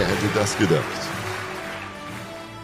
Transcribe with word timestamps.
Wer 0.00 0.08
hätte 0.08 0.34
das 0.34 0.56
gedacht? 0.56 0.82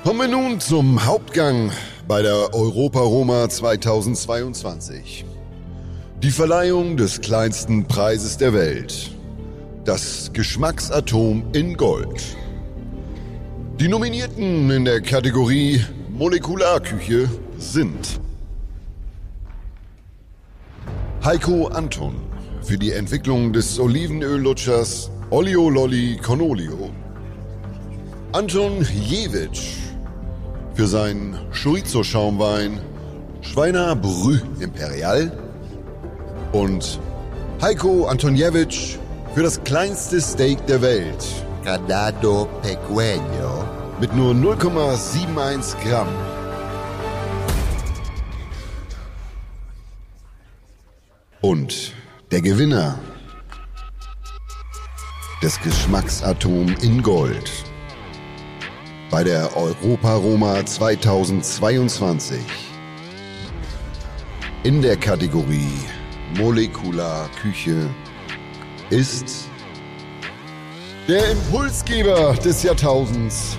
Kommen 0.03 0.21
wir 0.21 0.29
nun 0.29 0.59
zum 0.59 1.05
Hauptgang 1.05 1.71
bei 2.09 2.23
der 2.23 2.55
Europa 2.55 3.01
Roma 3.01 3.47
2022. 3.47 5.27
Die 6.23 6.31
Verleihung 6.31 6.97
des 6.97 7.21
kleinsten 7.21 7.85
Preises 7.85 8.39
der 8.39 8.55
Welt. 8.55 9.11
Das 9.85 10.31
Geschmacksatom 10.33 11.45
in 11.53 11.77
Gold. 11.77 12.25
Die 13.81 13.89
Nominierten 13.89 14.71
in 14.71 14.87
der 14.87 15.03
Kategorie 15.03 15.85
Molekularküche 16.09 17.29
sind 17.59 18.19
Heiko 21.23 21.67
Anton 21.67 22.15
für 22.63 22.79
die 22.79 22.93
Entwicklung 22.93 23.53
des 23.53 23.79
Olivenöllutschers 23.79 25.11
Olio 25.29 25.69
Lolli 25.69 26.17
Conolio. 26.17 26.93
Anton 28.37 28.87
Jewitsch 28.93 29.79
für 30.75 30.87
seinen 30.87 31.39
Chorizo-Schaumwein 31.53 32.83
Schweiner 33.41 33.97
Brü 33.97 34.41
Imperial. 34.61 35.33
Und 36.53 37.01
Heiko 37.63 38.05
Antoniewicz 38.05 38.99
für 39.35 39.43
das 39.43 39.65
kleinste 39.65 40.21
Steak 40.21 40.67
der 40.67 40.83
Welt 40.83 41.25
Ganado 41.65 42.47
Pequeño. 42.63 43.65
mit 44.01 44.15
nur 44.15 44.35
0,71 44.35 45.75
Gramm. 45.83 46.09
Und 51.41 51.95
der 52.31 52.43
Gewinner 52.43 52.99
des 55.43 55.59
Geschmacksatom 55.63 56.75
in 56.83 57.03
Gold 57.03 57.66
bei 59.11 59.23
der 59.23 59.57
Europa 59.57 60.15
Roma 60.17 60.65
2022 60.65 62.41
in 64.65 64.83
der 64.83 64.97
Kategorie 64.97 65.71
Molekularküche 66.37 67.89
ist 68.91 69.49
der 71.07 71.31
Impulsgeber 71.31 72.35
des 72.35 72.65
Jahrtausends, 72.65 73.57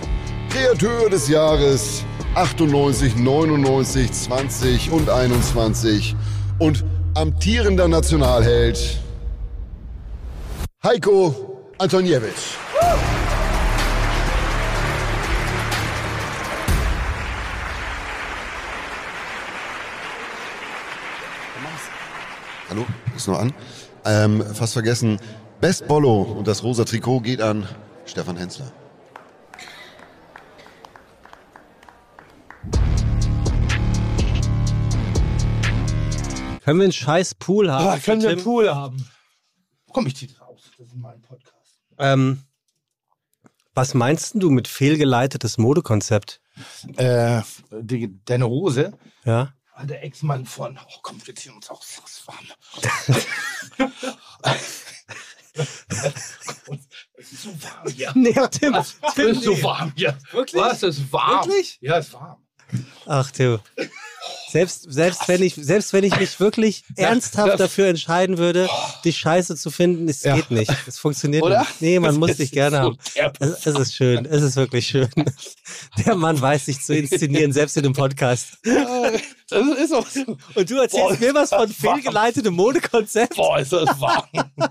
Kreateur 0.49 1.09
des 1.09 1.29
Jahres 1.29 2.03
98, 2.35 3.15
99, 3.15 4.11
20 4.11 4.91
und 4.91 5.09
21 5.09 6.15
und 6.59 6.83
amtierender 7.15 7.87
Nationalheld 7.87 8.99
Heiko 10.83 11.63
Antoniewicz. 11.77 12.66
Hallo, 22.77 22.85
ist 23.15 23.27
noch 23.27 23.39
an. 23.39 23.53
Ähm, 24.05 24.43
fast 24.53 24.73
vergessen. 24.73 25.19
Best 25.59 25.87
Bollo 25.87 26.21
und 26.21 26.47
das 26.47 26.61
rosa 26.61 26.85
Trikot 26.85 27.21
geht 27.21 27.41
an 27.41 27.67
Stefan 28.05 28.37
Hensler. 28.37 28.71
Können 36.63 36.79
wir 36.79 36.83
einen 36.83 36.91
scheiß 36.91 37.33
Pool 37.33 37.71
haben? 37.71 37.87
Ah, 37.87 37.95
für 37.95 38.11
können 38.11 38.21
wir 38.21 38.29
einen? 38.29 38.43
Pool 38.43 38.69
haben? 38.69 39.09
Komm, 39.91 40.05
ich 40.05 40.15
zieh 40.15 40.27
das 40.27 40.39
aus. 40.41 40.69
Das 40.77 40.85
ist 40.85 40.95
mein 40.95 41.19
Podcast. 41.23 41.79
Ähm, 41.97 42.43
was 43.73 43.95
meinst 43.95 44.33
du 44.35 44.51
mit 44.51 44.67
fehlgeleitetes 44.67 45.57
Modekonzept? 45.57 46.41
Äh, 46.95 47.41
die, 47.71 48.23
deine 48.25 48.47
Hose 48.47 48.93
Ja? 49.25 49.53
Der 49.85 50.03
Ex-Mann 50.03 50.45
von. 50.45 50.77
Oh, 50.77 50.93
komm, 51.01 51.19
wir 51.25 51.35
ziehen 51.35 51.53
uns. 51.53 51.69
Es 51.69 51.97
ist 52.11 52.27
warm. 52.27 52.47
es 57.17 57.31
ist 57.31 57.43
so 57.43 57.49
warm 57.49 57.87
hier. 57.93 58.11
Nee, 58.15 58.33
Tim. 58.51 58.73
Was? 58.73 58.95
Es 59.07 59.13
Tim, 59.15 59.27
ist 59.27 59.43
so 59.43 59.61
warm 59.63 59.93
hier. 59.95 60.17
Wirklich? 60.31 60.61
Was? 60.61 60.83
Es 60.83 60.97
ist 60.97 61.11
warm. 61.11 61.47
Wirklich? 61.47 61.77
Ja, 61.81 61.97
es 61.97 62.07
ist 62.07 62.13
warm. 62.13 62.37
Ach, 63.05 63.31
Tim. 63.31 63.59
Selbst, 64.49 64.91
selbst, 64.91 65.27
wenn 65.27 65.41
ich, 65.41 65.55
selbst 65.55 65.93
wenn 65.93 66.03
ich 66.03 66.17
mich 66.19 66.37
wirklich 66.39 66.83
ernsthaft 66.97 67.51
das- 67.53 67.57
dafür 67.59 67.87
entscheiden 67.87 68.37
würde, 68.37 68.69
dich 69.05 69.17
scheiße 69.17 69.55
zu 69.55 69.71
finden, 69.71 70.07
es 70.09 70.23
Ja. 70.23 70.35
geht 70.35 70.51
nicht. 70.51 70.71
Es 70.85 70.99
funktioniert 70.99 71.43
Oder? 71.43 71.59
nicht. 71.59 71.81
Nee, 71.81 71.99
man 71.99 72.11
Das 72.11 72.17
muss 72.17 72.37
dich 72.37 72.51
gerne 72.51 72.77
so 72.77 72.83
haben. 72.83 72.97
Es, 73.39 73.65
es 73.65 73.79
ist 73.79 73.95
schön. 73.95 74.25
Es 74.25 74.41
ist 74.41 74.55
wirklich 74.57 74.87
schön. 74.87 75.09
Der 76.05 76.15
Mann 76.15 76.39
weiß 76.39 76.65
sich 76.65 76.81
zu 76.81 76.93
inszenieren, 76.95 77.53
selbst 77.53 77.77
in 77.77 77.83
dem 77.83 77.93
Podcast. 77.93 78.57
Das 79.49 79.65
ist 79.77 79.93
auch 79.93 80.05
so. 80.07 80.37
Und 80.55 80.69
du 80.69 80.75
erzählst 80.75 80.91
Boah, 80.91 81.17
mir 81.19 81.33
was 81.33 81.49
von 81.51 81.69
fehlgeleitetem 81.69 82.53
Modekonzept? 82.53 83.35
Boah, 83.37 83.59
ist 83.59 83.71
das 83.73 83.99
warm. 83.99 84.25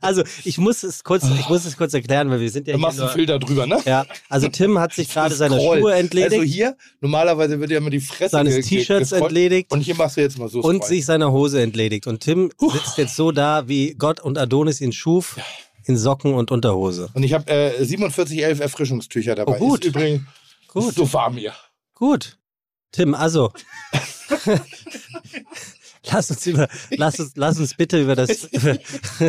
Also, 0.00 0.22
ich 0.44 0.56
muss 0.56 0.82
es 0.84 1.02
kurz, 1.02 1.24
ich 1.24 1.48
muss 1.48 1.64
es 1.64 1.76
kurz 1.76 1.92
erklären, 1.92 2.30
weil 2.30 2.40
wir 2.40 2.48
sind 2.50 2.68
ja 2.68 2.74
Du 2.74 2.78
machst 2.78 3.00
einen 3.00 3.10
Filter 3.10 3.38
drüber, 3.38 3.66
ne? 3.66 3.78
Ja, 3.84 4.06
also 4.28 4.48
Tim 4.48 4.78
hat 4.78 4.94
sich 4.94 5.12
gerade 5.12 5.34
seine 5.34 5.56
Scroll. 5.58 5.80
Schuhe 5.80 5.94
entledigt, 5.94 6.32
Also 6.32 6.44
hier, 6.44 6.76
normalerweise 7.00 7.58
wird 7.60 7.70
ja 7.72 7.78
immer 7.78 7.90
die 7.90 8.00
Fresse 8.00 8.30
seines 8.30 8.66
T-Shirts 8.66 9.12
entledigt 9.12 9.70
Und 9.72 9.80
hier 9.80 9.96
machst 9.96 10.16
du 10.16 10.20
jetzt 10.20 10.38
mal 10.38 10.48
so 10.48 10.60
und 10.60 10.76
Scroll. 10.76 10.88
sich 10.88 11.04
seiner 11.04 11.32
Hose 11.32 11.60
entledigt. 11.60 12.06
Und 12.06 12.20
Tim 12.20 12.50
sitzt 12.72 12.96
jetzt 12.98 13.16
so 13.16 13.32
da, 13.32 13.68
wie 13.68 13.94
Gott 13.94 14.20
und 14.20 14.38
Adonis 14.38 14.80
ihn 14.80 14.92
schuf, 14.92 15.36
in 15.84 15.96
Socken 15.98 16.34
und 16.34 16.50
Unterhose. 16.50 17.08
Und 17.14 17.24
ich 17.24 17.32
habe 17.34 17.50
äh, 17.50 17.84
4711 17.84 18.60
Erfrischungstücher 18.60 19.34
dabei. 19.34 19.56
Oh, 19.60 19.70
gut. 19.70 19.84
Ist 19.84 19.88
übrigens 19.88 20.22
Gut. 20.68 20.94
so 20.94 21.12
warm 21.12 21.36
hier. 21.36 21.52
Gut. 21.94 22.37
Tim, 22.92 23.14
also. 23.14 23.52
lass 26.10 26.30
uns 26.30 26.46
über, 26.46 26.68
lass 26.90 27.20
uns, 27.20 27.32
lass 27.36 27.58
uns 27.58 27.74
bitte 27.74 28.00
über 28.00 28.16
das, 28.16 28.44
über, 28.44 28.78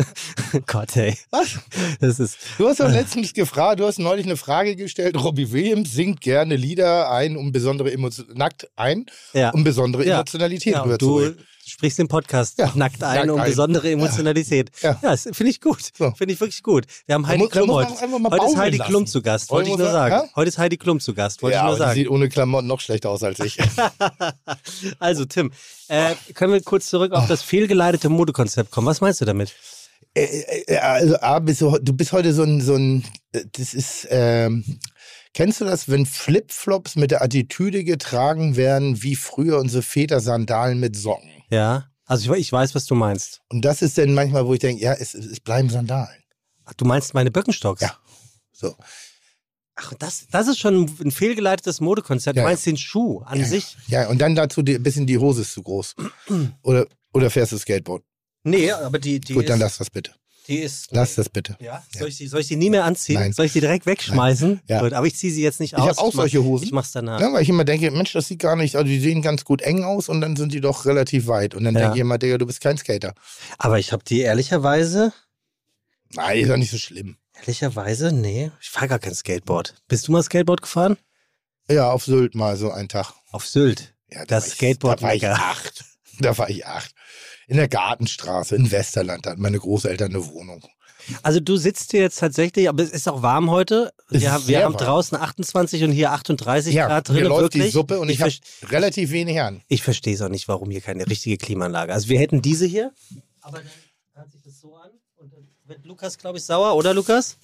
Gott, 0.66 0.96
ey. 0.96 1.16
Was? 1.30 1.58
Das 2.00 2.20
ist, 2.20 2.38
Du 2.58 2.68
hast 2.68 2.80
doch 2.80 2.90
letztens 2.90 3.32
gefragt, 3.32 3.80
du 3.80 3.86
hast 3.86 3.98
neulich 3.98 4.26
eine 4.26 4.36
Frage 4.36 4.76
gestellt. 4.76 5.16
Robbie 5.22 5.52
Williams 5.52 5.92
singt 5.92 6.20
gerne 6.20 6.56
Lieder 6.56 7.10
ein, 7.10 7.36
um 7.36 7.52
besondere 7.52 7.92
Emotion 7.92 8.26
nackt 8.34 8.68
ein, 8.76 9.06
ja. 9.32 9.50
um 9.50 9.64
besondere 9.64 10.06
Ja. 10.06 10.16
Emotionalität 10.16 10.74
ja, 10.74 10.82
rüberzubringen. 10.82 11.38
Sprichst 11.80 11.98
den 11.98 12.08
Podcast 12.08 12.58
Ja, 12.58 12.70
nackt 12.74 13.02
ein, 13.02 13.16
nackt 13.20 13.30
um 13.30 13.40
ein. 13.40 13.48
besondere 13.48 13.90
Emotionalität. 13.90 14.70
Ja, 14.82 14.98
Ja. 15.02 15.10
das 15.12 15.22
finde 15.32 15.48
ich 15.48 15.62
gut. 15.62 15.80
So. 15.96 16.10
Finde 16.10 16.34
ich 16.34 16.40
wirklich 16.40 16.62
gut. 16.62 16.84
Wir 17.06 17.14
haben 17.14 17.26
Heidi 17.26 17.44
muss- 17.44 17.50
Klum 17.52 17.70
heute. 17.72 17.90
Heute 17.90 18.44
ist 18.46 18.56
Heidi 18.58 18.76
lassen. 18.76 18.90
Klum 18.90 19.06
zu 19.06 19.22
Gast, 19.22 19.50
wollte 19.50 19.68
ich 19.68 19.72
Heute 19.76 19.84
nur 19.84 19.92
sagen. 19.92 20.14
ja? 20.14 20.24
Heute 20.36 20.48
ist 20.50 20.58
Heidi 20.58 20.76
Klum 20.76 21.00
zu 21.00 21.14
Gast, 21.14 21.42
wollte 21.42 21.54
Ja, 21.54 21.60
ich 21.60 21.62
nur 21.64 21.68
aber 21.70 21.76
die 21.76 21.80
sagen. 21.88 21.94
sieht 21.94 22.10
ohne 22.10 22.28
Klamotten 22.28 22.66
noch 22.66 22.80
schlechter 22.80 23.08
aus 23.08 23.22
als 23.22 23.40
ich. 23.40 23.56
Also, 24.98 25.24
Tim, 25.24 25.52
äh, 25.88 26.14
können 26.34 26.52
wir 26.52 26.60
kurz 26.62 26.88
zurück 26.90 27.12
auf 27.12 27.26
das 27.28 27.42
fehlgeleitete 27.42 28.10
Modekonzept 28.10 28.70
kommen? 28.70 28.86
Was 28.86 29.00
meinst 29.00 29.20
du 29.22 29.24
damit? 29.24 29.54
Äh, 30.14 30.24
äh, 30.66 30.76
also, 30.76 31.16
A, 31.20 31.38
bist 31.38 31.60
du, 31.62 31.78
du 31.80 31.92
bist 31.94 32.12
heute 32.12 32.34
so 32.34 32.42
ein, 32.42 32.60
so 32.60 32.74
ein 32.74 33.04
äh, 33.32 33.44
das 33.52 33.72
ist, 33.74 34.06
ähm, 34.10 34.64
kennst 35.34 35.60
du 35.60 35.64
das, 35.64 35.88
wenn 35.88 36.06
Flipflops 36.06 36.96
mit 36.96 37.10
der 37.10 37.22
Attitüde 37.22 37.84
getragen 37.84 38.56
werden, 38.56 39.02
wie 39.02 39.16
früher 39.16 39.58
unsere 39.58 39.82
Väter 39.82 40.20
Sandalen 40.20 40.80
mit 40.80 40.96
Socken? 40.96 41.30
Ja, 41.50 41.90
also 42.06 42.34
ich, 42.34 42.40
ich 42.40 42.52
weiß, 42.52 42.74
was 42.74 42.86
du 42.86 42.94
meinst. 42.94 43.40
Und 43.50 43.64
das 43.64 43.82
ist 43.82 43.96
dann 43.98 44.14
manchmal, 44.14 44.46
wo 44.46 44.54
ich 44.54 44.60
denke, 44.60 44.82
ja, 44.82 44.92
es, 44.92 45.14
es 45.14 45.40
bleiben 45.40 45.70
Sandalen. 45.70 46.22
Ach, 46.64 46.74
du 46.74 46.84
meinst 46.84 47.14
meine 47.14 47.30
Birkenstocks? 47.30 47.82
Ja. 47.82 47.96
So. 48.52 48.74
Ach, 49.76 49.94
das, 49.94 50.26
das 50.30 50.48
ist 50.48 50.58
schon 50.58 50.90
ein 51.00 51.10
fehlgeleitetes 51.10 51.80
Modekonzept. 51.80 52.36
Ja, 52.36 52.42
du 52.42 52.44
ja. 52.44 52.50
meinst 52.50 52.66
den 52.66 52.76
Schuh 52.76 53.20
an 53.20 53.40
Ja, 53.40 53.46
sich? 53.46 53.76
Ja, 53.86 54.08
und 54.08 54.18
dann 54.18 54.34
dazu 54.34 54.60
ein 54.60 54.82
bisschen 54.82 55.06
die 55.06 55.18
Hose 55.18 55.42
ist 55.42 55.52
zu 55.52 55.62
groß. 55.62 55.94
Oder, 56.62 56.86
oder 57.12 57.30
fährst 57.30 57.52
du 57.52 57.58
Skateboard? 57.58 58.04
Nee, 58.44 58.70
aber 58.70 58.98
die, 58.98 59.20
die 59.20 59.34
Gut, 59.34 59.48
dann 59.48 59.58
lass 59.58 59.78
das 59.78 59.90
bitte. 59.90 60.12
Die 60.48 60.58
ist 60.58 60.88
Lass 60.90 61.14
das 61.14 61.28
bitte. 61.28 61.56
Ja? 61.60 61.82
Soll, 61.96 62.08
ich 62.08 62.16
die, 62.16 62.26
soll 62.26 62.40
ich 62.40 62.48
die 62.48 62.56
nie 62.56 62.70
mehr 62.70 62.84
anziehen? 62.84 63.14
Nein. 63.20 63.32
Soll 63.32 63.46
ich 63.46 63.52
die 63.52 63.60
direkt 63.60 63.86
wegschmeißen? 63.86 64.60
Ja. 64.66 64.80
Gut, 64.80 64.92
aber 64.92 65.06
ich 65.06 65.16
ziehe 65.16 65.32
sie 65.32 65.42
jetzt 65.42 65.60
nicht 65.60 65.74
Ich 65.74 65.78
aus. 65.78 65.88
habe 65.96 65.98
auch 65.98 66.12
solche 66.12 66.42
Hosen. 66.42 66.64
Ich 66.64 66.72
mach's 66.72 66.92
danach. 66.92 67.20
Ja, 67.20 67.32
weil 67.32 67.42
ich 67.42 67.48
immer 67.48 67.64
denke, 67.64 67.90
Mensch, 67.90 68.12
das 68.12 68.26
sieht 68.28 68.40
gar 68.40 68.56
nicht, 68.56 68.74
also 68.76 68.86
die 68.86 68.98
sehen 69.00 69.22
ganz 69.22 69.44
gut 69.44 69.62
eng 69.62 69.84
aus 69.84 70.08
und 70.08 70.20
dann 70.20 70.36
sind 70.36 70.52
die 70.52 70.60
doch 70.60 70.86
relativ 70.86 71.26
weit. 71.26 71.54
Und 71.54 71.64
dann 71.64 71.74
Ja. 71.74 71.80
denke 71.82 71.96
ich 71.96 72.00
immer, 72.00 72.18
Digga, 72.18 72.38
du 72.38 72.46
bist 72.46 72.60
kein 72.60 72.76
Skater. 72.78 73.14
Aber 73.58 73.78
ich 73.78 73.92
habe 73.92 74.02
die 74.04 74.20
ehrlicherweise, 74.20 75.12
Nein, 76.14 76.38
ist 76.40 76.50
doch 76.50 76.56
nicht 76.56 76.70
so 76.72 76.78
schlimm. 76.78 77.16
ehrlicherweise, 77.38 78.12
nee, 78.12 78.50
ich 78.60 78.70
fahre 78.70 78.88
gar 78.88 78.98
kein 78.98 79.14
Skateboard. 79.14 79.74
Bist 79.88 80.08
du 80.08 80.12
mal 80.12 80.22
Skateboard 80.22 80.62
gefahren? 80.62 80.96
Ja, 81.68 81.90
auf 81.92 82.04
Sylt 82.04 82.34
mal 82.34 82.56
so 82.56 82.70
einen 82.72 82.88
Tag. 82.88 83.12
Auf 83.30 83.46
Sylt. 83.46 83.94
Ja, 84.10 84.20
da 84.20 84.24
Das 84.24 84.44
war 84.44 84.48
ich- 84.48 84.54
Skateboard 84.54 84.98
Da 84.98 85.02
war 85.06 85.14
ich 85.14 85.26
acht. 85.28 85.84
Da 86.18 86.36
war 86.36 86.50
ich 86.50 86.66
acht. 86.66 86.92
In 87.50 87.56
der 87.56 87.66
Gartenstraße 87.66 88.54
in 88.54 88.70
Westerland 88.70 89.26
hatten 89.26 89.42
meine 89.42 89.58
Großeltern 89.58 90.14
eine 90.14 90.24
Wohnung. 90.28 90.62
Also 91.24 91.40
du 91.40 91.56
sitzt 91.56 91.90
hier 91.90 92.00
jetzt 92.02 92.20
tatsächlich, 92.20 92.68
aber 92.68 92.80
es 92.84 92.90
ist 92.90 93.08
auch 93.08 93.22
warm 93.22 93.50
heute. 93.50 93.92
Wir, 94.08 94.30
haben, 94.30 94.46
wir 94.46 94.62
haben 94.64 94.76
draußen 94.76 95.18
28 95.18 95.82
und 95.82 95.90
hier 95.90 96.12
38 96.12 96.72
Ja, 96.72 96.86
Grad 96.86 97.08
hier 97.08 97.16
drin. 97.22 97.26
läuft 97.28 97.42
wirklich. 97.42 97.64
die 97.64 97.70
Suppe 97.70 97.98
und 97.98 98.08
ich, 98.08 98.20
ich, 98.20 98.40
habe 98.62 98.72
relativ 98.72 99.10
wenig 99.10 99.40
an. 99.40 99.62
ich 99.66 99.82
verstehe 99.82 100.14
es 100.14 100.22
auch 100.22 100.28
nicht, 100.28 100.46
warum 100.46 100.70
hier 100.70 100.80
keine 100.80 101.04
richtige 101.08 101.38
Klimaanlage. 101.38 101.92
Also 101.92 102.08
wir 102.08 102.20
hätten 102.20 102.40
diese 102.40 102.66
hier, 102.66 102.92
aber 103.40 103.58
dann 103.58 103.66
hört 104.14 104.30
sich 104.30 104.42
das 104.42 104.60
so 104.60 104.76
an 104.76 104.90
und 105.16 105.32
dann 105.32 105.48
wird 105.64 105.84
Lukas, 105.84 106.18
glaube 106.18 106.38
ich, 106.38 106.44
sauer, 106.44 106.76
oder 106.76 106.94
Lukas? 106.94 107.36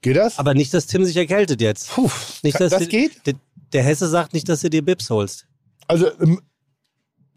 Geht 0.00 0.16
das? 0.16 0.38
Aber 0.38 0.54
nicht, 0.54 0.72
dass 0.72 0.86
Tim 0.86 1.04
sich 1.04 1.16
erkältet 1.16 1.60
jetzt. 1.60 1.90
Puh, 1.90 2.08
Nicht, 2.44 2.60
dass 2.60 2.70
das 2.70 2.82
du- 2.82 2.88
geht? 2.88 3.26
Der, 3.26 3.34
der 3.72 3.82
Hesse 3.82 4.08
sagt 4.08 4.32
nicht, 4.32 4.48
dass 4.48 4.60
du 4.60 4.70
dir 4.70 4.82
Bips 4.84 5.10
holst. 5.10 5.46
Also, 5.88 6.08
ähm, 6.20 6.40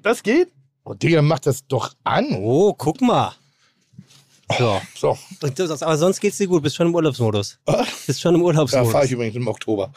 das 0.03 0.23
geht? 0.23 0.49
Oh, 0.83 0.93
Digga, 0.93 1.21
mach 1.21 1.39
das 1.39 1.65
doch 1.67 1.93
an. 2.03 2.33
Oh, 2.35 2.73
guck 2.73 3.01
mal. 3.01 3.33
So. 4.57 4.81
So, 4.95 5.17
Aber 5.81 5.97
sonst 5.97 6.19
geht's 6.19 6.37
dir 6.37 6.47
gut. 6.47 6.61
Bist 6.61 6.75
schon 6.75 6.87
im 6.87 6.95
Urlaubsmodus. 6.95 7.59
Ah. 7.65 7.85
Bist 8.05 8.21
schon 8.21 8.35
im 8.35 8.41
da 8.41 8.47
Urlaubsmodus. 8.47 8.91
fahre 8.91 9.05
ich 9.05 9.11
übrigens 9.11 9.35
im 9.35 9.47
Oktober. 9.47 9.93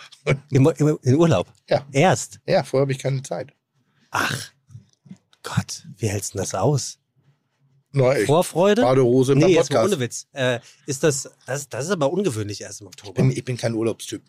Im, 0.51 0.67
im, 0.77 0.99
in 1.03 1.17
Urlaub. 1.17 1.49
Ja. 1.69 1.85
Erst. 1.93 2.41
Ja, 2.47 2.63
vorher 2.63 2.83
habe 2.83 2.93
ich 2.93 2.99
keine 2.99 3.23
Zeit. 3.23 3.53
Ach. 4.11 4.51
Gott, 5.43 5.85
wie 5.99 6.09
hältst 6.09 6.35
du 6.35 6.39
denn 6.39 6.45
das 6.45 6.55
aus? 6.55 6.99
Na, 7.93 8.19
ich 8.19 8.27
Vorfreude? 8.27 8.83
Badehose 8.83 9.33
im 9.33 9.39
nee, 9.39 9.55
jetzt 9.55 9.71
mal 9.71 9.79
Podcast. 9.79 9.95
ohne 9.95 10.01
Witz. 10.01 10.27
Äh, 10.33 10.61
ist 10.87 11.03
das, 11.03 11.31
das, 11.47 11.69
das 11.69 11.85
ist 11.87 11.91
aber 11.91 12.13
ungewöhnlich 12.13 12.61
erst 12.61 12.81
im 12.81 12.89
Oktober. 12.89 13.15
bin, 13.15 13.31
ich 13.31 13.45
bin 13.45 13.57
kein 13.57 13.75
Urlaubstyp. 13.75 14.23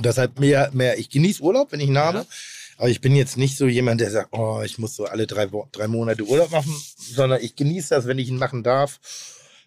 Deshalb 0.00 0.38
mehr, 0.38 0.70
mehr, 0.72 0.98
ich 0.98 1.10
genieße 1.10 1.42
Urlaub, 1.42 1.72
wenn 1.72 1.80
ich 1.80 1.88
ihn 1.88 1.98
habe. 1.98 2.18
Ja. 2.18 2.26
Aber 2.82 2.90
ich 2.90 3.00
bin 3.00 3.14
jetzt 3.14 3.36
nicht 3.36 3.56
so 3.56 3.68
jemand, 3.68 4.00
der 4.00 4.10
sagt, 4.10 4.30
oh, 4.32 4.60
ich 4.64 4.76
muss 4.76 4.96
so 4.96 5.04
alle 5.04 5.28
drei, 5.28 5.48
drei 5.70 5.86
Monate 5.86 6.24
Urlaub 6.24 6.50
machen, 6.50 6.74
sondern 6.96 7.40
ich 7.40 7.54
genieße 7.54 7.90
das, 7.90 8.08
wenn 8.08 8.18
ich 8.18 8.28
ihn 8.28 8.38
machen 8.38 8.64
darf. 8.64 8.98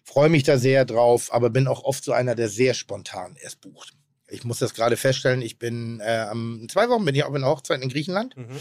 Freue 0.04 0.28
mich 0.28 0.42
da 0.42 0.58
sehr 0.58 0.84
drauf, 0.84 1.32
aber 1.32 1.48
bin 1.48 1.66
auch 1.66 1.82
oft 1.82 2.04
so 2.04 2.12
einer, 2.12 2.34
der 2.34 2.50
sehr 2.50 2.74
spontan 2.74 3.34
erst 3.40 3.62
bucht. 3.62 3.94
Ich 4.28 4.44
muss 4.44 4.58
das 4.58 4.74
gerade 4.74 4.98
feststellen, 4.98 5.40
ich 5.40 5.58
bin 5.58 5.98
äh, 6.00 6.26
am 6.28 6.66
zwei 6.70 6.90
Wochen 6.90 7.06
bin 7.06 7.14
ich 7.14 7.24
auf 7.24 7.32
einer 7.32 7.46
Hochzeit 7.46 7.80
in 7.80 7.88
Griechenland. 7.88 8.36
Mhm. 8.36 8.60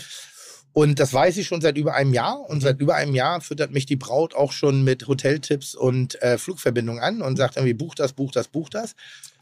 Und 0.72 1.01
das 1.01 1.12
weiß 1.12 1.36
ich 1.36 1.48
schon 1.48 1.60
seit 1.60 1.75
über 1.75 1.94
einem 1.94 2.13
Jahr. 2.13 2.40
Und 2.50 2.62
seit 2.62 2.80
über 2.80 2.96
einem 2.96 3.13
Jahr 3.13 3.42
füttert 3.42 3.72
mich 3.72 3.86
die 3.86 3.98
Braut 3.98 4.36
auch 4.36 4.54
schon 4.54 4.86
mit 4.86 5.06
Hoteltipps 5.10 5.75
und 5.75 6.22
äh, 6.22 6.38
Flugverbindungen 6.38 7.04
an 7.04 7.22
und 7.22 7.36
sagt 7.36 7.58
irgendwie, 7.58 7.74
buch 7.74 7.94
das, 7.94 8.13
buch 8.13 8.31
das, 8.31 8.48
buch 8.48 8.69
das. 8.69 8.96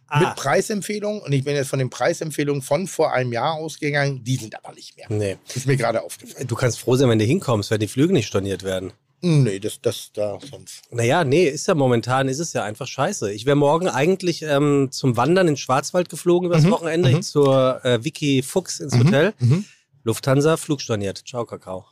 Ah. 0.07 0.19
Mit 0.19 0.35
Preisempfehlungen. 0.35 1.21
Und 1.21 1.31
ich 1.33 1.43
bin 1.43 1.55
jetzt 1.55 1.69
von 1.69 1.79
den 1.79 1.89
Preisempfehlungen 1.89 2.61
von 2.61 2.87
vor 2.87 3.13
einem 3.13 3.33
Jahr 3.33 3.53
ausgegangen. 3.53 4.23
Die 4.23 4.35
sind 4.35 4.55
aber 4.55 4.73
nicht 4.73 4.95
mehr. 4.97 5.07
Nee. 5.09 5.37
Ist 5.55 5.65
mir 5.65 5.77
gerade 5.77 6.01
aufgefallen. 6.03 6.47
Du 6.47 6.55
kannst 6.55 6.79
froh 6.79 6.95
sein, 6.95 7.09
wenn 7.09 7.19
du 7.19 7.25
hinkommst, 7.25 7.71
wenn 7.71 7.79
die 7.79 7.87
Flüge 7.87 8.13
nicht 8.13 8.27
storniert 8.27 8.63
werden. 8.63 8.93
Nee, 9.25 9.57
das, 9.59 9.79
das, 9.81 10.11
da 10.13 10.37
sonst. 10.51 10.81
Naja, 10.91 11.23
nee, 11.23 11.45
ist 11.45 11.65
ja 11.69 11.75
momentan, 11.75 12.27
ist 12.27 12.39
es 12.39 12.51
ja 12.51 12.63
einfach 12.65 12.87
scheiße. 12.87 13.31
Ich 13.31 13.45
wäre 13.45 13.55
morgen 13.55 13.87
eigentlich 13.87 14.41
ähm, 14.41 14.89
zum 14.91 15.15
Wandern 15.15 15.47
in 15.47 15.53
den 15.53 15.57
Schwarzwald 15.57 16.09
geflogen 16.09 16.47
übers 16.49 16.63
Mhm, 16.63 16.71
Wochenende 16.71 17.09
mhm. 17.09 17.21
zur 17.23 17.79
äh, 17.85 18.03
Vicky 18.03 18.43
Fuchs 18.43 18.81
ins 18.81 18.93
Mhm, 18.95 18.99
Hotel. 19.05 19.33
Mhm. 19.39 19.63
Lufthansa, 20.03 20.57
Flug 20.57 20.81
storniert. 20.81 21.23
Ciao, 21.25 21.45
Kakao. 21.45 21.85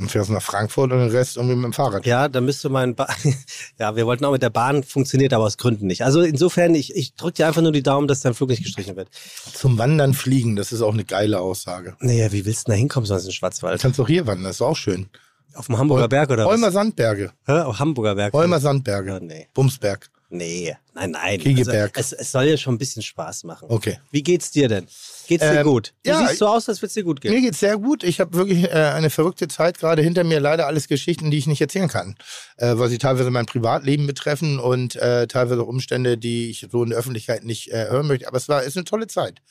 Und 0.00 0.10
fährst 0.10 0.30
nach 0.30 0.42
Frankfurt 0.42 0.92
und 0.92 0.98
den 0.98 1.10
Rest 1.10 1.36
irgendwie 1.36 1.56
mit 1.56 1.64
dem 1.64 1.72
Fahrrad. 1.74 2.06
Ja, 2.06 2.26
da 2.28 2.40
müsste 2.40 2.70
mein 2.70 2.94
ba 2.94 3.06
Ja, 3.78 3.94
wir 3.96 4.06
wollten 4.06 4.24
auch 4.24 4.32
mit 4.32 4.42
der 4.42 4.48
Bahn, 4.48 4.82
funktioniert 4.82 5.34
aber 5.34 5.44
aus 5.44 5.58
Gründen 5.58 5.86
nicht. 5.86 6.02
Also 6.04 6.22
insofern, 6.22 6.74
ich, 6.74 6.96
ich 6.96 7.14
drücke 7.14 7.34
dir 7.34 7.46
einfach 7.46 7.60
nur 7.60 7.72
die 7.72 7.82
Daumen, 7.82 8.08
dass 8.08 8.22
dein 8.22 8.32
Flug 8.32 8.48
nicht 8.48 8.64
gestrichen 8.64 8.96
wird. 8.96 9.08
Zum 9.52 9.76
Wandern 9.76 10.14
fliegen, 10.14 10.56
das 10.56 10.72
ist 10.72 10.80
auch 10.80 10.94
eine 10.94 11.04
geile 11.04 11.40
Aussage. 11.40 11.96
Naja, 12.00 12.32
wie 12.32 12.46
willst 12.46 12.66
du 12.66 12.72
da 12.72 12.76
hinkommen 12.78 13.04
sonst 13.06 13.22
in 13.22 13.26
den 13.26 13.32
Du 13.32 13.36
Schwarzwald? 13.36 13.80
kannst 13.82 13.98
doch 13.98 14.08
hier 14.08 14.26
wandern, 14.26 14.44
das 14.44 14.56
ist 14.56 14.62
auch 14.62 14.76
schön. 14.76 15.10
Auf 15.54 15.66
dem 15.66 15.76
Hamburger 15.78 16.08
Berg 16.08 16.30
oder 16.30 16.46
Holmer 16.46 16.68
was? 16.68 16.74
Sandberge. 16.74 17.32
Hä? 17.44 17.52
Auf 17.60 17.78
Hamburger 17.78 18.14
Berg. 18.14 18.32
Holmer 18.32 18.60
Sandberge. 18.60 19.10
Ja, 19.10 19.20
nee. 19.20 19.48
Bumsberg. 19.52 20.08
Nee, 20.32 20.76
nein, 20.94 21.10
nein. 21.10 21.40
Kiegeberg. 21.40 21.96
Also, 21.96 22.14
es, 22.14 22.20
es 22.22 22.32
soll 22.32 22.44
ja 22.44 22.56
schon 22.56 22.74
ein 22.74 22.78
bisschen 22.78 23.02
Spaß 23.02 23.42
machen. 23.44 23.66
Okay. 23.68 23.98
Wie 24.12 24.22
geht's 24.22 24.52
dir 24.52 24.68
denn? 24.68 24.86
Geht's 25.26 25.44
dir 25.44 25.58
Ähm, 25.58 25.66
gut? 25.66 25.92
Du 26.04 26.10
ja, 26.10 26.24
siehst 26.24 26.38
so 26.38 26.46
aus, 26.46 26.68
als 26.68 26.78
würde 26.80 26.86
es 26.86 26.94
dir 26.94 27.02
gut 27.02 27.20
gehen. 27.20 27.34
Mir 27.34 27.40
geht's 27.40 27.58
sehr 27.58 27.76
gut. 27.76 28.04
Ich 28.04 28.20
habe 28.20 28.32
wirklich 28.34 28.64
äh, 28.64 28.92
eine 28.94 29.10
verrückte 29.10 29.48
Zeit 29.48 29.78
gerade 29.78 30.02
hinter 30.02 30.22
mir. 30.22 30.38
Leider 30.38 30.68
alles 30.68 30.86
Geschichten, 30.86 31.32
die 31.32 31.38
ich 31.38 31.48
nicht 31.48 31.60
erzählen 31.60 31.88
kann, 31.88 32.14
äh, 32.58 32.78
weil 32.78 32.88
sie 32.88 32.98
teilweise 32.98 33.30
mein 33.30 33.46
Privatleben 33.46 34.06
betreffen 34.06 34.60
und 34.60 34.94
äh, 34.94 35.26
teilweise 35.26 35.62
auch 35.62 35.66
Umstände, 35.66 36.16
die 36.16 36.48
ich 36.50 36.68
so 36.70 36.84
in 36.84 36.90
der 36.90 36.98
Öffentlichkeit 37.00 37.44
nicht 37.44 37.72
äh, 37.72 37.88
hören 37.90 38.06
möchte. 38.06 38.28
Aber 38.28 38.36
es 38.36 38.48
war 38.48 38.62
ist 38.62 38.76
eine 38.76 38.84
tolle 38.84 39.08
Zeit. 39.08 39.42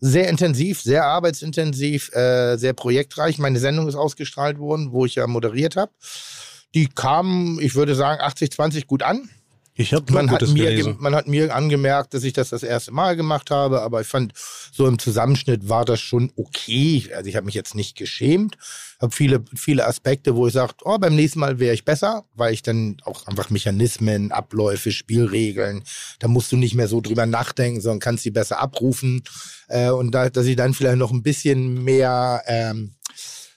Sehr 0.00 0.28
intensiv, 0.28 0.82
sehr 0.82 1.04
arbeitsintensiv, 1.04 2.12
äh, 2.12 2.56
sehr 2.56 2.72
projektreich. 2.72 3.38
Meine 3.38 3.60
Sendung 3.60 3.86
ist 3.86 3.94
ausgestrahlt 3.94 4.58
worden, 4.58 4.90
wo 4.90 5.06
ich 5.06 5.14
ja 5.14 5.28
moderiert 5.28 5.76
habe. 5.76 5.92
Die 6.74 6.88
kam, 6.88 7.60
ich 7.62 7.76
würde 7.76 7.94
sagen, 7.94 8.20
80-20 8.20 8.86
gut 8.86 9.04
an. 9.04 9.30
Ich 9.76 9.92
habe 9.92 10.12
Man 10.12 10.30
hat, 10.30 10.46
mir, 10.48 10.96
man 11.00 11.16
hat 11.16 11.26
mir 11.26 11.52
angemerkt, 11.52 12.14
dass 12.14 12.22
ich 12.22 12.32
das 12.32 12.50
das 12.50 12.62
erste 12.62 12.92
Mal 12.92 13.16
gemacht 13.16 13.50
habe, 13.50 13.82
aber 13.82 14.00
ich 14.00 14.06
fand, 14.06 14.32
so 14.72 14.86
im 14.86 15.00
Zusammenschnitt 15.00 15.68
war 15.68 15.84
das 15.84 16.00
schon 16.00 16.30
okay. 16.36 17.10
Also 17.12 17.28
ich 17.28 17.34
habe 17.34 17.46
mich 17.46 17.56
jetzt 17.56 17.74
nicht 17.74 17.96
geschämt, 17.96 18.56
habe 19.00 19.12
viele, 19.12 19.44
viele 19.56 19.84
Aspekte, 19.84 20.36
wo 20.36 20.46
ich 20.46 20.52
sage, 20.52 20.74
oh, 20.84 20.96
beim 20.98 21.16
nächsten 21.16 21.40
Mal 21.40 21.58
wäre 21.58 21.74
ich 21.74 21.84
besser, 21.84 22.24
weil 22.34 22.54
ich 22.54 22.62
dann 22.62 22.98
auch 23.04 23.26
einfach 23.26 23.50
Mechanismen, 23.50 24.30
Abläufe, 24.30 24.92
Spielregeln, 24.92 25.82
da 26.20 26.28
musst 26.28 26.52
du 26.52 26.56
nicht 26.56 26.76
mehr 26.76 26.86
so 26.86 27.00
drüber 27.00 27.26
nachdenken, 27.26 27.80
sondern 27.80 27.98
kannst 27.98 28.22
sie 28.22 28.30
besser 28.30 28.60
abrufen. 28.60 29.24
Äh, 29.66 29.90
und 29.90 30.12
da, 30.12 30.30
dass 30.30 30.46
ich 30.46 30.54
dann 30.54 30.74
vielleicht 30.74 30.98
noch 30.98 31.10
ein 31.10 31.24
bisschen 31.24 31.82
mehr 31.82 32.44
ähm, 32.46 32.94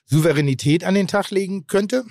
Souveränität 0.07 0.83
an 0.83 0.95
den 0.95 1.07
Tag 1.07 1.29
legen 1.29 1.67
könnte. 1.67 2.05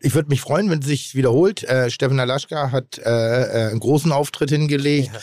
Ich 0.00 0.14
würde 0.14 0.28
mich 0.28 0.40
freuen, 0.40 0.70
wenn 0.70 0.80
es 0.80 0.86
sich 0.86 1.14
wiederholt. 1.14 1.62
Äh, 1.64 1.90
Steffen 1.90 2.20
Alaschka 2.20 2.70
hat 2.70 2.98
äh, 2.98 3.02
äh, 3.02 3.70
einen 3.70 3.80
großen 3.80 4.12
Auftritt 4.12 4.50
hingelegt. 4.50 5.10
Ja. 5.12 5.20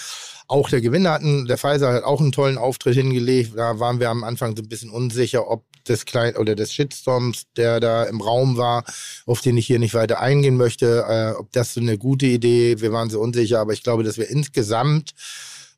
Auch 0.48 0.70
der 0.70 0.82
Gewinner 0.82 1.12
hat, 1.12 1.22
einen, 1.22 1.48
der 1.48 1.58
Pfizer 1.58 1.94
hat 1.94 2.04
auch 2.04 2.20
einen 2.20 2.34
tollen 2.34 2.58
Auftritt 2.58 2.96
hingelegt. 2.96 3.54
Da 3.56 3.80
waren 3.80 4.00
wir 4.00 4.10
am 4.10 4.24
Anfang 4.24 4.56
so 4.56 4.64
ein 4.64 4.70
bisschen 4.70 4.90
unsicher, 4.90 5.50
ob 5.50 5.64
des 5.88 6.06
kleinen 6.06 6.38
oder 6.38 6.56
des 6.56 6.74
Shitstorms, 6.74 7.44
der 7.56 7.80
da 7.80 8.04
im 8.04 8.22
Raum 8.22 8.58
war, 8.58 8.84
auf 9.26 9.42
den 9.42 9.58
ich 9.58 9.66
hier 9.66 9.80
nicht 9.80 9.94
weiter 9.94 10.20
eingehen 10.20 10.58
möchte, 10.58 11.06
äh, 11.08 11.40
ob 11.40 11.52
das 11.54 11.74
so 11.74 11.80
eine 11.80 11.98
gute 11.98 12.26
Idee. 12.26 12.82
Wir 12.82 12.92
waren 12.92 13.10
so 13.10 13.20
unsicher, 13.20 13.60
aber 13.60 13.74
ich 13.74 13.84
glaube, 13.84 14.04
dass 14.04 14.18
wir 14.18 14.30
insgesamt 14.30 15.14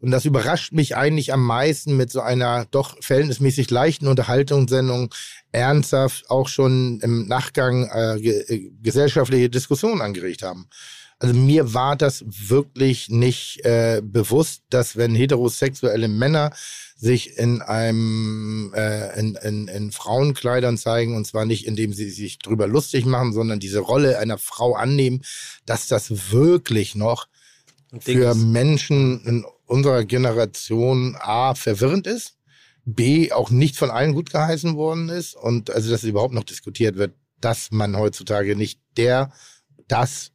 und 0.04 0.12
das 0.12 0.26
überrascht 0.26 0.74
mich 0.74 0.98
eigentlich 0.98 1.32
am 1.32 1.46
meisten 1.46 1.96
mit 1.96 2.12
so 2.12 2.20
einer 2.20 2.66
doch 2.66 2.98
verhältnismäßig 3.00 3.72
leichten 3.72 4.08
Unterhaltungssendung 4.08 5.16
ernsthaft 5.54 6.30
auch 6.30 6.50
schon 6.50 7.00
im 7.02 7.28
Nachgang 7.28 7.88
äh, 7.88 8.16
äh, 8.18 8.72
gesellschaftliche 8.82 9.50
Diskussionen 9.50 10.02
angeregt 10.02 10.44
haben. 10.44 10.68
Also 11.20 11.36
mir 11.36 11.74
war 11.74 11.96
das 11.96 12.26
wirklich 12.28 13.08
nicht 13.08 13.64
äh, 13.64 14.02
bewusst, 14.04 14.64
dass 14.70 14.98
wenn 14.98 15.16
heterosexuelle 15.16 16.10
Männer 16.10 16.52
sich 16.98 17.38
in 17.38 17.62
einem 17.62 18.74
äh, 18.76 19.18
in, 19.18 19.36
in, 19.36 19.68
in 19.68 19.92
Frauenkleidern 19.92 20.78
zeigen 20.78 21.16
und 21.16 21.26
zwar 21.26 21.46
nicht 21.46 21.66
indem 21.66 21.94
sie 21.94 22.10
sich 22.10 22.40
drüber 22.40 22.68
lustig 22.68 23.06
machen, 23.06 23.32
sondern 23.32 23.60
diese 23.60 23.80
Rolle 23.80 24.20
einer 24.20 24.38
Frau 24.38 24.74
annehmen, 24.74 25.22
dass 25.66 25.88
das 25.88 26.32
wirklich 26.32 26.96
noch 26.96 27.28
für 28.00 28.34
Menschen 28.36 29.24
in 29.26 29.46
unserer 29.66 30.04
Generation 30.04 31.16
A 31.20 31.56
verwirrend 31.56 32.08
ist, 32.08 32.36
B 32.86 33.32
auch 33.32 33.50
nicht 33.50 33.78
von 33.78 33.90
allen 33.90 34.14
gut 34.14 34.30
geheißen 34.32 34.76
worden 34.76 35.10
ist 35.10 35.36
und 35.36 35.70
also 35.72 35.90
dass 35.90 36.04
überhaupt 36.04 36.34
noch 36.34 36.44
diskutiert 36.44 36.98
wird, 36.98 37.16
dass 37.40 37.72
man 37.72 37.98
heutzutage 37.98 38.56
nicht 38.56 38.82
der, 38.98 39.32
das 39.88 40.33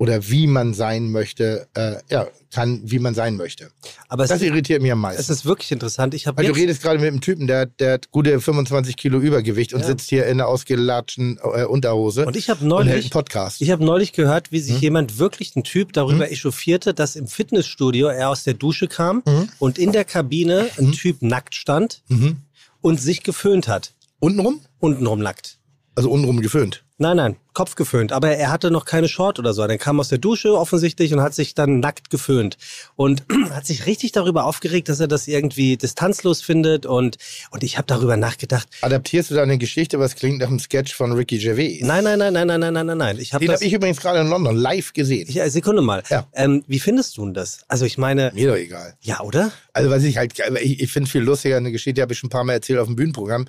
oder 0.00 0.30
wie 0.30 0.46
man 0.46 0.72
sein 0.72 1.10
möchte, 1.12 1.68
äh, 1.74 1.96
ja, 2.08 2.26
kann, 2.50 2.80
wie 2.84 2.98
man 2.98 3.12
sein 3.14 3.36
möchte. 3.36 3.70
Aber 4.08 4.26
Das 4.26 4.40
irritiert 4.40 4.80
mich 4.80 4.90
am 4.90 4.98
es 5.04 5.16
meisten. 5.18 5.30
ist 5.32 5.44
wirklich 5.44 5.70
interessant. 5.72 6.14
Ich 6.14 6.26
habe 6.26 6.38
Weil 6.38 6.46
du 6.46 6.54
redest 6.54 6.80
gerade 6.82 6.98
mit 6.98 7.08
einem 7.08 7.20
Typen, 7.20 7.46
der, 7.46 7.66
der 7.66 7.92
hat 7.92 8.10
gute 8.10 8.40
25 8.40 8.96
Kilo 8.96 9.18
Übergewicht 9.20 9.74
und 9.74 9.80
Ja. 9.80 9.86
sitzt 9.86 10.08
hier 10.08 10.24
in 10.24 10.40
einer 10.40 10.48
ausgelatschten 10.48 11.38
äh, 11.54 11.64
Unterhose 11.64 12.24
und 12.26 12.34
ich 12.34 12.48
habe 12.48 12.66
neulich, 12.66 13.10
Podcast. 13.10 13.60
ich 13.60 13.70
habe 13.70 13.84
neulich 13.84 14.12
gehört, 14.14 14.50
wie 14.52 14.60
sich 14.60 14.76
Hm? 14.76 14.80
jemand 14.80 15.18
wirklich 15.18 15.54
ein 15.54 15.64
Typ 15.64 15.92
darüber 15.92 16.30
echauffierte, 16.32 16.94
dass 16.94 17.14
im 17.14 17.26
Fitnessstudio 17.26 18.06
er 18.08 18.30
aus 18.30 18.42
der 18.42 18.54
Dusche 18.54 18.88
kam 18.88 19.22
Mhm. 19.26 19.48
und 19.58 19.78
in 19.78 19.92
der 19.92 20.06
Kabine 20.06 20.70
ein 20.78 20.92
Typ 20.92 21.20
nackt 21.20 21.54
stand 21.54 22.02
Mhm. 22.08 22.38
und 22.80 23.00
sich 23.02 23.22
geföhnt 23.22 23.68
hat. 23.68 23.92
Untenrum? 24.18 24.60
Untenrum 24.78 25.20
nackt. 25.20 25.58
Also 25.94 26.10
untenrum 26.10 26.40
geföhnt. 26.40 26.84
Nein, 26.96 27.16
nein, 27.18 27.36
Kopf 27.60 27.74
geföhnt, 27.74 28.10
aber 28.10 28.34
er 28.34 28.50
hatte 28.50 28.70
noch 28.70 28.86
keine 28.86 29.06
Short 29.06 29.38
oder 29.38 29.52
so. 29.52 29.60
Er 29.60 29.76
kam 29.76 30.00
aus 30.00 30.08
der 30.08 30.16
Dusche 30.16 30.56
offensichtlich 30.56 31.12
und 31.12 31.20
hat 31.20 31.34
sich 31.34 31.54
dann 31.54 31.78
nackt 31.80 32.08
geföhnt 32.08 32.56
und 32.96 33.22
hat 33.50 33.66
sich 33.66 33.84
richtig 33.84 34.12
darüber 34.12 34.46
aufgeregt, 34.46 34.88
dass 34.88 34.98
er 34.98 35.08
das 35.08 35.28
irgendwie 35.28 35.76
distanzlos 35.76 36.40
findet 36.40 36.86
und, 36.86 37.18
und 37.50 37.62
ich 37.62 37.76
habe 37.76 37.84
darüber 37.86 38.16
nachgedacht. 38.16 38.66
Adaptierst 38.80 39.30
du 39.30 39.34
deine 39.34 39.50
eine 39.50 39.58
Geschichte, 39.58 39.98
was 39.98 40.14
klingt 40.14 40.38
nach 40.38 40.48
einem 40.48 40.58
Sketch 40.58 40.94
von 40.94 41.12
Ricky 41.12 41.36
Gervais? 41.36 41.80
Nein, 41.82 42.04
nein, 42.04 42.18
nein, 42.18 42.32
nein, 42.32 42.46
nein, 42.46 42.60
nein, 42.60 42.72
nein, 42.72 42.86
nein. 42.86 42.96
nein. 42.96 43.18
Ich 43.18 43.34
hab 43.34 43.40
Den 43.40 43.50
habe 43.50 43.62
ich 43.62 43.72
übrigens 43.74 44.00
gerade 44.00 44.20
in 44.20 44.28
London 44.28 44.56
live 44.56 44.94
gesehen. 44.94 45.28
Ja, 45.30 45.44
äh, 45.44 45.50
Sekunde 45.50 45.82
mal. 45.82 46.02
Ja. 46.08 46.28
Ähm, 46.32 46.64
wie 46.66 46.80
findest 46.80 47.18
du 47.18 47.26
denn 47.26 47.34
das? 47.34 47.58
Also 47.68 47.84
ich 47.84 47.98
meine... 47.98 48.32
Mir 48.34 48.48
doch 48.48 48.56
egal. 48.56 48.94
Ja, 49.02 49.20
oder? 49.20 49.52
Also 49.74 49.90
was 49.90 50.02
ich 50.02 50.16
halt, 50.16 50.38
äh, 50.38 50.58
ich, 50.60 50.80
ich 50.80 50.90
finde 50.90 51.10
viel 51.10 51.22
lustiger 51.22 51.58
eine 51.58 51.72
Geschichte, 51.72 51.94
die 51.94 52.02
habe 52.02 52.12
ich 52.14 52.18
schon 52.18 52.28
ein 52.28 52.30
paar 52.30 52.44
Mal 52.44 52.54
erzählt 52.54 52.78
auf 52.78 52.86
dem 52.86 52.96
Bühnenprogramm, 52.96 53.46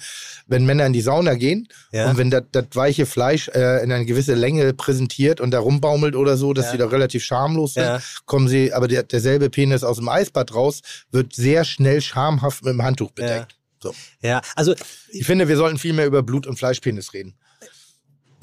wenn 0.48 0.66
Männer 0.66 0.86
in 0.86 0.94
die 0.94 1.02
Sauna 1.02 1.36
gehen 1.36 1.70
ja. 1.92 2.10
und 2.10 2.18
wenn 2.18 2.30
das 2.30 2.46
weiche 2.74 3.06
Fleisch 3.06 3.48
äh, 3.50 3.84
in 3.84 3.92
ein 3.92 4.01
eine 4.02 4.08
gewisse 4.08 4.34
Länge 4.34 4.74
präsentiert 4.74 5.40
und 5.42 5.52
da 5.52 5.60
rumbaumelt 5.60 6.16
oder 6.16 6.36
so, 6.38 6.54
dass 6.54 6.66
Ja. 6.68 6.72
die 6.74 6.78
da 6.80 6.88
relativ 6.88 7.24
schamlos 7.24 7.76
sind, 7.76 7.84
Ja. 7.84 8.00
kommen 8.26 8.48
sie, 8.48 8.74
aber 8.74 8.88
der, 8.88 9.04
derselbe 9.04 9.50
Penis 9.50 9.84
aus 9.84 9.98
dem 9.98 10.10
Eisbad 10.10 10.54
raus, 10.54 10.82
wird 11.12 11.34
sehr 11.36 11.64
schnell 11.64 12.02
schamhaft 12.02 12.64
mit 12.64 12.74
dem 12.74 12.82
Handtuch 12.84 13.12
bedeckt. 13.12 13.56
So. 13.82 13.94
Ja, 14.22 14.42
also 14.56 14.76
Ich 15.10 15.26
finde, 15.26 15.48
wir 15.48 15.58
sollten 15.58 15.78
viel 15.78 15.94
mehr 15.94 16.06
über 16.08 16.22
Blut- 16.24 16.48
und 16.48 16.58
Fleischpenis 16.58 17.14
reden. 17.14 17.36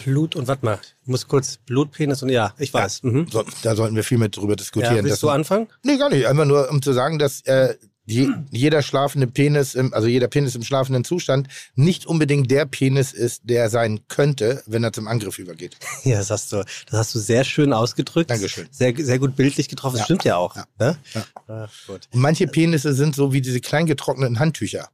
Blut 0.05 0.37
und 0.37 0.47
warte 0.47 0.65
mal, 0.65 0.79
ich 1.03 1.09
muss 1.09 1.27
kurz 1.27 1.57
Blutpenis 1.67 2.23
und 2.23 2.29
ja, 2.29 2.55
ich 2.59 2.73
weiß. 2.73 3.03
Mhm. 3.03 3.27
So, 3.31 3.45
da 3.63 3.75
sollten 3.75 3.97
wir 3.97 4.05
viel 4.05 4.19
mit 4.19 4.37
drüber 4.37 4.55
diskutieren. 4.55 4.97
Ja, 4.97 5.03
willst 5.05 5.23
du 5.23 5.29
anfangen? 5.29 5.67
Nee, 5.83 5.97
gar 5.97 6.09
nicht. 6.09 6.27
Einfach 6.27 6.45
nur, 6.45 6.71
um 6.71 6.81
zu 6.83 6.93
sagen, 6.93 7.19
dass 7.19 7.41
äh, 7.43 7.75
je, 8.09 8.29
jeder 8.51 8.83
schlafende 8.83 9.27
Penis, 9.27 9.75
im, 9.75 9.93
also 9.95 10.09
jeder 10.09 10.29
Penis 10.29 10.55
im 10.55 10.63
schlafenden 10.63 11.05
Zustand 11.05 11.49
nicht 11.75 12.07
unbedingt 12.07 12.51
der 12.51 12.65
Penis 12.67 13.13
ist, 13.13 13.43
der 13.45 13.69
sein 13.71 14.01
könnte, 14.09 14.63
wenn 14.67 14.83
er 14.83 14.93
zum 14.93 15.07
Angriff 15.09 15.39
übergeht. 15.39 15.77
Ja, 16.05 16.19
das 16.19 16.31
hast 16.31 16.53
du, 16.53 16.65
das 16.91 16.99
hast 16.99 17.15
du 17.15 17.19
sehr 17.19 17.45
schön 17.45 17.73
ausgedrückt. 17.73 18.31
Dankeschön. 18.31 18.67
Sehr, 18.71 18.95
sehr 18.97 19.19
gut 19.19 19.37
bildlich 19.37 19.69
getroffen. 19.69 19.95
Das 19.95 20.01
Ja. 20.01 20.05
stimmt 20.07 20.25
ja 20.25 20.37
auch. 20.37 20.57
Ja. 20.57 20.65
Ne? 20.79 20.97
Ja. 21.15 21.25
Ah, 21.49 21.69
gut. 21.87 22.09
Und 22.13 22.21
manche 22.21 22.47
Penisse 22.47 22.95
sind 22.95 23.15
so 23.15 23.33
wie 23.33 23.41
diese 23.43 23.61
klein 23.61 23.87
getrockneten 23.87 24.39
Handtücher, 24.39 24.89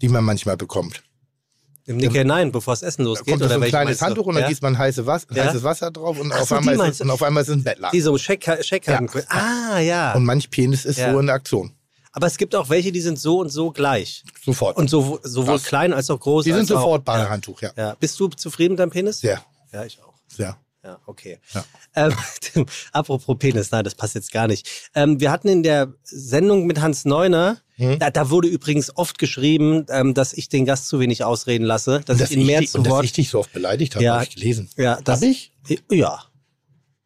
die 0.00 0.08
man 0.08 0.24
manchmal 0.24 0.56
bekommt. 0.56 1.02
Im 1.84 1.96
Nick 1.96 2.12
hinein, 2.12 2.52
bevor 2.52 2.74
das 2.74 2.82
Essen 2.82 3.02
Da 3.02 3.08
losgeht. 3.08 3.26
kommt 3.32 3.40
so 3.40 3.46
oder 3.46 3.54
ein 3.56 3.60
welche 3.62 3.70
kleines? 3.72 4.00
Handtuch 4.02 4.26
und 4.26 4.34
dann 4.36 4.44
ja? 4.44 4.48
gießt 4.50 4.62
man 4.62 4.78
heiße 4.78 5.04
Was 5.04 5.26
Ja. 5.32 5.46
heißes 5.46 5.64
Wasser 5.64 5.90
drauf 5.90 6.20
und, 6.20 6.32
Ach 6.32 6.42
auf 6.42 6.48
so, 6.48 6.58
die 6.60 6.68
einmal 6.68 6.88
ist 6.90 7.00
und 7.00 7.10
auf 7.10 7.22
einmal 7.24 7.42
ist 7.42 7.48
es 7.48 7.56
ein 7.56 7.64
Bettlaken. 7.64 7.96
Die 7.96 8.00
so 8.00 8.16
Scheck, 8.18 8.44
Scheckkarten. 8.60 9.08
Ah, 9.28 9.80
ja. 9.80 10.12
Und 10.14 10.24
manch 10.24 10.48
Penis 10.50 10.84
ist 10.84 10.98
Ja. 10.98 11.12
so 11.12 11.18
in 11.18 11.26
der 11.26 11.34
Aktion. 11.34 11.72
Aber 12.12 12.26
es 12.26 12.36
gibt 12.36 12.54
auch 12.54 12.68
welche, 12.68 12.92
die 12.92 13.00
sind 13.00 13.18
so 13.18 13.38
und 13.40 13.48
so 13.48 13.70
gleich. 13.70 14.22
Sofort. 14.44 14.76
Und 14.76 14.90
so, 14.90 15.18
sowohl 15.22 15.56
Krass. 15.56 15.64
klein 15.64 15.92
als 15.94 16.10
auch 16.10 16.20
groß. 16.20 16.44
die 16.44 16.52
sind 16.52 16.66
sofort 16.68 17.04
Badehandtuch, 17.04 17.62
ja. 17.62 17.70
Ja. 17.76 17.96
Bist 17.98 18.20
du 18.20 18.28
zufrieden 18.28 18.72
mit 18.72 18.80
deinem 18.80 18.90
Penis? 18.90 19.20
Sehr, 19.20 19.42
Ja, 19.72 19.84
ich 19.84 19.98
auch. 20.02 20.14
sehr. 20.28 20.58
Ja, 20.84 20.98
okay. 21.06 21.38
Ja. 21.54 21.64
Ähm, 21.94 22.12
apropos 22.92 23.38
Penis, 23.38 23.70
nein, 23.70 23.84
das 23.84 23.94
passt 23.94 24.14
jetzt 24.16 24.32
gar 24.32 24.48
nicht. 24.48 24.68
Ähm, 24.94 25.20
wir 25.20 25.30
hatten 25.30 25.46
in 25.48 25.62
der 25.62 25.94
Sendung 26.02 26.66
mit 26.66 26.80
Hans 26.80 27.04
Neuner, 27.04 27.58
Hm? 27.76 27.98
da, 27.98 28.10
da 28.10 28.28
wurde 28.30 28.48
übrigens 28.48 28.94
oft 28.96 29.18
geschrieben, 29.18 29.86
ähm, 29.88 30.12
dass 30.12 30.32
ich 30.34 30.48
den 30.50 30.66
Gast 30.66 30.88
zu 30.88 30.98
wenig 31.00 31.24
ausreden 31.24 31.64
lasse, 31.64 32.00
dass 32.04 32.18
Dass 32.18 32.30
ich 32.32 32.36
ihn 32.36 32.46
mehr 32.46 32.60
dich- 32.60 32.70
zu 32.72 32.78
und 32.78 32.84
dass 32.84 32.92
Wort. 32.92 33.04
ich 33.04 33.12
dich 33.12 33.30
so 33.30 33.38
oft 33.38 33.52
beleidigt 33.52 33.94
habe, 33.94 34.04
Ja. 34.04 34.14
habe 34.16 34.24
ich 34.24 34.34
gelesen. 34.34 34.68
ja, 34.76 35.00
das, 35.02 35.22
Hab 35.22 35.28
ich? 35.28 35.52
Ja. 35.90 36.24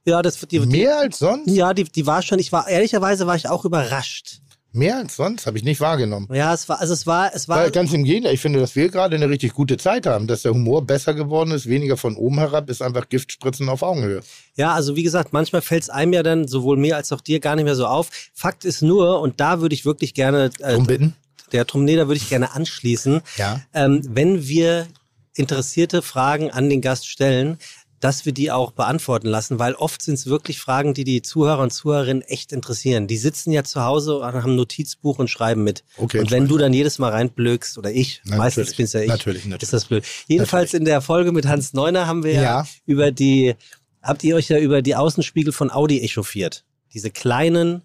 Ja, 0.06 0.22
das 0.22 0.38
die, 0.40 0.46
die, 0.46 0.60
Mehr 0.66 0.98
als 0.98 1.18
sonst? 1.18 1.48
ja, 1.50 1.72
die, 1.74 1.84
die 1.84 2.06
war 2.06 2.22
schon, 2.22 2.38
ich 2.38 2.50
war, 2.52 2.66
ehrlicherweise 2.68 3.26
war 3.26 3.36
ich 3.36 3.48
auch 3.48 3.64
überrascht. 3.64 4.40
Mehr 4.76 4.98
als 4.98 5.16
sonst 5.16 5.46
habe 5.46 5.56
ich 5.56 5.64
nicht 5.64 5.80
wahrgenommen. 5.80 6.28
Ja, 6.32 6.52
es 6.52 6.68
war, 6.68 6.80
also 6.80 6.92
es 6.92 7.06
war, 7.06 7.34
es 7.34 7.48
war. 7.48 7.58
Weil 7.58 7.70
ganz 7.70 7.94
im 7.94 8.04
Gegenteil, 8.04 8.34
ich 8.34 8.40
finde, 8.40 8.60
dass 8.60 8.76
wir 8.76 8.90
gerade 8.90 9.16
eine 9.16 9.28
richtig 9.30 9.54
gute 9.54 9.78
Zeit 9.78 10.04
haben, 10.06 10.26
dass 10.26 10.42
der 10.42 10.52
Humor 10.52 10.86
besser 10.86 11.14
geworden 11.14 11.50
ist, 11.50 11.66
weniger 11.66 11.96
von 11.96 12.14
oben 12.14 12.38
herab, 12.38 12.68
ist 12.68 12.82
einfach 12.82 13.08
Giftspritzen 13.08 13.70
auf 13.70 13.82
Augenhöhe. 13.82 14.20
Ja, 14.54 14.74
also 14.74 14.94
wie 14.94 15.02
gesagt, 15.02 15.32
manchmal 15.32 15.62
fällt 15.62 15.84
es 15.84 15.90
einem 15.90 16.12
ja 16.12 16.22
dann 16.22 16.46
sowohl 16.46 16.76
mir 16.76 16.96
als 16.96 17.10
auch 17.10 17.22
dir 17.22 17.40
gar 17.40 17.56
nicht 17.56 17.64
mehr 17.64 17.74
so 17.74 17.86
auf. 17.86 18.10
Fakt 18.34 18.66
ist 18.66 18.82
nur, 18.82 19.20
und 19.20 19.40
da 19.40 19.62
würde 19.62 19.74
ich 19.74 19.86
wirklich 19.86 20.12
gerne, 20.12 20.50
äh, 20.60 20.74
Drum 20.74 20.86
bitten. 20.86 21.16
der 21.52 21.64
da 21.64 21.74
würde 21.74 22.16
ich 22.16 22.28
gerne 22.28 22.52
anschließen, 22.52 23.22
Ja. 23.38 23.62
ähm, 23.72 24.02
wenn 24.10 24.46
wir 24.46 24.88
interessierte 25.34 26.02
Fragen 26.02 26.50
an 26.50 26.68
den 26.68 26.80
Gast 26.82 27.08
stellen, 27.08 27.58
dass 28.00 28.26
wir 28.26 28.32
die 28.32 28.50
auch 28.50 28.72
beantworten 28.72 29.26
lassen, 29.26 29.58
weil 29.58 29.74
oft 29.74 30.02
sind 30.02 30.14
es 30.14 30.26
wirklich 30.26 30.60
Fragen, 30.60 30.92
die 30.94 31.04
die 31.04 31.22
Zuhörer 31.22 31.60
und 31.62 31.72
Zuhörerinnen 31.72 32.22
echt 32.22 32.52
interessieren. 32.52 33.06
Die 33.06 33.16
sitzen 33.16 33.52
ja 33.52 33.64
zu 33.64 33.82
Hause 33.82 34.18
und 34.18 34.24
haben 34.26 34.50
ein 34.50 34.56
Notizbuch 34.56 35.18
und 35.18 35.28
schreiben 35.28 35.64
mit. 35.64 35.82
Okay, 35.96 36.18
und 36.20 36.30
wenn 36.30 36.46
du 36.46 36.58
dann 36.58 36.72
jedes 36.74 36.98
Mal 36.98 37.10
reinblökst, 37.10 37.78
oder 37.78 37.90
ich, 37.90 38.20
Na, 38.24 38.36
meistens 38.36 38.66
natürlich. 38.68 38.76
bin's 38.76 38.92
ja 38.92 39.00
ich, 39.00 39.08
Natürlich, 39.08 39.44
natürlich. 39.46 39.62
ist 39.62 39.72
das 39.72 39.84
blöd. 39.86 40.04
Jedenfalls 40.28 40.74
in 40.74 40.84
der 40.84 41.00
Folge 41.00 41.32
mit 41.32 41.46
Hans 41.46 41.72
Neuner 41.72 42.06
haben 42.06 42.22
wir 42.22 42.32
ja, 42.32 42.42
Ja. 42.42 42.66
über 42.84 43.10
die, 43.12 43.54
habt 44.02 44.22
ihr 44.24 44.36
euch 44.36 44.48
ja 44.48 44.58
über 44.58 44.82
die 44.82 44.94
Außenspiegel 44.94 45.52
von 45.52 45.70
Audi 45.70 46.02
echauffiert. 46.02 46.64
Diese 46.92 47.10
kleinen, 47.10 47.82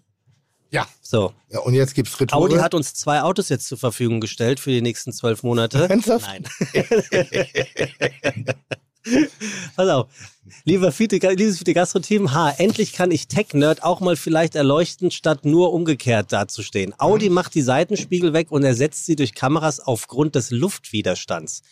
Ja. 0.70 0.86
so. 1.00 1.32
ja. 1.50 1.60
Und 1.60 1.72
jetzt 1.74 1.94
gibt's 1.94 2.20
Retour. 2.20 2.38
Audi 2.38 2.56
hat 2.56 2.74
uns 2.74 2.92
zwei 2.94 3.22
Autos 3.22 3.48
jetzt 3.48 3.66
zur 3.66 3.78
Verfügung 3.78 4.20
gestellt 4.20 4.60
für 4.60 4.70
die 4.70 4.82
nächsten 4.82 5.12
zwölf 5.12 5.42
Monate. 5.42 5.88
Ernsthaft? 5.88 6.26
Nein. 6.28 6.44
Pass 9.76 9.88
auf. 9.88 10.08
Lieber 10.64 10.90
Fiete, 10.90 11.16
liebes 11.16 11.58
Fiete 11.58 11.72
Gastro-Team, 11.72 12.32
ha, 12.32 12.50
endlich 12.50 12.92
kann 12.92 13.12
ich 13.12 13.28
Tech-Nerd 13.28 13.84
auch 13.84 14.00
mal 14.00 14.16
vielleicht 14.16 14.56
erleuchten, 14.56 15.12
statt 15.12 15.44
nur 15.44 15.72
umgekehrt 15.72 16.32
dazustehen. 16.32 16.94
Audi 16.98 17.30
macht 17.30 17.54
die 17.54 17.62
Seitenspiegel 17.62 18.32
weg 18.32 18.50
und 18.50 18.64
ersetzt 18.64 19.06
sie 19.06 19.14
durch 19.14 19.34
Kameras 19.34 19.78
aufgrund 19.78 20.34
des 20.34 20.50
Luftwiderstands. 20.50 21.62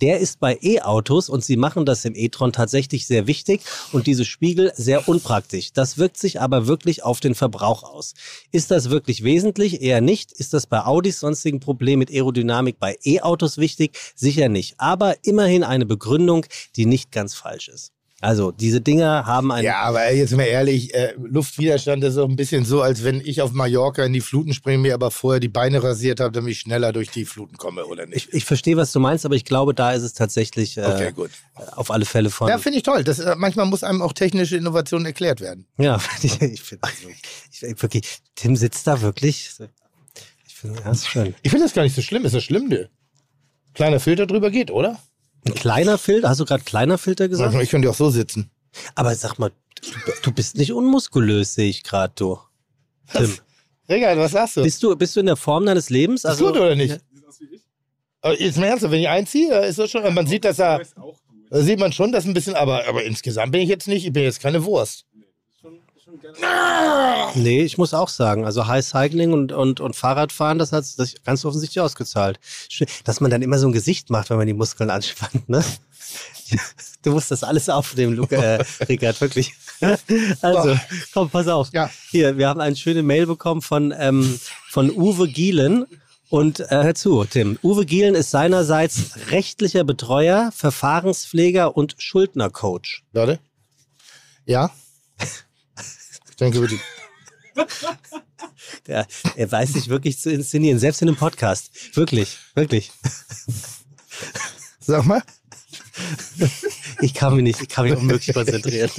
Der 0.00 0.20
ist 0.20 0.38
bei 0.38 0.56
E-Autos 0.62 1.28
und 1.28 1.44
sie 1.44 1.56
machen 1.56 1.84
das 1.84 2.04
im 2.04 2.14
e-tron 2.14 2.52
tatsächlich 2.52 3.06
sehr 3.06 3.26
wichtig 3.26 3.62
und 3.90 4.06
diese 4.06 4.24
Spiegel 4.24 4.72
sehr 4.76 5.08
unpraktisch. 5.08 5.72
Das 5.72 5.98
wirkt 5.98 6.16
sich 6.16 6.40
aber 6.40 6.68
wirklich 6.68 7.02
auf 7.02 7.18
den 7.18 7.34
Verbrauch 7.34 7.82
aus. 7.82 8.14
Ist 8.52 8.70
das 8.70 8.90
wirklich 8.90 9.24
wesentlich? 9.24 9.82
Eher 9.82 10.00
nicht. 10.00 10.30
Ist 10.32 10.54
das 10.54 10.66
bei 10.66 10.84
Audis 10.84 11.18
sonstigen 11.18 11.58
Problem 11.58 11.98
mit 11.98 12.10
Aerodynamik 12.10 12.78
bei 12.78 12.96
E-Autos 13.04 13.58
wichtig? 13.58 13.98
Sicher 14.14 14.48
nicht. 14.48 14.76
Aber 14.78 15.16
immerhin 15.24 15.64
eine 15.64 15.84
Begründung, 15.84 16.46
die 16.76 16.79
nicht 16.86 17.12
ganz 17.12 17.34
falsch 17.34 17.68
ist. 17.68 17.92
Also, 18.22 18.50
diese 18.52 18.82
Dinger 18.82 19.24
haben 19.24 19.50
einen. 19.50 19.64
Ja, 19.64 19.80
aber 19.80 20.12
jetzt 20.12 20.36
mal 20.36 20.42
ehrlich, 20.42 20.92
äh, 20.94 21.14
Luftwiderstand 21.16 22.04
ist 22.04 22.18
auch 22.18 22.28
ein 22.28 22.36
bisschen 22.36 22.66
so, 22.66 22.82
als 22.82 23.02
wenn 23.02 23.18
ich 23.24 23.40
auf 23.40 23.52
Mallorca 23.52 24.04
in 24.04 24.12
die 24.12 24.20
Fluten 24.20 24.52
springe, 24.52 24.76
mir 24.76 24.92
aber 24.92 25.10
vorher 25.10 25.40
die 25.40 25.48
Beine 25.48 25.82
rasiert 25.82 26.20
habe, 26.20 26.30
damit 26.30 26.52
ich 26.52 26.60
schneller 26.60 26.92
durch 26.92 27.08
die 27.10 27.24
Fluten 27.24 27.56
komme, 27.56 27.86
oder 27.86 28.04
nicht? 28.04 28.28
Ich, 28.28 28.34
ich 28.34 28.44
verstehe, 28.44 28.76
was 28.76 28.92
du 28.92 29.00
meinst, 29.00 29.24
aber 29.24 29.36
ich 29.36 29.46
glaube, 29.46 29.72
da 29.72 29.92
ist 29.92 30.02
es 30.02 30.12
tatsächlich 30.12 30.76
äh, 30.76 30.82
Okay, 30.84 31.12
gut. 31.12 31.30
auf 31.76 31.90
alle 31.90 32.04
Fälle 32.04 32.28
von. 32.28 32.48
Ja, 32.48 32.58
finde 32.58 32.76
ich 32.76 32.82
toll. 32.82 33.04
Das, 33.04 33.20
äh, 33.20 33.36
manchmal 33.38 33.64
muss 33.64 33.82
einem 33.82 34.02
auch 34.02 34.12
technische 34.12 34.58
Innovation 34.58 35.06
erklärt 35.06 35.40
werden. 35.40 35.66
Ja, 35.78 35.98
ich, 36.22 36.42
ich 36.42 36.60
finde 36.60 36.86
ich, 37.50 37.62
ich, 37.62 37.82
wirklich, 37.82 38.02
Tim 38.34 38.54
sitzt 38.54 38.86
da 38.86 39.00
wirklich. 39.00 39.50
Ich 40.46 40.54
finde, 40.56 40.82
das 40.82 41.06
schön. 41.06 41.34
Ich 41.40 41.50
finde 41.50 41.64
das 41.64 41.72
gar 41.72 41.84
nicht 41.84 41.96
so 41.96 42.02
schlimm. 42.02 42.26
Ist 42.26 42.34
das 42.34 42.44
schlimm, 42.44 42.68
nö? 42.68 42.84
Kleiner 43.72 43.98
Filter 43.98 44.26
drüber 44.26 44.50
geht, 44.50 44.70
oder? 44.70 44.98
Ein 45.46 45.54
kleiner 45.54 45.98
Filter, 45.98 46.28
hast 46.28 46.40
du 46.40 46.44
gerade 46.44 46.64
kleiner 46.64 46.98
Filter 46.98 47.28
gesagt? 47.28 47.54
Ich 47.62 47.70
könnte 47.70 47.88
auch 47.90 47.94
so 47.94 48.10
sitzen. 48.10 48.50
Aber 48.94 49.14
sag 49.14 49.38
mal, 49.38 49.50
du, 49.80 50.12
du 50.22 50.32
bist 50.32 50.56
nicht 50.56 50.72
unmuskulös, 50.72 51.54
sehe 51.54 51.68
ich 51.68 51.82
gerade, 51.82 52.12
du. 52.16 52.38
Tim. 53.12 53.34
Regal, 53.88 54.18
was 54.18 54.32
sagst 54.32 54.56
du? 54.56 54.62
Bist 54.62 54.82
du, 54.82 54.94
bist 54.94 55.16
du 55.16 55.20
in 55.20 55.26
der 55.26 55.36
Form 55.36 55.66
deines 55.66 55.90
Lebens? 55.90 56.24
ist 56.24 56.38
gut 56.38 56.56
oder 56.56 56.76
nicht? 56.76 57.00
Jetzt 58.38 58.58
mal 58.58 58.66
ernsthaft, 58.66 58.92
wenn 58.92 59.00
ich 59.00 59.08
einziehe, 59.08 59.66
ist 59.66 59.78
das 59.78 59.90
schon, 59.90 60.14
man 60.14 60.26
sieht, 60.26 60.44
dass 60.44 60.58
er, 60.58 60.82
da 61.50 61.62
sieht 61.62 61.80
man 61.80 61.92
schon, 61.92 62.12
dass 62.12 62.26
ein 62.26 62.34
bisschen, 62.34 62.54
aber, 62.54 62.86
aber 62.86 63.02
insgesamt 63.02 63.50
bin 63.52 63.62
ich 63.62 63.68
jetzt 63.68 63.88
nicht, 63.88 64.06
ich 64.06 64.12
bin 64.12 64.22
jetzt 64.22 64.40
keine 64.40 64.64
Wurst. 64.64 65.06
Nee, 67.34 67.62
ich 67.62 67.78
muss 67.78 67.94
auch 67.94 68.08
sagen, 68.08 68.44
also 68.44 68.66
High 68.66 68.84
Cycling 68.84 69.32
und, 69.32 69.52
und, 69.52 69.80
und 69.80 69.96
Fahrradfahren, 69.96 70.58
das 70.58 70.72
hat 70.72 70.84
sich 70.84 71.22
ganz 71.24 71.44
offensichtlich 71.44 71.80
ausgezahlt. 71.80 72.38
Dass 73.04 73.20
man 73.20 73.30
dann 73.30 73.42
immer 73.42 73.58
so 73.58 73.68
ein 73.68 73.72
Gesicht 73.72 74.10
macht, 74.10 74.30
wenn 74.30 74.36
man 74.36 74.46
die 74.46 74.52
Muskeln 74.52 74.90
anspannt, 74.90 75.48
ne? 75.48 75.64
Du 77.02 77.12
musst 77.12 77.30
das 77.30 77.44
alles 77.44 77.68
aufnehmen, 77.68 78.14
Luca, 78.14 78.36
äh, 78.36 78.64
Rickard, 78.88 79.18
wirklich. 79.20 79.54
Also, 80.42 80.76
komm, 81.14 81.30
pass 81.30 81.48
auf. 81.48 81.68
Ja. 81.72 81.88
Hier, 82.10 82.36
wir 82.36 82.48
haben 82.48 82.60
eine 82.60 82.76
schöne 82.76 83.02
Mail 83.02 83.26
bekommen 83.26 83.62
von, 83.62 83.94
ähm, 83.96 84.38
von 84.68 84.90
Uwe 84.90 85.28
Gielen. 85.28 85.86
Und 86.28 86.60
äh, 86.60 86.66
hör 86.70 86.94
zu, 86.94 87.24
Tim. 87.24 87.58
Uwe 87.62 87.86
Gielen 87.86 88.14
ist 88.14 88.30
seinerseits 88.30 89.30
rechtlicher 89.30 89.82
Betreuer, 89.84 90.52
Verfahrenspfleger 90.54 91.76
und 91.76 91.96
Schuldnercoach. 91.98 93.02
Warte. 93.12 93.38
Ja? 94.44 94.70
Denke, 96.40 96.58
über 96.58 96.68
die. 96.68 96.80
Der, 98.86 99.06
er 99.36 99.52
weiß 99.52 99.74
sich 99.74 99.88
wirklich 99.88 100.18
zu 100.18 100.30
inszenieren, 100.30 100.78
selbst 100.78 101.02
in 101.02 101.08
einem 101.08 101.16
Podcast. 101.16 101.70
Wirklich, 101.96 102.38
wirklich. 102.54 102.90
Sag 104.80 105.04
mal. 105.04 105.22
Ich 107.00 107.14
kann 107.14 107.34
mich 107.34 107.42
nicht, 107.42 107.60
ich 107.60 107.68
kann 107.68 107.84
mich 107.84 107.96
unmöglich 107.96 108.34
konzentrieren. 108.34 108.90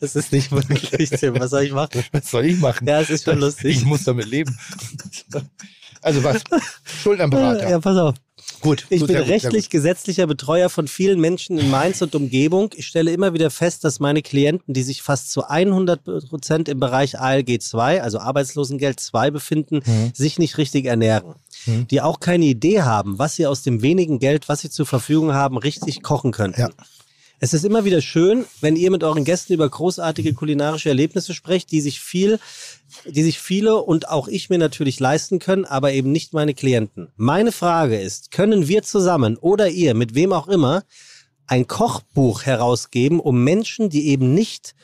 Das 0.00 0.16
ist 0.16 0.32
nicht 0.32 0.52
möglich, 0.52 1.10
Tim. 1.10 1.38
Was 1.38 1.50
soll 1.50 1.62
ich 1.62 1.72
machen? 1.72 2.04
Was 2.12 2.30
soll 2.30 2.46
ich 2.46 2.58
machen? 2.58 2.86
Ja, 2.86 3.00
es 3.00 3.10
ist 3.10 3.24
schon 3.24 3.38
lustig. 3.38 3.78
Ich 3.78 3.84
muss 3.84 4.04
damit 4.04 4.26
leben. 4.26 4.56
Also 6.02 6.22
was? 6.24 6.42
Schuldenberater. 7.02 7.68
Ja, 7.68 7.80
pass 7.80 7.96
auf. 7.96 8.14
Gut. 8.60 8.86
Ich 8.90 9.00
gut, 9.00 9.08
bin 9.08 9.16
sehr 9.16 9.24
gut, 9.24 9.32
rechtlich 9.32 9.70
gesetzlicher 9.70 10.26
Betreuer 10.26 10.68
von 10.68 10.86
vielen 10.86 11.20
Menschen 11.20 11.58
in 11.58 11.70
Mainz 11.70 12.02
und 12.02 12.14
Umgebung. 12.14 12.70
Ich 12.76 12.86
stelle 12.86 13.12
immer 13.12 13.32
wieder 13.32 13.50
fest, 13.50 13.84
dass 13.84 14.00
meine 14.00 14.22
Klienten, 14.22 14.74
die 14.74 14.82
sich 14.82 15.02
fast 15.02 15.30
zu 15.32 15.48
100 15.48 16.04
Prozent 16.28 16.68
im 16.68 16.78
Bereich 16.80 17.18
ALG 17.18 17.58
2, 17.60 18.02
also 18.02 18.18
Arbeitslosengeld 18.18 19.00
2 19.00 19.30
befinden, 19.30 19.80
Mhm. 19.84 20.12
sich 20.14 20.38
nicht 20.38 20.58
richtig 20.58 20.84
ernähren. 20.86 21.34
Die 21.66 22.00
auch 22.00 22.20
keine 22.20 22.46
Idee 22.46 22.82
haben, 22.82 23.18
was 23.18 23.36
sie 23.36 23.46
aus 23.46 23.62
dem 23.62 23.82
wenigen 23.82 24.18
Geld, 24.18 24.48
was 24.48 24.60
sie 24.60 24.70
zur 24.70 24.86
Verfügung 24.86 25.34
haben, 25.34 25.58
richtig 25.58 26.02
kochen 26.02 26.32
könnten. 26.32 26.60
Ja. 26.60 26.70
Es 27.42 27.54
ist 27.54 27.64
immer 27.64 27.86
wieder 27.86 28.02
schön, 28.02 28.44
wenn 28.60 28.76
ihr 28.76 28.90
mit 28.90 29.02
euren 29.02 29.24
Gästen 29.24 29.54
über 29.54 29.66
großartige 29.66 30.34
kulinarische 30.34 30.90
Erlebnisse 30.90 31.32
sprecht, 31.32 31.72
die 31.72 31.80
sich 31.80 31.98
viel, 31.98 32.38
die 33.06 33.22
sich 33.22 33.40
viele 33.40 33.76
und 33.76 34.10
auch 34.10 34.28
ich 34.28 34.50
mir 34.50 34.58
natürlich 34.58 35.00
leisten 35.00 35.38
können, 35.38 35.64
aber 35.64 35.94
eben 35.94 36.12
nicht 36.12 36.34
meine 36.34 36.52
Klienten. 36.52 37.08
Meine 37.16 37.50
Frage 37.50 37.98
ist, 37.98 38.30
können 38.30 38.68
wir 38.68 38.82
zusammen 38.82 39.38
oder 39.38 39.70
ihr, 39.70 39.94
mit 39.94 40.14
wem 40.14 40.34
auch 40.34 40.48
immer, 40.48 40.84
ein 41.46 41.66
Kochbuch 41.66 42.42
herausgeben, 42.42 43.20
um 43.20 43.42
Menschen, 43.42 43.88
die 43.88 44.08
eben 44.08 44.34
nicht 44.34 44.74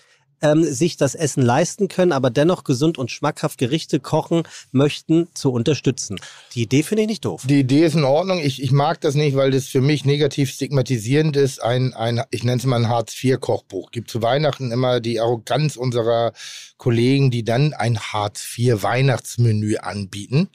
ähm, 0.43 0.65
sich 0.65 0.97
das 0.97 1.15
Essen 1.15 1.43
leisten 1.43 1.89
können, 1.89 2.13
aber 2.13 2.31
dennoch 2.31 2.65
gesund 2.65 2.99
und 2.99 3.11
schmackhaft 3.11 3.59
Gerichte 3.59 4.01
kochen 4.01 4.43
möchten, 4.73 5.29
zu 5.35 5.53
unterstützen. 5.53 6.19
Die 6.55 6.63
Idee 6.63 6.83
finde 6.83 7.03
ich 7.03 7.09
nicht 7.09 7.25
doof. 7.25 7.43
Die 7.47 7.61
Idee 7.61 7.85
ist 7.85 7.95
in 7.95 8.05
Ordnung. 8.05 8.39
Ich, 8.39 8.63
ich 8.63 8.73
mag 8.73 9.01
das 9.01 9.15
nicht, 9.15 9.37
weil 9.37 9.51
das 9.51 9.67
für 9.67 9.81
mich 9.81 10.05
negativ 10.05 10.51
stigmatisierend 10.51 11.37
ist. 11.37 11.63
Ein, 11.63 11.95
ein 11.95 12.23
ich 12.31 12.45
nenne 12.45 12.59
es 12.59 12.67
mal 12.67 12.77
ein 12.77 12.89
Hartz-IV-Kochbuch. 12.89 13.91
Gibt 13.91 14.11
zu 14.11 14.23
Weihnachten 14.23 14.73
immer 14.73 15.01
die 15.01 15.21
Arroganz 15.21 15.77
unserer 15.77 16.33
Kollegen, 16.77 17.31
die 17.31 17.45
dann 17.45 17.73
ein 17.75 17.99
Hartz-IV-Weihnachtsmenü 17.99 19.77
anbieten. 19.79 20.49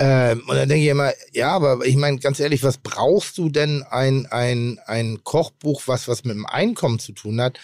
Ähm, 0.00 0.44
und 0.46 0.54
dann 0.54 0.68
denke 0.68 0.84
ich 0.84 0.90
immer, 0.90 1.12
ja, 1.32 1.50
aber 1.50 1.84
ich 1.84 1.96
meine, 1.96 2.18
ganz 2.18 2.38
ehrlich, 2.38 2.62
was 2.62 2.78
brauchst 2.78 3.36
du 3.36 3.48
denn 3.48 3.82
ein, 3.82 4.26
ein, 4.26 4.78
ein 4.86 5.24
Kochbuch, 5.24 5.82
was 5.86 6.06
was 6.06 6.24
mit 6.24 6.36
dem 6.36 6.46
Einkommen 6.46 7.00
zu 7.00 7.12
tun 7.12 7.40
hat? 7.40 7.58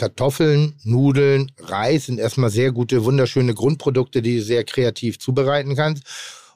Kartoffeln, 0.00 0.76
Nudeln, 0.82 1.52
Reis 1.58 2.06
sind 2.06 2.18
erstmal 2.18 2.48
sehr 2.48 2.72
gute, 2.72 3.04
wunderschöne 3.04 3.52
Grundprodukte, 3.52 4.22
die 4.22 4.38
du 4.38 4.42
sehr 4.42 4.64
kreativ 4.64 5.18
zubereiten 5.18 5.76
kannst. 5.76 6.04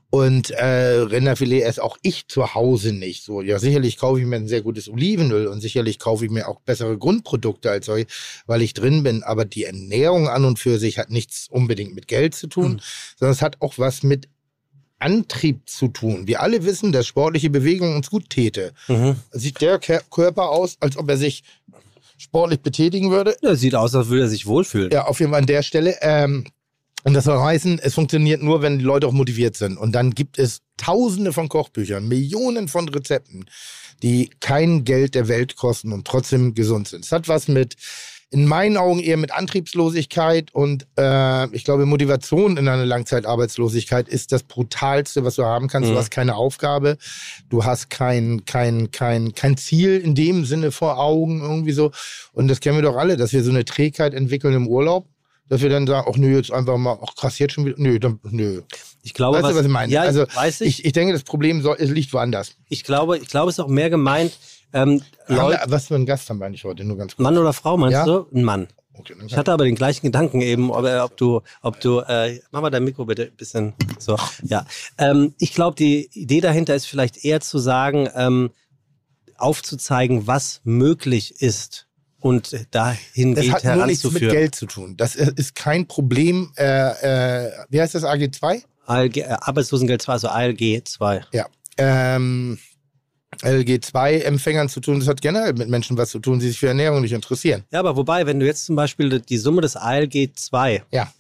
Und 0.09 0.51
äh, 0.53 1.01
Rinderfilet 1.01 1.61
esse 1.61 1.83
auch 1.83 1.99
ich 2.01 2.27
zu 2.27 2.55
Hause 2.55 2.95
nicht. 2.95 3.23
So, 3.23 3.43
ja, 3.43 3.59
sicherlich 3.59 3.99
kaufe 3.99 4.19
ich 4.19 4.27
mir 4.27 4.37
ein 4.37 4.49
sehr 4.49 4.63
gutes 4.63 4.89
Olivenöl 4.89 5.47
und 5.49 5.61
sicherlich 5.61 5.99
kaufe 5.99 6.25
ich 6.25 6.31
mir 6.31 6.49
auch 6.49 6.61
bessere 6.61 6.97
Grundprodukte 6.97 7.71
als 7.71 7.85
solche, 7.85 8.07
weil 8.47 8.63
ich 8.63 8.73
drin 8.73 9.03
bin. 9.03 9.23
Aber 9.23 9.45
die 9.45 9.65
Ernährung 9.65 10.27
an 10.27 10.47
und 10.47 10.59
für 10.59 10.79
sich 10.79 10.99
hat 10.99 11.11
nichts 11.11 11.47
unbedingt 11.51 11.95
mit 11.95 12.09
Geld 12.09 12.35
zu 12.35 12.47
tun, 12.47 12.75
mhm. 12.75 12.81
sondern 13.19 13.33
es 13.33 13.43
hat 13.43 13.61
auch 13.61 13.75
was 13.77 14.03
mit 14.03 14.29
Antrieb 15.01 15.69
zu 15.69 15.89
tun. 15.89 16.27
Wir 16.27 16.41
alle 16.41 16.65
wissen, 16.65 16.93
dass 16.93 17.07
sportliche 17.07 17.51
Bewegung 17.51 17.95
uns 17.95 18.09
gut 18.09 18.31
täte. 18.31 18.73
Mhm. 18.89 19.17
Sieht 19.33 19.61
der 19.61 19.79
Körper 19.79 20.49
aus, 20.49 20.79
als 20.81 20.97
ob 20.97 21.11
er 21.11 21.19
sich 21.19 21.43
sportlich 22.25 22.61
betätigen 22.61 23.11
würde? 23.11 23.37
Ja, 23.43 23.55
sieht 23.55 23.75
aus, 23.75 23.95
als 23.95 24.09
würde 24.09 24.23
er 24.23 24.29
sich 24.29 24.47
wohlfühlen. 24.47 24.91
Ja, 24.91 25.07
auf 25.07 25.21
jeden 25.21 25.33
Fall 25.33 25.41
an 25.41 25.47
der 25.47 25.63
Stelle. 25.63 25.97
Ähm, 26.01 26.45
und 27.05 27.13
das 27.13 27.25
soll 27.25 27.39
heißen, 27.39 27.79
es 27.81 27.95
funktioniert 27.95 28.43
nur, 28.43 28.63
wenn 28.63 28.79
die 28.79 28.85
Leute 28.85 29.07
auch 29.07 29.13
motiviert 29.13 29.57
sind. 29.57 29.77
Und 29.77 29.93
dann 29.93 30.13
gibt 30.13 30.39
es 30.39 30.63
tausende 30.79 31.33
von 31.33 31.49
Kochbüchern, 31.49 32.09
Millionen 32.09 32.67
von 32.67 32.89
Rezepten, 32.89 33.45
die 34.03 34.31
kein 34.41 34.85
Geld 34.85 35.15
der 35.15 35.29
Welt 35.29 35.57
kosten 35.57 35.93
und 35.93 36.07
trotzdem 36.07 36.55
gesund 36.55 36.89
sind. 36.89 37.05
Es 37.05 37.13
hat 37.13 37.29
was 37.29 37.47
mit 37.47 37.77
in 38.35 38.47
meinen 38.47 38.77
Augen 38.77 38.99
eher 38.99 39.17
mit 39.17 39.33
Antriebslosigkeit 39.33 40.53
und 40.53 40.89
äh, 40.99 41.49
ich 41.55 41.63
glaube, 41.63 41.87
Motivation 41.87 42.57
in 42.57 42.67
einer 42.67 42.85
Langzeitarbeitslosigkeit 42.85 44.09
ist 44.09 44.33
das 44.33 44.43
Brutalste, 44.43 45.25
was 45.25 45.37
du 45.37 45.45
haben 45.45 45.69
kannst. 45.69 45.89
Mhm. 45.89 45.93
Du 45.95 46.01
hast 46.01 46.11
keine 46.11 46.35
Aufgabe, 46.35 46.99
du 47.49 47.65
hast 47.65 47.91
kein, 47.91 48.45
kein, 48.45 48.91
kein, 48.91 49.35
kein 49.35 49.57
Ziel 49.57 49.99
in 49.99 50.17
dem 50.17 50.45
Sinne 50.45 50.73
vor 50.73 50.99
Augen, 50.99 51.43
irgendwie 51.43 51.71
so. 51.71 51.93
Und 52.33 52.49
das 52.49 52.59
kennen 52.59 52.77
wir 52.77 52.83
doch 52.83 52.97
alle, 52.97 53.17
dass 53.17 53.33
wir 53.33 53.45
so 53.45 53.51
eine 53.51 53.65
Trägheit 53.65 54.15
entwickeln 54.15 54.55
im 54.55 54.67
Urlaub 54.67 55.07
dass 55.47 55.61
wir 55.61 55.69
dann 55.69 55.87
sagen, 55.87 56.09
ach 56.11 56.17
nö, 56.17 56.35
jetzt 56.35 56.51
einfach 56.51 56.79
mal, 56.79 56.99
ach 57.03 57.15
krass, 57.17 57.39
jetzt 57.39 57.53
schon 57.53 57.67
wieder, 57.67 57.77
nö, 57.79 57.99
dann, 57.99 58.19
nö. 58.23 58.63
Ich 59.03 59.13
glaube, 59.13 59.37
weißt 59.37 59.45
was, 59.45 59.53
du, 59.53 59.59
was 59.59 59.67
ich 59.67 59.71
meine? 59.71 59.93
Ja, 59.93 60.01
also, 60.01 60.25
weiß 60.35 60.63
ich. 60.63 60.79
ich. 60.79 60.85
Ich 60.87 60.93
denke, 60.93 61.13
das 61.13 61.23
Problem 61.23 61.61
soll, 61.61 61.77
es 61.79 61.91
liegt 61.91 62.15
woanders. 62.15 62.57
Ich 62.71 62.83
glaube, 62.83 63.19
ich 63.19 63.29
glaube, 63.29 63.51
es 63.51 63.59
ist 63.59 63.65
auch 63.65 63.69
mehr 63.69 63.91
gemeint, 63.91 64.33
ähm, 64.75 65.03
wir, 65.29 65.63
was 65.67 65.87
für 65.87 65.95
ein 65.95 66.07
Gast 66.07 66.29
haben 66.29 66.39
wir 66.39 66.47
eigentlich 66.47 66.65
heute? 66.65 66.85
Nur 66.85 66.97
ganz 66.97 67.17
kurz. 67.17 67.23
Mann 67.23 67.39
oder 67.39 67.53
Frau, 67.53 67.77
meinst 67.77 67.95
ja? 67.95 68.05
du? 68.05 68.27
Ein 68.35 68.45
Mann. 68.45 68.69
Okay, 68.97 69.15
ich 69.27 69.37
hatte 69.37 69.53
aber 69.53 69.65
den 69.65 69.75
gleichen 69.75 70.07
Gedanken 70.07 70.41
eben, 70.41 70.71
ob, 70.71 70.85
äh, 70.85 70.99
ob 70.99 71.17
du, 71.17 71.41
ob 71.63 71.81
du, 71.81 72.01
äh, 72.01 72.41
mach 72.53 72.61
mal 72.61 72.71
dein 72.71 72.85
Mikro 72.85 73.05
bitte 73.05 73.25
ein 73.25 73.37
bisschen 73.37 73.75
so. 73.99 74.17
Ja, 74.43 74.67
ähm, 74.99 75.35
ich 75.39 75.53
glaube, 75.53 75.77
die 75.77 76.09
Idee 76.13 76.41
dahinter 76.41 76.75
ist 76.75 76.87
vielleicht 76.87 77.25
eher 77.25 77.41
zu 77.41 77.59
sagen, 77.59 78.09
ähm, 78.15 78.51
aufzuzeigen, 79.37 80.27
was 80.27 80.61
möglich 80.63 81.41
ist 81.41 81.89
und 82.21 82.57
dahin 82.71 83.35
das 83.35 83.51
hat 83.51 83.65
nur 83.65 83.87
nichts 83.87 84.11
mit 84.11 84.21
Geld 84.21 84.55
zu 84.55 84.67
tun. 84.67 84.97
Das 84.97 85.15
ist 85.17 85.55
kein 85.55 85.87
Problem. 85.87 86.53
Äh, 86.57 87.47
äh, 87.47 87.53
wie 87.69 87.81
heißt 87.81 87.95
das 87.95 88.05
AG 88.05 88.31
2? 88.33 88.63
ALG, 88.87 89.17
äh, 89.19 89.25
Arbeitslosengeld 89.25 90.03
2, 90.03 90.13
also 90.13 90.29
ALG 90.29 90.85
2. 90.85 91.25
Ja. 91.33 91.47
Ähm, 91.77 92.59
LG2-Empfängern 93.43 94.69
zu 94.69 94.81
tun. 94.81 95.01
Das 95.01 95.09
hat 95.09 95.21
generell 95.21 95.53
mit 95.55 95.69
Menschen 95.69 95.97
was 95.97 96.11
zu 96.11 96.19
tun, 96.19 96.39
die 96.39 96.49
sich 96.49 96.59
für 96.59 96.69
Ernährung 96.69 97.01
nicht 97.01 97.13
interessieren. 97.13 97.65
Ja, 97.71 97.81
aber 97.81 97.97
wobei, 97.97 98.27
wenn 98.27 98.41
du 98.41 98.47
jetzt 98.47 98.67
zum 98.67 98.77
Beispiel 98.77 99.21
die 99.21 99.39
Summe 99.39 99.61
des 99.61 99.77
ALG2 99.77 100.83
ja. 100.91 101.13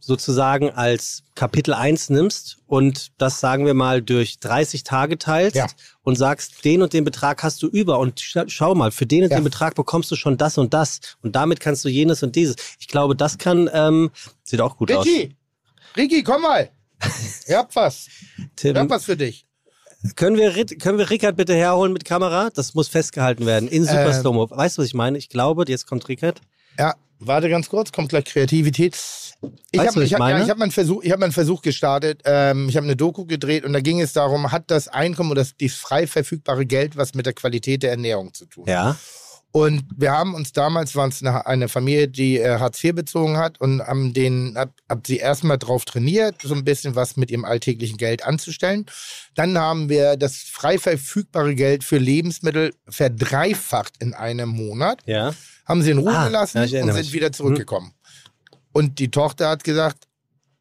sozusagen 0.00 0.70
als 0.70 1.22
Kapitel 1.34 1.74
1 1.74 2.10
nimmst 2.10 2.58
und 2.66 3.12
das, 3.18 3.40
sagen 3.40 3.66
wir 3.66 3.74
mal, 3.74 4.02
durch 4.02 4.38
30 4.40 4.84
Tage 4.84 5.18
teilst 5.18 5.56
ja. 5.56 5.66
und 6.02 6.16
sagst, 6.16 6.64
den 6.64 6.82
und 6.82 6.92
den 6.92 7.04
Betrag 7.04 7.42
hast 7.42 7.62
du 7.62 7.68
über 7.68 7.98
und 7.98 8.20
schau 8.20 8.74
mal, 8.74 8.90
für 8.90 9.06
den 9.06 9.24
und 9.24 9.30
ja. 9.30 9.38
den 9.38 9.44
Betrag 9.44 9.74
bekommst 9.74 10.10
du 10.10 10.16
schon 10.16 10.36
das 10.36 10.58
und 10.58 10.74
das 10.74 11.00
und 11.22 11.36
damit 11.36 11.60
kannst 11.60 11.84
du 11.84 11.88
jenes 11.88 12.22
und 12.22 12.36
dieses. 12.36 12.56
Ich 12.78 12.88
glaube, 12.88 13.16
das 13.16 13.38
kann, 13.38 13.70
ähm, 13.72 14.10
sieht 14.42 14.60
auch 14.60 14.76
gut 14.76 14.90
Ricky, 14.90 15.30
aus. 15.30 15.96
Ricky, 15.96 16.22
komm 16.22 16.42
mal. 16.42 16.70
Ihr 17.48 17.58
habt 17.58 17.74
was. 17.76 18.08
Tim, 18.56 18.74
Ihr 18.74 18.80
habt 18.80 18.90
was 18.90 19.04
für 19.04 19.16
dich. 19.16 19.46
Können 20.16 20.36
wir, 20.36 20.52
können 20.78 20.98
wir 20.98 21.08
Rickard 21.08 21.36
bitte 21.36 21.54
herholen 21.54 21.92
mit 21.92 22.04
Kamera? 22.04 22.50
Das 22.54 22.74
muss 22.74 22.88
festgehalten 22.88 23.46
werden 23.46 23.68
in 23.68 23.84
Super 23.84 24.08
ähm, 24.08 24.12
Slow-Mo. 24.12 24.50
Weißt 24.50 24.76
du, 24.76 24.82
was 24.82 24.88
ich 24.88 24.94
meine? 24.94 25.16
Ich 25.16 25.28
glaube, 25.28 25.64
jetzt 25.66 25.86
kommt 25.86 26.06
Rickard. 26.08 26.40
Ja, 26.78 26.94
warte 27.20 27.48
ganz 27.48 27.68
kurz, 27.68 27.90
kommt 27.90 28.10
gleich 28.10 28.26
Kreativität. 28.26 28.94
Ich 29.70 29.80
habe 29.80 29.88
hab, 29.88 30.06
ja, 30.06 30.48
hab 30.48 30.58
meinen 30.58 30.70
Versuch, 30.70 31.02
hab 31.04 31.20
meinen 31.20 31.32
Versuch 31.32 31.62
gestartet. 31.62 32.22
Ähm, 32.24 32.68
ich 32.68 32.76
habe 32.76 32.84
eine 32.84 32.96
Doku 32.96 33.24
gedreht 33.24 33.64
und 33.64 33.72
da 33.72 33.80
ging 33.80 34.00
es 34.00 34.12
darum, 34.12 34.52
hat 34.52 34.70
das 34.70 34.88
Einkommen 34.88 35.30
oder 35.30 35.40
das, 35.40 35.54
das 35.58 35.72
frei 35.72 36.06
verfügbare 36.06 36.66
Geld 36.66 36.96
was 36.96 37.14
mit 37.14 37.24
der 37.26 37.32
Qualität 37.32 37.82
der 37.82 37.90
Ernährung 37.90 38.34
zu 38.34 38.46
tun? 38.46 38.64
Ja. 38.66 38.96
Und 39.56 39.84
wir 39.96 40.10
haben 40.10 40.34
uns 40.34 40.50
damals, 40.50 40.96
waren 40.96 41.10
es 41.10 41.22
eine, 41.22 41.46
eine, 41.46 41.68
Familie, 41.68 42.08
die 42.08 42.40
äh, 42.40 42.58
Hartz 42.58 42.82
IV 42.82 42.96
bezogen 42.96 43.36
hat 43.36 43.60
und 43.60 43.80
haben 43.86 44.12
den, 44.12 44.54
hab, 44.56 44.72
hab 44.88 45.06
sie 45.06 45.18
erstmal 45.18 45.58
drauf 45.58 45.84
trainiert, 45.84 46.42
so 46.42 46.56
ein 46.56 46.64
bisschen 46.64 46.96
was 46.96 47.16
mit 47.16 47.30
ihrem 47.30 47.44
alltäglichen 47.44 47.96
Geld 47.96 48.24
anzustellen. 48.24 48.86
Dann 49.36 49.56
haben 49.56 49.88
wir 49.88 50.16
das 50.16 50.38
frei 50.38 50.76
verfügbare 50.76 51.54
Geld 51.54 51.84
für 51.84 51.98
Lebensmittel 51.98 52.74
verdreifacht 52.88 53.94
in 54.00 54.12
einem 54.12 54.48
Monat. 54.48 55.02
Ja. 55.06 55.32
Haben 55.66 55.82
sie 55.82 55.92
in 55.92 55.98
Ruhe 55.98 56.18
ah, 56.18 56.26
gelassen 56.26 56.66
ja, 56.66 56.82
und 56.82 56.92
sind 56.92 57.12
wieder 57.12 57.30
zurückgekommen. 57.30 57.92
Hm. 57.92 58.58
Und 58.72 58.98
die 58.98 59.12
Tochter 59.12 59.50
hat 59.50 59.62
gesagt, 59.62 60.08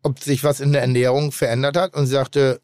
ob 0.03 0.19
sich 0.19 0.43
was 0.43 0.59
in 0.59 0.71
der 0.71 0.81
Ernährung 0.83 1.31
verändert 1.31 1.77
hat 1.77 1.95
und 1.95 2.05
sie 2.05 2.11
sagte, 2.11 2.61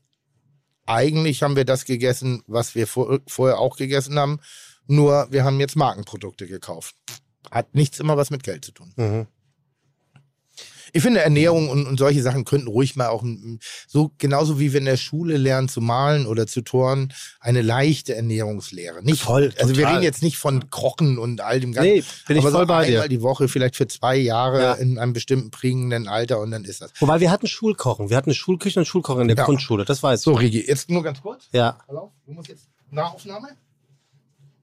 eigentlich 0.86 1.42
haben 1.42 1.56
wir 1.56 1.66
das 1.66 1.86
gegessen, 1.86 2.44
was 2.46 2.76
wir 2.76 2.86
vor, 2.86 3.20
vorher 3.26 3.58
auch 3.58 3.78
gegessen 3.78 4.20
haben 4.20 4.40
nur 4.90 5.28
wir 5.32 5.44
haben 5.44 5.60
jetzt 5.60 5.76
Markenprodukte 5.76 6.48
gekauft. 6.48 6.96
Hat 7.52 7.74
nichts 7.74 8.00
immer 8.00 8.18
was 8.18 8.30
mit 8.30 8.44
Geld 8.44 8.66
zu 8.66 8.72
tun. 8.72 8.94
Mhm. 8.96 9.28
Ich 10.94 11.04
finde, 11.04 11.22
Ernährung 11.22 11.70
und, 11.70 11.86
und, 11.86 11.98
solche 11.98 12.22
Sachen 12.22 12.46
könnten 12.46 12.68
ruhig 12.68 12.96
mal 12.96 13.08
auch 13.10 13.24
so 13.88 14.12
genauso 14.18 14.60
wie 14.60 14.74
wir 14.74 14.80
in 14.80 14.86
der 14.86 14.98
Schule 14.98 15.38
lernen 15.38 15.70
zu 15.70 15.82
malen 15.82 16.26
oder 16.26 16.48
zu 16.48 16.62
toren, 16.62 17.14
eine 17.40 17.62
leichte 17.62 18.16
Ernährungslehre. 18.16 19.04
Nicht 19.04 19.22
voll. 19.22 19.54
Also 19.60 19.76
wir 19.76 19.88
reden 19.88 20.04
jetzt 20.04 20.24
nicht 20.24 20.38
von 20.38 20.70
Kochen 20.70 21.18
und 21.18 21.42
all 21.42 21.60
dem 21.60 21.74
Ganzen. 21.74 21.92
Nee, 21.92 22.04
bin 22.28 22.38
ich 22.38 22.44
aber 22.44 22.52
voll 22.52 22.62
so 22.62 22.68
bei 22.68 22.78
einmal 22.88 23.04
dir. 23.04 23.10
die 23.10 23.22
Woche, 23.22 23.48
vielleicht 23.48 23.76
für 23.76 23.88
zwei 23.88 24.16
Jahre 24.16 24.62
ja. 24.62 24.74
in 24.74 24.98
einem 24.98 25.14
bestimmten 25.14 25.52
prägenden 25.52 26.08
Alter 26.08 26.40
und 26.40 26.52
dann 26.52 26.66
ist 26.66 26.82
das. 26.82 26.92
Wobei 27.00 27.20
wir 27.20 27.32
hatten 27.32 27.48
Schulkochen. 27.48 28.10
Wir 28.10 28.18
hatten 28.18 28.30
eine 28.30 28.36
Schulküche 28.36 28.80
und 28.80 28.86
Schulkochen 28.86 29.22
in 29.22 29.28
der 29.28 29.38
ja. 29.38 29.46
Grundschule. 29.46 29.86
Das 29.86 30.02
weiß 30.02 30.20
ich. 30.20 30.24
So, 30.24 30.34
Rigi, 30.34 30.66
jetzt 30.66 30.90
nur 30.90 31.04
ganz 31.04 31.22
kurz. 31.22 31.50
Ja. 31.52 31.78
Hallo? 31.88 32.12
Du 32.26 32.34
musst 32.34 32.50
jetzt 32.50 32.68
Nahaufnahme? 32.90 33.50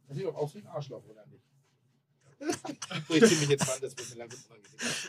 Das 0.08 0.16
sieht 0.16 0.26
doch 0.26 0.36
aus 0.36 0.54
wie 0.54 0.60
ein 0.60 0.66
Arschloch, 0.68 1.04
oder 1.04 1.25
nicht? 2.38 2.58
ich 3.08 3.24
ziehe 3.24 3.40
mich 3.40 3.50
jetzt 3.50 3.66
mal 3.66 3.74
an, 3.74 3.80
das 3.80 3.96
wird 3.96 4.10
mir 4.10 4.18
langsam 4.18 4.40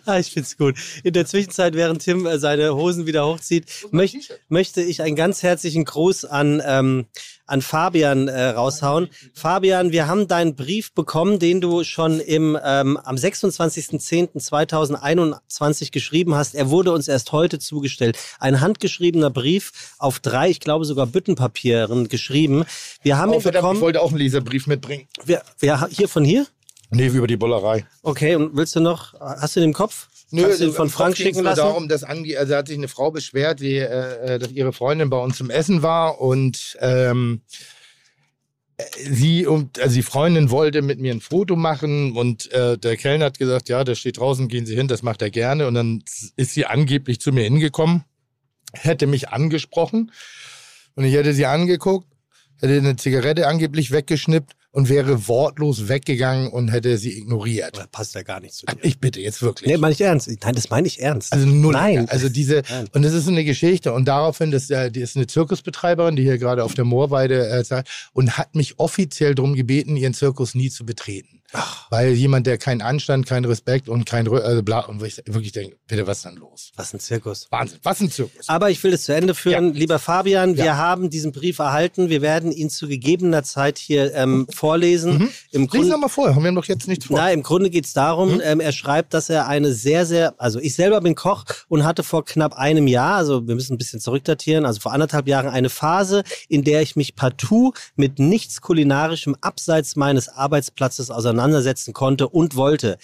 Ah, 0.05 0.19
ich 0.19 0.31
find's 0.31 0.55
gut. 0.57 0.75
In 1.03 1.11
der 1.13 1.25
Zwischenzeit, 1.25 1.73
während 1.73 2.01
Tim 2.01 2.25
äh, 2.25 2.39
seine 2.39 2.75
Hosen 2.75 3.05
wieder 3.05 3.27
hochzieht, 3.27 3.65
möcht, 3.91 4.39
möchte 4.47 4.81
ich 4.81 5.01
einen 5.01 5.17
ganz 5.17 5.43
herzlichen 5.43 5.83
Gruß 5.85 6.25
an, 6.25 6.61
ähm, 6.65 7.05
an 7.45 7.61
Fabian 7.61 8.27
äh, 8.27 8.47
raushauen. 8.49 9.07
Fabian, 9.33 9.91
wir 9.91 10.07
haben 10.07 10.27
deinen 10.27 10.55
Brief 10.55 10.91
bekommen, 10.93 11.37
den 11.39 11.61
du 11.61 11.83
schon 11.83 12.19
im, 12.19 12.57
ähm, 12.63 12.97
am 12.97 13.15
26.10.2021 13.15 15.91
geschrieben 15.91 16.35
hast. 16.35 16.55
Er 16.55 16.69
wurde 16.69 16.91
uns 16.93 17.07
erst 17.07 17.31
heute 17.31 17.59
zugestellt. 17.59 18.17
Ein 18.39 18.59
handgeschriebener 18.61 19.29
Brief 19.29 19.93
auf 19.97 20.19
drei, 20.19 20.49
ich 20.49 20.59
glaube 20.59 20.83
sogar 20.85 21.07
Büttenpapieren 21.07 22.07
geschrieben. 22.07 22.65
Wir 23.01 23.17
haben 23.17 23.31
oh, 23.31 23.35
ihn 23.35 23.41
verdammt, 23.41 23.63
bekommen. 23.63 23.79
Ich 23.79 23.83
wollte 23.83 24.01
auch 24.01 24.09
einen 24.09 24.19
Leserbrief 24.19 24.67
mitbringen. 24.67 25.07
Wir, 25.25 25.41
wir, 25.59 25.87
hier 25.91 26.07
von 26.07 26.23
hier? 26.23 26.47
Nee, 26.89 27.11
wie 27.11 27.17
über 27.17 27.27
die 27.27 27.37
Bollerei. 27.37 27.85
Okay, 28.01 28.35
und 28.35 28.55
willst 28.55 28.75
du 28.75 28.79
noch, 28.79 29.19
hast 29.19 29.55
du 29.55 29.59
den 29.59 29.69
im 29.69 29.73
Kopf? 29.73 30.07
Nö, 30.31 30.43
Kannst 30.43 30.61
du 30.61 30.71
von 30.71 30.89
Frank 30.89 31.15
schicken 31.17 31.43
lassen? 31.43 31.59
darum, 31.59 31.87
dass 31.87 32.03
Angie, 32.03 32.37
also 32.37 32.55
hat 32.55 32.67
sich 32.67 32.77
eine 32.77 32.87
Frau 32.87 33.11
beschwert, 33.11 33.59
die, 33.59 33.77
äh, 33.77 34.35
äh, 34.35 34.39
dass 34.39 34.51
ihre 34.51 34.73
Freundin 34.73 35.09
bei 35.09 35.17
uns 35.17 35.37
zum 35.37 35.49
Essen 35.49 35.83
war 35.83 36.19
und 36.19 36.77
ähm, 36.81 37.41
sie 39.09 39.47
und 39.47 39.79
also 39.79 39.95
die 39.95 40.03
Freundin 40.03 40.51
wollte 40.51 40.81
mit 40.81 40.99
mir 40.99 41.13
ein 41.13 41.21
Foto 41.21 41.55
machen 41.55 42.15
und 42.15 42.51
äh, 42.51 42.77
der 42.77 42.97
Kellner 42.97 43.25
hat 43.25 43.39
gesagt, 43.39 43.69
ja, 43.69 43.83
der 43.83 43.95
steht 43.95 44.17
draußen, 44.17 44.47
gehen 44.49 44.65
Sie 44.65 44.75
hin, 44.75 44.87
das 44.87 45.01
macht 45.01 45.21
er 45.21 45.31
gerne. 45.31 45.67
Und 45.67 45.73
dann 45.73 46.03
ist 46.35 46.53
sie 46.53 46.65
angeblich 46.65 47.19
zu 47.19 47.31
mir 47.31 47.43
hingekommen, 47.43 48.03
hätte 48.73 49.07
mich 49.07 49.29
angesprochen 49.29 50.11
und 50.95 51.05
ich 51.05 51.13
hätte 51.13 51.33
sie 51.33 51.45
angeguckt 51.45 52.07
hätte 52.61 52.77
eine 52.77 52.95
Zigarette 52.95 53.47
angeblich 53.47 53.91
weggeschnippt 53.91 54.53
und 54.71 54.89
wäre 54.89 55.27
wortlos 55.27 55.87
weggegangen 55.87 56.51
und 56.51 56.67
hätte 56.67 56.97
sie 56.97 57.17
ignoriert. 57.17 57.77
Das 57.77 57.87
passt 57.87 58.15
ja 58.15 58.21
gar 58.21 58.39
nicht 58.39 58.53
zu 58.53 58.65
dir. 58.65 58.75
Ich 58.83 58.99
bitte, 58.99 59.19
jetzt 59.19 59.41
wirklich. 59.41 59.69
Nee, 59.69 59.77
meine 59.77 59.93
ich 59.93 60.01
ernst. 60.01 60.29
Nein, 60.43 60.53
das 60.53 60.69
meine 60.69 60.85
ich 60.85 61.01
ernst. 61.01 61.33
Also 61.33 61.47
null. 61.47 61.73
Nein. 61.73 62.07
Also 62.09 62.29
diese, 62.29 62.61
Nein. 62.69 62.87
und 62.93 63.01
das 63.01 63.13
ist 63.13 63.27
eine 63.27 63.43
Geschichte. 63.43 63.91
Und 63.93 64.05
daraufhin, 64.05 64.51
das, 64.51 64.69
äh, 64.69 64.91
die 64.91 65.01
ist 65.01 65.15
eine 65.15 65.25
Zirkusbetreiberin, 65.25 66.15
die 66.15 66.23
hier 66.23 66.37
gerade 66.37 66.63
auf 66.63 66.75
der 66.75 66.85
Moorweide 66.85 67.47
äh, 67.47 67.83
und 68.13 68.37
hat 68.37 68.53
mich 68.53 68.77
offiziell 68.77 69.33
darum 69.33 69.55
gebeten, 69.55 69.95
ihren 69.95 70.13
Zirkus 70.13 70.53
nie 70.53 70.69
zu 70.69 70.85
betreten. 70.85 71.36
Weil 71.89 72.11
jemand, 72.11 72.45
der 72.45 72.57
keinen 72.57 72.81
Anstand, 72.81 73.25
keinen 73.25 73.45
Respekt 73.45 73.87
und 73.87 74.05
kein 74.05 74.27
Rö- 74.27 74.41
also 74.41 74.61
bla, 74.63 74.79
und 74.81 74.99
wo 74.99 75.05
ich 75.05 75.17
wirklich 75.25 75.53
denke, 75.53 75.77
bitte, 75.87 76.05
was 76.05 76.17
ist 76.17 76.25
denn 76.25 76.35
los? 76.35 76.71
Was 76.75 76.93
ein 76.93 76.99
Zirkus. 76.99 77.47
Wahnsinn, 77.51 77.79
was 77.83 78.01
ein 78.01 78.11
Zirkus. 78.11 78.49
Aber 78.49 78.69
ich 78.69 78.83
will 78.83 78.91
es 78.93 79.03
zu 79.05 79.13
Ende 79.15 79.33
führen. 79.33 79.73
Lieber 79.73 79.97
Fabian, 79.97 80.57
wir 80.57 80.65
Ja. 80.65 80.77
haben 80.77 81.09
diesen 81.09 81.31
Brief 81.31 81.59
erhalten. 81.59 82.09
Wir 82.09 82.21
werden 82.21 82.51
ihn 82.51 82.69
zu 82.69 82.87
gegebener 82.87 83.43
Zeit 83.43 83.77
hier 83.77 84.13
ähm, 84.13 84.45
vorlesen. 84.53 85.29
Im 85.51 85.61
Lies 85.61 85.69
Grunde, 85.71 85.87
noch 85.89 85.99
mal 85.99 86.09
vor, 86.09 86.35
haben 86.35 86.43
wir 86.43 86.51
noch 86.51 86.65
jetzt 86.65 86.87
nichts 86.87 87.05
vor. 87.05 87.17
na, 87.17 87.31
im 87.31 87.43
Grunde 87.43 87.69
geht 87.69 87.85
es 87.85 87.93
darum, 87.93 88.41
ähm, 88.43 88.59
er 88.59 88.73
schreibt, 88.73 89.13
dass 89.13 89.29
er 89.29 89.47
eine 89.47 89.71
sehr, 89.71 90.05
sehr, 90.05 90.35
also 90.39 90.59
ich 90.59 90.75
selber 90.75 90.99
bin 90.99 91.15
Koch 91.15 91.45
und 91.69 91.85
hatte 91.85 92.03
vor 92.03 92.25
knapp 92.25 92.53
einem 92.55 92.87
Jahr, 92.87 93.15
also 93.15 93.47
wir 93.47 93.55
müssen 93.55 93.75
ein 93.75 93.77
bisschen 93.77 94.01
zurückdatieren, 94.01 94.65
also 94.65 94.81
vor 94.81 94.91
anderthalb 94.91 95.27
Jahren 95.29 95.47
eine 95.47 95.69
Phase, 95.69 96.23
in 96.49 96.63
der 96.65 96.81
ich 96.81 96.95
mich 96.97 97.15
partout 97.15 97.73
mit 97.95 98.19
nichts 98.19 98.59
kulinarischem 98.61 99.35
abseits 99.41 99.95
meines 99.95 100.27
Arbeitsplatzes 100.27 101.09
auseinandersetzen 101.37 101.93
konnte 101.93 102.27
und 102.27 102.55
wollte. 102.55 102.97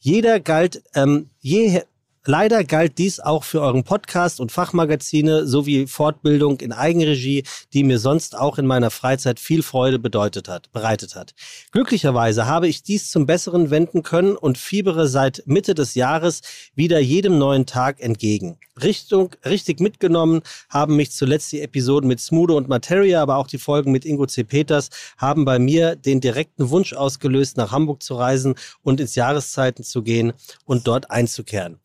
Jeder 0.00 0.40
galt, 0.40 0.82
ähm, 0.94 1.30
je, 1.40 1.82
Leider 2.26 2.64
galt 2.64 2.96
dies 2.96 3.20
auch 3.20 3.44
für 3.44 3.60
euren 3.60 3.84
Podcast 3.84 4.40
und 4.40 4.50
Fachmagazine 4.50 5.46
sowie 5.46 5.86
Fortbildung 5.86 6.58
in 6.60 6.72
Eigenregie, 6.72 7.44
die 7.74 7.84
mir 7.84 7.98
sonst 7.98 8.34
auch 8.34 8.56
in 8.56 8.64
meiner 8.64 8.90
Freizeit 8.90 9.38
viel 9.38 9.62
Freude 9.62 9.98
bedeutet 9.98 10.48
hat, 10.48 10.72
bereitet 10.72 11.16
hat. 11.16 11.34
Glücklicherweise 11.70 12.46
habe 12.46 12.66
ich 12.66 12.82
dies 12.82 13.10
zum 13.10 13.26
Besseren 13.26 13.68
wenden 13.68 14.02
können 14.02 14.36
und 14.36 14.56
fiebere 14.56 15.06
seit 15.06 15.42
Mitte 15.44 15.74
des 15.74 15.94
Jahres 15.96 16.40
wieder 16.74 16.98
jedem 16.98 17.36
neuen 17.36 17.66
Tag 17.66 18.00
entgegen. 18.00 18.58
Richtung, 18.82 19.36
richtig 19.44 19.80
mitgenommen 19.80 20.40
haben 20.70 20.96
mich 20.96 21.12
zuletzt 21.12 21.52
die 21.52 21.60
Episoden 21.60 22.08
mit 22.08 22.20
Smudo 22.20 22.56
und 22.56 22.68
Materia, 22.68 23.20
aber 23.20 23.36
auch 23.36 23.48
die 23.48 23.58
Folgen 23.58 23.92
mit 23.92 24.06
Ingo 24.06 24.24
C. 24.24 24.44
Peters 24.44 24.88
haben 25.18 25.44
bei 25.44 25.58
mir 25.58 25.94
den 25.94 26.22
direkten 26.22 26.70
Wunsch 26.70 26.94
ausgelöst, 26.94 27.58
nach 27.58 27.70
Hamburg 27.70 28.02
zu 28.02 28.14
reisen 28.14 28.54
und 28.80 28.98
ins 28.98 29.14
Jahreszeiten 29.14 29.84
zu 29.84 30.02
gehen 30.02 30.32
und 30.64 30.86
dort 30.86 31.10
einzukehren 31.10 31.80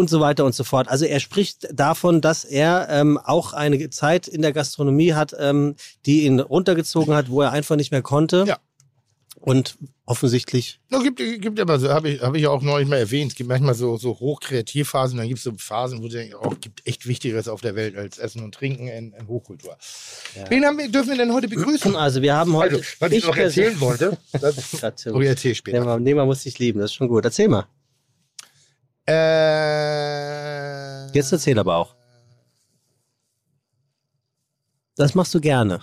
und 0.00 0.10
so 0.10 0.20
weiter 0.20 0.44
und 0.44 0.54
so 0.54 0.64
fort. 0.64 0.88
Also 0.88 1.04
er 1.04 1.20
spricht 1.20 1.68
davon, 1.72 2.20
dass 2.20 2.44
er 2.44 2.88
ähm, 2.90 3.18
auch 3.18 3.52
eine 3.52 3.90
Zeit 3.90 4.26
in 4.26 4.42
der 4.42 4.52
Gastronomie 4.52 5.12
hat, 5.12 5.34
ähm, 5.38 5.76
die 6.06 6.24
ihn 6.24 6.40
runtergezogen 6.40 7.14
hat, 7.14 7.30
wo 7.30 7.42
er 7.42 7.52
einfach 7.52 7.76
nicht 7.76 7.92
mehr 7.92 8.02
konnte. 8.02 8.44
Ja. 8.48 8.58
Und 9.40 9.78
offensichtlich, 10.04 10.80
No, 10.90 11.00
gibt, 11.00 11.16
gibt 11.16 11.60
aber 11.60 11.78
so, 11.78 11.88
habe 11.88 12.10
ich, 12.10 12.20
hab 12.20 12.34
ich 12.34 12.46
auch 12.46 12.60
neulich 12.60 12.88
mal 12.88 12.96
erwähnt, 12.98 13.32
es 13.32 13.38
gibt 13.38 13.48
manchmal 13.48 13.74
so, 13.74 13.96
so 13.96 14.18
Hochkreativphasen, 14.18 15.16
dann 15.16 15.28
gibt 15.28 15.38
es 15.38 15.44
so 15.44 15.52
Phasen, 15.56 16.00
wo 16.00 16.08
du 16.08 16.14
denkst, 16.14 16.34
oh, 16.42 16.52
gibt 16.60 16.86
echt 16.86 17.06
Wichtigeres 17.06 17.48
auf 17.48 17.62
der 17.62 17.74
Welt 17.74 17.96
als 17.96 18.18
Essen 18.18 18.42
und 18.42 18.54
Trinken 18.54 18.88
in, 18.88 19.12
in 19.12 19.28
Hochkultur. 19.28 19.78
Wen 20.48 20.66
haben 20.66 20.76
wir, 20.76 20.90
dürfen 20.90 21.10
wir 21.10 21.16
denn 21.16 21.32
heute 21.32 21.48
begrüßen? 21.48 21.96
also 21.96 22.20
wir 22.20 22.34
haben 22.34 22.54
heute. 22.54 22.76
Also, 22.76 22.88
was 22.98 23.12
ich, 23.12 23.24
noch 23.24 23.36
erzählen 23.36 23.80
wollte, 23.80 24.18
das 24.32 24.74
ich 24.74 24.82
erzähl 25.04 25.54
später. 25.54 25.98
nee, 25.98 26.14
man 26.14 26.26
muss 26.26 26.42
dich 26.42 26.58
lieben, 26.58 26.80
das 26.80 26.90
ist 26.90 26.96
schon 26.96 27.08
gut. 27.08 27.24
Erzähl 27.24 27.48
mal. 27.48 27.66
Äh, 29.10 31.06
Jetzt 31.12 31.32
erzähl 31.32 31.58
aber 31.58 31.76
auch. 31.76 31.94
Das 34.96 35.14
machst 35.14 35.34
du 35.34 35.40
gerne. 35.40 35.82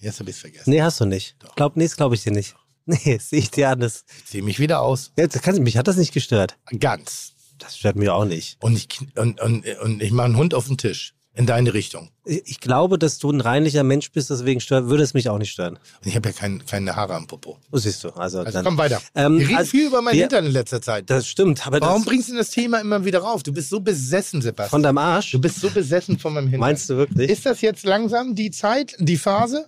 Jetzt 0.00 0.20
habe 0.20 0.28
ich 0.30 0.36
es 0.36 0.40
vergessen. 0.42 0.68
Nee, 0.70 0.82
hast 0.82 1.00
du 1.00 1.06
nicht. 1.06 1.36
Glaub, 1.56 1.76
nee, 1.76 1.84
das 1.84 1.96
glaube 1.96 2.14
ich 2.14 2.22
dir 2.22 2.32
nicht. 2.32 2.54
Nee, 2.86 3.16
sehe 3.16 3.38
ich 3.38 3.50
dir 3.50 3.70
an. 3.70 3.80
Das, 3.80 4.04
Ich 4.18 4.26
ziehe 4.26 4.42
mich 4.42 4.58
wieder 4.58 4.82
aus. 4.82 5.12
ja, 5.16 5.26
das 5.26 5.40
kann, 5.40 5.56
mich 5.62 5.78
hat 5.78 5.88
das 5.88 5.96
nicht 5.96 6.12
gestört. 6.12 6.58
Ganz. 6.80 7.32
Das 7.56 7.78
stört 7.78 7.96
mich 7.96 8.10
auch 8.10 8.26
nicht. 8.26 8.62
Und 8.62 8.76
ich, 8.76 8.88
und, 9.16 9.40
und, 9.40 9.66
und 9.78 10.02
ich 10.02 10.10
mache 10.12 10.26
einen 10.26 10.36
Hund 10.36 10.52
auf 10.52 10.66
den 10.66 10.76
Tisch. 10.76 11.14
In 11.36 11.46
deine 11.46 11.74
Richtung. 11.74 12.10
Ich 12.24 12.60
glaube, 12.60 12.96
dass 12.96 13.18
du 13.18 13.28
ein 13.28 13.40
reinlicher 13.40 13.82
Mensch 13.82 14.12
bist, 14.12 14.30
deswegen 14.30 14.60
stört, 14.60 14.86
würde 14.86 15.02
es 15.02 15.14
mich 15.14 15.28
auch 15.28 15.38
nicht 15.38 15.50
stören. 15.50 15.74
Und 15.74 16.06
ich 16.06 16.14
habe 16.14 16.28
ja 16.28 16.32
kein, 16.32 16.64
keine 16.64 16.94
Haare 16.94 17.14
am 17.16 17.26
Popo. 17.26 17.58
So 17.72 17.78
siehst 17.78 18.04
du. 18.04 18.10
Also, 18.10 18.38
Also 18.38 18.52
dann, 18.52 18.64
komm 18.64 18.78
weiter. 18.78 19.02
Ähm, 19.16 19.40
wir 19.40 19.48
reden 19.48 19.56
also, 19.58 19.70
viel 19.72 19.86
über 19.88 20.00
mein 20.00 20.14
wir- 20.14 20.20
Hintern 20.22 20.46
in 20.46 20.52
letzter 20.52 20.80
Zeit. 20.80 21.10
das 21.10 21.26
stimmt, 21.26 21.66
aber 21.66 21.80
Warum 21.80 22.02
das, 22.02 22.06
bringst 22.08 22.28
du 22.28 22.36
das 22.36 22.50
Thema 22.50 22.78
immer 22.80 23.04
wieder 23.04 23.18
rauf? 23.18 23.42
Du 23.42 23.52
bist 23.52 23.68
so 23.68 23.80
besessen, 23.80 24.42
Sebastian. 24.42 24.70
von 24.70 24.82
deinem 24.84 24.98
Arsch? 24.98 25.32
du 25.32 25.40
bist 25.40 25.60
so 25.60 25.70
besessen 25.70 26.20
von 26.20 26.34
meinem 26.34 26.44
Hintern. 26.44 26.60
Meinst 26.60 26.88
du 26.88 26.96
wirklich? 26.96 27.28
Ist 27.28 27.44
das 27.46 27.60
jetzt 27.62 27.84
langsam 27.84 28.36
die 28.36 28.52
Zeit, 28.52 28.94
die 29.00 29.16
Phase? 29.16 29.66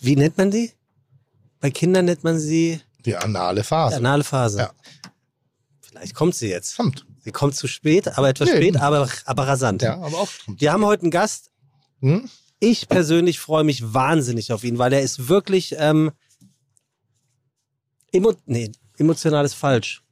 Wie 0.00 0.16
nennt 0.16 0.38
man 0.38 0.50
die? 0.50 0.72
Bei 1.60 1.70
Kindern 1.70 2.06
nennt 2.06 2.24
man 2.24 2.36
sie 2.40 2.80
Die 3.04 3.14
anale 3.16 3.62
Phase. 3.62 3.96
anale 3.96 4.24
Phase. 4.24 4.58
Ja. 4.58 4.70
Vielleicht 5.82 6.14
kommt 6.16 6.34
sie 6.34 6.48
jetzt. 6.48 6.76
Kommt. 6.76 7.06
Sie 7.28 7.32
kommt 7.32 7.54
zu 7.54 7.66
spät, 7.66 8.16
aber 8.16 8.30
etwas 8.30 8.48
Nee. 8.48 8.56
spät, 8.56 8.76
aber, 8.78 9.06
aber 9.26 9.46
rasant. 9.46 9.82
Ja, 9.82 10.00
aber 10.00 10.16
auch. 10.16 10.30
Wir 10.46 10.72
haben 10.72 10.82
heute 10.86 11.02
einen 11.02 11.10
Gast. 11.10 11.50
Hm? 12.00 12.26
Ich 12.58 12.88
persönlich 12.88 13.38
freue 13.38 13.64
mich 13.64 13.92
wahnsinnig 13.92 14.50
auf 14.50 14.64
ihn, 14.64 14.78
weil 14.78 14.94
er 14.94 15.02
ist 15.02 15.28
wirklich 15.28 15.74
ähm, 15.76 16.12
emo 18.12 18.32
nee, 18.46 18.72
emotional 18.96 19.44
ist 19.44 19.52
falsch. 19.52 20.02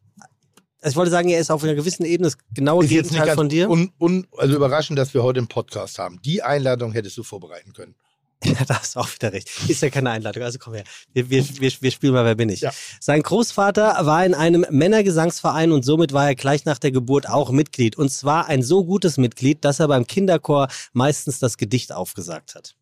Also 0.82 0.92
ich 0.92 0.96
wollte 0.96 1.10
sagen, 1.10 1.30
er 1.30 1.40
ist 1.40 1.50
auf 1.50 1.64
einer 1.64 1.74
gewissen 1.74 2.04
Ebene 2.04 2.26
das 2.26 2.36
genaue 2.52 2.84
Ist 2.84 2.90
jetzt 2.90 3.04
nicht 3.06 3.12
Gegenteil 3.14 3.34
von 3.34 3.48
dir. 3.48 3.70
Un, 3.70 3.90
un, 3.98 4.26
also 4.36 4.54
überraschend, 4.54 4.98
dass 4.98 5.14
wir 5.14 5.22
heute 5.22 5.38
einen 5.38 5.48
Podcast 5.48 5.98
haben. 5.98 6.20
Die 6.22 6.42
Einladung 6.42 6.92
hättest 6.92 7.16
du 7.16 7.22
vorbereiten 7.22 7.72
können. 7.72 7.94
Ja, 8.44 8.64
da 8.66 8.80
hast 8.80 8.96
du 8.96 9.00
auch 9.00 9.08
wieder 9.12 9.32
recht. 9.32 9.50
Ist 9.68 9.82
ja 9.82 9.90
keine 9.90 10.10
Einladung. 10.10 10.42
Also 10.42 10.58
komm 10.58 10.74
her. 10.74 10.84
Wir, 11.12 11.30
wir, 11.30 11.44
wir, 11.60 11.72
wir 11.80 11.90
spielen 11.90 12.12
mal, 12.12 12.24
wer 12.24 12.34
bin 12.34 12.48
ich? 12.48 12.60
Ja. 12.60 12.72
Sein 13.00 13.22
Großvater 13.22 13.96
war 14.04 14.24
in 14.24 14.34
einem 14.34 14.66
Männergesangsverein 14.70 15.72
und 15.72 15.84
somit 15.84 16.12
war 16.12 16.26
er 16.26 16.34
gleich 16.34 16.64
nach 16.64 16.78
der 16.78 16.92
Geburt 16.92 17.28
auch 17.28 17.50
Mitglied. 17.50 17.96
Und 17.96 18.10
zwar 18.10 18.46
ein 18.46 18.62
so 18.62 18.84
gutes 18.84 19.16
Mitglied, 19.16 19.64
dass 19.64 19.80
er 19.80 19.88
beim 19.88 20.06
Kinderchor 20.06 20.68
meistens 20.92 21.38
das 21.38 21.56
Gedicht 21.56 21.92
aufgesagt 21.92 22.54
hat. 22.54 22.76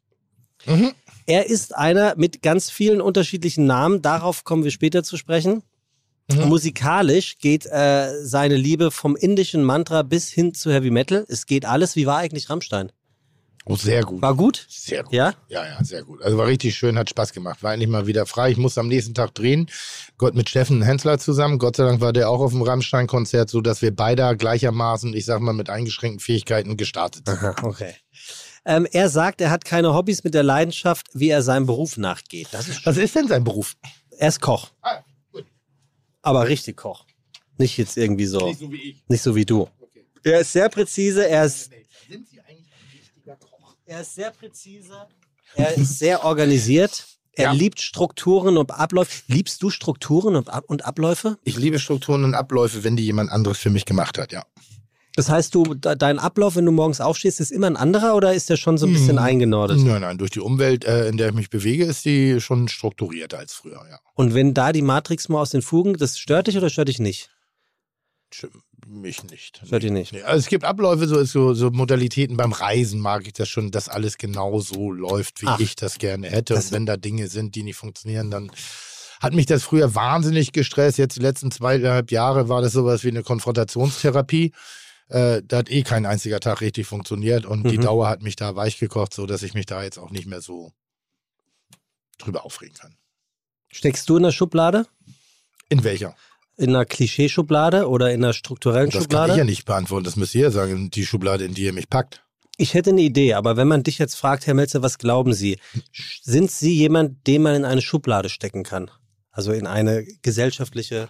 Mhm. 0.66 0.92
Er 1.26 1.46
ist 1.46 1.74
einer 1.74 2.14
mit 2.16 2.42
ganz 2.42 2.70
vielen 2.70 3.00
unterschiedlichen 3.00 3.66
Namen. 3.66 4.02
Darauf 4.02 4.44
kommen 4.44 4.64
wir 4.64 4.70
später 4.70 5.02
zu 5.02 5.16
sprechen. 5.16 5.62
Mhm. 6.30 6.48
Musikalisch 6.48 7.38
geht 7.38 7.66
äh, 7.66 8.10
seine 8.22 8.56
Liebe 8.56 8.90
vom 8.90 9.14
indischen 9.14 9.62
Mantra 9.62 10.02
bis 10.02 10.30
hin 10.30 10.54
zu 10.54 10.72
Heavy 10.72 10.90
Metal. 10.90 11.24
Es 11.28 11.46
geht 11.46 11.64
alles. 11.64 11.96
Wie 11.96 12.06
war 12.06 12.18
eigentlich 12.18 12.50
Rammstein? 12.50 12.90
Oh, 13.66 13.76
sehr 13.76 14.02
gut. 14.02 14.20
War 14.20 14.34
gut? 14.34 14.66
Sehr 14.68 15.02
gut. 15.04 15.12
Ja? 15.14 15.32
Ja, 15.48 15.64
ja, 15.66 15.82
sehr 15.82 16.02
gut. 16.02 16.20
Also 16.22 16.36
war 16.36 16.46
richtig 16.46 16.76
schön, 16.76 16.98
hat 16.98 17.08
Spaß 17.08 17.32
gemacht. 17.32 17.62
War 17.62 17.72
endlich 17.72 17.88
mal 17.88 18.06
wieder 18.06 18.26
frei. 18.26 18.50
Ich 18.50 18.58
musste 18.58 18.80
am 18.80 18.88
nächsten 18.88 19.14
Tag 19.14 19.34
drehen. 19.34 19.70
Gott 20.18 20.34
mit 20.34 20.50
Steffen 20.50 20.82
Hensler 20.82 21.18
zusammen. 21.18 21.58
Gott 21.58 21.76
sei 21.76 21.84
Dank 21.84 22.00
war 22.02 22.12
der 22.12 22.28
auch 22.28 22.40
auf 22.40 22.52
dem 22.52 22.60
Rammstein-Konzert, 22.60 23.48
so 23.48 23.62
dass 23.62 23.80
wir 23.80 23.94
beide 23.94 24.36
gleichermaßen, 24.36 25.14
ich 25.14 25.24
sag 25.24 25.40
mal, 25.40 25.54
mit 25.54 25.70
eingeschränkten 25.70 26.20
Fähigkeiten 26.20 26.76
gestartet 26.76 27.26
sind. 27.26 27.38
Aha, 27.38 27.54
okay. 27.62 27.94
Ähm, 28.66 28.86
er 28.92 29.08
sagt, 29.08 29.40
er 29.40 29.50
hat 29.50 29.64
keine 29.64 29.94
Hobbys 29.94 30.24
mit 30.24 30.34
der 30.34 30.42
Leidenschaft, 30.42 31.06
wie 31.14 31.28
er 31.30 31.42
seinem 31.42 31.64
Beruf 31.66 31.96
nachgeht. 31.96 32.48
Das 32.52 32.68
ist 32.68 32.84
Was 32.84 32.96
ist 32.98 33.14
denn 33.14 33.28
sein 33.28 33.44
Beruf? 33.44 33.76
er 34.18 34.28
ist 34.28 34.40
Koch, 34.40 34.70
Ah, 34.82 35.02
gut. 35.32 35.44
aber 36.22 36.46
richtig 36.48 36.76
Koch. 36.76 37.04
Nicht 37.58 37.76
jetzt 37.78 37.96
irgendwie 37.96 38.26
so, 38.26 38.52
so 38.52 38.70
wie 38.72 38.90
ich. 38.90 39.04
nicht 39.08 39.22
so 39.22 39.34
wie 39.34 39.44
du. 39.44 39.68
Er 40.22 40.40
ist 40.40 40.52
sehr 40.52 40.68
präzise, 40.68 41.26
er 41.28 41.44
ist, 41.44 41.70
Sind 42.10 42.26
Sie 42.28 42.40
eigentlich 42.40 42.70
ein 42.72 42.98
richtiger 42.98 43.36
Koch? 43.36 43.73
Er 43.86 44.00
ist 44.00 44.14
sehr 44.14 44.30
präzise, 44.30 45.06
er 45.54 45.74
ist 45.74 45.98
sehr 45.98 46.24
organisiert. 46.24 47.06
Er 47.36 47.46
Ja. 47.46 47.52
liebt 47.52 47.80
Strukturen 47.80 48.56
und 48.56 48.70
Abläufe. 48.70 49.22
Liebst 49.26 49.60
du 49.62 49.68
Strukturen 49.70 50.36
und, 50.36 50.50
Ab 50.50 50.64
und 50.68 50.84
Abläufe? 50.84 51.36
Ich 51.42 51.56
liebe 51.56 51.80
Strukturen 51.80 52.22
und 52.22 52.34
Abläufe, 52.34 52.84
wenn 52.84 52.96
die 52.96 53.04
jemand 53.04 53.30
anderes 53.32 53.58
für 53.58 53.70
mich 53.70 53.84
gemacht 53.84 54.18
hat, 54.18 54.30
ja. 54.30 54.44
Das 55.16 55.28
heißt, 55.28 55.52
du, 55.54 55.74
de- 55.74 55.96
dein 55.96 56.18
Ablauf, 56.20 56.54
wenn 56.56 56.64
du 56.64 56.70
morgens 56.72 57.00
aufstehst, 57.00 57.40
ist 57.40 57.50
immer 57.50 57.66
ein 57.68 57.76
anderer 57.76 58.14
oder 58.14 58.34
ist 58.34 58.50
der 58.50 58.56
schon 58.56 58.78
so 58.78 58.86
ein 58.86 58.92
bisschen 58.92 59.18
Hm. 59.18 59.24
eingenordet? 59.24 59.78
Nein, 59.80 60.00
nein, 60.02 60.18
durch 60.18 60.30
die 60.30 60.40
Umwelt, 60.40 60.84
äh, 60.84 61.08
in 61.08 61.16
der 61.16 61.28
ich 61.30 61.34
mich 61.34 61.50
bewege, 61.50 61.84
ist 61.84 62.04
die 62.04 62.40
schon 62.40 62.68
strukturierter 62.68 63.38
als 63.38 63.52
früher, 63.52 63.84
ja. 63.90 63.98
Und 64.14 64.34
wenn 64.34 64.54
da 64.54 64.72
die 64.72 64.82
Matrix 64.82 65.28
mal 65.28 65.40
aus 65.40 65.50
den 65.50 65.62
Fugen, 65.62 65.94
das 65.96 66.18
stört 66.18 66.46
dich 66.46 66.56
oder 66.56 66.70
stört 66.70 66.88
dich 66.88 67.00
nicht? 67.00 67.30
Mich 68.86 69.24
nicht. 69.24 69.60
Stört 69.64 69.82
dich 69.82 69.90
nicht. 69.90 70.12
Nee, 70.12 70.22
also 70.22 70.38
es 70.38 70.48
gibt 70.48 70.64
Abläufe, 70.64 71.06
so, 71.08 71.22
so, 71.24 71.54
so 71.54 71.70
Modalitäten 71.70 72.36
beim 72.36 72.52
Reisen 72.52 73.00
mag 73.00 73.26
ich 73.26 73.32
das 73.32 73.48
schon, 73.48 73.70
dass 73.70 73.88
alles 73.88 74.18
genau 74.18 74.60
so 74.60 74.92
läuft, 74.92 75.40
wie 75.42 75.46
Ach. 75.46 75.58
ich 75.60 75.74
das 75.76 75.98
gerne 75.98 76.28
hätte. 76.28 76.54
Das- 76.54 76.66
Und 76.66 76.72
wenn 76.72 76.86
da 76.86 76.96
Dinge 76.96 77.28
sind, 77.28 77.54
die 77.54 77.62
nicht 77.62 77.76
funktionieren, 77.76 78.30
dann 78.30 78.50
hat 79.20 79.32
mich 79.32 79.46
das 79.46 79.62
früher 79.62 79.94
wahnsinnig 79.94 80.52
gestresst. 80.52 80.98
Jetzt 80.98 81.16
die 81.16 81.20
letzten 81.20 81.50
zweieinhalb 81.50 82.10
Jahre 82.10 82.48
war 82.48 82.60
das 82.60 82.72
sowas 82.72 83.04
wie 83.04 83.08
eine 83.08 83.22
Konfrontationstherapie. 83.22 84.52
Äh, 85.08 85.42
da 85.46 85.58
hat 85.58 85.70
eh 85.70 85.82
kein 85.82 86.04
einziger 86.06 86.40
Tag 86.40 86.60
richtig 86.60 86.86
funktioniert 86.86 87.46
und 87.46 87.62
die 87.70 87.78
Mhm. 87.78 87.82
Dauer 87.82 88.08
hat 88.08 88.22
mich 88.22 88.36
da 88.36 88.56
weich 88.56 88.78
gekocht, 88.78 89.14
so 89.14 89.26
dass 89.26 89.42
ich 89.42 89.54
mich 89.54 89.66
da 89.66 89.82
jetzt 89.82 89.98
auch 89.98 90.10
nicht 90.10 90.26
mehr 90.26 90.40
so 90.40 90.72
drüber 92.18 92.44
aufregen 92.44 92.74
kann. 92.74 92.96
Steckst 93.70 94.08
du 94.08 94.16
in 94.16 94.22
der 94.24 94.30
Schublade? 94.32 94.86
In 95.68 95.84
welcher? 95.84 96.14
In 96.56 96.68
einer 96.70 96.84
Klischeeschublade 96.84 97.88
oder 97.88 98.12
in 98.12 98.22
einer 98.22 98.32
strukturellen 98.32 98.86
Das 98.90 98.94
kann 98.94 99.02
Schublade? 99.02 99.32
ich 99.32 99.38
ja 99.38 99.44
nicht 99.44 99.64
beantworten. 99.64 100.04
Das 100.04 100.16
müsst 100.16 100.34
ihr 100.34 100.42
ja 100.42 100.50
sagen, 100.50 100.90
die 100.90 101.04
Schublade, 101.04 101.44
in 101.44 101.54
die 101.54 101.64
ihr 101.64 101.72
mich 101.72 101.88
packt. 101.90 102.22
Ich 102.56 102.74
hätte 102.74 102.90
eine 102.90 103.00
Idee, 103.00 103.34
aber 103.34 103.56
wenn 103.56 103.66
man 103.66 103.82
dich 103.82 103.98
jetzt 103.98 104.14
fragt, 104.14 104.46
Herr 104.46 104.54
Melzer, 104.54 104.80
was 104.82 104.98
glauben 104.98 105.32
Sie? 105.34 105.58
Sind 106.22 106.50
Sie 106.52 106.72
jemand, 106.72 107.26
den 107.26 107.42
man 107.42 107.56
in 107.56 107.64
eine 107.64 107.82
Schublade 107.82 108.28
stecken 108.28 108.62
kann? 108.62 108.90
Also 109.32 109.50
in 109.52 109.66
eine 109.66 110.04
gesellschaftliche. 110.22 111.08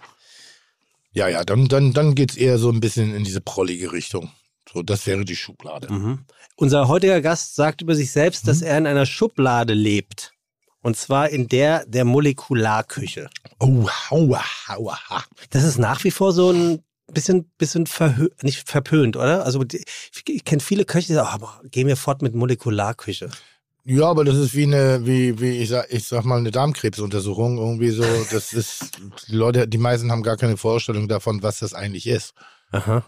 Ja, 1.13 1.29
ja, 1.29 1.45
dann, 1.45 1.69
dann, 1.69 1.93
dann 1.93 2.15
geht 2.15 2.31
es 2.31 2.37
eher 2.39 2.57
so 2.59 2.71
ein 2.71 2.81
bisschen 2.81 3.15
in 3.15 3.25
diese 3.25 3.43
prollige 3.43 3.93
Richtung. 3.93 4.31
So, 4.73 4.83
das 4.83 5.07
wäre 5.07 5.27
die 5.27 5.37
Schublade. 5.37 5.93
Mhm. 5.93 6.25
Unser 6.57 6.89
heutiger 6.89 7.21
Gast 7.21 7.55
sagt 7.55 7.83
über 7.83 7.95
sich 7.95 8.11
selbst, 8.11 8.49
dass 8.49 8.61
Mhm. 8.63 8.67
er 8.67 8.79
in 8.79 8.87
einer 8.87 9.07
Schublade 9.07 9.75
lebt. 9.75 10.33
Und 10.85 10.99
zwar 10.99 11.31
in 11.31 11.49
der 11.49 11.87
der 11.87 12.05
Molekularküche. 12.05 13.31
Oh, 13.59 13.89
aua, 14.11 14.45
aua. 14.69 14.99
Das 15.49 15.65
ist 15.65 15.79
nach 15.79 16.05
wie 16.05 16.11
vor 16.11 16.35
so 16.35 16.53
ein 16.53 16.85
bisschen, 17.11 17.51
bisschen 17.57 17.87
verhö 17.87 18.29
nicht 18.43 18.69
verpönt, 18.69 19.17
oder? 19.17 19.47
Also 19.47 19.65
ich 20.27 20.45
kenne 20.45 20.61
viele 20.61 20.85
Köche, 20.85 21.07
die 21.07 21.15
sagen, 21.15 21.29
oh, 21.31 21.35
aber 21.35 21.61
gehen 21.71 21.89
wir 21.89 21.97
fort 21.97 22.21
mit 22.21 22.35
Molekularküche. 22.35 23.31
Ja, 23.85 24.11
aber 24.11 24.25
das 24.25 24.37
ist 24.37 24.55
wie 24.55 24.65
eine, 24.65 25.07
wie, 25.07 25.41
wie 25.41 25.53
ich 25.57 25.71
sag, 25.71 25.91
ich 25.91 26.05
sag 26.05 26.27
mal, 26.27 26.37
eine 26.37 26.51
Darmkrebsuntersuchung. 26.51 27.57
Irgendwie 27.57 27.91
so, 27.91 28.05
das 28.31 28.53
ist, 28.53 28.99
die 29.29 29.37
Leute, 29.37 29.67
die 29.67 29.79
meisten 29.79 30.13
haben 30.13 30.23
gar 30.23 30.37
keine 30.37 30.59
Vorstellung 30.59 31.09
davon, 31.09 31.43
was 31.43 31.61
das 31.61 31.73
eigentlich 31.73 32.07
ist. 32.07 32.35
Aha. 32.73 33.07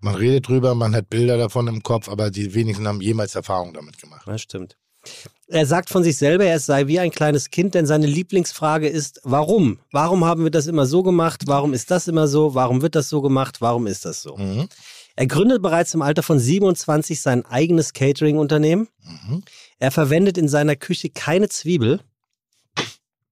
Man 0.00 0.14
redet 0.14 0.48
drüber, 0.48 0.74
man 0.74 0.94
hat 0.94 1.08
Bilder 1.08 1.38
davon 1.38 1.66
im 1.66 1.82
Kopf, 1.82 2.10
aber 2.10 2.30
die 2.30 2.52
wenigsten 2.52 2.86
haben 2.86 3.00
jemals 3.00 3.34
Erfahrung 3.34 3.72
damit 3.72 3.98
gemacht. 3.98 4.26
Das 4.26 4.42
stimmt. 4.42 4.76
Er 5.50 5.64
sagt 5.64 5.88
von 5.88 6.04
sich 6.04 6.18
selber, 6.18 6.44
er 6.44 6.60
sei 6.60 6.86
wie 6.88 7.00
ein 7.00 7.10
kleines 7.10 7.48
Kind, 7.48 7.74
denn 7.74 7.86
seine 7.86 8.06
Lieblingsfrage 8.06 8.86
ist, 8.86 9.20
warum? 9.24 9.78
Warum 9.90 10.26
haben 10.26 10.44
wir 10.44 10.50
das 10.50 10.66
immer 10.66 10.84
so 10.84 11.02
gemacht? 11.02 11.44
Warum 11.46 11.72
ist 11.72 11.90
das 11.90 12.06
immer 12.06 12.28
so? 12.28 12.54
Warum 12.54 12.82
wird 12.82 12.94
das 12.94 13.08
so 13.08 13.22
gemacht? 13.22 13.62
Warum 13.62 13.86
ist 13.86 14.04
das 14.04 14.20
so? 14.20 14.36
Mhm. 14.36 14.68
Er 15.16 15.26
gründet 15.26 15.62
bereits 15.62 15.94
im 15.94 16.02
Alter 16.02 16.22
von 16.22 16.38
27 16.38 17.20
sein 17.20 17.46
eigenes 17.46 17.94
Catering-Unternehmen. 17.94 18.88
Mhm. 19.00 19.42
Er 19.78 19.90
verwendet 19.90 20.36
in 20.36 20.48
seiner 20.48 20.76
Küche 20.76 21.08
keine 21.08 21.48
Zwiebel. 21.48 22.00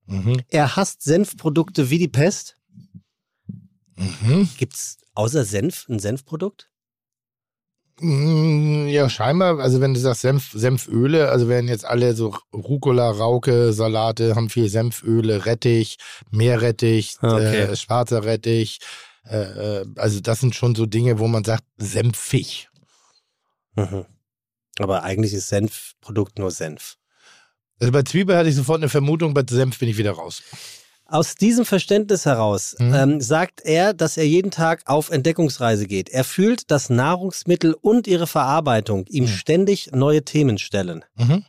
Mhm. 0.07 0.40
Er 0.48 0.74
hasst 0.74 1.02
Senfprodukte 1.02 1.90
wie 1.90 1.98
die 1.98 2.09
Pest. 2.09 2.57
Mhm. 3.96 4.48
Gibt's 4.57 4.98
außer 5.14 5.44
Senf 5.44 5.87
ein 5.88 5.98
Senfprodukt? 5.98 6.70
Mm, 8.00 8.88
Ja, 8.88 9.09
scheinbar, 9.09 9.59
also 9.59 9.80
wenn 9.80 9.94
du 9.94 10.00
sagst 10.00 10.20
Senf, 10.22 10.50
Senföle, 10.52 11.30
also 11.30 11.48
werden 11.48 11.68
jetzt 11.68 11.85
alle 11.85 12.14
so 12.14 12.35
Rucola, 12.52 13.11
Rauke, 13.11 13.72
Salate, 13.72 14.35
haben 14.37 14.50
viel 14.50 14.68
Senföle, 14.68 15.46
Rettich, 15.46 15.96
Meerrettich, 16.30 17.16
Ah, 17.20 17.37
Okay. 17.37 17.62
äh, 17.62 17.76
schwarzer 17.76 18.24
Rettich. 18.24 18.80
Äh, 19.28 19.80
äh, 19.80 19.87
also 19.96 20.20
das 20.20 20.40
sind 20.40 20.54
schon 20.54 20.74
so 20.74 20.87
Dinge, 20.87 21.18
wo 21.18 21.26
man 21.26 21.42
sagt, 21.44 21.64
senfig. 21.78 22.68
Mhm. 23.74 24.04
Aber 24.78 25.02
eigentlich 25.02 25.32
ist 25.32 25.48
Senfprodukt 25.48 26.38
nur 26.38 26.50
Senf. 26.50 26.96
Also 27.80 27.92
bei 27.92 28.02
Zwiebel 28.02 28.37
hatte 28.37 28.48
ich 28.48 28.54
sofort 28.56 28.78
eine 28.80 28.88
Vermutung, 28.90 29.32
bei 29.35 29.42
Senf 29.48 29.78
bin 29.78 29.88
ich 29.88 29.96
wieder 29.98 30.12
raus. 30.12 30.42
Aus 31.09 31.37
diesem 31.37 31.64
Verständnis 31.64 32.27
heraus 32.27 32.75
Mhm. 32.79 32.95
ähm, 32.95 33.21
sagt 33.21 33.61
er, 33.64 33.95
dass 33.95 34.16
er 34.16 34.27
jeden 34.27 34.51
Tag 34.51 34.83
auf 34.87 35.11
Entdeckungsreise 35.11 35.87
geht. 35.87 36.09
Er 36.09 36.25
fühlt, 36.25 36.71
dass 36.71 36.90
Nahrungsmittel 36.90 37.75
und 37.81 38.07
ihre 38.09 38.27
Verarbeitung 38.27 39.07
ihm 39.07 39.25
Mhm. 39.25 39.29
ständig 39.29 39.90
neue 39.92 40.25
Themen 40.25 40.59
stellen. 40.59 41.05
Mhm. 41.16 41.45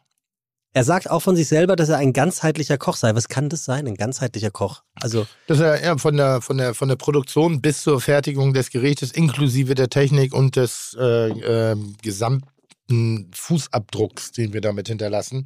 Er 0.74 0.84
sagt 0.84 1.10
auch 1.10 1.22
von 1.22 1.36
sich 1.36 1.48
selber, 1.48 1.76
dass 1.76 1.90
er 1.90 1.98
ein 1.98 2.14
ganzheitlicher 2.14 2.78
Koch 2.78 2.98
sei. 2.98 3.16
Was 3.16 3.30
kann 3.30 3.50
das 3.50 3.66
sein, 3.66 3.88
ein 3.88 3.96
ganzheitlicher 3.96 4.52
Koch? 4.52 4.84
Also, 5.02 5.26
Das 5.48 5.58
ist 5.58 5.64
ja 5.64 5.76
ja, 5.76 5.98
von 5.98 6.16
der, 6.18 6.40
von, 6.42 6.58
der, 6.60 6.76
von 6.76 6.88
der 6.88 6.98
Produktion 6.98 7.60
bis 7.62 7.82
zur 7.82 8.00
Fertigung 8.00 8.54
des 8.54 8.70
Gerichtes, 8.70 9.12
inklusive 9.12 9.74
der 9.74 9.90
Technik 9.90 10.36
und 10.36 10.56
des 10.56 10.96
äh, 11.00 11.30
äh, 11.30 11.76
gesamten 12.04 13.32
Fußabdrucks, 13.34 14.34
den 14.34 14.54
wir 14.54 14.62
damit 14.62 14.88
hinterlassen, 14.88 15.46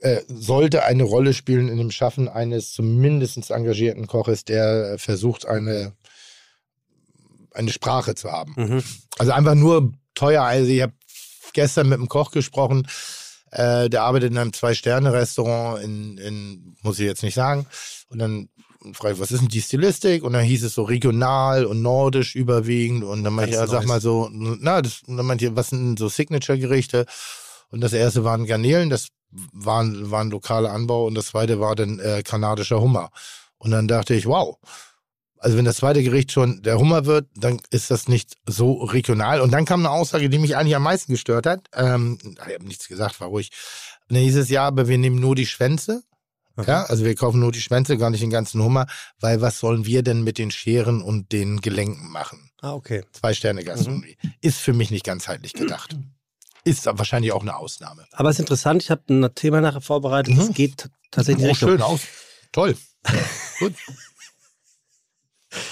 äh, 0.00 0.22
sollte 0.28 0.84
eine 0.84 1.02
Rolle 1.04 1.34
spielen 1.34 1.68
in 1.68 1.78
dem 1.78 1.90
Schaffen 1.90 2.28
eines 2.28 2.72
zumindest 2.72 3.50
engagierten 3.50 4.06
Koches, 4.06 4.44
der 4.44 4.98
versucht, 4.98 5.46
eine, 5.46 5.92
eine 7.52 7.70
Sprache 7.70 8.14
zu 8.14 8.30
haben. 8.30 8.54
mhm. 8.56 8.82
Also 9.18 9.32
einfach 9.32 9.54
nur 9.54 9.92
teuer. 10.14 10.42
Also 10.42 10.70
ich 10.70 10.82
habe 10.82 10.92
gestern 11.52 11.88
mit 11.88 11.98
einem 11.98 12.08
Koch 12.08 12.30
gesprochen, 12.30 12.86
äh, 13.50 13.88
der 13.88 14.02
arbeitet 14.02 14.32
in 14.32 14.38
einem 14.38 14.52
Zwei-Sterne-Restaurant 14.52 15.82
in, 15.82 16.18
in, 16.18 16.76
muss 16.82 16.98
ich 16.98 17.06
jetzt 17.06 17.22
nicht 17.22 17.34
sagen. 17.34 17.66
Und 18.08 18.18
dann 18.18 18.48
frage 18.92 19.14
ich, 19.14 19.20
was 19.20 19.30
ist 19.30 19.40
denn 19.40 19.48
die 19.48 19.62
Stilistik? 19.62 20.24
Und 20.24 20.32
dann 20.32 20.42
hieß 20.42 20.64
es 20.64 20.74
so 20.74 20.82
regional 20.82 21.64
und 21.64 21.80
nordisch 21.80 22.34
überwiegend. 22.34 23.04
Und 23.04 23.24
dann 23.24 23.32
meinte 23.32 23.52
ich, 23.52 23.56
ja, 23.56 23.66
sag 23.66 23.86
mal 23.86 24.00
so, 24.00 24.28
na, 24.32 24.82
das, 24.82 25.02
und 25.06 25.16
dann 25.16 25.26
meinte 25.26 25.46
ich, 25.46 25.56
was 25.56 25.70
sind 25.70 25.84
denn 25.84 25.96
so 25.96 26.08
Signature-Gerichte? 26.08 27.06
Und 27.70 27.80
das 27.80 27.92
erste 27.92 28.24
waren 28.24 28.46
Garnelen, 28.46 28.90
das 28.90 29.08
waren, 29.52 30.10
waren 30.10 30.30
lokale 30.30 30.70
Anbau 30.70 31.06
und 31.06 31.14
das 31.14 31.26
zweite 31.26 31.60
war 31.60 31.74
dann 31.74 31.98
äh, 31.98 32.22
kanadischer 32.22 32.80
Hummer. 32.80 33.10
Und 33.58 33.70
dann 33.70 33.88
dachte 33.88 34.14
ich, 34.14 34.26
wow, 34.26 34.58
also 35.38 35.58
wenn 35.58 35.66
das 35.66 35.76
zweite 35.76 36.02
Gericht 36.02 36.32
schon 36.32 36.62
der 36.62 36.78
Hummer 36.78 37.04
wird, 37.04 37.28
dann 37.36 37.60
ist 37.70 37.90
das 37.90 38.08
nicht 38.08 38.38
so 38.46 38.82
regional. 38.84 39.40
Und 39.40 39.50
dann 39.50 39.66
kam 39.66 39.80
eine 39.80 39.90
Aussage, 39.90 40.30
die 40.30 40.38
mich 40.38 40.56
eigentlich 40.56 40.74
am 40.74 40.82
meisten 40.82 41.12
gestört 41.12 41.44
hat. 41.46 41.68
Ähm, 41.74 42.18
ich 42.22 42.54
habe 42.54 42.66
nichts 42.66 42.88
gesagt, 42.88 43.20
war 43.20 43.28
ruhig. 43.28 43.50
Und 44.08 44.16
dann 44.16 44.22
hieß 44.22 44.36
es, 44.36 44.48
ja, 44.48 44.66
aber 44.66 44.88
wir 44.88 44.96
nehmen 44.96 45.20
nur 45.20 45.34
die 45.34 45.46
Schwänze. 45.46 46.02
Ja, 46.66 46.84
also 46.84 47.04
wir 47.04 47.14
kaufen 47.16 47.40
nur 47.40 47.50
die 47.50 47.60
Schwänze, 47.60 47.98
gar 47.98 48.10
nicht 48.10 48.22
den 48.22 48.30
ganzen 48.30 48.62
Hummer, 48.62 48.86
weil 49.18 49.40
was 49.40 49.58
sollen 49.58 49.86
wir 49.86 50.04
denn 50.04 50.22
mit 50.22 50.38
den 50.38 50.52
Scheren 50.52 51.02
und 51.02 51.32
den 51.32 51.60
Gelenken 51.60 52.10
machen? 52.10 52.50
Ah, 52.60 52.74
okay. 52.74 53.04
Zwei 53.12 53.34
Sterne 53.34 53.64
Gastronomie. 53.64 54.16
Ist 54.40 54.60
für 54.60 54.72
mich 54.72 54.90
nicht 54.90 55.04
ganzheitlich 55.04 55.52
gedacht. 55.52 55.96
Ist 56.64 56.86
wahrscheinlich 56.86 57.32
auch 57.32 57.42
eine 57.42 57.56
Ausnahme. 57.56 58.06
Aber 58.12 58.30
es 58.30 58.36
ist 58.36 58.40
interessant, 58.40 58.82
ich 58.82 58.90
habe 58.90 59.02
ein 59.08 59.34
Thema 59.34 59.60
nachher 59.60 59.80
vorbereitet. 59.82 60.34
Mhm. 60.34 60.40
Es 60.40 60.54
geht 60.54 60.88
tatsächlich 61.10 61.44
Oh, 61.44 61.48
Richtung. 61.50 61.68
schön 61.70 61.82
aus. 61.82 62.00
Toll. 62.52 62.76
Gut. 63.58 63.74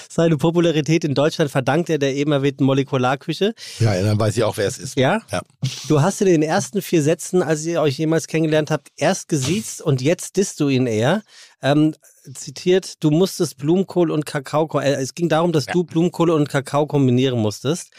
Seine 0.09 0.37
Popularität 0.37 1.05
in 1.05 1.15
Deutschland 1.15 1.51
verdankt 1.51 1.89
er 1.91 1.99
der 1.99 2.15
eben 2.15 2.31
erwähnten 2.33 2.65
Molekularküche. 2.65 3.55
Ja, 3.81 4.01
dann 4.01 4.21
weiß 4.21 4.37
ich 4.37 4.45
auch, 4.45 4.57
wer 4.57 4.69
es 4.69 4.79
ist. 4.79 4.97
Ja? 4.97 5.23
Ja. 5.33 5.43
Du 5.89 6.03
hast 6.03 6.21
in 6.21 6.29
den 6.29 6.43
ersten 6.43 6.83
vier 6.83 7.03
Sätzen, 7.03 7.43
als 7.43 7.65
ihr 7.65 7.81
euch 7.81 7.99
jemals 7.99 8.27
kennengelernt 8.27 8.71
habt, 8.71 8.91
erst 8.97 9.29
gesiezt 9.29 9.81
und 9.81 10.01
jetzt 10.03 10.37
disst 10.37 10.61
du 10.61 10.69
ihn 10.69 10.87
eher. 10.87 11.23
Ähm, 11.63 11.95
zitiert, 12.35 13.03
du 13.03 13.11
musstest 13.11 13.57
Blumenkohl 13.57 14.11
und 14.11 14.27
Kakao, 14.27 14.69
äh, 14.79 14.93
es 14.93 15.15
ging 15.15 15.29
darum, 15.29 15.51
dass 15.53 15.67
du 15.67 15.83
Blumenkohl 15.83 16.31
und 16.31 16.49
Kakao 16.49 16.87
kombinieren 16.87 17.41
musstest. 17.41 17.91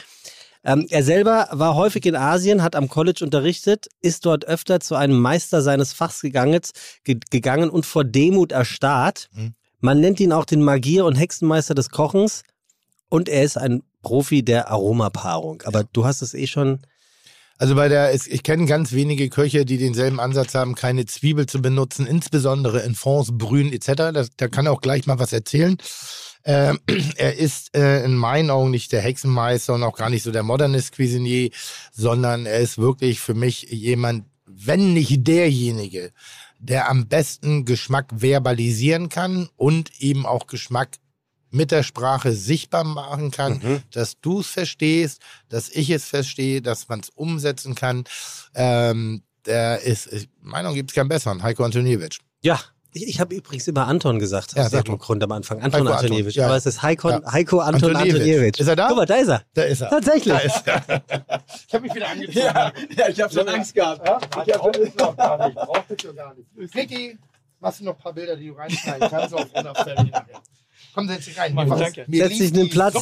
Ähm, 0.63 0.87
er 0.89 1.03
selber 1.03 1.49
war 1.51 1.75
häufig 1.75 2.05
in 2.05 2.15
Asien, 2.15 2.63
hat 2.63 2.75
am 2.75 2.87
College 2.87 3.23
unterrichtet, 3.23 3.87
ist 4.01 4.25
dort 4.25 4.45
öfter 4.45 4.79
zu 4.79 4.95
einem 4.95 5.19
Meister 5.19 5.61
seines 5.61 5.91
Fachs 5.93 6.21
gegangen, 6.21 6.61
ge 7.03 7.19
gegangen 7.29 7.69
und 7.69 7.85
vor 7.85 8.03
Demut 8.03 8.51
erstarrt. 8.51 9.29
Mhm. 9.33 9.55
Man 9.79 9.99
nennt 9.99 10.21
ihn 10.21 10.31
auch 10.31 10.45
den 10.45 10.61
Magier 10.61 11.05
und 11.05 11.15
Hexenmeister 11.15 11.75
des 11.75 11.89
Kochens 11.89 12.43
und 13.09 13.27
er 13.27 13.43
ist 13.43 13.57
ein 13.57 13.83
Profi 14.01 14.43
der 14.43 14.69
Aromapaarung. 14.71 15.61
Aber 15.65 15.83
du 15.83 16.05
hast 16.05 16.21
es 16.21 16.33
eh 16.33 16.47
schon 16.47 16.79
Also 17.57 17.75
bei 17.75 17.89
der, 17.89 18.13
ich 18.13 18.43
kenne 18.43 18.65
ganz 18.65 18.93
wenige 18.93 19.27
Köche, 19.29 19.65
die 19.65 19.77
denselben 19.77 20.21
Ansatz 20.21 20.55
haben, 20.55 20.75
keine 20.75 21.05
Zwiebel 21.05 21.45
zu 21.45 21.61
benutzen, 21.61 22.07
insbesondere 22.07 22.79
in 22.79 22.95
Fonds, 22.95 23.31
Brühen 23.33 23.73
etc. 23.73 24.13
Das, 24.13 24.29
da 24.37 24.47
kann 24.47 24.67
er 24.67 24.71
auch 24.71 24.81
gleich 24.81 25.05
mal 25.05 25.19
was 25.19 25.33
erzählen. 25.33 25.77
Ähm, 26.45 26.79
er 27.17 27.37
ist 27.37 27.75
äh, 27.75 28.03
in 28.03 28.15
meinen 28.15 28.49
Augen 28.49 28.71
nicht 28.71 28.91
der 28.91 29.01
Hexenmeister 29.01 29.73
und 29.73 29.83
auch 29.83 29.95
gar 29.95 30.09
nicht 30.09 30.23
so 30.23 30.31
der 30.31 30.43
Modernist 30.43 30.95
Cuisinier, 30.95 31.49
sondern 31.91 32.45
er 32.45 32.59
ist 32.59 32.77
wirklich 32.77 33.19
für 33.19 33.33
mich 33.33 33.63
jemand, 33.69 34.25
wenn 34.45 34.93
nicht 34.93 35.27
derjenige, 35.27 36.11
der 36.59 36.89
am 36.89 37.07
besten 37.07 37.65
Geschmack 37.65 38.07
verbalisieren 38.15 39.09
kann 39.09 39.49
und 39.57 40.01
eben 40.01 40.25
auch 40.25 40.47
Geschmack 40.47 40.97
mit 41.53 41.71
der 41.71 41.83
Sprache 41.83 42.33
sichtbar 42.33 42.83
machen 42.83 43.29
kann, 43.31 43.83
dass 43.91 44.19
du 44.19 44.39
es 44.39 44.47
verstehst, 44.47 45.21
dass 45.49 45.69
ich 45.69 45.89
es 45.91 46.05
verstehe, 46.05 46.61
dass 46.61 46.87
man 46.89 47.01
es 47.01 47.09
umsetzen 47.09 47.75
kann. 47.75 48.05
Ähm, 48.55 49.21
der 49.45 49.81
ist, 49.81 50.09
meiner 50.41 50.63
Meinung 50.63 50.75
gibt 50.75 50.91
es 50.91 50.95
keinen 50.95 51.09
besseren, 51.09 51.43
Heiko 51.43 51.63
Antoniewicz. 51.63 52.17
Ja. 52.41 52.59
Ich, 52.93 53.07
ich 53.07 53.19
habe 53.19 53.35
übrigens 53.35 53.67
immer 53.67 53.87
Anton 53.87 54.19
gesagt, 54.19 54.53
Ja, 54.55 54.65
aus 54.65 54.73
irgendeinem. 54.73 54.99
Grund 54.99 55.23
am 55.23 55.31
Anfang. 55.31 55.61
Anton 55.61 55.81
Heiko 55.87 55.93
Antoniewicz. 55.97 56.35
ja. 56.35 56.45
Aber 56.45 56.55
es 56.57 56.65
ist 56.65 56.81
Heiko, 56.83 57.09
Ja. 57.09 57.21
Heiko 57.31 57.59
Anton 57.59 57.95
Antoniewicz. 57.95 58.13
Antoniewicz. 58.21 58.59
Ist 58.59 58.67
er 58.67 58.75
da? 58.75 58.87
Guck 58.87 58.97
mal, 58.97 59.05
da 59.05 59.15
ist 59.15 59.27
er. 59.29 59.41
Da 59.53 59.63
ist 59.63 59.81
er. 59.81 59.89
Tatsächlich. 59.89 60.33
Da 60.33 60.39
ist 60.39 60.67
er. 60.67 61.03
ich 61.67 61.73
habe 61.73 61.83
mich 61.85 61.95
wieder 61.95 62.09
angezogen. 62.09 62.39
Ja, 62.45 62.71
ich 63.09 63.21
habe 63.21 63.33
schon 63.33 63.47
Angst 63.49 63.73
gehabt. 63.73 64.27
Ich 64.47 64.53
brauche 64.53 64.79
es 64.81 64.95
noch 64.95 65.17
gar 65.17 65.45
nicht. 65.47 65.55
Braucht 65.63 65.85
es 65.91 65.97
doch 66.03 66.15
gar 66.15 66.33
nicht. 66.35 66.75
Ricky, 66.75 67.17
machst 67.59 67.79
du 67.79 67.85
noch 67.85 67.95
ein 67.95 68.01
paar 68.01 68.13
Bilder, 68.13 68.35
die 68.35 68.47
du 68.47 68.53
reinschneiden 68.53 69.09
kannst 69.09 69.33
auf 69.33 69.47
unauffällig 69.53 70.11
nachher. 70.11 70.41
Komm, 70.93 71.07
setz 71.07 71.25
dich 71.25 71.37
rein. 71.37 71.53
Mir, 71.55 71.65
Mann, 71.65 71.79
danke. 71.79 72.05
mir 72.07 72.27
Setz 72.27 72.37
dich 72.37 72.49
in 72.49 72.53
den 72.55 72.69
Platz. 72.69 72.93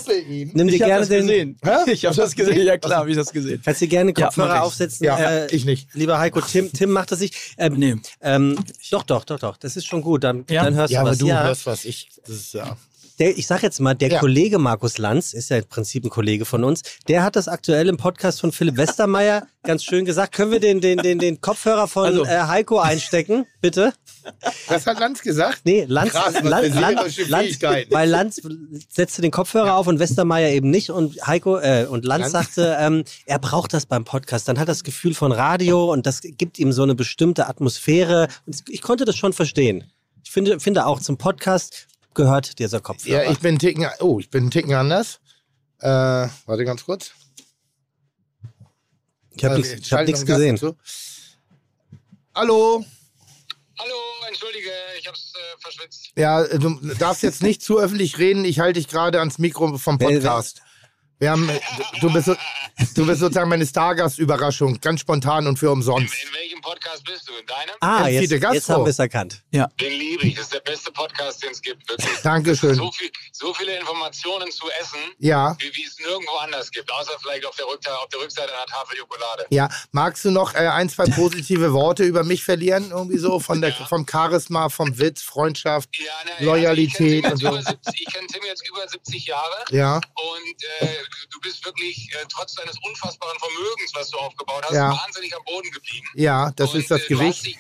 Nimm 0.54 0.68
dir 0.68 0.76
Ich 0.76 0.82
habe 0.82 0.90
gerne 0.90 1.00
das 1.02 1.10
den. 1.10 1.58
Ich 1.88 2.06
habe 2.06 2.16
das 2.16 2.36
gesehen. 2.36 2.66
Ja 2.66 2.78
klar, 2.78 3.00
habe 3.00 3.10
ich 3.12 3.18
das 3.18 3.32
gesehen. 3.32 3.62
Kannst 3.64 3.82
du 3.82 3.88
gerne 3.88 4.14
Kopfhörer 4.14 4.64
aufsetzen? 4.64 5.06
Ja, 5.06 5.18
äh, 5.18 5.56
ich 5.56 5.66
nicht. 5.66 5.90
Lieber 5.94 6.18
Heiko, 6.20 6.42
Tim, 6.42 6.72
Tim 6.72 6.92
macht 6.92 7.12
das 7.12 7.20
nicht. 7.20 7.36
Ähm, 7.58 7.74
Nee. 7.74 7.96
ähm, 8.22 8.58
doch, 8.92 9.04
doch, 9.04 9.26
doch, 9.26 9.40
doch. 9.40 9.58
Das 9.58 9.76
ist 9.76 9.88
schon 9.88 10.02
gut. 10.02 10.24
Dann, 10.24 10.46
Ja? 10.50 10.64
dann 10.64 10.76
hörst 10.76 10.92
Ja, 10.94 11.00
du 11.00 11.02
aber 11.02 11.12
was. 11.12 11.18
du 11.18 11.28
ja. 11.28 11.44
hörst 11.44 11.66
was. 11.66 11.86
Ich, 11.86 12.10
das 12.26 12.36
ist 12.36 12.54
ja. 12.54 12.78
Der, 13.22 13.38
ich 13.38 13.46
sag 13.46 13.62
jetzt 13.62 13.80
mal, 13.80 13.94
der 13.94 14.10
Ja. 14.10 14.20
Kollege 14.20 14.58
Markus 14.58 14.98
Lanz, 14.98 15.34
ist 15.34 15.50
ja 15.52 15.58
im 15.58 15.66
Prinzip 15.66 16.04
ein 16.04 16.10
Kollege 16.10 16.44
von 16.44 16.64
uns, 16.64 16.82
der 17.08 17.24
hat 17.24 17.36
das 17.36 17.48
aktuell 17.48 17.88
im 17.88 17.96
Podcast 17.98 18.42
von 18.42 18.52
Philipp 18.52 18.78
Westermeier 18.78 19.48
ganz 19.64 19.84
schön 19.84 20.06
gesagt. 20.06 20.34
Können 20.34 20.52
wir 20.52 20.60
den, 20.60 20.82
den, 20.82 20.98
den, 20.98 21.20
den 21.20 21.40
Kopfhörer 21.40 21.88
von 21.88 22.06
Also. 22.06 22.26
äh, 22.26 22.42
Heiko 22.48 22.80
einstecken, 22.80 23.46
bitte? 23.62 23.94
Das 24.68 24.88
hat 24.88 25.00
Lanz 25.00 25.22
gesagt? 25.22 25.62
Nee, 25.66 25.86
Lanz, 25.88 26.12
Krass, 26.14 26.34
was 26.34 26.44
Lanz, 26.44 26.76
Lanz, 26.76 27.18
Lanz, 27.30 27.62
weil 27.92 28.10
Lanz 28.10 28.42
setzte 28.90 29.22
den 29.22 29.32
Kopfhörer 29.32 29.76
auf 29.76 29.86
und 29.86 30.00
Westermeier 30.00 30.50
eben 30.50 30.70
nicht 30.72 30.90
und 30.90 31.26
Heiko 31.28 31.60
äh, 31.60 31.86
und 31.88 32.06
Lanz, 32.06 32.32
Lanz? 32.32 32.56
sagte, 32.56 32.76
ähm, 32.80 33.04
er 33.28 33.38
braucht 33.40 33.74
das 33.74 33.86
beim 33.86 34.04
Podcast. 34.04 34.48
Dann 34.48 34.58
hat 34.58 34.64
er 34.64 34.74
das 34.74 34.84
Gefühl 34.84 35.14
von 35.14 35.32
Radio 35.32 35.92
und 35.92 36.08
das 36.08 36.22
gibt 36.22 36.58
ihm 36.58 36.72
so 36.72 36.82
eine 36.84 36.96
bestimmte 36.96 37.48
Atmosphäre. 37.48 38.28
Und 38.48 38.64
ich 38.68 38.82
konnte 38.82 39.06
das 39.06 39.16
schon 39.16 39.34
verstehen. 39.34 39.84
Ich 40.24 40.32
finde, 40.32 40.60
finde 40.60 40.86
auch 40.88 41.00
zum 41.00 41.18
Podcast 41.18 41.88
gehört 42.14 42.60
dieser 42.60 42.80
Kopfhörer. 42.80 43.24
Ja, 43.24 43.32
ich 43.32 43.40
bin 43.40 43.50
einen 43.50 43.60
Ticken, 43.60 43.88
oh, 44.00 44.20
ich 44.20 44.30
bin 44.30 44.44
einen 44.44 44.52
Ticken 44.52 44.74
anders. 44.74 45.20
Äh, 45.80 45.88
warte 45.88 46.66
ganz 46.66 46.86
kurz. 46.86 47.12
ich 49.32 49.44
habe 49.44 49.56
Äh, 49.56 49.58
nichts, 49.60 49.92
hab 49.92 50.06
gesehen. 50.06 50.60
Hallo? 52.36 52.86
Hallo, 53.80 53.96
entschuldige, 54.28 54.70
ich 55.00 55.08
hab's 55.08 55.34
äh, 55.36 55.60
verschwitzt. 55.60 56.12
Ja, 56.16 56.46
du 56.46 56.80
darfst 57.00 57.24
jetzt 57.24 57.42
nicht 57.42 57.64
zu 57.64 57.80
öffentlich 57.80 58.20
reden. 58.20 58.46
Ich 58.46 58.60
halte 58.60 58.80
dich 58.80 58.88
gerade 58.88 59.20
ans 59.20 59.40
Mikro 59.40 59.78
vom 59.78 59.98
Podcast. 59.98 60.62
Wir 61.22 61.30
haben, 61.30 61.48
äh, 61.50 61.60
du, 62.00 62.12
bist 62.12 62.30
du 62.96 63.06
bist 63.06 63.20
sozusagen 63.20 63.48
meine 63.48 63.64
Stargast-Überraschung, 63.64 64.82
ganz 64.82 65.02
spontan 65.02 65.46
und 65.46 65.60
für 65.60 65.70
umsonst. 65.70 66.16
In 66.24 66.34
welchem 66.34 66.62
Podcast 66.62 67.04
bist 67.04 67.30
du? 67.30 67.34
In 67.34 67.46
deinem? 67.46 67.76
Ah, 67.80 68.08
jetzt, 68.08 68.32
jetzt 68.32 68.70
haben 68.70 68.84
wir 68.86 68.90
es 68.90 68.98
erkannt. 68.98 69.44
Den 69.52 69.70
liebe 70.00 70.26
ich. 70.26 70.34
Das 70.34 70.46
ist 70.46 70.54
der 70.56 70.62
beste 70.62 70.92
Podcast, 70.92 71.44
den 71.44 71.52
es 71.52 71.62
gibt, 71.62 71.88
wirklich. 71.88 72.10
Dankeschön. 72.24 72.74
So, 72.74 72.92
viel, 72.92 73.12
so 73.34 73.54
viele 73.54 73.78
Informationen 73.78 74.50
zu 74.50 74.66
essen, 74.82 74.98
Ja, 75.20 75.56
wie, 75.60 75.72
wie 75.76 75.86
es 75.86 76.00
nirgendwo 76.00 76.32
anders 76.38 76.72
gibt. 76.72 76.92
Außer 76.92 77.12
vielleicht 77.22 77.46
auf 77.46 77.56
der, 77.56 77.68
Rückseite, 77.68 78.00
auf 78.00 78.08
der 78.10 78.20
Rückseite 78.22 78.52
einer 78.56 78.66
Tafel 78.66 78.98
Schokolade. 78.98 79.46
ja. 79.52 79.70
Magst 79.92 80.26
du 80.26 80.32
noch 80.32 80.56
äh, 80.56 80.70
ein, 80.70 80.90
zwei 80.90 81.06
positive 81.06 81.72
Worte 81.72 82.04
über 82.04 82.24
mich 82.24 82.44
verlieren? 82.44 82.90
Irgendwie 82.90 83.20
so 83.20 83.40
von 83.40 83.62
der, 83.62 83.74
vom 83.74 84.08
Charisma, 84.08 84.70
vom 84.70 84.98
Witz, 84.98 85.22
Freundschaft? 85.22 85.90
Ja, 86.00 86.06
na, 86.40 86.46
Loyalität 86.46 87.26
Also 87.26 87.46
ich 87.46 87.54
und 87.54 87.64
kenne 87.66 87.68
so. 87.68 87.78
Tim, 87.78 87.78
jetzt 87.78 87.86
über 87.86 87.86
70 87.86 88.02
ich 88.02 88.14
kenn 88.14 88.28
Tim 88.28 88.44
jetzt 88.48 88.68
über 88.68 88.88
70 88.88 89.26
Jahre. 89.28 89.66
Ja, 89.70 89.96
Und 89.98 90.64
äh, 90.80 90.88
du 91.30 91.40
bist 91.42 91.64
wirklich, 91.66 92.10
äh, 92.14 92.26
trotz 92.30 92.54
deines 92.56 92.76
unfassbaren 92.84 93.38
Vermögens, 93.40 93.92
was 93.94 94.10
du 94.10 94.18
aufgebaut 94.18 94.64
hast, 94.66 94.74
Ja. 94.74 94.92
wahnsinnig 94.92 95.36
am 95.36 95.44
Boden 95.46 95.70
geblieben. 95.72 96.08
ja, 96.16 96.52
das 96.56 96.74
Und, 96.74 96.80
ist 96.82 96.92
das 96.92 97.02
äh, 97.02 97.08
du 97.10 97.20
hast 97.22 97.44
Gewicht. 97.44 97.46
dich- 97.46 97.58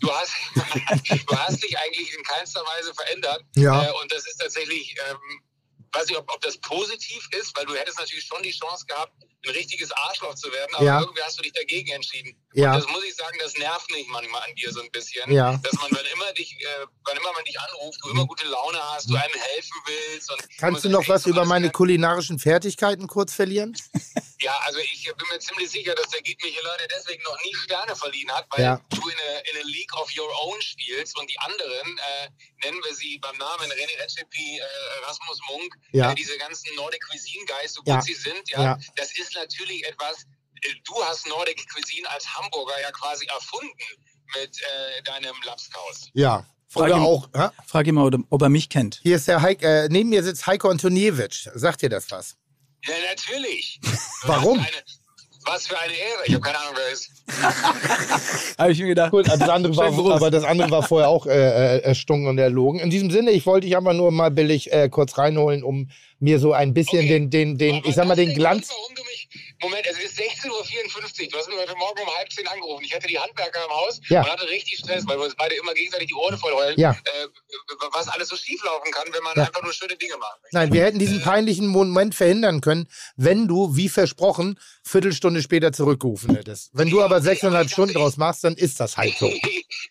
Du 0.00 0.10
hast, 0.10 0.32
du 1.28 1.36
hast 1.38 1.62
dich 1.62 1.78
eigentlich 1.78 2.14
in 2.16 2.22
keinster 2.24 2.62
Weise 2.62 2.94
verändert. 2.94 3.44
Ja. 3.56 3.82
Äh, 3.84 3.92
und 4.00 4.10
das 4.10 4.26
ist 4.26 4.38
tatsächlich, 4.40 4.94
ähm, 5.10 5.18
weiß 5.92 6.06
nicht, 6.06 6.16
ob, 6.16 6.32
ob 6.32 6.40
das 6.40 6.56
positiv 6.58 7.28
ist, 7.38 7.54
weil 7.56 7.66
du 7.66 7.74
hättest 7.74 7.98
natürlich 7.98 8.24
schon 8.24 8.42
die 8.42 8.50
Chance 8.50 8.86
gehabt, 8.86 9.12
ein 9.46 9.50
richtiges 9.52 9.90
Arschloch 9.92 10.34
zu 10.34 10.50
werden, 10.52 10.74
aber 10.74 10.84
Ja. 10.84 11.00
irgendwie 11.00 11.22
hast 11.22 11.38
du 11.38 11.42
dich 11.42 11.52
dagegen 11.52 11.90
entschieden. 11.92 12.36
Ja. 12.52 12.74
Und 12.74 12.82
das 12.84 12.90
muss 12.90 13.04
ich 13.04 13.14
sagen, 13.14 13.38
das 13.40 13.54
nervt 13.56 13.90
mich 13.90 14.06
manchmal 14.08 14.42
an 14.42 14.54
dir 14.54 14.70
so 14.72 14.80
ein 14.82 14.90
bisschen. 14.90 15.30
Ja. 15.32 15.56
Dass 15.62 15.72
man, 15.74 15.90
wenn 15.92 16.04
immer 16.12 16.32
dich, 16.32 16.52
äh, 16.60 16.86
wann 17.04 17.16
immer 17.16 17.32
man 17.32 17.44
dich 17.44 17.58
anruft, 17.58 18.00
du 18.02 18.10
immer 18.10 18.26
gute 18.26 18.46
Laune 18.48 18.78
hast, 18.92 19.08
du 19.08 19.14
einem 19.14 19.32
helfen 19.34 19.76
willst. 19.86 20.30
Und 20.32 20.42
Kannst 20.58 20.84
du 20.84 20.88
noch 20.90 21.08
was 21.08 21.26
über 21.26 21.44
meine 21.44 21.70
kulinarischen 21.70 22.38
Fertigkeiten 22.38 23.06
kurz 23.06 23.32
verlieren? 23.34 23.76
ja, 24.40 24.58
also 24.66 24.78
ich 24.80 25.04
bin 25.04 25.28
mir 25.32 25.38
ziemlich 25.38 25.70
sicher, 25.70 25.94
dass 25.94 26.08
der 26.08 26.20
Git 26.22 26.42
Michelin 26.42 26.66
deswegen 26.94 27.22
noch 27.22 27.36
nie 27.44 27.54
Sterne 27.64 27.94
verliehen 27.96 28.30
hat, 28.32 28.46
weil 28.50 28.64
Ja. 28.64 28.80
du 28.90 29.08
in 29.08 29.14
eine, 29.18 29.40
in 29.50 29.56
eine 29.56 29.64
League 29.70 29.94
of 29.96 30.10
Your 30.18 30.28
Own 30.44 30.60
spielst 30.60 31.16
und 31.18 31.30
die 31.30 31.38
anderen, 31.38 31.98
äh, 31.98 32.28
nennen 32.64 32.80
wir 32.84 32.94
sie 32.94 33.18
beim 33.18 33.36
Namen 33.38 33.70
René 33.70 34.00
Redzepi, 34.02 34.58
äh, 34.58 35.04
Rasmus 35.06 35.38
Munk, 35.48 35.74
Ja. 35.92 36.12
äh, 36.12 36.14
diese 36.14 36.36
ganzen 36.38 36.74
Nordic 36.74 37.02
Cuisine 37.08 37.44
Guys, 37.46 37.74
so 37.74 37.82
gut 37.82 38.02
sie 38.02 38.14
sind, 38.14 38.48
ja, 38.50 38.62
Ja. 38.62 38.78
das 38.96 39.16
ist 39.16 39.29
natürlich 39.34 39.84
etwas, 39.86 40.22
äh, 40.62 40.68
du 40.84 40.94
hast 41.04 41.26
Nordic 41.28 41.64
Cuisine 41.72 42.08
als 42.10 42.26
Hamburger 42.36 42.80
ja 42.80 42.90
quasi 42.92 43.26
erfunden 43.26 43.72
mit 44.38 44.56
äh, 44.60 45.02
deinem 45.04 45.34
Lapskaus. 45.44 46.08
Ja. 46.14 46.46
Frag 46.68 46.84
Oder 46.84 46.96
ihn- 46.98 47.02
auch, 47.02 47.28
hä? 47.34 47.48
Frag 47.66 47.86
ihn 47.88 47.94
mal, 47.96 48.14
ob- 48.30 48.42
er 48.42 48.48
mich 48.48 48.68
kennt. 48.68 49.00
hier 49.02 49.16
ist 49.16 49.26
der 49.26 49.42
Heik, 49.42 49.62
äh, 49.62 49.88
neben 49.90 50.08
mir 50.10 50.22
sitzt 50.22 50.46
Heiko 50.46 50.68
Antoniewicz. 50.68 51.48
Sagt 51.54 51.82
dir 51.82 51.88
das 51.88 52.10
was? 52.12 52.36
Ja, 52.84 52.94
natürlich. 53.10 53.80
Warum? 54.22 54.58
Eine, 54.60 54.68
was 55.46 55.66
für 55.66 55.78
eine 55.78 55.92
Ehre. 55.94 56.22
Ich 56.26 56.34
habe 56.34 56.42
keine 56.42 56.58
Ahnung, 56.58 56.74
wer 56.76 56.84
er 56.86 56.92
ist. 56.92 57.10
Habe 58.58 58.72
ich 58.72 58.78
mir 58.80 58.88
gedacht. 58.88 59.10
Gut, 59.10 59.28
also 59.28 59.38
das 59.40 59.48
andere 59.48 59.76
war, 59.76 60.14
aber 60.16 60.30
das 60.30 60.44
andere 60.44 60.70
war 60.70 60.82
vorher 60.82 61.08
auch 61.08 61.26
äh, 61.26 61.30
äh, 61.78 61.78
erstunken 61.82 62.28
und 62.28 62.38
erlogen. 62.38 62.80
In 62.80 62.90
diesem 62.90 63.10
Sinne, 63.10 63.30
ich 63.30 63.46
wollte 63.46 63.66
dich 63.66 63.76
aber 63.76 63.92
nur 63.94 64.10
mal 64.10 64.30
billig 64.30 64.72
äh, 64.72 64.88
kurz 64.88 65.16
reinholen, 65.16 65.62
um 65.62 65.90
mir 66.18 66.38
so 66.38 66.52
ein 66.52 66.74
bisschen 66.74 66.98
Okay. 67.00 67.08
den, 67.08 67.30
den, 67.30 67.56
den, 67.58 67.76
Aber 67.76 67.86
ich 67.88 67.94
sag 67.94 68.06
mal, 68.06 68.16
den 68.16 68.34
Glanz. 68.34 68.68
Grund, 68.68 68.78
Warum 68.80 68.94
du 68.96 69.02
mich, 69.04 69.28
Moment, 69.62 69.86
es 69.86 69.98
ist 69.98 70.18
16.54 70.18 70.50
Uhr. 70.50 71.28
Du 71.30 71.38
hast 71.38 71.48
mich 71.48 71.58
heute 71.58 71.76
Morgen 71.76 72.00
um 72.02 72.14
halb 72.18 72.30
zehn 72.32 72.46
angerufen. 72.48 72.84
Ich 72.84 72.94
hatte 72.94 73.06
die 73.06 73.18
Handwerker 73.18 73.60
im 73.64 73.70
Haus 73.70 74.00
Ja. 74.08 74.22
und 74.22 74.30
hatte 74.30 74.48
richtig 74.48 74.78
Stress, 74.78 75.06
weil 75.06 75.16
wir 75.18 75.24
uns 75.24 75.34
beide 75.36 75.54
immer 75.54 75.72
gegenseitig 75.72 76.08
die 76.08 76.14
Ohren 76.14 76.36
voll 76.36 76.52
heulen, 76.52 76.74
Ja. 76.78 76.90
äh, 76.92 77.26
was 77.92 78.08
alles 78.08 78.28
so 78.28 78.36
schief 78.36 78.62
laufen 78.64 78.90
kann, 78.92 79.06
wenn 79.12 79.22
man 79.22 79.34
Ja. 79.36 79.44
einfach 79.44 79.62
nur 79.62 79.72
schöne 79.72 79.96
Dinge 79.96 80.16
macht. 80.18 80.38
Nein, 80.52 80.72
wir 80.72 80.82
hätten 80.84 80.98
diesen 80.98 81.22
peinlichen 81.22 81.66
Moment 81.68 82.14
verhindern 82.14 82.60
können, 82.60 82.88
wenn 83.16 83.46
du, 83.48 83.76
wie 83.76 83.88
versprochen, 83.88 84.58
Viertelstunde 84.82 85.42
später 85.42 85.72
zurückgerufen 85.72 86.34
hättest. 86.34 86.70
Wenn 86.72 86.88
du 86.90 87.02
aber 87.02 87.20
sechseinhalb 87.20 87.70
Stunden 87.70 87.94
draus 87.94 88.16
machst, 88.16 88.44
dann 88.44 88.54
ist 88.54 88.80
das 88.80 88.96
halt 88.96 89.14
so. 89.18 89.30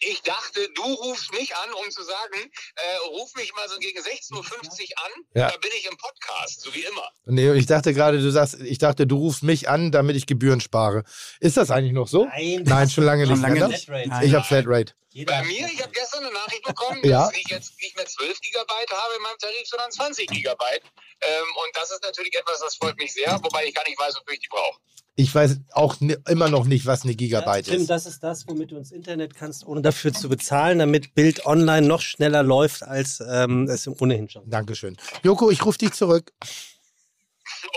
Ich 0.02 0.22
dachte, 0.22 0.60
du 0.76 0.84
rufst 0.84 1.32
mich 1.34 1.54
an, 1.56 1.70
um 1.74 1.90
zu 1.90 2.04
sagen, 2.04 2.36
äh, 2.76 3.08
ruf 3.18 3.34
mich 3.36 3.54
mal 3.56 3.68
so 3.68 3.78
gegen 3.80 4.00
16.50 4.00 4.34
Uhr 4.36 4.44
an, 4.44 5.12
Ja. 5.34 5.50
da 5.52 5.58
bin 5.58 5.72
ich 5.78 5.90
im 5.90 5.98
Podcast, 5.98 6.62
so 6.62 6.74
wie 6.76 6.82
immer. 6.82 7.04
Nee, 7.26 7.52
ich 7.54 7.66
dachte 7.66 7.94
gerade, 7.94 8.20
du 8.22 8.30
sagst, 8.32 8.60
ich 8.62 8.78
dachte, 8.78 9.08
du 9.08 9.18
rufst 9.18 9.44
mich 9.44 9.68
an, 9.70 9.92
damit 9.92 10.16
ich 10.16 10.26
Gebühren 10.26 10.62
spare. 10.62 11.04
Ist 11.40 11.58
das 11.58 11.72
eigentlich 11.72 11.94
noch 11.94 12.08
so? 12.08 12.26
Nein. 12.26 12.64
Nein, 12.66 12.90
schon 12.90 13.04
lange 13.04 13.26
nicht. 13.28 13.42
lange 13.42 13.56
mehr, 13.60 13.68
nicht. 13.68 13.90
ne? 13.90 14.04
Nein. 14.08 14.26
Ich 14.28 14.34
habe 14.34 14.46
Flatrate. 14.46 14.94
Bei 15.26 15.44
mir, 15.44 15.68
ich 15.74 15.82
habe 15.82 15.92
gestern 15.92 16.24
eine 16.24 16.34
Nachricht 16.34 16.64
bekommen, 16.64 17.02
Ja. 17.04 17.26
dass 17.28 17.36
ich 17.36 17.48
jetzt 17.50 17.74
nicht 17.82 17.96
mehr 17.96 18.06
12 18.06 18.40
Gigabyte 18.42 18.92
habe 18.92 19.16
in 19.18 19.24
meinem 19.24 19.38
Tarif, 19.40 19.66
sondern 19.68 19.92
20 19.92 20.28
Gigabyte. 20.30 20.84
Ähm, 21.22 21.44
und 21.56 21.76
das 21.76 21.92
ist 21.92 22.04
natürlich 22.04 22.34
etwas, 22.38 22.60
das 22.60 22.76
freut 22.76 22.98
mich 22.98 23.14
sehr, 23.14 23.40
wobei 23.44 23.66
ich 23.66 23.74
gar 23.74 23.84
nicht 23.88 24.00
weiß, 24.00 24.16
wofür 24.16 24.34
ich 24.34 24.40
die 24.40 24.48
brauche. 24.50 24.80
Ich 25.16 25.36
weiß 25.36 25.58
auch 25.74 26.00
ni- 26.00 26.16
immer 26.30 26.48
noch 26.48 26.64
nicht, 26.66 26.86
was 26.86 27.04
eine 27.04 27.14
Gigabyte 27.16 27.66
Tim, 27.66 27.82
ist. 27.82 27.90
das 27.90 28.06
ist 28.06 28.24
das, 28.24 28.48
womit 28.48 28.72
du 28.72 28.78
ins 28.78 28.92
Internet 28.94 29.36
kannst, 29.36 29.66
ohne 29.66 29.82
dafür 29.82 30.14
zu 30.14 30.30
bezahlen, 30.30 30.80
damit 30.80 31.14
Bild 31.14 31.46
online 31.46 31.86
noch 31.86 32.00
schneller 32.02 32.42
läuft, 32.44 32.84
als 32.84 33.20
ähm, 33.28 33.68
es 33.68 33.86
ohnehin 33.88 34.30
schon. 34.30 34.50
Dankeschön. 34.50 34.96
Joko, 35.24 35.50
ich 35.50 35.66
rufe 35.66 35.78
dich 35.80 35.92
zurück. 35.92 36.32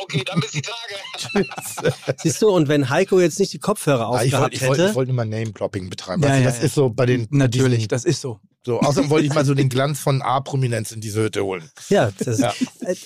Okay, 0.03 0.23
dann 0.25 0.41
bis 0.41 0.51
die 0.53 0.63
Tage. 0.63 1.93
Siehst 2.23 2.41
du, 2.43 2.49
und 2.51 2.69
wenn 2.69 2.89
Heiko 2.91 3.21
jetzt 3.21 3.39
nicht 3.39 3.53
die 3.53 3.59
Kopfhörer 3.59 4.11
Ah, 4.13 4.23
ich 4.23 4.35
aufgehabt 4.35 4.43
wollte 4.43 4.55
ich 4.57 4.63
wollt, 4.69 4.79
hätte, 4.79 4.89
ich 4.91 4.95
wollt 4.97 5.09
immer 5.09 5.25
Name-Dropping 5.25 5.91
betreiben. 5.91 6.23
Ja, 6.23 6.29
du, 6.31 6.35
ja, 6.39 6.45
das 6.45 6.59
ja. 6.59 6.65
ist 6.65 6.75
so 6.75 6.91
bei 6.91 7.07
den. 7.07 7.27
Natürlich, 7.31 7.79
diesen- 7.79 7.89
das 7.89 8.05
ist 8.05 8.21
so. 8.21 8.41
So, 8.65 8.79
außerdem 8.79 9.11
wollte 9.11 9.27
ich 9.27 9.35
mal 9.35 9.45
so 9.45 9.55
den 9.55 9.69
Glanz 9.69 9.99
von 9.99 10.23
A-Prominenz 10.23 10.93
in 10.93 11.01
diese 11.01 11.21
Hütte 11.25 11.43
holen. 11.45 11.69
ja, 11.89 12.13
das, 12.25 12.39
Ja. 12.39 12.53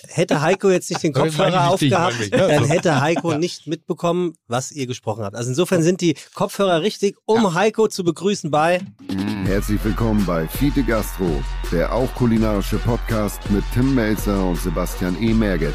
hätte 0.08 0.42
Heiko 0.42 0.68
jetzt 0.70 0.90
nicht 0.90 1.02
den 1.02 1.12
Kopfhörer 1.14 1.70
aufgehabt, 1.70 2.20
ne? 2.20 2.28
dann 2.30 2.64
hätte 2.66 3.00
Heiko 3.00 3.38
nicht 3.38 3.66
mitbekommen, 3.66 4.34
was 4.48 4.70
ihr 4.70 4.86
gesprochen 4.86 5.24
habt. 5.24 5.34
Also 5.34 5.48
insofern 5.48 5.82
sind 5.82 6.02
die 6.02 6.14
Kopfhörer 6.34 6.82
richtig, 6.82 7.16
um 7.24 7.54
Heiko 7.54 7.88
zu 7.88 8.04
begrüßen 8.04 8.50
bei 8.50 8.82
Herzlich 9.46 9.82
willkommen 9.82 10.26
bei 10.26 10.46
Fiete 10.46 10.82
Gastro, 10.82 11.42
der 11.72 11.90
auch 11.90 12.14
kulinarische 12.16 12.76
Podcast 12.76 13.40
mit 13.50 13.64
Tim 13.72 13.94
Melzer 13.94 14.44
und 14.44 14.60
Sebastian 14.60 15.16
E. 15.22 15.32
Merget. 15.32 15.74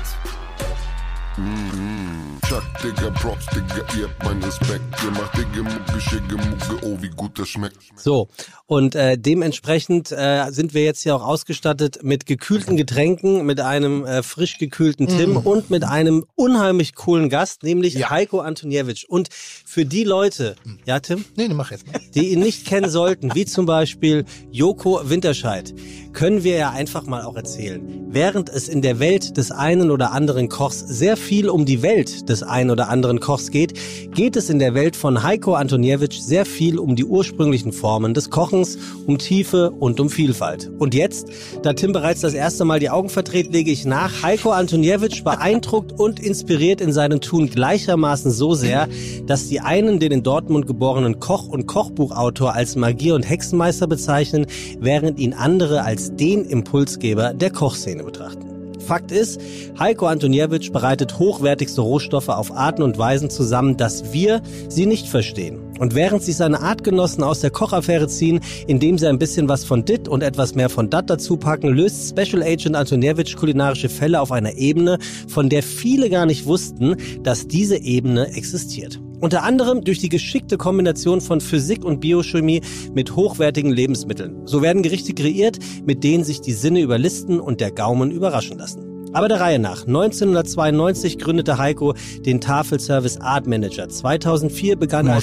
Chuck, 2.46 2.64
Digga, 2.84 3.10
Props, 3.12 3.46
Digga, 3.48 3.86
ihr 3.98 4.10
habt 4.10 4.24
meinen 4.24 4.44
Respekt. 4.44 4.84
Ihr 5.04 5.12
macht 5.12 5.38
Digga, 5.38 5.64
Mucke, 5.64 6.02
Schicke, 6.02 6.36
Mucke, 6.36 6.86
oh, 6.86 7.02
wie 7.02 7.10
gut 7.10 7.40
das 7.40 7.48
schmeckt. 7.48 7.78
So, 7.96 8.28
und 8.72 8.96
äh, 8.96 9.18
dementsprechend 9.18 10.14
äh, 10.14 10.46
sind 10.50 10.74
wir 10.74 10.86
jetzt 10.86 11.02
hier 11.04 11.14
auch 11.14 11.26
ausgestattet 11.28 12.04
mit 12.04 12.26
gekühlten 12.26 12.78
Getränken, 12.78 13.46
mit 13.46 13.60
einem 13.60 14.06
äh, 14.06 14.24
frisch 14.24 14.60
gekühlten 14.60 15.08
Tim 15.08 15.36
und 15.36 15.70
mit 15.70 15.84
einem 15.84 16.24
unheimlich 16.36 16.96
coolen 16.96 17.28
Gast, 17.28 17.64
nämlich 17.64 17.96
Ja. 17.96 18.10
Heiko 18.12 18.40
Antoniewicz. 18.40 19.04
Und 19.04 19.28
für 19.34 19.84
die 19.84 20.06
Leute, 20.06 20.56
ja 20.86 21.02
Tim, 21.02 21.26
Nee, 21.36 21.50
nee, 21.50 21.54
mach 21.54 21.72
jetzt 21.72 21.86
mal. 21.86 22.00
die 22.16 22.30
ihn 22.32 22.40
nicht 22.40 22.66
kennen 22.66 22.90
sollten, 22.90 23.36
wie 23.36 23.44
zum 23.44 23.66
Beispiel 23.66 24.24
Joko 24.52 25.02
Winterscheid, 25.04 25.74
können 26.14 26.46
wir 26.46 26.56
ja 26.56 26.70
einfach 26.72 27.06
mal 27.06 27.24
auch 27.24 27.36
erzählen. 27.36 27.82
Während 28.10 28.48
es 28.48 28.70
in 28.70 28.82
der 28.82 29.00
Welt 29.00 29.36
des 29.36 29.52
einen 29.52 29.92
oder 29.92 30.14
anderen 30.14 30.48
Kochs 30.48 30.80
sehr 30.80 31.18
viel 31.18 31.50
um 31.50 31.66
die 31.66 31.82
Welt 31.82 32.30
des 32.30 32.42
ein 32.42 32.70
oder 32.70 32.88
anderen 32.88 33.20
Kochs 33.20 33.52
geht, 33.52 33.74
geht 34.14 34.38
es 34.38 34.50
in 34.50 34.60
der 34.60 34.74
Welt 34.76 34.96
von 34.96 35.24
Heiko 35.24 35.56
Antoniewicz 35.56 36.26
sehr 36.26 36.46
viel 36.46 36.80
um 36.80 36.96
die 36.96 37.04
ursprünglichen 37.06 37.74
Formen 37.74 38.14
des 38.14 38.30
Kochens, 38.62 38.78
um 39.06 39.18
Tiefe 39.18 39.72
und 39.72 40.00
um 40.00 40.10
Vielfalt. 40.10 40.72
Und 40.80 40.94
jetzt, 40.94 41.28
da 41.64 41.74
Tim 41.74 41.94
bereits 41.94 42.22
das 42.22 42.34
erste 42.34 42.66
Mal 42.66 42.80
die 42.80 42.90
Augen 42.90 43.10
verdreht, 43.10 43.52
lege 43.52 43.72
ich 43.72 43.86
nach. 43.86 44.24
Heiko 44.24 44.52
Antoniewicz 44.52 45.22
beeindruckt 45.22 45.92
und 46.00 46.20
inspiriert 46.20 46.82
in 46.82 46.94
seinem 46.94 47.22
Tun 47.22 47.50
gleichermaßen 47.50 48.32
so 48.32 48.54
sehr, 48.54 48.88
dass 49.26 49.48
die 49.48 49.62
einen 49.62 50.00
den 50.00 50.12
in 50.12 50.24
Dortmund 50.24 50.68
geborenen 50.68 51.20
Koch 51.20 51.48
und 51.48 51.68
Kochbuchautor 51.68 52.54
als 52.54 52.76
Magier 52.76 53.16
und 53.16 53.28
Hexenmeister 53.28 53.88
bezeichnen, 53.88 54.46
während 54.80 55.20
ihn 55.20 55.34
andere 55.34 55.84
als 55.84 56.16
den 56.16 56.46
Impulsgeber 56.46 57.34
der 57.34 57.52
Kochszene 57.52 58.04
betrachten. 58.04 58.48
Fakt 58.80 59.12
ist, 59.12 59.40
Heiko 59.80 60.08
Antoniewicz 60.08 60.70
bereitet 60.72 61.20
hochwertigste 61.20 61.82
Rohstoffe 61.82 62.30
auf 62.30 62.52
Arten 62.52 62.82
und 62.82 62.98
Weisen 62.98 63.30
zusammen, 63.30 63.78
dass 63.78 64.12
wir 64.12 64.42
sie 64.70 64.86
nicht 64.86 65.08
verstehen. 65.08 65.71
Und 65.82 65.96
während 65.96 66.22
sich 66.22 66.36
seine 66.38 66.62
Artgenossen 66.62 67.24
aus 67.24 67.40
der 67.40 67.50
Kochaffäre 67.50 68.08
ziehen, 68.08 68.40
indem 68.68 69.00
sie 69.00 69.08
ein 69.08 69.18
bisschen 69.18 69.50
was 69.50 69.66
von 69.66 69.84
Dit 69.84 70.08
und 70.08 70.22
etwas 70.22 70.54
mehr 70.54 70.70
von 70.70 70.92
Dat 70.92 71.10
dazu 71.10 71.38
packen, 71.38 71.70
löst 71.70 72.08
Special 72.08 72.44
Agent 72.44 72.76
Antoniewicz 72.76 73.36
kulinarische 73.36 73.90
Fälle 73.90 74.22
auf 74.22 74.32
einer 74.32 74.56
Ebene, 74.58 75.00
von 75.28 75.50
der 75.50 75.64
viele 75.64 76.12
gar 76.12 76.28
nicht 76.28 76.46
wussten, 76.46 76.98
dass 77.24 77.48
diese 77.48 77.82
Ebene 77.82 78.28
existiert. 78.28 79.02
Unter 79.22 79.42
anderem 79.42 79.84
durch 79.84 79.98
die 79.98 80.10
geschickte 80.10 80.58
Kombination 80.58 81.20
von 81.20 81.42
Physik 81.42 81.84
und 81.84 82.00
Biochemie 82.00 82.62
mit 82.94 83.16
hochwertigen 83.16 83.72
Lebensmitteln. 83.72 84.46
So 84.46 84.62
werden 84.62 84.84
Gerichte 84.84 85.16
kreiert, 85.16 85.58
mit 85.84 86.04
denen 86.04 86.24
sich 86.24 86.42
die 86.42 86.54
Sinne 86.54 86.82
überlisten 86.82 87.40
und 87.40 87.60
der 87.60 87.72
Gaumen 87.72 88.12
überraschen 88.12 88.60
lassen. 88.60 89.10
Aber 89.14 89.28
der 89.28 89.40
Reihe 89.40 89.58
nach. 89.58 89.88
1992 89.88 91.18
gründete 91.18 91.58
Heiko 91.58 91.96
den 92.24 92.40
Tafelservice 92.40 93.18
Art 93.18 93.48
Manager. 93.48 93.90
2004 93.90 94.76
begann 94.76 95.08
er 95.08 95.22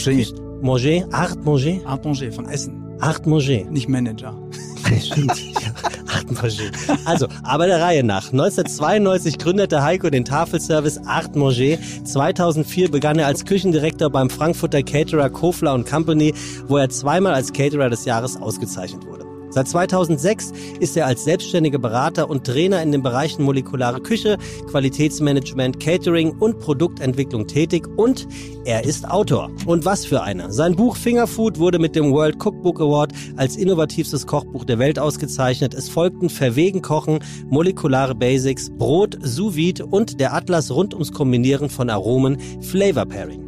Manger. 0.62 1.06
Art 1.12 1.44
Manger, 1.44 1.80
Art 1.86 2.04
Manger 2.04 2.32
von 2.32 2.48
Essen, 2.48 2.96
Art 3.00 3.26
Manger. 3.26 3.64
nicht 3.70 3.88
Manager. 3.88 4.34
Stimmt. 5.00 5.32
Art 6.12 6.30
Manger. 6.32 6.70
Also, 7.04 7.26
aber 7.42 7.66
der 7.66 7.80
Reihe 7.80 8.02
nach. 8.02 8.32
1992 8.32 9.38
gründete 9.38 9.82
Heiko 9.82 10.10
den 10.10 10.24
Tafelservice 10.24 10.98
Art 11.06 11.36
Manger. 11.36 11.78
2004 12.04 12.90
begann 12.90 13.18
er 13.18 13.26
als 13.26 13.44
Küchendirektor 13.44 14.10
beim 14.10 14.30
Frankfurter 14.30 14.82
Caterer 14.82 15.30
Kofler 15.30 15.74
Company, 15.88 16.34
wo 16.66 16.76
er 16.76 16.88
zweimal 16.88 17.34
als 17.34 17.52
Caterer 17.52 17.90
des 17.90 18.04
Jahres 18.04 18.36
ausgezeichnet 18.36 19.06
wurde. 19.06 19.27
Seit 19.50 19.68
2006 19.68 20.52
ist 20.80 20.96
er 20.96 21.06
als 21.06 21.24
selbstständiger 21.24 21.78
Berater 21.78 22.28
und 22.28 22.44
Trainer 22.44 22.82
in 22.82 22.92
den 22.92 23.02
Bereichen 23.02 23.42
molekulare 23.42 24.00
Küche, 24.00 24.36
Qualitätsmanagement, 24.70 25.80
Catering 25.80 26.32
und 26.32 26.58
Produktentwicklung 26.58 27.46
tätig 27.46 27.86
und 27.96 28.28
er 28.64 28.84
ist 28.84 29.08
Autor. 29.08 29.50
Und 29.66 29.84
was 29.84 30.04
für 30.04 30.22
einer. 30.22 30.52
Sein 30.52 30.76
Buch 30.76 30.96
Fingerfood 30.96 31.58
wurde 31.58 31.78
mit 31.78 31.96
dem 31.96 32.12
World 32.12 32.36
Cookbook 32.44 32.80
Award 32.80 33.12
als 33.36 33.56
innovativstes 33.56 34.26
Kochbuch 34.26 34.64
der 34.64 34.78
Welt 34.78 34.98
ausgezeichnet. 34.98 35.74
Es 35.74 35.88
folgten 35.88 36.28
Verwegen 36.28 36.82
Kochen, 36.82 37.20
molekulare 37.48 38.14
Basics, 38.14 38.70
Brot, 38.70 39.18
Sous 39.22 39.56
Vide 39.56 39.86
und 39.86 40.20
der 40.20 40.34
Atlas 40.34 40.70
rund 40.70 40.92
ums 40.94 41.12
Kombinieren 41.12 41.70
von 41.70 41.88
Aromen 41.88 42.38
Flavor 42.60 43.06
Pairing. 43.06 43.47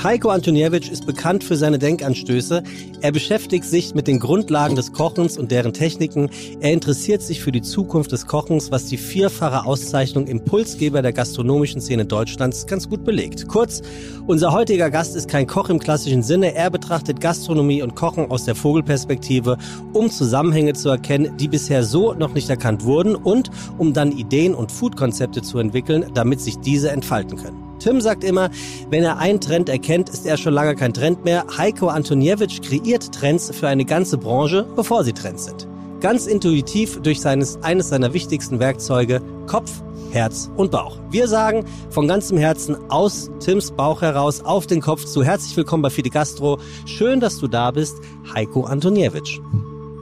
Heiko 0.00 0.30
Antoniewicz 0.30 0.88
ist 0.88 1.06
bekannt 1.06 1.44
für 1.44 1.56
seine 1.56 1.78
Denkanstöße. 1.78 2.62
Er 3.02 3.12
beschäftigt 3.12 3.64
sich 3.64 3.94
mit 3.94 4.08
den 4.08 4.18
Grundlagen 4.18 4.74
des 4.74 4.92
Kochens 4.92 5.38
und 5.38 5.52
deren 5.52 5.72
Techniken. 5.72 6.28
Er 6.60 6.72
interessiert 6.72 7.22
sich 7.22 7.40
für 7.40 7.52
die 7.52 7.62
Zukunft 7.62 8.10
des 8.10 8.26
Kochens, 8.26 8.72
was 8.72 8.86
die 8.86 8.96
vierfache 8.96 9.64
Auszeichnung 9.64 10.26
Impulsgeber 10.26 11.02
der 11.02 11.12
gastronomischen 11.12 11.80
Szene 11.80 12.04
Deutschlands 12.04 12.66
ganz 12.66 12.88
gut 12.88 13.04
belegt. 13.04 13.46
Kurz, 13.46 13.82
unser 14.26 14.52
heutiger 14.52 14.90
Gast 14.90 15.14
ist 15.14 15.28
kein 15.28 15.46
Koch 15.46 15.68
im 15.68 15.78
klassischen 15.78 16.22
Sinne. 16.22 16.54
Er 16.54 16.70
betrachtet 16.70 17.20
Gastronomie 17.20 17.82
und 17.82 17.94
Kochen 17.94 18.30
aus 18.30 18.44
der 18.44 18.56
Vogelperspektive, 18.56 19.56
um 19.92 20.10
Zusammenhänge 20.10 20.72
zu 20.72 20.88
erkennen, 20.88 21.36
die 21.36 21.48
bisher 21.48 21.84
so 21.84 22.12
noch 22.14 22.34
nicht 22.34 22.50
erkannt 22.50 22.84
wurden 22.84 23.14
und 23.14 23.50
um 23.78 23.92
dann 23.92 24.10
Ideen 24.10 24.54
und 24.54 24.72
Foodkonzepte 24.72 25.42
zu 25.42 25.58
entwickeln, 25.58 26.06
damit 26.14 26.40
sich 26.40 26.58
diese 26.58 26.90
entfalten 26.90 27.36
können. 27.36 27.71
Tim 27.82 28.00
sagt 28.00 28.22
immer, 28.22 28.48
wenn 28.90 29.02
er 29.02 29.18
einen 29.18 29.40
Trend 29.40 29.68
erkennt, 29.68 30.08
ist 30.08 30.24
er 30.24 30.36
schon 30.36 30.54
lange 30.54 30.76
kein 30.76 30.94
Trend 30.94 31.24
mehr. 31.24 31.44
Heiko 31.58 31.88
Antoniewicz 31.88 32.60
kreiert 32.60 33.12
Trends 33.12 33.50
für 33.52 33.66
eine 33.66 33.84
ganze 33.84 34.18
Branche, 34.18 34.64
bevor 34.76 35.02
sie 35.02 35.12
Trends 35.12 35.46
sind. 35.46 35.66
Ganz 36.00 36.26
intuitiv 36.26 37.00
durch 37.02 37.20
seines, 37.20 37.60
eines 37.62 37.88
seiner 37.88 38.12
wichtigsten 38.12 38.60
Werkzeuge, 38.60 39.20
Kopf, 39.48 39.82
Herz 40.12 40.48
und 40.56 40.70
Bauch. 40.70 40.98
Wir 41.10 41.26
sagen 41.26 41.64
von 41.90 42.06
ganzem 42.06 42.38
Herzen 42.38 42.76
aus 42.88 43.30
Tims 43.40 43.72
Bauch 43.72 44.00
heraus 44.00 44.44
auf 44.44 44.68
den 44.68 44.80
Kopf 44.80 45.04
zu. 45.04 45.24
Herzlich 45.24 45.56
willkommen 45.56 45.82
bei 45.82 45.90
Fide 45.90 46.10
Gastro. 46.10 46.60
Schön, 46.86 47.18
dass 47.18 47.38
du 47.38 47.48
da 47.48 47.72
bist, 47.72 47.96
Heiko 48.32 48.62
Antoniewicz. 48.62 49.40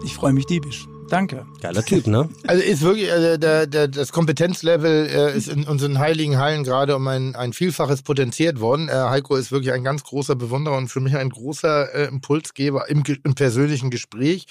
Ich 0.05 0.15
freue 0.15 0.35
mich 0.35 0.45
diebisch. 0.45 0.90
Danke. 1.11 1.45
Geiler 1.61 1.85
Typ, 1.85 2.07
ne? 2.07 2.29
Also 2.47 2.63
ist 2.63 2.83
wirklich, 2.83 3.13
also 3.13 3.37
der, 3.37 3.67
der, 3.67 3.89
das 3.89 4.13
Kompetenzlevel 4.13 5.07
äh, 5.07 5.37
ist 5.37 5.49
in 5.49 5.65
unseren 5.65 5.99
heiligen 5.99 6.39
Hallen 6.39 6.63
gerade 6.63 6.95
um 6.95 7.07
ein, 7.09 7.35
ein 7.35 7.53
Vielfaches 7.53 8.03
potenziert 8.03 8.61
worden. 8.61 8.89
Äh, 8.89 8.93
Heiko 8.93 9.35
ist 9.35 9.51
wirklich 9.51 9.73
ein 9.73 9.83
ganz 9.83 10.05
großer 10.05 10.37
Bewunderer 10.37 10.77
und 10.77 10.89
für 10.89 11.01
mich 11.01 11.17
ein 11.17 11.29
großer 11.29 11.95
äh, 11.95 12.05
Impulsgeber 12.07 12.89
im, 12.89 13.03
im 13.25 13.35
persönlichen 13.35 13.91
Gespräch. 13.91 14.47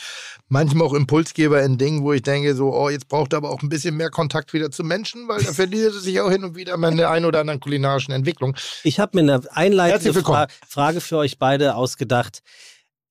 Manchmal 0.50 0.86
auch 0.86 0.94
Impulsgeber 0.94 1.64
in 1.64 1.78
Dingen, 1.78 2.04
wo 2.04 2.12
ich 2.12 2.24
denke, 2.24 2.54
so, 2.56 2.74
oh, 2.74 2.90
jetzt 2.90 3.08
braucht 3.08 3.34
er 3.34 3.38
aber 3.38 3.52
auch 3.52 3.62
ein 3.62 3.70
bisschen 3.70 3.96
mehr 3.96 4.10
Kontakt 4.10 4.54
wieder 4.54 4.70
zu 4.70 4.84
Menschen, 4.84 5.30
weil 5.30 5.42
da 5.42 5.54
verliert 5.54 5.94
er 5.94 6.00
sich 6.00 6.20
auch 6.20 6.30
hin 6.30 6.44
und 6.44 6.56
wieder 6.56 6.76
mal 6.76 6.92
in 6.92 6.98
der 6.98 7.10
einen 7.10 7.26
oder 7.26 7.40
anderen 7.40 7.62
kulinarischen 7.62 8.14
Entwicklung. 8.14 8.56
Ich 8.84 9.00
habe 9.00 9.22
mir 9.22 9.34
eine 9.34 9.42
einleitende. 9.56 10.20
Fra 10.20 10.48
Frage 10.68 11.00
für 11.00 11.18
euch 11.18 11.40
beide 11.40 11.76
ausgedacht. 11.76 12.44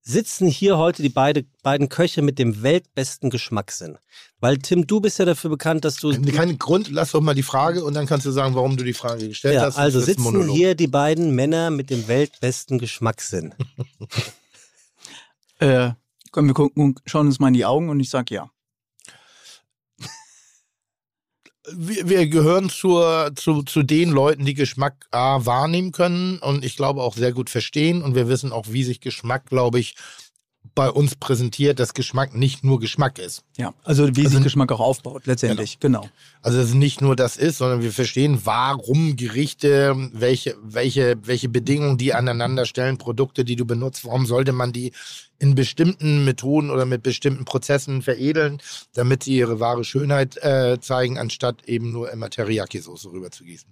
Sitzen 0.09 0.47
hier 0.49 0.79
heute 0.79 1.03
die 1.03 1.11
beide, 1.11 1.45
beiden 1.63 1.91
Köche 1.91 2.23
mit 2.23 2.39
dem 2.39 2.63
weltbesten 2.63 3.29
Geschmackssinn? 3.29 3.99
Weil 4.41 4.57
Tim, 4.57 4.87
du 4.87 5.03
bist 5.03 5.19
ja 5.19 5.27
dafür 5.27 5.51
bekannt, 5.51 5.85
dass 5.85 5.97
du... 5.97 6.19
Kein 6.33 6.59
Grund, 6.59 6.89
lass 6.91 7.11
doch 7.11 7.21
mal 7.21 7.35
die 7.35 7.43
Frage 7.43 7.85
und 7.85 7.93
dann 7.93 8.07
kannst 8.07 8.25
du 8.25 8.31
sagen, 8.31 8.55
warum 8.55 8.79
du 8.79 8.85
die 8.85 8.95
Frage 8.95 9.29
gestellt 9.29 9.57
Ja, 9.57 9.65
hast. 9.65 9.77
also 9.77 10.01
sitzen 10.01 10.23
Monolog. 10.23 10.57
hier 10.57 10.75
die 10.75 10.87
beiden 10.87 11.35
Männer 11.35 11.69
mit 11.69 11.91
dem 11.91 12.09
weltbesten 12.09 12.79
Geschmackssinn. 12.79 13.55
Äh, 15.61 15.91
komm, 16.31 16.47
wir 16.47 16.55
gucken, 16.55 16.95
schauen 17.05 17.27
uns 17.27 17.41
mal 17.41 17.49
in 17.49 17.55
die 17.55 17.65
Augen 17.65 17.89
und 17.91 17.99
ich 17.99 18.11
sag 18.11 18.31
ja. 18.31 18.49
Wir, 21.75 22.09
wir 22.09 22.27
gehören 22.27 22.71
zur, 22.71 23.33
zu, 23.35 23.63
zu 23.63 23.83
den 23.83 24.11
Leuten, 24.11 24.45
die 24.45 24.55
Geschmack 24.55 25.07
A, 25.11 25.45
wahrnehmen 25.45 25.93
können 25.93 26.39
und 26.39 26.65
ich 26.65 26.77
glaube 26.77 27.03
auch 27.03 27.17
sehr 27.17 27.33
gut 27.33 27.51
verstehen. 27.51 28.03
Und 28.03 28.15
wir 28.15 28.29
wissen 28.29 28.53
auch, 28.53 28.67
wie 28.69 28.85
sich 28.85 29.01
Geschmack, 29.01 29.47
glaube 29.47 29.79
ich, 29.79 29.95
bei 30.79 30.91
uns 30.91 31.17
präsentiert, 31.17 31.81
dass 31.81 31.93
Geschmack 31.93 32.37
nicht 32.37 32.63
nur 32.63 32.79
Geschmack 32.79 33.19
ist. 33.19 33.43
Ja, 33.57 33.75
also 33.83 34.15
wie 34.15 34.21
Also- 34.25 34.37
sich 34.37 34.45
Geschmack 34.45 34.71
auch 34.71 34.79
aufbaut, 34.79 35.27
letztendlich, 35.27 35.81
genau. 35.81 36.09
Also 36.41 36.59
dass 36.59 36.69
es 36.69 36.75
nicht 36.75 37.01
nur 37.01 37.17
das 37.17 37.37
ist, 37.37 37.59
sondern 37.59 37.83
wir 37.83 37.91
verstehen, 37.91 38.43
warum 38.45 39.17
Gerichte, 39.17 39.97
welche, 40.13 40.55
welche, 40.63 41.17
welche 41.25 41.49
Bedingungen 41.49 41.99
die 41.99 42.15
aneinander 42.15 42.65
stellen, 42.65 42.97
Produkte, 42.97 43.45
die 43.45 43.57
du 43.57 43.65
benutzt, 43.67 44.05
warum 44.05 44.25
sollte 44.25 44.53
man 44.53 44.73
die 44.73 44.93
in 45.41 45.57
bestimmten 45.57 46.25
Methoden 46.25 46.71
oder 46.71 46.87
mit 46.87 47.03
bestimmten 47.03 47.45
Prozessen 47.45 48.01
veredeln, 48.03 48.63
damit 48.95 49.25
sie 49.25 49.37
ihre 49.37 49.59
wahre 49.59 49.83
Schönheit 49.83 50.37
äh, 50.45 50.79
zeigen, 50.81 51.19
anstatt 51.19 51.65
eben 51.67 51.91
nur 51.91 52.13
immer 52.13 52.29
Teriyaki-Soße 52.29 53.11
rüberzugießen. 53.11 53.69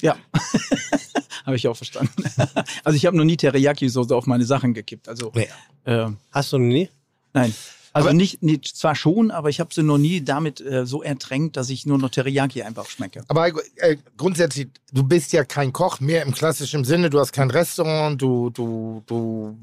Ja. 0.00 0.16
habe 1.46 1.56
ich 1.56 1.68
auch 1.68 1.76
verstanden. 1.76 2.24
also 2.84 2.96
ich 2.96 3.06
habe 3.06 3.16
noch 3.16 3.24
nie 3.24 3.36
Teriyaki-Soße 3.36 4.14
auf 4.14 4.26
meine 4.26 4.44
Sachen 4.44 4.74
gekippt. 4.74 5.08
Also, 5.08 5.32
Nee. 5.34 5.48
äh, 5.84 6.06
Hast 6.32 6.52
du 6.52 6.58
noch 6.58 6.66
nie? 6.66 6.88
nein. 7.32 7.54
Also 7.92 8.08
Aber- 8.08 8.16
nicht, 8.16 8.42
nicht, 8.42 8.76
zwar 8.76 8.96
schon, 8.96 9.30
aber 9.30 9.50
ich 9.50 9.60
habe 9.60 9.72
sie 9.72 9.84
noch 9.84 9.98
nie 9.98 10.20
damit 10.20 10.60
äh, 10.60 10.84
so 10.84 11.02
ertränkt, 11.04 11.56
dass 11.56 11.70
ich 11.70 11.86
nur 11.86 11.96
noch 11.96 12.10
Teriyaki 12.10 12.62
einfach 12.64 12.86
schmecke. 12.90 13.22
Aber 13.28 13.46
äh, 13.76 13.96
grundsätzlich, 14.16 14.66
du 14.92 15.04
bist 15.04 15.32
ja 15.32 15.44
kein 15.44 15.72
Koch 15.72 16.00
mehr 16.00 16.22
im 16.24 16.34
klassischen 16.34 16.82
Sinne. 16.84 17.08
Du 17.08 17.20
hast 17.20 17.30
kein 17.32 17.50
Restaurant, 17.52 18.20
du, 18.20 18.50
du, 18.50 19.04
du 19.06 19.56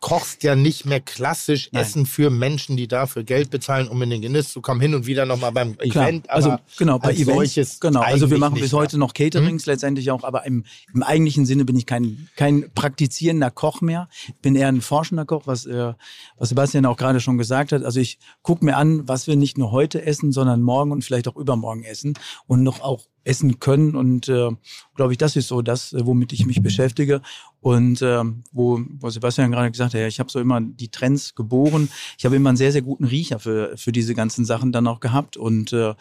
kochst 0.00 0.42
ja 0.42 0.56
nicht 0.56 0.86
mehr 0.86 1.00
klassisch 1.00 1.70
Nein. 1.72 1.82
Essen 1.82 2.06
für 2.06 2.30
Menschen, 2.30 2.76
die 2.76 2.88
dafür 2.88 3.24
Geld 3.24 3.50
bezahlen, 3.50 3.88
um 3.88 4.00
in 4.02 4.10
den 4.10 4.22
Genuss 4.22 4.52
zu 4.52 4.60
kommen. 4.60 4.80
Hin 4.80 4.94
und 4.94 5.06
wieder 5.06 5.26
nochmal 5.26 5.52
beim 5.52 5.76
Klar, 5.78 6.08
Event. 6.08 6.30
also 6.30 6.56
genau, 6.78 6.98
bei 6.98 7.12
Events, 7.12 7.80
genau, 7.80 8.00
also 8.00 8.30
wir 8.30 8.38
machen 8.38 8.54
bis 8.54 8.72
mehr. 8.72 8.80
heute 8.80 8.98
noch 8.98 9.14
Caterings 9.14 9.66
letztendlich 9.66 10.10
auch, 10.10 10.24
aber 10.24 10.44
im, 10.46 10.64
im 10.94 11.02
eigentlichen 11.02 11.46
Sinne 11.46 11.64
bin 11.64 11.76
ich 11.76 11.86
kein, 11.86 12.28
kein 12.36 12.70
praktizierender 12.74 13.50
Koch 13.50 13.80
mehr, 13.80 14.08
bin 14.40 14.56
eher 14.56 14.68
ein 14.68 14.80
forschender 14.80 15.24
Koch, 15.24 15.42
was, 15.46 15.66
äh, 15.66 15.92
was 16.38 16.48
Sebastian 16.48 16.86
auch 16.86 16.96
gerade 16.96 17.20
schon 17.20 17.38
gesagt 17.38 17.72
hat. 17.72 17.84
Also 17.84 18.00
ich 18.00 18.18
gucke 18.42 18.64
mir 18.64 18.76
an, 18.76 19.06
was 19.08 19.26
wir 19.26 19.36
nicht 19.36 19.58
nur 19.58 19.70
heute 19.70 20.04
essen, 20.04 20.32
sondern 20.32 20.62
morgen 20.62 20.92
und 20.92 21.04
vielleicht 21.04 21.28
auch 21.28 21.36
übermorgen 21.36 21.84
essen 21.84 22.14
und 22.46 22.62
noch 22.62 22.80
auch 22.80 23.06
essen 23.24 23.60
können 23.60 23.94
und 23.94 24.28
äh, 24.28 24.50
glaube 24.94 25.12
ich, 25.12 25.18
das 25.18 25.36
ist 25.36 25.48
so 25.48 25.62
das, 25.62 25.92
äh, 25.92 26.04
womit 26.06 26.32
ich 26.32 26.44
mich 26.46 26.62
beschäftige 26.62 27.22
und 27.60 28.02
ähm, 28.02 28.42
wo, 28.52 28.80
wo 28.98 29.10
Sebastian 29.10 29.52
gerade 29.52 29.70
gesagt 29.70 29.94
hat, 29.94 30.00
ja, 30.00 30.06
ich 30.06 30.18
habe 30.20 30.30
so 30.30 30.40
immer 30.40 30.60
die 30.60 30.88
Trends 30.88 31.34
geboren. 31.34 31.88
Ich 32.18 32.24
habe 32.24 32.36
immer 32.36 32.50
einen 32.50 32.56
sehr, 32.56 32.72
sehr 32.72 32.82
guten 32.82 33.04
Riecher 33.04 33.38
für, 33.38 33.76
für 33.76 33.92
diese 33.92 34.14
ganzen 34.14 34.44
Sachen 34.44 34.72
dann 34.72 34.86
auch 34.86 35.00
gehabt 35.00 35.36
und 35.36 35.72
äh, 35.72 35.94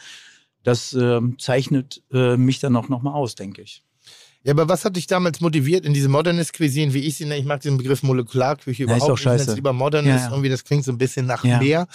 das 0.63 0.93
ähm, 0.93 1.37
zeichnet 1.39 2.03
äh, 2.11 2.37
mich 2.37 2.59
dann 2.59 2.75
auch 2.75 2.89
nochmal 2.89 3.13
aus, 3.13 3.35
denke 3.35 3.61
ich. 3.61 3.83
Ja, 4.43 4.53
aber 4.53 4.67
was 4.67 4.85
hat 4.85 4.95
dich 4.95 5.05
damals 5.05 5.39
motiviert 5.39 5.85
in 5.85 5.93
diese 5.93 6.09
Modernist 6.09 6.57
Cuisine, 6.57 6.95
wie 6.95 6.99
ich 7.01 7.15
sie 7.17 7.25
nenne? 7.25 7.37
Ich 7.39 7.45
mag 7.45 7.61
diesen 7.61 7.77
Begriff 7.77 8.01
Molekularküche 8.01 8.85
Ja, 8.85 8.95
ist 8.95 9.03
überhaupt 9.03 9.09
doch 9.11 9.15
nicht. 9.15 9.19
Ich 9.19 9.25
nenne 9.25 9.37
scheiße. 9.39 9.51
es 9.51 9.55
lieber 9.55 9.73
Modernist, 9.73 10.15
Ja, 10.15 10.23
ja. 10.25 10.29
irgendwie 10.31 10.49
das 10.49 10.63
klingt 10.63 10.83
so 10.83 10.91
ein 10.91 10.97
bisschen 10.97 11.27
nach 11.27 11.43
Ja. 11.45 11.59
mehr. 11.59 11.87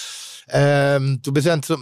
Ähm, 0.48 1.18
du 1.24 1.32
bist 1.32 1.48
ja 1.48 1.60
zu, 1.60 1.76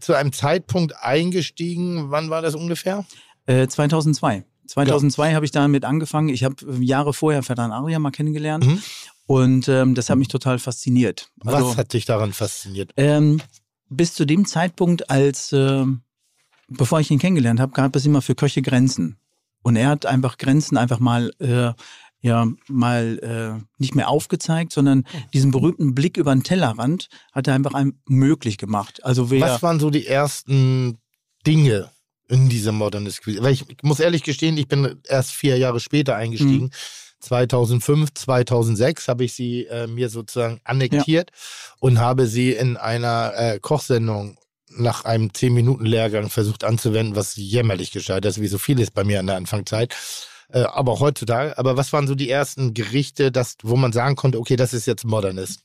zu 0.00 0.14
einem 0.14 0.32
Zeitpunkt 0.32 0.94
eingestiegen, 1.00 2.10
wann 2.10 2.30
war 2.30 2.42
das 2.42 2.54
ungefähr? 2.54 3.04
Äh, 3.46 3.66
2002. 3.68 4.44
2002 4.66 5.34
habe 5.34 5.44
ich 5.44 5.52
damit 5.52 5.84
angefangen. 5.84 6.28
Ich 6.28 6.42
habe 6.44 6.56
äh, 6.66 6.82
Jahre 6.84 7.12
vorher 7.12 7.42
Ferdan 7.42 7.72
Aria 7.72 7.98
mal 7.98 8.10
kennengelernt 8.10 8.66
Mhm. 8.66 8.82
und 9.26 9.68
ähm, 9.68 9.94
das 9.94 10.10
hat 10.10 10.18
mich 10.18 10.28
total 10.28 10.58
fasziniert. 10.58 11.30
Also, 11.44 11.70
Was 11.70 11.76
hat 11.76 11.92
dich 11.92 12.04
daran 12.04 12.32
fasziniert? 12.32 12.92
Ähm, 12.96 13.40
bis 13.88 14.14
zu 14.14 14.24
dem 14.24 14.44
Zeitpunkt, 14.46 15.08
als 15.10 15.52
ähm, 15.52 16.02
bevor 16.68 16.98
ich 17.00 17.10
ihn 17.10 17.18
kennengelernt 17.20 17.60
habe, 17.60 17.72
gab 17.72 17.94
es 17.94 18.04
immer 18.06 18.22
für 18.22 18.34
Köche 18.34 18.62
Grenzen. 18.62 19.16
Und 19.62 19.76
er 19.76 19.88
hat 19.88 20.06
einfach 20.06 20.38
Grenzen 20.38 20.76
einfach 20.76 20.98
mal 21.00 21.32
äh, 21.40 21.72
ja 22.26 22.46
mal 22.68 23.18
äh, 23.58 23.64
nicht 23.78 23.94
mehr 23.94 24.08
aufgezeigt, 24.08 24.72
sondern 24.72 25.04
diesen 25.32 25.50
berühmten 25.50 25.94
Blick 25.94 26.16
über 26.16 26.34
den 26.34 26.42
Tellerrand 26.42 27.08
hat 27.32 27.48
er 27.48 27.54
einfach 27.54 27.74
einem 27.74 27.98
möglich 28.06 28.58
gemacht. 28.58 29.02
Also 29.04 29.30
Was 29.30 29.62
waren 29.62 29.80
so 29.80 29.90
die 29.90 30.06
ersten 30.06 30.98
Dinge 31.46 31.90
in 32.28 32.48
dieser 32.48 32.72
Modernist 32.72 33.22
Cuisine? 33.24 33.42
Weil 33.44 33.52
ich 33.54 33.64
muss 33.82 34.00
ehrlich 34.00 34.22
gestehen, 34.22 34.58
ich 34.58 34.68
bin 34.68 35.00
erst 35.08 35.32
vier 35.32 35.56
Jahre 35.56 35.80
später 35.80 36.14
Mhm. 36.14 36.20
eingestiegen. 36.20 36.70
2005, 37.20 38.12
2006 38.14 39.08
habe 39.08 39.24
ich 39.24 39.32
sie 39.32 39.64
äh, 39.66 39.86
mir 39.86 40.08
sozusagen 40.10 40.60
annektiert 40.64 41.30
und 41.80 41.98
habe 41.98 42.26
sie 42.26 42.52
in 42.52 42.76
einer 42.76 43.32
äh, 43.34 43.58
Kochsendung 43.58 44.36
nach 44.70 45.04
einem 45.06 45.28
10-Minuten-Lehrgang 45.30 46.28
versucht 46.28 46.62
anzuwenden, 46.62 47.16
was 47.16 47.36
jämmerlich 47.36 47.90
gescheitert 47.92 48.26
ist, 48.36 48.40
wie 48.42 48.48
so 48.48 48.58
vieles 48.58 48.90
bei 48.90 49.04
mir 49.04 49.20
in 49.20 49.26
der 49.26 49.36
Anfangszeit. 49.36 49.94
Äh, 50.48 50.60
aber 50.60 50.92
auch 50.92 51.00
heutzutage. 51.00 51.58
Aber 51.58 51.76
was 51.76 51.92
waren 51.92 52.06
so 52.06 52.14
die 52.14 52.30
ersten 52.30 52.74
Gerichte, 52.74 53.32
das, 53.32 53.56
wo 53.62 53.76
man 53.76 53.92
sagen 53.92 54.16
konnte, 54.16 54.38
okay, 54.38 54.56
das 54.56 54.72
ist 54.74 54.86
jetzt 54.86 55.04
Modernist? 55.04 55.60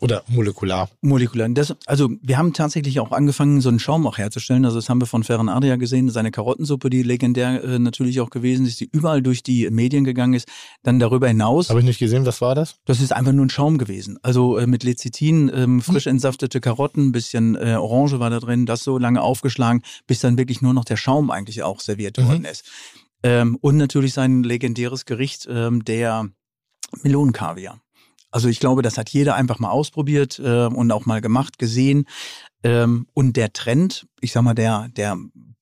Oder 0.00 0.24
molekular? 0.26 0.90
Molekular. 1.02 1.48
Das, 1.50 1.72
also 1.86 2.10
wir 2.20 2.36
haben 2.36 2.52
tatsächlich 2.52 2.98
auch 2.98 3.12
angefangen, 3.12 3.60
so 3.60 3.68
einen 3.68 3.78
Schaum 3.78 4.08
auch 4.08 4.18
herzustellen. 4.18 4.64
Also 4.64 4.76
das 4.78 4.88
haben 4.88 5.00
wir 5.00 5.06
von 5.06 5.22
Ferran 5.22 5.48
Adria 5.48 5.76
gesehen, 5.76 6.10
seine 6.10 6.32
Karottensuppe, 6.32 6.90
die 6.90 7.04
legendär 7.04 7.62
äh, 7.62 7.78
natürlich 7.78 8.20
auch 8.20 8.30
gewesen 8.30 8.66
ist, 8.66 8.80
die 8.80 8.88
überall 8.90 9.22
durch 9.22 9.44
die 9.44 9.70
Medien 9.70 10.02
gegangen 10.02 10.34
ist. 10.34 10.48
Dann 10.82 10.98
darüber 10.98 11.28
hinaus, 11.28 11.70
Habe 11.70 11.78
ich 11.78 11.86
nicht 11.86 12.00
gesehen, 12.00 12.26
was 12.26 12.40
war 12.40 12.56
das? 12.56 12.74
das 12.86 13.00
ist 13.00 13.12
einfach 13.12 13.32
nur 13.32 13.46
ein 13.46 13.50
Schaum 13.50 13.78
gewesen. 13.78 14.18
Also 14.22 14.58
äh, 14.58 14.66
mit 14.66 14.82
Lecithin, 14.82 15.50
ähm, 15.54 15.80
frisch 15.80 16.08
entsaftete 16.08 16.60
Karotten, 16.60 17.12
bisschen 17.12 17.54
äh, 17.54 17.76
Orange 17.76 18.18
war 18.18 18.30
da 18.30 18.40
drin, 18.40 18.66
das 18.66 18.82
so 18.82 18.98
lange 18.98 19.22
aufgeschlagen, 19.22 19.82
bis 20.08 20.18
dann 20.18 20.36
wirklich 20.36 20.60
nur 20.60 20.74
noch 20.74 20.84
der 20.84 20.96
Schaum 20.96 21.30
eigentlich 21.30 21.62
auch 21.62 21.78
serviert 21.78 22.18
Mhm. 22.18 22.26
worden 22.26 22.44
ist. 22.46 22.64
Ähm, 23.24 23.56
und 23.60 23.76
natürlich 23.78 24.12
sein 24.12 24.44
legendäres 24.44 25.06
Gericht, 25.06 25.48
ähm, 25.50 25.84
der 25.84 26.28
Melonenkaviar. 27.02 27.80
Also 28.30 28.48
ich 28.48 28.60
glaube, 28.60 28.82
das 28.82 28.98
hat 28.98 29.08
jeder 29.10 29.34
einfach 29.34 29.58
mal 29.58 29.70
ausprobiert 29.70 30.38
äh, 30.38 30.66
und 30.66 30.92
auch 30.92 31.06
mal 31.06 31.20
gemacht, 31.20 31.58
gesehen. 31.58 32.04
Ähm, 32.62 33.06
und 33.14 33.36
der 33.36 33.52
Trend, 33.52 34.06
ich 34.20 34.32
sag 34.32 34.42
mal, 34.42 34.54
der, 34.54 34.88
der 34.96 35.16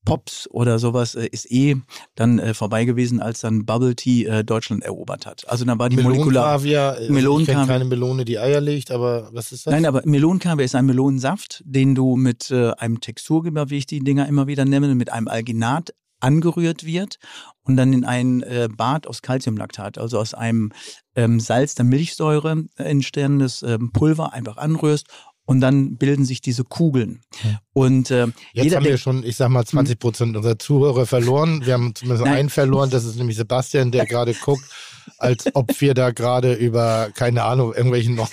Pops 0.04 0.48
oder 0.50 0.80
sowas 0.80 1.14
äh, 1.14 1.28
ist 1.30 1.48
eh 1.52 1.76
dann 2.16 2.40
äh, 2.40 2.54
vorbei 2.54 2.84
gewesen, 2.84 3.20
als 3.20 3.40
dann 3.40 3.64
Bubble 3.64 3.94
Tea 3.94 4.24
äh, 4.24 4.42
Deutschland 4.44 4.82
erobert 4.82 5.26
hat. 5.26 5.48
Also 5.48 5.64
da 5.64 5.78
war 5.78 5.88
die 5.88 5.98
Molekular... 5.98 6.58
Melonenkaviar. 6.58 6.98
äh, 6.98 7.04
Ich 7.04 7.10
Melonenkaviar. 7.10 7.66
kenne 7.66 7.72
keine 7.72 7.84
Melone, 7.84 8.24
die 8.24 8.38
Eier 8.38 8.60
legt, 8.60 8.90
aber 8.90 9.28
was 9.32 9.52
ist 9.52 9.66
das? 9.66 9.72
Nein, 9.72 9.86
aber 9.86 10.02
Melonenkaviar 10.04 10.64
ist 10.64 10.74
ein 10.74 10.86
Melonensaft, 10.86 11.62
den 11.64 11.94
du 11.94 12.16
mit 12.16 12.50
äh, 12.50 12.72
einem 12.72 13.00
Texturgeber, 13.00 13.70
wie 13.70 13.76
ich 13.76 13.86
die 13.86 14.00
Dinger 14.00 14.26
immer 14.26 14.48
wieder 14.48 14.64
nenne, 14.64 14.94
mit 14.96 15.12
einem 15.12 15.28
Alginat 15.28 15.94
angerührt 16.22 16.84
wird 16.84 17.18
und 17.64 17.76
dann 17.76 17.92
in 17.92 18.04
ein 18.04 18.42
äh, 18.42 18.68
Bad 18.70 19.06
aus 19.06 19.22
Calciumlaktat, 19.22 19.98
also 19.98 20.18
aus 20.18 20.34
einem 20.34 20.72
ähm, 21.14 21.40
Salz 21.40 21.74
der 21.74 21.84
Milchsäure 21.84 22.64
äh, 22.76 22.84
entstehendes 22.84 23.62
ähm, 23.62 23.92
Pulver 23.92 24.32
einfach 24.32 24.56
anrührst 24.56 25.06
und 25.44 25.60
dann 25.60 25.96
bilden 25.96 26.24
sich 26.24 26.40
diese 26.40 26.64
Kugeln. 26.64 27.20
Und 27.72 28.10
äh, 28.10 28.28
Jetzt 28.52 28.74
haben 28.76 28.84
wir 28.84 28.98
schon, 28.98 29.24
ich 29.24 29.36
sag 29.36 29.48
mal, 29.48 29.64
20 29.64 29.98
Prozent 29.98 30.36
unserer 30.36 30.58
Zuhörer 30.58 31.06
verloren. 31.06 31.64
Wir 31.66 31.74
haben 31.74 31.94
zumindest 31.94 32.24
Nein. 32.24 32.36
einen 32.36 32.50
verloren, 32.50 32.90
das 32.90 33.04
ist 33.04 33.16
nämlich 33.16 33.36
Sebastian, 33.36 33.90
der 33.92 34.06
gerade 34.06 34.34
guckt, 34.34 34.62
als 35.18 35.46
ob 35.54 35.80
wir 35.80 35.94
da 35.94 36.10
gerade 36.12 36.52
über, 36.52 37.08
keine 37.14 37.42
Ahnung, 37.42 37.74
irgendwelchen 37.74 38.14
noch. 38.14 38.30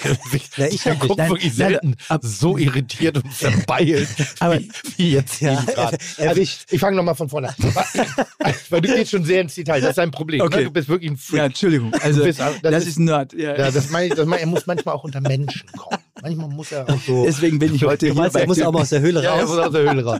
Ja, 0.58 0.66
ich 0.68 0.84
der 0.84 0.96
guckt 0.96 1.18
nein, 1.18 1.30
wirklich 1.32 1.58
nein, 1.58 1.72
selten 1.72 1.96
ab- 2.10 2.22
so 2.24 2.58
irritiert 2.58 3.18
und 3.18 3.34
verbeilt, 3.34 4.08
Aber- 4.40 4.60
wie, 4.60 4.70
wie 4.98 5.12
jetzt 5.14 5.42
Ja, 5.42 5.60
gerade. 5.62 5.98
er- 6.18 6.30
Also 6.30 6.42
ich, 6.42 6.60
ich 6.70 6.80
fange 6.80 6.96
nochmal 6.98 7.16
von 7.16 7.28
vorne 7.30 7.50
an. 7.50 7.56
Weil 8.70 8.82
du 8.82 8.94
gehst 8.96 9.12
schon 9.12 9.24
sehr 9.24 9.42
ins 9.42 9.56
Detail, 9.56 9.82
das 9.82 9.92
ist 9.92 10.00
ein 10.00 10.12
Problem. 10.12 10.42
Okay. 10.42 10.58
Ne? 10.60 10.64
Du 10.66 10.72
bist 10.72 10.90
wirklich 10.90 11.10
ein 11.12 11.18
Freak. 11.18 11.38
ja, 11.40 11.46
Entschuldigung, 11.46 11.92
also 11.96 12.24
bist- 12.24 12.40
das, 12.40 12.62
das 12.62 12.84
ist, 12.84 12.90
ist- 12.90 13.00
Nerd. 13.00 13.34
Ja. 13.34 13.58
Ja, 13.58 13.72
das 13.72 13.90
meine 13.90 14.08
ich, 14.08 14.14
das 14.14 14.26
meine, 14.28 14.42
ich, 14.42 14.46
er 14.46 14.50
muss 14.50 14.68
manchmal 14.68 14.94
auch 14.96 15.04
unter 15.04 15.22
Menschen 15.22 15.66
kommen. 15.72 15.98
Manchmal 16.22 16.50
muss 16.50 16.72
er 16.72 16.88
auch 16.90 17.00
so. 17.02 17.24
Deswegen 17.26 17.60
bin 17.60 17.74
ich 17.76 17.84
heute 17.84 18.08
hier 18.08 18.16
meinst, 18.16 18.36
er 18.36 18.48
muss 18.48 18.62
auch 18.62 18.72
mal 18.72 18.82
aus 18.82 18.90
der 18.90 19.02
Höhle 19.02 19.24
Ja, 19.24 19.36
er 19.36 19.42
raus. 19.42 19.50
muss 19.50 19.60
aus 19.60 19.72
der 19.72 19.82
Höhle 19.90 20.04
raus. 20.04 20.20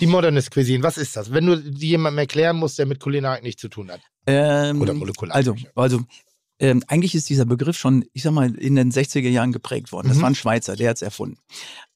Die 0.00 0.06
Modernist 0.06 0.50
Cuisine, 0.52 0.82
was 0.82 0.98
ist 0.98 1.16
das? 1.16 1.32
Wenn 1.32 1.46
du 1.46 1.56
die 1.56 1.88
jemandem 1.88 2.18
erklären 2.18 2.56
musst, 2.56 2.78
der 2.78 2.86
mit 2.86 3.00
Kulinarik 3.00 3.42
nichts 3.42 3.60
zu 3.60 3.68
tun 3.68 3.90
hat. 3.90 4.00
Ähm, 4.26 4.80
Oder 4.80 4.94
molekular. 4.94 5.34
Also, 5.34 5.54
also 5.74 6.00
ähm, 6.58 6.82
eigentlich 6.86 7.14
ist 7.14 7.28
dieser 7.28 7.44
Begriff 7.44 7.76
schon, 7.76 8.04
ich 8.12 8.22
sag 8.22 8.32
mal, 8.32 8.54
in 8.54 8.76
den 8.76 8.92
60er 8.92 9.28
Jahren 9.28 9.52
geprägt 9.52 9.90
worden. 9.92 10.08
Das 10.08 10.18
Mhm. 10.18 10.22
war 10.22 10.30
ein 10.30 10.34
Schweizer, 10.36 10.76
der 10.76 10.90
hat 10.90 10.96
es 10.96 11.02
erfunden. 11.02 11.38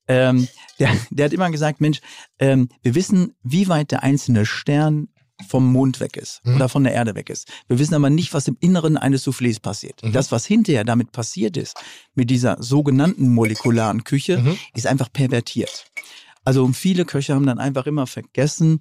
Ähm, 0.09 0.49
der, 0.79 0.91
der 1.11 1.25
hat 1.27 1.33
immer 1.33 1.51
gesagt, 1.51 1.81
Mensch, 1.81 2.01
ähm, 2.39 2.69
wir 2.83 2.95
wissen, 2.95 3.35
wie 3.43 3.69
weit 3.69 3.91
der 3.93 4.03
einzelne 4.03 4.45
Stern 4.47 5.09
vom 5.49 5.71
Mond 5.71 6.01
weg 6.01 6.17
ist 6.17 6.41
Mhm. 6.45 6.57
oder 6.57 6.69
von 6.69 6.85
der 6.85 6.95
Erde 6.95 7.15
weg 7.15 7.29
ist. 7.31 7.49
Wir 7.69 7.79
wissen 7.79 7.95
aber 7.95 8.09
nicht, 8.11 8.33
was 8.33 8.49
im 8.49 8.57
Inneren 8.61 8.97
eines 8.97 9.27
Soufflés 9.27 9.61
passiert. 9.61 10.03
Mhm. 10.03 10.13
Das, 10.13 10.33
was 10.33 10.47
hinterher 10.47 10.85
damit 10.85 11.13
passiert 11.13 11.57
ist, 11.57 11.77
mit 12.15 12.31
dieser 12.31 12.63
sogenannten 12.63 13.29
molekularen 13.35 14.05
Küche, 14.05 14.39
Mhm. 14.39 14.57
ist 14.75 14.87
einfach 14.87 15.13
pervertiert. 15.13 15.87
Also 16.45 16.67
viele 16.73 17.05
Köche 17.05 17.35
haben 17.35 17.47
dann 17.47 17.59
einfach 17.59 17.87
immer 17.87 18.07
vergessen, 18.07 18.81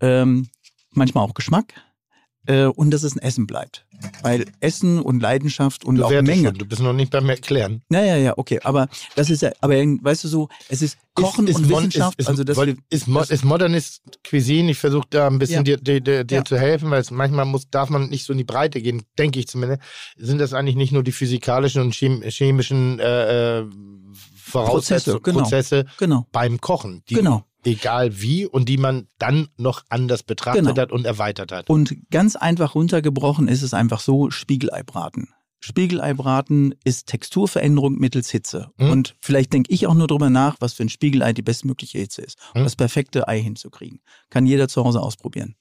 ähm, 0.00 0.48
manchmal 0.92 1.24
auch 1.24 1.34
Geschmack 1.34 1.74
äh, 2.46 2.64
und 2.64 2.90
dass 2.90 3.02
es 3.02 3.14
ein 3.14 3.20
Essen 3.20 3.46
bleibt. 3.46 3.86
Weil 4.22 4.46
Essen 4.60 4.98
und 4.98 5.20
Leidenschaft 5.20 5.84
und 5.84 5.96
Du, 5.96 6.04
auch 6.04 6.10
Menge. 6.10 6.48
schon, 6.48 6.54
du 6.58 6.64
bist 6.64 6.80
noch 6.80 6.94
nicht 6.94 7.10
beim 7.12 7.28
Erklären. 7.28 7.82
Naja, 7.90 8.16
ja, 8.16 8.38
okay, 8.38 8.58
aber 8.62 8.88
das 9.14 9.28
ist 9.28 9.42
ja, 9.42 9.50
aber 9.60 9.74
weißt 9.74 10.24
du 10.24 10.28
so, 10.28 10.48
es 10.70 10.80
ist 10.80 10.96
Kochen 11.14 11.46
ist, 11.48 11.56
und 11.56 11.62
ist 11.64 11.68
Mon- 11.70 11.78
Wissenschaft, 11.80 12.18
Ist, 12.18 12.24
ist, 12.24 12.28
also 12.30 12.44
das 12.44 12.56
weil- 12.56 12.76
ist, 12.88 13.08
Mo- 13.08 13.20
ist 13.20 13.44
Modernist 13.44 14.00
Cuisine, 14.26 14.70
ich 14.70 14.78
versuche 14.78 15.06
da 15.10 15.26
ein 15.26 15.38
bisschen 15.38 15.66
Ja. 15.66 15.76
dir, 15.76 15.76
dir, 15.76 16.00
dir, 16.00 16.24
dir 16.24 16.36
Ja. 16.38 16.44
zu 16.44 16.58
helfen, 16.58 16.90
weil 16.90 17.02
es 17.02 17.10
manchmal 17.10 17.44
muss, 17.44 17.68
darf 17.68 17.90
man 17.90 18.08
nicht 18.08 18.24
so 18.24 18.32
in 18.32 18.38
die 18.38 18.44
Breite 18.44 18.80
gehen, 18.80 19.02
denke 19.18 19.38
ich 19.38 19.46
zumindest. 19.46 19.82
Sind 20.16 20.38
das 20.38 20.54
eigentlich 20.54 20.76
nicht 20.76 20.92
nur 20.92 21.02
die 21.02 21.12
physikalischen 21.12 21.82
und 21.82 21.92
chem 21.94 22.22
chemischen 22.22 23.00
äh, 23.00 23.58
äh, 23.60 23.66
Voraussetzungen, 24.34 25.18
Prozesse, 25.18 25.20
genau. 25.22 25.40
Prozesse 25.42 25.84
genau, 25.98 26.26
beim 26.32 26.60
Kochen, 26.60 27.02
die 27.08 27.14
genau. 27.14 27.44
Egal 27.64 28.20
wie 28.20 28.46
und 28.46 28.68
die 28.68 28.76
man 28.78 29.06
dann 29.18 29.48
noch 29.56 29.82
anders 29.88 30.22
betrachtet 30.22 30.64
Genau. 30.66 30.76
hat 30.80 30.92
und 30.92 31.04
erweitert 31.04 31.52
hat. 31.52 31.68
Und 31.70 31.96
ganz 32.10 32.36
einfach 32.36 32.74
runtergebrochen 32.74 33.48
ist 33.48 33.62
es 33.62 33.74
einfach 33.74 34.00
so, 34.00 34.30
Spiegeleibraten. 34.30 35.28
Spiegeleibraten 35.62 36.74
ist 36.84 37.06
Texturveränderung 37.08 37.94
mittels 37.98 38.30
Hitze. 38.30 38.70
Mhm. 38.78 38.90
Und 38.90 39.16
vielleicht 39.20 39.52
denke 39.52 39.72
ich 39.72 39.86
auch 39.86 39.94
nur 39.94 40.06
drüber 40.06 40.30
nach, 40.30 40.56
was 40.60 40.72
für 40.72 40.84
ein 40.84 40.88
Spiegelei 40.88 41.32
die 41.32 41.42
bestmögliche 41.42 41.98
Hitze 41.98 42.22
ist, 42.22 42.38
um 42.54 42.60
Mhm. 42.62 42.64
das 42.64 42.76
perfekte 42.76 43.28
Ei 43.28 43.40
hinzukriegen. 43.42 44.00
Kann 44.30 44.46
jeder 44.46 44.68
zu 44.68 44.84
Hause 44.84 45.00
ausprobieren. 45.00 45.56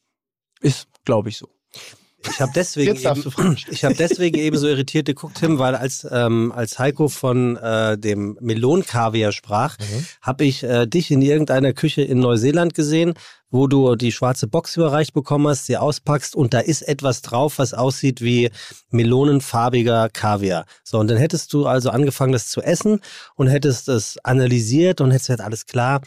Ist, 0.61 0.87
glaube 1.05 1.29
ich, 1.29 1.37
so. 1.37 1.49
Ich 2.27 2.41
habe 2.41 2.51
deswegen, 2.53 2.97
eben, 2.97 3.57
ich 3.71 3.85
hab 3.85 3.95
deswegen 3.95 4.37
eben 4.37 4.57
so 4.57 4.67
irritiert 4.67 5.05
geguckt, 5.07 5.37
Tim, 5.39 5.57
weil 5.59 5.75
als, 5.75 6.05
ähm, 6.11 6.51
als 6.51 6.77
Heiko 6.79 7.07
von 7.07 7.55
äh, 7.57 7.97
dem 7.97 8.37
Melonenkaviar 8.41 9.31
sprach, 9.31 9.77
Mhm. 9.79 10.05
habe 10.21 10.43
ich 10.45 10.63
äh, 10.63 10.85
dich 10.85 11.11
in 11.11 11.21
irgendeiner 11.21 11.71
Küche 11.73 12.01
in 12.01 12.19
Neuseeland 12.19 12.73
gesehen, 12.73 13.13
wo 13.51 13.67
du 13.67 13.95
die 13.95 14.11
schwarze 14.11 14.47
Box 14.47 14.75
überreicht 14.77 15.13
bekommen 15.13 15.47
hast, 15.47 15.65
sie 15.65 15.77
auspackst 15.77 16.35
und 16.35 16.53
da 16.53 16.59
ist 16.59 16.81
etwas 16.81 17.21
drauf, 17.21 17.57
was 17.57 17.73
aussieht 17.73 18.21
wie 18.21 18.49
melonenfarbiger 18.91 20.09
Kaviar. 20.09 20.65
So, 20.83 20.99
und 20.99 21.07
dann 21.09 21.17
hättest 21.17 21.53
du 21.53 21.65
also 21.65 21.89
angefangen, 21.89 22.31
das 22.33 22.47
zu 22.47 22.61
essen 22.61 23.01
und 23.35 23.47
hättest 23.47 23.89
es 23.89 24.17
analysiert 24.23 25.01
und 25.01 25.11
hättest 25.11 25.27
gesagt, 25.27 25.41
alles 25.41 25.65
klar, 25.65 26.01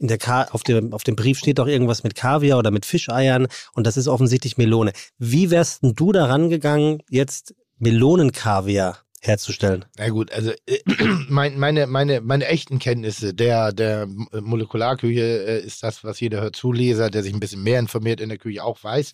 in 0.00 0.08
der 0.08 0.18
Ka 0.18 0.44
auf, 0.50 0.62
dem, 0.62 0.92
auf 0.92 1.04
dem 1.04 1.14
Brief 1.14 1.38
steht 1.38 1.58
doch 1.58 1.66
irgendwas 1.66 2.02
mit 2.02 2.14
Kaviar 2.14 2.58
oder 2.58 2.70
mit 2.70 2.86
Fischeiern 2.86 3.46
und 3.74 3.86
das 3.86 3.96
ist 3.96 4.08
offensichtlich 4.08 4.56
Melone. 4.56 4.92
Wie 5.18 5.50
wärst 5.50 5.82
denn 5.82 5.94
du 5.94 6.10
daran 6.10 6.48
gegangen, 6.48 7.02
jetzt 7.10 7.54
Melonenkaviar 7.78 8.98
herzustellen. 9.22 9.84
Na 9.98 10.08
gut, 10.08 10.32
also 10.32 10.50
äh, 10.66 10.78
mein, 11.28 11.58
meine, 11.58 11.86
meine, 11.86 12.22
meine 12.22 12.46
echten 12.46 12.78
Kenntnisse 12.78 13.34
der, 13.34 13.72
der 13.72 14.06
Molekularküche 14.06 15.20
äh, 15.20 15.60
ist 15.60 15.82
das, 15.82 16.02
was 16.04 16.20
jeder 16.20 16.40
Hörzuleser, 16.40 17.10
der 17.10 17.22
sich 17.22 17.34
ein 17.34 17.40
bisschen 17.40 17.62
mehr 17.62 17.78
informiert 17.78 18.20
in 18.20 18.30
der 18.30 18.38
Küche 18.38 18.64
auch 18.64 18.82
weiß. 18.82 19.12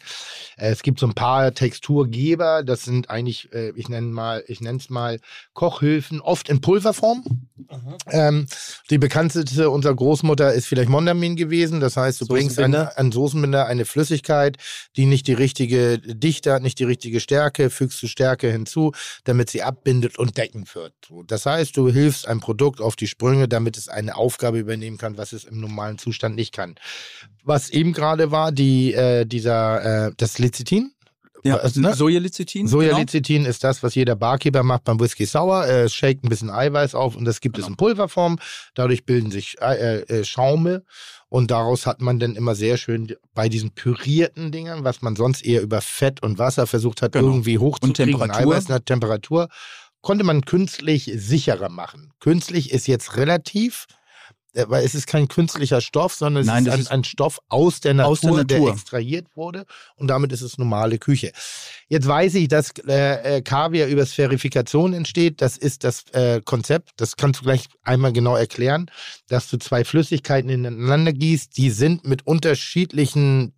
Äh, 0.59 0.71
es 0.71 0.83
gibt 0.83 1.01
so 1.01 1.09
ein 1.09 1.15
paar 1.15 1.53
Texturgeber, 1.53 2.63
das 2.63 2.85
sind 2.85 3.11
eigentlich, 3.11 3.53
äh, 3.53 3.73
ich 3.75 3.89
nenne 3.89 4.07
mal, 4.07 4.45
ich 4.47 4.61
nenne 4.61 4.79
es 4.79 4.91
mal 4.91 5.19
Kochhilfen, 5.55 6.21
oft 6.21 6.49
in 6.49 6.61
Pulverform. 6.61 7.25
Ähm, 8.13 8.47
die 8.91 8.99
bekannteste 8.99 9.71
unserer 9.71 9.97
Großmutter 9.97 10.53
ist 10.55 10.67
vielleicht 10.67 10.89
Mondamin 10.89 11.35
gewesen. 11.35 11.81
Das 11.81 11.97
heißt, 11.97 12.21
du 12.21 12.27
bringst 12.27 12.61
an, 12.61 12.75
an 12.75 13.11
Soßenbinder 13.11 13.67
eine 13.67 13.85
Flüssigkeit, 13.85 14.57
die 14.97 15.07
nicht 15.07 15.27
die 15.27 15.33
richtige 15.33 15.99
Dichte 15.99 16.53
hat, 16.53 16.63
nicht 16.63 16.79
die 16.79 16.85
richtige 16.85 17.19
Stärke, 17.19 17.71
fügst 17.71 18.01
du 18.03 18.07
Stärke 18.07 18.53
hinzu, 18.53 18.93
damit 19.25 19.51
sie 19.51 19.65
abbindet 19.65 19.96
und 20.19 20.37
deckend 20.37 20.75
wird. 20.75 20.93
Das 21.27 21.47
heißt, 21.47 21.77
du 21.77 21.89
hilfst 21.89 22.27
einem 22.29 22.41
Produkt 22.41 22.81
auf 22.81 22.97
die 22.97 23.07
Sprünge, 23.07 23.49
damit 23.49 23.77
es 23.77 23.89
eine 23.89 24.17
Aufgabe 24.17 24.59
übernehmen 24.59 24.99
kann, 24.99 25.17
was 25.19 25.33
es 25.33 25.45
im 25.45 25.61
normalen 25.61 25.99
Zustand 25.99 26.37
nicht 26.37 26.53
kann. 26.53 26.75
Was 27.45 27.71
eben 27.71 27.93
gerade 27.93 28.31
war, 28.31 28.53
die, 28.53 28.93
äh, 28.95 29.25
dieser, 29.25 30.07
äh, 30.09 30.13
das 30.17 30.39
Lecithin. 30.39 30.93
Ja, 31.45 31.59
Also, 31.59 31.81
ne? 31.81 31.95
Sojalecithin. 31.95 32.63
genau. 32.67 32.79
Sojalecithin 32.81 33.45
ist 33.45 33.63
das, 33.63 33.83
was 33.85 33.95
jeder 33.95 34.17
Barkeeper 34.17 34.65
macht 34.65 34.83
beim 34.85 34.99
Whisky 34.99 35.27
Sour. 35.27 35.65
Es 35.67 35.95
shakt 35.95 36.25
ein 36.25 36.29
bisschen 36.29 36.51
Eiweiß 36.51 36.97
auf 36.97 37.15
und 37.15 37.25
das 37.25 37.41
gibt 37.41 37.55
Genau. 37.57 37.67
es 37.67 37.71
in 37.71 37.77
Pulverform. 37.77 38.39
Dadurch 38.75 39.05
bilden 39.05 39.31
sich 39.31 39.55
äh, 39.61 40.01
äh, 40.01 40.25
Schaume 40.25 40.83
und 41.29 41.53
daraus 41.53 41.87
hat 41.87 42.01
man 42.01 42.19
dann 42.19 42.35
immer 42.35 42.57
sehr 42.57 42.77
schön 42.79 43.15
bei 43.33 43.49
diesen 43.49 43.71
pürierten 43.71 44.51
Dingern, 44.51 44.83
was 44.83 45.03
man 45.03 45.15
sonst 45.15 45.45
eher 45.45 45.63
über 45.63 45.81
Fett 45.81 46.21
und 46.21 46.39
Wasser 46.39 46.67
versucht 46.67 47.01
hat, 47.03 47.13
Genau. 47.13 47.27
irgendwie 47.27 47.59
hochzukriegen. 47.59 48.19
Temperatur. 48.19 48.53
Eiweiß 48.53 48.69
nach 48.69 48.81
Temperatur 48.81 49.49
konnte 50.07 50.23
man 50.23 50.45
künstlich 50.45 51.11
sicherer 51.17 51.69
machen. 51.69 52.13
Künstlich 52.21 52.71
ist 52.71 52.87
jetzt 52.87 53.17
relativ. 53.17 53.87
äh, 54.53 54.65
Weil 54.69 54.85
es 54.85 54.95
ist 54.95 55.09
kein 55.09 55.27
künstlicher 55.27 55.81
Stoff, 55.81 56.15
sondern 56.15 56.43
es 56.43 56.47
Nein, 56.47 56.65
ist, 56.65 56.73
ein, 56.73 56.81
ist 56.81 56.93
ein 56.93 57.03
Stoff 57.03 57.41
aus 57.49 57.81
der 57.81 57.95
Natur, 57.95 58.13
aus 58.13 58.21
der 58.21 58.45
der, 58.45 58.59
Natur. 58.61 58.73
extrahiert 58.73 59.27
wurde 59.35 59.67
und 59.97 60.07
damit 60.07 60.31
ist 60.31 60.43
es 60.43 60.59
normale 60.59 60.99
Küche. 60.99 61.33
Jetzt 61.89 62.07
weiß 62.07 62.37
ich, 62.37 62.47
dass 62.47 62.71
äh, 62.87 63.39
äh, 63.39 63.43
Kaviar 63.43 63.89
über 63.89 64.07
Sphärifikation 64.07 64.95
entsteht. 64.95 65.43
Das 65.43 65.57
ist 65.57 65.83
das 65.83 66.05
äh, 66.13 66.41
Konzept. 66.41 66.91
Das 66.99 67.17
kannst 67.17 67.41
du 67.41 67.45
gleich 67.45 67.67
einmal 67.83 68.13
genau 68.13 68.37
erklären, 68.37 68.89
dass 69.27 69.51
du 69.51 69.57
zwei 69.57 69.83
Flüssigkeiten 69.85 70.49
ineinander 70.49 71.13
gießt. 71.13 71.57
Die 71.57 71.71
sind 71.71 72.07
mit 72.07 72.25
unterschiedlichen 72.29 73.55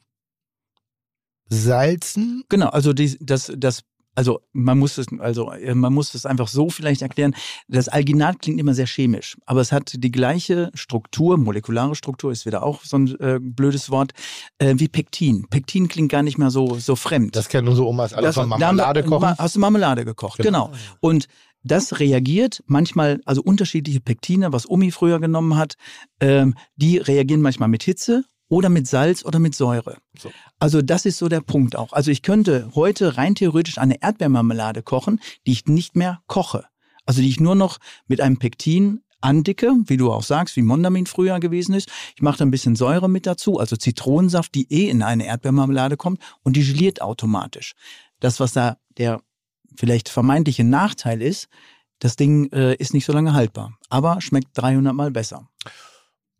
Salzen. 1.50 2.44
Genau, 2.48 2.70
also 2.70 2.94
die, 2.94 3.18
das, 3.20 3.52
das, 3.54 3.82
also 4.18 4.40
man 4.52 4.78
muss 4.80 4.98
es, 4.98 5.06
also 5.20 5.52
äh, 5.52 5.76
man 5.76 5.92
muss 5.94 6.12
es 6.14 6.26
einfach 6.26 6.48
so 6.48 6.70
vielleicht 6.70 7.02
erklären. 7.02 7.36
Das 7.68 7.86
Alginat 7.88 8.40
klingt 8.42 8.58
immer 8.58 8.74
sehr 8.74 8.88
chemisch, 8.88 9.36
aber 9.46 9.60
es 9.60 9.70
hat 9.70 9.92
die 9.94 10.10
gleiche 10.10 10.70
Struktur, 10.74 11.38
molekulare 11.38 11.94
Struktur 11.94 12.32
ist 12.32 12.44
wieder 12.44 12.64
auch 12.64 12.82
so 12.82 12.98
ein 12.98 13.06
äh, 13.20 13.38
blödes 13.40 13.90
Wort, 13.90 14.10
äh, 14.58 14.74
wie 14.78 14.88
Pektin. 14.88 15.46
Pektin 15.50 15.86
klingt 15.86 16.10
gar 16.10 16.24
nicht 16.24 16.36
mehr 16.36 16.50
so 16.50 16.78
so 16.80 16.96
fremd. 16.96 17.36
Das 17.36 17.48
kennen 17.48 17.68
unsere 17.68 17.86
Omas 17.86 18.12
alle 18.12 18.26
Das- 18.26 18.34
von 18.34 18.50
da 18.50 18.56
Marmelade 18.58 19.04
wir- 19.04 19.08
kochen. 19.08 19.38
Hast 19.38 19.54
du 19.54 19.60
Marmelade 19.60 20.04
gekocht, 20.04 20.38
genau. 20.38 20.72
Und 21.00 21.28
das 21.62 22.00
reagiert 22.00 22.62
manchmal, 22.66 23.20
also 23.24 23.40
unterschiedliche 23.42 24.00
Pektine, 24.00 24.52
was 24.52 24.68
Omi 24.68 24.90
früher 24.90 25.20
genommen 25.20 25.56
hat, 25.56 25.74
ähm, 26.20 26.54
die 26.76 26.98
reagieren 26.98 27.40
manchmal 27.42 27.68
mit 27.68 27.84
Hitze 27.84 28.24
oder 28.48 28.68
mit 28.68 28.86
Salz 28.86 29.24
oder 29.24 29.38
mit 29.38 29.54
Säure. 29.54 29.98
So. 30.18 30.30
Also 30.58 30.82
das 30.82 31.06
ist 31.06 31.18
so 31.18 31.28
der 31.28 31.40
Punkt 31.40 31.76
auch. 31.76 31.92
Also 31.92 32.10
ich 32.10 32.22
könnte 32.22 32.70
heute 32.74 33.16
rein 33.16 33.34
theoretisch 33.34 33.78
eine 33.78 34.02
Erdbeermarmelade 34.02 34.82
kochen, 34.82 35.20
die 35.46 35.52
ich 35.52 35.66
nicht 35.66 35.96
mehr 35.96 36.20
koche. 36.26 36.64
Also 37.06 37.22
die 37.22 37.28
ich 37.28 37.40
nur 37.40 37.54
noch 37.54 37.78
mit 38.06 38.20
einem 38.20 38.38
Pektin 38.38 39.02
andicke, 39.20 39.74
wie 39.86 39.96
du 39.96 40.12
auch 40.12 40.22
sagst, 40.22 40.56
wie 40.56 40.62
Mondamin 40.62 41.06
früher 41.06 41.40
gewesen 41.40 41.74
ist. 41.74 41.88
Ich 42.14 42.22
mache 42.22 42.38
da 42.38 42.44
ein 42.44 42.50
bisschen 42.50 42.76
Säure 42.76 43.08
mit 43.08 43.26
dazu, 43.26 43.58
also 43.58 43.76
Zitronensaft, 43.76 44.54
die 44.54 44.70
eh 44.72 44.88
in 44.88 45.02
eine 45.02 45.26
Erdbeermarmelade 45.26 45.96
kommt 45.96 46.20
und 46.42 46.56
die 46.56 46.64
geliert 46.64 47.02
automatisch. 47.02 47.74
Das, 48.20 48.40
was 48.40 48.52
da 48.52 48.78
der 48.96 49.20
vielleicht 49.76 50.08
vermeintliche 50.08 50.64
Nachteil 50.64 51.22
ist, 51.22 51.48
das 51.98 52.16
Ding 52.16 52.50
äh, 52.52 52.74
ist 52.76 52.94
nicht 52.94 53.04
so 53.04 53.12
lange 53.12 53.32
haltbar, 53.32 53.76
aber 53.88 54.20
schmeckt 54.20 54.48
300 54.54 54.94
Mal 54.94 55.10
besser. 55.10 55.48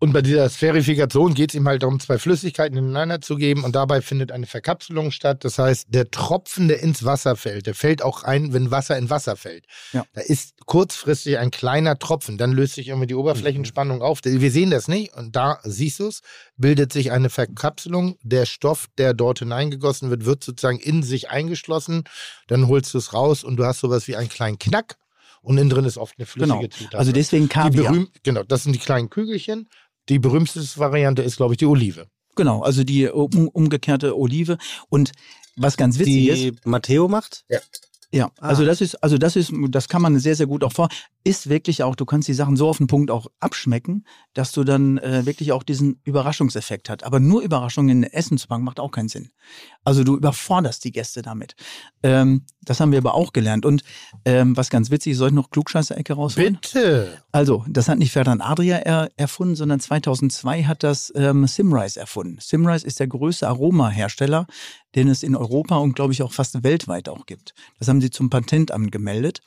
Und 0.01 0.13
bei 0.13 0.23
dieser 0.23 0.49
Sphärifikation 0.49 1.35
geht 1.35 1.51
es 1.51 1.57
ihm 1.57 1.67
halt 1.67 1.83
darum, 1.83 1.99
zwei 1.99 2.19
Flüssigkeiten 2.19 2.79
ineinander 2.79 3.21
zu 3.21 3.35
geben 3.35 3.65
und 3.65 3.75
dabei 3.75 4.01
findet 4.01 4.31
eine 4.31 4.47
Verkapselung 4.47 5.11
statt. 5.11 5.45
Das 5.45 5.59
heißt, 5.59 5.87
der 5.89 6.11
Tropfen, 6.13 6.69
der 6.69 6.81
ins 6.81 7.05
Wasser 7.05 7.35
fällt, 7.35 7.67
der 7.67 7.75
fällt 7.75 8.03
auch 8.03 8.23
ein, 8.23 8.53
wenn 8.53 8.71
Wasser 8.71 8.97
in 8.97 9.11
Wasser 9.11 9.35
fällt. 9.35 9.65
Ja. 9.93 10.05
Da 10.13 10.21
ist 10.21 10.55
kurzfristig 10.67 11.39
ein 11.39 11.51
kleiner 11.51 11.99
Tropfen, 11.99 12.39
dann 12.39 12.53
löst 12.53 12.75
sich 12.75 12.87
irgendwie 12.89 13.09
die 13.09 13.17
Oberflächenspannung 13.17 14.01
auf. 14.01 14.21
Wir 14.23 14.53
sehen 14.53 14.71
das 14.71 14.87
nicht 14.87 15.15
und 15.15 15.35
da 15.35 15.59
siehst 15.65 15.99
du 15.99 16.07
es, 16.07 16.21
bildet 16.57 16.93
sich 16.93 17.11
eine 17.11 17.29
Verkapselung. 17.29 18.19
Der 18.23 18.47
Stoff, 18.47 18.87
der 18.99 19.15
dort 19.15 19.41
hineingegossen 19.41 20.11
wird, 20.11 20.25
wird 20.25 20.45
sozusagen 20.45 20.79
in 20.79 21.03
sich 21.03 21.31
eingeschlossen. 21.31 22.05
Dann 22.47 22.69
holst 22.69 22.95
du 22.95 22.99
es 22.99 23.15
raus 23.15 23.43
und 23.43 23.57
du 23.57 23.65
hast 23.65 23.81
sowas 23.81 24.07
wie 24.07 24.15
einen 24.15 24.29
kleinen 24.29 24.61
Knack. 24.61 24.97
Und 25.41 25.57
innen 25.57 25.71
drin 25.71 25.85
ist 25.85 25.99
oft 25.99 26.15
eine 26.19 26.27
flüssige 26.27 26.59
Genau. 26.59 26.69
Zutat. 26.69 26.95
Also 26.97 27.13
deswegen 27.13 27.45
die 27.45 27.49
Kaviar. 27.49 27.93
berühmt, 27.93 28.11
genau, 28.25 28.43
das 28.43 28.65
sind 28.65 28.73
die 28.75 28.81
kleinen 28.81 29.09
Kügelchen. 29.09 29.69
Die 30.09 30.19
berühmteste 30.19 30.79
Variante 30.79 31.23
ist, 31.23 31.37
glaube 31.37 31.55
ich, 31.55 31.59
die 31.59 31.67
Olive. 31.67 32.07
Genau, 32.37 32.63
also 32.63 32.85
die 32.85 33.09
um, 33.09 33.49
umgekehrte 33.49 34.17
Olive. 34.17 34.59
Und 34.89 35.13
was 35.57 35.77
ganz 35.77 35.99
witzig 35.99 36.29
ist, 36.29 36.43
Die 36.43 36.57
Matteo 36.65 37.09
macht? 37.09 37.45
Ja, 38.11 38.31
Ah. 38.39 38.49
also 38.49 38.65
das 38.65 38.81
ist, 38.81 38.95
also 39.03 39.19
das 39.19 39.37
ist, 39.37 39.53
das 39.69 39.89
kann 39.89 40.01
man 40.01 40.19
sehr, 40.19 40.35
sehr 40.35 40.47
gut 40.47 40.65
auch 40.65 40.73
vor. 40.73 40.89
Ist 41.29 41.51
wirklich 41.51 41.83
auch, 41.83 41.95
du 41.95 42.07
kannst 42.07 42.27
die 42.27 42.33
Sachen 42.33 42.57
so 42.57 42.71
auf 42.71 42.79
den 42.79 42.87
Punkt 42.87 43.11
auch 43.11 43.27
abschmecken, 43.39 44.07
dass 44.33 44.53
du 44.53 44.65
dann 44.65 44.97
äh, 44.97 45.27
wirklich 45.27 45.53
auch 45.53 45.63
diesen 45.63 46.01
Überraschungseffekt 46.05 46.89
hast. 46.89 47.05
Aber 47.05 47.21
nur 47.21 47.43
Überraschungen 47.43 48.03
in 48.03 48.11
Essen 48.11 48.39
zu 48.39 48.49
packen, 48.49 48.65
macht 48.65 48.81
auch 48.81 48.91
keinen 48.91 49.11
Sinn. 49.11 49.29
Also 49.85 50.05
du 50.05 50.17
überforderst 50.17 50.83
die 50.85 50.91
Gäste 50.91 51.21
damit. 51.21 51.55
Ähm, 52.03 52.47
das 52.63 52.81
haben 52.81 52.93
wir 52.93 52.99
aber 52.99 53.13
auch 53.13 53.35
gelernt. 53.35 53.67
Und 53.67 53.83
ähm, 54.25 54.57
was 54.57 54.71
ganz 54.71 54.91
witzig 54.91 55.13
ist, 55.13 55.19
soll 55.19 55.29
ich 55.29 55.35
noch 55.35 55.51
Klugscheißer-Ecke 55.51 56.15
rausholen? 56.15 56.55
Bitte. 56.63 57.23
Also, 57.31 57.65
das 57.69 57.91
hat 57.91 57.99
nicht 57.99 58.13
Ferdan 58.13 58.41
Adria 58.41 58.77
er, 58.77 59.11
erfunden, 59.17 59.55
sondern 59.55 59.81
2002 59.81 60.65
hat 60.65 60.83
das 60.83 61.13
ähm, 61.15 61.47
Simrise 61.47 62.01
erfunden. 62.01 62.39
Simrise 62.41 62.87
ist 62.87 63.01
der 63.01 63.07
größte 63.07 63.49
Aromahersteller, 63.49 64.47
den 64.95 65.09
es 65.09 65.23
in 65.23 65.37
Europa 65.37 65.77
und 65.77 65.95
glaube 65.95 66.13
ich 66.13 66.23
auch 66.23 66.33
fast 66.33 66.63
weltweit 66.63 67.09
auch 67.09 67.27
gibt. 67.27 67.55
Das 67.79 67.89
haben 67.89 68.01
sie 68.01 68.11
zum 68.11 68.31
Patentamt 68.31 68.91
gemeldet. 68.93 69.41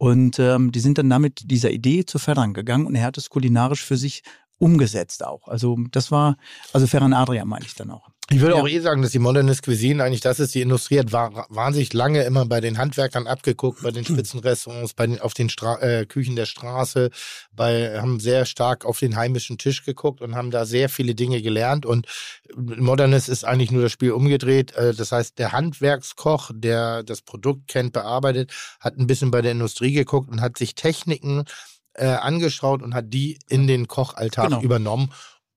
Und 0.00 0.38
ähm, 0.38 0.72
die 0.72 0.80
sind 0.80 0.96
dann 0.96 1.10
damit 1.10 1.50
dieser 1.50 1.70
Idee 1.70 2.06
zu 2.06 2.18
Ferran 2.18 2.54
gegangen 2.54 2.86
und 2.86 2.94
er 2.94 3.04
hat 3.04 3.18
es 3.18 3.28
kulinarisch 3.28 3.84
für 3.84 3.98
sich 3.98 4.22
umgesetzt 4.56 5.22
auch. 5.22 5.46
Also 5.46 5.76
das 5.90 6.10
war, 6.10 6.38
also 6.72 6.86
Ferran 6.86 7.12
Adria 7.12 7.44
meine 7.44 7.66
ich 7.66 7.74
dann 7.74 7.90
auch. 7.90 8.08
Ich 8.32 8.40
würde 8.40 8.54
Ja. 8.54 8.62
auch 8.62 8.68
eh 8.68 8.78
sagen, 8.78 9.02
dass 9.02 9.10
die 9.10 9.18
Modernist 9.18 9.64
Cuisine 9.64 10.04
eigentlich 10.04 10.20
das 10.20 10.38
ist. 10.38 10.54
Die 10.54 10.60
Industrie 10.60 11.00
hat 11.00 11.10
wa- 11.12 11.46
wahnsinnig 11.48 11.92
lange 11.92 12.22
immer 12.22 12.46
bei 12.46 12.60
den 12.60 12.78
Handwerkern 12.78 13.26
abgeguckt, 13.26 13.82
bei 13.82 13.90
den 13.90 14.04
Spitzenrestaurants, 14.04 14.94
bei 14.94 15.08
den, 15.08 15.20
auf 15.20 15.34
den 15.34 15.48
Stra 15.48 15.80
äh, 15.80 16.06
Küchen 16.06 16.36
der 16.36 16.46
Straße, 16.46 17.10
bei, 17.52 17.98
haben 18.00 18.20
sehr 18.20 18.44
stark 18.44 18.84
auf 18.84 19.00
den 19.00 19.16
heimischen 19.16 19.58
Tisch 19.58 19.84
geguckt 19.84 20.20
und 20.20 20.36
haben 20.36 20.52
da 20.52 20.64
sehr 20.64 20.88
viele 20.88 21.16
Dinge 21.16 21.42
gelernt. 21.42 21.84
Und 21.86 22.06
Modernist 22.54 23.28
ist 23.28 23.44
eigentlich 23.44 23.72
nur 23.72 23.82
das 23.82 23.90
Spiel 23.90 24.12
umgedreht. 24.12 24.76
Äh, 24.76 24.94
das 24.94 25.10
heißt, 25.10 25.36
der 25.40 25.50
Handwerkskoch, 25.50 26.52
der 26.54 27.02
das 27.02 27.22
Produkt 27.22 27.66
kennt, 27.66 27.92
bearbeitet, 27.94 28.52
hat 28.78 28.96
ein 28.96 29.08
bisschen 29.08 29.32
bei 29.32 29.42
der 29.42 29.52
Industrie 29.52 29.92
geguckt 29.92 30.28
und 30.30 30.40
hat 30.40 30.56
sich 30.56 30.76
Techniken 30.76 31.46
äh, 31.94 32.06
angeschaut 32.06 32.80
und 32.82 32.94
hat 32.94 33.06
die 33.12 33.40
in 33.48 33.66
den 33.66 33.88
Kochalltag 33.88 34.50
Genau. 34.50 34.62
übernommen 34.62 35.10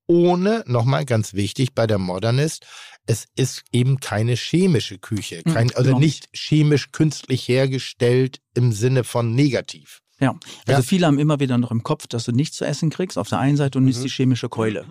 ohne, 0.07 0.63
nochmal 0.67 1.05
ganz 1.05 1.33
wichtig 1.33 1.73
bei 1.73 1.87
der 1.87 1.97
Modernist, 1.97 2.65
es 3.05 3.25
ist 3.35 3.63
eben 3.71 3.99
keine 3.99 4.35
chemische 4.35 4.97
Küche. 4.97 5.41
Mhm, 5.45 5.53
Kein, 5.53 5.75
also 5.75 5.89
genau. 5.89 5.99
nicht 5.99 6.29
chemisch 6.33 6.91
künstlich 6.91 7.47
hergestellt 7.47 8.39
im 8.53 8.71
Sinne 8.71 9.03
von 9.03 9.33
negativ. 9.35 9.99
Ja, 10.19 10.35
also 10.67 10.81
Ja. 10.81 10.87
viele 10.87 11.07
haben 11.07 11.19
immer 11.19 11.39
wieder 11.39 11.57
noch 11.57 11.71
im 11.71 11.83
Kopf, 11.83 12.07
dass 12.07 12.23
du 12.25 12.31
nichts 12.31 12.55
zu 12.57 12.65
essen 12.65 12.89
kriegst 12.89 13.17
auf 13.17 13.27
der 13.27 13.39
einen 13.39 13.57
Seite 13.57 13.79
und 13.79 13.85
nicht 13.85 14.01
die 14.03 14.09
chemische 14.09 14.47
Keule. 14.47 14.85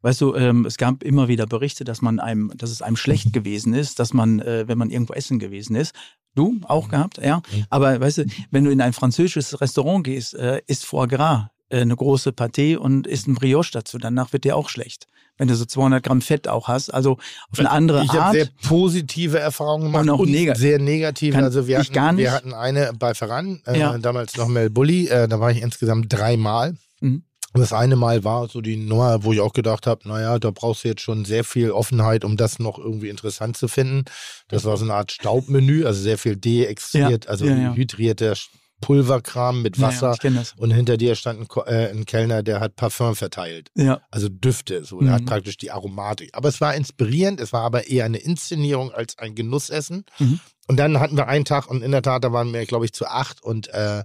Weißt 0.00 0.20
du, 0.20 0.34
ähm, 0.34 0.64
es 0.64 0.76
gab 0.76 1.02
immer 1.02 1.28
wieder 1.28 1.46
Berichte, 1.46 1.84
dass 1.84 2.00
man 2.00 2.20
einem, 2.20 2.52
dass 2.56 2.70
es 2.70 2.80
einem 2.80 2.96
schlecht 2.96 3.32
gewesen 3.32 3.74
ist, 3.74 3.98
dass 3.98 4.14
man, 4.14 4.38
äh, 4.40 4.66
wenn 4.68 4.78
man 4.78 4.88
irgendwo 4.90 5.12
essen 5.12 5.38
gewesen 5.38 5.74
ist. 5.76 5.94
Du 6.34 6.60
auch 6.68 6.88
gehabt, 6.88 7.18
ja. 7.18 7.42
Aber 7.68 8.00
weißt 8.00 8.18
du, 8.18 8.26
wenn 8.50 8.64
du 8.64 8.70
in 8.70 8.80
ein 8.80 8.92
französisches 8.92 9.60
Restaurant 9.60 10.04
gehst, 10.04 10.34
äh, 10.34 10.62
isst 10.68 10.86
Foie 10.86 11.08
Gras 11.08 11.48
eine 11.70 11.94
große 11.96 12.30
Pâté 12.30 12.76
und 12.76 13.06
isst 13.06 13.26
ein 13.28 13.34
Brioche 13.34 13.70
dazu, 13.72 13.98
danach 13.98 14.32
wird 14.32 14.44
dir 14.44 14.56
auch 14.56 14.68
schlecht. 14.68 15.06
Wenn 15.36 15.46
du 15.48 15.54
so 15.54 15.64
200 15.64 16.02
Gramm 16.02 16.20
Fett 16.20 16.48
auch 16.48 16.66
hast, 16.66 16.92
also 16.92 17.12
auf 17.52 17.58
eine 17.58 17.70
andere 17.70 18.02
Ich 18.02 18.08
habe 18.10 18.22
Art. 18.22 18.32
sehr 18.34 18.48
positive 18.66 19.38
Erfahrungen 19.38 19.84
gemacht 19.84 20.02
Und 20.02 20.10
auch 20.10 20.24
nega- 20.26 20.56
sehr 20.56 20.80
negative. 20.80 21.32
Kann 21.34 21.44
also 21.44 21.68
wir 21.68 21.78
ich 21.78 21.84
hatten, 21.86 21.94
gar 21.94 22.12
nicht. 22.12 22.24
wir 22.24 22.32
hatten 22.32 22.54
eine 22.54 22.92
bei 22.98 23.14
Ferran, 23.14 23.60
äh, 23.66 23.78
Ja. 23.78 23.96
damals 23.98 24.36
noch 24.36 24.48
Mel 24.48 24.68
Bulli, 24.70 25.06
äh, 25.08 25.28
da 25.28 25.38
war 25.38 25.50
ich 25.52 25.62
insgesamt 25.62 26.12
dreimal. 26.12 26.76
Mhm. 27.00 27.22
Und 27.54 27.60
Das 27.62 27.72
eine 27.72 27.96
Mal 27.96 28.24
war 28.24 28.48
so 28.48 28.60
die 28.60 28.76
Nummer, 28.76 29.22
wo 29.24 29.32
ich 29.32 29.40
auch 29.40 29.52
gedacht 29.52 29.86
habe, 29.86 30.06
naja, 30.08 30.38
da 30.38 30.50
brauchst 30.50 30.82
du 30.84 30.88
jetzt 30.88 31.00
schon 31.02 31.24
sehr 31.24 31.44
viel 31.44 31.70
Offenheit, 31.70 32.24
um 32.24 32.36
das 32.36 32.58
noch 32.58 32.78
irgendwie 32.78 33.08
interessant 33.08 33.56
zu 33.56 33.68
finden. 33.68 34.04
Das 34.48 34.64
war 34.64 34.76
so 34.76 34.84
eine 34.84 34.94
Art 34.94 35.12
Staubmenü, 35.12 35.84
also 35.86 36.00
sehr 36.02 36.18
viel 36.18 36.36
deextriert, 36.36 37.24
Ja, 37.26 37.30
also 37.30 37.46
ja. 37.46 37.72
hydrierter 37.74 38.34
Pulverkram 38.80 39.62
mit 39.62 39.76
Ja, 39.76 39.82
ja, 39.82 39.88
Wasser 39.88 40.12
ich 40.14 40.20
kenne 40.20 40.36
das. 40.38 40.54
und 40.56 40.70
hinter 40.70 40.96
dir 40.96 41.14
stand 41.14 41.40
ein, 41.40 41.62
äh, 41.66 41.90
ein 41.90 42.04
Kellner, 42.06 42.42
der 42.42 42.60
hat 42.60 42.76
Parfum 42.76 43.14
verteilt. 43.16 43.68
Ja. 43.74 44.00
Also 44.10 44.28
Düfte, 44.28 44.84
so. 44.84 45.00
Der 45.00 45.10
Mhm. 45.10 45.14
hat 45.14 45.24
praktisch 45.26 45.56
die 45.56 45.70
Aromatik. 45.70 46.30
Aber 46.32 46.48
es 46.48 46.60
war 46.60 46.74
inspirierend, 46.74 47.40
es 47.40 47.52
war 47.52 47.62
aber 47.62 47.88
eher 47.88 48.04
eine 48.04 48.18
Inszenierung 48.18 48.92
als 48.92 49.18
ein 49.18 49.34
Genussessen. 49.34 50.04
Mhm. 50.18 50.40
Und 50.68 50.76
dann 50.76 51.00
hatten 51.00 51.16
wir 51.16 51.28
einen 51.28 51.44
Tag 51.44 51.68
und 51.68 51.82
in 51.82 51.90
der 51.92 52.02
Tat, 52.02 52.24
da 52.24 52.32
waren 52.32 52.52
wir, 52.52 52.64
glaube 52.66 52.84
ich, 52.84 52.92
zu 52.92 53.06
acht 53.06 53.42
und 53.42 53.68
äh, 53.68 54.04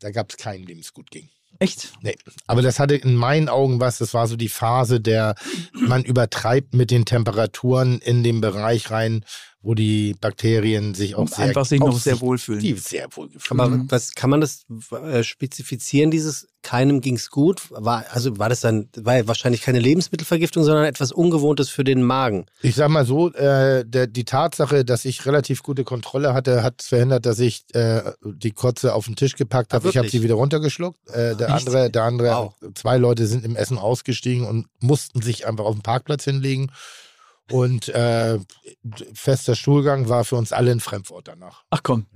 da 0.00 0.10
gab 0.10 0.30
es 0.30 0.36
keinen, 0.36 0.66
dem 0.66 0.78
es 0.78 0.92
gut 0.92 1.10
ging. 1.10 1.28
Echt? 1.60 1.92
Nee. 2.02 2.16
Aber 2.48 2.62
das 2.62 2.80
hatte 2.80 2.96
in 2.96 3.14
meinen 3.14 3.48
Augen 3.48 3.78
was, 3.78 3.98
das 3.98 4.12
war 4.12 4.26
so 4.26 4.34
die 4.36 4.48
Phase 4.48 5.00
der, 5.00 5.36
man 5.72 6.02
übertreibt 6.04 6.74
mit 6.74 6.90
den 6.90 7.04
Temperaturen 7.04 8.00
in 8.00 8.24
den 8.24 8.40
Bereich 8.40 8.90
rein, 8.90 9.24
wo 9.64 9.74
die 9.74 10.14
Bakterien 10.20 10.94
sich 10.94 11.14
auch 11.16 11.26
sehr, 11.28 11.46
einfach 11.46 11.64
sich 11.64 11.80
noch 11.80 11.98
sehr 11.98 12.20
wohlfühlen. 12.20 12.60
Die 12.60 12.74
sehr 12.74 13.08
wohl 13.16 13.28
gefühlt. 13.28 13.58
Aber 13.60 13.84
was 13.88 14.14
kann 14.14 14.30
man 14.30 14.40
das 14.40 14.66
äh, 14.92 15.22
spezifizieren, 15.22 16.10
dieses 16.10 16.46
keinem 16.62 17.00
ging's 17.00 17.30
gut? 17.30 17.62
War, 17.70 18.04
also 18.10 18.38
war 18.38 18.48
das 18.48 18.60
dann, 18.60 18.88
war 18.96 19.16
ja 19.16 19.26
wahrscheinlich 19.26 19.62
keine 19.62 19.80
Lebensmittelvergiftung, 19.80 20.64
sondern 20.64 20.84
etwas 20.84 21.12
Ungewohntes 21.12 21.68
für 21.70 21.82
den 21.84 22.02
Magen. 22.02 22.46
Ich 22.62 22.74
sag 22.74 22.90
mal 22.90 23.04
so, 23.06 23.32
äh, 23.32 23.84
der, 23.86 24.06
die 24.06 24.24
Tatsache, 24.24 24.84
dass 24.84 25.04
ich 25.04 25.24
relativ 25.26 25.62
gute 25.62 25.84
Kontrolle 25.84 26.34
hatte, 26.34 26.62
hat 26.62 26.82
verhindert, 26.82 27.26
dass 27.26 27.38
ich 27.38 27.64
äh, 27.74 28.02
die 28.22 28.52
Kotze 28.52 28.94
auf 28.94 29.06
den 29.06 29.16
Tisch 29.16 29.34
gepackt 29.36 29.72
Ah, 29.72 29.76
habe. 29.76 29.88
ich 29.88 29.96
habe 29.96 30.08
sie 30.08 30.22
wieder 30.22 30.34
runtergeschluckt. 30.34 30.98
Äh, 31.10 31.36
der 31.36 31.48
Echt? 31.48 31.66
andere, 31.66 31.90
der 31.90 32.02
andere, 32.04 32.28
Wow. 32.30 32.54
zwei 32.74 32.96
Leute 32.98 33.26
sind 33.26 33.44
im 33.44 33.56
Essen 33.56 33.78
ausgestiegen 33.78 34.46
und 34.46 34.66
mussten 34.80 35.22
sich 35.22 35.46
einfach 35.46 35.64
auf 35.64 35.74
den 35.74 35.82
Parkplatz 35.82 36.24
hinlegen. 36.24 36.70
Und 37.50 37.88
äh, 37.90 38.38
fester 39.12 39.54
Stuhlgang 39.54 40.08
war 40.08 40.24
für 40.24 40.36
uns 40.36 40.50
alle 40.52 40.70
ein 40.72 40.80
Fremdwort 40.80 41.28
danach. 41.28 41.62
Ach 41.70 41.80
komm. 41.82 42.06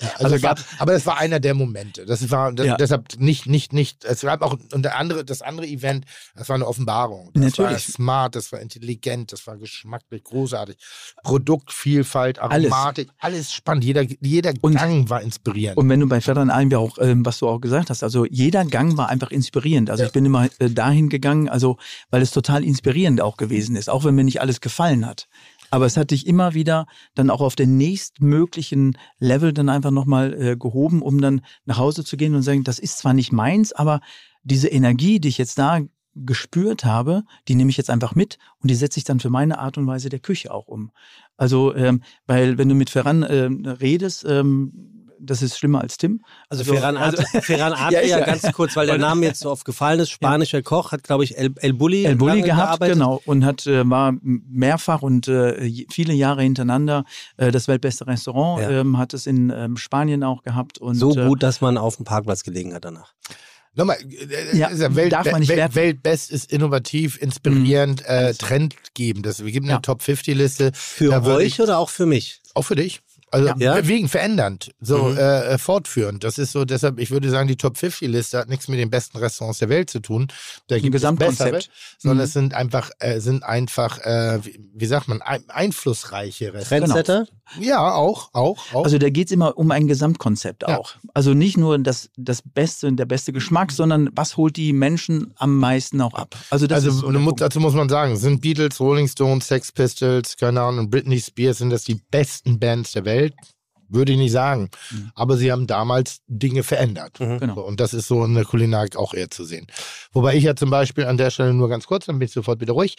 Ja, 0.00 0.10
also 0.18 0.24
Also 0.24 0.36
es 0.36 0.42
war, 0.42 0.56
aber 0.78 0.92
das 0.92 1.06
war 1.06 1.18
einer 1.18 1.38
der 1.38 1.54
Momente. 1.54 2.04
Das 2.04 2.30
war 2.30 2.52
das, 2.52 2.66
Ja. 2.66 2.76
deshalb 2.76 3.16
nicht, 3.18 3.46
nicht, 3.46 3.72
nicht. 3.72 4.04
Es 4.04 4.22
gab 4.22 4.42
auch 4.42 4.56
und 4.72 4.82
der 4.82 4.98
andere, 4.98 5.24
das 5.24 5.40
andere 5.40 5.66
Event, 5.66 6.04
das 6.34 6.48
war 6.48 6.56
eine 6.56 6.66
Offenbarung. 6.66 7.30
Das 7.34 7.58
war 7.58 7.66
Natürlich. 7.66 7.86
smart, 7.86 8.34
das 8.34 8.50
war 8.50 8.60
intelligent, 8.60 9.32
das 9.32 9.46
war 9.46 9.56
geschmacklich 9.56 10.24
großartig. 10.24 10.76
Produktvielfalt, 11.22 12.38
Alles. 12.38 12.72
Aromatik, 12.72 13.10
alles, 13.18 13.52
spannend. 13.52 13.84
Jeder, 13.84 14.02
jeder 14.20 14.52
Und- 14.62 14.74
Gang 14.74 15.08
war 15.10 15.20
inspirierend. 15.22 15.76
Und 15.76 15.88
wenn 15.88 16.00
du 16.00 16.08
bei 16.08 16.20
Ferdinand 16.20 16.50
Allenby 16.50 16.76
auch, 16.76 16.98
ähm, 16.98 17.24
was 17.24 17.38
du 17.38 17.48
auch 17.48 17.60
gesagt 17.60 17.90
hast, 17.90 18.02
also 18.02 18.24
jeder 18.24 18.64
Gang 18.64 18.96
war 18.96 19.08
einfach 19.10 19.30
inspirierend. 19.30 19.90
Also 19.90 20.02
Ja. 20.02 20.06
ich 20.08 20.12
bin 20.12 20.24
immer 20.24 20.48
äh, 20.58 20.70
dahin 20.70 21.08
gegangen, 21.08 21.48
also 21.48 21.76
weil 22.10 22.22
es 22.22 22.30
total 22.30 22.64
inspirierend 22.64 23.20
auch 23.20 23.36
gewesen 23.36 23.76
ist, 23.76 23.88
auch 23.90 24.04
wenn 24.04 24.14
mir 24.24 24.26
nicht 24.26 24.40
alles 24.40 24.60
gefallen 24.60 25.06
hat. 25.06 25.28
Aber 25.70 25.86
es 25.86 25.96
hat 25.96 26.10
dich 26.10 26.26
immer 26.26 26.54
wieder 26.54 26.86
dann 27.14 27.30
auch 27.30 27.40
auf 27.40 27.56
den 27.56 27.76
nächstmöglichen 27.76 28.96
Level 29.18 29.52
dann 29.52 29.68
einfach 29.68 29.90
nochmal 29.90 30.32
äh, 30.34 30.56
gehoben, 30.56 31.02
um 31.02 31.20
dann 31.20 31.40
nach 31.64 31.78
Hause 31.78 32.04
zu 32.04 32.16
gehen 32.16 32.34
und 32.34 32.42
sagen, 32.42 32.64
das 32.64 32.78
ist 32.78 32.98
zwar 32.98 33.12
nicht 33.12 33.32
meins, 33.32 33.72
aber 33.72 34.00
diese 34.44 34.68
Energie, 34.68 35.18
die 35.20 35.28
ich 35.28 35.38
jetzt 35.38 35.58
da 35.58 35.80
gespürt 36.14 36.84
habe, 36.84 37.24
die 37.48 37.56
nehme 37.56 37.70
ich 37.70 37.76
jetzt 37.76 37.90
einfach 37.90 38.14
mit 38.14 38.38
und 38.60 38.70
die 38.70 38.76
setze 38.76 38.98
ich 38.98 39.04
dann 39.04 39.20
für 39.20 39.30
meine 39.30 39.58
Art 39.58 39.76
und 39.76 39.86
Weise 39.86 40.08
der 40.08 40.20
Küche 40.20 40.52
auch 40.52 40.68
um. 40.68 40.92
Also, 41.36 41.74
ähm, 41.74 42.02
weil 42.26 42.56
wenn 42.56 42.68
du 42.68 42.74
mit 42.76 42.90
Ferran 42.90 43.26
ähm, 43.28 43.66
redest, 43.66 44.24
ähm, 44.28 44.93
das 45.20 45.42
ist 45.42 45.58
schlimmer 45.58 45.80
als 45.80 45.96
Tim. 45.96 46.22
Also, 46.48 46.62
Also- 46.62 46.74
Ferran, 46.74 46.96
also- 46.96 47.22
Ferran 47.40 47.72
Ja, 47.72 47.78
Adria, 47.86 48.00
ist 48.00 48.10
ja- 48.10 48.20
ganz 48.24 48.42
kurz, 48.52 48.76
weil 48.76 48.86
der 48.86 48.98
Name 48.98 49.24
jetzt 49.26 49.40
so 49.40 49.50
oft 49.50 49.64
gefallen 49.64 50.00
ist, 50.00 50.10
spanischer 50.10 50.62
Koch, 50.62 50.92
hat, 50.92 51.02
glaube 51.04 51.24
ich, 51.24 51.36
El, 51.38 51.52
El 51.56 51.72
Bulli, 51.74 52.04
El 52.04 52.16
Bulli 52.16 52.42
gehabt, 52.42 52.80
gearbeitet. 52.80 52.94
genau, 52.94 53.20
und 53.26 53.44
hat 53.44 53.66
äh, 53.66 53.88
war 53.88 54.14
mehrfach 54.22 55.02
und 55.02 55.28
äh, 55.28 55.84
viele 55.90 56.12
Jahre 56.14 56.42
hintereinander 56.42 57.04
äh, 57.36 57.50
das 57.50 57.68
weltbeste 57.68 58.06
Restaurant, 58.06 58.62
Ja. 58.62 58.70
ähm, 58.80 58.98
hat 58.98 59.14
es 59.14 59.26
in 59.26 59.50
ähm, 59.50 59.76
Spanien 59.76 60.22
auch 60.22 60.42
gehabt 60.42 60.78
und 60.78 60.94
So 60.96 61.16
äh, 61.16 61.26
gut, 61.26 61.42
dass 61.42 61.60
man 61.60 61.78
auf 61.78 61.96
dem 61.96 62.04
Parkplatz 62.04 62.42
gelegen 62.44 62.74
hat 62.74 62.84
danach. 62.84 63.12
Nochmal, 63.76 63.96
äh, 64.00 64.56
Ja, 64.56 64.68
ist 64.68 64.80
ja 64.80 64.94
Welt, 64.94 65.12
darf 65.12 65.28
man 65.30 65.40
nicht 65.40 65.48
Welt. 65.48 65.74
Weltbest 65.74 66.30
ist 66.30 66.52
innovativ, 66.52 67.20
inspirierend, 67.20 68.04
äh, 68.06 68.32
trendgebend. 68.34 69.26
Das, 69.26 69.44
wir 69.44 69.50
geben 69.50 69.66
eine 69.66 69.74
Ja. 69.74 69.80
Top 69.80 70.00
50 70.02 70.36
Liste. 70.36 70.70
Für 70.74 71.10
Da 71.10 71.24
würde 71.24 71.38
euch 71.38 71.46
ich- 71.46 71.60
oder 71.60 71.78
auch 71.78 71.90
für 71.90 72.06
mich? 72.06 72.40
Auch 72.54 72.62
für 72.62 72.76
dich. 72.76 73.00
Also 73.30 73.52
Ja. 73.58 73.74
bewegen, 73.74 74.08
verändernd, 74.08 74.72
so 74.80 74.98
Mhm. 75.08 75.16
äh, 75.18 75.58
fortführend. 75.58 76.22
Das 76.24 76.38
ist 76.38 76.52
so, 76.52 76.64
deshalb, 76.64 76.98
ich 77.00 77.10
würde 77.10 77.30
sagen, 77.30 77.48
die 77.48 77.56
Top 77.56 77.76
50-Liste 77.76 78.38
hat 78.38 78.48
nichts 78.48 78.68
mit 78.68 78.78
den 78.78 78.90
besten 78.90 79.18
Restaurants 79.18 79.58
der 79.58 79.68
Welt 79.68 79.90
zu 79.90 80.00
tun. 80.00 80.28
Da 80.68 80.78
gibt 80.78 80.94
es 80.94 81.02
bessere, 81.16 81.60
sondern 81.98 82.18
Mhm. 82.18 82.24
es 82.24 82.32
sind 82.32 82.54
einfach, 82.54 82.90
äh, 83.00 83.20
sind 83.20 83.42
einfach, 83.42 83.98
äh, 83.98 84.38
wie, 84.44 84.60
wie 84.74 84.86
sagt 84.86 85.08
man, 85.08 85.20
ein, 85.22 85.42
einflussreiche 85.48 86.54
Restaurants. 86.54 86.92
Trendsetter? 86.94 87.26
Ja, 87.60 87.92
auch, 87.94 88.30
auch, 88.32 88.56
auch. 88.72 88.84
Also 88.84 88.96
da 88.98 89.10
geht's 89.10 89.30
immer 89.30 89.58
um 89.58 89.70
ein 89.70 89.86
Gesamtkonzept 89.86 90.62
Ja. 90.66 90.78
auch. 90.78 90.94
Also 91.12 91.34
nicht 91.34 91.56
nur 91.58 91.78
das, 91.78 92.08
das 92.16 92.40
Beste 92.42 92.86
und 92.86 92.96
der 92.96 93.04
beste 93.04 93.32
Geschmack, 93.34 93.70
sondern 93.70 94.08
was 94.14 94.36
holt 94.38 94.56
die 94.56 94.72
Menschen 94.72 95.34
am 95.36 95.58
meisten 95.58 96.00
auch 96.00 96.14
ab. 96.14 96.34
Also 96.50 96.66
das 96.66 96.84
also 96.84 97.10
so 97.12 97.30
dazu 97.32 97.60
muss 97.60 97.74
man 97.74 97.88
sagen, 97.88 98.16
sind 98.16 98.40
Beatles, 98.40 98.80
Rolling 98.80 99.08
Stones, 99.08 99.46
Sex 99.46 99.72
Pistols, 99.72 100.36
keine 100.38 100.62
Ahnung, 100.62 100.88
Britney 100.88 101.20
Spears, 101.20 101.58
sind 101.58 101.70
das 101.70 101.84
die 101.84 101.96
besten 102.10 102.58
Bands 102.58 102.92
der 102.92 103.04
Welt? 103.04 103.13
Würde 103.88 104.12
ich 104.12 104.18
nicht 104.18 104.32
sagen. 104.32 104.70
Mhm. 104.90 105.12
Aber 105.14 105.36
sie 105.36 105.52
haben 105.52 105.66
damals 105.66 106.18
Dinge 106.26 106.62
verändert. 106.62 107.20
Mhm. 107.20 107.38
Genau. 107.38 107.60
Und 107.60 107.80
das 107.80 107.94
ist 107.94 108.08
so 108.08 108.24
in 108.24 108.34
der 108.34 108.44
Kulinarik 108.44 108.96
auch 108.96 109.14
eher 109.14 109.30
zu 109.30 109.44
sehen. 109.44 109.66
Wobei 110.12 110.34
ich 110.36 110.44
ja 110.44 110.56
zum 110.56 110.70
Beispiel 110.70 111.04
an 111.04 111.16
der 111.16 111.30
Stelle 111.30 111.54
nur 111.54 111.68
ganz 111.68 111.86
kurz, 111.86 112.06
dann 112.06 112.18
bin 112.18 112.26
ich 112.26 112.32
sofort 112.32 112.60
wieder 112.60 112.72
ruhig, 112.72 112.96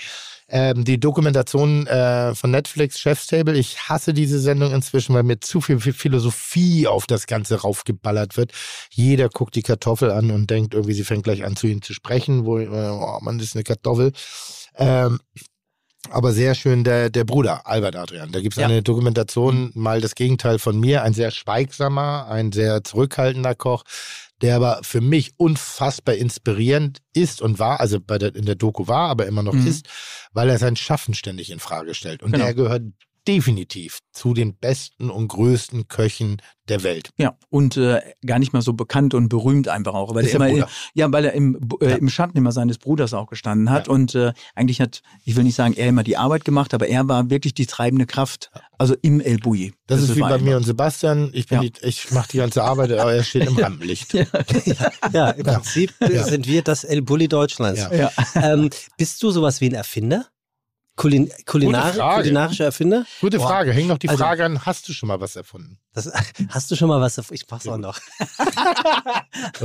ähm, 0.47 0.85
die 0.85 0.99
Dokumentation 0.99 1.87
äh, 1.87 2.35
von 2.35 2.51
Netflix, 2.51 2.99
Chef's 2.99 3.27
Table, 3.27 3.57
ich 3.57 3.89
hasse 3.89 4.13
diese 4.13 4.39
Sendung 4.39 4.73
inzwischen, 4.73 5.15
weil 5.15 5.23
mir 5.23 5.39
zu 5.39 5.59
viel 5.59 5.79
Philosophie 5.79 6.87
auf 6.87 7.07
das 7.07 7.25
Ganze 7.25 7.61
raufgeballert 7.61 8.37
wird. 8.37 8.51
Jeder 8.91 9.29
guckt 9.29 9.55
die 9.55 9.63
Kartoffel 9.63 10.11
an 10.11 10.29
und 10.29 10.49
denkt 10.49 10.75
irgendwie, 10.75 10.93
sie 10.93 11.03
fängt 11.03 11.23
gleich 11.23 11.43
an 11.43 11.55
zu 11.55 11.67
ihm 11.67 11.81
zu 11.81 11.93
sprechen, 11.93 12.45
wo, 12.45 12.59
äh, 12.59 12.67
oh 12.67 13.19
man, 13.21 13.39
das 13.39 13.47
ist 13.47 13.55
eine 13.55 13.63
Kartoffel. 13.63 14.11
Ähm, 14.77 15.19
aber 16.11 16.31
sehr 16.31 16.55
schön 16.55 16.83
der, 16.83 17.09
der 17.09 17.23
Bruder, 17.23 17.65
Albert 17.67 17.95
Adrian. 17.95 18.31
Da 18.31 18.41
gibt 18.41 18.55
es 18.55 18.61
Ja. 18.61 18.67
eine 18.67 18.81
Dokumentation, 18.83 19.71
mal 19.73 20.01
das 20.01 20.15
Gegenteil 20.15 20.59
von 20.59 20.79
mir, 20.79 21.03
ein 21.03 21.13
sehr 21.13 21.31
schweigsamer, 21.31 22.27
ein 22.29 22.51
sehr 22.51 22.83
zurückhaltender 22.83 23.55
Koch, 23.55 23.83
der 24.41 24.55
aber 24.57 24.79
für 24.83 25.01
mich 25.01 25.33
unfassbar 25.37 26.15
inspirierend 26.15 26.99
ist 27.13 27.41
und 27.41 27.57
war, 27.59 27.79
also 27.79 27.99
bei 27.99 28.17
der, 28.17 28.35
in 28.35 28.45
der 28.45 28.55
Doku 28.55 28.87
war, 28.87 29.09
aber 29.09 29.25
immer 29.27 29.43
noch 29.43 29.53
Mhm. 29.53 29.67
ist, 29.67 29.87
weil 30.33 30.49
er 30.49 30.57
sein 30.59 30.75
Schaffen 30.75 31.13
ständig 31.13 31.49
in 31.51 31.59
Frage 31.59 31.93
stellt. 31.93 32.21
Und 32.21 32.31
Genau. 32.33 32.45
der 32.45 32.53
gehört 32.53 32.83
definitiv 33.27 33.99
zu 34.11 34.33
den 34.33 34.55
besten 34.55 35.09
und 35.09 35.27
größten 35.27 35.87
Köchen 35.87 36.41
der 36.67 36.81
Welt. 36.83 37.09
Ja, 37.17 37.37
und 37.49 37.77
äh, 37.77 38.01
gar 38.25 38.39
nicht 38.39 38.51
mal 38.53 38.61
so 38.63 38.73
bekannt 38.73 39.13
und 39.13 39.29
berühmt 39.29 39.67
einfach 39.67 39.93
auch. 39.93 40.15
Weil 40.15 40.25
Ist 40.25 40.33
er 40.33 40.47
immer, 40.47 40.67
ja, 40.95 41.11
weil 41.11 41.25
er 41.25 41.33
im, 41.33 41.59
äh, 41.79 41.89
Ja. 41.91 41.95
im 41.97 42.09
Schatten 42.09 42.37
immer 42.37 42.51
seines 42.51 42.79
Bruders 42.79 43.13
auch 43.13 43.27
gestanden 43.27 43.69
hat. 43.69 43.85
Ja. 43.87 43.93
Und 43.93 44.15
äh, 44.15 44.33
eigentlich 44.55 44.81
hat, 44.81 45.01
ich 45.25 45.35
will 45.35 45.43
nicht 45.43 45.53
sagen, 45.55 45.75
er 45.75 45.87
immer 45.89 46.03
die 46.03 46.17
Arbeit 46.17 46.43
gemacht, 46.43 46.73
aber 46.73 46.87
er 46.87 47.07
war 47.07 47.29
wirklich 47.29 47.53
die 47.53 47.67
treibende 47.67 48.05
Kraft. 48.07 48.49
Also 48.77 48.95
im 49.01 49.21
El 49.21 49.37
Bulli. 49.37 49.73
Das, 49.87 50.01
ist 50.01 50.15
wie 50.15 50.19
bei 50.21 50.37
mir 50.39 50.57
und 50.57 50.63
Sebastian. 50.63 51.29
Ich, 51.33 51.47
bin 51.47 51.61
Ja. 51.61 51.69
die, 51.69 51.85
ich 51.87 52.11
mache 52.11 52.29
die 52.31 52.37
ganze 52.37 52.63
Arbeit, 52.63 52.91
aber 52.93 53.13
er 53.13 53.23
steht 53.23 53.47
im 53.47 53.57
Rampenlicht. 53.57 54.13
Ja. 54.65 54.91
Ja, 55.13 55.29
im 55.31 55.43
Prinzip 55.45 55.93
Ja. 56.01 56.23
sind 56.23 56.47
wir 56.47 56.61
das 56.63 56.83
El 56.83 57.01
Bulli 57.03 57.27
Deutschlands. 57.27 57.81
Ja. 57.91 57.93
Ja. 57.93 58.11
Ähm, 58.35 58.69
bist 58.97 59.21
du 59.21 59.29
sowas 59.31 59.61
wie 59.61 59.69
ein 59.69 59.73
Erfinder? 59.75 60.25
Kulin 60.97 61.29
Kulinari 61.45 61.93
Frage. 61.97 62.21
kulinarischer 62.23 62.65
Erfinder? 62.65 63.05
Gute 63.19 63.37
Boah. 63.37 63.47
Frage. 63.47 63.73
Häng 63.73 63.87
noch 63.87 63.97
die 63.97 64.07
Also- 64.07 64.23
Frage 64.23 64.45
an, 64.45 64.65
hast 64.65 64.87
du 64.87 64.93
schon 64.93 65.07
mal 65.07 65.19
was 65.19 65.35
erfunden? 65.35 65.77
Das, 65.93 66.09
hast 66.49 66.71
du 66.71 66.75
schon 66.75 66.87
mal 66.87 67.01
was? 67.01 67.17
Ich 67.31 67.43
mach's 67.49 67.67
auch 67.67 67.77
noch. 67.77 67.99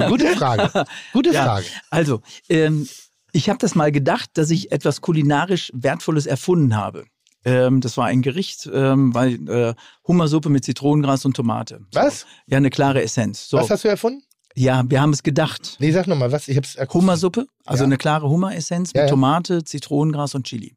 Gute 0.09 0.26
Frage. 0.37 0.85
Gute 1.12 1.31
Ja. 1.35 1.45
Frage. 1.45 1.66
Also, 1.91 2.20
ähm, 2.49 2.89
ich 3.33 3.49
habe 3.49 3.59
das 3.59 3.74
mal 3.74 3.93
gedacht, 3.93 4.31
dass 4.35 4.51
ich 4.51 4.72
etwas 4.72 5.01
kulinarisch 5.01 5.70
Wertvolles 5.74 6.26
erfunden 6.26 6.76
habe. 6.76 7.05
Ähm, 7.45 7.81
das 7.81 7.97
war 7.97 8.07
ein 8.07 8.22
Gericht, 8.22 8.68
ähm, 8.72 9.14
weil 9.14 9.49
äh, 9.49 9.74
Hummersuppe 10.07 10.49
mit 10.49 10.64
Zitronengras 10.64 11.24
und 11.24 11.35
Tomate. 11.37 11.81
So. 11.93 12.01
Was? 12.01 12.26
Ja, 12.47 12.57
eine 12.59 12.70
klare 12.70 13.03
Essenz. 13.03 13.49
So. 13.49 13.57
Was 13.57 13.70
hast 13.70 13.85
du 13.85 13.89
erfunden? 13.89 14.22
Ja, 14.57 14.83
wir 14.89 15.01
haben 15.01 15.12
es 15.12 15.22
gedacht. 15.22 15.76
Nee, 15.78 15.93
sag 15.93 16.09
nochmal, 16.09 16.33
was? 16.33 16.49
Ich 16.49 16.57
hab's 16.57 16.76
akustisch- 16.76 16.95
Hummersuppe, 17.03 17.47
also 17.64 17.85
Ja. 17.85 17.87
eine 17.87 17.99
klare 17.99 18.28
Hummeressenz 18.28 18.93
Ja, 18.93 19.03
mit 19.03 19.09
ja. 19.09 19.14
Tomate, 19.14 19.62
Zitronengras 19.64 20.35
und 20.35 20.45
Chili. 20.45 20.74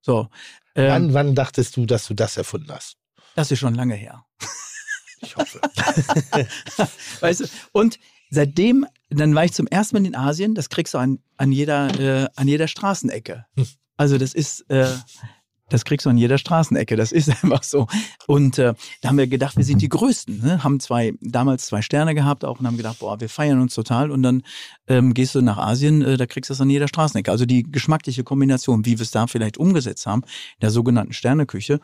So, 0.00 0.28
ähm, 0.74 0.90
Wann, 0.90 1.14
wann 1.14 1.34
dachtest 1.34 1.76
du, 1.76 1.86
dass 1.86 2.06
du 2.06 2.14
das 2.14 2.36
erfunden 2.36 2.70
hast? 2.72 2.96
das 3.34 3.50
ist 3.52 3.60
schon 3.60 3.74
lange 3.74 3.94
her. 3.94 4.24
Ich 5.20 5.36
hoffe. 5.36 5.60
Weißt 7.20 7.40
du? 7.40 7.44
Und 7.72 7.98
seitdem, 8.30 8.86
dann 9.10 9.34
war 9.34 9.44
ich 9.44 9.52
zum 9.52 9.66
ersten 9.66 9.96
Mal 9.96 10.06
in 10.06 10.14
Asien, 10.14 10.54
das 10.54 10.68
kriegst 10.68 10.94
du 10.94 10.98
an, 10.98 11.18
an, 11.36 11.52
jeder, 11.52 11.98
äh, 11.98 12.28
an 12.36 12.48
jeder 12.48 12.68
Straßenecke. 12.68 13.46
Hm. 13.56 13.66
Also 13.96 14.18
das 14.18 14.34
ist, 14.34 14.60
äh, 14.70 14.88
das 15.68 15.84
kriegst 15.84 16.06
du 16.06 16.10
an 16.10 16.18
jeder 16.18 16.38
Straßenecke, 16.38 16.96
das 16.96 17.12
ist 17.12 17.28
einfach 17.42 17.62
so. 17.62 17.86
Und 18.26 18.58
äh, 18.58 18.74
da 19.00 19.08
haben 19.08 19.18
wir 19.18 19.26
gedacht, 19.26 19.56
wir 19.56 19.64
sind 19.64 19.82
die 19.82 19.88
Größten, 19.88 20.40
ne? 20.40 20.64
haben 20.64 20.80
zwei, 20.80 21.14
damals 21.20 21.66
zwei 21.66 21.82
Sterne 21.82 22.14
gehabt 22.14 22.44
auch 22.44 22.58
und 22.60 22.66
haben 22.66 22.76
gedacht, 22.76 22.98
boah, 23.00 23.20
wir 23.20 23.28
feiern 23.28 23.60
uns 23.60 23.74
total. 23.74 24.10
Und 24.10 24.22
dann 24.22 24.42
ähm, 24.86 25.14
gehst 25.14 25.34
du 25.34 25.42
nach 25.42 25.58
Asien, 25.58 26.02
äh, 26.02 26.16
da 26.16 26.26
kriegst 26.26 26.50
du 26.50 26.52
das 26.52 26.60
an 26.60 26.70
jeder 26.70 26.88
Straßenecke. 26.88 27.30
Also 27.30 27.46
die 27.46 27.62
geschmackliche 27.62 28.24
Kombination, 28.24 28.84
wie 28.84 28.98
wir 28.98 29.02
es 29.02 29.10
da 29.10 29.26
vielleicht 29.26 29.58
umgesetzt 29.58 30.06
haben, 30.06 30.22
in 30.22 30.60
der 30.62 30.70
sogenannten 30.70 31.12
Sterneküche, 31.12 31.80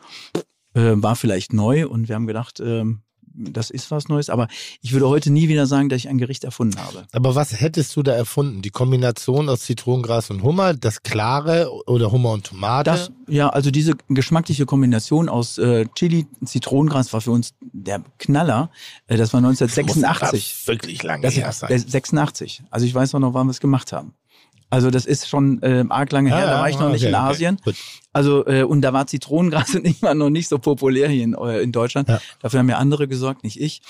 äh, 0.73 0.93
war 0.95 1.15
vielleicht 1.15 1.53
neu 1.53 1.87
und 1.87 2.09
wir 2.09 2.15
haben 2.15 2.27
gedacht, 2.27 2.59
ähm, 2.59 3.01
das 3.37 3.69
ist 3.69 3.91
was 3.91 4.07
Neues. 4.07 4.29
Aber 4.29 4.47
ich 4.81 4.93
würde 4.93 5.07
heute 5.09 5.31
nie 5.31 5.47
wieder 5.47 5.65
sagen, 5.67 5.89
dass 5.89 5.97
ich 5.99 6.09
ein 6.09 6.17
Gericht 6.17 6.43
erfunden 6.43 6.79
habe. 6.79 7.05
Aber 7.11 7.35
was 7.35 7.59
hättest 7.59 7.95
du 7.95 8.03
da 8.03 8.13
erfunden? 8.13 8.61
Die 8.61 8.69
Kombination 8.69 9.49
aus 9.49 9.61
Zitronengras 9.61 10.29
und 10.29 10.43
Hummer, 10.43 10.73
das 10.73 11.03
Klare 11.03 11.69
oder 11.87 12.11
Hummer 12.11 12.31
und 12.31 12.45
Tomate? 12.45 12.89
Das, 12.91 13.11
ja, 13.27 13.49
also 13.49 13.71
diese 13.71 13.93
geschmackliche 14.09 14.65
Kombination 14.65 15.29
aus 15.29 15.57
äh, 15.57 15.85
Chili, 15.95 16.25
Zitronengras 16.43 17.11
war 17.13 17.21
für 17.21 17.31
uns 17.31 17.53
der 17.61 18.01
Knaller. 18.19 18.69
Äh, 19.07 19.17
das 19.17 19.33
war 19.33 19.39
1986. 19.39 20.55
Muss 20.59 20.67
wirklich 20.67 21.03
lange 21.03 21.23
Das 21.23 21.35
her 21.35 21.51
sein. 21.51 21.71
äh, 21.71 21.77
86. 21.79 22.63
Also 22.69 22.85
ich 22.85 22.93
weiß 22.95 23.15
auch 23.15 23.19
noch, 23.19 23.33
wann 23.33 23.47
wir 23.47 23.51
es 23.51 23.59
gemacht 23.59 23.91
haben. 23.91 24.13
Also 24.69 24.89
das 24.91 25.05
ist 25.05 25.27
schon 25.29 25.61
äh, 25.61 25.85
arg 25.89 26.11
lange 26.11 26.29
her, 26.29 26.47
Ah, 26.47 26.51
da 26.51 26.59
war 26.59 26.69
ich 26.69 26.79
noch 26.79 26.89
nicht 26.89 27.01
okay, 27.03 27.09
in 27.09 27.15
okay. 27.15 27.23
Asien. 27.23 27.57
Gut. 27.63 27.75
Also 28.13 28.45
äh, 28.47 28.63
und 28.63 28.81
da 28.81 28.93
war 28.93 29.07
Zitronengras 29.07 29.75
ich 29.83 30.01
war 30.01 30.13
noch 30.15 30.29
nicht 30.29 30.47
so 30.49 30.57
populär 30.59 31.07
hier 31.09 31.23
in, 31.23 31.33
äh, 31.33 31.61
in 31.61 31.71
Deutschland. 31.71 32.09
Ja. 32.09 32.19
Dafür 32.41 32.59
haben 32.59 32.69
ja 32.69 32.77
andere 32.77 33.07
gesorgt, 33.07 33.43
nicht 33.43 33.59
ich. 33.61 33.81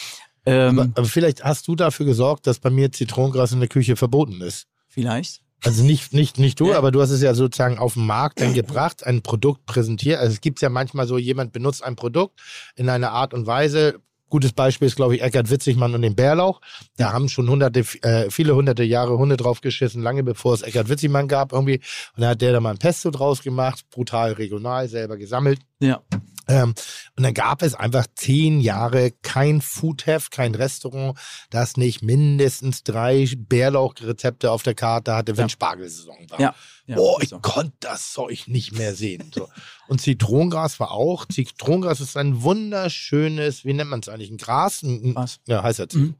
Ähm, 0.45 0.77
Aber, 0.79 0.89
aber 0.95 1.05
vielleicht 1.07 1.43
hast 1.43 1.67
du 1.67 1.75
dafür 1.75 2.05
gesorgt, 2.05 2.45
dass 2.45 2.59
bei 2.59 2.69
mir 2.69 2.91
Zitronengras 2.91 3.51
in 3.51 3.59
der 3.59 3.69
Küche 3.69 3.95
verboten 3.95 4.41
ist. 4.41 4.67
vielleicht. 4.87 5.41
Also 5.63 5.83
nicht, 5.83 6.13
nicht, 6.13 6.37
nicht 6.37 6.59
du, 6.59 6.69
Ja. 6.71 6.77
aber 6.77 6.91
du 6.91 7.01
hast 7.01 7.09
es 7.09 7.21
ja 7.23 7.33
sozusagen 7.33 7.79
auf 7.79 7.95
den 7.95 8.05
Markt 8.05 8.39
dann 8.39 8.53
gebracht, 8.53 9.03
ein 9.03 9.23
Produkt 9.23 9.65
präsentiert. 9.65 10.19
Also 10.19 10.33
es 10.33 10.41
gibt 10.41 10.61
ja 10.61 10.69
manchmal 10.69 11.07
so, 11.07 11.17
jemand 11.17 11.53
benutzt 11.53 11.83
ein 11.83 11.95
Produkt 11.95 12.39
in 12.75 12.87
einer 12.89 13.11
Art 13.11 13.33
und 13.33 13.47
Weise. 13.47 13.95
Gutes 14.35 14.51
Beispiel 14.51 14.89
ist, 14.89 14.97
glaube 14.97 15.15
ich, 15.15 15.21
Eckhard 15.21 15.49
Witzigmann 15.49 15.95
und 15.95 16.01
den 16.01 16.13
Bärlauch. 16.13 16.59
Da 16.97 17.13
haben 17.13 17.29
schon 17.29 17.49
hunderte, 17.49 17.85
äh, 18.01 18.29
viele 18.29 18.53
hunderte 18.53 18.83
Jahre 18.83 19.17
Hunde 19.17 19.37
draufgeschissen, 19.37 20.03
lange 20.03 20.23
bevor 20.23 20.53
es 20.53 20.61
Eckhard 20.61 20.89
Witzigmann 20.89 21.29
gab 21.29 21.53
irgendwie. 21.53 21.79
Und 22.17 22.21
da 22.21 22.31
hat 22.31 22.41
der 22.41 22.51
da 22.51 22.59
mal 22.59 22.71
ein 22.71 22.77
Pesto 22.77 23.11
draus 23.11 23.43
gemacht, 23.43 23.85
brutal 23.91 24.33
regional, 24.33 24.89
selber 24.89 25.15
gesammelt. 25.15 25.61
Ja. 25.79 26.01
Ähm, 26.49 26.73
und 27.15 27.23
dann 27.23 27.33
gab 27.33 27.61
es 27.61 27.75
einfach 27.75 28.07
zehn 28.13 28.59
Jahre 28.59 29.11
kein 29.21 29.61
Foodheft, 29.61 30.31
kein 30.31 30.53
Restaurant, 30.53 31.17
das 31.49 31.77
nicht 31.77 32.03
mindestens 32.03 32.83
drei 32.83 33.29
Bärlauchrezepte 33.37 34.51
auf 34.51 34.63
der 34.63 34.75
Karte 34.75 35.15
hatte, 35.15 35.37
wenn 35.37 35.45
Ja. 35.45 35.49
Spargelsaison 35.49 36.29
war. 36.29 36.41
Ja. 36.41 36.55
Ja 36.87 36.97
oh, 36.97 37.17
ich 37.21 37.29
so. 37.29 37.39
konnte 37.39 37.73
das 37.79 38.13
Zeug 38.13 38.47
nicht 38.47 38.73
mehr 38.73 38.93
sehen. 38.95 39.31
So. 39.33 39.49
Und 39.87 40.01
Zitronengras 40.01 40.79
war 40.79 40.91
auch. 40.91 41.25
Zitronengras 41.25 42.01
ist 42.01 42.17
ein 42.17 42.43
wunderschönes, 42.43 43.65
wie 43.65 43.73
nennt 43.73 43.89
man 43.89 44.01
es 44.01 44.09
eigentlich? 44.09 44.29
Ein 44.29 44.37
Gras? 44.37 44.83
Ein, 44.83 45.15
Was? 45.15 45.39
Ja, 45.47 45.63
heißt 45.63 45.79
das. 45.79 45.93
Mhm. 45.93 46.15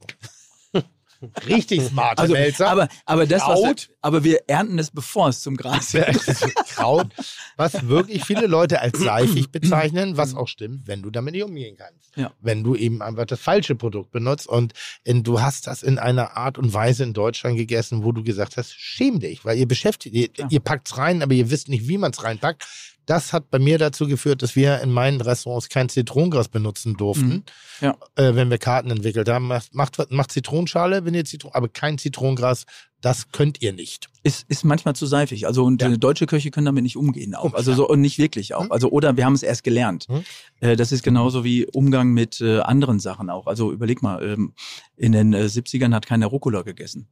Richtig 1.48 1.82
smart, 1.84 2.20
Also, 2.20 2.34
Melzer. 2.34 2.68
aber, 2.70 2.88
aber 3.06 3.26
das, 3.26 3.42
was 3.44 3.60
wir, 3.60 3.66
Kraut. 3.68 3.90
aber 4.02 4.24
wir 4.24 4.40
ernten 4.48 4.78
es, 4.80 4.92
bevor 4.92 5.30
es 5.30 5.42
zum 5.42 5.56
Gras 5.58 5.94
wird. 5.94 6.16
Kraut, 6.68 7.08
was 7.58 7.88
wirklich 7.88 8.24
viele 8.26 8.48
Leute 8.48 8.82
als 8.82 9.00
seifig 9.00 9.50
bezeichnen, 9.52 10.18
was 10.18 10.36
auch 10.36 10.48
stimmt, 10.48 10.88
wenn 10.88 11.02
du 11.02 11.10
damit 11.10 11.34
nicht 11.34 11.44
umgehen 11.44 11.78
kannst. 11.78 12.16
Ja. 12.16 12.32
Wenn 12.42 12.64
du 12.64 12.76
eben 12.76 13.02
einfach 13.02 13.26
das 13.26 13.40
falsche 13.40 13.76
Produkt 13.76 14.12
benutzt 14.12 14.48
und 14.48 14.74
in, 15.04 15.24
du 15.24 15.42
hast 15.42 15.68
das 15.68 15.84
in 15.84 16.00
einer 16.00 16.38
Art 16.38 16.58
und 16.58 16.74
Weise 16.74 17.04
in 17.04 17.14
Deutschland 17.14 17.58
gegessen, 17.58 18.04
wo 18.04 18.12
du 18.12 18.24
gesagt 18.24 18.58
hast, 18.58 18.74
schäm 18.74 19.20
dich, 19.20 19.44
weil 19.46 19.58
ihr 19.58 19.68
beschäftigt, 19.68 20.16
ihr, 20.16 20.30
Ja. 20.38 20.48
ihr 20.50 20.60
packt 20.60 20.88
es 20.88 20.98
rein, 20.98 21.22
aber 21.22 21.34
ihr 21.34 21.50
wisst 21.50 21.70
nicht, 21.70 21.88
wie 21.88 21.98
man 21.98 22.12
es 22.12 22.24
reinpackt. 22.24 22.66
Das 23.06 23.34
hat 23.34 23.50
bei 23.52 23.60
mir 23.60 23.78
dazu 23.78 24.08
geführt, 24.08 24.42
dass 24.42 24.56
wir 24.56 24.82
in 24.82 24.92
meinen 24.92 25.22
Restaurants 25.22 25.70
kein 25.70 25.90
Zitronengras 25.90 26.48
benutzen 26.48 26.96
durften, 26.98 27.28
Mhm. 27.28 27.44
Ja. 27.82 27.96
äh, 28.16 28.36
wenn 28.36 28.50
wir 28.50 28.58
Karten 28.58 28.90
entwickelt 28.92 29.30
haben. 29.30 29.48
Macht, 29.48 29.76
macht, 29.76 30.12
macht 30.12 30.32
Zitronenschale, 30.32 31.06
wenn 31.06 31.14
ihr 31.14 31.26
Zitron, 31.26 31.52
aber 31.54 31.68
kein 31.70 31.98
Zitronengras, 31.98 32.66
das 33.06 33.32
könnt 33.32 33.62
ihr 33.62 33.72
nicht. 33.72 34.08
ist, 34.24 34.46
ist 34.50 34.64
manchmal 34.66 34.96
zu 34.96 35.06
seifig. 35.06 35.46
Also 35.46 35.64
und 35.64 35.80
Ja. 35.84 35.90
äh, 35.92 35.98
deutsche 36.00 36.26
Köche 36.26 36.50
können 36.50 36.66
damit 36.66 36.82
nicht 36.82 36.98
umgehen 36.98 37.36
auch. 37.36 37.54
Also 37.54 37.76
so 37.76 37.88
und 37.88 38.02
nicht 38.02 38.18
wirklich 38.18 38.56
auch. 38.56 38.64
Hm. 38.64 38.72
Also 38.72 38.90
oder 38.90 39.16
wir 39.18 39.26
haben 39.26 39.34
es 39.36 39.44
erst 39.44 39.64
gelernt. 39.64 40.08
Hm. 40.10 40.24
Äh, 40.62 40.76
das 40.76 40.92
ist 40.92 41.04
genauso 41.04 41.44
wie 41.44 41.68
Umgang 41.68 42.10
mit 42.14 42.42
äh, 42.42 42.62
anderen 42.62 43.00
Sachen 43.00 43.30
auch. 43.30 43.46
Also 43.46 43.72
überleg 43.72 44.02
mal, 44.02 44.24
ähm, 44.24 44.54
in 44.98 45.12
den 45.12 45.34
äh, 45.34 45.44
70ern 45.46 45.94
hat 45.94 46.08
keiner 46.08 46.26
Rucola 46.26 46.64
gegessen. 46.64 47.08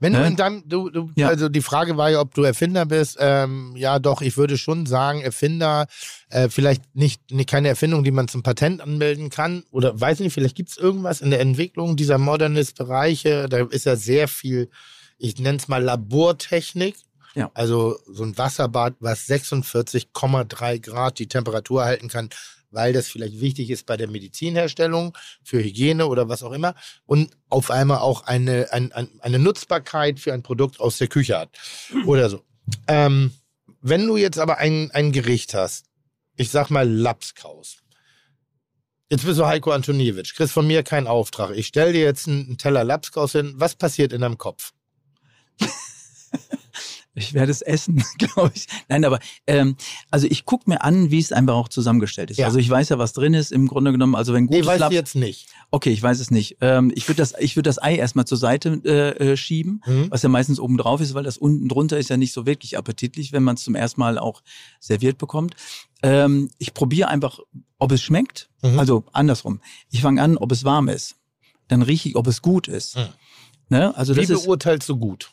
Wenn 0.00 0.14
du 0.14 0.24
in 0.24 0.34
deinem, 0.34 0.62
du, 0.66 0.88
du, 0.88 1.10
Ja. 1.14 1.28
also 1.28 1.48
die 1.50 1.60
Frage 1.60 1.96
war 1.98 2.08
ja, 2.10 2.20
ob 2.20 2.32
du 2.34 2.42
Erfinder 2.42 2.86
bist. 2.86 3.18
Ähm, 3.20 3.74
ja, 3.76 3.98
doch, 3.98 4.22
ich 4.22 4.36
würde 4.38 4.56
schon 4.58 4.86
sagen, 4.86 5.20
Erfinder, 5.20 5.86
äh, 6.30 6.48
vielleicht 6.48 6.82
nicht, 6.96 7.30
nicht 7.30 7.48
keine 7.50 7.68
Erfindung, 7.68 8.02
die 8.02 8.10
man 8.10 8.26
zum 8.28 8.42
Patent 8.42 8.80
anmelden 8.80 9.28
kann. 9.30 9.62
Oder 9.70 10.00
weiß 10.00 10.20
nicht, 10.20 10.32
vielleicht 10.32 10.56
gibt 10.56 10.70
es 10.70 10.78
irgendwas 10.78 11.20
in 11.20 11.30
der 11.30 11.40
Entwicklung 11.40 11.96
dieser 11.96 12.16
Modernist-Bereiche. 12.18 13.46
Da 13.48 13.58
ist 13.66 13.84
ja 13.86 13.94
sehr 13.96 14.26
viel, 14.26 14.70
ich 15.18 15.38
nenne 15.38 15.58
es 15.58 15.68
mal 15.68 15.82
Labortechnik. 15.82 16.96
Ja. 17.34 17.50
Also 17.54 17.98
so 18.06 18.24
ein 18.24 18.36
Wasserbad, 18.38 18.96
was 19.00 19.28
46,3 19.28 20.80
Grad 20.80 21.18
die 21.18 21.28
Temperatur 21.28 21.84
halten 21.84 22.08
kann, 22.08 22.30
weil 22.70 22.92
das 22.92 23.08
vielleicht 23.08 23.40
wichtig 23.40 23.70
ist 23.70 23.86
bei 23.86 23.96
der 23.96 24.08
Medizinherstellung, 24.08 25.16
für 25.42 25.62
Hygiene 25.62 26.06
oder 26.06 26.28
was 26.28 26.42
auch 26.42 26.52
immer. 26.52 26.74
Und 27.06 27.30
auf 27.48 27.70
einmal 27.70 27.98
auch 27.98 28.22
eine, 28.22 28.72
ein, 28.72 28.92
ein, 28.92 29.08
eine 29.20 29.38
Nutzbarkeit 29.38 30.20
für 30.20 30.32
ein 30.32 30.42
Produkt 30.42 30.80
aus 30.80 30.98
der 30.98 31.08
Küche 31.08 31.38
hat. 31.38 31.50
Oder 32.06 32.28
so. 32.28 32.44
Ähm, 32.86 33.32
wenn 33.80 34.06
du 34.06 34.16
jetzt 34.16 34.38
aber 34.38 34.58
ein, 34.58 34.90
ein 34.90 35.12
Gericht 35.12 35.54
hast, 35.54 35.86
ich 36.36 36.50
sag 36.50 36.70
mal 36.70 36.88
Lapskaus. 36.88 37.78
Jetzt 39.10 39.24
bist 39.24 39.38
du 39.38 39.46
Heiko 39.46 39.70
Antoniewicz, 39.70 40.34
kriegst 40.34 40.52
von 40.52 40.66
mir 40.66 40.82
keinen 40.82 41.06
Auftrag. 41.06 41.56
Ich 41.56 41.68
stell 41.68 41.94
dir 41.94 42.02
jetzt 42.02 42.28
einen, 42.28 42.46
einen 42.46 42.58
Teller 42.58 42.84
Lapskaus 42.84 43.32
hin. 43.32 43.54
Was 43.56 43.74
passiert 43.74 44.12
in 44.12 44.20
deinem 44.20 44.36
Kopf? 44.36 44.72
Ich 47.14 47.34
werde 47.34 47.50
es 47.50 47.62
essen, 47.62 48.04
glaube 48.18 48.52
ich. 48.54 48.66
Nein, 48.88 49.04
aber 49.04 49.18
ähm, 49.48 49.74
also 50.08 50.28
ich 50.30 50.44
gucke 50.44 50.70
mir 50.70 50.84
an, 50.84 51.10
wie 51.10 51.18
es 51.18 51.32
einfach 51.32 51.54
auch 51.56 51.68
zusammengestellt 51.68 52.30
ist. 52.30 52.36
Ja. 52.36 52.46
Also 52.46 52.60
ich 52.60 52.70
weiß 52.70 52.90
ja, 52.90 52.98
was 52.98 53.12
drin 53.12 53.34
ist 53.34 53.50
im 53.50 53.66
Grunde 53.66 53.90
genommen. 53.90 54.14
Also 54.14 54.32
wenn 54.34 54.44
Nee, 54.44 54.58
gutes 54.58 54.66
weißt 54.68 54.80
Laps- 54.80 54.90
du 54.90 54.94
jetzt 54.94 55.14
nicht. 55.16 55.48
Okay, 55.72 55.90
ich 55.90 56.00
weiß 56.00 56.20
es 56.20 56.30
nicht. 56.30 56.58
Ähm, 56.60 56.92
ich 56.94 57.08
würde 57.08 57.16
das, 57.16 57.34
ich 57.40 57.56
würde 57.56 57.68
das 57.68 57.82
Ei 57.82 57.96
erstmal 57.96 58.24
zur 58.24 58.38
Seite 58.38 58.80
äh, 58.84 59.32
äh, 59.32 59.36
schieben, 59.36 59.82
Mhm. 59.84 60.12
was 60.12 60.22
ja 60.22 60.28
meistens 60.28 60.60
oben 60.60 60.76
drauf 60.76 61.00
ist, 61.00 61.12
weil 61.14 61.24
das 61.24 61.38
unten 61.38 61.66
drunter 61.68 61.98
ist 61.98 62.08
ja 62.08 62.16
nicht 62.16 62.32
so 62.32 62.46
wirklich 62.46 62.78
appetitlich, 62.78 63.32
wenn 63.32 63.42
man 63.42 63.56
es 63.56 63.64
zum 63.64 63.74
ersten 63.74 63.98
Mal 64.00 64.16
auch 64.16 64.42
serviert 64.78 65.18
bekommt. 65.18 65.56
Ähm, 66.04 66.50
ich 66.58 66.72
probiere 66.72 67.08
einfach, 67.08 67.40
ob 67.78 67.90
es 67.90 68.00
schmeckt. 68.00 68.48
Mhm. 68.62 68.78
Also 68.78 69.04
andersrum. 69.12 69.60
Ich 69.90 70.02
fange 70.02 70.22
an, 70.22 70.36
ob 70.36 70.52
es 70.52 70.62
warm 70.62 70.88
ist. 70.88 71.16
Dann 71.66 71.82
rieche 71.82 72.10
ich, 72.10 72.14
ob 72.16 72.28
es 72.28 72.42
gut 72.42 72.68
ist. 72.68 72.96
Mhm. 72.96 73.06
Ne? 73.70 73.96
Also 73.96 74.14
Wie 74.14 74.20
das 74.20 74.30
ist, 74.30 74.44
beurteilst 74.44 74.88
du 74.88 74.96
gut? 74.96 75.32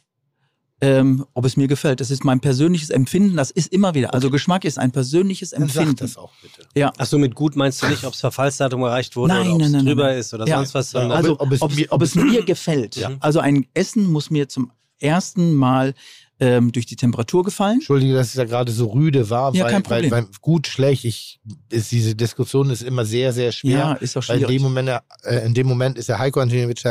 Ähm, 0.82 1.26
ob 1.34 1.45
es 1.45 1.55
mir 1.57 1.67
gefällt. 1.67 2.01
Das 2.01 2.11
ist 2.11 2.23
mein 2.26 2.41
persönliches 2.41 2.89
Empfinden. 2.89 3.38
Das 3.38 3.49
ist 3.51 3.71
immer 3.71 3.93
wieder. 3.95 4.13
Also 4.13 4.30
Geschmack 4.30 4.65
ist 4.65 4.78
ein 4.78 4.91
persönliches 4.91 5.51
Dann 5.51 5.61
sag 5.69 5.84
Empfinden. 5.84 5.95
das 5.97 6.17
auch 6.17 6.32
bitte. 6.41 6.67
Ja. 6.76 6.91
Ach 6.97 7.05
so, 7.05 7.17
mit 7.17 7.34
gut 7.34 7.55
meinst 7.55 7.82
du 7.82 7.88
nicht, 7.88 8.03
ob 8.03 8.13
es 8.13 8.19
Verfallsdatum 8.19 8.82
erreicht 8.84 9.15
wurde 9.15 9.34
Nein, 9.34 9.47
oder 9.51 9.55
ob 9.55 9.61
es 9.61 9.71
drüber 9.84 10.03
nein. 10.03 10.17
ist 10.17 10.34
oder 10.34 10.47
Ja. 10.47 10.57
sonst 10.57 10.73
was, 10.73 10.91
Ja, 10.91 11.07
Also, 11.09 11.39
ob 11.39 11.51
es 11.51 11.61
ob 11.61 11.73
mir- 11.76 11.86
es, 11.86 11.91
ob 11.91 12.01
es 12.01 12.15
mir 12.15 12.43
gefällt. 12.43 12.97
Ja. 12.97 13.11
Also 13.21 13.39
ein 13.39 13.65
Essen 13.73 14.11
muss 14.11 14.30
mir 14.30 14.49
zum 14.49 14.71
ersten 14.99 15.53
Mal 15.55 15.93
ähm, 16.41 16.73
durch 16.73 16.86
die 16.86 16.97
Temperatur 16.97 17.45
gefallen. 17.45 17.76
Entschuldige, 17.76 18.13
dass 18.13 18.28
es 18.28 18.34
ja 18.34 18.43
gerade 18.43 18.69
so 18.69 18.88
rüde 18.88 19.30
war, 19.30 19.55
Ja, 19.55 19.63
weil, 19.63 19.71
kein 19.71 19.84
Problem. 19.84 20.11
weil, 20.11 20.23
weil 20.23 20.30
gut, 20.41 20.67
schlecht, 20.67 21.05
ich, 21.05 21.39
ist, 21.71 21.93
diese 21.93 22.13
Diskussion 22.15 22.69
ist 22.71 22.82
immer 22.82 23.05
sehr, 23.05 23.32
sehr 23.32 23.53
schwer. 23.53 23.71
Ja, 23.80 23.93
ist 23.93 24.17
doch 24.17 24.28
weil 24.28 24.39
in 24.39 24.43
schwierig. 24.43 24.57
dem 24.57 24.63
Moment, 24.63 24.89
äh, 25.23 25.45
in 25.45 25.53
dem 25.53 25.67
Moment 25.67 25.97
ist 25.97 26.09
der 26.09 26.19
Heiko 26.19 26.41
Antoniewicz 26.41 26.84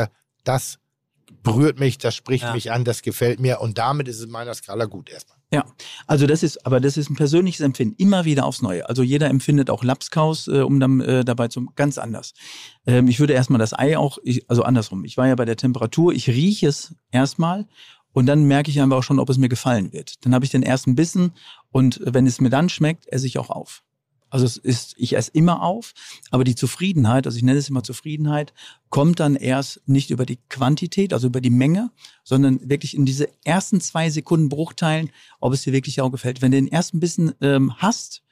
das 0.43 0.79
berührt 1.45 1.79
mich, 1.79 1.97
das 1.97 2.13
spricht 2.15 2.43
Ja. 2.43 2.53
mich 2.53 2.71
an, 2.71 2.83
das 2.83 3.01
gefällt 3.01 3.39
mir 3.39 3.61
und 3.61 3.77
damit 3.77 4.09
ist 4.09 4.17
es 4.17 4.25
in 4.25 4.31
meiner 4.31 4.53
Skala 4.53 4.85
gut 4.85 5.09
erstmal. 5.09 5.37
Ja, 5.53 5.63
also 6.07 6.27
das 6.27 6.43
ist, 6.43 6.65
aber 6.65 6.81
das 6.81 6.97
ist 6.97 7.09
ein 7.09 7.15
persönliches 7.15 7.61
Empfinden, 7.61 7.95
immer 7.97 8.25
wieder 8.25 8.45
aufs 8.45 8.61
Neue. 8.61 8.89
Also 8.89 9.03
jeder 9.03 9.29
empfindet 9.29 9.69
auch 9.69 9.83
Lapskaus, 9.83 10.47
äh, 10.49 10.59
um 10.61 10.79
dann 10.81 10.99
äh, 10.99 11.23
dabei 11.23 11.47
zu, 11.47 11.67
ganz 11.75 11.97
anders. 11.97 12.33
Ähm, 12.85 13.07
ich 13.07 13.19
würde 13.21 13.33
erstmal 13.33 13.59
das 13.59 13.71
Ei 13.77 13.97
auch, 13.97 14.17
ich, 14.23 14.49
also 14.49 14.63
andersrum. 14.63 15.05
Ich 15.05 15.15
war 15.15 15.27
ja 15.27 15.35
bei 15.35 15.45
der 15.45 15.55
Temperatur, 15.55 16.11
ich 16.13 16.27
rieche 16.27 16.67
es 16.67 16.95
erstmal 17.11 17.67
und 18.11 18.25
dann 18.25 18.43
merke 18.45 18.71
ich 18.71 18.81
einfach 18.81 18.97
auch 18.97 19.03
schon, 19.03 19.19
ob 19.19 19.29
es 19.29 19.37
mir 19.37 19.49
gefallen 19.49 19.93
wird. 19.93 20.25
Dann 20.25 20.33
habe 20.33 20.43
ich 20.43 20.51
den 20.51 20.63
ersten 20.63 20.95
Bissen 20.95 21.31
und 21.71 22.01
wenn 22.03 22.25
es 22.27 22.41
mir 22.41 22.49
dann 22.49 22.67
schmeckt, 22.69 23.07
esse 23.07 23.27
ich 23.27 23.37
auch 23.37 23.49
auf. 23.49 23.83
Also 24.29 24.45
es 24.45 24.57
ist, 24.57 24.95
ich 24.97 25.15
esse 25.15 25.31
immer 25.33 25.61
auf, 25.61 25.93
aber 26.31 26.43
die 26.43 26.55
Zufriedenheit, 26.55 27.25
also 27.25 27.37
ich 27.37 27.43
nenne 27.43 27.59
es 27.59 27.69
immer 27.69 27.83
Zufriedenheit, 27.83 28.53
kommt 28.89 29.19
dann 29.19 29.35
erst 29.35 29.81
nicht 29.85 30.09
über 30.09 30.25
die 30.25 30.39
Quantität, 30.49 31.13
also 31.13 31.27
über 31.27 31.41
die 31.41 31.49
Menge, 31.49 31.91
sondern 32.23 32.69
wirklich 32.69 32.95
in 32.95 33.05
diese 33.05 33.29
ersten 33.43 33.79
zwei 33.81 34.09
Sekunden 34.09 34.49
Bruchteilen, 34.49 35.09
ob 35.39 35.53
es 35.53 35.61
dir 35.61 35.73
wirklich 35.73 36.01
auch 36.01 36.11
gefällt. 36.11 36.41
Wenn 36.41 36.51
du 36.51 36.57
den 36.57 36.67
ersten 36.67 36.99
Bissen 36.99 37.33
ähm, 37.41 37.77
hast, 37.77 38.23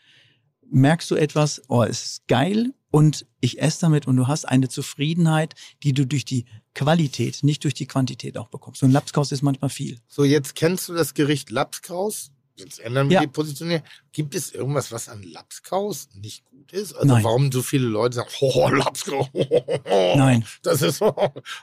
merkst 0.69 1.09
du 1.11 1.15
etwas, 1.15 1.61
oh, 1.67 1.83
es 1.83 2.05
ist 2.05 2.27
geil 2.27 2.73
und 2.91 3.25
ich 3.39 3.61
esse 3.61 3.81
damit 3.81 4.07
und 4.07 4.17
du 4.17 4.27
hast 4.27 4.45
eine 4.45 4.69
Zufriedenheit, 4.69 5.55
die 5.83 5.93
du 5.93 6.05
durch 6.05 6.25
die 6.25 6.45
Qualität, 6.73 7.43
nicht 7.43 7.63
durch 7.63 7.73
die 7.73 7.85
Quantität 7.87 8.37
auch 8.37 8.49
bekommst. 8.49 8.79
So 8.81 8.87
ein 8.87 8.91
Lapskaus 8.91 9.31
ist 9.31 9.41
manchmal 9.41 9.69
viel. 9.69 9.99
So, 10.07 10.23
jetzt 10.23 10.55
kennst 10.55 10.89
du 10.89 10.93
das 10.93 11.13
Gericht 11.13 11.51
Lapskaus. 11.51 12.31
Jetzt 12.55 12.79
ändern 12.79 13.09
wir 13.09 13.15
Ja. 13.15 13.21
die 13.21 13.27
Positionierung. 13.27 13.83
Gibt 14.13 14.35
es 14.35 14.51
irgendwas, 14.53 14.91
was 14.91 15.09
an 15.09 15.21
Lapskaus 15.23 16.07
nicht 16.15 16.45
gut 16.49 16.71
ist? 16.71 16.93
Also 16.93 17.07
Nein. 17.13 17.23
warum 17.23 17.51
so 17.51 17.61
viele 17.61 17.87
Leute 17.87 18.15
sagen, 18.15 18.29
oh, 18.41 18.69
Lapskaus. 18.69 19.27
Nein. 20.15 20.45
Das 20.61 20.81
ist 20.81 20.99
so, 20.99 21.13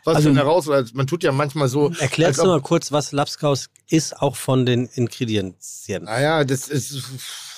was 0.04 0.16
Also- 0.16 0.22
für 0.24 0.30
eine 0.30 0.40
Herausforderung. 0.40 0.90
Man 0.94 1.06
tut 1.06 1.22
ja 1.22 1.32
manchmal 1.32 1.68
so. 1.68 1.90
Erklärst 1.98 2.40
du 2.40 2.46
mal 2.46 2.60
kurz, 2.60 2.92
was 2.92 3.12
Lapskaus 3.12 3.70
ist, 3.88 4.20
auch 4.20 4.36
von 4.36 4.66
den 4.66 4.86
Ingredienzien. 4.94 6.04
Naja, 6.04 6.44
das 6.44 6.68
ist 6.68 7.02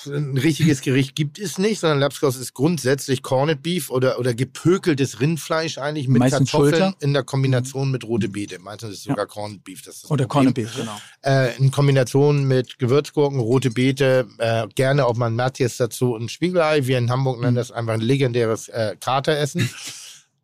ein 0.05 0.37
richtiges 0.37 0.81
Gericht 0.81 1.15
gibt 1.15 1.39
es 1.39 1.57
nicht, 1.57 1.79
sondern 1.79 1.99
Lapskaus 1.99 2.35
ist 2.35 2.53
grundsätzlich 2.53 3.23
Corned 3.23 3.63
Beef 3.63 3.89
oder, 3.89 4.19
oder 4.19 4.33
gepökeltes 4.33 5.21
Rindfleisch 5.21 5.77
eigentlich 5.77 6.07
mit 6.09 6.19
Meistens 6.19 6.51
Kartoffeln 6.51 6.73
Schulter. 6.75 6.95
in 6.99 7.13
der 7.13 7.23
Kombination 7.23 7.89
mit 7.89 8.03
rote 8.03 8.27
Beete. 8.27 8.59
Meistens 8.59 8.91
ist 8.91 8.97
es 8.99 9.03
sogar 9.05 9.27
Corned 9.27 9.63
Beef. 9.63 9.81
Das 9.81 9.95
ist 9.95 10.03
das 10.03 10.11
Oder 10.11 10.25
Problem. 10.27 10.53
Corned 10.53 10.55
Beef, 10.55 10.75
genau. 10.75 10.99
Äh, 11.21 11.55
in 11.57 11.71
Kombination 11.71 12.43
mit 12.45 12.79
Gewürzgurken, 12.79 13.39
rote 13.39 13.71
Beete, 13.71 14.27
äh, 14.39 14.67
gerne 14.83 15.05
auch 15.05 15.15
mal 15.15 15.27
ein 15.27 15.35
Matjes 15.35 15.77
dazu 15.77 16.13
und 16.13 16.23
ein 16.23 16.29
Spiegelei. 16.29 16.85
Wir 16.87 16.97
in 16.97 17.09
Hamburg 17.09 17.39
nennen 17.39 17.55
das 17.55 17.71
einfach 17.71 17.93
ein 17.93 18.01
legendäres 18.01 18.67
äh, 18.67 18.95
Kateressen. 18.99 19.69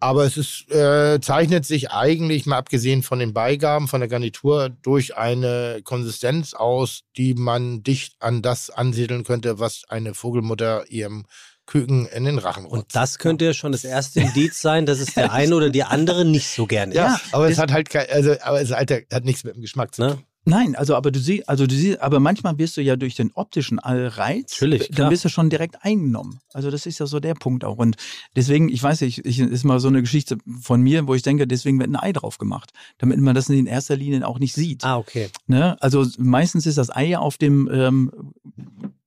Aber 0.02 0.24
es 0.24 0.38
ist, 0.38 0.72
äh, 0.72 1.20
zeichnet 1.20 1.66
sich 1.66 1.92
eigentlich, 1.92 2.46
mal 2.46 2.58
abgesehen 2.58 3.04
von 3.04 3.20
den 3.20 3.34
Beigaben, 3.34 3.90
von 3.90 4.00
der 4.00 4.08
Garnitur, 4.08 4.70
durch 4.70 5.18
eine 5.18 5.82
Konsistenz 5.84 6.54
aus, 6.54 7.02
die 7.18 7.34
man 7.34 7.84
dicht 7.84 8.16
an 8.20 8.42
das 8.42 8.70
ansiedeln 8.70 9.26
könnte, 9.26 9.60
was 9.60 9.82
eine 9.90 10.14
Vogelmutter 10.14 10.90
ihrem 10.90 11.26
Küken 11.66 12.06
in 12.08 12.24
den 12.24 12.38
Rachen 12.40 12.66
Und 12.66 12.80
rotzt. 12.80 12.96
das 12.96 13.20
könnte 13.20 13.44
ja 13.44 13.54
schon 13.54 13.74
das 13.74 13.84
erste 13.84 14.22
Indiz 14.22 14.62
sein, 14.62 14.86
dass 14.86 15.00
es 15.02 15.14
der 15.16 15.34
eine 15.34 15.54
oder 15.54 15.70
die 15.70 15.84
andere 15.84 16.24
nicht 16.24 16.48
so 16.48 16.66
gerne 16.66 16.96
Ja, 16.96 17.16
isst. 17.16 17.34
aber 17.34 17.50
es 17.50 17.58
hat 17.60 17.74
halt 17.74 17.90
kein, 17.90 18.08
also, 18.10 18.36
aber 18.42 18.62
es 18.62 18.72
hat, 18.72 18.90
hat 18.90 19.26
nichts 19.26 19.44
mit 19.44 19.56
dem 19.56 19.62
Geschmack 19.62 19.94
zu 19.94 20.02
tun. 20.04 20.12
Ne? 20.12 20.24
Nein, 20.50 20.76
also 20.76 20.96
aber 20.96 21.12
du 21.12 21.20
siehst, 21.20 21.48
also 21.48 21.68
du 21.68 21.76
siehst, 21.76 22.02
aber 22.02 22.20
manchmal 22.20 22.58
wirst 22.58 22.76
du 22.78 22.82
ja 22.82 22.96
durch 22.96 23.16
den 23.16 23.32
optischen 23.34 23.80
Reiz, 23.80 24.54
Natürlich, 24.60 24.88
dann 24.88 24.96
klar. 24.96 25.12
wirst 25.12 25.26
du 25.26 25.30
schon 25.30 25.50
direkt 25.50 25.84
eingenommen. 25.86 26.40
Also 26.54 26.72
das 26.72 26.86
ist 26.86 27.00
ja 27.00 27.06
so 27.06 27.20
der 27.20 27.36
Punkt 27.36 27.64
auch. 27.64 27.78
Und 27.78 27.96
deswegen, 28.36 28.70
ich 28.70 28.82
weiß 28.82 29.02
nicht, 29.02 29.26
ich, 29.26 29.40
ist 29.40 29.64
mal 29.64 29.80
so 29.80 29.88
eine 29.88 30.02
Geschichte 30.02 30.38
von 30.60 30.82
mir, 30.82 31.08
wo 31.08 31.14
ich 31.16 31.22
denke, 31.22 31.48
deswegen 31.48 31.80
wird 31.80 31.90
ein 31.90 31.96
Ei 31.96 32.12
drauf 32.12 32.38
gemacht, 32.38 32.72
damit 32.98 33.20
man 33.20 33.36
das 33.36 33.50
in 33.50 33.66
erster 33.68 33.96
Linie 33.96 34.28
auch 34.28 34.40
nicht 34.40 34.54
sieht. 34.54 34.84
Ah, 34.84 34.98
okay. 34.98 35.30
Ne? 35.48 35.78
Also 35.82 36.06
meistens 36.18 36.66
ist 36.66 36.78
das 36.78 36.90
Ei 36.96 37.06
ja 37.06 37.20
auf 37.20 37.38
dem 37.38 37.70
ähm, 37.72 38.12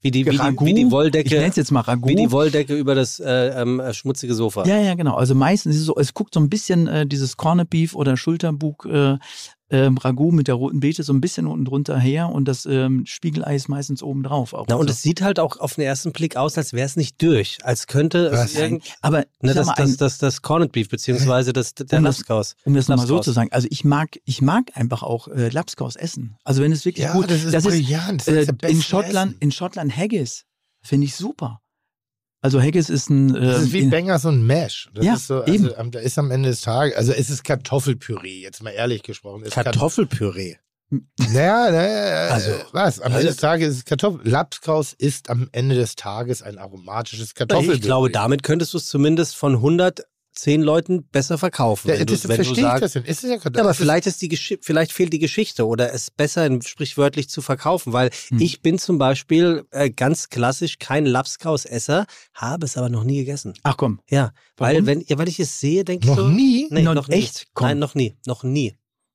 Wie 0.01 0.11
die, 0.11 0.27
wie 0.27 0.31
die, 0.31 0.39
wie 0.39 0.75
die 0.75 0.83
Ich 0.83 0.91
Wolldecke, 0.91 1.35
nenne 1.35 1.49
es 1.49 1.57
jetzt 1.57 1.71
mal 1.71 1.81
Ragout. 1.81 2.09
wie 2.09 2.15
die 2.15 2.31
Wolldecke 2.31 2.75
über 2.77 2.95
das 2.95 3.21
äh, 3.21 3.61
ähm, 3.61 3.81
äh, 3.81 3.93
schmutzige 3.95 4.35
Sofa. 4.35 4.65
Ja, 4.67 4.79
ja, 4.79 4.95
genau. 4.95 5.15
Also 5.17 5.35
meistens 5.35 5.75
ist 5.75 5.83
es 5.83 5.87
so, 5.87 5.97
es 5.97 6.15
guckt 6.15 6.35
so 6.35 6.41
ein 6.41 6.49
bisschen 6.49 6.87
äh, 6.87 7.07
dieses 7.07 7.37
Corned 7.37 7.69
Beef 7.71 7.95
oder 7.95 8.17
Schulterbug 8.17 8.87
äh, 8.87 9.19
ähm, 9.73 9.99
Ragout 9.99 10.31
mit 10.31 10.47
der 10.47 10.55
roten 10.55 10.79
Beete 10.79 11.03
so 11.03 11.13
ein 11.13 11.21
bisschen 11.21 11.49
unten 11.49 11.65
drunter 11.65 11.99
her 11.99 12.29
und 12.29 12.47
das 12.47 12.65
ähm, 12.67 13.05
Spiegelei 13.07 13.57
ist 13.57 13.69
meistens 13.69 14.03
oben 14.03 14.23
drauf. 14.23 14.53
Auch. 14.53 14.67
Na, 14.69 14.77
und 14.77 14.83
Also- 14.83 14.93
es 14.93 15.03
sieht 15.03 15.23
halt 15.23 15.41
auch 15.41 15.57
auf 15.59 15.75
den 15.75 15.85
ersten 15.85 16.13
Blick 16.13 16.37
aus, 16.37 16.57
als 16.57 16.73
wäre 16.73 16.87
es 16.87 16.95
nicht 16.97 17.21
durch. 17.23 17.59
Als 17.65 17.87
könnte 17.89 18.27
es 18.29 18.55
irgend, 18.55 18.85
aber 19.01 19.25
ne, 19.41 19.55
das, 19.55 19.69
das, 19.75 19.97
das, 19.97 20.19
das 20.19 20.43
Corned 20.43 20.71
Beef, 20.71 20.89
beziehungsweise 20.89 21.53
das, 21.53 21.75
der 21.75 21.99
Um 21.99 22.05
das- 22.05 22.19
Lapskaus. 22.19 22.55
um 22.65 22.75
das 22.75 22.87
nochmal 22.89 23.07
so 23.07 23.19
zu 23.19 23.33
sagen, 23.33 23.49
also 23.51 23.67
ich 23.71 23.85
mag, 23.85 24.19
ich 24.27 24.43
mag 24.43 24.71
einfach 24.75 25.03
auch 25.03 25.27
äh, 25.29 25.49
Lapskaus 25.49 25.97
essen. 25.97 26.37
Also 26.45 26.63
wenn 26.63 26.71
es 26.71 26.85
wirklich 26.85 27.05
Ja, 27.07 27.15
gut 27.15 27.31
das 27.31 27.43
ist 27.43 27.65
brillant. 27.67 28.21
Das 28.21 28.29
äh, 28.29 28.41
ist 28.41 28.47
der 28.49 28.53
beste 28.53 28.77
in 28.77 28.83
Schottland, 28.83 29.31
Essen. 29.33 29.41
in 29.41 29.53
Schottland 29.53 29.97
Haggis 29.97 30.45
finde 30.83 31.07
ich 31.07 31.17
super. 31.17 31.61
Also 32.43 32.61
Haggis 32.61 32.91
ist 32.91 33.09
ein 33.09 33.29
Das 33.33 33.59
ähm, 33.59 33.63
ist 33.65 33.73
wie 33.73 33.79
in- 33.81 33.91
Bangers 33.91 34.25
und 34.25 34.45
Mash. 34.47 34.91
Das 34.95 35.05
Ja, 35.07 35.15
ist 35.15 35.29
so, 35.29 35.45
eben. 35.47 35.65
also, 35.67 35.77
am- 35.77 35.91
da 35.93 36.01
ist 36.01 36.19
am 36.19 36.31
Ende 36.31 36.49
des 36.51 36.61
Tages, 36.61 36.97
also 36.97 37.13
es 37.13 37.31
ist 37.31 37.45
Kartoffelpüree, 37.45 38.41
jetzt 38.43 38.63
mal 38.63 38.71
ehrlich 38.71 39.03
gesprochen. 39.05 39.43
Es 39.43 39.49
ist 39.49 39.55
Kartoffelpüree. 39.55 40.57
Naja, 41.19 41.71
naja, 41.71 42.27
Also, 42.35 42.51
also, 42.53 42.65
was? 42.73 43.01
Am 43.01 43.07
also- 43.07 43.19
Ende 43.21 43.29
des 43.29 43.37
Tages 43.39 43.69
ist 43.71 43.77
es 43.79 43.85
Kartoffel. 43.87 44.29
Lapskaus 44.29 44.93
ist 44.93 45.31
am 45.31 45.49
Ende 45.53 45.75
des 45.75 45.95
Tages 45.97 46.43
ein 46.43 46.59
aromatisches 46.59 47.35
Kartoffelpüree. 47.35 47.77
Ich 47.77 47.83
glaube, 47.83 48.11
damit 48.11 48.43
könntest 48.43 48.75
du 48.75 48.79
es 48.79 48.89
zumindest 48.89 49.35
von 49.37 49.61
110 50.35 50.63
Leuten 50.63 51.05
besser 51.05 51.37
verkaufen. 51.39 51.89
Ja, 51.89 51.99
wenn 51.99 52.07
du, 52.07 52.13
das 52.15 52.23
wenn 52.29 52.39
du 52.39 52.45
verstehe 52.45 52.65
ich 52.65 52.71
sagst, 52.71 52.83
das 52.83 52.93
denn. 52.93 53.05
Ist 53.05 53.23
ja. 53.23 53.31
Ja, 53.37 53.61
aber 53.61 53.75
vielleicht 53.75 54.07
ist 54.07 54.23
die 54.23 54.29
Gesch 54.29 54.55
vielleicht 54.61 54.93
fehlt 54.93 55.13
die 55.13 55.19
Geschichte 55.19 55.67
oder 55.67 55.93
es 55.93 56.11
besser 56.11 56.49
sprichwörtlich 56.63 57.29
zu 57.29 57.43
verkaufen, 57.43 57.93
weil 57.93 58.11
Hm. 58.29 58.41
ich 58.41 58.63
bin 58.63 58.79
zum 58.79 58.99
Beispiel 58.99 59.65
äh, 59.71 59.91
ganz 59.91 60.29
klassisch 60.31 60.79
kein 60.79 61.07
Lapskaus-Esser, 61.07 62.07
habe 62.35 62.65
es 62.67 62.77
aber 62.77 62.89
noch 62.89 63.05
nie 63.05 63.19
gegessen. 63.19 63.55
Ach 63.63 63.77
komm, 63.77 64.01
Ja, 64.09 64.33
weil 64.57 64.75
Warum? 64.77 64.87
wenn 64.87 65.01
ja, 65.07 65.19
weil 65.19 65.29
ich 65.29 65.39
es 65.41 65.61
sehe, 65.61 65.85
denke 65.85 66.05
ich 66.05 66.11
Noch 66.11 66.17
so, 66.19 66.29
nie? 66.29 66.67
Nee, 66.71 66.83
Noch 66.83 66.95
noch, 66.95 67.09
nie. 67.09 67.17
echt? 67.17 67.47
Komm. 67.55 67.69
Nein, 67.69 67.79
noch 67.79 67.95
nie, 67.95 68.17
noch 68.27 68.43
nie. 68.43 68.75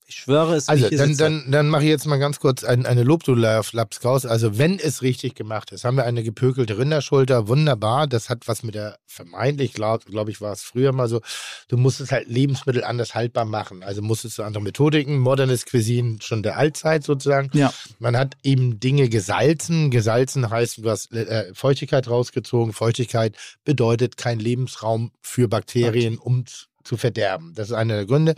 Ich 0.10 0.16
schwöre 0.16 0.56
es. 0.56 0.70
Also, 0.70 0.86
ich 0.86 0.90
hier 0.90 0.98
dann, 1.00 1.18
dann, 1.18 1.52
dann 1.52 1.70
mache 1.70 1.84
ich 1.84 1.90
jetzt 1.90 2.06
mal 2.06 2.18
ganz 2.18 2.40
kurz 2.40 2.64
ein, 2.64 2.86
eine 2.86 3.04
Lobdudel 3.04 3.46
auf 3.58 3.74
Lapskaus. 3.74 4.26
Also, 4.26 4.58
wenn 4.58 4.80
es 4.80 5.02
richtig 5.02 5.36
gemacht 5.36 5.74
ist, 5.74 5.84
haben 5.84 5.98
wir 5.98 6.06
eine 6.06 6.24
gepökelte 6.24 6.78
Rinderschulter, 6.78 7.50
wunderbar. 7.50 8.08
Das 8.08 8.30
hat 8.30 8.48
was 8.48 8.64
mit 8.64 8.76
der, 8.76 9.00
vermeintlich, 9.06 9.74
glaube 9.74 10.06
glaub 10.06 10.30
ich, 10.30 10.40
war 10.40 10.54
es 10.54 10.62
früher 10.62 10.94
mal 10.94 11.10
so, 11.10 11.22
du 11.68 11.76
musstest 11.76 12.14
halt 12.14 12.30
Lebensmittel 12.30 12.86
anders 12.86 13.16
haltbar 13.16 13.44
machen. 13.44 13.84
Also 13.84 14.02
musstest 14.02 14.38
du 14.38 14.44
andere 14.44 14.64
Methodiken, 14.64 15.20
modernes 15.20 15.66
Cuisine 15.66 16.20
schon 16.22 16.42
der 16.42 16.58
Altzeit 16.58 17.04
sozusagen. 17.04 17.50
ja. 17.54 17.74
Man 18.00 18.16
hat 18.16 18.38
eben 18.44 18.80
Dinge 18.80 19.10
gesalzen. 19.10 19.92
Gesalzen 19.92 20.50
heißt, 20.50 20.78
du 20.78 20.90
hast 20.90 21.12
äh, 21.12 21.54
Feuchtigkeit 21.54 22.08
rausgezogen. 22.08 22.72
Feuchtigkeit 22.72 23.36
bedeutet 23.66 24.16
kein 24.16 24.40
Lebensraum 24.40 25.12
für 25.22 25.50
Bakterien, 25.50 26.18
um 26.18 26.46
zu 26.84 26.96
verderben. 26.96 27.54
Das 27.56 27.70
ist 27.70 27.74
einer 27.74 27.96
der 27.96 28.06
Gründe. 28.06 28.36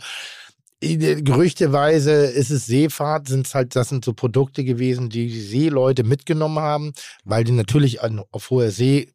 Gerüchteweise 0.80 2.12
ist 2.12 2.50
es 2.50 2.64
Seefahrt, 2.66 3.28
sind 3.28 3.52
halt, 3.52 3.76
das 3.76 3.90
sind 3.90 4.04
so 4.04 4.14
Produkte 4.14 4.64
gewesen, 4.64 5.10
die 5.10 5.28
die 5.28 5.40
Seeleute 5.40 6.04
mitgenommen 6.04 6.58
haben, 6.58 6.92
weil 7.24 7.44
die 7.44 7.52
natürlich 7.52 8.02
an, 8.02 8.22
auf 8.30 8.48
hoher 8.48 8.70
See 8.70 9.12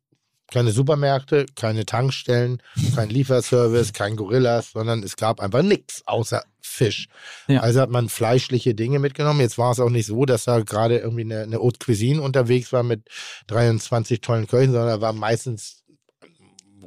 keine 0.51 0.71
Supermärkte, 0.71 1.47
keine 1.55 1.85
Tankstellen, 1.85 2.61
kein 2.95 3.09
Lieferservice, 3.09 3.93
kein 3.93 4.15
Gorillas, 4.15 4.71
sondern 4.71 5.01
es 5.03 5.15
gab 5.15 5.39
einfach 5.39 5.63
nichts 5.63 6.03
außer 6.05 6.43
Fisch. 6.61 7.07
Ja. 7.47 7.61
Also 7.61 7.81
hat 7.81 7.89
man 7.89 8.09
fleischliche 8.09 8.75
Dinge 8.75 8.99
mitgenommen. 8.99 9.39
Jetzt 9.39 9.57
war 9.57 9.71
es 9.71 9.79
auch 9.79 9.89
nicht 9.89 10.05
so, 10.05 10.25
dass 10.25 10.45
da 10.45 10.59
gerade 10.59 10.99
irgendwie 10.99 11.23
eine, 11.23 11.41
eine 11.43 11.57
Haute 11.57 11.79
Cuisine 11.79 12.21
unterwegs 12.21 12.71
war 12.73 12.83
mit 12.83 13.09
23 13.47 14.21
tollen 14.21 14.47
Köchen, 14.47 14.71
sondern 14.71 14.89
da 14.89 15.01
war 15.01 15.13
meistens 15.13 15.83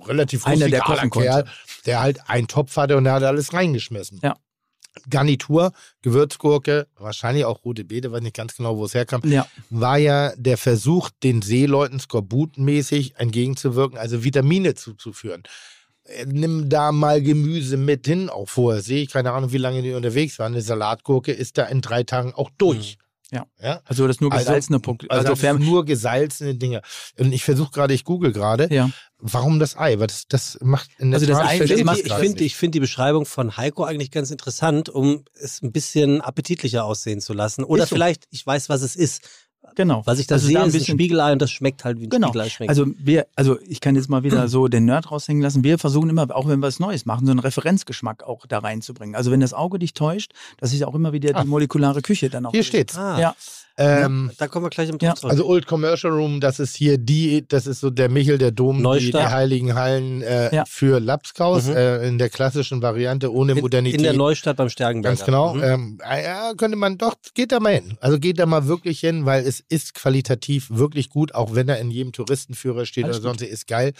relativ 0.07 0.47
Einer, 0.47 0.69
der 0.69 0.81
kochen 0.81 1.11
konnte. 1.11 1.29
Kerl, 1.29 1.45
der 1.87 2.01
halt 2.01 2.29
einen 2.29 2.47
Topf 2.47 2.77
hatte 2.77 2.97
und 2.97 3.05
der 3.05 3.15
hat 3.15 3.25
alles 3.25 3.53
reingeschmissen. 3.53 4.21
Ja. 4.23 4.37
Garnitur, 5.11 5.73
Gewürzgurke, 6.03 6.87
wahrscheinlich 6.97 7.45
auch 7.45 7.65
rote 7.65 7.85
Beete, 7.85 8.13
weiß 8.13 8.23
nicht 8.23 8.37
ganz 8.37 8.57
genau, 8.57 8.77
wo 8.77 8.85
es 8.85 8.95
herkam, 8.95 9.21
Ja. 9.25 9.47
war 9.71 9.99
ja 9.99 10.33
der 10.37 10.57
Versuch, 10.59 11.11
den 11.23 11.43
Seeleuten 11.43 12.01
skorbutenmäßig 12.01 13.15
entgegenzuwirken, 13.17 13.99
also 13.99 14.25
Vitamine 14.25 14.75
zuzuführen. 14.75 15.43
Äh, 16.05 16.27
Nimm 16.27 16.69
da 16.69 16.93
mal 16.93 17.23
Gemüse 17.23 17.77
mit 17.77 18.07
hin, 18.07 18.31
auch 18.31 18.49
vorher 18.49 18.83
sehe 18.83 19.03
ich, 19.03 19.11
keine 19.11 19.33
Ahnung, 19.33 19.53
wie 19.53 19.59
lange 19.59 19.83
die 19.83 19.93
unterwegs 19.93 20.39
waren. 20.39 20.53
Eine 20.53 20.63
Salatgurke 20.63 21.33
ist 21.33 21.59
da 21.59 21.65
in 21.65 21.81
drei 21.81 22.03
Tagen 22.05 22.33
auch 22.35 22.51
durch. 22.59 22.99
Ja. 23.31 23.47
ja? 23.61 23.83
Also 23.85 24.07
das 24.07 24.21
nur 24.21 24.33
Also- 24.33 24.45
gesalzene 24.47 24.81
Punkt. 24.81 25.03
Also, 25.11 25.29
Also, 25.29 25.33
das 25.33 25.41
sind 25.59 25.67
nur 25.67 25.85
gesalzene 25.85 26.55
Dinge. 26.55 26.83
Und 27.19 27.33
ich 27.33 27.45
versuche 27.45 27.71
gerade, 27.71 27.93
ich 27.93 28.05
google 28.05 28.33
gerade, 28.33 28.73
ja. 28.73 28.91
warum 29.19 29.59
das 29.59 29.77
Ei? 29.77 29.99
Weil 29.99 30.07
das, 30.07 30.27
das 30.29 30.59
macht 30.63 30.91
in 30.99 31.11
der 31.11 31.19
Also 31.21 31.27
das 31.27 31.39
Tat, 31.39 31.47
Ei 31.49 31.55
ich 31.55 31.61
das 31.61 31.69
finde 31.69 31.85
macht 31.85 31.97
das 31.97 32.03
ich 32.05 32.09
gerade 32.09 32.23
find, 32.23 32.41
ich 32.41 32.57
die 32.75 32.81
Beschreibung 32.81 33.27
von 33.27 33.57
Heiko 33.57 33.85
eigentlich 33.85 34.11
ganz 34.11 34.31
interessant, 34.31 34.89
um 34.89 35.25
es 35.35 35.63
ein 35.63 35.73
bisschen 35.73 36.21
appetitlicher 36.21 36.85
aussehen 36.85 37.21
zu 37.21 37.35
lassen. 37.35 37.65
Oder 37.65 37.83
Ist 37.85 37.91
so. 37.91 37.97
vielleicht, 37.97 38.25
ich 38.31 38.47
weiß, 38.47 38.69
was 38.69 38.83
es 38.83 38.97
ist. 38.97 39.23
Genau. 39.75 40.03
Was 40.07 40.19
ich 40.19 40.27
da 40.27 40.35
Also 40.37 40.47
sehe, 40.47 40.55
da 40.55 40.63
ein 40.63 40.69
ist 40.69 40.75
ein 40.75 40.79
bisschen- 40.81 40.97
Spiegelei 40.97 41.33
und 41.33 41.41
das 41.43 41.51
schmeckt 41.53 41.85
halt 41.85 42.01
wie 42.01 42.07
ein 42.07 42.11
Genau. 42.11 42.29
Spiegelei 42.29 42.49
schmeckt. 42.49 42.69
Also 42.71 42.87
wir, 42.99 43.27
also 43.37 43.59
ich 43.69 43.81
kann 43.81 43.95
jetzt 43.95 44.09
mal 44.09 44.25
wieder 44.25 44.49
so 44.49 44.67
den 44.67 44.87
Nerd 44.87 45.11
raushängen 45.11 45.41
lassen. 45.43 45.63
Wir 45.63 45.79
versuchen 45.79 46.09
immer, 46.11 46.35
auch 46.35 46.49
wenn 46.49 46.59
wir 46.61 46.67
was 46.67 46.81
Neues 46.81 47.07
machen, 47.07 47.27
so 47.27 47.31
einen 47.31 47.39
Referenzgeschmack 47.39 48.25
auch 48.25 48.47
da 48.47 48.59
reinzubringen. 48.59 49.15
Also 49.15 49.31
wenn 49.31 49.41
das 49.41 49.55
Auge 49.55 49.79
dich 49.79 49.95
täuscht, 49.95 50.33
das 50.59 50.73
ist 50.73 50.81
ja 50.81 50.89
auch 50.89 50.95
immer 50.97 51.13
wieder 51.13 51.37
Ah. 51.37 51.43
die 51.43 51.49
molekulare 51.49 52.03
Küche 52.03 52.29
dann 52.29 52.47
auch. 52.47 52.51
Hier 52.53 52.65
steht's. 52.65 52.97
ah, 52.99 53.21
Ja, 53.21 53.37
Ähm, 53.79 54.31
da 54.39 54.49
kommen 54.49 54.65
wir 54.67 54.71
gleich 54.71 54.89
im 54.89 54.99
Ja, 55.01 55.11
Drauf 55.11 55.21
zurück. 55.21 55.31
Also 55.33 55.47
Old 55.47 55.67
Commercial 55.67 56.13
Room, 56.13 56.41
das 56.41 56.59
ist 56.59 56.75
hier 56.75 56.99
die, 56.99 57.47
das 57.47 57.67
ist 57.67 57.81
so 57.81 57.91
der 57.91 58.09
Michel, 58.09 58.37
der 58.37 58.51
Dom, 58.51 58.83
die, 58.99 59.13
die 59.13 59.17
heiligen 59.17 59.75
Hallen 59.75 60.21
äh, 60.23 60.55
Ja. 60.55 60.65
für 60.67 60.99
Lapskaus 61.01 61.67
Mhm. 61.69 61.77
äh, 61.77 62.09
in 62.09 62.19
der 62.19 62.29
klassischen 62.29 62.83
Variante 62.83 63.33
ohne 63.33 63.53
in, 63.53 63.61
Modernität. 63.61 63.99
in 64.01 64.03
der 64.05 64.15
Neustadt 64.15 64.57
beim 64.57 64.69
Stärkenberger. 64.69 65.15
Ganz 65.17 65.25
genau. 65.25 65.55
Mhm. 65.55 65.63
Ähm, 65.63 65.99
ah 66.03 66.19
ja, 66.19 66.53
könnte 66.57 66.77
man 66.77 66.99
doch, 66.99 67.15
geht 67.35 67.53
da 67.53 67.61
mal 67.61 67.75
hin. 67.75 67.97
Also 68.01 68.19
geht 68.19 68.39
da 68.39 68.47
mal 68.47 68.67
wirklich 68.67 69.01
hin, 69.01 69.25
weil 69.27 69.45
es 69.47 69.61
ist 69.69 69.95
qualitativ 69.95 70.67
wirklich 70.71 71.09
gut, 71.09 71.35
auch 71.35 71.55
wenn 71.55 71.69
er 71.69 71.79
in 71.79 71.91
jedem 71.91 72.13
Touristenführer 72.13 72.85
steht 72.85 73.05
Alles 73.05 73.19
oder 73.19 73.29
sonst, 73.29 73.43
ist 73.43 73.67
geil. 73.69 73.93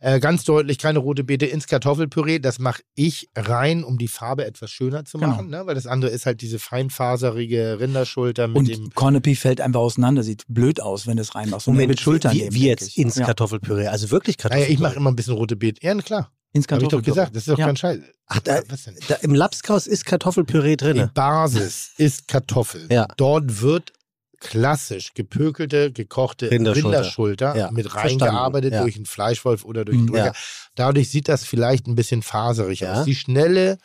Äh, 0.00 0.20
ganz 0.20 0.44
deutlich, 0.44 0.78
keine 0.78 0.98
rote 0.98 1.24
Beete 1.24 1.46
ins 1.46 1.66
Kartoffelpüree. 1.66 2.38
Das 2.38 2.58
mache 2.58 2.82
ich 2.94 3.28
rein, 3.36 3.82
um 3.84 3.98
die 3.98 4.08
Farbe 4.08 4.44
etwas 4.46 4.70
schöner 4.70 5.04
zu 5.04 5.18
Genau. 5.18 5.30
machen, 5.32 5.48
ne? 5.50 5.62
weil 5.66 5.74
das 5.74 5.86
andere 5.86 6.10
ist 6.10 6.26
halt 6.26 6.40
diese 6.42 6.58
feinfaserige 6.58 7.78
Rinderschulter 7.80 8.48
mit 8.48 8.68
dem 8.68 8.84
und 8.84 8.94
Corned 8.94 9.22
Beef 9.22 9.40
fällt 9.40 9.60
einfach 9.60 9.80
auseinander, 9.80 10.22
sieht 10.22 10.44
blöd 10.48 10.80
aus, 10.80 11.06
wenn 11.06 11.16
du 11.16 11.22
es 11.22 11.34
reinmachst. 11.34 11.68
Und 11.68 11.74
Moment, 11.74 11.90
wird 11.90 12.00
Schultern 12.00 12.32
wie, 12.34 12.42
nehmen, 12.42 12.54
wie 12.54 12.66
jetzt 12.66 12.88
ich. 12.88 12.98
ins 12.98 13.16
ja. 13.16 13.26
Kartoffelpüree? 13.26 13.86
Also 13.88 14.10
wirklich 14.10 14.36
Naja, 14.38 14.48
Kartoffelpüree? 14.50 14.74
ich 14.74 14.80
mache 14.80 14.96
immer 14.96 15.10
ein 15.10 15.16
bisschen 15.16 15.34
rote 15.34 15.56
Beete. 15.56 15.80
Ja, 15.86 15.94
na 15.94 16.02
klar. 16.02 16.32
Ins 16.52 16.66
Habe 16.68 16.82
ich 16.82 16.88
doch 16.88 16.98
Kartoffelpüree. 17.02 17.14
gesagt. 17.14 17.36
Das 17.36 17.42
ist 17.42 17.48
doch 17.50 17.58
Ja. 17.58 17.66
kein 17.66 17.76
Scheiß. 17.76 17.98
Ach, 18.28 18.40
da, 18.40 18.60
Was 18.68 18.84
denn? 18.84 18.96
da, 19.08 19.14
Im 19.16 19.34
Lapskaus 19.34 19.86
ist 19.86 20.04
Kartoffelpüree 20.06 20.70
Die 20.76 20.76
drin. 20.76 21.10
Basis 21.14 21.90
ist 21.96 22.28
Kartoffel. 22.28 22.86
Ja. 22.90 23.06
Dort 23.16 23.60
wird 23.60 23.92
klassisch 24.48 25.14
gepökelte, 25.14 25.92
gekochte 25.92 26.50
Rinderschulter. 26.50 26.88
Rinderschulter, 26.98 27.56
Ja, 27.56 27.70
mit 27.70 27.94
reingearbeitet 27.94 28.72
ja. 28.72 28.82
durch 28.82 28.96
einen 28.96 29.06
Fleischwolf 29.06 29.64
oder 29.64 29.84
durch 29.84 29.98
einen. 29.98 30.06
Drücker. 30.06 30.26
Ja. 30.26 30.32
Dadurch 30.74 31.10
sieht 31.10 31.28
das 31.28 31.44
vielleicht 31.44 31.86
ein 31.86 31.94
bisschen 31.94 32.22
faserig 32.22 32.80
Ja. 32.80 33.00
aus. 33.00 33.04
Die 33.04 33.14
schnelle 33.14 33.78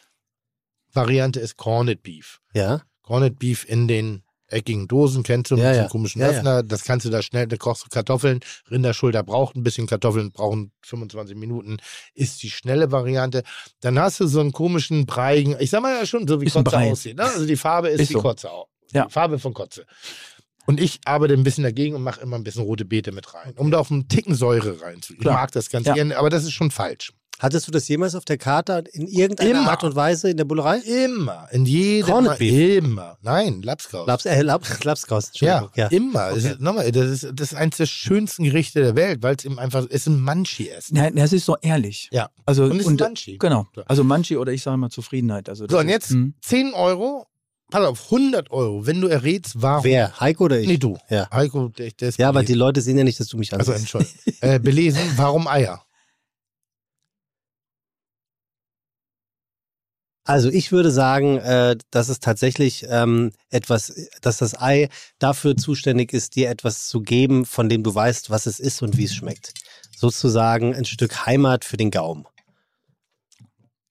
Variante 0.94 1.40
ist 1.40 1.58
Corned 1.58 2.04
Beef. 2.04 2.40
Ja. 2.54 2.82
Corned 3.04 3.40
Beef 3.40 3.66
in 3.68 3.88
den 3.88 4.24
eckigen 4.48 4.90
Dosen, 4.90 5.24
kennst 5.24 5.50
du, 5.52 5.56
Ja, 5.56 5.68
mit 5.68 5.76
ja. 5.76 5.80
einem 5.82 5.90
komischen 5.90 6.20
Ja, 6.22 6.30
ja. 6.30 6.38
Öffner. 6.38 6.64
Das 6.64 6.84
kannst 6.84 7.06
du 7.06 7.10
da 7.10 7.22
schnell, 7.22 7.48
da 7.48 7.56
kochst 7.56 7.86
du 7.86 7.90
Kartoffeln. 7.90 8.42
Rinderschulter 8.70 9.24
braucht 9.24 9.56
ein 9.56 9.64
bisschen 9.64 9.88
Kartoffeln, 9.88 10.32
brauchen 10.34 10.74
25 10.86 11.38
Minuten, 11.38 11.78
ist 12.14 12.44
die 12.44 12.50
schnelle 12.50 12.92
Variante. 12.92 13.44
Dann 13.80 13.98
hast 13.98 14.20
du 14.20 14.28
so 14.28 14.42
einen 14.42 14.52
komischen 14.52 15.06
breigen, 15.06 15.56
ich 15.60 15.70
sag 15.70 15.82
mal 15.82 15.96
ja 15.98 16.06
schon, 16.06 16.28
so 16.28 16.42
wie 16.42 16.48
ein 16.48 16.52
Kotze 16.52 16.64
Brei. 16.64 16.92
aussieht. 16.92 17.16
Ne? 17.16 17.24
Also 17.24 17.46
die 17.46 17.56
Farbe 17.56 17.88
ist, 17.90 18.02
Ist 18.02 18.10
wie 18.10 18.14
so. 18.16 18.22
Kotze 18.22 18.52
auch. 18.52 18.68
Ja. 18.92 19.06
Die 19.06 19.12
Farbe 19.14 19.40
von 19.40 19.54
Kotze. 19.54 19.86
Und 20.66 20.80
ich 20.80 21.00
arbeite 21.06 21.34
ein 21.34 21.44
bisschen 21.44 21.64
dagegen 21.64 21.96
und 21.96 22.04
mache 22.04 22.22
immer 22.22 22.36
ein 22.38 22.44
bisschen 22.44 22.64
rote 22.64 22.86
Beete 22.86 23.12
mit 23.12 23.34
rein, 23.34 23.54
um 23.58 23.72
da 23.72 23.80
auf 23.80 23.92
einen 23.92 24.08
Ticken 24.08 24.36
Säure 24.36 24.82
reinzukriegen. 24.82 25.28
Ich 25.32 25.34
mag 25.34 25.52
das 25.52 25.70
ganz 25.70 25.88
Ja. 25.88 25.94
gerne, 25.94 26.18
aber 26.18 26.30
das 26.30 26.44
ist 26.44 26.52
schon 26.54 26.72
falsch. 26.72 27.12
Hattest 27.40 27.68
du 27.68 27.72
das 27.72 27.88
jemals 27.88 28.14
auf 28.14 28.24
der 28.24 28.38
Karte 28.38 28.84
in 28.94 29.08
irgendeiner 29.08 29.62
Immer. 29.62 29.72
Art 29.72 29.84
und 29.84 29.96
Weise 29.96 30.30
in 30.30 30.38
der 30.38 30.44
Bullerei? 30.46 30.78
Immer, 30.78 31.48
in 31.52 31.66
jedem 31.66 32.24
Mal, 32.26 32.36
immer. 32.40 33.18
Nein, 33.24 33.64
Lapskaus. 33.64 34.06
Labs, 34.06 34.26
äh, 34.28 34.44
Labs, 34.44 34.84
Lapskaus, 34.84 35.32
Ja. 35.40 35.68
Ja, 35.74 35.88
immer. 35.88 36.28
Okay. 36.34 36.38
ist, 36.38 36.60
nochmal, 36.60 36.92
das 36.92 37.10
ist, 37.10 37.32
das 37.34 37.52
ist 37.52 37.58
eines 37.58 37.78
der 37.78 37.88
schönsten 37.88 38.44
Gerichte 38.44 38.82
der 38.84 38.96
Welt, 38.96 39.24
weil 39.24 39.36
es 39.36 39.44
eben 39.46 39.58
einfach, 39.58 39.80
es 39.86 39.88
ist 39.88 40.08
ein 40.10 40.20
Manchi-Essen. 40.22 40.96
Ja, 40.96 41.10
das 41.10 41.34
ist 41.34 41.46
so 41.46 41.58
ehrlich. 41.64 42.10
Ja. 42.12 42.30
Also, 42.46 42.66
Und 42.66 42.74
es 42.74 42.78
ist 42.82 42.86
und, 42.86 43.00
Manchi. 43.02 43.38
Genau. 43.40 43.66
So. 43.74 43.82
Also 43.88 44.04
Manchi 44.04 44.38
oder 44.38 44.52
ich 44.52 44.62
sage 44.62 44.78
mal 44.78 44.92
Zufriedenheit. 44.92 45.50
Also 45.50 45.66
So, 45.68 45.80
und 45.80 45.90
jetzt 45.90 46.12
Mhm. 46.12 46.36
10 46.44 46.76
Euro, 46.76 47.26
pass 47.72 47.86
auf, 47.86 48.04
100 48.06 48.52
Euro, 48.52 48.86
wenn 48.86 49.02
du 49.02 49.08
errätst, 49.08 49.62
warum. 49.62 49.84
Wer? 49.84 50.20
Heiko 50.20 50.44
oder 50.46 50.60
ich? 50.60 50.68
Nee, 50.68 50.78
du. 50.78 50.98
Ja. 51.10 51.28
Heiko, 51.32 51.70
der, 51.70 51.90
der 51.92 52.10
ist 52.10 52.20
Ja, 52.20 52.30
aber 52.30 52.42
die 52.42 52.48
belesen. 52.48 52.60
Leute 52.60 52.82
sehen 52.82 52.98
ja 53.00 53.04
nicht, 53.04 53.20
dass 53.20 53.28
du 53.28 53.38
mich 53.38 53.52
Also, 53.54 53.72
ansiehst. 53.72 53.96
Entschuldigung. 53.96 54.34
äh, 54.42 54.60
belesen, 54.60 55.02
warum 55.16 55.48
Eier? 55.48 55.84
Also 60.24 60.50
ich 60.50 60.72
würde 60.72 60.92
sagen, 60.92 61.38
äh, 61.40 61.76
dass 61.90 62.08
es 62.10 62.20
tatsächlich 62.20 62.86
ähm, 62.88 63.32
etwas, 63.50 63.92
dass 64.22 64.38
das 64.38 64.60
Ei 64.60 64.88
dafür 65.18 65.58
zuständig 65.58 66.14
ist, 66.14 66.36
dir 66.36 66.50
etwas 66.50 66.88
zu 66.88 67.02
geben, 67.02 67.46
von 67.46 67.70
dem 67.70 67.82
du 67.84 67.94
weißt, 67.94 68.30
was 68.30 68.46
es 68.46 68.60
ist 68.60 68.82
und 68.84 68.98
wie 68.98 69.06
es 69.06 69.16
schmeckt. 69.16 69.54
Sozusagen 69.96 70.76
ein 70.76 70.86
Stück 70.86 71.26
Heimat 71.26 71.66
für 71.66 71.78
den 71.78 71.90
Gaumen. 71.92 72.26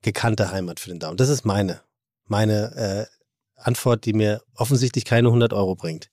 Gekannte 0.02 0.50
Heimat 0.52 0.78
für 0.80 0.88
den 0.90 1.00
Daumen. 1.00 1.16
Das 1.16 1.28
ist 1.28 1.44
meine, 1.44 1.80
meine 2.26 3.08
äh, 3.10 3.19
Antwort, 3.62 4.04
die 4.04 4.12
mir 4.12 4.42
offensichtlich 4.54 5.04
keine 5.04 5.28
100 5.28 5.52
Euro 5.52 5.74
bringt. 5.74 6.10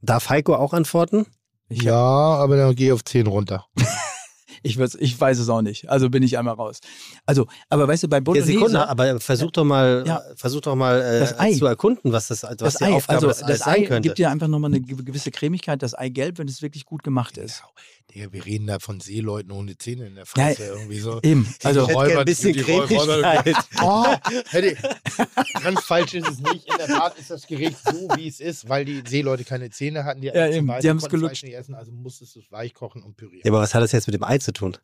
Darf 0.00 0.28
Heiko 0.30 0.54
auch 0.54 0.72
antworten? 0.72 1.26
Ich, 1.68 1.82
Ja, 1.82 1.94
aber 1.96 2.56
dann 2.56 2.74
geh 2.74 2.92
auf 2.92 3.04
10 3.04 3.26
runter. 3.26 3.66
ich, 4.62 4.78
ich 4.78 5.20
weiß 5.20 5.38
es 5.38 5.48
auch 5.48 5.60
nicht. 5.60 5.88
Also 5.90 6.08
bin 6.08 6.22
ich 6.22 6.38
einmal 6.38 6.54
raus. 6.54 6.78
Also, 7.26 7.46
aber 7.68 7.88
weißt 7.88 8.04
du, 8.04 8.08
bei 8.08 8.18
Ja, 8.18 8.20
Bolognese... 8.20 8.52
Sekunde, 8.52 8.88
aber 8.88 9.20
versuch 9.20 9.50
doch 9.50 9.64
mal, 9.64 10.04
Ja. 10.06 10.22
versuch 10.36 10.60
doch 10.62 10.76
mal 10.76 11.00
äh, 11.38 11.52
zu 11.56 11.66
erkunden, 11.66 12.12
was 12.12 12.28
das, 12.28 12.42
was 12.44 12.56
das 12.56 12.74
die 12.76 12.84
Ei, 12.84 12.92
Aufgabe 12.92 13.16
also 13.16 13.28
des 13.28 13.42
Eis 13.42 13.48
das 13.48 13.58
sein 13.60 13.74
Ei 13.74 13.86
könnte. 13.86 14.08
gibt 14.08 14.18
dir 14.18 14.30
einfach 14.30 14.48
nochmal 14.48 14.70
eine 14.70 14.80
ge- 14.80 15.02
gewisse 15.04 15.30
Cremigkeit, 15.30 15.82
das 15.82 15.94
Eigelb, 15.94 16.38
wenn 16.38 16.48
es 16.48 16.62
wirklich 16.62 16.84
gut 16.86 17.02
gemacht 17.02 17.36
ist. 17.36 17.62
Digga, 18.14 18.32
wir 18.32 18.46
reden 18.46 18.66
da 18.66 18.78
von 18.78 19.00
Seeleuten 19.00 19.50
ohne 19.52 19.76
Zähne 19.76 20.06
in 20.06 20.14
der 20.14 20.24
Fresse. 20.24 20.64
irgendwie 20.64 20.98
so. 20.98 21.20
Eben, 21.22 21.46
also 21.62 21.82
ich 21.82 21.88
hätte 21.88 21.98
Räuber- 21.98 22.18
ein 22.20 22.24
bisschen 22.24 22.52
die 22.54 22.60
Räuber-. 22.60 23.44
Oh, 23.82 24.06
hätte, 24.48 24.76
ganz 25.62 25.84
falsch 25.84 26.14
ist 26.14 26.26
es 26.26 26.38
nicht. 26.40 26.66
In 26.70 26.78
der 26.78 26.86
Tat 26.86 27.18
ist 27.18 27.30
das 27.30 27.46
Gericht 27.46 27.76
so, 27.84 28.08
wie 28.16 28.26
es 28.26 28.40
ist, 28.40 28.66
weil 28.68 28.86
die 28.86 29.02
Seeleute 29.06 29.44
keine 29.44 29.68
Zähne 29.70 30.04
hatten. 30.04 30.22
Die, 30.22 30.28
Ja, 30.28 30.48
eben, 30.48 30.66
die 30.80 30.88
haben's 30.88 31.02
konnten 31.02 31.16
gelutscht. 31.20 31.44
Nicht 31.44 31.54
essen, 31.54 31.74
also 31.74 31.92
musstest 31.92 32.34
du 32.36 32.40
es 32.40 32.50
weich 32.50 32.72
kochen 32.72 33.02
und 33.02 33.16
pürieren. 33.16 33.42
Ja, 33.44 33.52
aber 33.52 33.60
was 33.60 33.74
hat 33.74 33.82
das 33.82 33.92
jetzt 33.92 34.06
mit 34.06 34.14
dem 34.14 34.24
Ei 34.24 34.38
zu 34.38 34.52
tun? 34.52 34.76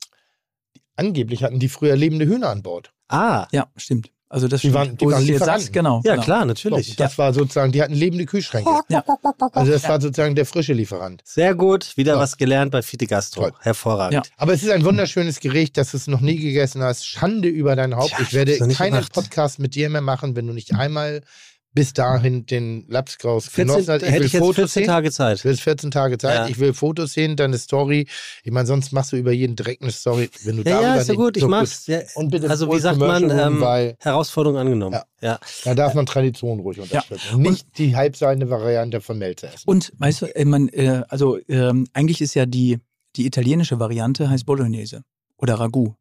Angeblich 0.96 1.42
hatten 1.42 1.58
die 1.58 1.68
früher 1.70 1.96
lebende 1.96 2.26
Hühner 2.26 2.50
an 2.50 2.62
Bord. 2.62 2.92
Ah, 3.08 3.48
ja, 3.52 3.68
stimmt. 3.76 4.10
Also 4.28 4.48
das 4.48 4.62
Die 4.62 4.72
waren- 4.74 4.96
die 4.96 5.06
waren 5.06 5.22
Lieferanten. 5.22 5.46
sagst, 5.60 5.72
genau. 5.72 6.00
ja 6.04 6.14
genau. 6.14 6.24
klar, 6.24 6.44
natürlich. 6.44 6.96
das 6.96 7.18
war 7.18 7.32
sozusagen, 7.32 7.70
die 7.72 7.80
hatten 7.82 7.94
lebende 7.94 8.24
Kühlschränke. 8.26 8.68
Ja. 8.88 9.04
Also 9.52 9.70
das 9.70 9.84
war 9.88 10.00
sozusagen 10.00 10.34
der 10.34 10.46
frische 10.46 10.72
Lieferant. 10.72 11.20
Sehr 11.24 11.54
gut, 11.54 11.96
wieder 11.96 12.14
So. 12.14 12.20
was 12.20 12.36
gelernt 12.36 12.72
bei 12.72 12.82
Fide 12.82 13.06
Gastro. 13.06 13.42
Toll. 13.42 13.52
Hervorragend. 13.60 14.14
Ja. 14.14 14.22
Aber 14.36 14.52
es 14.54 14.62
ist 14.62 14.70
ein 14.70 14.84
wunderschönes 14.84 15.38
Gericht, 15.40 15.76
dass 15.76 15.92
du 15.92 15.98
es 15.98 16.06
noch 16.08 16.20
nie 16.20 16.36
gegessen 16.36 16.82
hast. 16.82 17.06
Schande 17.06 17.48
über 17.48 17.76
dein 17.76 17.94
Haupt. 17.94 18.14
Ich 18.20 18.32
werde 18.32 18.58
keinen 18.58 18.92
gemacht. 18.94 19.12
Podcast 19.12 19.58
mit 19.60 19.74
dir 19.74 19.88
mehr 19.90 20.00
machen, 20.00 20.34
wenn 20.34 20.46
du 20.46 20.52
nicht 20.52 20.74
einmal 20.74 21.22
bis 21.74 21.92
dahin 21.92 22.46
den 22.46 22.86
Lapskaus 22.88 23.48
14, 23.48 23.66
genossen 23.66 23.92
hast. 23.94 24.02
hätte 24.10 24.24
ich 24.24 24.32
jetzt 24.32 24.44
14 24.44 24.66
sehen. 24.68 24.86
Tage 24.86 25.08
Du 25.08 25.12
Zeit. 25.14 25.44
willst 25.44 25.60
14 25.62 25.90
Tage 25.90 26.18
Zeit. 26.18 26.34
Ja. 26.36 26.48
Ich 26.48 26.58
will 26.60 26.72
Fotos 26.72 27.12
sehen, 27.12 27.36
deine 27.36 27.58
Story. 27.58 28.06
Ich 28.44 28.52
meine, 28.52 28.66
sonst 28.66 28.92
machst 28.92 29.12
du 29.12 29.16
über 29.16 29.32
jeden 29.32 29.56
Dreck 29.56 29.82
eine 29.82 29.90
Story. 29.90 30.30
Wenn 30.44 30.56
du 30.58 30.62
Ja, 30.62 30.70
darüber 30.70 30.88
ja, 30.88 30.94
ist 30.96 31.08
ja 31.08 31.12
nicht- 31.14 31.20
gut, 31.20 31.36
ich 31.36 31.42
so 31.42 31.48
mach's. 31.48 31.86
Ja, 31.88 32.00
Und 32.14 32.30
bitte 32.30 32.48
also 32.48 32.72
wie 32.72 32.78
sagt 32.78 32.98
man, 32.98 33.28
ähm, 33.28 33.60
weil 33.60 33.96
Herausforderung 33.98 34.56
angenommen. 34.56 34.94
Ja. 34.94 35.04
Ja. 35.20 35.40
da 35.64 35.74
darf 35.74 35.94
man 35.94 36.06
Tradition 36.06 36.60
ruhig 36.60 36.78
unterstützen. 36.80 37.34
Und 37.36 37.42
nicht 37.42 37.66
die 37.78 37.96
halbseine 37.96 38.50
Variante 38.50 39.00
von 39.00 39.18
Melzer 39.18 39.48
essen. 39.52 39.64
Und 39.66 39.92
weißt 39.98 40.22
du, 40.22 40.26
äh, 40.36 40.44
man, 40.44 40.68
äh, 40.68 41.02
also 41.08 41.38
ähm, 41.48 41.86
eigentlich 41.92 42.20
ist 42.20 42.34
ja 42.34 42.46
die, 42.46 42.78
die 43.16 43.26
italienische 43.26 43.80
Variante 43.80 44.28
heißt 44.30 44.46
Bolognese 44.46 45.02
oder 45.38 45.54
Ragout. 45.54 45.96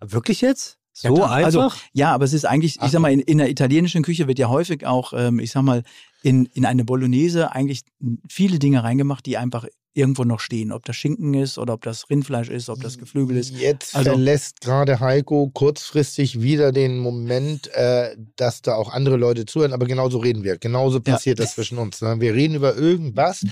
Wirklich 0.00 0.40
jetzt? 0.42 0.76
Ja, 1.02 1.10
So 1.10 1.14
klar. 1.16 1.30
einfach? 1.32 1.46
Also, 1.46 1.70
ja, 1.92 2.12
aber 2.14 2.24
es 2.24 2.32
ist 2.32 2.44
eigentlich, 2.44 2.78
ich 2.82 2.90
sag 2.90 3.00
mal, 3.00 3.12
in, 3.12 3.20
in 3.20 3.38
der 3.38 3.50
italienischen 3.50 4.02
Küche 4.02 4.28
wird 4.28 4.38
ja 4.38 4.48
häufig 4.48 4.86
auch, 4.86 5.12
ähm, 5.14 5.38
ich 5.40 5.50
sag 5.50 5.62
mal, 5.62 5.82
in, 6.22 6.46
in 6.54 6.64
eine 6.64 6.84
Bolognese 6.84 7.52
eigentlich 7.52 7.82
viele 8.30 8.58
Dinge 8.58 8.82
reingemacht, 8.84 9.26
die 9.26 9.36
einfach 9.36 9.66
irgendwo 9.96 10.24
noch 10.24 10.40
stehen. 10.40 10.72
Ob 10.72 10.84
das 10.86 10.96
Schinken 10.96 11.34
ist 11.34 11.56
oder 11.58 11.74
ob 11.74 11.82
das 11.82 12.10
Rindfleisch 12.10 12.48
ist, 12.48 12.68
ob 12.68 12.80
das 12.80 12.98
Geflügel 12.98 13.36
ist. 13.36 13.50
Jetzt 13.56 13.94
Also- 13.94 14.10
verlässt 14.10 14.60
gerade 14.60 14.98
Heiko 15.00 15.50
kurzfristig 15.52 16.42
wieder 16.42 16.72
den 16.72 16.98
Moment, 16.98 17.68
äh, 17.74 18.16
dass 18.36 18.62
da 18.62 18.74
auch 18.74 18.92
andere 18.92 19.16
Leute 19.16 19.46
zuhören, 19.46 19.72
aber 19.72 19.86
genauso 19.86 20.18
reden 20.18 20.42
wir. 20.42 20.58
Genauso 20.58 20.98
Ja. 20.98 21.12
passiert 21.12 21.38
das 21.38 21.54
zwischen 21.54 21.78
uns. 21.78 22.00
Ne? 22.02 22.16
Wir 22.20 22.34
reden 22.34 22.54
über 22.56 22.74
irgendwas 22.76 23.44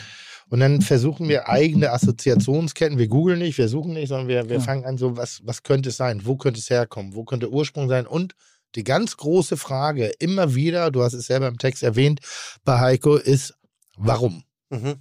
und 0.52 0.60
dann 0.60 0.82
versuchen 0.82 1.28
wir 1.30 1.48
eigene 1.48 1.92
Assoziationsketten. 1.92 2.98
Wir 2.98 3.08
googeln 3.08 3.38
nicht, 3.38 3.56
wir 3.56 3.68
suchen 3.68 3.94
nicht, 3.94 4.08
sondern 4.08 4.28
wir, 4.28 4.50
wir 4.50 4.56
Ja. 4.56 4.62
fangen 4.62 4.84
an, 4.84 4.98
so, 4.98 5.16
was, 5.16 5.40
was 5.46 5.62
könnte 5.62 5.88
es 5.88 5.96
sein? 5.96 6.26
Wo 6.26 6.36
könnte 6.36 6.60
es 6.60 6.68
herkommen? 6.68 7.14
Wo 7.14 7.24
könnte 7.24 7.50
Ursprung 7.50 7.88
sein? 7.88 8.06
Und 8.06 8.34
die 8.74 8.84
ganz 8.84 9.16
große 9.16 9.56
Frage 9.56 10.08
immer 10.18 10.54
wieder, 10.54 10.90
du 10.90 11.02
hast 11.02 11.14
es 11.14 11.24
selber 11.28 11.48
im 11.48 11.56
Text 11.56 11.82
erwähnt, 11.82 12.20
bei 12.64 12.78
Heiko 12.80 13.16
ist, 13.16 13.54
warum? 13.96 14.44
Mhm. 14.68 14.96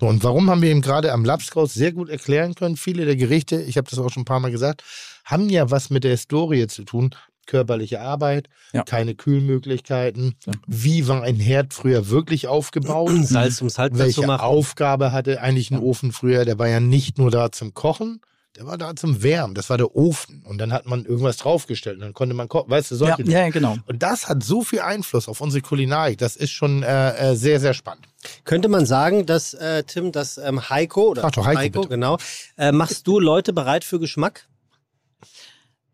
So, 0.00 0.08
und 0.08 0.24
warum 0.24 0.50
haben 0.50 0.60
wir 0.60 0.72
ihm 0.72 0.80
gerade 0.80 1.12
am 1.12 1.24
Lapskaus 1.24 1.72
sehr 1.72 1.92
gut 1.92 2.08
erklären 2.08 2.56
können? 2.56 2.76
Viele 2.76 3.04
der 3.04 3.14
Gerichte, 3.14 3.62
ich 3.62 3.76
habe 3.76 3.88
das 3.88 4.00
auch 4.00 4.10
schon 4.10 4.22
ein 4.22 4.24
paar 4.24 4.40
Mal 4.40 4.50
gesagt, 4.50 4.82
haben 5.24 5.48
ja 5.50 5.70
was 5.70 5.90
mit 5.90 6.02
der 6.02 6.10
Historie 6.10 6.66
zu 6.66 6.82
tun. 6.82 7.14
Körperliche 7.46 8.00
Arbeit, 8.00 8.48
Ja. 8.72 8.82
keine 8.84 9.14
Kühlmöglichkeiten. 9.14 10.34
Ja. 10.46 10.52
Wie 10.66 11.08
war 11.08 11.22
ein 11.22 11.36
Herd 11.36 11.74
früher 11.74 12.08
wirklich 12.08 12.46
aufgebaut? 12.48 13.10
Salz, 13.22 13.60
um 13.60 13.68
Salz 13.68 13.94
zu 13.94 13.98
Welche 13.98 14.26
machen. 14.26 14.40
Aufgabe 14.42 15.12
hatte 15.12 15.40
eigentlich 15.40 15.70
ein 15.70 15.78
Ofen 15.78 16.12
früher? 16.12 16.44
Der 16.44 16.58
war 16.58 16.68
ja 16.68 16.80
nicht 16.80 17.18
nur 17.18 17.30
da 17.30 17.50
zum 17.50 17.74
Kochen, 17.74 18.20
der 18.56 18.66
war 18.66 18.76
da 18.78 18.94
zum 18.96 19.22
Wärmen. 19.22 19.54
Das 19.54 19.70
war 19.70 19.78
der 19.78 19.94
Ofen. 19.94 20.42
Und 20.44 20.58
dann 20.58 20.72
hat 20.72 20.84
man 20.86 21.04
irgendwas 21.04 21.36
draufgestellt 21.38 21.96
und 21.96 22.02
dann 22.02 22.14
konnte 22.14 22.34
man 22.34 22.48
kochen. 22.48 22.68
Weißt 22.70 22.90
du, 22.90 22.94
Ja, 22.96 22.98
solche 22.98 23.24
Dinge. 23.24 23.38
ja, 23.38 23.48
genau. 23.48 23.76
Und 23.86 24.02
das 24.02 24.28
hat 24.28 24.42
so 24.42 24.62
viel 24.62 24.80
Einfluss 24.80 25.28
auf 25.28 25.40
unsere 25.40 25.62
Kulinarik. 25.62 26.18
Das 26.18 26.34
ist 26.36 26.50
schon 26.50 26.82
äh, 26.82 27.30
äh, 27.32 27.36
sehr, 27.36 27.60
sehr 27.60 27.74
spannend. 27.74 28.06
Könnte 28.44 28.68
man 28.68 28.86
sagen, 28.86 29.24
dass, 29.24 29.54
äh, 29.54 29.84
Tim, 29.84 30.12
dass 30.12 30.36
ähm, 30.36 30.68
Heiko 30.68 31.10
oder 31.10 31.22
doch 31.30 31.46
Heiko, 31.46 31.80
bitte. 31.82 31.88
genau, 31.94 32.18
äh, 32.58 32.70
machst 32.72 33.06
du 33.06 33.18
Leute 33.20 33.52
bereit 33.52 33.84
für 33.84 33.98
Geschmack? 34.00 34.46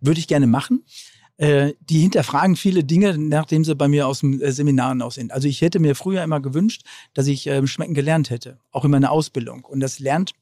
Würde 0.01 0.19
ich 0.21 0.27
gerne 0.29 0.47
machen. 0.47 0.85
Äh, 1.39 1.75
die 1.81 2.01
hinterfragen 2.01 2.57
viele 2.57 2.83
Dinge, 2.83 3.19
nachdem 3.19 3.63
sie 3.63 3.75
bei 3.75 3.89
mir 3.89 4.07
aus 4.07 4.21
dem 4.21 4.41
äh, 4.41 4.53
Seminaren 4.53 5.03
aus 5.03 5.17
sind. 5.17 5.33
Also 5.33 5.49
ich 5.49 5.61
hätte 5.61 5.79
mir 5.81 5.95
früher 5.95 6.23
immer 6.23 6.41
gewünscht, 6.41 6.83
dass 7.13 7.27
ich 7.27 7.47
ähm, 7.47 7.67
schmecken 7.67 7.93
gelernt 7.93 8.31
hätte, 8.31 8.59
auch 8.71 8.87
in 8.87 8.91
meiner 8.91 9.11
Ausbildung. 9.11 9.65
Und 9.67 9.81
das 9.81 9.99
lernt 9.99 10.33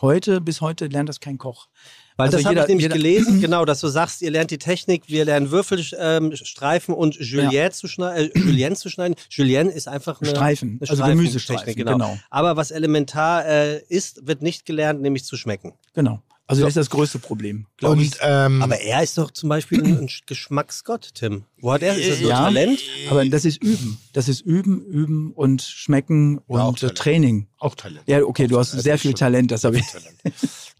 heute, 0.00 0.40
bis 0.40 0.60
heute 0.60 0.86
lernt 0.86 1.08
das 1.08 1.18
kein 1.18 1.38
Koch. 1.38 1.68
Weil 2.16 2.26
Also 2.26 2.38
das 2.38 2.46
habe 2.46 2.60
ich 2.60 2.68
nämlich 2.68 2.88
gelesen, 2.88 3.40
genau, 3.40 3.64
dass 3.64 3.80
du 3.80 3.88
sagst, 3.88 4.22
ihr 4.22 4.30
lernt 4.30 4.52
die 4.52 4.58
Technik, 4.58 5.08
wir 5.08 5.24
lernen 5.24 5.50
Würfelstreifen 5.50 6.94
und 6.94 7.16
Julienne, 7.16 7.72
zu 7.72 7.88
schneiden, 7.88 8.30
äh, 8.32 8.38
Julienne 8.38 8.76
zu 8.76 8.88
schneiden. 8.88 9.16
Julienne 9.30 9.70
ist 9.70 9.88
einfach 9.88 10.20
eine 10.20 10.30
Streifen, 10.30 10.68
eine 10.68 10.80
also 10.82 10.94
Streifentechnik, 10.94 11.32
Gemüsestreifen, 11.32 11.74
genau. 11.74 11.92
genau. 11.92 12.18
Aber 12.30 12.56
was 12.56 12.70
elementar 12.70 13.44
äh, 13.46 13.82
ist, 13.88 14.26
wird 14.26 14.42
nicht 14.42 14.66
gelernt, 14.66 15.02
nämlich 15.02 15.24
zu 15.24 15.36
schmecken. 15.36 15.74
Genau. 15.94 16.22
Also 16.46 16.60
das 16.62 16.70
ist 16.70 16.76
das 16.76 16.90
größte 16.90 17.18
Problem, 17.18 17.66
glaube 17.78 18.02
ich. 18.02 18.12
Ähm, 18.20 18.60
Aber 18.62 18.78
er 18.78 19.02
ist 19.02 19.16
doch 19.16 19.30
zum 19.30 19.48
Beispiel 19.48 19.82
ein, 19.82 20.08
Geschmacksgott, 20.26 21.10
Tim. 21.14 21.44
Wo 21.58 21.72
hat 21.72 21.82
er? 21.82 21.96
Ist 21.96 22.10
das 22.10 22.20
nur 22.20 22.28
Ja. 22.30 22.42
Talent? 22.44 22.80
Aber 23.08 23.24
das 23.24 23.46
ist 23.46 23.62
Üben. 23.62 23.98
Das 24.12 24.28
ist 24.28 24.42
Üben, 24.42 24.84
Üben 24.84 25.32
und 25.32 25.62
Schmecken 25.62 26.40
auch 26.48 26.68
und 26.68 26.76
äh, 26.76 26.80
Talent. 26.80 26.98
Training. 26.98 27.48
auch 27.58 27.74
Talent. 27.74 28.02
Ja, 28.06 28.22
okay, 28.24 28.46
du 28.46 28.58
hast 28.58 28.74
Das 28.74 28.82
sehr 28.82 28.96
ist 28.96 29.00
viel 29.00 29.14
Talent, 29.14 29.52
das 29.52 29.64
habe 29.64 29.78
ich. 29.78 29.86
Talent. 29.86 30.16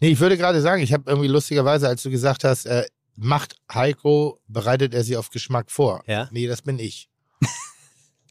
nee, 0.01 0.09
ich 0.09 0.19
würde 0.19 0.37
gerade 0.37 0.61
sagen, 0.61 0.83
ich 0.83 0.93
habe 0.93 1.09
irgendwie 1.09 1.29
lustigerweise, 1.29 1.87
als 1.87 2.03
du 2.03 2.11
gesagt 2.11 2.43
hast, 2.43 2.65
äh, 2.67 2.85
macht 3.15 3.55
Heiko, 3.73 4.39
bereitet 4.47 4.93
er 4.93 5.03
sie 5.03 5.17
auf 5.17 5.31
Geschmack 5.31 5.71
vor. 5.71 6.03
Ja. 6.05 6.29
Nee, 6.31 6.45
das 6.45 6.61
bin 6.61 6.77
ich. 6.77 7.09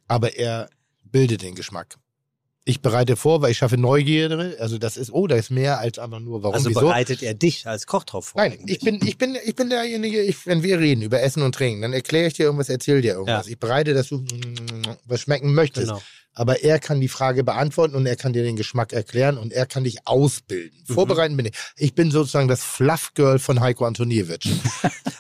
Aber 0.06 0.36
er 0.36 0.68
bildet 1.02 1.42
den 1.42 1.54
Geschmack. 1.56 1.96
Ich 2.66 2.80
bereite 2.80 3.16
vor, 3.16 3.42
weil 3.42 3.50
ich 3.50 3.58
schaffe 3.58 3.76
Neugierde. 3.76 4.56
Also 4.58 4.78
das 4.78 4.96
ist, 4.96 5.12
oh, 5.12 5.26
da 5.26 5.36
ist 5.36 5.50
mehr 5.50 5.80
als 5.80 5.98
einfach 5.98 6.20
nur, 6.20 6.42
warum, 6.42 6.54
Also 6.54 6.70
wieso. 6.70 6.80
bereitet 6.80 7.22
er 7.22 7.34
dich 7.34 7.66
als 7.66 7.86
Koch 7.86 8.04
drauf 8.04 8.28
vor? 8.28 8.40
Nein, 8.40 8.52
eigentlich? 8.52 8.78
ich 8.78 8.84
bin, 8.84 9.00
ich 9.06 9.18
bin, 9.18 9.36
ich 9.44 9.54
bin 9.54 9.68
derjenige, 9.68 10.22
ich, 10.22 10.46
wenn 10.46 10.62
wir 10.62 10.78
reden 10.78 11.02
über 11.02 11.20
Essen 11.20 11.42
und 11.42 11.54
Trinken, 11.54 11.82
dann 11.82 11.92
erkläre 11.92 12.26
ich 12.26 12.34
dir 12.34 12.44
irgendwas, 12.44 12.70
erzähle 12.70 13.02
dir 13.02 13.14
irgendwas. 13.14 13.46
Ja. 13.46 13.52
Ich 13.52 13.58
bereite, 13.58 13.92
dass 13.92 14.08
du 14.08 14.24
was 15.04 15.20
schmecken 15.20 15.52
möchtest. 15.52 15.88
Genau. 15.88 16.02
Aber 16.34 16.62
er 16.62 16.78
kann 16.80 17.00
die 17.00 17.08
Frage 17.08 17.44
beantworten 17.44 17.94
und 17.94 18.06
er 18.06 18.16
kann 18.16 18.32
dir 18.32 18.42
den 18.42 18.56
Geschmack 18.56 18.92
erklären 18.92 19.38
und 19.38 19.52
er 19.52 19.66
kann 19.66 19.84
dich 19.84 19.98
ausbilden. 20.06 20.76
Mhm. 20.88 20.94
Vorbereiten 20.94 21.36
bin 21.36 21.46
ich. 21.46 21.52
Ich 21.76 21.94
bin 21.94 22.10
sozusagen 22.10 22.48
das 22.48 22.62
Fluff-Girl 22.64 23.38
von 23.38 23.60
Heiko 23.60 23.84
Antoniewicz. 23.84 24.46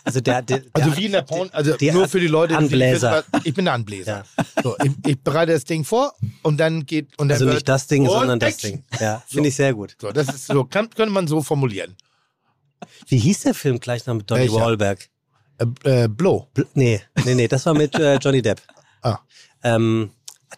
Also 0.06 0.20
der, 0.20 0.42
der, 0.42 0.62
Also 0.74 0.94
wie 0.98 1.06
in 1.06 1.12
der 1.12 1.22
Porn, 1.22 1.48
also 1.54 1.74
der 1.78 1.94
nur 1.94 2.06
für 2.08 2.20
die 2.20 2.26
Leute, 2.26 2.52
die 2.52 2.58
Anbläser. 2.58 3.24
was- 3.32 3.40
ich 3.44 3.54
bin 3.54 3.64
der 3.64 3.72
Anbläser. 3.72 4.24
So, 4.62 4.76
ich, 4.84 4.92
ich 5.06 5.18
bereite 5.18 5.52
das 5.52 5.64
Ding 5.64 5.82
vor 5.82 6.12
und 6.42 6.58
dann 6.58 6.84
geht 6.84 7.18
und 7.18 7.28
dann 7.28 7.36
also 7.40 7.46
nicht 7.46 7.66
das 7.66 7.86
Ding, 7.86 8.04
sondern 8.06 8.38
das. 8.38 8.58
Ding. 8.58 8.84
Ja, 9.00 9.22
finde 9.26 9.48
ich 9.48 9.56
sehr 9.56 9.72
gut. 9.72 9.96
So, 9.98 10.12
das 10.12 10.28
ist 10.28 10.46
so, 10.46 10.64
kann, 10.64 10.90
könnte 10.90 11.10
man 11.10 11.26
so 11.26 11.42
formulieren. 11.42 11.96
Wie 13.08 13.16
hieß 13.18 13.40
der 13.40 13.54
Film 13.54 13.80
gleich 13.80 14.04
noch 14.06 14.14
mit 14.14 14.30
Donny? 14.30 14.52
Wahlberg? 14.52 15.08
Äh, 15.84 16.02
äh, 16.04 16.08
Blow. 16.08 16.48
Bl 16.52 16.66
nee, 16.74 17.00
nee, 17.24 17.34
nee, 17.34 17.48
das 17.48 17.64
war 17.64 17.72
mit 17.72 17.94
äh, 17.94 18.16
Johnny 18.16 18.42
Depp. 18.42 18.60
Ah. 19.00 19.18
Ähm, 19.62 20.10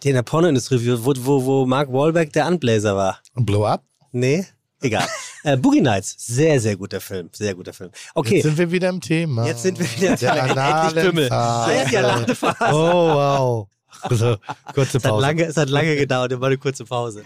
die 0.03 0.09
in 0.09 0.15
der 0.15 0.23
Pornoindustrie, 0.23 0.79
wo, 1.03 1.13
wo, 1.17 1.45
wo 1.45 1.65
Mark 1.65 1.91
Wahlberg 1.91 2.31
der 2.33 2.45
Anbläser 2.45 2.95
war. 2.95 3.19
Blow 3.35 3.65
up. 3.65 3.83
Nee, 4.11 4.45
egal. 4.81 5.07
äh, 5.43 5.57
Boogie 5.57 5.81
Nights, 5.81 6.15
sehr, 6.17 6.59
sehr 6.59 6.75
guter 6.75 7.01
Film, 7.01 7.29
sehr 7.33 7.53
guter 7.55 7.73
Film. 7.73 7.91
Okay, 8.15 8.35
Jetzt 8.35 8.43
sind 8.43 8.57
wir 8.57 8.71
wieder 8.71 8.89
im 8.89 9.01
Thema. 9.01 9.45
Jetzt 9.45 9.63
sind 9.63 9.79
wir 9.79 9.85
wieder 9.85 10.09
im 10.11 10.17
Der 10.17 11.11
Thema. 11.11 11.71
Endlich 11.71 12.37
Phase. 12.37 12.73
Oh, 12.73 13.13
wow. 13.13 13.67
Also, 14.01 14.37
kurze 14.73 14.97
es 14.97 15.03
hat, 15.03 15.11
Pause. 15.11 15.21
lange, 15.21 15.43
es 15.45 15.57
hat 15.57 15.69
lange 15.69 15.95
gedauert, 15.95 16.31
immer 16.31 16.47
eine 16.47 16.57
kurze 16.57 16.85
Pause. 16.85 17.23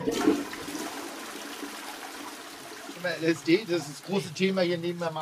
LSD, 3.22 3.65
das 3.68 3.81
ist 3.81 3.89
das 3.89 4.03
große 4.06 4.34
Thema 4.34 4.61
hier 4.61 4.77
neben 4.77 4.99
meinem 4.99 5.18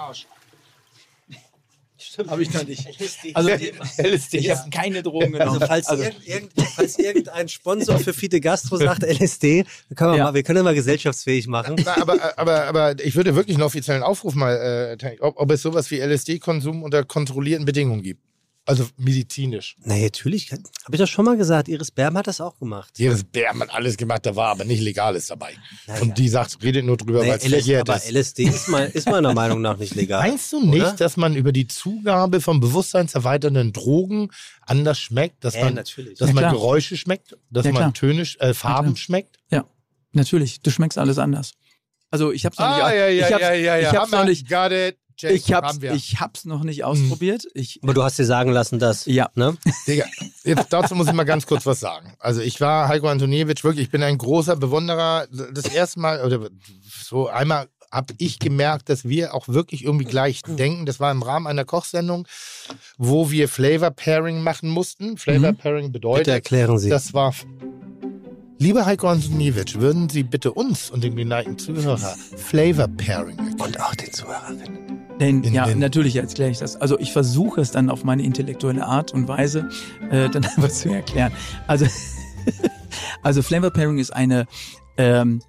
Arsch. 2.18 2.28
Habe 2.30 2.42
ich 2.44 2.54
noch 2.54 2.66
nicht. 2.66 2.88
Also 3.36 3.50
LSD. 3.50 4.38
ich 4.38 4.50
habe 4.50 4.70
keine 4.70 5.04
Drogen 5.04 5.36
Also 5.36 5.60
genommen. 5.60 5.68
falls, 5.68 5.90
irgend, 5.90 6.28
irgend, 6.28 6.52
falls 6.76 6.98
irgendein 6.98 7.48
Sponsor 7.50 8.00
für 8.00 8.14
Fide 8.14 8.40
Gastro 8.42 8.78
sagt 8.78 9.04
LSD, 9.04 9.64
dann 9.90 9.96
können 9.96 10.12
wir, 10.14 10.18
Ja. 10.18 10.24
mal, 10.26 10.34
wir 10.34 10.44
können 10.44 10.64
mal 10.64 10.74
gesellschaftsfähig 10.76 11.48
machen. 11.48 11.76
Na, 11.86 12.02
aber, 12.02 12.38
aber, 12.38 12.64
aber 12.66 13.00
ich 13.04 13.16
würde 13.16 13.36
wirklich 13.36 13.58
einen 13.58 13.64
offiziellen 13.64 14.04
Aufruf 14.04 14.34
mal, 14.36 14.98
äh, 15.00 15.18
ob, 15.20 15.38
ob 15.40 15.52
es 15.52 15.62
sowas 15.62 15.92
wie 15.92 16.00
LSD-Konsum 16.00 16.84
unter 16.84 17.04
kontrollierten 17.04 17.66
Bedingungen 17.66 18.02
gibt. 18.02 18.22
Also 18.70 18.88
medizinisch. 18.98 19.76
Na, 19.84 19.98
natürlich. 19.98 20.52
Habe 20.52 20.62
ich 20.92 21.00
das 21.00 21.10
schon 21.10 21.26
mal 21.26 21.36
gesagt. 21.36 21.68
Iris 21.70 21.90
Berben 21.90 22.16
hat 22.18 22.28
das 22.28 22.40
auch 22.40 22.58
gemacht. 22.60 23.00
Iris 23.00 23.24
Bärm 23.24 23.62
hat 23.62 23.72
alles 23.74 23.98
gemacht, 23.98 24.26
da 24.28 24.36
war 24.36 24.50
aber 24.50 24.64
nicht 24.64 24.82
Legales 24.82 25.26
dabei. 25.28 25.56
Naja. 25.88 26.02
Und 26.04 26.18
die 26.20 26.30
sagt, 26.30 26.62
redet 26.62 26.86
nur 26.86 26.96
drüber, 26.96 27.24
Nee, 27.24 27.30
weil 27.30 27.38
es 27.40 27.48
verjährt 27.48 27.90
aber 27.90 27.98
ist. 27.98 28.12
LSD 28.12 28.44
ist, 28.44 28.68
mal, 28.68 28.86
ist 28.86 29.10
meiner 29.10 29.34
Meinung 29.42 29.62
nach 29.62 29.78
nicht 29.78 29.96
legal. 29.96 30.22
Meinst 30.28 30.54
du 30.54 30.64
nicht, 30.64 30.82
Oder? 30.82 30.94
dass 30.94 31.18
man 31.18 31.36
über 31.36 31.52
die 31.52 31.66
Zugabe 31.68 32.42
von 32.42 32.60
bewusstseinserweiternden 32.60 33.74
Drogen 33.74 34.30
anders 34.62 35.00
schmeckt? 35.00 35.44
Dass 35.44 35.56
Äh, 35.56 35.64
man, 35.66 35.74
natürlich. 35.74 36.20
dass 36.20 36.28
Ja, 36.28 36.34
man 36.36 36.44
klar. 36.44 36.54
Geräusche 36.54 36.96
schmeckt? 36.96 37.36
Dass 37.50 37.66
Ja, 37.66 37.72
man. 37.72 37.94
Töne, 37.96 38.22
äh, 38.40 38.54
Farben 38.54 38.90
klar. 38.94 38.98
schmeckt? 38.98 39.38
Ja, 39.50 39.66
natürlich. 40.12 40.62
Du 40.62 40.70
schmeckst 40.70 40.98
alles 41.00 41.18
anders. 41.18 41.54
Also 42.12 42.32
ich 42.32 42.46
habe 42.46 42.54
es 42.54 42.60
noch 42.60 42.70
nicht. 42.76 42.84
Ah, 42.84 42.94
ja, 42.94 43.08
ja, 43.08 43.28
ich 43.28 43.34
hab's, 43.34 43.42
ja, 43.42 43.54
ja, 43.54 43.78
ja. 43.78 43.90
Ich 43.92 43.96
hab's 43.98 44.12
noch 44.12 44.20
Hammer, 44.20 44.30
nicht. 44.30 44.48
Got 44.50 44.72
it. 44.72 44.98
Check, 45.20 45.32
Ich 45.36 45.52
hab's, 45.52 45.68
haben 45.68 45.82
wir. 45.82 45.92
ich 45.92 46.22
hab's 46.22 46.46
noch 46.46 46.64
nicht 46.64 46.86
ausprobiert. 46.86 47.44
Ich, 47.54 47.80
Aber 47.84 47.94
du 47.94 48.02
hast 48.04 48.18
dir 48.18 48.24
sagen 48.26 48.52
lassen, 48.52 48.80
dass. 48.80 49.06
Ja. 49.06 49.30
Ne? 49.36 49.58
Digga, 49.86 50.06
jetzt 50.46 50.72
dazu 50.72 50.96
muss 50.96 51.08
ich 51.08 51.14
mal 51.14 51.26
ganz 51.26 51.46
kurz 51.46 51.66
was 51.66 51.82
sagen. 51.82 52.14
Also 52.20 52.40
ich 52.40 52.62
war 52.62 52.88
Heiko 52.88 53.10
Antoniewicz 53.10 53.66
wirklich, 53.66 53.84
ich 53.88 53.92
bin 53.92 54.02
ein 54.02 54.18
großer 54.18 54.56
Bewunderer. 54.56 55.28
Das 55.54 55.66
erste 55.66 56.00
Mal, 56.00 56.24
oder 56.24 56.50
so 57.04 57.28
einmal 57.28 57.68
habe 57.92 58.14
ich 58.18 58.40
gemerkt, 58.40 58.88
dass 58.88 59.10
wir 59.10 59.34
auch 59.34 59.50
wirklich 59.50 59.84
irgendwie 59.84 60.06
gleich 60.06 60.42
denken. 60.44 60.86
Das 60.86 61.02
war 61.02 61.12
im 61.12 61.22
Rahmen 61.22 61.48
einer 61.48 61.66
Kochsendung, 61.66 62.26
wo 62.98 63.30
wir 63.30 63.50
Flavor 63.50 63.92
Pairing 63.92 64.42
machen 64.42 64.70
mussten. 64.70 65.18
Flavor 65.18 65.52
Pairing 65.52 65.92
bedeutet, 65.92 66.26
Bitte 66.26 66.32
erklären 66.32 66.78
Sie. 66.80 66.90
das 66.90 67.14
war. 67.14 67.34
Lieber 68.62 68.86
Heiko 68.86 69.08
Antoniewicz, 69.08 69.76
würden 69.76 70.10
Sie 70.10 70.24
bitte 70.24 70.52
uns 70.52 70.90
und 70.92 71.04
den 71.04 71.16
geneigten 71.16 71.58
Zuhörer 71.58 72.16
Flavor 72.38 72.88
Pairing 72.90 73.38
erklären? 73.38 73.62
Und 73.62 73.82
auch 73.82 73.96
den 73.96 74.12
Zuhörerinnen. 74.14 74.99
Denn, 75.20 75.44
In 75.44 75.54
ja, 75.54 75.66
den- 75.66 75.80
natürlich 75.80 76.16
erkläre 76.16 76.52
ich 76.52 76.60
das. 76.60 76.76
Also 76.78 76.98
ich 77.00 77.12
versuche 77.12 77.62
es 77.62 77.72
dann 77.72 77.90
auf 77.90 78.04
meine 78.04 78.24
intellektuelle 78.24 78.86
Art 78.86 79.14
und 79.14 79.28
Weise 79.28 79.70
äh, 80.10 80.30
dann 80.30 80.44
einfach 80.46 80.70
zu 80.70 80.90
erklären. 80.90 81.32
Also, 81.68 81.86
also 83.22 83.42
Flavor 83.42 83.72
Pairing 83.72 83.98
ist 84.00 84.12
eine, 84.12 84.48
ähm, 84.98 85.42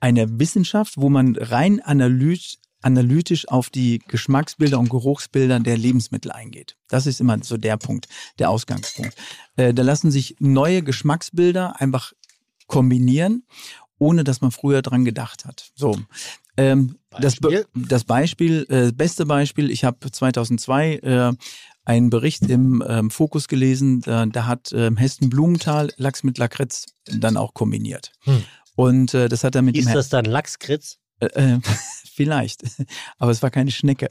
eine 0.00 0.38
Wissenschaft, 0.38 0.94
wo 0.96 1.08
man 1.08 1.36
rein 1.36 1.80
analyt, 1.80 2.58
analytisch 2.82 3.48
auf 3.48 3.70
die 3.70 4.00
Geschmacksbilder 4.06 4.78
und 4.78 4.90
Geruchsbilder 4.90 5.58
der 5.60 5.76
Lebensmittel 5.78 6.30
eingeht. 6.30 6.76
Das 6.88 7.06
ist 7.06 7.20
immer 7.20 7.38
so 7.42 7.56
der 7.56 7.76
Punkt, 7.78 8.06
der 8.38 8.50
Ausgangspunkt. 8.50 9.14
Äh, 9.56 9.74
da 9.74 9.82
lassen 9.82 10.10
sich 10.10 10.36
neue 10.38 10.82
Geschmacksbilder 10.82 11.80
einfach 11.80 12.12
kombinieren, 12.66 13.44
ohne 13.98 14.24
dass 14.24 14.40
man 14.40 14.50
früher 14.50 14.82
dran 14.82 15.04
gedacht 15.04 15.44
hat. 15.46 15.70
So. 15.74 15.96
Ähm, 16.58 16.96
das, 17.20 17.36
Be 17.36 17.48
Beispiel? 17.48 17.66
das 17.74 18.04
Beispiel, 18.04 18.66
äh, 18.68 18.92
beste 18.92 19.26
Beispiel, 19.26 19.70
ich 19.70 19.84
habe 19.84 20.10
2002 20.10 20.96
äh, 20.96 21.32
einen 21.84 22.10
Bericht 22.10 22.42
im 22.42 22.82
ähm, 22.86 23.10
Fokus 23.10 23.48
gelesen, 23.48 24.00
da, 24.00 24.26
da 24.26 24.46
hat 24.46 24.72
ähm, 24.72 24.96
Hessen 24.96 25.30
Blumenthal 25.30 25.92
Lachs 25.96 26.24
mit 26.24 26.38
Lakritz 26.38 26.86
dann 27.06 27.36
auch 27.36 27.54
kombiniert. 27.54 28.12
Hm. 28.24 28.42
Und 28.74 29.14
äh, 29.14 29.28
das 29.28 29.44
hat 29.44 29.54
er 29.54 29.62
mit 29.62 29.76
Herrn- 29.76 29.94
das 29.94 30.08
dann 30.08 30.24
Lachskritz? 30.24 30.98
äh, 31.20 31.26
äh, 31.26 31.60
vielleicht, 32.14 32.64
aber 33.18 33.30
es 33.30 33.42
war 33.42 33.50
keine 33.50 33.70
Schnecke. 33.70 34.08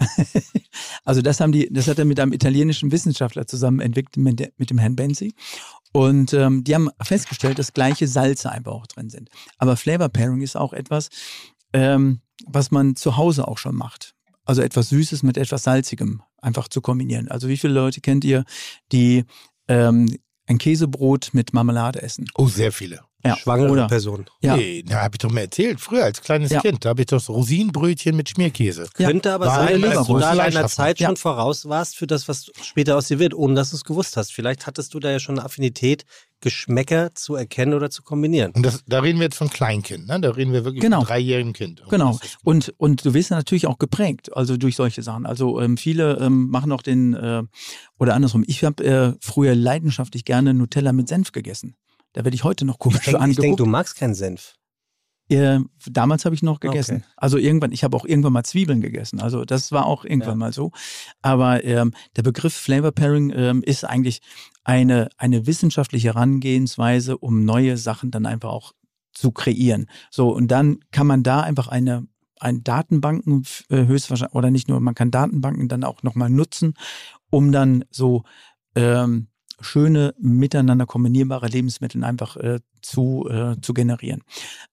also 1.05 1.21
das 1.21 1.39
haben 1.39 1.51
die, 1.51 1.71
das 1.71 1.87
hat 1.87 1.99
er 1.99 2.05
mit 2.05 2.19
einem 2.19 2.33
italienischen 2.33 2.91
Wissenschaftler 2.91 3.47
zusammen 3.47 3.79
entwickelt 3.79 4.17
mit, 4.17 4.53
mit 4.57 4.69
dem 4.69 4.77
Herrn 4.77 4.95
Benzi. 4.95 5.33
Und 5.91 6.33
ähm, 6.33 6.63
die 6.65 6.75
haben 6.75 6.89
festgestellt, 7.01 7.57
dass 7.57 7.71
gleiche 7.71 8.07
Salze 8.07 8.51
einfach 8.51 8.73
auch 8.73 8.87
drin 8.87 9.09
sind. 9.09 9.29
Aber 9.57 9.77
Flavor 9.77 10.09
Pairing 10.09 10.41
ist 10.41 10.57
auch 10.57 10.73
etwas, 10.73 11.09
ähm, 11.75 12.21
was 12.45 12.71
man 12.71 12.95
zu 12.95 13.17
Hause 13.17 13.47
auch 13.47 13.57
schon 13.57 13.75
macht. 13.75 14.15
Also 14.45 14.61
etwas 14.61 14.89
Süßes 14.89 15.23
mit 15.23 15.37
etwas 15.37 15.63
Salzigem 15.63 16.21
einfach 16.37 16.69
zu 16.69 16.79
kombinieren. 16.79 17.27
Also 17.27 17.49
wie 17.49 17.57
viele 17.57 17.73
Leute 17.73 17.99
kennt 17.99 18.23
ihr, 18.23 18.45
die 18.91 19.25
ähm, 19.67 20.17
ein 20.45 20.57
Käsebrot 20.57 21.31
mit 21.33 21.53
Marmelade 21.53 22.01
essen? 22.01 22.27
Oh, 22.35 22.47
sehr 22.47 22.71
viele. 22.71 23.01
Ja. 23.25 23.37
Schwangere 23.37 23.71
Oder, 23.71 23.87
Person. 23.87 24.25
Ja. 24.41 24.55
Nee, 24.55 24.83
da 24.83 25.01
habe 25.01 25.15
ich 25.15 25.19
doch 25.19 25.31
mal 25.31 25.41
erzählt, 25.41 25.79
früher 25.81 26.03
als 26.03 26.21
kleines 26.21 26.51
Ja. 26.51 26.61
Kind, 26.61 26.85
da 26.85 26.89
habe 26.89 27.01
ich 27.01 27.07
doch 27.07 27.19
so 27.19 27.33
Rosinenbrötchen 27.33 28.15
mit 28.15 28.29
Schmierkäse. 28.29 28.87
Ja. 28.97 29.07
Könnte 29.09 29.33
aber 29.33 29.47
War 29.47 29.55
sein, 29.65 29.83
eine 29.83 29.89
dass 29.93 30.07
du 30.07 30.19
da 30.19 30.35
deiner. 30.35 30.67
Zeit 30.67 30.99
Ja. 30.99 31.07
schon 31.07 31.17
voraus 31.17 31.67
warst 31.67 31.95
für 31.97 32.07
das, 32.07 32.27
was 32.27 32.51
später 32.61 32.97
aus 32.97 33.07
dir 33.07 33.19
wird, 33.19 33.33
ohne 33.33 33.55
dass 33.55 33.71
du 33.71 33.75
es 33.77 33.83
gewusst 33.83 34.15
hast. 34.17 34.31
Vielleicht 34.33 34.67
hattest 34.67 34.93
du 34.93 34.99
da 34.99 35.09
ja 35.11 35.19
schon 35.19 35.37
eine 35.39 35.45
Affinität, 35.45 36.05
Geschmäcker 36.41 37.15
zu 37.15 37.33
erkennen 37.35 37.73
oder 37.73 37.89
zu 37.89 38.03
kombinieren. 38.03 38.51
Und 38.51 38.63
das, 38.65 38.83
da 38.85 38.99
reden 38.99 39.17
wir 39.19 39.23
jetzt 39.25 39.37
von 39.37 39.49
Kleinkind, 39.49 40.07
ne? 40.07 40.19
Da 40.19 40.29
reden 40.31 40.53
wir 40.53 40.63
wirklich 40.65 40.81
Genau. 40.81 40.97
von 40.99 41.07
dreijährigem 41.07 41.53
Kind. 41.53 41.81
Und 41.81 41.89
Genau. 41.89 42.19
Und, 42.43 42.73
und 42.77 43.03
du 43.05 43.13
wirst 43.15 43.31
ja 43.31 43.37
natürlich 43.37 43.65
auch 43.65 43.79
geprägt, 43.79 44.35
also 44.35 44.55
durch 44.57 44.75
solche 44.75 45.01
Sachen. 45.01 45.25
Also 45.25 45.59
ähm, 45.61 45.77
viele 45.77 46.17
ähm, 46.19 46.49
machen 46.49 46.71
auch 46.71 46.83
den, 46.83 47.13
äh, 47.15 47.41
oder 47.97 48.13
andersrum, 48.13 48.43
ich 48.45 48.63
habe 48.63 48.83
äh, 48.83 49.13
früher 49.21 49.55
leidenschaftlich 49.55 50.25
gerne 50.25 50.53
Nutella 50.53 50.93
mit 50.93 51.07
Senf 51.07 51.31
gegessen. 51.31 51.77
Da 52.15 52.23
werde 52.23 52.33
ich 52.35 52.43
heute 52.45 52.63
noch 52.65 52.79
komisch 52.79 52.99
Ich 52.99 53.03
denke, 53.05 53.19
angeguckt. 53.19 53.43
denk, 53.43 53.57
du 53.57 53.65
magst 53.65 53.97
keinen 53.97 54.15
Senf. 54.15 54.55
Äh, 55.27 55.59
damals 55.89 56.23
habe 56.23 56.33
ich 56.35 56.43
noch 56.43 56.59
gegessen. 56.61 56.97
Okay. 56.97 57.05
Also 57.17 57.37
irgendwann, 57.37 57.71
ich 57.73 57.83
habe 57.83 57.97
auch 57.97 58.05
irgendwann 58.05 58.31
mal 58.31 58.43
Zwiebeln 58.45 58.79
gegessen. 58.79 59.19
Also 59.19 59.43
das 59.43 59.71
war 59.73 59.85
auch 59.85 60.05
irgendwann 60.05 60.29
Ja. 60.33 60.35
mal 60.45 60.53
so. 60.53 60.71
Aber 61.21 61.63
ähm, 61.65 61.93
der 62.15 62.21
Begriff 62.23 62.53
Flavor 62.53 62.91
Pairing 62.93 63.33
ähm, 63.35 63.63
ist 63.63 63.83
eigentlich 63.83 64.21
eine, 64.63 65.09
eine 65.17 65.45
wissenschaftliche 65.45 66.09
Herangehensweise, 66.09 67.17
um 67.17 67.43
neue 67.43 67.75
Sachen 67.77 68.11
dann 68.11 68.25
einfach 68.25 68.49
auch 68.49 68.71
zu 69.13 69.31
kreieren. 69.31 69.87
So, 70.09 70.29
und 70.29 70.49
dann 70.51 70.79
kann 70.91 71.07
man 71.07 71.21
da 71.23 71.41
einfach 71.41 71.67
eine, 71.67 72.07
ein 72.39 72.63
Datenbanken 72.63 73.45
äh, 73.69 73.85
höchstwahrscheinlich, 73.87 74.35
oder 74.35 74.51
nicht 74.51 74.69
nur, 74.69 74.79
man 74.79 74.95
kann 74.95 75.11
Datenbanken 75.11 75.67
dann 75.67 75.83
auch 75.83 76.01
nochmal 76.03 76.29
nutzen, 76.29 76.75
um 77.29 77.51
dann 77.51 77.83
so 77.89 78.23
ähm, 78.75 79.27
schöne, 79.59 80.13
miteinander 80.19 80.85
kombinierbare 80.85 81.47
Lebensmittel 81.47 82.03
einfach 82.03 82.37
äh, 82.37 82.59
zu, 82.81 83.27
äh, 83.29 83.55
zu 83.61 83.73
generieren. 83.73 84.21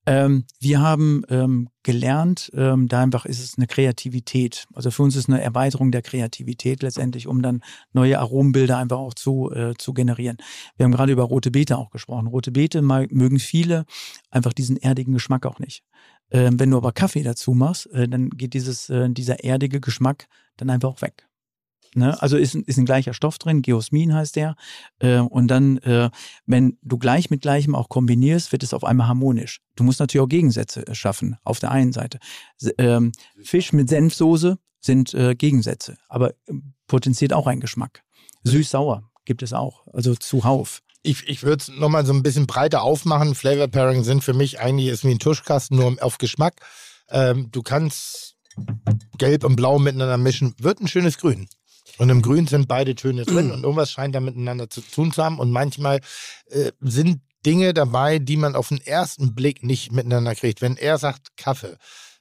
Ähm, 0.07 0.45
wir 0.61 0.81
haben 0.81 1.23
ähm, 1.29 1.69
gelernt, 1.83 2.51
ähm, 2.55 2.89
da 2.89 3.03
einfach 3.03 3.25
ist 3.25 3.41
es 3.41 3.57
eine 3.57 3.67
Kreativität. 3.67 4.67
Also 4.75 4.91
für 4.91 5.03
uns 5.03 5.17
ist 5.17 5.29
eine 5.29 5.41
Erweiterung 5.41 5.91
der 5.91 6.03
Kreativität 6.03 6.83
letztendlich, 6.83 7.27
um 7.27 7.43
dann 7.43 7.63
neue 7.93 8.19
Aromenbilder 8.19 8.77
einfach 8.77 8.99
auch 8.99 9.15
zu, 9.15 9.51
äh, 9.53 9.75
zu 9.79 9.95
generieren. 9.95 10.37
Wir 10.77 10.85
haben 10.85 10.93
gerade 10.93 11.13
über 11.13 11.25
rote 11.25 11.51
Beete 11.51 11.79
auch 11.79 11.91
gesprochen. 11.91 12.27
Rote 12.27 12.53
Beete 12.53 12.83
mögen 12.83 13.39
viele 13.39 13.87
einfach 14.31 14.53
diesen 14.53 14.77
erdigen 14.77 15.13
Geschmack 15.13 15.47
auch 15.47 15.59
nicht. 15.59 15.83
Ähm, 16.31 16.59
wenn 16.59 16.71
du 16.71 16.77
aber 16.77 16.93
Kaffee 16.93 17.23
dazu 17.23 17.53
machst, 17.53 17.87
äh, 17.93 18.09
dann 18.09 18.31
geht 18.31 18.55
dieses, 18.55 18.89
äh, 18.91 19.09
dieser 19.11 19.45
erdige 19.45 19.81
Geschmack 19.81 20.29
dann 20.57 20.71
einfach 20.71 20.89
auch 20.89 21.03
weg. 21.03 21.29
Ne? 21.95 22.21
Also 22.23 22.37
ist, 22.37 22.55
ein- 22.55 22.65
ist 22.65 22.79
ein 22.79 22.85
gleicher 22.87 23.13
Stoff 23.15 23.39
drin, 23.39 23.63
Geosmin 23.63 24.15
heißt 24.15 24.37
der. 24.37 24.57
Äh, 24.99 25.19
und 25.19 25.49
dann, 25.49 25.77
äh, 25.79 26.11
wenn 26.47 26.79
du 26.83 26.99
gleich 26.99 27.31
mit 27.31 27.43
gleichem 27.43 27.75
auch 27.75 27.89
kombinierst, 27.89 28.53
wird 28.53 28.63
es 28.63 28.73
auf 28.75 28.85
einmal 28.85 29.09
harmonisch. 29.09 29.61
Du 29.77 29.85
musst 29.85 30.01
natürlich 30.01 30.25
auch 30.25 30.29
Gegensätze 30.29 30.87
äh, 30.87 30.95
schaffen, 30.95 31.37
auf 31.45 31.59
der 31.59 31.71
einen 31.71 31.93
Seite. 31.93 32.19
Ähm, 32.79 33.13
Fisch 33.43 33.73
mit 33.73 33.89
Senfsoße 33.89 34.59
sind 34.81 35.13
äh, 35.15 35.35
Gegensätze, 35.35 35.97
aber 36.09 36.35
ähm, 36.49 36.75
potenziert 36.87 37.33
auch 37.33 37.47
einen 37.47 37.61
Geschmack. 37.61 38.03
Süß-sauer 38.45 39.11
gibt 39.25 39.43
es 39.43 39.53
auch, 39.53 39.87
also 39.93 40.15
zuhauf. 40.15 40.81
Ich, 41.05 41.29
ich 41.29 41.43
würde 41.43 41.63
es 41.63 41.69
nochmal 41.69 42.07
so 42.07 42.13
ein 42.13 42.23
bisschen 42.23 42.47
breiter 42.47 42.83
aufmachen. 42.83 43.35
Flavor 43.35 43.69
Pairing 43.69 44.05
sind 44.05 44.23
für 44.25 44.35
mich 44.35 44.61
eigentlich 44.61 44.89
ist 44.89 45.05
wie 45.05 45.11
ein 45.11 45.19
Tuschkasten, 45.19 45.77
nur 45.77 45.97
auf 46.01 46.19
Geschmack. 46.19 46.55
Ähm, 47.11 47.49
du 47.51 47.63
kannst 47.63 48.37
Gelb 49.19 49.45
und 49.45 49.57
Blau 49.57 49.79
miteinander 49.79 50.17
mischen, 50.19 50.55
wird 50.59 50.81
ein 50.81 50.89
schönes 50.89 51.19
Grün. 51.19 51.49
Und 51.99 52.09
im 52.09 52.23
Grün 52.23 52.47
sind 52.47 52.69
beide 52.69 52.95
Töne 52.95 53.25
drin 53.25 53.51
und 53.51 53.63
irgendwas 53.63 53.91
scheint 53.91 54.15
da 54.15 54.21
miteinander 54.21 54.71
zu 54.71 54.81
tun 54.81 55.13
zu 55.13 55.23
haben. 55.23 55.39
Und 55.39 55.51
manchmal 55.51 56.01
äh, 56.47 56.73
sind 56.81 57.21
Dinge 57.45 57.75
dabei, 57.75 58.19
die 58.19 58.37
man 58.37 58.55
auf 58.55 58.69
den 58.69 58.81
ersten 58.81 59.35
Blick 59.35 59.63
nicht 59.63 59.93
miteinander 59.93 60.35
kriegt. 60.35 60.63
Wenn 60.63 60.77
er 60.77 60.99
sagt 60.99 61.37
Kaffee, 61.37 61.77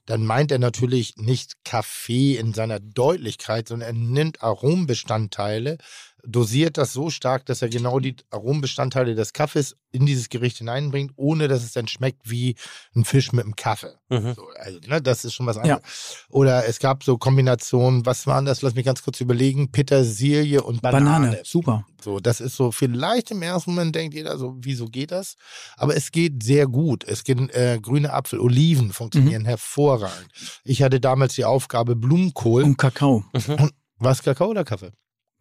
dann 0.05 0.25
meint 0.25 0.51
er 0.51 0.59
natürlich 0.59 1.15
nicht 1.17 1.63
Kaffee 1.63 2.35
in 2.35 2.53
seiner 2.53 2.79
Deutlichkeit, 2.79 3.67
sondern 3.67 3.87
er 3.87 3.93
nimmt 3.93 4.41
Arombestandteile, 4.41 5.77
dosiert 6.25 6.77
das 6.77 6.93
so 6.93 7.09
stark, 7.09 7.45
dass 7.45 7.61
er 7.61 7.69
genau 7.69 7.99
die 7.99 8.15
Arombestandteile 8.29 9.15
des 9.15 9.33
Kaffees 9.33 9.75
in 9.91 10.05
dieses 10.05 10.29
Gericht 10.29 10.57
hineinbringt, 10.59 11.11
ohne 11.17 11.47
dass 11.47 11.63
es 11.63 11.73
dann 11.73 11.87
schmeckt 11.87 12.29
wie 12.29 12.55
ein 12.95 13.03
Fisch 13.05 13.33
mit 13.33 13.43
einem 13.43 13.55
Kaffee. 13.55 13.93
Mhm. 14.09 14.33
So, 14.35 14.47
also, 14.57 14.79
ne, 14.87 15.01
das 15.01 15.25
ist 15.25 15.33
schon 15.33 15.45
was 15.45 15.57
anderes. 15.57 15.81
Oder 16.29 16.65
es 16.67 16.79
gab 16.79 17.03
so 17.03 17.17
Kombinationen, 17.17 18.05
was 18.05 18.25
waren 18.27 18.45
das? 18.45 18.61
Lass 18.61 18.75
mich 18.75 18.85
ganz 18.85 19.03
kurz 19.03 19.19
überlegen. 19.19 19.71
Petersilie 19.71 20.61
und 20.63 20.81
Banane. 20.81 21.05
Banane, 21.05 21.41
super. 21.43 21.85
So, 22.01 22.19
das 22.19 22.39
ist 22.41 22.55
so, 22.55 22.71
vielleicht 22.71 23.31
im 23.31 23.41
ersten 23.41 23.71
Moment 23.71 23.95
denkt 23.95 24.15
jeder 24.15 24.37
so, 24.37 24.55
wieso 24.59 24.85
geht 24.85 25.11
das? 25.11 25.35
Aber 25.75 25.95
es 25.95 26.11
geht 26.11 26.41
sehr 26.43 26.67
gut. 26.67 27.03
Es 27.03 27.23
geht 27.23 27.39
äh, 27.53 27.79
grüne 27.81 28.13
Apfel, 28.13 28.39
Oliven 28.39 28.87
Mhm. 28.87 28.91
funktionieren 28.91 29.45
hervorragend. 29.45 30.27
Ich 30.63 30.81
hatte 30.81 30.99
damals 30.99 31.35
die 31.35 31.45
Aufgabe 31.45 31.95
Blumenkohl. 31.95 32.63
Und 32.63 32.77
Kakao. 32.77 33.23
Was, 33.97 34.23
Kakao 34.23 34.49
oder 34.49 34.63
Kaffee? 34.63 34.91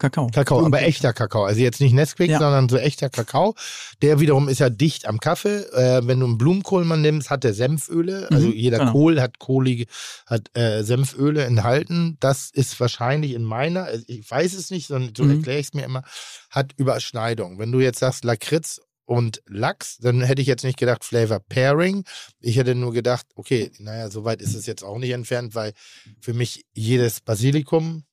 Kakao. 0.00 0.26
Kakao, 0.32 0.64
aber 0.66 0.82
echter 0.82 1.12
Kakao. 1.12 1.44
Also 1.44 1.60
jetzt 1.60 1.80
nicht 1.80 1.92
Nesquik, 1.92 2.30
Ja. 2.30 2.38
sondern 2.40 2.68
so 2.68 2.76
echter 2.76 3.08
Kakao. 3.10 3.54
Der 4.02 4.18
wiederum 4.18 4.48
ist 4.48 4.58
ja 4.58 4.68
dicht 4.70 5.06
am 5.06 5.20
Kaffee. 5.20 5.58
Äh, 5.72 6.06
wenn 6.08 6.18
du 6.18 6.26
einen 6.26 6.38
Blumenkohl 6.38 6.84
mal 6.84 6.96
nimmst, 6.96 7.30
hat 7.30 7.44
der 7.44 7.54
Senföle. 7.54 8.28
Also 8.32 8.48
Mhm, 8.48 8.52
jeder 8.54 8.78
genau. 8.78 8.92
Kohl 8.92 9.20
hat 9.20 9.38
kohlige, 9.38 9.84
hat 10.26 10.48
äh, 10.56 10.82
Senföle 10.82 11.44
enthalten. 11.44 12.16
Das 12.18 12.50
ist 12.52 12.80
wahrscheinlich 12.80 13.34
in 13.34 13.44
meiner, 13.44 13.84
also 13.84 14.04
ich 14.08 14.28
weiß 14.28 14.54
es 14.54 14.70
nicht, 14.70 14.88
sondern 14.88 15.14
so 15.14 15.22
Mhm. 15.24 15.30
erkläre 15.36 15.60
ich 15.60 15.66
es 15.68 15.74
mir 15.74 15.84
immer, 15.84 16.02
hat 16.50 16.72
Überschneidung. 16.76 17.58
Wenn 17.60 17.70
du 17.70 17.78
jetzt 17.80 18.00
sagst 18.00 18.24
Lakritz 18.24 18.80
und 19.04 19.42
Lachs, 19.46 19.98
dann 19.98 20.22
hätte 20.22 20.40
ich 20.40 20.48
jetzt 20.48 20.64
nicht 20.64 20.78
gedacht 20.78 21.04
Flavor 21.04 21.40
Pairing. 21.40 22.04
Ich 22.40 22.56
hätte 22.56 22.74
nur 22.74 22.92
gedacht, 22.92 23.26
okay, 23.34 23.70
naja, 23.78 24.08
so 24.08 24.24
weit 24.24 24.40
ist 24.40 24.54
es 24.54 24.66
jetzt 24.66 24.82
auch 24.84 24.98
nicht 24.98 25.10
entfernt, 25.10 25.54
weil 25.54 25.72
für 26.20 26.32
mich 26.32 26.64
jedes 26.72 27.20
Basilikum, 27.20 28.04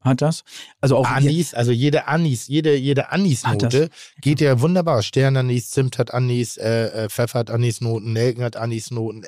Hat 0.00 0.22
das? 0.22 0.44
Also 0.80 0.96
auch 0.96 1.06
Anis, 1.08 1.54
also 1.54 1.72
jede 1.72 2.06
Anis, 2.06 2.46
jede, 2.46 2.76
jede 2.76 3.10
Anisnote 3.10 3.90
geht 4.20 4.40
ja 4.40 4.60
wunderbar. 4.60 5.02
Sternanis, 5.02 5.70
Zimt 5.70 5.98
hat 5.98 6.14
Anis, 6.14 6.56
äh, 6.56 7.04
äh, 7.04 7.08
Pfeffer 7.08 7.40
hat 7.40 7.50
Anisnoten, 7.50 8.12
Nelken 8.12 8.44
hat 8.44 8.56
Anisnoten. 8.56 9.24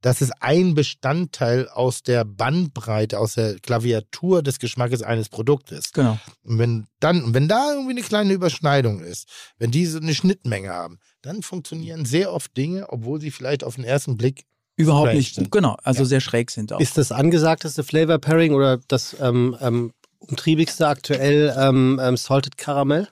Das 0.00 0.22
ist 0.22 0.32
ein 0.40 0.74
Bestandteil 0.74 1.68
aus 1.68 2.02
der 2.02 2.24
Bandbreite, 2.24 3.18
aus 3.18 3.34
der 3.34 3.58
Klaviatur 3.58 4.42
des 4.42 4.58
Geschmackes 4.58 5.02
eines 5.02 5.28
Produktes. 5.28 5.92
Genau. 5.92 6.18
Und 6.44 6.58
wenn 6.58 6.86
dann, 7.00 7.34
wenn 7.34 7.46
da 7.46 7.72
irgendwie 7.72 7.90
eine 7.92 8.02
kleine 8.02 8.32
Überschneidung 8.32 9.00
ist, 9.00 9.28
wenn 9.58 9.70
die 9.70 9.84
so 9.84 9.98
eine 9.98 10.14
Schnittmenge 10.14 10.70
haben, 10.70 10.98
dann 11.20 11.42
funktionieren 11.42 12.06
sehr 12.06 12.32
oft 12.32 12.56
Dinge, 12.56 12.86
obwohl 12.88 13.20
sie 13.20 13.30
vielleicht 13.30 13.64
auf 13.64 13.74
den 13.74 13.84
ersten 13.84 14.16
Blick 14.16 14.44
Überhaupt 14.76 15.14
nicht. 15.14 15.34
sind. 15.34 15.50
Genau, 15.50 15.76
also 15.82 16.02
Ja. 16.02 16.06
sehr 16.06 16.20
schräg 16.20 16.50
sind 16.50 16.72
auch. 16.72 16.80
Ist 16.80 16.98
das 16.98 17.12
angesagteste 17.12 17.82
Flavor 17.84 18.18
Pairing 18.18 18.52
oder 18.54 18.78
das 18.88 19.16
ähm, 19.20 19.56
ähm, 19.60 19.92
umtriebigste 20.18 20.86
aktuell 20.88 21.54
ähm, 21.58 22.00
ähm, 22.02 22.16
Salted 22.16 22.56
Caramel? 22.56 23.08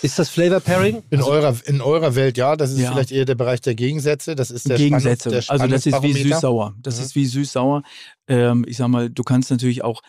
Ist 0.00 0.18
das 0.18 0.30
Flavor 0.30 0.60
Pairing? 0.60 1.02
in 1.10 1.20
eurer 1.20 1.54
in 1.66 1.82
eurer 1.82 2.14
Welt 2.14 2.38
ja, 2.38 2.56
das 2.56 2.72
ist 2.72 2.78
Ja. 2.80 2.92
vielleicht 2.92 3.12
eher 3.12 3.26
der 3.26 3.34
Bereich 3.34 3.60
der 3.60 3.74
Gegensätze. 3.74 4.34
Das 4.34 4.50
ist 4.50 4.68
der 4.70 4.78
Gegensätze. 4.78 5.28
Spannungs- 5.28 5.46
der 5.46 5.50
also 5.50 5.66
das 5.66 5.86
ist 5.86 6.02
wie 6.02 6.12
süß-sauer. 6.14 6.74
Das 6.80 6.96
Mhm. 6.98 7.02
ist 7.04 7.14
wie 7.14 7.26
süß-sauer. 7.26 7.82
Ähm, 8.26 8.64
ich 8.66 8.78
sag 8.78 8.88
mal, 8.88 9.10
du 9.10 9.22
kannst 9.22 9.50
natürlich 9.50 9.84
auch, 9.84 10.00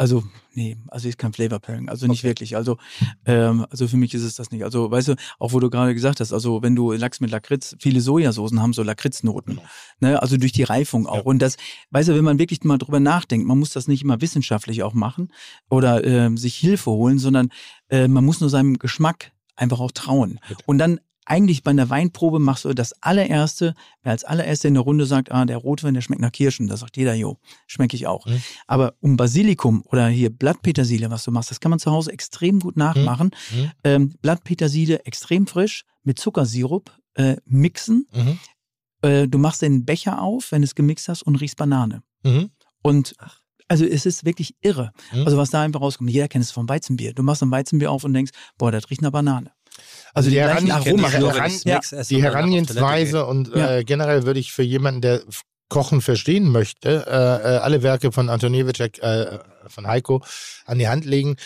also, 0.00 0.24
nee, 0.54 0.78
also 0.88 1.08
ist 1.08 1.18
kein 1.18 1.34
Flavor 1.34 1.58
Pairing, 1.58 1.90
also 1.90 2.06
nicht 2.06 2.20
Okay. 2.20 2.28
wirklich. 2.28 2.56
Also, 2.56 2.78
ähm, 3.26 3.66
also 3.68 3.86
für 3.86 3.98
mich 3.98 4.14
ist 4.14 4.22
es 4.22 4.34
das 4.34 4.50
nicht. 4.50 4.64
Also, 4.64 4.90
weißt 4.90 5.08
du, 5.08 5.14
auch 5.38 5.52
wo 5.52 5.60
du 5.60 5.68
gerade 5.68 5.92
gesagt 5.92 6.20
hast, 6.20 6.32
also 6.32 6.62
wenn 6.62 6.74
du 6.74 6.92
Lachs 6.92 7.20
mit 7.20 7.30
Lakritz, 7.30 7.76
viele 7.78 8.00
Sojasoßen 8.00 8.62
haben 8.62 8.72
so 8.72 8.82
Lakritznoten. 8.82 9.56
Genau. 9.56 9.68
Ne? 10.00 10.22
Also 10.22 10.38
durch 10.38 10.52
die 10.52 10.62
Reifung 10.62 11.06
auch. 11.06 11.16
Ja. 11.16 11.22
Und 11.24 11.40
das, 11.40 11.58
weißt 11.90 12.08
du, 12.08 12.14
wenn 12.14 12.24
man 12.24 12.38
wirklich 12.38 12.64
mal 12.64 12.78
drüber 12.78 12.98
nachdenkt, 12.98 13.46
man 13.46 13.58
muss 13.58 13.74
das 13.74 13.88
nicht 13.88 14.00
immer 14.00 14.22
wissenschaftlich 14.22 14.82
auch 14.82 14.94
machen 14.94 15.28
oder 15.68 16.02
ähm, 16.02 16.38
sich 16.38 16.56
Hilfe 16.56 16.90
holen, 16.92 17.18
sondern 17.18 17.50
äh, 17.90 18.08
man 18.08 18.24
muss 18.24 18.40
nur 18.40 18.48
seinem 18.48 18.78
Geschmack 18.78 19.32
einfach 19.54 19.80
auch 19.80 19.92
trauen. 19.92 20.40
Und 20.64 20.78
dann 20.78 21.00
eigentlich 21.30 21.62
bei 21.62 21.70
einer 21.70 21.88
Weinprobe 21.88 22.40
machst 22.40 22.64
du 22.64 22.74
das 22.74 22.92
allererste, 23.02 23.74
wer 24.02 24.12
als 24.12 24.24
allererster 24.24 24.66
in 24.66 24.74
der 24.74 24.82
Runde 24.82 25.06
sagt, 25.06 25.30
ah, 25.30 25.44
der 25.44 25.58
Rotwein, 25.58 25.94
der 25.94 26.00
schmeckt 26.00 26.20
nach 26.20 26.32
Kirschen, 26.32 26.66
da 26.66 26.76
sagt 26.76 26.96
jeder, 26.96 27.14
jo, 27.14 27.38
schmecke 27.68 27.94
ich 27.96 28.08
auch. 28.08 28.26
Mhm. 28.26 28.42
Aber 28.66 28.94
um 29.00 29.16
Basilikum 29.16 29.82
oder 29.86 30.08
hier 30.08 30.30
Blattpetersilie, 30.30 31.08
was 31.08 31.22
du 31.22 31.30
machst, 31.30 31.52
das 31.52 31.60
kann 31.60 31.70
man 31.70 31.78
zu 31.78 31.92
Hause 31.92 32.10
extrem 32.10 32.58
gut 32.58 32.76
nachmachen. 32.76 33.30
Mhm. 33.54 33.70
Ähm, 33.84 34.14
Blattpetersilie 34.20 35.04
extrem 35.04 35.46
frisch 35.46 35.84
mit 36.02 36.18
Zuckersirup 36.18 36.90
äh, 37.14 37.36
mixen. 37.44 38.08
Mhm. 38.12 38.38
Äh, 39.02 39.28
du 39.28 39.38
machst 39.38 39.62
den 39.62 39.84
Becher 39.84 40.20
auf, 40.20 40.50
wenn 40.50 40.62
du 40.62 40.66
es 40.66 40.74
gemixt 40.74 41.08
hast 41.08 41.22
und 41.22 41.36
riechst 41.36 41.56
Banane. 41.56 42.02
Mhm. 42.24 42.50
Und 42.82 43.14
also 43.68 43.84
es 43.84 44.04
ist 44.04 44.24
wirklich 44.24 44.56
irre. 44.62 44.90
Mhm. 45.12 45.26
Also 45.26 45.36
was 45.36 45.50
da 45.50 45.62
einfach 45.62 45.80
rauskommt. 45.80 46.10
Jeder 46.10 46.26
kennt 46.26 46.44
es 46.44 46.50
vom 46.50 46.68
Weizenbier. 46.68 47.14
Du 47.14 47.22
machst 47.22 47.40
ein 47.40 47.52
Weizenbier 47.52 47.92
auf 47.92 48.02
und 48.02 48.14
denkst, 48.14 48.32
boah, 48.58 48.72
das 48.72 48.90
riecht 48.90 49.00
nach 49.00 49.12
Banane. 49.12 49.52
Also 50.14 50.30
die, 50.30 50.36
gleichen 50.36 50.66
Heran 50.66 50.84
wenn 50.84 50.98
Heran 51.04 51.52
ja, 51.64 51.80
die 52.08 52.22
Herangehensweise 52.22 53.26
und 53.26 53.54
äh, 53.54 53.84
generell 53.84 54.24
würde 54.24 54.40
ich 54.40 54.52
für 54.52 54.62
jemanden, 54.62 55.00
der 55.00 55.22
Kochen 55.68 56.00
verstehen 56.00 56.48
möchte, 56.48 57.06
äh, 57.06 57.10
äh, 57.10 57.58
alle 57.58 57.82
Werke 57.82 58.12
von 58.12 58.28
Antoniewicz, 58.28 58.80
äh, 58.80 59.38
von 59.68 59.86
Heiko 59.86 60.22
an 60.66 60.78
die 60.78 60.88
Hand 60.88 61.04
legen. 61.04 61.36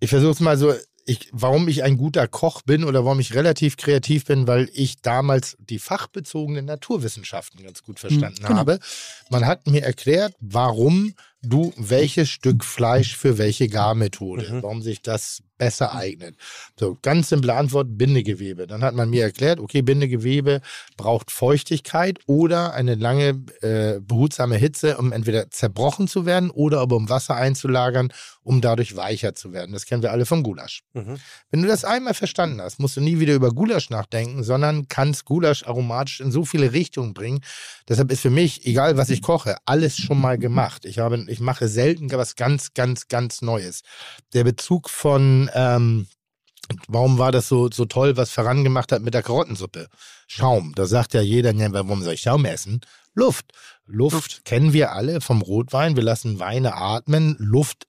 Ich 0.00 0.10
versuche 0.10 0.32
es 0.32 0.40
mal 0.40 0.56
so, 0.56 0.74
ich, 1.06 1.28
warum 1.32 1.68
ich 1.68 1.84
ein 1.84 1.98
guter 1.98 2.26
Koch 2.26 2.62
bin 2.62 2.84
oder 2.84 3.04
warum 3.04 3.20
ich 3.20 3.34
relativ 3.34 3.76
kreativ 3.76 4.24
bin, 4.24 4.46
weil 4.46 4.70
ich 4.72 5.02
damals 5.02 5.56
die 5.60 5.78
fachbezogenen 5.78 6.64
Naturwissenschaften 6.64 7.62
ganz 7.62 7.82
gut 7.82 8.00
verstanden 8.00 8.42
genau. 8.42 8.56
habe. 8.56 8.78
Man 9.30 9.46
hat 9.46 9.66
mir 9.66 9.82
erklärt, 9.82 10.34
warum 10.40 11.14
du 11.44 11.72
welches 11.76 12.28
Stück 12.30 12.64
Fleisch 12.64 13.16
für 13.16 13.38
welche 13.38 13.68
Garmethode, 13.68 14.50
Mhm. 14.52 14.62
warum 14.62 14.82
sich 14.82 15.02
das 15.02 15.42
besser 15.56 15.94
eignet. 15.94 16.34
So, 16.78 16.98
ganz 17.00 17.28
simple 17.28 17.54
Antwort, 17.54 17.96
Bindegewebe. 17.96 18.66
Dann 18.66 18.82
hat 18.82 18.94
man 18.94 19.08
mir 19.08 19.22
erklärt, 19.22 19.60
okay, 19.60 19.82
Bindegewebe 19.82 20.60
braucht 20.96 21.30
Feuchtigkeit 21.30 22.18
oder 22.26 22.74
eine 22.74 22.96
lange 22.96 23.44
äh, 23.60 24.00
behutsame 24.00 24.56
Hitze, 24.56 24.96
um 24.98 25.12
entweder 25.12 25.50
zerbrochen 25.52 26.08
zu 26.08 26.26
werden 26.26 26.50
oder 26.50 26.80
aber 26.80 26.96
um 26.96 27.08
Wasser 27.08 27.36
einzulagern, 27.36 28.12
um 28.42 28.60
dadurch 28.60 28.96
weicher 28.96 29.34
zu 29.36 29.52
werden. 29.52 29.72
Das 29.72 29.86
kennen 29.86 30.02
wir 30.02 30.10
alle 30.10 30.26
vom 30.26 30.42
Gulasch. 30.42 30.82
Mhm. 30.92 31.18
Wenn 31.52 31.62
du 31.62 31.68
das 31.68 31.84
einmal 31.84 32.14
verstanden 32.14 32.60
hast, 32.60 32.80
musst 32.80 32.96
du 32.96 33.00
nie 33.00 33.20
wieder 33.20 33.34
über 33.34 33.50
Gulasch 33.52 33.90
nachdenken, 33.90 34.42
sondern 34.42 34.88
kannst 34.88 35.24
Gulasch 35.24 35.62
aromatisch 35.64 36.20
in 36.20 36.32
so 36.32 36.44
viele 36.44 36.72
Richtungen 36.72 37.14
bringen. 37.14 37.40
Deshalb 37.88 38.10
ist 38.10 38.20
für 38.22 38.30
mich, 38.30 38.66
egal 38.66 38.96
was 38.96 39.08
ich 39.08 39.22
koche, 39.22 39.56
alles 39.66 39.96
schon 39.96 40.20
mal 40.20 40.36
gemacht. 40.36 40.84
Ich, 40.84 40.98
habe, 40.98 41.24
ich 41.34 41.40
mache 41.40 41.68
selten 41.68 42.10
was 42.10 42.36
ganz, 42.36 42.72
ganz, 42.74 43.08
ganz 43.08 43.42
Neues. 43.42 43.82
Der 44.32 44.44
Bezug 44.44 44.88
von, 44.88 45.50
ähm, 45.54 46.06
warum 46.88 47.18
war 47.18 47.32
das 47.32 47.48
so, 47.48 47.68
so 47.70 47.84
toll, 47.84 48.16
was 48.16 48.30
Ferran 48.30 48.64
gemacht 48.64 48.92
hat 48.92 49.02
mit 49.02 49.14
der 49.14 49.22
Karottensuppe? 49.22 49.88
Schaum. 50.26 50.72
Da 50.74 50.86
sagt 50.86 51.12
ja 51.12 51.20
jeder, 51.20 51.52
ja, 51.52 51.72
warum 51.72 52.02
soll 52.02 52.14
ich 52.14 52.22
Schaum 52.22 52.44
essen? 52.44 52.80
Luft. 53.14 53.52
Luft 53.86 54.44
kennen 54.44 54.72
wir 54.72 54.92
alle 54.92 55.20
vom 55.20 55.42
Rotwein. 55.42 55.96
Wir 55.96 56.02
lassen 56.02 56.40
Weine 56.40 56.74
atmen. 56.74 57.36
Luft 57.38 57.86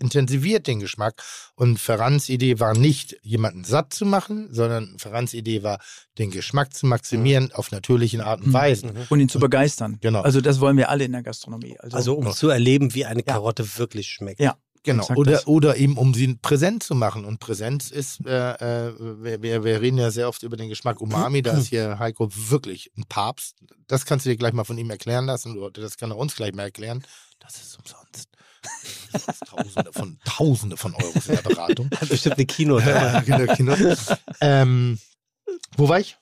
intensiviert 0.00 0.66
den 0.66 0.80
Geschmack. 0.80 1.22
Und 1.54 1.78
Ferrans 1.78 2.28
Idee 2.28 2.60
war 2.60 2.74
nicht, 2.76 3.16
jemanden 3.22 3.64
satt 3.64 3.92
zu 3.92 4.04
machen, 4.06 4.48
sondern 4.52 4.98
Ferrans 4.98 5.34
Idee 5.34 5.62
war, 5.62 5.78
den 6.18 6.30
Geschmack 6.30 6.74
zu 6.74 6.86
maximieren 6.86 7.52
auf 7.52 7.70
natürlichen 7.70 8.20
Art 8.20 8.40
und 8.40 8.48
Mhm. 8.48 8.52
Weisen. 8.52 8.92
Und 9.08 9.20
ihn 9.20 9.28
zu 9.28 9.38
begeistern. 9.38 9.98
Genau. 10.00 10.22
Also 10.22 10.40
das 10.40 10.60
wollen 10.60 10.76
wir 10.76 10.88
alle 10.88 11.04
in 11.04 11.12
der 11.12 11.22
Gastronomie. 11.22 11.78
Also, 11.78 11.96
Also 11.96 12.14
um 12.14 12.32
zu 12.32 12.48
erleben, 12.48 12.94
wie 12.94 13.04
eine 13.04 13.22
Karotte 13.22 13.78
wirklich 13.78 14.08
schmeckt. 14.08 14.40
Ja. 14.40 14.56
Genau. 14.84 15.06
Oder, 15.14 15.30
das. 15.32 15.46
oder 15.46 15.76
eben, 15.76 15.96
um 15.96 16.12
sie 16.12 16.34
präsent 16.34 16.82
zu 16.82 16.96
machen. 16.96 17.24
Und 17.24 17.38
Präsenz 17.38 17.92
ist, 17.92 18.26
äh, 18.26 18.88
äh, 18.88 18.92
wir, 19.22 19.40
wir, 19.40 19.62
wir 19.62 19.80
reden 19.80 19.98
ja 19.98 20.10
sehr 20.10 20.28
oft 20.28 20.42
über 20.42 20.56
den 20.56 20.68
Geschmack 20.68 21.00
Umami. 21.00 21.40
Da 21.40 21.52
ist 21.56 21.68
hier 21.68 22.00
Heiko 22.00 22.28
wirklich 22.32 22.90
ein 22.98 23.04
Papst. 23.08 23.58
Das 23.86 24.06
kannst 24.06 24.26
du 24.26 24.30
dir 24.30 24.36
gleich 24.36 24.52
mal 24.52 24.64
von 24.64 24.76
ihm 24.76 24.90
erklären 24.90 25.26
lassen. 25.26 25.56
Oder 25.56 25.80
das 25.82 25.96
kann 25.96 26.10
er 26.10 26.16
uns 26.16 26.34
gleich 26.34 26.52
mal 26.52 26.64
erklären. 26.64 27.04
Das 27.38 27.62
ist 27.62 27.78
umsonst. 27.78 28.28
Tausende 29.46 29.92
von, 29.92 30.18
Tausende 30.24 30.76
von 30.76 30.94
Euros 30.94 31.26
in 31.26 31.36
der 31.36 31.42
Beratung. 31.42 31.90
Bestimmt 32.08 32.36
eine 32.36 32.46
Kino. 32.46 32.78
Ja, 32.78 33.20
genau, 33.20 33.52
Kino. 33.54 33.74
ähm, 34.40 34.98
wo 35.76 35.88
war 35.88 36.00
ich? 36.00 36.16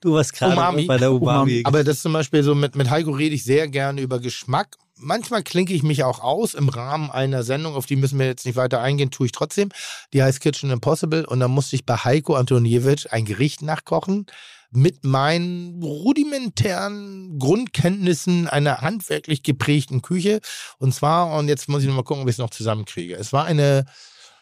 Du 0.00 0.14
warst 0.14 0.32
gerade 0.32 0.86
bei 0.86 0.98
der 0.98 1.12
Umami. 1.12 1.62
Aber 1.64 1.82
das 1.82 2.02
zum 2.02 2.12
Beispiel 2.12 2.42
so 2.42 2.54
mit, 2.54 2.76
mit 2.76 2.90
Heiko 2.90 3.10
rede 3.10 3.34
ich 3.34 3.44
sehr 3.44 3.68
gerne 3.68 4.00
über 4.00 4.20
Geschmack. 4.20 4.76
Manchmal 4.98 5.42
klinke 5.42 5.74
ich 5.74 5.82
mich 5.82 6.04
auch 6.04 6.20
aus 6.20 6.54
im 6.54 6.68
Rahmen 6.68 7.10
einer 7.10 7.42
Sendung, 7.42 7.74
auf 7.74 7.84
die 7.84 7.96
müssen 7.96 8.18
wir 8.18 8.26
jetzt 8.26 8.46
nicht 8.46 8.56
weiter 8.56 8.80
eingehen, 8.80 9.10
tue 9.10 9.26
ich 9.26 9.32
trotzdem. 9.32 9.68
Die 10.12 10.22
heißt 10.22 10.40
Kitchen 10.40 10.70
Impossible 10.70 11.26
und 11.26 11.40
da 11.40 11.48
musste 11.48 11.76
ich 11.76 11.84
bei 11.84 11.96
Heiko 11.96 12.34
Antoniewicz 12.34 13.06
ein 13.06 13.26
Gericht 13.26 13.60
nachkochen 13.60 14.26
mit 14.70 15.04
meinen 15.04 15.82
rudimentären 15.82 17.38
Grundkenntnissen 17.38 18.48
einer 18.48 18.80
handwerklich 18.80 19.42
geprägten 19.42 20.02
Küche. 20.02 20.40
Und 20.78 20.94
zwar, 20.94 21.36
und 21.38 21.48
jetzt 21.48 21.68
muss 21.68 21.82
ich 21.82 21.88
noch 21.88 21.96
mal 21.96 22.04
gucken, 22.04 22.22
ob 22.22 22.28
ich 22.28 22.34
es 22.34 22.38
noch 22.38 22.50
zusammenkriege. 22.50 23.14
Es 23.16 23.32
war 23.32 23.44
eine 23.44 23.84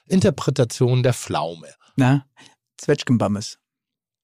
Interpretation 0.07 1.03
der 1.03 1.15
Pflaume. 1.15 1.69
Na, 1.97 2.27
Zwetschgenbammes. 2.77 3.59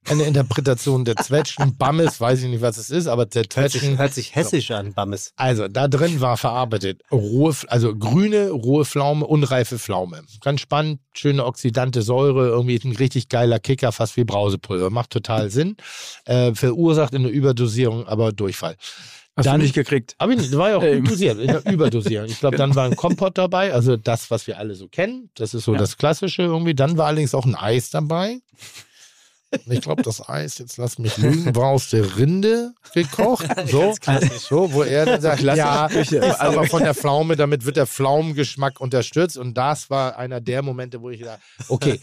Eine 0.09 0.25
Interpretation 0.25 1.05
der 1.05 1.17
Zwetschgen, 1.17 1.77
Bammes, 1.77 2.21
weiß 2.21 2.43
ich 2.43 2.49
nicht, 2.49 2.63
was 2.63 2.79
es 2.79 2.91
ist, 2.91 3.07
aber 3.07 3.27
der 3.27 3.43
hört, 3.55 3.71
sich, 3.71 3.81
Zwetschgen. 3.83 3.99
hört 3.99 4.15
sich 4.15 4.35
hessisch 4.35 4.71
an, 4.71 4.95
Bammes. 4.95 5.33
Also, 5.37 5.69
da 5.69 5.89
drin 5.89 6.21
war 6.23 6.37
verarbeitet 6.39 7.03
rohe, 7.13 7.55
also 7.69 7.95
grüne, 7.95 8.51
rohe 8.51 8.85
Pflaume, 8.87 9.27
unreife 9.27 9.79
Pflaume. 9.79 10.23
Ganz 10.41 10.63
spannend, 10.63 11.01
schöne 11.13 11.45
oxidante 11.45 12.01
Säure, 12.03 12.49
irgendwie 12.49 12.81
ein 12.83 12.97
richtig 12.97 13.29
geiler 13.29 13.59
Kicker, 13.61 13.93
fast 13.93 14.17
wie 14.17 14.25
Brausepulver. 14.25 14.89
Macht 14.91 15.11
total 15.11 15.51
Sinn. 15.51 15.77
Äh, 16.25 16.55
verursacht 16.55 17.13
in 17.13 17.23
der 17.25 17.33
Überdosierung 17.33 18.07
aber 18.09 18.33
Durchfall. 18.33 18.77
Hast 19.37 19.47
Dann- 19.47 19.61
du 19.61 19.65
nicht 19.65 19.75
gekriegt? 19.75 20.15
Aber 20.19 20.35
das 20.35 20.51
war 20.57 20.71
ja 20.71 20.77
auch 20.79 20.83
Ähm. 20.83 21.05
dosiert, 21.05 21.39
in 21.39 21.47
der 21.47 21.65
Überdosierung. 21.71 22.27
Ich 22.27 22.41
glaube, 22.41 22.57
dann 22.57 22.75
war 22.75 22.87
ein 22.87 22.97
Kompott 22.97 23.39
dabei, 23.39 23.73
also 23.75 23.97
das, 23.97 24.31
was 24.31 24.47
wir 24.47 24.59
alle 24.59 24.75
so 24.75 24.89
kennen. 24.89 25.31
Das 25.35 25.53
ist 25.55 25.65
so 25.65 25.73
Ja. 25.75 25.79
das 25.79 25.99
Klassische 25.99 26.43
irgendwie. 26.43 26.75
Dann 26.75 26.97
war 26.99 27.07
allerdings 27.07 27.35
auch 27.35 27.45
ein 27.45 27.55
Eis 27.55 27.91
dabei. 27.91 28.41
Und 29.53 29.73
Ich 29.73 29.81
glaube, 29.81 30.03
das 30.03 30.29
Eis, 30.29 30.59
jetzt 30.59 30.77
lass 30.77 30.99
mich 30.99 31.17
lügen, 31.19 31.55
war 31.57 31.69
aus 31.69 31.91
der 31.91 32.17
Rinde 32.17 32.73
gekocht. 32.95 33.47
So, 33.67 33.95
so 34.39 34.73
wo 34.73 34.83
er 34.83 35.07
dann 35.07 35.21
sagt, 35.21 35.43
ja, 35.43 35.87
ist 35.87 36.15
aber 36.41 36.67
von 36.67 36.83
der 36.83 36.95
Pflaume, 36.95 37.37
damit 37.37 37.65
wird 37.65 37.77
der 37.77 37.87
Pflaumengeschmack 37.87 38.81
unterstützt. 38.81 39.37
Und 39.37 39.55
das 39.55 39.91
war 39.91 40.17
einer 40.19 40.41
der 40.41 40.63
Momente, 40.63 41.01
wo 41.03 41.11
ich 41.11 41.21
dachte, 41.21 41.41
okay, 41.69 42.01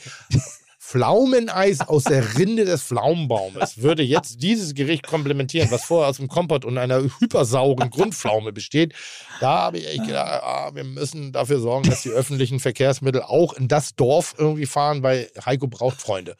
Pflaumeneis 0.87 1.81
aus 1.81 2.05
der 2.05 2.37
Rinde 2.37 2.63
des 2.63 2.83
Pflaumenbaumes 2.83 3.81
würde 3.81 4.03
jetzt 4.03 4.41
dieses 4.41 4.73
Gericht 4.73 5.05
komplementieren, 5.05 5.69
was 5.69 5.83
vorher 5.83 6.07
aus 6.09 6.15
dem 6.15 6.29
Kompott 6.29 6.63
und 6.63 6.77
einer 6.77 7.01
hypersauren 7.19 7.89
Grundpflaume 7.89 8.53
besteht. 8.53 8.93
Da 9.41 9.63
habe 9.63 9.79
ich 9.79 10.01
gedacht, 10.01 10.43
ah, 10.43 10.71
wir 10.73 10.85
müssen 10.85 11.33
dafür 11.33 11.59
sorgen, 11.59 11.89
dass 11.89 12.03
die 12.03 12.09
öffentlichen 12.09 12.61
Verkehrsmittel 12.61 13.21
auch 13.21 13.51
in 13.53 13.67
das 13.67 13.95
Dorf 13.95 14.35
irgendwie 14.37 14.65
fahren, 14.65 15.03
weil 15.03 15.29
Heiko 15.45 15.67
braucht 15.67 16.01
Freunde. 16.01 16.37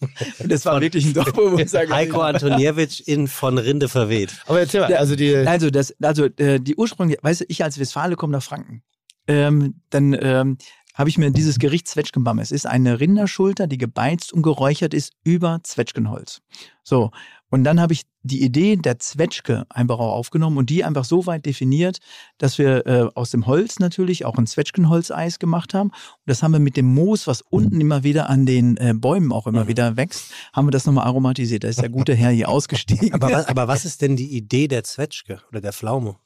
Das 0.44 0.64
war 0.64 0.80
wirklich 0.80 1.06
ein 1.06 1.14
Dorf, 1.14 1.32
wo 1.34 1.58
ich 1.58 1.70
sage, 1.70 1.92
Heiko 1.92 2.20
Antoniewicz 2.20 3.00
in 3.00 3.28
von 3.28 3.58
Rinde 3.58 3.88
verweht. 3.88 4.32
Aber 4.46 4.60
erzähl 4.60 4.80
mal, 4.80 4.94
also 4.94 5.16
die. 5.16 5.34
Also, 5.34 5.70
das, 5.70 5.94
also 6.00 6.26
äh, 6.36 6.60
die 6.60 6.76
Ursprung, 6.76 7.14
weißt 7.20 7.42
du, 7.42 7.44
ich 7.48 7.64
als 7.64 7.78
Westfale 7.78 8.16
komme 8.16 8.32
nach 8.32 8.42
Franken. 8.42 8.82
Ähm, 9.26 9.80
dann 9.90 10.16
ähm, 10.20 10.58
habe 10.94 11.10
ich 11.10 11.18
mir 11.18 11.30
dieses 11.30 11.58
Gericht 11.58 11.86
Zwetschgenbamme. 11.86 12.42
Es 12.42 12.50
ist 12.50 12.66
eine 12.66 12.98
Rinderschulter, 12.98 13.66
die 13.66 13.78
gebeizt 13.78 14.32
und 14.32 14.42
geräuchert 14.42 14.94
ist 14.94 15.12
über 15.22 15.60
Zwetschgenholz. 15.62 16.40
So. 16.82 17.10
Und 17.50 17.64
dann 17.64 17.80
habe 17.80 17.92
ich 17.92 18.02
die 18.28 18.42
Idee 18.42 18.76
der 18.76 18.98
Zwetschge 18.98 19.64
einfach 19.68 19.98
auch 19.98 20.12
aufgenommen 20.12 20.56
und 20.58 20.70
die 20.70 20.84
einfach 20.84 21.04
so 21.04 21.26
weit 21.26 21.46
definiert, 21.46 21.98
dass 22.38 22.58
wir 22.58 22.86
äh, 22.86 23.08
aus 23.14 23.30
dem 23.30 23.46
Holz 23.46 23.78
natürlich 23.80 24.24
auch 24.24 24.36
ein 24.36 24.46
Zwetschgenholzeis 24.46 25.38
gemacht 25.38 25.74
haben. 25.74 25.88
Und 25.88 26.22
das 26.26 26.42
haben 26.42 26.52
wir 26.52 26.60
mit 26.60 26.76
dem 26.76 26.86
Moos, 26.86 27.26
was 27.26 27.42
unten 27.42 27.80
immer 27.80 28.04
wieder 28.04 28.28
an 28.30 28.46
den 28.46 28.76
äh, 28.76 28.94
Bäumen 28.94 29.32
auch 29.32 29.46
immer 29.46 29.66
wieder 29.66 29.96
wächst, 29.96 30.30
haben 30.52 30.66
wir 30.66 30.72
das 30.72 30.86
nochmal 30.86 31.06
aromatisiert. 31.06 31.64
Da 31.64 31.68
ist 31.68 31.80
der 31.82 31.88
gute 31.88 32.14
Herr 32.14 32.30
hier 32.30 32.48
ausgestiegen. 32.50 33.12
Aber, 33.14 33.30
was- 33.32 33.46
aber 33.46 33.66
was 33.68 33.84
ist 33.84 34.02
denn 34.02 34.16
die 34.16 34.36
Idee 34.36 34.68
der 34.68 34.84
Zwetschge 34.84 35.40
oder 35.50 35.60
der 35.60 35.72
Pflaume? 35.72 36.16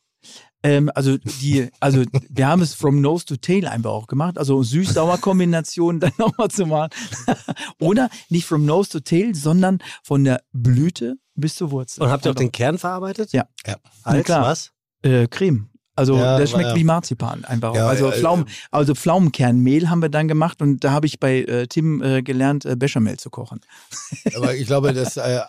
Ähm, 0.64 0.90
also 0.94 1.18
die, 1.18 1.68
also 1.80 2.04
wir 2.30 2.46
haben 2.46 2.62
es 2.62 2.74
from 2.74 3.00
nose 3.00 3.24
to 3.26 3.34
tail 3.36 3.66
einfach 3.66 3.90
auch 3.90 4.06
gemacht. 4.06 4.38
Also 4.38 4.62
süß-sauer-Kombination 4.62 5.98
dann 6.00 6.12
nochmal 6.18 6.48
zu 6.50 6.66
machen. 6.66 6.90
Oder 7.80 8.08
nicht 8.28 8.46
from 8.46 8.64
nose 8.64 8.88
to 8.90 9.00
tail, 9.00 9.34
sondern 9.34 9.78
von 10.04 10.22
der 10.24 10.42
Blüte 10.52 11.16
bis 11.34 11.54
zur 11.56 11.70
Wurzel. 11.70 12.02
Und 12.02 12.10
habt 12.10 12.24
ihr 12.24 12.30
auch 12.30 12.34
den 12.36 12.52
Kern 12.52 12.78
verarbeitet? 12.78 13.32
Ja. 13.32 13.46
Ja. 13.66 13.76
Als 14.02 14.24
klar. 14.24 14.42
was? 14.46 14.70
äh, 15.02 15.26
Creme. 15.28 15.68
Also 15.94 16.16
Ja, 16.16 16.38
der 16.38 16.46
schmeckt 16.46 16.70
ja. 16.70 16.74
wie 16.76 16.84
Marzipan 16.84 17.44
einfach. 17.44 17.74
Ja, 17.74 17.86
also, 17.86 18.06
ja, 18.10 18.12
Pflaumen, 18.16 18.46
also 18.70 18.94
Pflaumenkernmehl 18.94 19.90
haben 19.90 20.00
wir 20.00 20.08
dann 20.08 20.26
gemacht 20.26 20.62
und 20.62 20.82
da 20.84 20.90
habe 20.92 21.06
ich 21.06 21.20
bei 21.20 21.40
äh, 21.42 21.66
Tim 21.66 22.02
äh, 22.02 22.22
gelernt, 22.22 22.64
äh, 22.64 22.76
Bechamel 22.76 23.18
zu 23.18 23.28
kochen. 23.28 23.60
Aber 24.34 24.54
ich 24.54 24.66
glaube, 24.66 24.94
dass 24.94 25.18
äh, 25.18 25.40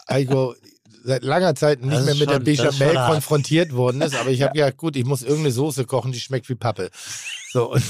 seit 1.06 1.24
langer 1.24 1.56
Zeit 1.56 1.82
nicht 1.82 1.94
Das 1.94 2.06
mehr 2.06 2.16
mit 2.16 2.24
schon- 2.30 2.34
der 2.34 2.40
Bechamel 2.40 2.96
konfrontiert 3.08 3.74
worden 3.74 4.02
ist. 4.02 4.16
Aber 4.16 4.32
ich 4.32 4.42
habe 4.44 4.54
gedacht, 4.54 4.76
gut, 4.78 4.96
ich 4.98 5.06
muss 5.06 5.22
irgendeine 5.22 5.52
Soße 5.52 5.86
kochen, 5.86 6.12
die 6.12 6.20
schmeckt 6.20 6.50
wie 6.50 6.56
Pappe. 6.56 6.90
So, 7.54 7.72
und 7.74 7.84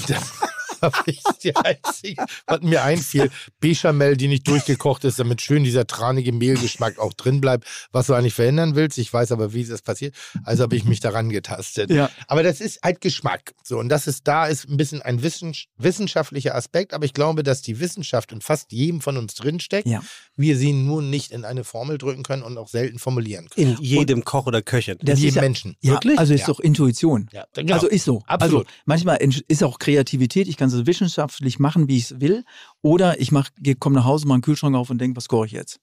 habe 0.84 1.10
ich 1.10 1.22
die 1.42 1.54
einzige, 1.56 2.24
was 2.46 2.60
mir 2.62 2.82
einfiel, 2.82 3.30
Bechamel, 3.60 4.16
die 4.16 4.28
nicht 4.28 4.46
durchgekocht 4.46 5.04
ist, 5.04 5.18
damit 5.18 5.40
schön 5.40 5.64
dieser 5.64 5.86
tranige 5.86 6.32
Mehlgeschmack 6.32 6.98
auch 6.98 7.12
drin 7.12 7.40
bleibt, 7.40 7.66
was 7.92 8.06
du 8.06 8.14
eigentlich 8.14 8.34
verhindern 8.34 8.74
willst. 8.74 8.98
Ich 8.98 9.12
weiß 9.12 9.32
aber, 9.32 9.52
wie 9.52 9.64
das 9.64 9.82
passiert. 9.82 10.14
Also 10.44 10.62
habe 10.62 10.76
ich 10.76 10.84
mich 10.84 11.00
daran 11.00 11.28
getastet. 11.30 11.90
Ja. 11.90 12.10
Aber 12.28 12.42
das 12.42 12.60
ist 12.60 12.80
halt 12.82 13.00
Geschmack. 13.00 13.54
So, 13.62 13.78
und 13.78 13.88
das 13.88 14.06
ist, 14.06 14.26
da 14.28 14.46
ist 14.46 14.68
ein 14.68 14.76
bisschen 14.76 15.02
ein 15.02 15.22
wissens 15.22 15.64
wissenschaftlicher 15.76 16.54
Aspekt, 16.54 16.94
aber 16.94 17.04
ich 17.04 17.14
glaube, 17.14 17.42
dass 17.42 17.62
die 17.62 17.80
Wissenschaft 17.80 18.32
in 18.32 18.40
fast 18.40 18.72
jedem 18.72 19.00
von 19.00 19.16
uns 19.16 19.34
drinsteckt. 19.34 19.88
Ja. 19.88 20.02
Wir 20.36 20.56
sie 20.56 20.72
nur 20.72 21.02
nicht 21.02 21.30
in 21.32 21.44
eine 21.44 21.64
Formel 21.64 21.98
drücken 21.98 22.22
können 22.22 22.42
und 22.42 22.58
auch 22.58 22.68
selten 22.68 22.98
formulieren 22.98 23.48
können. 23.48 23.76
In 23.76 23.82
jedem 23.82 24.24
Koch 24.24 24.46
oder 24.46 24.62
Köchin. 24.62 24.98
Das 25.02 25.20
jedem 25.20 25.36
ja, 25.36 25.42
Menschen. 25.42 25.76
Ja, 25.80 25.92
Wirklich? 25.92 26.18
also 26.18 26.34
ist 26.34 26.40
Ja. 26.40 26.46
doch 26.48 26.60
Intuition. 26.60 27.28
Ja, 27.32 27.46
genau. 27.54 27.74
Also 27.74 27.88
ist 27.88 28.04
so. 28.04 28.22
Absolut. 28.26 28.66
Also 28.66 28.78
manchmal 28.84 29.18
ist 29.48 29.62
auch 29.62 29.78
Kreativität. 29.78 30.48
Ich 30.48 30.56
kann 30.56 30.70
es 30.74 30.86
wissenschaftlich 30.86 31.58
machen, 31.58 31.88
wie 31.88 31.96
ich 31.96 32.10
es 32.10 32.20
will. 32.20 32.44
Oder 32.82 33.20
ich 33.20 33.32
mach, 33.32 33.48
komme 33.80 33.96
nach 33.96 34.04
Hause, 34.04 34.26
mache 34.26 34.34
einen 34.34 34.42
Kühlschrank 34.42 34.76
auf 34.76 34.90
und 34.90 34.98
denke, 34.98 35.16
was 35.16 35.28
koche 35.28 35.46
ich 35.46 35.52
jetzt? 35.52 35.80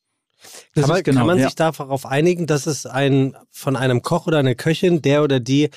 Das 0.73 0.83
Kann 0.83 0.89
man, 0.93 1.03
genau, 1.03 1.19
kann 1.19 1.27
man 1.27 1.37
ja. 1.39 1.45
sich 1.45 1.55
darauf 1.55 2.05
einigen, 2.05 2.47
dass 2.47 2.65
es 2.65 2.85
ein 2.85 3.35
von 3.51 3.75
einem 3.75 4.01
Koch 4.01 4.27
oder 4.27 4.39
einer 4.39 4.55
Köchin, 4.55 5.01
der 5.01 5.23
oder 5.23 5.39
die 5.39 5.69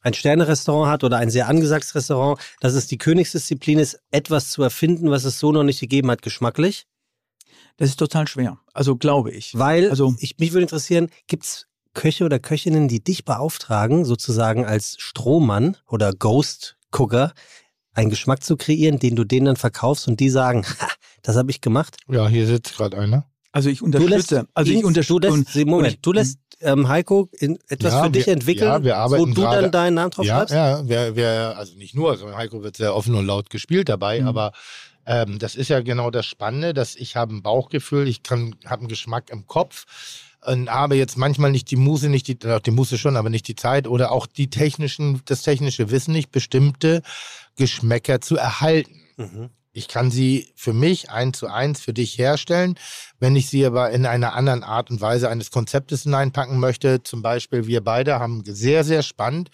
ein 0.00 0.14
Sternerestaurant 0.14 0.90
hat 0.90 1.04
oder 1.04 1.18
ein 1.18 1.30
sehr 1.30 1.48
angesagtes 1.48 1.94
Restaurant, 1.94 2.40
dass 2.60 2.74
es 2.74 2.86
die 2.86 2.98
Königsdisziplin 2.98 3.78
ist, 3.78 4.00
etwas 4.10 4.50
zu 4.50 4.62
erfinden, 4.62 5.10
was 5.10 5.24
es 5.24 5.38
so 5.38 5.52
noch 5.52 5.64
nicht 5.64 5.80
gegeben 5.80 6.10
hat, 6.10 6.22
geschmacklich? 6.22 6.86
Das 7.76 7.90
ist 7.90 7.96
total 7.96 8.26
schwer. 8.26 8.58
Also 8.74 8.96
glaube 8.96 9.30
ich. 9.30 9.56
Weil 9.56 9.90
Also- 9.90 10.14
ich, 10.18 10.38
mich 10.38 10.52
würde 10.52 10.62
interessieren, 10.62 11.10
gibt 11.26 11.44
es 11.44 11.66
Köche 11.94 12.24
oder 12.24 12.38
Köchinnen, 12.38 12.88
die 12.88 13.02
dich 13.02 13.24
beauftragen, 13.24 14.04
sozusagen 14.04 14.64
als 14.64 14.96
Strohmann 14.98 15.76
oder 15.88 16.12
Ghost-Cooker, 16.12 17.32
einen 17.94 18.10
Geschmack 18.10 18.42
zu 18.44 18.56
kreieren, 18.56 18.98
den 18.98 19.16
du 19.16 19.24
denen 19.24 19.46
dann 19.46 19.56
verkaufst 19.56 20.06
und 20.08 20.20
die 20.20 20.30
sagen, 20.30 20.64
ha, 20.80 20.88
das 21.22 21.36
habe 21.36 21.50
ich 21.50 21.60
gemacht? 21.60 21.96
Ja, 22.08 22.28
hier 22.28 22.46
sitzt 22.46 22.76
gerade 22.76 22.98
einer. 22.98 23.26
Also 23.52 23.70
ich 23.70 23.80
lässt, 23.80 23.94
unterstütze. 23.96 24.46
Also 24.54 24.72
ich 24.72 24.84
unterstütze. 24.84 25.20
du 25.20 25.28
lässt, 25.28 25.66
Moment, 25.66 25.98
du 26.02 26.12
lässt 26.12 26.38
ähm, 26.60 26.88
Heiko 26.88 27.28
in, 27.32 27.58
etwas 27.68 27.92
Ja, 27.94 28.04
für 28.04 28.10
dich 28.10 28.26
wir- 28.26 28.32
entwickeln, 28.34 28.84
ja, 28.84 29.10
wir 29.10 29.18
wo 29.18 29.24
du 29.26 29.34
gerade- 29.34 29.62
dann 29.62 29.70
deinen 29.72 29.94
Namen 29.94 30.10
drauf 30.10 30.26
Ja, 30.26 30.36
schreibst? 30.38 30.54
ja, 30.54 30.82
wer, 30.84 31.16
wer, 31.16 31.56
also 31.56 31.74
nicht 31.76 31.94
nur, 31.94 32.16
sondern 32.16 32.36
Heiko 32.36 32.62
wird 32.62 32.76
sehr 32.76 32.94
offen 32.94 33.14
und 33.14 33.26
laut 33.26 33.48
gespielt 33.50 33.88
dabei, 33.88 34.20
Mhm. 34.20 34.28
aber 34.28 34.52
ähm, 35.06 35.38
das 35.38 35.54
ist 35.54 35.68
ja 35.68 35.80
genau 35.80 36.10
das 36.10 36.26
Spannende, 36.26 36.74
dass 36.74 36.94
ich 36.94 37.16
habe 37.16 37.34
ein 37.34 37.42
Bauchgefühl, 37.42 38.06
ich 38.06 38.22
kann, 38.22 38.54
habe 38.66 38.80
einen 38.80 38.88
Geschmack 38.88 39.30
im 39.30 39.46
Kopf 39.46 39.86
und 40.44 40.68
habe 40.70 40.96
jetzt 40.96 41.16
manchmal 41.16 41.50
nicht 41.50 41.70
die 41.70 41.76
Muße, 41.76 42.08
nicht 42.10 42.28
die, 42.28 42.38
die 42.38 42.70
Muße 42.70 42.98
schon, 42.98 43.16
aber 43.16 43.30
nicht 43.30 43.48
die 43.48 43.56
Zeit 43.56 43.88
oder 43.88 44.12
auch 44.12 44.26
die 44.26 44.50
technischen, 44.50 45.22
das 45.24 45.42
technische 45.42 45.90
Wissen 45.90 46.12
nicht, 46.12 46.30
bestimmte 46.30 47.02
Geschmäcker 47.58 48.20
zu 48.22 48.36
erhalten. 48.36 49.00
Mhm. 49.18 49.50
Ich 49.72 49.86
kann 49.86 50.10
sie 50.10 50.48
für 50.56 50.72
mich 50.72 51.10
eins 51.10 51.38
zu 51.38 51.46
eins 51.46 51.80
für 51.80 51.92
dich 51.92 52.18
herstellen. 52.18 52.76
Wenn 53.20 53.36
ich 53.36 53.48
sie 53.48 53.64
aber 53.64 53.90
in 53.90 54.06
einer 54.06 54.32
anderen 54.34 54.64
Art 54.64 54.90
und 54.90 55.00
Weise 55.00 55.28
eines 55.28 55.50
Konzeptes 55.50 56.02
hineinpacken 56.04 56.58
möchte, 56.58 57.02
zum 57.02 57.22
Beispiel 57.22 57.66
wir 57.66 57.82
beide 57.82 58.18
haben 58.18 58.42
sehr, 58.46 58.82
sehr 58.82 59.02
spannend 59.02 59.50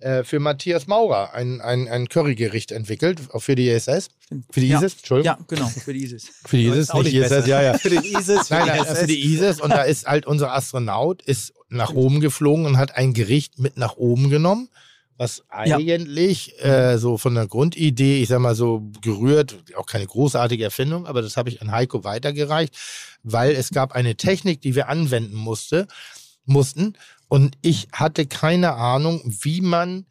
äh, 0.00 0.24
für 0.24 0.40
Matthias 0.40 0.88
Maurer 0.88 1.32
ein, 1.32 1.60
ein, 1.62 1.88
ein 1.88 2.08
Currygericht 2.08 2.72
entwickelt, 2.72 3.20
auch 3.32 3.40
für 3.40 3.54
die 3.54 3.68
ISS. 3.68 4.08
Für 4.50 4.60
die 4.60 4.68
Ja. 4.68 4.78
ISIS, 4.78 4.94
Entschuldigung. 4.96 5.36
Ja, 5.38 5.44
genau, 5.46 5.68
für 5.68 5.92
die 5.94 6.02
ISIS. 6.04 6.28
Für 6.44 6.56
die 6.56 6.66
ISIS, 6.66 6.92
nicht 6.92 7.04
nicht 7.04 7.14
ISS, 7.14 7.28
besser. 7.30 7.46
ja, 7.46 7.62
ja. 7.62 7.78
Für 7.78 7.90
den 7.90 8.02
ISIS, 8.04 8.48
für 8.48 8.54
Nein, 8.54 8.64
die 8.64 8.70
nein, 8.70 8.80
SS. 8.84 8.98
für 8.98 9.06
die 9.06 9.24
ISIS 9.32 9.60
und 9.60 9.70
da 9.70 9.82
ist 9.82 10.06
halt 10.06 10.26
unser 10.26 10.52
Astronaut 10.52 11.22
ist 11.22 11.54
nach 11.70 11.92
oben 11.94 12.20
geflogen 12.20 12.66
und 12.66 12.76
hat 12.76 12.96
ein 12.96 13.14
Gericht 13.14 13.58
mit 13.58 13.78
nach 13.78 13.96
oben 13.96 14.28
genommen, 14.28 14.68
was 15.22 15.44
Ja. 15.64 15.76
eigentlich 15.76 16.52
äh, 16.64 16.98
so 16.98 17.16
von 17.16 17.34
der 17.34 17.46
Grundidee, 17.46 18.22
ich 18.22 18.28
sag 18.28 18.40
mal 18.40 18.54
so 18.56 18.90
gerührt, 19.00 19.56
auch 19.76 19.86
keine 19.86 20.06
großartige 20.06 20.64
Erfindung, 20.64 21.06
aber 21.06 21.22
das 21.22 21.36
habe 21.36 21.48
ich 21.48 21.62
an 21.62 21.70
Heiko 21.70 22.02
weitergereicht, 22.02 22.76
weil 23.22 23.52
es 23.52 23.70
gab 23.70 23.92
eine 23.92 24.16
Technik, 24.16 24.60
die 24.60 24.74
wir 24.74 24.88
anwenden 24.88 25.36
musste, 25.36 25.86
mussten 26.44 26.94
und 27.28 27.56
ich 27.62 27.88
hatte 27.92 28.26
keine 28.26 28.74
Ahnung, 28.74 29.22
wie 29.24 29.60
man 29.60 30.06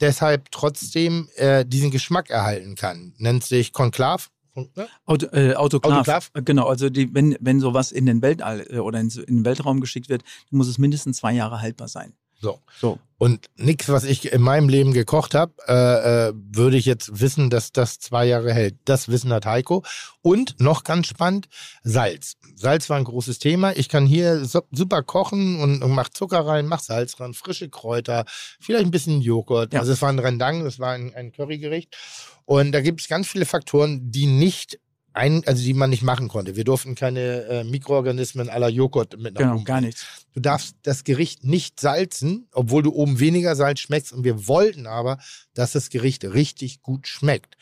deshalb 0.00 0.50
trotzdem 0.50 1.28
äh, 1.36 1.64
diesen 1.64 1.90
Geschmack 1.90 2.30
erhalten 2.30 2.74
kann. 2.74 3.14
Nennt 3.18 3.44
sich 3.44 3.72
Konklav. 3.72 4.30
Ne? 4.54 4.68
Auto, 5.04 5.26
äh, 5.32 5.54
Autoklav. 5.54 5.92
Autoklav? 5.92 6.30
Genau, 6.44 6.66
also 6.66 6.90
die, 6.90 7.12
wenn, 7.14 7.36
wenn 7.40 7.60
sowas 7.60 7.90
in 7.90 8.06
den 8.06 8.20
Weltall 8.22 8.66
äh, 8.68 8.78
oder 8.78 9.00
in, 9.00 9.08
in 9.10 9.36
den 9.38 9.44
Weltraum 9.44 9.80
geschickt 9.80 10.08
wird, 10.08 10.22
muss 10.50 10.68
es 10.68 10.78
mindestens 10.78 11.18
zwei 11.18 11.32
Jahre 11.32 11.60
haltbar 11.60 11.88
sein. 11.88 12.14
So. 12.42 12.58
So. 12.80 12.98
Und 13.18 13.46
nichts, 13.54 13.88
was 13.88 14.02
ich 14.02 14.32
in 14.32 14.42
meinem 14.42 14.68
Leben 14.68 14.92
gekocht 14.92 15.34
habe, 15.34 15.52
äh, 15.68 16.30
äh, 16.30 16.32
würde 16.34 16.76
ich 16.76 16.86
jetzt 16.86 17.20
wissen, 17.20 17.50
dass 17.50 17.70
das 17.70 18.00
zwei 18.00 18.26
Jahre 18.26 18.52
hält. 18.52 18.74
Das 18.84 19.08
Wissen 19.08 19.32
hat 19.32 19.46
Heiko. 19.46 19.84
Und 20.22 20.58
noch 20.58 20.82
ganz 20.82 21.06
spannend, 21.06 21.48
Salz. 21.84 22.34
Salz 22.56 22.90
war 22.90 22.96
ein 22.96 23.04
großes 23.04 23.38
Thema. 23.38 23.76
Ich 23.76 23.88
kann 23.88 24.06
hier 24.06 24.44
super 24.44 25.04
kochen 25.04 25.60
und, 25.60 25.84
und 25.84 25.92
mach 25.92 26.08
Zucker 26.08 26.44
rein, 26.44 26.66
mach 26.66 26.80
Salz 26.80 27.20
rein, 27.20 27.32
frische 27.32 27.70
Kräuter, 27.70 28.24
vielleicht 28.58 28.86
ein 28.86 28.90
bisschen 28.90 29.20
Joghurt. 29.20 29.72
Ja. 29.72 29.78
Also 29.78 29.92
es 29.92 30.02
war 30.02 30.08
ein 30.08 30.18
Rendang, 30.18 30.66
es 30.66 30.80
war 30.80 30.90
ein, 30.90 31.14
ein 31.14 31.30
Currygericht. 31.30 31.96
Und 32.44 32.72
da 32.72 32.80
gibt 32.80 33.02
es 33.02 33.08
ganz 33.08 33.28
viele 33.28 33.46
Faktoren, 33.46 34.10
die 34.10 34.26
nicht 34.26 34.80
ein, 35.14 35.42
also 35.46 35.62
die 35.62 35.74
man 35.74 35.90
nicht 35.90 36.02
machen 36.02 36.28
konnte. 36.28 36.56
Wir 36.56 36.64
durften 36.64 36.94
keine 36.94 37.44
äh, 37.44 37.64
Mikroorganismen 37.64 38.48
aller 38.48 38.68
Joghurt 38.68 39.18
mit 39.18 39.34
nach 39.34 39.40
Genau, 39.40 39.54
oben 39.56 39.64
gar 39.64 39.80
nichts. 39.80 40.04
Du 40.32 40.40
darfst 40.40 40.76
das 40.82 41.04
Gericht 41.04 41.44
nicht 41.44 41.80
salzen, 41.80 42.48
obwohl 42.52 42.82
du 42.82 42.92
oben 42.92 43.20
weniger 43.20 43.54
Salz 43.56 43.80
schmeckst. 43.80 44.12
Und 44.12 44.24
wir 44.24 44.48
wollten 44.48 44.86
aber, 44.86 45.18
dass 45.54 45.72
das 45.72 45.90
Gericht 45.90 46.24
richtig 46.24 46.82
gut 46.82 47.06
schmeckt. 47.06 47.56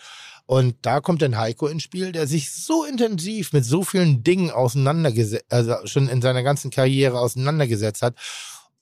Und 0.46 0.74
da 0.82 1.00
kommt 1.00 1.22
dann 1.22 1.38
Heiko 1.38 1.68
ins 1.68 1.84
Spiel, 1.84 2.10
der 2.10 2.26
sich 2.26 2.50
so 2.50 2.84
intensiv 2.84 3.52
mit 3.52 3.64
so 3.64 3.84
vielen 3.84 4.24
Dingen 4.24 4.50
auseinandergesetzt, 4.50 5.44
also 5.48 5.76
schon 5.84 6.08
in 6.08 6.20
seiner 6.20 6.42
ganzen 6.42 6.72
Karriere 6.72 7.20
auseinandergesetzt 7.20 8.02
hat. 8.02 8.16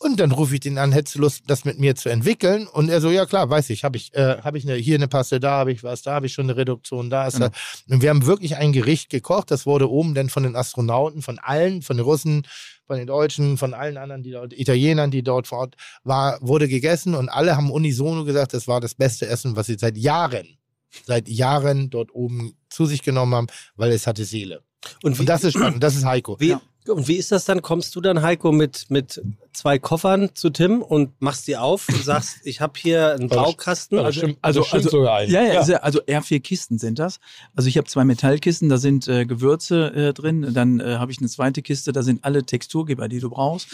Und 0.01 0.20
dann 0.20 0.31
rufe 0.31 0.55
ich 0.55 0.61
den 0.61 0.79
an, 0.79 0.93
hättest 0.93 1.16
du 1.16 1.20
Lust, 1.20 1.43
das 1.49 1.65
mit 1.65 1.81
mir 1.81 1.97
zu 1.97 2.09
entwickeln? 2.09 2.69
Und 2.69 2.89
er 2.89 3.01
so, 3.01 3.11
ja 3.11 3.27
klar, 3.27 3.51
weiß 3.51 3.69
ich, 3.70 3.83
habe 3.83 3.97
ich, 3.97 4.15
äh, 4.15 4.39
habe 4.43 4.57
ich 4.57 4.65
eine, 4.65 4.77
hier 4.77 4.95
eine 4.95 5.09
Paste, 5.09 5.41
da 5.41 5.51
habe 5.53 5.73
ich 5.73 5.83
was, 5.83 6.03
da 6.03 6.12
habe 6.15 6.27
ich 6.27 6.33
schon 6.33 6.45
eine 6.47 6.57
Reduktion, 6.57 7.11
da 7.11 7.27
ist 7.27 7.35
Genau. 7.35 7.49
das. 7.49 7.83
Und 7.91 8.01
wir 8.01 8.11
haben 8.11 8.25
wirklich 8.25 8.57
ein 8.57 8.73
Gericht 8.73 9.11
gekocht, 9.11 9.51
das 9.51 9.66
wurde 9.66 9.91
oben 9.91 10.15
dann 10.15 10.29
von 10.31 10.45
den 10.45 10.55
Astronauten, 10.55 11.20
von 11.20 11.41
allen, 11.41 11.83
von 11.83 11.97
den 11.97 12.05
Russen, 12.05 12.47
von 12.87 12.97
den 12.97 13.09
Deutschen, 13.09 13.59
von 13.59 13.75
allen 13.75 13.97
anderen, 13.97 14.23
die 14.23 14.31
dort, 14.31 14.53
Italienern, 14.53 15.11
die 15.11 15.23
dort 15.25 15.49
vor 15.49 15.59
Ort 15.59 15.75
war, 16.05 16.39
wurde 16.41 16.69
gegessen 16.69 17.16
und 17.16 17.29
alle 17.29 17.57
haben 17.57 17.70
unisono 17.73 18.25
gesagt, 18.25 18.55
das 18.55 18.69
war 18.69 18.81
das 18.81 18.95
beste 18.95 19.27
Essen, 19.27 19.57
was 19.57 19.66
sie 19.66 19.77
seit 19.81 19.97
Jahren, 19.99 20.59
seit 21.07 21.29
Jahren 21.29 21.91
dort 21.91 22.15
oben 22.15 22.53
zu 22.70 22.87
sich 22.87 23.03
genommen 23.03 23.35
haben, 23.35 23.47
weil 23.75 23.91
es 23.91 24.07
hatte 24.07 24.25
Seele. 24.25 24.62
Und 25.03 25.16
wie, 25.16 25.23
Und 25.23 25.29
das 25.29 25.43
ist 25.43 25.55
spannend, 25.55 25.83
das 25.83 25.97
ist 25.97 26.05
Heiko. 26.05 26.39
wie, 26.39 26.51
Ja. 26.51 26.61
und 26.87 27.09
wie 27.09 27.16
ist 27.16 27.33
das 27.33 27.45
dann? 27.47 27.62
Kommst 27.62 27.97
du 27.97 28.01
dann, 28.01 28.23
Heiko, 28.23 28.53
mit, 28.53 28.87
mit 28.91 29.20
zwei 29.59 29.79
Koffern 29.79 30.31
zu 30.35 30.51
Tim 30.51 30.83
und 30.83 31.21
machst 31.21 31.47
die 31.49 31.57
auf 31.57 31.89
und 31.89 32.03
sagst, 32.05 32.39
ich 32.45 32.61
habe 32.61 32.75
hier 32.79 33.13
einen 33.15 33.29
Baukasten. 33.29 33.99
das 33.99 34.15
stimmt, 34.15 34.39
also- 34.41 34.63
stimmt 34.63 34.75
also- 34.85 34.91
sogar 34.99 35.17
ein. 35.19 35.31
Ja, 35.31 35.43
ja, 35.43 35.63
ja, 35.67 35.77
also 35.79 36.01
eher 36.07 36.23
vier 36.23 36.41
Kisten 36.41 36.79
sind 36.79 36.99
das. 36.99 37.19
Also 37.55 37.69
ich 37.69 37.77
habe 37.77 37.89
zwei 37.89 38.05
Metallkisten, 38.05 38.69
da 38.69 38.79
sind 38.79 39.09
äh, 39.09 39.27
Gewürze 39.27 39.93
äh, 39.95 40.13
drin. 40.15 40.55
Dann 40.55 40.81
äh, 40.81 40.97
habe 40.97 41.13
ich 41.13 41.19
eine 41.19 41.29
zweite 41.29 41.61
Kiste, 41.63 41.93
da 41.93 42.03
sind 42.03 42.25
alle 42.25 42.45
Texturgeber, 42.45 43.09
die 43.09 43.21
du 43.21 43.31
brauchst. 43.31 43.69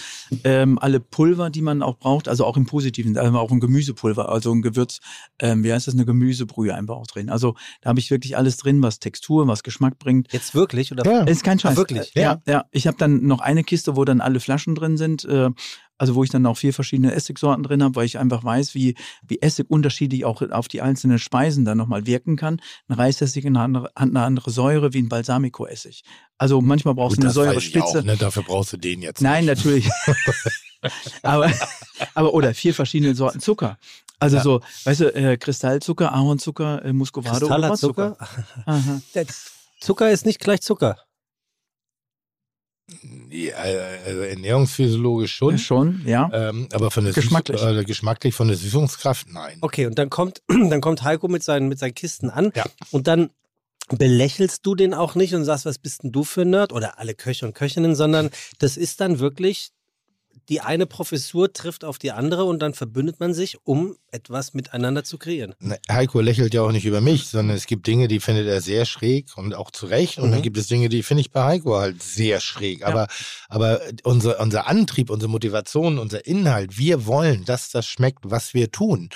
Ähm, 0.45 0.79
alle 0.79 1.01
Pulver, 1.01 1.51
die 1.51 1.63
man 1.63 1.83
auch 1.83 1.99
braucht, 1.99 2.29
also 2.29 2.45
auch 2.45 2.57
im 2.57 2.67
Positiven, 2.67 3.17
also 3.17 3.39
auch 3.39 3.51
ein 3.51 3.61
Gemüsepulver, 3.61 4.29
also 4.31 4.53
ein 4.53 4.63
Gewürz, 4.63 5.01
ähm, 5.39 5.63
wie 5.65 5.73
heißt 5.73 5.87
das, 5.87 5.95
eine 5.95 6.05
Gemüsebrühe 6.07 6.75
einfach 6.75 6.97
auch 6.97 7.07
drin. 7.07 7.29
Also 7.29 7.55
da 7.83 7.91
habe 7.91 8.01
ich 8.01 8.11
wirklich 8.11 8.37
alles 8.37 8.57
drin, 8.57 8.83
was 8.83 8.99
Textur, 9.01 9.47
was 9.47 9.63
Geschmack 9.63 9.99
bringt. 9.99 10.33
Jetzt 10.33 10.55
wirklich? 10.55 10.93
Oder? 10.93 11.05
Ja. 11.11 11.23
Ist 11.25 11.45
kein 11.45 11.59
Scheiß. 11.59 11.73
Ach, 11.75 11.77
wirklich? 11.77 12.13
Ja, 12.15 12.41
ja. 12.47 12.65
Ich 12.71 12.87
habe 12.87 12.97
dann 12.97 13.27
noch 13.27 13.41
eine 13.41 13.65
Kiste, 13.65 13.97
wo 13.97 14.05
dann 14.05 14.21
alle 14.21 14.41
Flaschen 14.41 14.75
drin 14.75 14.97
sind. 14.97 15.25
Äh, 15.25 15.51
also 15.99 16.15
wo 16.15 16.25
ich 16.25 16.31
dann 16.31 16.45
auch 16.47 16.57
vier 16.57 16.75
verschiedene 16.75 17.15
Essigsorten 17.15 17.63
drin 17.63 17.83
habe, 17.83 17.95
weil 17.97 18.07
ich 18.07 18.19
einfach 18.19 18.43
weiß, 18.45 18.75
wie, 18.75 18.95
wie 19.27 19.41
Essig 19.41 19.71
unterschiedlich 19.71 20.25
auch 20.25 20.43
auf 20.43 20.69
die 20.69 20.83
einzelnen 20.83 21.19
Speisen 21.19 21.65
dann 21.65 21.79
nochmal 21.79 22.07
wirken 22.07 22.37
kann. 22.37 22.61
Ein 22.89 22.95
Reisessig 22.95 23.45
hat 23.45 23.57
eine 23.57 23.97
eine 23.97 24.21
andere 24.23 24.51
Säure 24.51 24.93
wie 24.93 25.03
ein 25.03 25.09
Balsamico-Essig. 25.09 26.03
Also 26.39 26.61
manchmal 26.61 26.95
brauchst 26.95 27.19
du 27.19 27.23
eine 27.23 27.29
das 27.29 27.37
weiß 27.37 27.57
ich 27.57 27.73
Säurespitze. 27.73 28.01
auch, 28.01 28.05
ne? 28.05 28.17
Dafür 28.17 28.43
brauchst 28.43 28.73
du 28.73 28.77
den 28.77 29.03
jetzt. 29.03 29.23
Nein, 29.23 29.45
natürlich. 29.45 29.89
aber, 31.23 31.51
aber, 32.15 32.35
oder 32.35 32.55
vier 32.55 32.75
verschiedene 32.75 33.15
Sorten 33.15 33.41
Zucker. 33.41 33.79
Also 34.19 34.37
Ja. 34.37 34.43
so, 34.43 34.61
weißt 34.85 35.01
du, 35.01 35.15
äh, 35.15 35.37
Kristallzucker, 35.37 36.13
Ahornzucker, 36.13 36.85
äh, 36.85 36.93
Muscovado, 36.93 37.47
Kristaller. 37.47 37.75
Zucker? 37.75 38.17
Zucker 39.81 40.11
ist 40.11 40.27
nicht 40.27 40.41
gleich 40.41 40.61
Zucker. 40.63 40.99
Ja, 43.31 43.55
also 44.07 44.21
ernährungsphysiologisch 44.21 45.35
schon. 45.35 45.59
Schon, 45.59 46.03
ja. 46.07 46.29
Ähm, 46.33 46.69
aber 46.73 46.91
von 46.91 47.05
der 47.05 47.15
Geschmacklich. 47.15 47.61
Süß, 47.61 47.77
äh, 47.79 47.85
geschmacklich 47.85 48.35
von 48.35 48.49
der 48.49 48.57
Süßungskraft, 48.57 49.29
nein. 49.33 49.59
Okay, 49.63 49.87
und 49.87 49.99
dann 49.99 50.11
kommt, 50.11 50.43
dann 50.49 50.81
kommt 50.81 51.03
Heiko 51.03 51.29
mit 51.29 51.43
seinen, 51.43 51.69
mit 51.69 51.79
seinen 51.79 51.95
Kisten 51.95 52.29
an 52.31 52.53
Ja. 52.55 52.65
und 52.91 53.07
dann 53.07 53.31
belächelst 53.89 54.65
du 54.67 54.75
den 54.75 54.95
auch 54.95 55.15
nicht 55.15 55.35
und 55.35 55.45
sagst, 55.45 55.65
was 55.67 55.79
bist 55.79 56.03
denn 56.03 56.13
du 56.13 56.25
für 56.25 56.43
ein 56.43 56.51
Nerd 56.51 56.73
oder 56.73 56.99
alle 56.99 57.15
Köche 57.15 57.47
und 57.47 57.55
Köchinnen, 57.55 57.95
sondern 57.95 58.31
das 58.59 58.77
ist 58.77 59.01
dann 59.01 59.19
wirklich, 59.19 59.71
die 60.49 60.61
eine 60.61 60.87
Professur 60.87 61.53
trifft 61.53 61.85
auf 61.85 61.99
die 61.99 62.13
andere 62.13 62.45
und 62.45 62.61
dann 62.61 62.75
verbündet 62.75 63.21
man 63.21 63.35
sich, 63.35 63.59
um 63.65 63.97
etwas 64.11 64.55
miteinander 64.55 65.05
zu 65.05 65.19
kreieren. 65.19 65.55
Heiko 65.91 66.21
lächelt 66.21 66.55
ja 66.55 66.63
auch 66.63 66.73
nicht 66.73 66.85
über 66.87 67.01
mich, 67.01 67.27
sondern 67.29 67.57
es 67.57 67.67
gibt 67.67 67.87
Dinge, 67.87 68.09
die 68.09 68.21
findet 68.21 68.47
er 68.47 68.61
sehr 68.61 68.85
schräg 68.85 69.27
und 69.37 69.55
auch 69.55 69.71
zu 69.71 69.87
Recht. 69.87 70.19
Und 70.19 70.29
Mhm. 70.29 70.33
dann 70.33 70.43
gibt 70.43 70.57
es 70.57 70.67
Dinge, 70.67 70.89
die 70.89 71.03
finde 71.03 71.23
ich 71.23 71.31
bei 71.31 71.43
Heiko 71.45 71.77
halt 71.77 72.03
sehr 72.03 72.41
schräg. 72.41 72.85
Aber, 72.85 73.09
aber 73.49 73.81
unser, 74.03 74.39
unser 74.41 74.67
Antrieb, 74.67 75.11
unsere 75.11 75.31
Motivation, 75.31 75.99
unser 75.99 76.27
Inhalt, 76.27 76.79
wir 76.79 77.07
wollen, 77.07 77.45
dass 77.45 77.71
das 77.71 77.87
schmeckt, 77.87 78.21
was 78.25 78.55
wir 78.55 78.71
tun. 78.71 79.09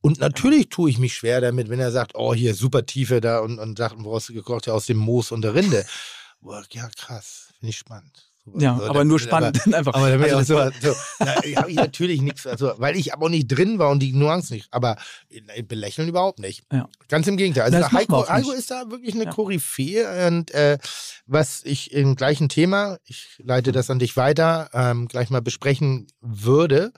Und 0.00 0.20
natürlich 0.20 0.68
tue 0.68 0.90
ich 0.90 0.98
mich 0.98 1.14
schwer 1.14 1.40
damit, 1.40 1.70
wenn 1.70 1.80
er 1.80 1.90
sagt, 1.90 2.12
oh, 2.14 2.34
hier 2.34 2.54
super 2.54 2.84
Tiefe 2.84 3.20
da 3.20 3.38
und, 3.40 3.58
und 3.58 3.78
sagt, 3.78 3.96
woraus 3.98 4.26
du 4.26 4.34
gekocht? 4.34 4.66
Ja, 4.66 4.74
aus 4.74 4.86
dem 4.86 4.98
Moos 4.98 5.32
und 5.32 5.42
der 5.42 5.54
Rinde. 5.54 5.86
Boah, 6.40 6.62
ja, 6.72 6.90
krass, 6.94 7.48
finde 7.58 7.70
ich 7.70 7.78
spannend. 7.78 8.30
Ja, 8.58 8.76
so, 8.76 8.84
aber 8.84 9.04
nur 9.04 9.18
spannend 9.18 9.58
dann 9.64 9.74
einfach. 9.74 9.94
Aber 9.94 10.10
damit 10.10 10.32
Also 10.32 10.58
auch 10.58 10.70
so, 10.80 10.92
so, 10.92 10.96
da 11.18 11.34
habe 11.56 11.70
ich 11.70 11.76
natürlich 11.76 12.20
nichts, 12.20 12.46
also, 12.46 12.72
weil 12.76 12.96
ich 12.96 13.14
aber 13.14 13.26
auch 13.26 13.30
nicht 13.30 13.48
drin 13.48 13.78
war 13.78 13.90
und 13.90 14.00
die 14.00 14.12
Nuancen 14.12 14.56
nicht. 14.56 14.68
Aber 14.70 14.96
äh, 15.30 15.62
belächeln 15.62 16.08
überhaupt 16.08 16.38
nicht. 16.40 16.64
Ja. 16.72 16.88
Ganz 17.08 17.26
im 17.26 17.36
Gegenteil. 17.36 17.74
Also 17.74 17.92
Heiko. 17.92 18.28
Heiko 18.28 18.52
ist 18.52 18.70
da 18.70 18.90
wirklich 18.90 19.14
eine 19.14 19.24
Ja. 19.24 19.30
Koryphäe 19.30 20.26
und 20.28 20.50
äh, 20.50 20.78
was 21.26 21.62
ich 21.64 21.92
im 21.92 22.16
gleichen 22.16 22.48
Thema, 22.48 22.98
ich 23.04 23.40
leite 23.42 23.72
das 23.72 23.88
an 23.88 23.98
dich 23.98 24.16
weiter, 24.16 24.68
ähm, 24.74 25.08
gleich 25.08 25.30
mal 25.30 25.40
besprechen 25.40 26.06
würde, 26.20 26.92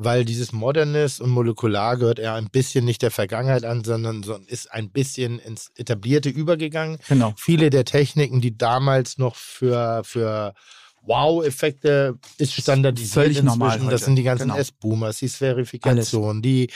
weil 0.00 0.24
dieses 0.24 0.52
Modernes 0.52 1.20
und 1.20 1.30
Molekular 1.30 1.96
gehört 1.96 2.20
eher 2.20 2.34
ein 2.34 2.50
bisschen 2.50 2.84
nicht 2.84 3.02
der 3.02 3.10
Vergangenheit 3.10 3.64
an, 3.64 3.82
sondern 3.82 4.22
so, 4.22 4.38
ist 4.46 4.70
ein 4.72 4.90
bisschen 4.90 5.40
ins 5.40 5.72
Etablierte 5.74 6.28
übergegangen 6.28 6.98
Genau. 7.08 7.34
viele 7.36 7.68
der 7.68 7.84
Techniken, 7.84 8.40
die 8.40 8.56
damals 8.56 9.18
noch 9.18 9.34
für, 9.34 10.02
für 10.04 10.54
Wow-Effekte 11.02 12.18
ist 12.38 12.52
standardisiert 12.52 13.12
Völlig 13.12 13.38
inzwischen. 13.38 13.88
Das 13.88 14.04
sind 14.04 14.16
die 14.16 14.22
ganzen 14.22 14.48
Genau. 14.48 14.56
S-Boomers, 14.58 15.18
die 15.18 15.28
Sphärifikation, 15.28 16.42
die 16.42 16.70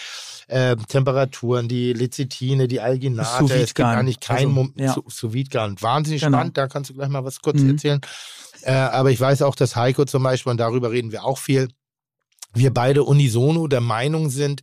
äh, 0.49 0.75
Temperaturen, 0.89 1.69
die 1.69 1.93
Lecithine, 1.93 2.67
die 2.67 2.81
Alginate. 2.81 3.55
Es 3.55 3.75
gibt 3.75 3.87
eigentlich 3.89 4.21
keinen 4.21 4.57
Also, 4.59 4.73
ja. 4.77 4.95
Wahnsinnig 5.81 6.23
Genau. 6.23 6.39
spannend, 6.39 6.57
da 6.57 6.67
kannst 6.67 6.91
du 6.91 6.95
gleich 6.95 7.09
mal 7.09 7.25
was 7.25 7.41
kurz 7.41 7.61
Mhm. 7.61 7.71
erzählen. 7.71 8.01
Äh, 8.63 8.73
aber 8.73 9.11
ich 9.11 9.21
weiß 9.21 9.43
auch, 9.43 9.55
dass 9.55 9.77
Heiko 9.77 10.05
zum 10.05 10.23
Beispiel, 10.23 10.51
und 10.51 10.59
darüber 10.59 10.91
reden 10.91 11.13
wir 11.13 11.25
auch 11.25 11.39
viel, 11.39 11.69
wir 12.55 12.73
beide 12.73 13.05
unisono 13.05 13.67
der 13.69 13.81
Meinung 13.81 14.31
sind, 14.31 14.63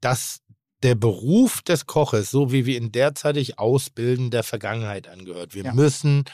dass 0.00 0.40
der 0.82 0.94
Beruf 0.94 1.60
des 1.62 1.86
Koches, 1.86 2.30
so 2.30 2.52
wie 2.52 2.64
wir 2.66 2.76
ihn 2.78 2.90
derzeitig 2.92 3.58
ausbilden, 3.58 4.30
der 4.30 4.42
Vergangenheit 4.42 5.08
angehört. 5.08 5.54
Wir 5.54 5.64
Ja. 5.64 5.74
müssen 5.74 6.24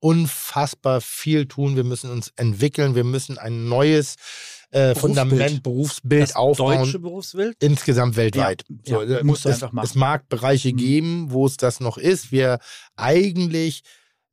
unfassbar 0.00 1.00
viel 1.00 1.46
tun. 1.46 1.76
Wir 1.76 1.84
müssen 1.84 2.10
uns 2.10 2.30
entwickeln. 2.36 2.94
Wir 2.94 3.04
müssen 3.04 3.38
ein 3.38 3.68
neues 3.68 4.16
äh, 4.70 4.94
Fundament, 4.96 5.62
Berufsbild 5.62 6.22
Das 6.24 6.34
aufbauen. 6.34 6.78
deutsche 6.80 6.98
Berufsbild? 6.98 7.56
Insgesamt 7.62 8.16
weltweit. 8.16 8.64
Ja, 8.84 8.96
so, 8.96 9.02
äh, 9.02 9.22
musst 9.22 9.44
du 9.44 9.48
es, 9.48 9.54
einfach 9.62 9.72
machen. 9.72 9.84
es 9.86 9.94
mag 9.94 10.28
Bereiche 10.28 10.72
Mhm. 10.72 10.76
geben, 10.76 11.26
wo 11.30 11.46
es 11.46 11.56
das 11.56 11.78
noch 11.78 11.96
ist. 11.96 12.32
Wir 12.32 12.58
eigentlich 12.96 13.82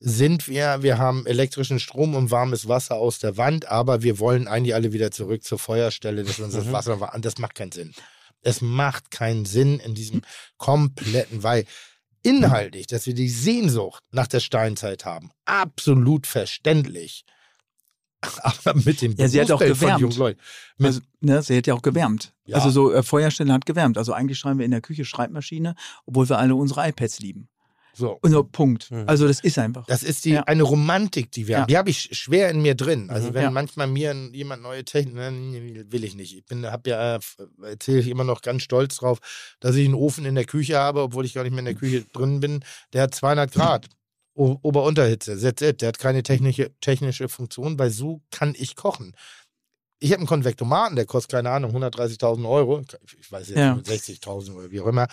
sind 0.04 0.48
wir, 0.48 0.82
wir 0.82 0.98
haben 0.98 1.28
elektrischen 1.28 1.80
Strom 1.80 2.16
und 2.16 2.32
warmes 2.32 2.68
Wasser 2.68 2.96
aus 2.96 3.20
der 3.20 3.38
Wand, 3.38 3.68
aber 3.68 4.02
wir 4.02 4.18
wollen 4.18 4.48
eigentlich 4.48 4.74
alle 4.74 4.94
wieder 4.94 5.12
zurück 5.12 5.44
zur 5.44 5.60
Feuerstelle, 5.60 6.24
dass 6.24 6.40
wir 6.40 6.46
uns 6.46 6.56
das 6.56 6.66
Mhm. 6.66 6.72
Wasser 6.72 7.00
war. 7.00 7.16
Das 7.20 7.38
macht 7.38 7.54
keinen 7.56 7.72
Sinn. 7.72 7.94
Es 8.42 8.62
macht 8.62 9.12
keinen 9.12 9.46
Sinn 9.46 9.80
in 9.80 9.94
diesem 9.94 10.24
kompletten, 10.58 11.44
weil 11.44 11.66
inhaltlich, 12.24 12.88
dass 12.88 13.06
wir 13.06 13.14
die 13.14 13.30
Sehnsucht 13.30 14.04
nach 14.12 14.26
der 14.28 14.40
Steinzeit 14.40 15.06
haben, 15.06 15.30
absolut 15.46 16.26
verständlich. 16.26 17.24
Aber 18.42 18.76
mit 18.80 19.02
dem 19.02 19.16
Ja, 19.18 19.28
sie 19.28 19.40
hat 19.42 19.52
auch 19.52 19.60
gewärmt. 19.60 20.02
jungen 20.02 20.18
Leuten. 20.18 20.40
Mit, 20.78 20.88
Also, 20.88 21.02
ne, 21.22 21.42
sie 21.44 21.58
hat 21.58 21.68
ja 21.68 21.74
auch 21.76 21.82
gewärmt. 21.82 22.34
Ja. 22.46 22.58
Also 22.58 22.70
so 22.70 22.92
äh, 22.92 23.04
Feuerstelle 23.04 23.52
hat 23.54 23.66
gewärmt. 23.68 23.98
Also 23.98 24.14
eigentlich 24.14 24.38
schreiben 24.40 24.60
wir 24.60 24.66
in 24.66 24.72
der 24.72 24.82
Küche 24.82 25.06
Schreibmaschine, 25.06 25.76
obwohl 26.06 26.28
wir 26.30 26.38
alle 26.40 26.56
unsere 26.56 26.88
iPads 26.88 27.20
lieben. 27.20 27.50
So. 27.94 28.18
Und 28.22 28.32
so, 28.32 28.44
Punkt. 28.44 28.90
Mhm. 28.92 29.04
Also 29.08 29.28
das 29.28 29.40
ist 29.42 29.58
einfach. 29.60 29.86
Das 29.88 30.02
ist 30.04 30.24
die, 30.26 30.32
Ja. 30.32 30.44
eine 30.44 30.64
Romantik, 30.64 31.32
die 31.32 31.48
wir 31.48 31.54
Ja. 31.54 31.62
haben. 31.62 31.68
Die 31.68 31.78
habe 31.78 31.90
ich 31.90 32.10
schwer 32.18 32.50
in 32.50 32.62
mir 32.62 32.76
drin. 32.76 33.10
Also 33.10 33.30
Mhm. 33.30 33.34
wenn 33.34 33.44
Ja. 33.44 33.52
manchmal 33.52 33.88
mir 33.88 34.14
jemand 34.32 34.64
neue 34.64 34.86
Technik, 34.86 35.16
will 35.92 36.04
ich 36.04 36.16
nicht. 36.16 36.36
Ich 36.38 36.46
bin, 36.46 36.66
habe 36.66 36.90
ja, 36.90 37.20
erzähle 37.64 38.00
ich 38.00 38.08
immer 38.08 38.24
noch 38.24 38.42
ganz 38.42 38.64
stolz 38.64 38.98
drauf, 38.98 39.20
dass 39.60 39.76
ich 39.76 39.86
einen 39.86 39.96
Ofen 39.96 40.26
in 40.26 40.36
der 40.36 40.46
Küche 40.46 40.78
habe, 40.78 41.02
obwohl 41.02 41.26
ich 41.26 41.34
gar 41.34 41.44
nicht 41.44 41.52
mehr 41.52 41.60
in 41.60 41.66
der 41.66 41.76
Küche 41.76 42.06
drin 42.14 42.40
bin. 42.40 42.64
Der 42.94 43.04
hat 43.04 43.14
200 43.16 43.52
Grad. 43.52 43.88
Ober-Unterhitze, 44.34 45.38
that's 45.40 45.62
it. 45.62 45.82
Der 45.82 45.90
hat 45.90 46.00
keine 46.00 46.24
technische, 46.24 46.72
technische 46.80 47.28
Funktion, 47.30 47.78
weil 47.78 47.90
so 47.92 48.22
kann 48.32 48.56
ich 48.58 48.76
kochen. 48.76 49.14
Ich 50.04 50.12
habe 50.12 50.20
einen 50.22 50.28
Konvektomaten, 50.28 50.96
der 50.96 51.06
kostet, 51.06 51.32
keine 51.32 51.52
Ahnung, 51.52 51.76
130.000 51.76 52.50
Euro. 52.50 52.82
Ich 53.22 53.32
weiß 53.32 53.50
jetzt 53.50 53.58
Ja. 53.60 53.76
nicht, 53.76 53.88
60.000 53.88 54.56
oder 54.56 54.72
wie 54.72 54.82
auch 54.82 54.88
immer. 54.88 55.08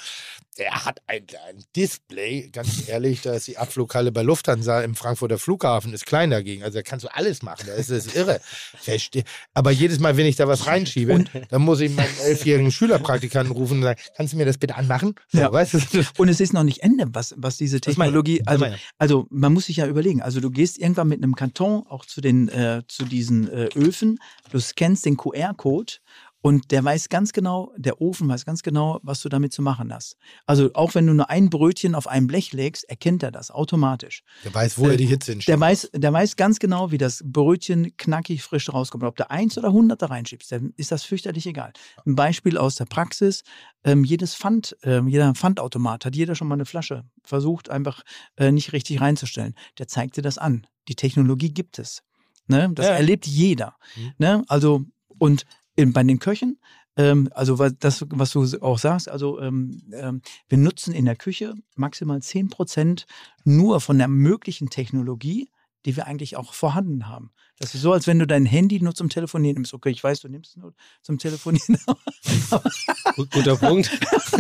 Der 0.56 0.85
hat 0.86 1.01
ein, 1.06 1.24
ein 1.47 1.62
Display, 1.77 2.48
ganz 2.51 2.89
ehrlich, 2.89 3.20
da 3.20 3.35
ist 3.35 3.47
die 3.47 3.59
Abflughalle 3.59 4.10
bei 4.12 4.23
Lufthansa 4.23 4.81
im 4.81 4.94
Frankfurter 4.97 5.39
Flughafen, 5.39 5.93
ist 5.93 6.06
klein 6.06 6.31
dagegen. 6.31 6.62
Also 6.65 6.78
da 6.78 6.82
kannst 6.82 7.05
du 7.05 7.15
alles 7.15 7.43
machen, 7.43 7.65
da 7.66 7.74
ist 7.74 7.90
es 7.90 8.15
irre. 8.16 8.40
Verste- 8.82 9.24
Aber 9.55 9.70
jedes 9.70 10.01
Mal, 10.01 10.16
wenn 10.16 10.27
ich 10.27 10.36
da 10.36 10.48
was 10.48 10.66
reinschiebe, 10.66 11.23
dann 11.51 11.62
muss 11.62 11.81
ich 11.81 11.94
meinen 11.94 12.09
elfjährigen 12.24 12.73
Schülerpraktikanten 12.73 13.55
rufen 13.55 13.77
und 13.78 13.82
sagen, 13.85 14.01
kannst 14.16 14.32
du 14.32 14.39
mir 14.39 14.47
das 14.47 14.56
bitte 14.59 14.74
anmachen? 14.77 15.15
So, 15.31 15.39
Ja. 15.39 15.52
weißt 15.52 15.74
du? 15.74 15.78
Und 16.16 16.28
es 16.31 16.40
ist 16.40 16.55
noch 16.55 16.65
nicht 16.65 16.82
Ende, 16.82 17.05
was, 17.12 17.35
was 17.36 17.59
diese. 17.59 17.81
Technologie, 17.81 18.39
Das 18.39 18.60
also, 18.60 18.66
also 18.98 19.27
man 19.31 19.52
muss 19.52 19.66
sich 19.66 19.77
ja 19.77 19.86
überlegen, 19.86 20.23
also 20.23 20.40
du 20.40 20.51
gehst 20.51 20.78
irgendwann 20.78 21.09
mit 21.09 21.23
einem 21.23 21.36
Karton 21.36 21.85
auch 21.89 22.05
zu 22.06 22.20
den, 22.23 22.48
äh, 22.48 22.82
zu 22.89 23.05
diesen 23.05 23.48
äh, 23.52 23.69
Öfen, 23.77 24.19
du 24.51 24.59
scannst 24.78 25.05
den 25.05 25.16
QR-Code 25.16 25.94
und 26.40 26.70
der 26.70 26.84
weiß 26.84 27.09
ganz 27.09 27.32
genau, 27.32 27.72
der 27.76 28.00
Ofen 28.00 28.28
weiß 28.28 28.44
ganz 28.44 28.62
genau, 28.62 29.00
was 29.02 29.20
du 29.22 29.28
damit 29.28 29.52
zu 29.52 29.60
machen 29.60 29.92
hast. 29.92 30.16
Also 30.46 30.70
auch 30.74 30.94
wenn 30.94 31.05
du 31.05 31.12
nur 31.12 31.28
ein 31.30 31.50
Brötchen 31.50 31.96
auf 31.96 32.06
ein 32.06 32.28
Blech 32.28 32.52
legst, 32.52 32.88
erkennt 32.88 33.24
er 33.24 33.32
das 33.32 33.50
automatisch. 33.50 34.22
Der 34.44 34.55
weiß, 34.55 34.78
wo 34.78 34.86
er 34.86 34.96
die 34.96 35.06
Hitze 35.06 35.32
hinschiebt. 35.32 35.48
Der 35.48 35.59
weiß, 35.59 35.90
der 35.92 36.12
weiß 36.12 36.36
ganz 36.36 36.60
genau, 36.60 36.92
wie 36.92 36.98
das 36.98 37.24
Brötchen 37.24 37.96
knackig 37.96 38.44
frisch 38.44 38.72
rauskommt. 38.72 39.02
Ob 39.02 39.16
du 39.16 39.28
eins 39.28 39.59
oder 39.59 39.72
hundert 39.72 40.00
da 40.00 40.06
reinschiebst, 40.06 40.52
dann 40.52 40.72
ist 40.76 40.92
das 40.92 41.02
fürchterlich 41.02 41.46
egal. 41.46 41.72
Ein 42.06 42.14
Beispiel 42.14 42.56
aus 42.56 42.76
der 42.76 42.86
Praxis. 42.86 43.42
Ähm, 43.82 44.05
jedes 44.05 44.36
Pfand, 44.36 44.76
ähm, 44.84 45.09
jeder 45.09 45.34
Pfandautomat 45.34 46.05
hat 46.05 46.14
jeder 46.14 46.36
schon 46.36 46.46
mal 46.46 46.55
eine 46.55 46.66
Flasche 46.66 47.02
versucht, 47.24 47.68
einfach 47.68 48.05
äh, 48.36 48.52
nicht 48.52 48.72
richtig 48.72 49.00
reinzustellen. 49.00 49.55
Der 49.78 49.88
zeigt 49.88 50.16
dir 50.16 50.22
das 50.22 50.38
an. 50.38 50.68
Die 50.86 50.94
Technologie 50.94 51.52
gibt 51.52 51.80
es. 51.80 52.02
Ne? 52.48 52.70
Das 52.74 52.86
Ja. 52.86 52.92
erlebt 52.92 53.26
jeder. 53.26 53.76
Mhm. 53.96 54.12
Ne? 54.18 54.44
Also, 54.48 54.84
und 55.18 55.44
in, 55.76 55.92
bei 55.92 56.02
den 56.02 56.18
Köchen, 56.18 56.58
ähm, 56.96 57.28
also 57.32 57.58
was, 57.58 57.74
das, 57.78 58.04
was 58.10 58.30
du 58.32 58.44
auch 58.60 58.78
sagst, 58.78 59.08
also 59.08 59.40
ähm, 59.40 59.82
ähm, 59.92 60.22
wir 60.48 60.58
nutzen 60.58 60.92
in 60.92 61.04
der 61.04 61.16
Küche 61.16 61.54
maximal 61.76 62.20
10 62.20 62.48
Prozent 62.48 63.06
nur 63.44 63.80
von 63.80 63.98
der 63.98 64.08
möglichen 64.08 64.68
Technologie, 64.70 65.50
die 65.86 65.96
wir 65.96 66.06
eigentlich 66.06 66.36
auch 66.36 66.52
vorhanden 66.55 67.09
haben. 67.09 67.30
Das 67.60 67.74
ist 67.74 67.82
so, 67.82 67.92
als 67.92 68.06
wenn 68.06 68.18
du 68.20 68.26
dein 68.26 68.46
Handy 68.46 68.80
nur 68.80 68.94
zum 68.94 69.09
Telefonieren 69.09 69.55
nimmst. 69.55 69.74
Okay, 69.74 69.90
ich 69.90 70.02
weiß, 70.05 70.20
du 70.20 70.28
nimmst 70.28 70.50
es 70.50 70.56
nur 70.56 70.74
zum 71.02 71.18
Telefonieren. 71.18 71.78
Gut, 73.16 73.30
guter 73.32 73.56
Punkt. 73.56 73.90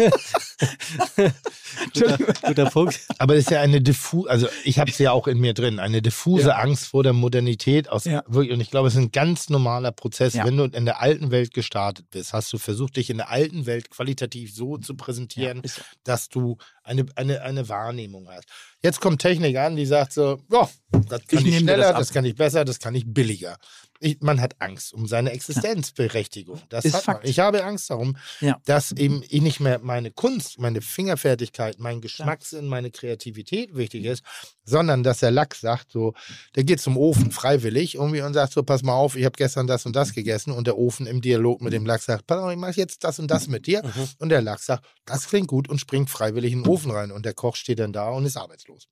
guter, 1.94 2.18
guter 2.46 2.66
Punkt. 2.70 3.00
Aber 3.18 3.34
es 3.34 3.44
ist 3.44 3.50
ja 3.50 3.60
eine 3.60 3.80
diffuse, 3.80 4.30
also 4.30 4.48
ich 4.64 4.78
habe 4.78 4.90
es 4.90 4.98
ja 4.98 5.12
auch 5.12 5.26
in 5.26 5.38
mir 5.38 5.54
drin, 5.54 5.78
eine 5.80 6.02
diffuse 6.02 6.54
Angst 6.56 6.86
vor 6.86 7.02
der 7.02 7.12
Modernität. 7.12 7.88
Aus, 7.88 8.04
Ja. 8.04 8.22
wirklich, 8.28 8.52
und 8.52 8.60
ich 8.60 8.70
glaube, 8.70 8.88
es 8.88 8.94
ist 8.94 9.00
ein 9.00 9.12
ganz 9.12 9.48
normaler 9.50 9.92
Prozess. 9.92 10.34
Ja. 10.34 10.44
Wenn 10.44 10.56
du 10.56 10.64
in 10.64 10.84
der 10.84 11.00
alten 11.00 11.30
Welt 11.30 11.52
gestartet 11.52 12.06
bist, 12.10 12.32
hast 12.32 12.52
du 12.52 12.58
versucht, 12.58 12.96
dich 12.96 13.10
in 13.10 13.16
der 13.16 13.30
alten 13.30 13.66
Welt 13.66 13.90
qualitativ 13.90 14.54
so 14.54 14.78
zu 14.78 14.94
präsentieren, 14.94 15.62
dass 16.04 16.28
du 16.28 16.56
eine, 16.88 17.04
eine, 17.14 17.42
eine 17.42 17.68
Wahrnehmung 17.68 18.28
hast. 18.28 18.48
Jetzt 18.82 19.00
kommt 19.00 19.20
Technik 19.20 19.56
an, 19.56 19.76
die 19.76 19.86
sagt 19.86 20.12
so, 20.12 20.40
ja, 20.50 20.68
das 20.90 21.26
kann 21.26 21.38
Ich 21.40 21.46
ich, 21.46 21.58
schneller, 21.58 21.90
das 21.92 21.98
das, 21.98 22.12
kann 22.12 22.24
ich 22.24 22.34
besser, 22.34 22.64
das 22.64 22.78
kann 22.78 22.94
ich 22.94 23.04
billiger. 23.06 23.58
Ich, 24.00 24.20
man 24.20 24.40
hat 24.40 24.54
Angst 24.60 24.92
um 24.92 25.06
seine 25.06 25.32
Existenzberechtigung. 25.32 26.60
Das 26.68 26.84
Ist 26.84 26.94
hat 26.94 27.06
man. 27.06 27.16
Fakt. 27.16 27.28
Ich 27.28 27.38
habe 27.40 27.64
Angst 27.64 27.90
darum, 27.90 28.16
Ja. 28.40 28.60
dass 28.64 28.92
eben 28.92 29.22
ich 29.28 29.42
nicht 29.42 29.60
mehr 29.60 29.80
meine 29.80 30.10
Kunst, 30.10 30.58
meine 30.58 30.80
Fingerfertigkeit, 30.80 31.78
mein 31.78 32.00
Geschmackssinn, 32.00 32.66
meine 32.66 32.90
Kreativität 32.90 33.74
wichtig 33.76 34.04
ist, 34.04 34.22
sondern 34.64 35.02
dass 35.02 35.18
der 35.18 35.30
Lachs 35.30 35.60
sagt 35.60 35.90
so, 35.92 36.14
der 36.54 36.64
geht 36.64 36.80
zum 36.80 36.96
Ofen 36.96 37.32
freiwillig 37.32 37.96
irgendwie 37.96 38.20
und 38.22 38.34
sagt 38.34 38.52
so, 38.52 38.62
pass 38.62 38.82
mal 38.82 38.94
auf, 38.94 39.16
ich 39.16 39.24
habe 39.24 39.36
gestern 39.36 39.66
das 39.66 39.84
und 39.86 39.96
das 39.96 40.12
gegessen 40.12 40.52
und 40.52 40.66
der 40.66 40.78
Ofen 40.78 41.06
im 41.06 41.20
Dialog 41.20 41.60
mit 41.60 41.72
dem 41.72 41.86
Lachs 41.86 42.04
sagt, 42.06 42.26
pass 42.26 42.38
auf, 42.38 42.50
ich 42.52 42.56
mache 42.58 42.72
jetzt 42.74 43.02
das 43.04 43.18
und 43.18 43.30
das 43.30 43.48
mit 43.48 43.66
dir 43.66 43.82
und 44.18 44.28
der 44.28 44.42
Lachs 44.42 44.66
sagt, 44.66 44.84
das 45.06 45.26
klingt 45.28 45.48
gut 45.48 45.68
und 45.68 45.78
springt 45.80 46.10
freiwillig 46.10 46.52
in 46.52 46.62
den 46.62 46.68
Ofen 46.68 46.90
rein 46.90 47.10
und 47.10 47.24
der 47.24 47.34
Koch 47.34 47.56
steht 47.56 47.78
dann 47.80 47.92
da 47.92 48.10
und 48.10 48.26
ist 48.26 48.36
arbeitslos. 48.36 48.86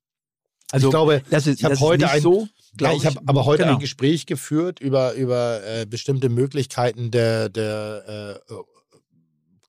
Also, 0.73 0.89
ich 0.89 0.91
glaube, 0.91 1.23
das 1.31 1.47
ist, 1.47 1.61
ich 1.61 1.65
habe 1.65 1.79
heute 1.81 2.11
ein, 2.11 2.21
so. 2.21 2.49
ja, 2.81 2.93
ich 2.93 3.07
habe 3.07 3.21
aber 3.27 3.45
heute 3.45 3.63
genau. 3.63 3.75
ein 3.75 3.81
Gespräch 3.81 4.27
geführt 4.27 4.81
über, 4.81 5.15
über 5.15 5.65
äh, 5.65 5.87
bestimmte 5.87 6.29
Möglichkeiten 6.29 7.11
der, 7.11 7.49
der 7.49 8.41
äh, 8.51 8.55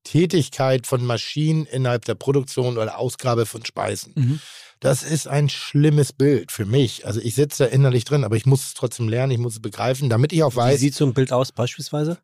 Tätigkeit 0.04 0.88
von 0.88 1.06
Maschinen 1.06 1.66
innerhalb 1.66 2.06
der 2.06 2.16
Produktion 2.16 2.78
oder 2.78 2.98
Ausgabe 2.98 3.46
von 3.46 3.64
Speisen. 3.64 4.14
Mhm. 4.16 4.40
Das 4.80 5.04
ist 5.04 5.28
ein 5.28 5.50
schlimmes 5.50 6.14
Bild 6.14 6.52
für 6.52 6.66
mich. 6.66 7.06
Also 7.06 7.20
ich 7.20 7.36
sitze 7.36 7.66
da 7.66 7.70
innerlich 7.70 8.06
drin, 8.06 8.24
aber 8.24 8.36
ich 8.36 8.46
muss 8.46 8.66
es 8.66 8.74
trotzdem 8.74 9.10
lernen, 9.10 9.32
ich 9.32 9.40
muss 9.40 9.54
es 9.54 9.62
begreifen, 9.62 10.10
damit 10.10 10.34
ich 10.34 10.44
auch 10.44 10.54
Wie 10.54 10.58
weiß, 10.58 10.80
sieht 10.80 10.96
so 10.96 11.06
ein 11.06 11.14
Bild 11.14 11.32
aus 11.32 11.52
beispielsweise? 11.52 12.18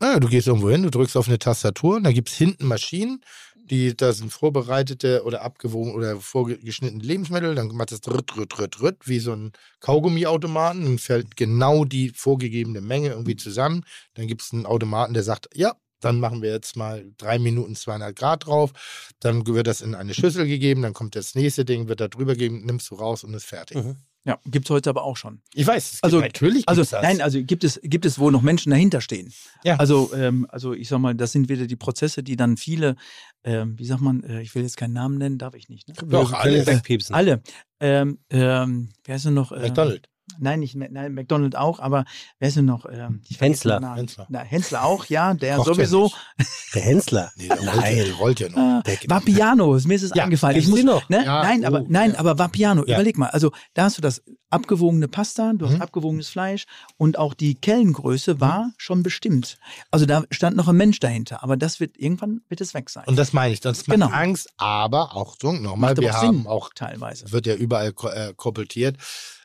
naja, 0.00 0.18
du 0.18 0.28
gehst 0.28 0.46
irgendwo 0.46 0.70
hin, 0.70 0.82
du 0.82 0.90
drückst 0.90 1.16
auf 1.16 1.28
eine 1.28 1.38
Tastatur 1.38 1.96
und 1.96 2.04
da 2.04 2.12
gibt 2.12 2.30
es 2.30 2.34
hinten 2.34 2.66
Maschinen, 2.66 3.22
die, 3.70 3.96
da 3.96 4.12
sind 4.12 4.32
vorbereitete 4.32 5.22
oder 5.24 5.42
abgewogen 5.42 5.94
oder 5.94 6.20
vorgeschnittene 6.20 7.02
Lebensmittel, 7.02 7.54
dann 7.54 7.68
macht 7.68 7.92
das 7.92 8.00
rütt, 8.08 8.36
rütt, 8.36 8.58
rütt, 8.58 8.80
rütt, 8.80 9.08
wie 9.08 9.20
so 9.20 9.32
ein 9.32 9.52
Kaugummiautomaten, 9.80 10.82
dann 10.82 10.98
fällt 10.98 11.36
genau 11.36 11.84
die 11.84 12.10
vorgegebene 12.10 12.80
Menge 12.80 13.10
irgendwie 13.10 13.36
zusammen. 13.36 13.84
Dann 14.14 14.26
gibt 14.26 14.42
es 14.42 14.52
einen 14.52 14.66
Automaten, 14.66 15.14
der 15.14 15.22
sagt, 15.22 15.48
ja, 15.54 15.76
dann 16.00 16.18
machen 16.18 16.42
wir 16.42 16.50
jetzt 16.50 16.76
mal 16.76 17.12
drei 17.18 17.38
Minuten 17.38 17.76
200 17.76 18.16
Grad 18.16 18.46
drauf, 18.46 18.72
dann 19.20 19.46
wird 19.46 19.66
das 19.66 19.82
in 19.82 19.94
eine 19.94 20.14
Schüssel 20.14 20.46
gegeben, 20.46 20.82
dann 20.82 20.94
kommt 20.94 21.14
das 21.14 21.34
nächste 21.34 21.64
Ding, 21.64 21.88
wird 21.88 22.00
da 22.00 22.08
drüber 22.08 22.32
gegeben, 22.32 22.64
nimmst 22.64 22.90
du 22.90 22.96
raus 22.96 23.22
und 23.22 23.34
ist 23.34 23.44
fertig. 23.44 23.76
Mhm. 23.76 23.96
Ja, 24.24 24.38
gibt 24.44 24.66
es 24.66 24.70
heute 24.70 24.90
aber 24.90 25.02
auch 25.04 25.16
schon. 25.16 25.40
Ich 25.54 25.66
weiß, 25.66 26.00
Also- 26.02 26.20
natürlich 26.20 26.68
Also 26.68 26.82
das. 26.82 26.92
nein, 27.02 27.22
also 27.22 27.42
gibt 27.42 27.64
es, 27.64 27.80
gibt 27.82 28.04
es, 28.04 28.18
wo 28.18 28.30
noch 28.30 28.42
Menschen 28.42 28.68
dahinter 28.70 29.00
stehen. 29.00 29.32
Ja. 29.64 29.76
Also, 29.76 30.12
ähm, 30.14 30.46
also 30.50 30.74
ich 30.74 30.88
sag 30.88 30.98
mal, 30.98 31.14
das 31.14 31.32
sind 31.32 31.48
wieder 31.48 31.66
die 31.66 31.76
Prozesse, 31.76 32.22
die 32.22 32.36
dann 32.36 32.58
viele, 32.58 32.96
ähm, 33.44 33.78
wie 33.78 33.86
sagt 33.86 34.02
man, 34.02 34.22
äh, 34.24 34.42
ich 34.42 34.54
will 34.54 34.62
jetzt 34.62 34.76
keinen 34.76 34.92
Namen 34.92 35.16
nennen, 35.16 35.38
darf 35.38 35.54
ich 35.54 35.70
nicht. 35.70 35.88
Ne? 35.88 35.94
Doch, 36.06 36.34
alles. 36.34 36.66
können 36.66 36.76
wegpiepsen. 36.76 37.14
Alle. 37.14 37.42
Ähm, 37.80 38.18
ähm, 38.28 38.90
wer 39.04 39.16
ist 39.16 39.24
denn 39.24 39.32
noch? 39.34 39.52
Äh, 39.52 39.60
McDonald's. 39.60 40.06
Nein, 40.38 40.60
nicht 40.60 40.74
nein, 40.76 41.14
McDonald 41.14 41.56
auch, 41.56 41.80
aber 41.80 42.04
wer 42.38 42.48
ist 42.48 42.56
denn 42.56 42.64
noch? 42.66 42.86
Ähm, 42.90 43.20
Hensler. 43.38 43.80
Hensler. 43.96 44.26
Na, 44.30 44.40
Hensler 44.40 44.84
auch, 44.84 45.04
ja, 45.06 45.34
der 45.34 45.56
Kocht 45.56 45.68
ja 45.68 45.74
sowieso. 45.74 46.04
nicht. 46.38 46.48
Der 46.74 46.82
Hensler. 46.82 47.30
Nee, 47.36 47.48
der 47.48 47.56
ja, 47.62 47.74
Nein. 47.76 47.94
der 47.96 48.12
rollt 48.14 48.40
ja 48.40 48.48
noch. 48.48 48.56
Ah, 48.58 48.82
Der- 48.86 48.98
Vapiano, 49.08 49.78
mir 49.84 49.94
ist 49.94 50.02
es 50.02 50.12
Ja, 50.14 50.24
eingefallen. 50.24 50.56
Ich 50.58 50.68
muss, 50.68 50.82
noch? 50.84 51.08
Ne? 51.08 51.24
Ja, 51.24 51.42
nein, 51.42 51.62
oh, 51.64 51.66
aber 51.66 51.84
nein, 51.88 52.12
ja. 52.12 52.18
aber 52.18 52.38
Vapiano. 52.38 52.84
Ja. 52.86 52.96
Überleg 52.96 53.18
mal. 53.18 53.28
Also 53.30 53.50
da 53.74 53.84
hast 53.84 53.98
du 53.98 54.02
das 54.02 54.22
abgewogene 54.50 55.06
Pasta, 55.08 55.52
du 55.54 55.66
hast 55.66 55.74
Mhm. 55.76 55.82
abgewogenes 55.82 56.28
Fleisch 56.28 56.64
und 56.96 57.18
auch 57.18 57.34
die 57.34 57.54
Kellengröße 57.54 58.40
war 58.40 58.72
schon 58.78 59.02
bestimmt. 59.04 59.58
Also 59.92 60.06
da 60.06 60.24
stand 60.30 60.56
noch 60.56 60.66
ein 60.68 60.76
Mensch 60.76 60.98
dahinter, 60.98 61.42
aber 61.44 61.56
das 61.56 61.78
wird 61.80 61.96
irgendwann 61.96 62.40
wird 62.48 62.60
es 62.60 62.74
weg 62.74 62.90
sein. 62.90 63.04
Und 63.06 63.16
das 63.16 63.32
meine 63.32 63.52
ich, 63.54 63.60
das 63.60 63.86
macht 63.86 63.94
Genau. 63.94 64.08
Angst, 64.08 64.48
aber 64.56 65.14
auch 65.16 65.36
so, 65.40 65.52
nochmal, 65.52 65.96
wir 65.96 66.10
auch 66.10 66.22
haben 66.22 66.38
Sinn, 66.38 66.46
auch, 66.48 66.70
teilweise. 66.74 67.30
wird 67.30 67.46
ja 67.46 67.54
überall 67.54 67.92
äh, 68.12 68.32
koppeltiert. 68.34 68.96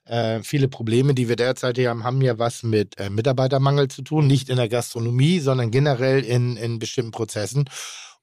Äh, 0.06 0.44
viele 0.44 0.68
Probleme, 0.68 1.14
die 1.14 1.28
wir 1.28 1.36
derzeit 1.36 1.78
hier 1.78 1.90
haben, 1.90 2.04
haben 2.04 2.22
ja 2.22 2.38
was 2.38 2.64
mit 2.64 3.00
äh, 3.00 3.10
Mitarbeitermangel 3.10 3.88
zu 3.88 4.02
tun. 4.04 4.28
Nicht 4.28 4.50
in 4.50 4.58
der 4.58 4.70
Gastronomie, 4.70 5.40
sondern 5.40 5.72
generell 5.72 6.24
in, 6.24 6.58
in 6.58 6.80
bestimmten 6.80 7.12
Prozessen. 7.12 7.70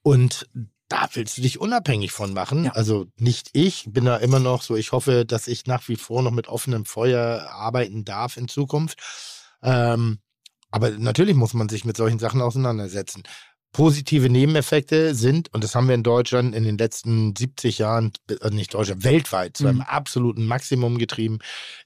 Und 0.03 0.49
da 0.89 1.09
willst 1.15 1.39
du 1.39 1.43
dich 1.43 1.59
unabhängig 1.59 2.13
von 2.13 2.35
machen. 2.35 2.67
Ja. 2.67 2.73
Also 2.73 3.07
nicht 3.17 3.51
ich, 3.53 3.87
bin 3.89 4.05
da 4.05 4.17
immer 4.19 4.39
noch 4.39 4.63
so, 4.63 4.77
ich 4.77 4.93
hoffe, 4.93 5.25
dass 5.25 5.49
ich 5.49 5.67
nach 5.67 5.89
wie 5.89 5.97
vor 5.97 6.23
noch 6.23 6.31
mit 6.31 6.49
offenem 6.49 6.85
Feuer 6.85 7.49
arbeiten 7.51 8.05
darf 8.05 8.37
in 8.37 8.47
Zukunft. 8.47 8.99
Ähm, 9.63 10.19
aber 10.71 10.91
natürlich 10.91 11.35
muss 11.35 11.55
man 11.55 11.69
sich 11.69 11.85
mit 11.85 11.97
solchen 11.97 12.19
Sachen 12.19 12.41
auseinandersetzen. 12.41 13.23
Positive 13.73 14.29
Nebeneffekte 14.29 15.15
sind, 15.15 15.53
und 15.55 15.65
das 15.65 15.75
haben 15.75 15.89
wir 15.89 15.95
in 15.95 16.03
Deutschland 16.03 16.55
in 16.55 16.65
den 16.65 16.77
letzten 16.77 17.35
70 17.35 17.79
Jahren, 17.79 18.13
äh, 18.29 18.51
nicht 18.51 18.75
Deutschland, 18.75 19.03
weltweit 19.03 19.57
zu 19.57 19.67
einem 19.67 19.77
Mhm. 19.79 19.83
absoluten 19.83 20.45
Maximum 20.47 20.99
getrieben. 20.99 21.39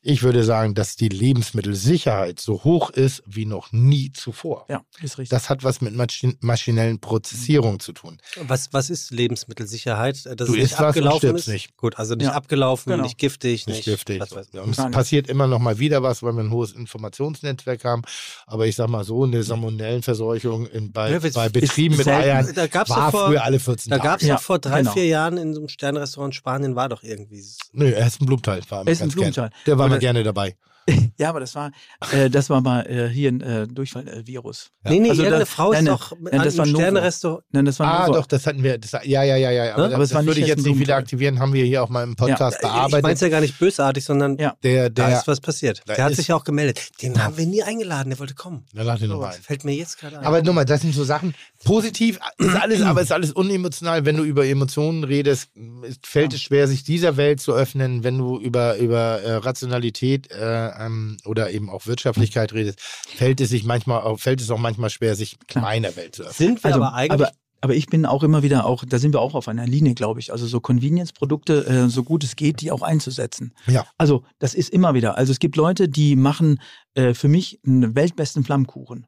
Ich 0.02 0.22
würde 0.24 0.42
sagen, 0.44 0.74
dass 0.74 0.96
die 0.96 1.08
Lebensmittelsicherheit 1.08 2.40
so 2.40 2.64
hoch 2.64 2.90
ist 2.90 3.22
wie 3.26 3.46
noch 3.46 3.72
nie 3.72 4.12
zuvor. 4.12 4.66
Ja, 4.68 4.82
ist 5.00 5.18
richtig. 5.18 5.28
Das 5.30 5.48
hat 5.48 5.62
was 5.64 5.80
mit 5.80 5.94
Maschin 5.94 6.36
maschinellen 6.40 7.00
Prozessierung 7.00 7.78
zu 7.80 7.92
tun. 7.92 8.18
Was, 8.42 8.72
was 8.72 8.90
ist 8.90 9.10
Lebensmittelsicherheit? 9.12 10.26
Dass 10.26 10.36
Du 10.36 10.44
es 10.44 10.50
nicht 10.50 10.62
isst 10.64 10.72
was 10.74 10.80
und 10.80 10.86
abgelaufen 10.88 11.18
stirbst 11.18 11.48
ist? 11.48 11.52
nicht. 11.52 11.76
Gut, 11.76 11.98
also 11.98 12.14
nicht 12.14 12.26
Ja, 12.26 12.32
abgelaufen, 12.32 12.90
genau. 12.90 13.04
nicht 13.04 13.18
giftig, 13.18 13.66
Nicht 13.66 13.76
nicht, 13.76 13.84
giftig. 13.84 14.20
was 14.20 14.32
weiß 14.34 14.48
ich. 14.52 14.60
Und 14.60 14.70
es 14.76 14.90
passiert 14.90 15.28
immer 15.28 15.46
noch 15.46 15.60
mal 15.60 15.78
wieder 15.78 16.02
was, 16.02 16.22
weil 16.22 16.32
wir 16.32 16.42
ein 16.42 16.50
hohes 16.50 16.72
Informationsnetzwerk 16.72 17.84
haben. 17.84 18.02
Aber 18.46 18.66
ich 18.66 18.74
sag 18.76 18.88
mal 18.88 19.04
so, 19.04 19.24
eine 19.24 19.42
Salmonellenverseuchung 19.42 20.66
in, 20.66 20.92
bei, 20.92 21.12
Ja, 21.12 21.18
bei 21.18 21.48
Betrieben 21.48 21.75
übertrieben 21.76 21.96
mit. 21.96 22.08
Eiern. 22.08 22.52
Da 22.54 22.66
gab's 22.66 22.90
war 22.90 23.10
doch 23.12 23.18
vor- 23.18 23.26
früher 23.28 23.44
alle 23.44 23.58
14 23.58 23.90
Da 23.90 23.98
gab 23.98 24.20
es 24.20 24.26
Ja, 24.26 24.34
doch 24.36 24.42
vor 24.42 24.58
drei, 24.58 24.78
genau. 24.80 24.92
vier 24.92 25.06
Jahren 25.06 25.36
in 25.36 25.54
so 25.54 25.60
einem 25.60 25.68
Sternrestaurant 25.68 26.32
in 26.34 26.36
Spanien 26.36 26.74
war 26.76 26.88
doch 26.88 27.02
irgendwie. 27.02 27.42
Nö, 27.72 27.90
Essen 27.92 28.26
Blumenthal 28.26 28.60
war 28.68 28.86
Essen 28.86 29.00
ganz 29.04 29.14
Blumenthal. 29.14 29.50
Der 29.66 29.78
war 29.78 29.88
mal 29.88 29.98
gerne 29.98 30.22
dabei. 30.24 30.56
Ja, 31.18 31.30
aber 31.30 31.40
das 31.40 31.54
war, 31.54 31.70
äh, 32.12 32.28
das 32.30 32.50
war 32.50 32.60
mal 32.60 32.82
äh, 32.86 33.08
hier 33.08 33.30
ein 33.30 33.40
äh, 33.40 33.66
Durchfall-Virus. 33.66 34.70
Nee, 34.84 35.00
nee, 35.00 35.10
Also 35.10 35.22
irgendeine 35.22 35.44
da- 35.44 35.50
Frau 35.50 35.72
ist 35.72 35.76
nein, 35.78 35.86
doch 35.86 36.12
nein, 36.20 36.42
das 36.44 36.58
war 36.58 36.66
Novo. 36.66 36.78
Sternrestaurant. 36.78 37.44
Nein, 37.52 37.64
das 37.64 37.78
war 37.78 37.86
Ah, 38.00 38.06
nur- 38.06 38.16
doch, 38.16 38.26
das 38.26 38.46
hatten 38.46 38.62
wir. 38.62 38.78
Das, 38.78 38.92
ja, 38.92 39.00
ja, 39.04 39.22
ja, 39.24 39.36
ja. 39.36 39.50
ja. 39.50 39.74
Aber, 39.74 39.82
Ja, 39.82 39.88
das, 39.88 39.94
aber 39.94 40.04
es 40.04 40.14
war 40.14 40.18
das 40.20 40.26
nicht 40.26 40.26
würde 40.26 40.40
ich 40.40 40.46
jetzt 40.48 40.66
nicht 40.66 40.78
wieder 40.78 40.96
aktivieren. 40.96 41.38
Haben 41.40 41.52
wir 41.52 41.64
hier 41.64 41.82
auch 41.82 41.88
mal 41.88 42.02
im 42.04 42.16
Podcast 42.16 42.58
Ich 42.58 42.62
meine 42.62 42.74
bearbeitet. 42.88 43.14
es 43.14 43.20
ja 43.20 43.28
gar 43.28 43.40
nicht 43.40 43.58
bösartig, 43.58 44.04
sondern 44.04 44.38
Ja. 44.38 44.54
der, 44.62 44.90
da 44.90 45.08
der, 45.08 45.18
ist 45.18 45.26
was 45.26 45.40
passiert. 45.40 45.82
da 45.86 45.94
Der 45.94 46.04
hat 46.04 46.14
sich 46.14 46.28
ja 46.28 46.36
auch 46.36 46.44
gemeldet. 46.44 46.80
Den 47.02 47.22
haben 47.22 47.36
wir 47.36 47.46
nie 47.46 47.62
eingeladen, 47.62 48.10
der 48.10 48.18
wollte 48.18 48.34
kommen. 48.34 48.64
Na, 48.72 48.82
lad 48.82 49.00
den 49.00 49.08
noch 49.08 49.16
So, 49.16 49.20
mal 49.22 49.34
ein. 49.34 49.40
fällt 49.42 49.64
mir 49.64 49.74
jetzt 49.74 49.98
gerade 49.98 50.18
ein. 50.18 50.24
Aber 50.24 50.42
nur 50.42 50.54
mal, 50.54 50.64
das 50.64 50.82
sind 50.82 50.94
so 50.94 51.04
Sachen. 51.04 51.34
Positiv 51.64 52.18
ist 52.38 52.54
alles, 52.54 52.82
aber 52.82 53.00
ist 53.02 53.12
alles 53.12 53.32
unemotional. 53.32 54.04
Wenn 54.04 54.16
du 54.16 54.22
über 54.24 54.46
Emotionen 54.46 55.04
redest, 55.04 55.50
es 55.88 55.96
fällt 56.02 56.32
es 56.34 56.42
schwer, 56.42 56.68
sich 56.68 56.84
dieser 56.84 57.16
Welt 57.16 57.40
zu 57.40 57.52
öffnen. 57.54 58.04
Wenn 58.04 58.18
du 58.18 58.38
über, 58.38 58.76
über 58.76 59.20
äh, 59.22 59.34
Rationalität 59.36 60.30
äh, 60.30 60.68
ähm, 60.84 61.05
oder 61.24 61.50
eben 61.50 61.70
auch 61.70 61.86
Wirtschaftlichkeit 61.86 62.52
redest, 62.52 62.80
fällt 62.80 63.40
es 63.40 63.50
sich 63.50 63.64
manchmal 63.64 64.02
auch, 64.02 64.18
fällt 64.18 64.40
es 64.40 64.50
auch 64.50 64.58
manchmal 64.58 64.90
schwer, 64.90 65.14
sich 65.14 65.36
meiner 65.54 65.94
Welt 65.96 66.16
zu 66.16 66.22
öffnen. 66.22 66.48
sind 66.48 66.64
wir 66.64 66.74
aber 66.74 66.94
eigentlich. 66.94 67.10
Also, 67.12 67.24
aber, 67.24 67.32
aber 67.62 67.74
ich 67.74 67.86
bin 67.86 68.06
auch 68.06 68.22
immer 68.22 68.42
wieder 68.42 68.66
auch, 68.66 68.84
da 68.86 68.98
sind 68.98 69.14
wir 69.14 69.20
auch 69.20 69.34
auf 69.34 69.48
einer 69.48 69.66
Linie, 69.66 69.94
glaube 69.94 70.20
ich. 70.20 70.32
Also 70.32 70.46
so 70.46 70.60
Convenience-Produkte, 70.60 71.66
äh, 71.66 71.88
so 71.88 72.04
gut 72.04 72.22
es 72.24 72.36
geht, 72.36 72.60
die 72.60 72.70
auch 72.70 72.82
einzusetzen. 72.82 73.54
Ja. 73.66 73.86
Also 73.98 74.24
das 74.38 74.54
ist 74.54 74.70
immer 74.70 74.94
wieder. 74.94 75.16
Also 75.16 75.32
es 75.32 75.38
gibt 75.38 75.56
Leute, 75.56 75.88
die 75.88 76.16
machen 76.16 76.60
äh, 76.94 77.14
für 77.14 77.28
mich 77.28 77.60
einen 77.66 77.94
weltbesten 77.94 78.44
Flammkuchen. 78.44 79.06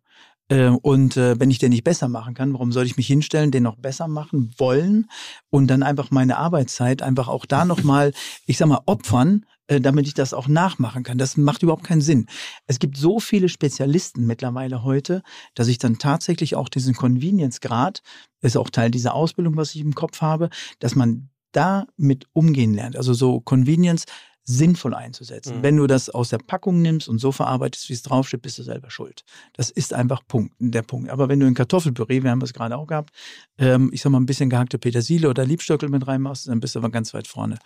Äh, 0.49 0.69
und 0.69 1.17
äh, 1.17 1.39
wenn 1.39 1.51
ich 1.51 1.59
den 1.59 1.71
nicht 1.71 1.85
besser 1.85 2.09
machen 2.09 2.35
kann, 2.35 2.53
warum 2.53 2.73
soll 2.73 2.87
ich 2.87 2.97
mich 2.97 3.07
hinstellen, 3.07 3.51
den 3.51 3.63
noch 3.63 3.77
besser 3.77 4.09
machen 4.09 4.51
wollen 4.57 5.09
und 5.51 5.69
dann 5.69 5.83
einfach 5.83 6.11
meine 6.11 6.39
Arbeitszeit 6.39 7.03
einfach 7.03 7.29
auch 7.29 7.47
da 7.47 7.65
nochmal, 7.65 8.13
ich 8.47 8.57
sag 8.57 8.69
mal, 8.69 8.81
opfern, 8.87 9.45
damit 9.69 10.07
ich 10.07 10.15
das 10.15 10.35
auch 10.35 10.49
nachmachen 10.49 11.03
kann. 11.03 11.19
Das 11.19 11.37
macht 11.37 11.63
überhaupt 11.63 11.85
keinen 11.85 12.01
Sinn. 12.01 12.27
Es 12.67 12.79
gibt 12.79 12.97
so 12.97 13.21
viele 13.21 13.49
Spezialisten 13.49 14.27
mittlerweile 14.27 14.83
heute, 14.83 15.23
dass 15.55 15.69
ich 15.69 15.79
dann 15.79 15.99
tatsächlich 15.99 16.57
auch 16.57 16.69
diesen 16.69 16.95
Convenience-Grad, 16.95 18.03
ist 18.41 18.57
auch 18.57 18.71
Teil 18.71 18.91
dieser 18.91 19.15
Ausbildung, 19.15 19.57
was 19.57 19.75
ich 19.75 19.83
im 19.83 19.95
Kopf 19.95 20.21
habe, 20.21 20.49
dass 20.79 20.95
man 20.95 21.29
da 21.53 21.87
mit 21.97 22.27
umgehen 22.33 22.75
lernt. 22.75 22.97
Also 22.97 23.13
so 23.13 23.41
Convenience 23.41 24.05
sinnvoll 24.45 24.95
einzusetzen. 24.95 25.59
Mhm. 25.59 25.63
Wenn 25.63 25.77
du 25.77 25.87
das 25.87 26.09
aus 26.09 26.31
der 26.31 26.39
Packung 26.39 26.81
nimmst 26.81 27.07
und 27.07 27.19
so 27.19 27.33
verarbeitest, 27.33 27.91
wie 27.91 27.93
es 27.93 28.03
draufsteht, 28.03 28.41
bist 28.41 28.59
du 28.59 28.63
selber 28.63 28.91
schuld. 28.91 29.23
Das 29.53 29.71
ist 29.71 29.93
einfach 29.93 30.23
Punkt, 30.27 30.55
der 30.59 30.81
Punkt. 30.81 31.11
Aber 31.11 31.29
wenn 31.29 31.39
du 31.39 31.47
ein 31.47 31.53
Kartoffelpüree, 31.53 32.23
wir 32.23 32.31
haben 32.31 32.41
es 32.41 32.55
gerade 32.55 32.79
auch 32.79 32.87
gehabt, 32.87 33.11
ähm, 33.59 33.91
ich 33.93 34.01
sag 34.01 34.11
mal 34.11 34.19
ein 34.19 34.25
bisschen 34.25 34.49
gehackte 34.49 34.79
Petersilie 34.79 35.29
oder 35.29 35.45
Liebstöckel 35.45 35.91
mit 35.91 36.07
reinmachst, 36.07 36.49
dann 36.49 36.61
bist 36.61 36.75
du 36.75 36.79
aber 36.79 36.89
ganz 36.89 37.13
weit 37.13 37.29
vorne. 37.29 37.59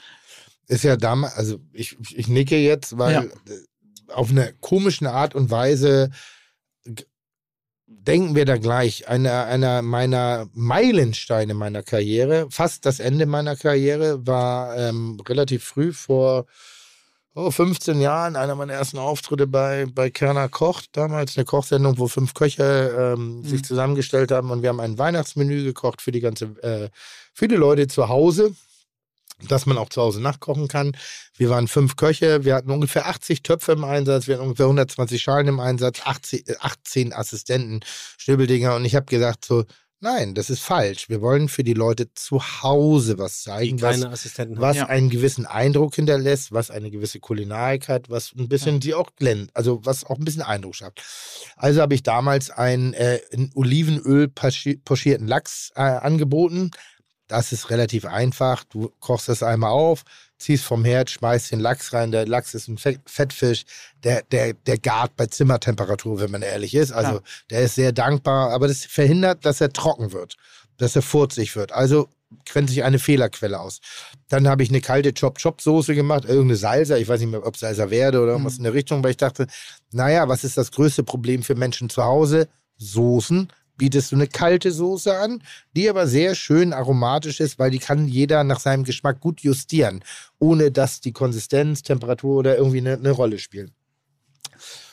Ist 0.72 0.84
ja 0.84 0.96
damals, 0.96 1.34
also 1.34 1.58
ich, 1.74 1.98
ich 2.14 2.28
nicke 2.28 2.56
jetzt, 2.56 2.96
weil 2.96 3.12
Ja. 3.12 3.22
äh, 3.22 3.30
auf 4.08 4.30
eine 4.30 4.54
komische 4.60 5.10
Art 5.10 5.34
und 5.34 5.50
Weise 5.50 6.08
denken 7.86 8.34
wir 8.34 8.46
da 8.46 8.56
gleich. 8.56 9.06
Einer, 9.06 9.44
einer 9.44 9.82
meiner 9.82 10.48
Meilensteine 10.54 11.52
meiner 11.52 11.82
Karriere, 11.82 12.46
fast 12.50 12.86
das 12.86 13.00
Ende 13.00 13.26
meiner 13.26 13.54
Karriere, 13.54 14.26
war 14.26 14.74
ähm, 14.78 15.20
relativ 15.28 15.62
früh 15.62 15.92
vor 15.92 16.46
oh, 17.34 17.50
15 17.50 18.00
Jahren 18.00 18.34
einer 18.34 18.54
meiner 18.54 18.72
ersten 18.72 18.96
Auftritte 18.96 19.46
bei, 19.46 19.84
bei 19.92 20.08
Kerner 20.08 20.48
Kocht. 20.48 20.88
Damals 20.92 21.36
eine 21.36 21.44
Kochsendung, 21.44 21.98
wo 21.98 22.08
fünf 22.08 22.32
Köche 22.32 23.14
ähm, 23.14 23.44
sich 23.44 23.62
zusammengestellt 23.62 24.30
haben 24.32 24.50
und 24.50 24.62
wir 24.62 24.70
haben 24.70 24.80
ein 24.80 24.96
Weihnachtsmenü 24.98 25.64
gekocht 25.64 26.00
für 26.00 26.12
die 26.12 26.20
ganze, 26.20 26.46
äh, 26.62 26.88
für 27.34 27.46
die 27.46 27.56
Leute 27.56 27.88
zu 27.88 28.08
Hause 28.08 28.54
dass 29.48 29.66
man 29.66 29.78
auch 29.78 29.88
zu 29.88 30.00
Hause 30.02 30.20
nachkochen 30.20 30.68
kann. 30.68 30.96
Wir 31.36 31.50
waren 31.50 31.68
fünf 31.68 31.96
Köche, 31.96 32.44
wir 32.44 32.54
hatten 32.54 32.70
ungefähr 32.70 33.06
80 33.06 33.42
Töpfe 33.42 33.72
im 33.72 33.84
Einsatz, 33.84 34.26
wir 34.26 34.34
hatten 34.34 34.44
ungefähr 34.44 34.66
120 34.66 35.22
Schalen 35.22 35.48
im 35.48 35.60
Einsatz, 35.60 36.00
18, 36.04 36.42
äh, 36.46 36.54
18 36.60 37.12
Assistenten, 37.12 37.80
Stöbeldinger 38.18 38.76
und 38.76 38.84
ich 38.84 38.94
habe 38.94 39.06
gesagt 39.06 39.44
so, 39.44 39.64
nein, 40.04 40.34
das 40.34 40.50
ist 40.50 40.60
falsch. 40.62 41.08
Wir 41.08 41.20
wollen 41.20 41.48
für 41.48 41.62
die 41.62 41.74
Leute 41.74 42.12
zu 42.14 42.42
Hause 42.62 43.18
was 43.18 43.44
die 43.44 43.50
zeigen, 43.50 43.80
was, 43.80 44.02
was 44.60 44.76
Ja. 44.76 44.86
einen 44.86 45.10
gewissen 45.10 45.46
Eindruck 45.46 45.94
hinterlässt, 45.94 46.50
was 46.50 46.72
eine 46.72 46.90
gewisse 46.90 47.20
Kulinarik 47.20 47.88
hat, 47.88 48.10
was 48.10 48.32
ein 48.36 48.48
bisschen 48.48 48.82
sie 48.82 48.94
auch 48.94 49.10
glänzt, 49.16 49.50
also 49.54 49.80
was 49.84 50.04
auch 50.04 50.18
ein 50.18 50.24
bisschen 50.24 50.42
Eindruck 50.42 50.74
schafft. 50.74 51.02
Also 51.56 51.80
habe 51.80 51.94
ich 51.94 52.02
damals 52.02 52.50
einen 52.50 52.94
äh, 52.94 53.20
in 53.30 53.52
Olivenöl 53.54 54.28
pochierten 54.28 55.28
Lachs 55.28 55.70
äh, 55.76 55.82
angeboten. 55.82 56.72
Das 57.32 57.50
ist 57.50 57.70
relativ 57.70 58.04
einfach. 58.04 58.62
Du 58.64 58.92
kochst 59.00 59.26
das 59.30 59.42
einmal 59.42 59.70
auf, 59.70 60.02
ziehst 60.36 60.64
vom 60.64 60.84
Herd, 60.84 61.08
schmeißt 61.08 61.50
den 61.50 61.60
Lachs 61.60 61.94
rein. 61.94 62.12
Der 62.12 62.26
Lachs 62.26 62.52
ist 62.52 62.68
ein 62.68 62.76
Fett- 62.76 63.00
Fettfisch, 63.06 63.64
der, 64.04 64.20
der, 64.30 64.52
der 64.52 64.76
gart 64.76 65.16
bei 65.16 65.24
Zimmertemperatur, 65.26 66.20
wenn 66.20 66.30
man 66.30 66.42
ehrlich 66.42 66.74
ist. 66.74 66.92
Also 66.92 67.12
Ja. 67.14 67.20
der 67.48 67.60
ist 67.62 67.76
sehr 67.76 67.92
dankbar, 67.92 68.50
aber 68.50 68.68
das 68.68 68.84
verhindert, 68.84 69.46
dass 69.46 69.62
er 69.62 69.72
trocken 69.72 70.12
wird, 70.12 70.36
dass 70.76 70.94
er 70.94 71.00
furzig 71.00 71.56
wird. 71.56 71.72
Also 71.72 72.10
grenzt 72.44 72.74
sich 72.74 72.84
eine 72.84 72.98
Fehlerquelle 72.98 73.58
aus. 73.58 73.80
Dann 74.28 74.46
habe 74.46 74.62
ich 74.62 74.68
eine 74.68 74.82
kalte 74.82 75.14
Chop-Chop-Soße 75.14 75.94
gemacht, 75.94 76.24
irgendeine 76.26 76.56
Salsa, 76.56 76.96
ich 76.98 77.08
weiß 77.08 77.20
nicht 77.20 77.30
mehr, 77.30 77.46
ob 77.46 77.56
Salsa 77.56 77.88
werde 77.88 78.20
oder 78.20 78.32
irgendwas 78.32 78.58
in 78.58 78.64
der 78.64 78.74
Richtung, 78.74 79.02
weil 79.02 79.12
ich 79.12 79.16
dachte, 79.16 79.46
naja, 79.90 80.28
was 80.28 80.44
ist 80.44 80.58
das 80.58 80.70
größte 80.70 81.02
Problem 81.02 81.42
für 81.42 81.54
Menschen 81.54 81.88
zu 81.88 82.04
Hause? 82.04 82.48
Soßen. 82.76 83.48
Bietest 83.82 84.12
du 84.12 84.14
eine 84.14 84.28
kalte 84.28 84.70
Soße 84.70 85.12
an, 85.18 85.42
die 85.74 85.90
aber 85.90 86.06
sehr 86.06 86.36
schön 86.36 86.72
aromatisch 86.72 87.40
ist, 87.40 87.58
weil 87.58 87.72
die 87.72 87.80
kann 87.80 88.06
jeder 88.06 88.44
nach 88.44 88.60
seinem 88.60 88.84
Geschmack 88.84 89.18
gut 89.18 89.40
justieren, 89.40 90.04
ohne 90.38 90.70
dass 90.70 91.00
die 91.00 91.10
Konsistenz, 91.10 91.82
Temperatur 91.82 92.36
oder 92.36 92.56
irgendwie 92.56 92.78
eine, 92.78 92.92
eine 92.92 93.10
Rolle 93.10 93.40
spielen. 93.40 93.72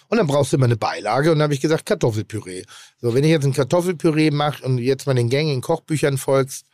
Und 0.07 0.17
dann 0.17 0.25
brauchst 0.25 0.53
du 0.53 0.57
immer 0.57 0.65
eine 0.65 0.75
Beilage. 0.75 1.31
Und 1.31 1.37
dann 1.37 1.43
habe 1.43 1.53
ich 1.53 1.61
gesagt, 1.61 1.85
Kartoffelpüree. 1.85 2.63
So, 2.99 3.13
wenn 3.13 3.23
ich 3.23 3.29
jetzt 3.29 3.45
ein 3.45 3.53
Kartoffelpüree 3.53 4.31
mache 4.31 4.65
und 4.65 4.79
jetzt 4.79 5.05
mal 5.05 5.13
den 5.13 5.29
gängigen 5.29 5.61
Kochbüchern 5.61 6.17
folgst, 6.17 6.65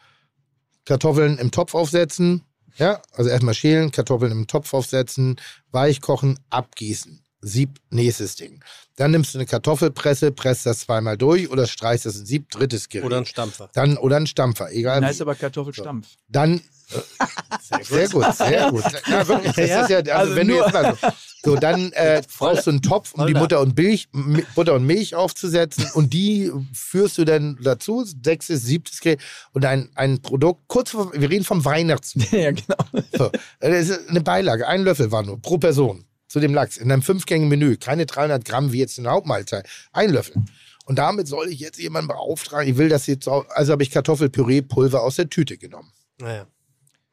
Kartoffeln 0.86 1.38
im 1.38 1.52
Topf 1.52 1.76
aufsetzen, 1.76 2.46
ja, 2.78 3.02
also 3.12 3.30
erstmal 3.30 3.56
schälen, 3.56 3.92
Kartoffeln 3.92 4.32
im 4.32 4.48
Topf 4.48 4.74
aufsetzen, 4.74 5.36
weich 5.70 6.00
kochen, 6.00 6.40
abgießen. 6.50 7.25
Sieb, 7.46 7.80
nächstes 7.92 8.36
Ding. 8.36 8.64
Dann 8.96 9.12
nimmst 9.12 9.34
du 9.34 9.38
eine 9.38 9.46
Kartoffelpresse, 9.46 10.32
presst 10.32 10.66
das 10.66 10.80
zweimal 10.80 11.16
durch 11.16 11.50
oder 11.52 11.68
streichst 11.68 12.08
das 12.08 12.18
in 12.18 12.26
Sieb, 12.26 12.50
drittes 12.50 12.90
Gerät. 12.90 13.06
Oder 13.06 13.18
ein 13.18 13.26
Stampfer. 13.26 13.70
Dann, 13.74 13.98
oder 13.98 14.18
ein 14.18 14.26
Stampfer, 14.26 14.72
egal. 14.72 15.02
Da 15.02 15.08
wie. 15.08 15.12
ist 15.12 15.22
aber 15.22 15.36
Kartoffelstampf. 15.36 16.08
Dann, 16.28 16.62
äh, 16.92 17.84
sehr 17.84 18.10
gut, 18.10 18.26
sehr 18.36 18.72
gut. 18.72 18.84
Ja, 19.08 19.28
wirklich, 19.28 19.54
das 19.54 19.70
Ja, 19.70 19.82
ist 19.82 19.90
ja, 19.90 19.98
also, 19.98 20.12
also 20.12 20.36
wenn 20.36 20.48
du 20.48 20.56
jetzt 20.56 20.74
mal 20.74 20.98
so, 21.00 21.08
so 21.44 21.56
dann 21.56 21.92
äh, 21.92 22.24
brauchst 22.38 22.66
du 22.66 22.72
einen 22.72 22.82
Topf, 22.82 23.14
um 23.14 23.28
die. 23.28 23.34
Butter 23.34 23.60
und 23.60 23.78
Milch, 23.78 24.08
Butter 24.56 24.74
und 24.74 24.86
Milch 24.86 25.14
aufzusetzen 25.14 25.86
und 25.94 26.14
die 26.14 26.52
führst 26.74 27.20
du 27.20 27.26
dann 27.26 27.60
dazu, 27.62 28.06
sechstes, 28.24 28.64
siebtes 28.64 29.02
Gerät 29.02 29.20
und 29.54 29.66
ein, 29.66 29.90
ein 29.94 30.22
Produkt, 30.22 30.64
kurz 30.68 30.92
vor, 30.92 31.14
wir 31.14 31.30
reden 31.30 31.46
vom 31.46 31.64
Weihnachtsmenü. 31.64 32.28
ja, 32.32 32.52
genau. 32.52 33.04
So, 33.16 33.32
das 33.60 33.90
ist 33.90 34.10
eine 34.10 34.22
Beilage, 34.22 34.68
ein 34.68 34.84
Löffel 34.84 35.12
war 35.12 35.22
nur 35.22 35.40
pro 35.40 35.60
Person 35.60 36.06
zu 36.36 36.42
dem 36.42 36.54
Lachs 36.54 36.76
in 36.76 36.92
einem 36.92 37.02
Fünfgänge-Menü, 37.02 37.78
keine 37.78 38.06
300 38.06 38.44
Gramm 38.44 38.74
wie 38.74 38.80
jetzt 38.80 38.98
in 38.98 39.06
der 39.06 39.14
Hauptmahlzeit, 39.14 39.66
ein 39.94 40.10
Löffel. 40.10 40.44
Und 40.84 40.98
damit 40.98 41.30
soll 41.30 41.48
ich 41.48 41.62
jetzt 41.62 41.80
jemanden 41.80 42.10
beauftragen, 42.10 42.70
ich 42.70 42.78
will 42.78 42.90
das 42.90 43.08
jetzt, 43.08 43.30
auch, 43.30 43.46
also 43.52 43.72
habe 43.72 43.84
ich 43.84 43.90
Kartoffelpüree-Pulver 43.90 45.02
aus 45.02 45.16
der 45.16 45.30
Tüte 45.30 45.58
genommen. 45.58 45.94
Naja. 46.20 46.46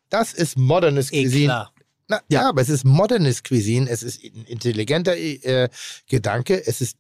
Das 0.08 0.32
ist 0.32 0.58
modernes 0.58 1.12
Eh 1.12 1.22
Cuisine. 1.22 1.68
Na, 2.08 2.20
ja. 2.28 2.48
aber 2.48 2.62
es 2.62 2.68
ist 2.68 2.84
modernes 2.84 3.44
Cuisine, 3.44 3.88
es 3.88 4.02
ist 4.02 4.24
ein 4.24 4.44
intelligenter 4.46 5.16
äh, 5.16 5.68
Gedanke, 6.08 6.66
es 6.66 6.80
ist 6.80 6.96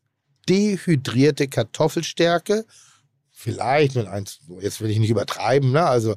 dehydrierte 0.48 1.48
Kartoffelstärke. 1.48 2.66
Vielleicht 3.32 3.96
mit 3.96 4.06
eins, 4.06 4.38
jetzt 4.60 4.80
will 4.80 4.90
ich 4.90 5.00
nicht 5.00 5.10
übertreiben, 5.10 5.72
ne? 5.72 5.84
Also, 5.84 6.14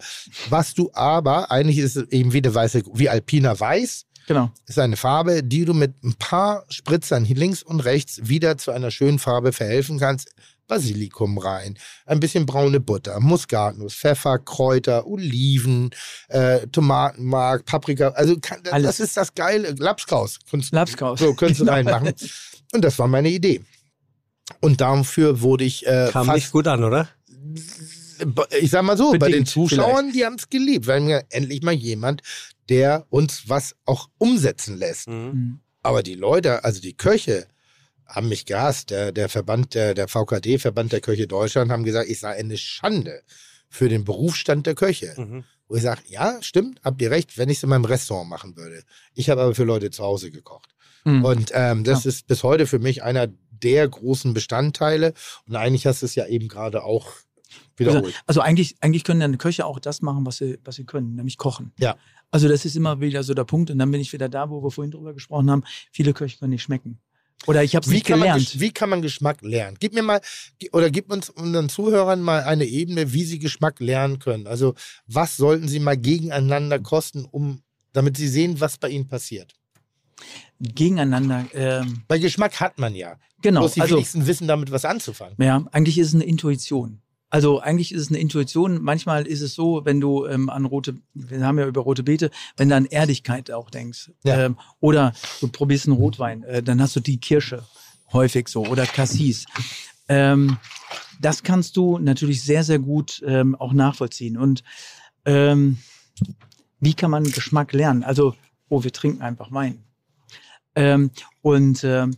was 0.49 0.75
du 0.75 0.91
aber, 0.93 1.49
eigentlich 1.49 1.79
ist 1.79 1.95
es 1.95 2.11
eben 2.11 2.31
wie 2.31 2.43
der 2.43 2.53
weiße, 2.53 2.83
wie 2.93 3.09
alpiner 3.09 3.59
Weiß, 3.59 4.05
Genau. 4.27 4.51
ist 4.65 4.79
eine 4.79 4.97
Farbe, 4.97 5.43
die 5.43 5.65
du 5.65 5.73
mit 5.73 6.03
ein 6.03 6.15
paar 6.15 6.65
Spritzern 6.69 7.23
hier 7.25 7.35
links 7.35 7.61
und 7.63 7.81
rechts 7.81 8.21
wieder 8.27 8.57
zu 8.57 8.71
einer 8.71 8.91
schönen 8.91 9.19
Farbe 9.19 9.51
verhelfen 9.53 9.99
kannst. 9.99 10.31
Basilikum 10.67 11.37
rein, 11.37 11.77
ein 12.07 12.19
bisschen 12.19 12.47
braune 12.47 12.79
Butter, 12.79 13.19
Muskatnuss, 13.19 13.93
Pfeffer, 13.93 14.39
Kräuter, 14.39 15.05
Oliven, 15.05 15.91
äh, 16.29 16.65
Tomatenmark, 16.67 17.65
Paprika. 17.65 18.07
Also 18.15 18.35
kann, 18.41 18.63
das 18.63 18.73
Alles. 18.73 18.99
ist 18.99 19.15
das 19.15 19.35
geile 19.35 19.75
Lapskaus. 19.77 20.39
Könntest- 20.49 20.73
Lapskaus. 20.73 21.19
So 21.19 21.35
könntest 21.35 21.61
du 21.61 21.65
reinmachen. 21.65 22.13
Und 22.73 22.83
das 22.83 22.97
war 22.97 23.07
meine 23.07 23.29
Idee. 23.29 23.63
Und 24.59 24.81
dafür 24.81 25.41
wurde 25.41 25.65
ich 25.65 25.85
äh, 25.85 26.09
Kam 26.11 26.25
fast 26.25 26.35
nicht 26.37 26.51
gut 26.51 26.67
an, 26.67 26.83
oder? 26.83 27.09
Ich 28.59 28.71
sag 28.71 28.83
mal 28.83 28.97
so, 28.97 29.13
bei 29.13 29.31
den 29.31 29.45
Zuschauern, 29.45 30.11
die 30.11 30.25
haben 30.25 30.35
es 30.35 30.49
geliebt, 30.49 30.87
weil 30.87 31.01
mir 31.01 31.25
endlich 31.29 31.61
mal 31.61 31.73
jemand, 31.73 32.21
der 32.69 33.05
uns 33.09 33.47
was 33.47 33.75
auch 33.85 34.09
umsetzen 34.17 34.77
lässt. 34.77 35.07
Mhm. 35.07 35.15
Mhm. 35.15 35.59
Aber 35.81 36.01
die 36.03 36.15
Leute, 36.15 36.63
also 36.63 36.81
die 36.81 36.97
Köche, 36.97 37.47
haben 38.05 38.29
mich 38.29 38.45
gehasst. 38.45 38.91
Der, 38.91 39.11
der 39.11 39.29
Verband, 39.29 39.73
der, 39.73 39.93
der 39.93 40.07
VKD, 40.07 40.59
Verband 40.59 40.91
der 40.91 41.01
Köche 41.01 41.27
Deutschland, 41.27 41.71
haben 41.71 41.83
gesagt, 41.83 42.09
ich 42.09 42.19
sei 42.19 42.35
eine 42.35 42.57
Schande 42.57 43.21
für 43.69 43.89
den 43.89 44.05
Berufsstand 44.05 44.67
der 44.67 44.75
Köche. 44.75 45.13
Mhm. 45.17 45.43
Wo 45.67 45.75
ich 45.75 45.81
sage, 45.81 46.01
ja, 46.07 46.37
stimmt, 46.41 46.79
habt 46.83 47.01
ihr 47.01 47.09
recht, 47.09 47.37
wenn 47.37 47.49
ich 47.49 47.57
es 47.57 47.63
in 47.63 47.69
meinem 47.69 47.85
Restaurant 47.85 48.29
machen 48.29 48.55
würde. 48.55 48.83
Ich 49.15 49.29
habe 49.29 49.41
aber 49.41 49.55
für 49.55 49.63
Leute 49.63 49.89
zu 49.89 50.03
Hause 50.03 50.29
gekocht. 50.29 50.75
Mhm. 51.03 51.25
Und 51.25 51.51
ähm, 51.53 51.83
das 51.83 52.05
ist 52.05 52.27
bis 52.27 52.43
heute 52.43 52.67
für 52.67 52.79
mich 52.79 53.03
einer 53.03 53.27
der 53.49 53.87
großen 53.87 54.33
Bestandteile. 54.33 55.13
Und 55.47 55.55
eigentlich 55.55 55.87
hast 55.87 56.01
du 56.01 56.05
es 56.05 56.15
ja 56.15 56.27
eben 56.27 56.47
gerade 56.47 56.83
auch 56.83 57.11
wiederholt. 57.77 58.13
also 58.25 58.41
eigentlich, 58.41 58.75
eigentlich 58.81 59.03
können 59.03 59.19
dann 59.19 59.37
Köche 59.37 59.65
auch 59.65 59.79
das 59.79 60.01
machen, 60.01 60.25
was 60.25 60.37
sie, 60.37 60.59
was 60.63 60.75
sie 60.75 60.85
können, 60.85 61.15
nämlich 61.15 61.37
kochen. 61.37 61.71
Ja. 61.79 61.95
Also 62.31 62.47
das 62.47 62.65
ist 62.65 62.75
immer 62.75 62.99
wieder 63.01 63.23
so 63.23 63.33
der 63.33 63.43
Punkt. 63.45 63.69
Und 63.71 63.79
dann 63.79 63.91
bin 63.91 64.01
ich 64.01 64.11
wieder 64.13 64.29
da, 64.29 64.49
wo 64.49 64.63
wir 64.63 64.71
vorhin 64.71 64.91
drüber 64.91 65.13
gesprochen 65.13 65.49
haben. 65.51 65.63
Viele 65.91 66.13
Köche 66.13 66.37
können 66.37 66.51
nicht 66.51 66.63
schmecken. 66.63 66.99
Oder 67.47 67.63
ich 67.63 67.75
habe 67.75 67.85
es 67.85 67.91
Wie 67.91 67.95
nicht 67.95 68.05
kann, 68.07 68.19
man, 68.19 68.27
gelernt. 68.29 68.47
Gesch- 68.47 68.59
wie 68.59 68.71
kann 68.71 68.89
man 68.89 69.01
Geschmack 69.01 69.41
lernen? 69.41 69.77
Gib 69.79 69.93
mir 69.93 70.01
mal, 70.01 70.21
oder 70.71 70.89
gib 70.89 71.11
uns 71.11 71.29
unseren 71.29 71.69
Zuhörern 71.69 72.21
mal 72.21 72.43
eine 72.43 72.65
Ebene, 72.65 73.11
wie 73.13 73.23
sie 73.23 73.39
Geschmack 73.39 73.79
lernen 73.81 74.19
können. 74.19 74.47
Also, 74.47 74.73
was 75.05 75.35
sollten 75.37 75.67
sie 75.67 75.79
mal 75.79 75.97
gegeneinander 75.97 76.79
kosten, 76.79 77.25
um, 77.25 77.61
damit 77.93 78.17
sie 78.17 78.27
sehen, 78.29 78.59
was 78.61 78.77
bei 78.77 78.89
ihnen 78.89 79.07
passiert? 79.07 79.53
Gegeneinander. 80.59 81.45
Ähm, 81.53 82.03
Bei 82.07 82.17
Geschmack 82.17 82.59
hat 82.59 82.79
man 82.79 82.95
ja. 82.95 83.17
genau. 83.41 83.61
Bloß 83.61 83.73
die 83.73 83.81
Also, 83.81 83.95
wenigsten 83.95 84.25
wissen 84.27 84.47
damit 84.47 84.71
was 84.71 84.85
anzufangen. 84.85 85.35
ja, 85.39 85.63
eigentlich 85.71 85.97
ist 85.97 86.07
es 86.09 86.15
eine 86.15 86.23
Intuition. 86.23 87.01
Also 87.35 87.59
eigentlich 87.59 87.91
ist 87.91 88.03
es 88.03 88.07
eine 88.07 88.19
Intuition. 88.19 88.81
Manchmal 88.81 89.27
ist 89.27 89.41
es 89.41 89.55
so, 89.55 89.83
wenn 89.83 89.99
du 89.99 90.25
ähm, 90.25 90.49
an 90.49 90.63
rote, 90.63 90.95
wir 91.13 91.45
haben 91.45 91.59
ja 91.59 91.67
über 91.67 91.81
rote 91.81 92.01
Beete, 92.01 92.31
wenn 92.55 92.69
du 92.69 92.77
an 92.77 92.85
Erdigkeit 92.85 93.51
auch 93.51 93.69
denkst. 93.69 94.11
Ja. 94.23 94.45
Ähm, 94.45 94.57
oder 94.79 95.11
du 95.41 95.49
probierst 95.49 95.87
einen 95.87 95.97
Rotwein, 95.97 96.43
äh, 96.43 96.63
dann 96.63 96.81
hast 96.81 96.95
du 96.95 97.01
die 97.01 97.17
Kirsche 97.17 97.61
häufig 98.13 98.47
so 98.47 98.65
oder 98.65 98.85
Cassis. 98.85 99.47
Ähm, 100.07 100.55
das 101.19 101.43
kannst 101.43 101.75
du 101.75 101.97
natürlich 101.97 102.41
sehr, 102.41 102.63
sehr 102.63 102.79
gut 102.79 103.21
ähm, 103.27 103.55
auch 103.55 103.73
nachvollziehen. 103.73 104.37
Und 104.37 104.63
ähm, 105.25 105.79
wie 106.79 106.93
kann 106.93 107.11
man 107.11 107.25
Geschmack 107.25 107.73
lernen? 107.73 108.05
Also, 108.05 108.33
oh, 108.69 108.85
wir 108.85 108.93
trinken 108.93 109.21
einfach 109.21 109.51
Wein. 109.51 109.83
Ähm, 110.73 111.11
und 111.41 111.83
ähm, 111.83 112.15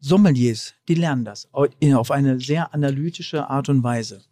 Sommeliers, 0.00 0.72
die 0.88 0.94
lernen 0.94 1.26
das 1.26 1.46
auf 1.52 2.10
eine 2.10 2.40
sehr 2.40 2.72
analytische 2.72 3.50
Art 3.50 3.68
und 3.68 3.82
Weise. 3.82 4.22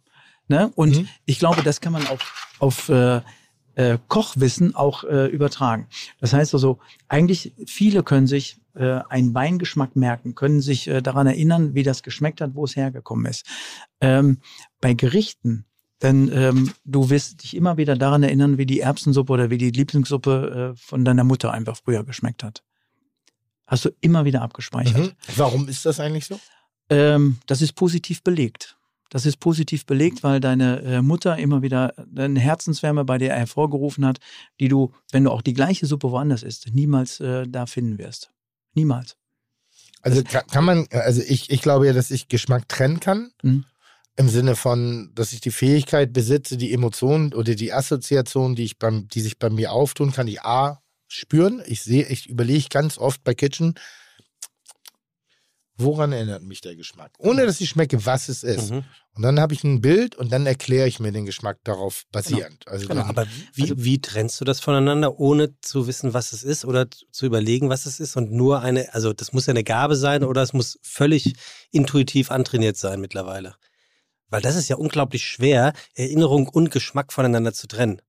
Ne? 0.49 0.71
Und 0.75 0.97
Mhm. 0.97 1.07
ich 1.25 1.39
glaube, 1.39 1.63
das 1.63 1.79
kann 1.79 1.93
man 1.93 2.05
auf, 2.07 2.49
auf 2.59 2.89
äh, 2.89 3.21
äh, 3.75 3.97
Kochwissen 4.09 4.75
auch 4.75 5.05
äh, 5.05 5.27
übertragen. 5.27 5.87
Das 6.19 6.33
heißt 6.33 6.53
also, 6.53 6.79
eigentlich 7.07 7.53
viele 7.65 8.03
können 8.03 8.27
sich 8.27 8.57
äh, 8.75 8.99
einen 9.09 9.33
Weingeschmack 9.33 9.95
merken, 9.95 10.35
können 10.35 10.59
sich 10.59 10.87
äh, 10.87 11.01
daran 11.01 11.27
erinnern, 11.27 11.75
wie 11.75 11.83
das 11.83 12.03
geschmeckt 12.03 12.41
hat, 12.41 12.55
wo 12.55 12.65
es 12.65 12.75
hergekommen 12.75 13.25
ist. 13.27 13.45
Ähm, 14.01 14.39
bei 14.81 14.93
Gerichten, 14.95 15.65
denn 16.01 16.29
ähm, 16.33 16.73
du 16.83 17.09
wirst 17.09 17.43
dich 17.43 17.55
immer 17.55 17.77
wieder 17.77 17.95
daran 17.95 18.23
erinnern, 18.23 18.57
wie 18.57 18.65
die 18.65 18.79
Erbsensuppe 18.79 19.31
oder 19.33 19.49
wie 19.49 19.57
die 19.57 19.71
Lieblingssuppe 19.71 20.73
äh, 20.73 20.77
von 20.77 21.05
deiner 21.05 21.23
Mutter 21.23 21.53
einfach 21.53 21.77
früher 21.77 22.03
geschmeckt 22.03 22.43
hat. 22.43 22.63
Hast 23.67 23.85
du 23.85 23.91
immer 24.01 24.25
wieder 24.25 24.41
abgespeichert. 24.41 24.97
Mhm. 24.97 25.11
Warum 25.35 25.67
ist 25.67 25.85
das 25.85 25.99
eigentlich 25.99 26.25
so? 26.25 26.39
Ähm, 26.89 27.37
das 27.45 27.61
ist 27.61 27.73
positiv 27.73 28.23
belegt. 28.23 28.78
Das 29.09 29.25
ist 29.25 29.37
positiv 29.37 29.85
belegt, 29.85 30.23
weil 30.23 30.39
deine 30.39 30.81
äh, 30.81 31.01
Mutter 31.01 31.37
immer 31.37 31.61
wieder 31.61 31.93
eine 32.15 32.39
Herzenswärme 32.39 33.05
bei 33.05 33.17
dir 33.17 33.33
hervorgerufen 33.33 34.05
hat, 34.05 34.19
die 34.59 34.67
du, 34.67 34.93
wenn 35.11 35.23
du 35.23 35.31
auch 35.31 35.41
die 35.41 35.53
gleiche 35.53 35.87
Suppe 35.87 36.11
woanders 36.11 36.43
isst, 36.43 36.67
niemals 36.73 37.19
äh, 37.19 37.45
da 37.47 37.65
finden 37.65 37.97
wirst. 37.97 38.31
Niemals. 38.75 39.17
Also 40.01 40.23
kann, 40.23 40.47
kann 40.47 40.63
man, 40.63 40.87
also 40.91 41.21
ich, 41.21 41.49
ich 41.49 41.61
glaube 41.61 41.87
ja, 41.87 41.93
dass 41.93 42.11
ich 42.11 42.27
Geschmack 42.27 42.69
trennen 42.69 42.99
kann. 42.99 43.31
Mhm. 43.41 43.65
Im 44.15 44.29
Sinne 44.29 44.55
von, 44.55 45.11
dass 45.15 45.31
ich 45.31 45.39
die 45.39 45.51
Fähigkeit 45.51 46.11
besitze, 46.11 46.57
die 46.57 46.73
Emotionen 46.73 47.33
oder 47.33 47.55
die 47.55 47.71
Assoziationen, 47.71 48.55
die 48.55 48.65
ich 48.65 48.77
beim, 48.77 49.07
die 49.07 49.21
sich 49.21 49.39
bei 49.39 49.49
mir 49.49 49.71
auftun, 49.71 50.11
kann 50.11 50.27
ich 50.27 50.41
A 50.41 50.81
spüren. 51.07 51.63
Ich 51.65 51.83
sehe, 51.83 52.05
ich 52.05 52.29
überlege 52.29 52.67
ganz 52.69 52.97
oft 52.97 53.23
bei 53.23 53.33
Kitchen, 53.33 53.75
woran 55.79 56.11
erinnert 56.11 56.43
mich 56.43 56.61
der 56.61 56.75
Geschmack? 56.75 57.11
Ohne 57.17 57.45
dass 57.45 57.59
ich 57.61 57.69
schmecke, 57.69 58.05
was 58.05 58.29
es 58.29 58.43
ist. 58.43 58.71
Mhm. 58.71 58.83
Und 59.15 59.23
dann 59.23 59.39
habe 59.39 59.53
ich 59.53 59.63
ein 59.63 59.81
Bild 59.81 60.15
und 60.15 60.31
dann 60.31 60.45
erkläre 60.45 60.87
ich 60.87 60.99
mir 60.99 61.11
den 61.11 61.25
Geschmack 61.25 61.57
darauf 61.63 62.03
basierend. 62.11 62.67
Also 62.67 62.87
Genau, 62.87 63.01
dann, 63.01 63.09
aber 63.09 63.25
wie, 63.53 63.63
Also- 63.63 63.83
wie 63.83 63.99
trennst 64.01 64.39
du 64.39 64.45
das 64.45 64.59
voneinander, 64.59 65.19
ohne 65.19 65.59
zu 65.61 65.87
wissen, 65.87 66.13
was 66.13 66.31
es 66.31 66.43
ist 66.43 66.63
oder 66.65 66.87
zu 67.11 67.25
überlegen, 67.25 67.69
was 67.69 67.85
es 67.85 67.99
ist 67.99 68.15
und 68.15 68.31
nur 68.31 68.61
eine, 68.61 68.93
also 68.93 69.11
das 69.13 69.33
muss 69.33 69.45
ja 69.47 69.51
eine 69.51 69.63
Gabe 69.63 69.95
sein 69.95 70.23
oder 70.23 70.41
es 70.41 70.53
muss 70.53 70.77
völlig 70.83 71.33
intuitiv 71.71 72.31
antrainiert 72.31 72.77
sein 72.77 73.01
mittlerweile. 73.01 73.55
Weil 74.29 74.41
das 74.41 74.55
ist 74.55 74.69
ja 74.69 74.75
unglaublich 74.75 75.25
schwer, 75.25 75.73
Erinnerung 75.95 76.47
und 76.47 76.69
Geschmack 76.71 77.11
voneinander 77.11 77.51
zu 77.53 77.67
trennen. 77.67 78.01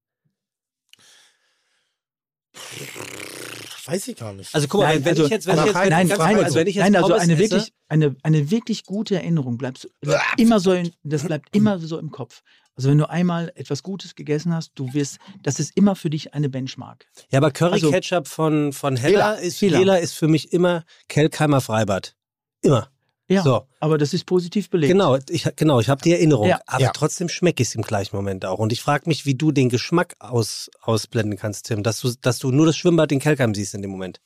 Weiß 3.91 4.09
ich 4.09 4.17
gar 4.17 4.33
nicht. 4.33 4.55
Also 4.55 4.69
guck 4.69 4.81
mal, 4.81 4.89
Nein, 4.95 5.05
wenn 5.05 5.11
also- 5.13 5.25
ich 5.25 5.31
jetzt, 5.31 5.47
wenn 5.47 5.59
ich 5.59 5.65
jetzt, 5.67 5.75
nein, 5.75 6.09
ganz 6.09 6.19
nein, 6.19 6.45
also, 6.45 6.55
wenn 6.57 6.67
ich 6.67 6.75
jetzt 6.77 6.85
nein, 6.85 6.97
also 6.97 7.15
eine 7.15 7.33
esse, 7.33 7.39
wirklich, 7.39 7.73
eine, 7.89 8.17
eine 8.23 8.51
wirklich 8.51 8.85
gute 8.85 9.17
Erinnerung 9.17 9.59
bleibt, 9.59 9.89
bleibt 10.01 10.25
immer 10.39 10.61
so, 10.61 10.73
in, 10.73 10.93
das 11.03 11.25
bleibt 11.25 11.49
immer 11.57 11.79
so 11.79 11.99
im 11.99 12.11
Kopf. 12.11 12.43
Also 12.77 12.89
wenn 12.91 12.99
du 12.99 13.11
einmal 13.11 13.53
etwas 13.57 13.83
Gutes 13.83 14.15
gegessen 14.15 14.55
hast, 14.55 14.73
du 14.75 14.95
wirst, 14.95 15.19
das 15.43 15.61
ist 15.61 15.77
immer 15.77 15.97
für 15.97 16.09
dich 16.09 16.33
eine 16.35 16.49
Benchmark. 16.49 17.07
Ja, 17.31 17.39
aber 17.39 17.51
Curry 17.51 17.73
Also- 17.75 17.91
Ketchup 17.91 18.27
von, 18.29 18.73
von 18.73 18.97
Hella, 18.97 19.35
Hela, 19.35 19.35
ist, 19.35 19.61
Hela. 19.61 19.79
Hela 19.79 19.97
ist 19.97 20.15
für 20.15 20.29
mich 20.29 20.53
immer 20.53 20.85
Kelkheimer 21.09 21.61
Freibad. 21.61 22.15
Immer. 22.63 22.89
Ja, 23.31 23.43
So. 23.43 23.63
aber 23.79 23.97
das 23.97 24.13
ist 24.13 24.27
positiv 24.27 24.71
belegt. 24.71 24.91
Genau, 24.93 25.17
ich, 25.29 25.47
genau, 25.55 25.79
ich 25.79 25.89
habe 25.89 26.03
die 26.03 26.13
Erinnerung, 26.13 26.49
Ja. 26.49 26.61
aber 26.67 26.83
Ja. 26.83 26.91
trotzdem 26.93 27.29
schmecke 27.29 27.63
ich 27.63 27.69
es 27.69 27.75
im 27.77 27.83
gleichen 27.83 28.17
Moment 28.17 28.45
auch. 28.45 28.59
Und 28.59 28.73
ich 28.73 28.83
frage 28.83 29.09
mich, 29.09 29.25
wie 29.25 29.35
du 29.37 29.53
den 29.53 29.69
Geschmack 29.69 30.17
aus, 30.19 30.69
ausblenden 30.81 31.39
kannst, 31.39 31.67
Tim, 31.67 31.83
dass 31.85 32.01
du, 32.01 32.13
dass 32.21 32.39
du 32.41 32.51
nur 32.51 32.67
das 32.67 32.77
Schwimmbad 32.77 33.13
in 33.13 33.21
Kelkheim 33.21 33.55
siehst 33.55 33.75
in 33.75 33.83
dem 33.83 33.91
Moment. 33.93 34.21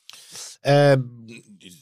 Ähm, 0.63 1.27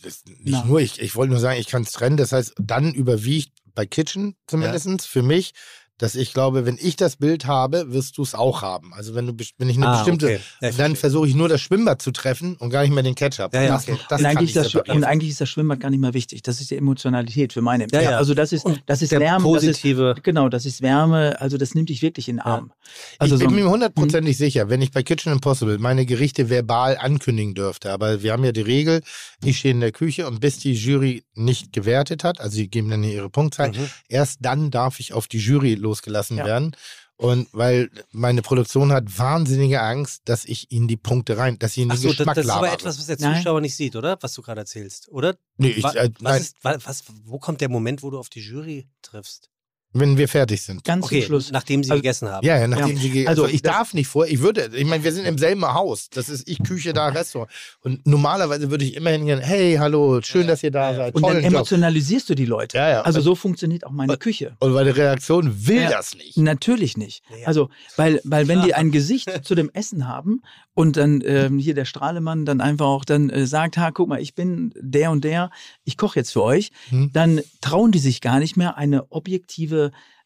das, 0.03 0.23
nicht 0.25 0.41
Na. 0.43 0.65
nur, 0.65 0.81
ich, 0.81 0.99
ich 1.01 1.15
wollte 1.15 1.31
nur 1.31 1.39
sagen, 1.39 1.59
ich 1.59 1.67
kann 1.67 1.83
es 1.83 1.91
trennen. 1.91 2.17
Das 2.17 2.33
heißt, 2.33 2.53
dann 2.59 2.93
überwiegt 2.93 3.53
bei 3.73 3.85
Kitchen 3.85 4.35
zumindest 4.45 5.07
für 5.07 5.23
mich, 5.23 5.53
dass 5.99 6.15
ich 6.15 6.33
glaube, 6.33 6.65
wenn 6.65 6.77
ich 6.81 6.95
das 6.95 7.17
Bild 7.17 7.45
habe, 7.45 7.93
wirst 7.93 8.17
du 8.17 8.23
es 8.23 8.33
auch 8.35 8.61
haben. 8.61 8.93
Also 8.93 9.13
wenn 9.15 9.27
du 9.27 9.33
wenn 9.57 9.69
ich 9.69 9.77
eine 9.77 9.87
Ah, 9.87 9.97
bestimmte, 9.97 10.25
okay. 10.25 10.39
Ja, 10.61 10.71
dann 10.71 10.95
versuche 10.95 11.27
ich 11.27 11.35
nur 11.35 11.47
das 11.49 11.61
Schwimmbad 11.61 12.01
zu 12.01 12.11
treffen 12.11 12.55
und 12.57 12.71
gar 12.71 12.81
nicht 12.81 12.93
mehr 12.93 13.03
den 13.03 13.15
Ketchup. 13.15 13.53
Ja, 13.53 13.61
ja. 13.61 13.67
Das, 13.69 13.85
das 13.85 14.19
und, 14.19 14.25
eigentlich 14.25 14.53
das, 14.53 14.73
und 14.73 15.03
eigentlich 15.03 15.29
ist 15.31 15.39
das 15.41 15.49
Schwimmbad 15.49 15.79
gar 15.79 15.89
nicht 15.91 15.99
mehr 15.99 16.13
wichtig. 16.13 16.41
Das 16.41 16.59
ist 16.61 16.71
die 16.71 16.77
Emotionalität 16.77 17.53
für 17.53 17.61
meine 17.61 17.87
Ja, 17.91 18.01
ja. 18.01 18.17
Also 18.17 18.33
das 18.33 18.51
ist, 18.51 18.65
Und 18.65 18.81
das 18.87 19.01
ist 19.01 19.11
Wärme, 19.11 19.43
das 19.53 19.63
positive- 19.65 20.13
ist, 20.17 20.23
genau, 20.23 20.49
das 20.49 20.65
ist 20.65 20.81
Wärme, 20.81 21.39
also 21.39 21.57
das 21.57 21.75
nimmt 21.75 21.89
dich 21.89 22.01
wirklich 22.01 22.27
in 22.27 22.37
den 22.37 22.41
Arm. 22.41 22.71
Also 23.19 23.35
ich 23.35 23.41
bin 23.41 23.49
so, 23.51 23.55
mir 23.55 23.69
hundertprozentig 23.69 24.37
sicher, 24.37 24.69
wenn 24.69 24.81
ich 24.81 24.91
bei 24.91 25.03
Kitchen 25.03 25.31
Impossible 25.31 25.77
meine 25.77 26.05
Gerichte 26.05 26.49
verbal 26.49 26.97
ankündigen 26.97 27.53
dürfte, 27.53 27.91
aber 27.91 28.23
wir 28.23 28.33
haben 28.33 28.43
ja 28.43 28.51
die 28.51 28.61
Regel, 28.61 29.01
ich 29.43 29.59
stehe 29.59 29.73
in 29.73 29.79
der 29.79 29.91
Küche 29.91 30.27
und 30.27 30.39
bis 30.41 30.57
die 30.59 30.73
Jury 30.73 31.23
nicht 31.35 31.71
gewertet 31.73 32.23
hat, 32.23 32.39
also 32.41 32.55
sie 32.55 32.67
geben 32.67 32.89
dann 32.89 33.03
ihre 33.03 33.29
Punktzahl, 33.29 33.69
Mhm. 33.69 33.89
erst 34.09 34.39
dann 34.41 34.71
darf 34.71 34.99
ich 34.99 35.13
auf 35.13 35.27
die 35.27 35.37
Jury 35.37 35.75
losgelassen 35.83 36.37
Ja. 36.37 36.45
werden. 36.45 36.75
Und 37.15 37.47
weil 37.53 37.91
meine 38.11 38.41
Produktion 38.41 38.91
hat 38.91 39.17
wahnsinnige 39.19 39.81
Angst, 39.81 40.23
dass 40.25 40.45
ich 40.45 40.71
ihnen 40.71 40.87
die 40.87 40.97
Punkte 40.97 41.37
rein, 41.37 41.59
dass 41.59 41.71
ich 41.73 41.77
ihnen 41.77 41.89
den 41.89 41.97
Achso, 41.97 42.07
das, 42.09 42.17
Geschmack 42.17 42.35
das 42.35 42.45
ist 42.45 42.51
aber 42.51 42.73
etwas, 42.73 42.97
was 42.97 43.05
der 43.05 43.17
Nein. 43.19 43.37
Zuschauer 43.37 43.61
nicht 43.61 43.75
sieht, 43.75 43.95
oder? 43.95 44.17
Was 44.21 44.33
du 44.33 44.41
gerade 44.41 44.61
erzählst, 44.61 45.09
oder? 45.09 45.35
Nee, 45.57 45.69
ich, 45.69 45.85
äh, 45.85 46.09
was 46.19 46.39
ist, 46.41 46.63
wa- 46.63 46.77
was, 46.83 47.03
wo 47.25 47.37
kommt 47.37 47.61
der 47.61 47.69
Moment, 47.69 48.01
wo 48.01 48.09
du 48.09 48.17
auf 48.17 48.29
die 48.29 48.41
Jury 48.41 48.87
triffst? 49.03 49.49
Wenn 49.93 50.17
wir 50.17 50.27
fertig 50.27 50.61
sind. 50.61 50.83
ganz 50.83 51.05
Okay, 51.05 51.19
zum 51.21 51.27
Schluss. 51.27 51.51
nachdem 51.51 51.83
sie 51.83 51.91
Also- 51.91 52.01
gegessen 52.01 52.29
haben. 52.29 52.45
Ja, 52.45 52.57
ja, 52.59 52.67
nachdem 52.67 52.95
Ja. 52.95 53.01
sie 53.01 53.09
ge- 53.11 53.27
Also, 53.27 53.43
also 53.43 53.53
ich 53.55 53.61
darf 53.61 53.93
nicht 53.93 54.07
vor, 54.07 54.25
ich 54.27 54.39
würde, 54.41 54.69
ich 54.75 54.85
meine, 54.85 55.03
wir 55.03 55.11
sind 55.13 55.25
im 55.25 55.37
selben 55.37 55.63
Haus. 55.65 56.09
Das 56.09 56.29
ist 56.29 56.47
ich 56.49 56.59
Küche 56.63 56.93
da 56.93 57.07
Restaurant. 57.09 57.49
Und 57.81 58.05
normalerweise 58.07 58.69
würde 58.71 58.85
ich 58.85 58.95
immer 58.95 59.11
hingehen, 59.11 59.39
hey, 59.39 59.75
hallo, 59.79 60.19
schön, 60.21 60.47
dass 60.47 60.63
ihr 60.63 60.71
da 60.71 60.93
seid. 60.95 61.15
Und 61.15 61.21
dann 61.23 61.31
Tollen 61.33 61.43
Job. 61.43 61.53
emotionalisierst 61.53 62.29
du 62.29 62.35
die 62.35 62.45
Leute. 62.45 62.77
Ja, 62.77 62.89
ja. 62.89 63.01
Also 63.01 63.21
so 63.21 63.35
funktioniert 63.35 63.85
auch 63.85 63.91
meine 63.91 64.17
Küche. 64.17 64.55
Und 64.59 64.73
meine 64.73 64.95
Reaktion 64.95 65.67
will 65.67 65.81
Ja. 65.83 65.89
das 65.91 66.15
nicht. 66.15 66.37
Natürlich 66.37 66.97
nicht. 66.97 67.23
Ja. 67.39 67.47
Also, 67.47 67.69
weil, 67.95 68.19
weil 68.23 68.47
wenn 68.47 68.61
die 68.63 68.73
ein 68.73 68.91
Gesicht 68.91 69.29
zu 69.45 69.55
dem 69.55 69.69
Essen 69.73 70.07
haben 70.07 70.41
und 70.73 70.97
dann 70.97 71.21
ähm, 71.25 71.59
hier 71.59 71.75
der 71.75 71.85
Strahlemann 71.85 72.45
dann 72.45 72.61
einfach 72.61 72.87
auch 72.87 73.05
dann 73.05 73.29
äh, 73.29 73.45
sagt, 73.45 73.77
ha, 73.77 73.91
guck 73.91 74.09
mal, 74.09 74.19
ich 74.21 74.33
bin 74.33 74.73
der 74.79 75.11
und 75.11 75.23
der, 75.23 75.51
ich 75.83 75.97
koche 75.97 76.19
jetzt 76.19 76.31
für 76.33 76.41
euch, 76.43 76.71
Hm. 76.89 77.11
dann 77.13 77.41
trauen 77.61 77.91
die 77.91 77.99
sich 77.99 78.21
gar 78.21 78.39
nicht 78.39 78.57
mehr, 78.57 78.75
eine 78.77 79.11
objektive 79.11 79.82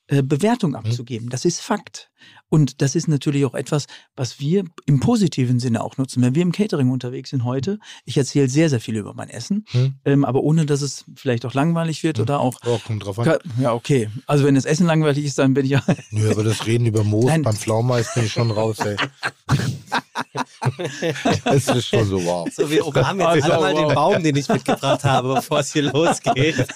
äh, 0.08 0.24
Bewertung 0.24 0.72
Hm. 0.72 0.78
abzugeben. 0.78 1.30
Das 1.30 1.46
ist 1.46 1.62
Fakt. 1.62 2.12
Und 2.50 2.82
das 2.82 2.96
ist 2.96 3.08
natürlich 3.08 3.46
auch 3.46 3.56
etwas, 3.56 3.88
was 4.16 4.40
wir 4.40 4.64
im 4.86 5.00
positiven 5.00 5.60
Sinne 5.60 5.84
auch 5.84 5.98
nutzen. 5.98 6.22
Wenn 6.22 6.34
wir 6.36 6.42
im 6.42 6.52
Catering 6.52 6.90
unterwegs 6.92 7.30
sind 7.32 7.44
heute, 7.44 7.80
ich 8.06 8.18
erzähle 8.18 8.48
sehr, 8.50 8.70
sehr 8.70 8.80
viel 8.80 8.96
über 8.96 9.14
mein 9.14 9.30
Essen, 9.30 9.66
Hm. 9.72 9.96
ähm, 10.06 10.26
aber 10.26 10.42
ohne, 10.44 10.66
dass 10.66 10.82
es 10.82 11.06
vielleicht 11.16 11.46
auch 11.46 11.54
langweilig 11.54 12.04
wird 12.04 12.20
oder 12.20 12.40
auch 12.40 12.60
Oh, 12.66 12.80
kommt 12.86 13.06
drauf 13.06 13.20
an. 13.20 13.38
Ja, 13.60 13.74
okay. 13.74 14.10
Also 14.26 14.46
wenn 14.46 14.56
das 14.56 14.66
Essen 14.66 14.86
langweilig 14.86 15.26
ist, 15.26 15.38
dann 15.40 15.54
bin 15.54 15.66
ich 15.66 15.72
ja. 15.72 15.84
Nö, 16.12 16.32
aber 16.32 16.44
das 16.44 16.66
Reden 16.66 16.86
über 16.86 17.04
Moos 17.04 17.26
Nein. 17.26 17.42
beim 17.42 17.56
Pflaumeis 17.56 18.14
bin 18.14 18.26
ich 18.26 18.32
schon 18.32 18.52
raus, 18.52 18.78
ey. 18.80 18.96
Das 21.44 21.68
ist 21.68 21.88
schon 21.88 22.06
so 22.06 22.24
wow. 22.24 22.48
So, 22.54 22.70
wir 22.70 22.86
umarmen 22.86 23.36
jetzt 23.36 23.50
alle 23.50 23.60
mal 23.62 23.74
den 23.74 23.86
wow. 23.86 23.94
Baum, 23.94 24.24
den 24.24 24.36
ich 24.36 24.48
mitgebracht 24.50 25.04
habe, 25.04 25.36
bevor 25.36 25.60
es 25.60 25.72
hier 25.74 25.84
losgeht. 25.84 26.68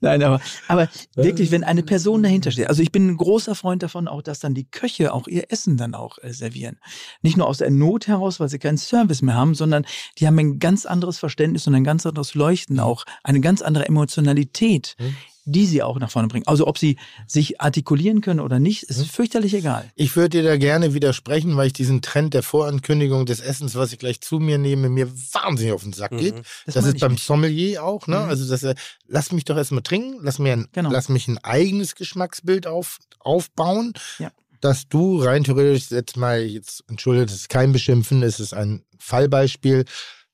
Nein, 0.00 0.22
aber, 0.22 0.40
aber 0.68 0.88
wirklich, 1.14 1.50
wenn 1.50 1.64
eine 1.64 1.82
Person 1.82 2.22
dahinter 2.22 2.50
steht. 2.50 2.68
Also 2.68 2.82
ich 2.82 2.92
bin 2.92 3.13
ein 3.14 3.16
großer 3.16 3.54
Freund 3.54 3.82
davon, 3.82 4.08
auch 4.08 4.22
dass 4.22 4.40
dann 4.40 4.54
die 4.54 4.64
Köche 4.64 5.12
auch 5.12 5.26
ihr 5.28 5.50
Essen 5.50 5.76
dann 5.76 5.94
auch 5.94 6.18
äh, 6.22 6.32
servieren. 6.32 6.78
Nicht 7.22 7.36
nur 7.36 7.46
aus 7.46 7.58
der 7.58 7.70
Not 7.70 8.06
heraus, 8.06 8.40
weil 8.40 8.48
sie 8.48 8.58
keinen 8.58 8.78
Service 8.78 9.22
mehr 9.22 9.34
haben, 9.34 9.54
sondern 9.54 9.86
die 10.18 10.26
haben 10.26 10.38
ein 10.38 10.58
ganz 10.58 10.86
anderes 10.86 11.18
Verständnis 11.18 11.66
und 11.66 11.74
ein 11.74 11.84
ganz 11.84 12.06
anderes 12.06 12.34
Leuchten 12.34 12.80
auch, 12.80 13.04
eine 13.22 13.40
ganz 13.40 13.62
andere 13.62 13.86
Emotionalität, 13.86 14.96
die 15.44 15.66
sie 15.66 15.82
auch 15.82 15.98
nach 15.98 16.10
vorne 16.10 16.28
bringen. 16.28 16.46
Also 16.46 16.66
ob 16.66 16.78
sie 16.78 16.96
sich 17.26 17.60
artikulieren 17.60 18.20
können 18.20 18.40
oder 18.40 18.58
nicht, 18.58 18.84
ist 18.84 19.06
fürchterlich 19.10 19.54
egal. 19.54 19.90
Ich 19.94 20.16
würde 20.16 20.30
dir 20.30 20.42
da 20.42 20.56
gerne 20.56 20.94
widersprechen, 20.94 21.56
weil 21.56 21.66
ich 21.66 21.72
diesen 21.72 22.02
Trend 22.02 22.34
der 22.34 22.42
Vorankündigung 22.42 23.26
des 23.26 23.40
Essens, 23.40 23.74
was 23.74 23.92
ich 23.92 23.98
gleich 23.98 24.20
zu 24.20 24.38
mir 24.38 24.58
nehme, 24.58 24.88
mir 24.88 25.10
wahnsinnig 25.32 25.72
auf 25.72 25.82
den 25.82 25.92
Sack 25.92 26.12
geht. 26.16 26.34
Das 26.66 26.74
Das, 26.74 26.86
ist 26.86 27.00
beim 27.00 27.12
nicht. 27.12 27.24
Sommelier 27.24 27.84
auch, 27.84 28.06
ne? 28.06 28.20
Mhm. 28.20 28.28
Also 28.28 28.48
das, 28.48 28.62
äh, 28.62 28.74
lass 29.06 29.32
mich 29.32 29.44
doch 29.44 29.56
erstmal 29.56 29.82
trinken, 29.82 30.18
lass 30.22 30.38
mir 30.38 30.52
ein, 30.54 30.68
Genau. 30.72 30.90
lass 30.90 31.08
mich 31.08 31.28
ein 31.28 31.38
eigenes 31.38 31.94
Geschmacksbild 31.94 32.66
auf, 32.66 32.98
aufbauen. 33.20 33.92
Ja. 34.18 34.30
Dass 34.60 34.88
du 34.88 35.22
rein 35.22 35.44
theoretisch 35.44 35.90
jetzt 35.90 36.16
mal 36.16 36.40
jetzt 36.40 36.84
entschuldigt, 36.88 37.28
das 37.28 37.36
ist 37.36 37.48
kein 37.50 37.72
Beschimpfen, 37.72 38.22
es 38.22 38.40
ist 38.40 38.54
ein 38.54 38.82
Fallbeispiel. 38.98 39.84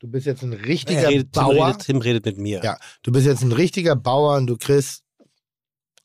Du 0.00 0.08
bist 0.08 0.26
jetzt 0.26 0.42
ein 0.42 0.52
Er 0.52 0.64
richtiger 0.64 1.08
redet, 1.08 1.32
Tim, 1.32 1.42
Bauer. 1.42 1.68
redet, 1.68 1.82
Tim 1.82 1.98
redet 1.98 2.26
mit 2.26 2.38
mir. 2.38 2.62
Ja, 2.64 2.78
du 3.02 3.12
bist 3.12 3.26
jetzt 3.26 3.42
ein 3.42 3.52
richtiger 3.52 3.94
Bauer 3.94 4.36
und 4.36 4.46
du 4.46 4.56
kriegst 4.56 5.04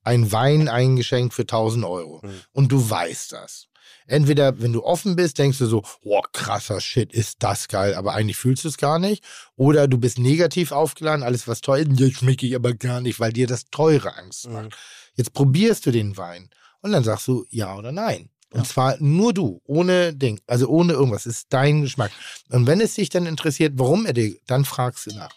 ein 0.03 0.31
Wein 0.31 0.67
eingeschenkt 0.67 1.33
für 1.33 1.43
1000 1.43 1.85
Euro. 1.85 2.21
Mhm. 2.23 2.41
Und 2.51 2.71
du 2.71 2.89
weißt 2.89 3.31
das. 3.31 3.67
Entweder, 4.07 4.59
wenn 4.61 4.73
du 4.73 4.83
offen 4.83 5.15
bist, 5.15 5.39
denkst 5.39 5.57
du 5.57 5.65
so, 5.65 5.83
oh, 6.03 6.21
krasser 6.31 6.79
Shit, 6.81 7.11
ist 7.13 7.37
das 7.41 7.67
geil, 7.67 7.95
aber 7.95 8.13
eigentlich 8.13 8.37
fühlst 8.37 8.63
du 8.63 8.67
es 8.67 8.77
gar 8.77 8.99
nicht. 8.99 9.23
Oder 9.55 9.87
du 9.87 9.97
bist 9.97 10.19
negativ 10.19 10.71
aufgeladen, 10.71 11.23
alles 11.23 11.47
was 11.47 11.61
teuer 11.61 11.79
ist, 11.79 11.99
das 11.99 12.11
schmecke 12.11 12.45
ich 12.45 12.55
aber 12.55 12.73
gar 12.73 13.01
nicht, 13.01 13.19
weil 13.19 13.33
dir 13.33 13.47
das 13.47 13.65
Teure 13.65 14.15
Angst 14.17 14.47
macht. 14.49 14.65
Mhm. 14.65 14.69
Jetzt 15.15 15.33
probierst 15.33 15.85
du 15.85 15.91
den 15.91 16.17
Wein 16.17 16.49
und 16.81 16.91
dann 16.91 17.03
sagst 17.03 17.27
du 17.27 17.45
ja 17.49 17.75
oder 17.75 17.91
nein. 17.91 18.29
Und 18.55 18.67
zwar 18.67 18.95
nur 18.99 19.33
du, 19.33 19.61
ohne 19.65 20.13
Ding, 20.13 20.39
also 20.47 20.67
ohne 20.67 20.93
irgendwas, 20.93 21.25
ist 21.25 21.47
dein 21.49 21.81
Geschmack. 21.81 22.11
Und 22.49 22.67
wenn 22.67 22.79
es 22.79 22.95
dich 22.95 23.09
dann 23.09 23.25
interessiert, 23.25 23.73
warum 23.75 24.05
er 24.05 24.13
dir, 24.13 24.35
dann 24.47 24.63
fragst 24.63 25.07
du 25.07 25.15
nach. 25.15 25.29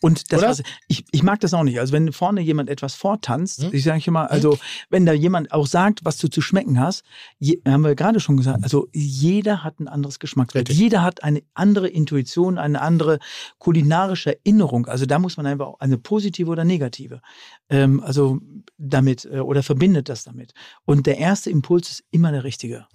Und 0.00 0.32
das, 0.32 0.42
was, 0.42 0.62
ich, 0.88 1.04
ich 1.10 1.22
mag 1.22 1.40
das 1.40 1.54
auch 1.54 1.62
nicht. 1.62 1.78
Also 1.80 1.92
wenn 1.92 2.12
vorne 2.12 2.40
jemand 2.40 2.68
etwas 2.70 2.94
vortanzt, 2.94 3.62
Hm? 3.62 3.70
ich 3.72 3.82
sage 3.84 4.02
immer, 4.06 4.30
also 4.30 4.58
wenn 4.90 5.04
da 5.06 5.12
jemand 5.12 5.52
auch 5.52 5.66
sagt, 5.66 6.04
was 6.04 6.16
du 6.18 6.28
zu 6.28 6.40
schmecken 6.40 6.78
hast, 6.80 7.02
je, 7.38 7.60
haben 7.66 7.82
wir 7.84 7.94
gerade 7.94 8.20
schon 8.20 8.36
gesagt, 8.36 8.62
also 8.62 8.88
jeder 8.92 9.64
hat 9.64 9.80
ein 9.80 9.88
anderes 9.88 10.18
Geschmacksbild. 10.18 10.68
Richtig. 10.68 10.82
Jeder 10.82 11.02
hat 11.02 11.22
eine 11.24 11.42
andere 11.54 11.88
Intuition, 11.88 12.58
eine 12.58 12.80
andere 12.80 13.18
kulinarische 13.58 14.36
Erinnerung. 14.44 14.86
Also 14.86 15.06
da 15.06 15.18
muss 15.18 15.36
man 15.36 15.46
einfach 15.46 15.66
auch 15.66 15.80
eine 15.80 15.98
positive 15.98 16.50
oder 16.50 16.64
negative, 16.64 17.20
ähm, 17.70 18.00
also 18.02 18.38
damit 18.78 19.24
äh, 19.26 19.40
oder 19.40 19.62
verbindet 19.62 20.08
das 20.08 20.24
damit. 20.24 20.52
Und 20.84 21.06
der 21.06 21.18
erste 21.18 21.50
Impuls 21.50 21.90
ist 21.90 22.04
immer 22.10 22.32
der 22.32 22.44
richtige. 22.44 22.86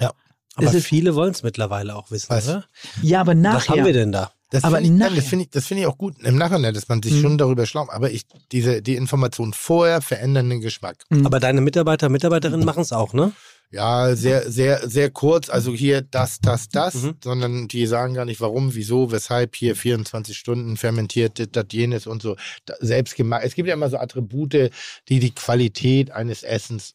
Aber 0.56 0.68
Es 0.68 0.74
ist- 0.76 0.86
viele 0.86 1.16
wollen 1.16 1.32
es 1.32 1.42
mittlerweile 1.44 1.96
auch 1.96 2.12
wissen, 2.12 2.30
Was? 2.30 2.48
oder? 2.48 2.66
Ja, 3.02 3.22
aber 3.22 3.32
Was 3.34 3.42
nachher. 3.42 3.76
haben 3.78 3.86
wir 3.86 3.94
denn 3.94 4.12
da? 4.12 4.32
Das 4.54 4.64
Aber 4.64 4.78
finde 4.78 5.08
ich, 5.08 5.16
das 5.16 5.26
finde 5.26 5.46
ich, 5.46 5.50
das 5.50 5.66
finde 5.66 5.82
ich 5.82 5.88
auch 5.88 5.98
gut 5.98 6.16
im 6.22 6.38
Nachhinein, 6.38 6.76
dass 6.76 6.88
man 6.88 7.02
sich 7.02 7.14
Mhm. 7.14 7.22
schon 7.22 7.38
darüber 7.40 7.66
schlau 7.66 7.86
macht. 7.86 7.96
Aber 7.96 8.12
ich, 8.12 8.22
diese, 8.52 8.84
die 8.84 8.96
Informationen 8.96 9.52
vorher 9.52 10.00
verändern 10.02 10.48
den 10.52 10.62
Geschmack. 10.62 10.98
Mhm. 11.10 11.26
Aber 11.26 11.40
deine 11.40 11.60
Mitarbeiter, 11.62 12.08
Mitarbeiterinnen 12.10 12.64
machen 12.64 12.82
es 12.82 12.92
auch, 12.94 13.14
ne? 13.14 13.32
Ja, 13.72 14.16
sehr, 14.16 14.52
sehr, 14.52 14.88
sehr 14.88 15.10
kurz. 15.10 15.50
Also 15.50 15.74
hier 15.74 16.04
das, 16.04 16.40
das, 16.40 16.70
das, 16.70 16.94
Mhm. 16.94 17.16
sondern 17.24 17.68
die 17.68 17.88
sagen 17.88 18.14
gar 18.14 18.26
nicht 18.26 18.40
warum, 18.42 18.76
wieso, 18.76 19.12
weshalb 19.12 19.56
hier 19.56 19.76
24 19.76 20.38
Stunden 20.38 20.78
fermentiert, 20.78 21.40
das, 21.40 21.48
das, 21.52 21.66
jenes 21.72 22.06
und 22.06 22.22
so. 22.22 22.36
Selbst 22.80 23.16
gemacht. 23.16 23.42
Es 23.44 23.56
gibt 23.56 23.68
ja 23.68 23.74
immer 23.74 23.90
so 23.90 23.98
Attribute, 23.98 24.70
die 25.10 25.20
die 25.20 25.32
Qualität 25.34 26.12
eines 26.12 26.44
Essens 26.44 26.94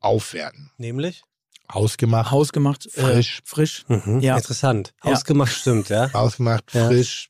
aufwerten. 0.00 0.70
Nämlich? 0.76 1.22
Ausgemacht, 1.68 2.30
Hausgemacht, 2.30 2.88
Frisch. 2.92 3.38
Äh, 3.40 3.42
frisch. 3.44 3.84
Mhm. 3.88 4.20
Ja. 4.20 4.36
Interessant. 4.36 4.94
Ja. 5.04 5.12
Ausgemacht 5.12 5.52
stimmt, 5.52 5.88
ja. 5.90 6.10
ausgemacht, 6.14 6.64
Ja. 6.72 6.86
frisch. 6.86 7.28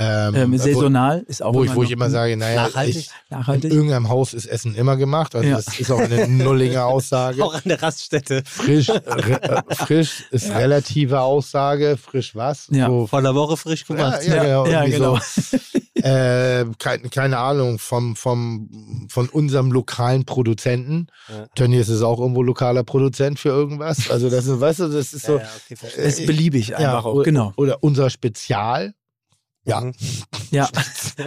Ähm, 0.00 0.34
Ähm, 0.36 0.52
wo- 0.52 0.56
saisonal 0.58 1.24
ist 1.26 1.42
auch 1.42 1.52
Wo 1.54 1.64
ich, 1.64 1.74
wo 1.74 1.82
ich 1.82 1.90
immer 1.90 2.08
sage, 2.08 2.36
naja, 2.36 2.68
Nachhaltig? 2.68 2.96
ich, 2.96 3.06
in 3.30 3.36
nachhaltig. 3.36 3.72
irgendeinem 3.72 4.08
Haus 4.08 4.32
ist 4.32 4.46
Essen 4.46 4.74
immer 4.76 4.96
gemacht. 4.96 5.34
Also 5.34 5.48
Ja. 5.48 5.56
das 5.56 5.80
ist 5.80 5.90
auch 5.90 5.98
eine 5.98 6.28
nullige 6.28 6.84
Aussage. 6.84 7.42
Auch 7.44 7.54
an 7.54 7.62
der 7.64 7.82
Raststätte. 7.82 8.42
Frisch, 8.46 8.88
re, 8.90 9.42
äh, 9.42 9.74
frisch 9.74 10.24
ist 10.30 10.50
relative 10.50 11.20
Aussage. 11.20 11.96
Frisch 11.96 12.36
was? 12.36 12.68
Ja. 12.70 12.86
So, 12.86 13.06
Vor 13.08 13.18
einer 13.18 13.34
Woche 13.34 13.56
frisch 13.56 13.84
ja, 13.88 13.94
gemacht. 13.96 14.22
ja, 14.24 14.42
genau. 14.42 14.66
Ja, 14.66 14.82
irgendwie 14.84 14.98
genau. 14.98 15.18
So, 15.18 15.56
äh, 16.04 16.64
keine, 16.78 17.08
keine 17.10 17.38
Ahnung, 17.38 17.78
vom, 17.80 18.14
vom, 18.14 19.06
von 19.10 19.28
unserem 19.28 19.72
lokalen 19.72 20.24
Produzenten. 20.24 21.08
Ja. 21.28 21.46
Tönnies 21.56 21.88
ist 21.88 22.02
auch 22.02 22.20
irgendwo 22.20 22.42
lokaler 22.42 22.84
Produzent 22.84 23.40
für 23.40 23.48
irgendwas. 23.48 24.08
Also 24.10 24.30
das 24.30 24.46
ist, 24.46 24.60
weißt 24.60 24.78
du, 24.80 24.88
das 24.88 25.12
ist 25.12 25.26
so. 25.26 25.38
Ja, 25.38 25.42
ja, 25.42 25.48
okay, 25.64 25.76
verstehe. 25.76 26.04
ist 26.04 26.24
beliebig 26.26 26.76
einfach 26.76 27.04
auch, 27.04 27.22
genau. 27.24 27.52
Oder 27.56 27.82
unser 27.82 28.10
Spezial. 28.10 28.94
Ja. 29.64 29.80
Mhm. 29.82 29.92
Ja. 30.50 30.66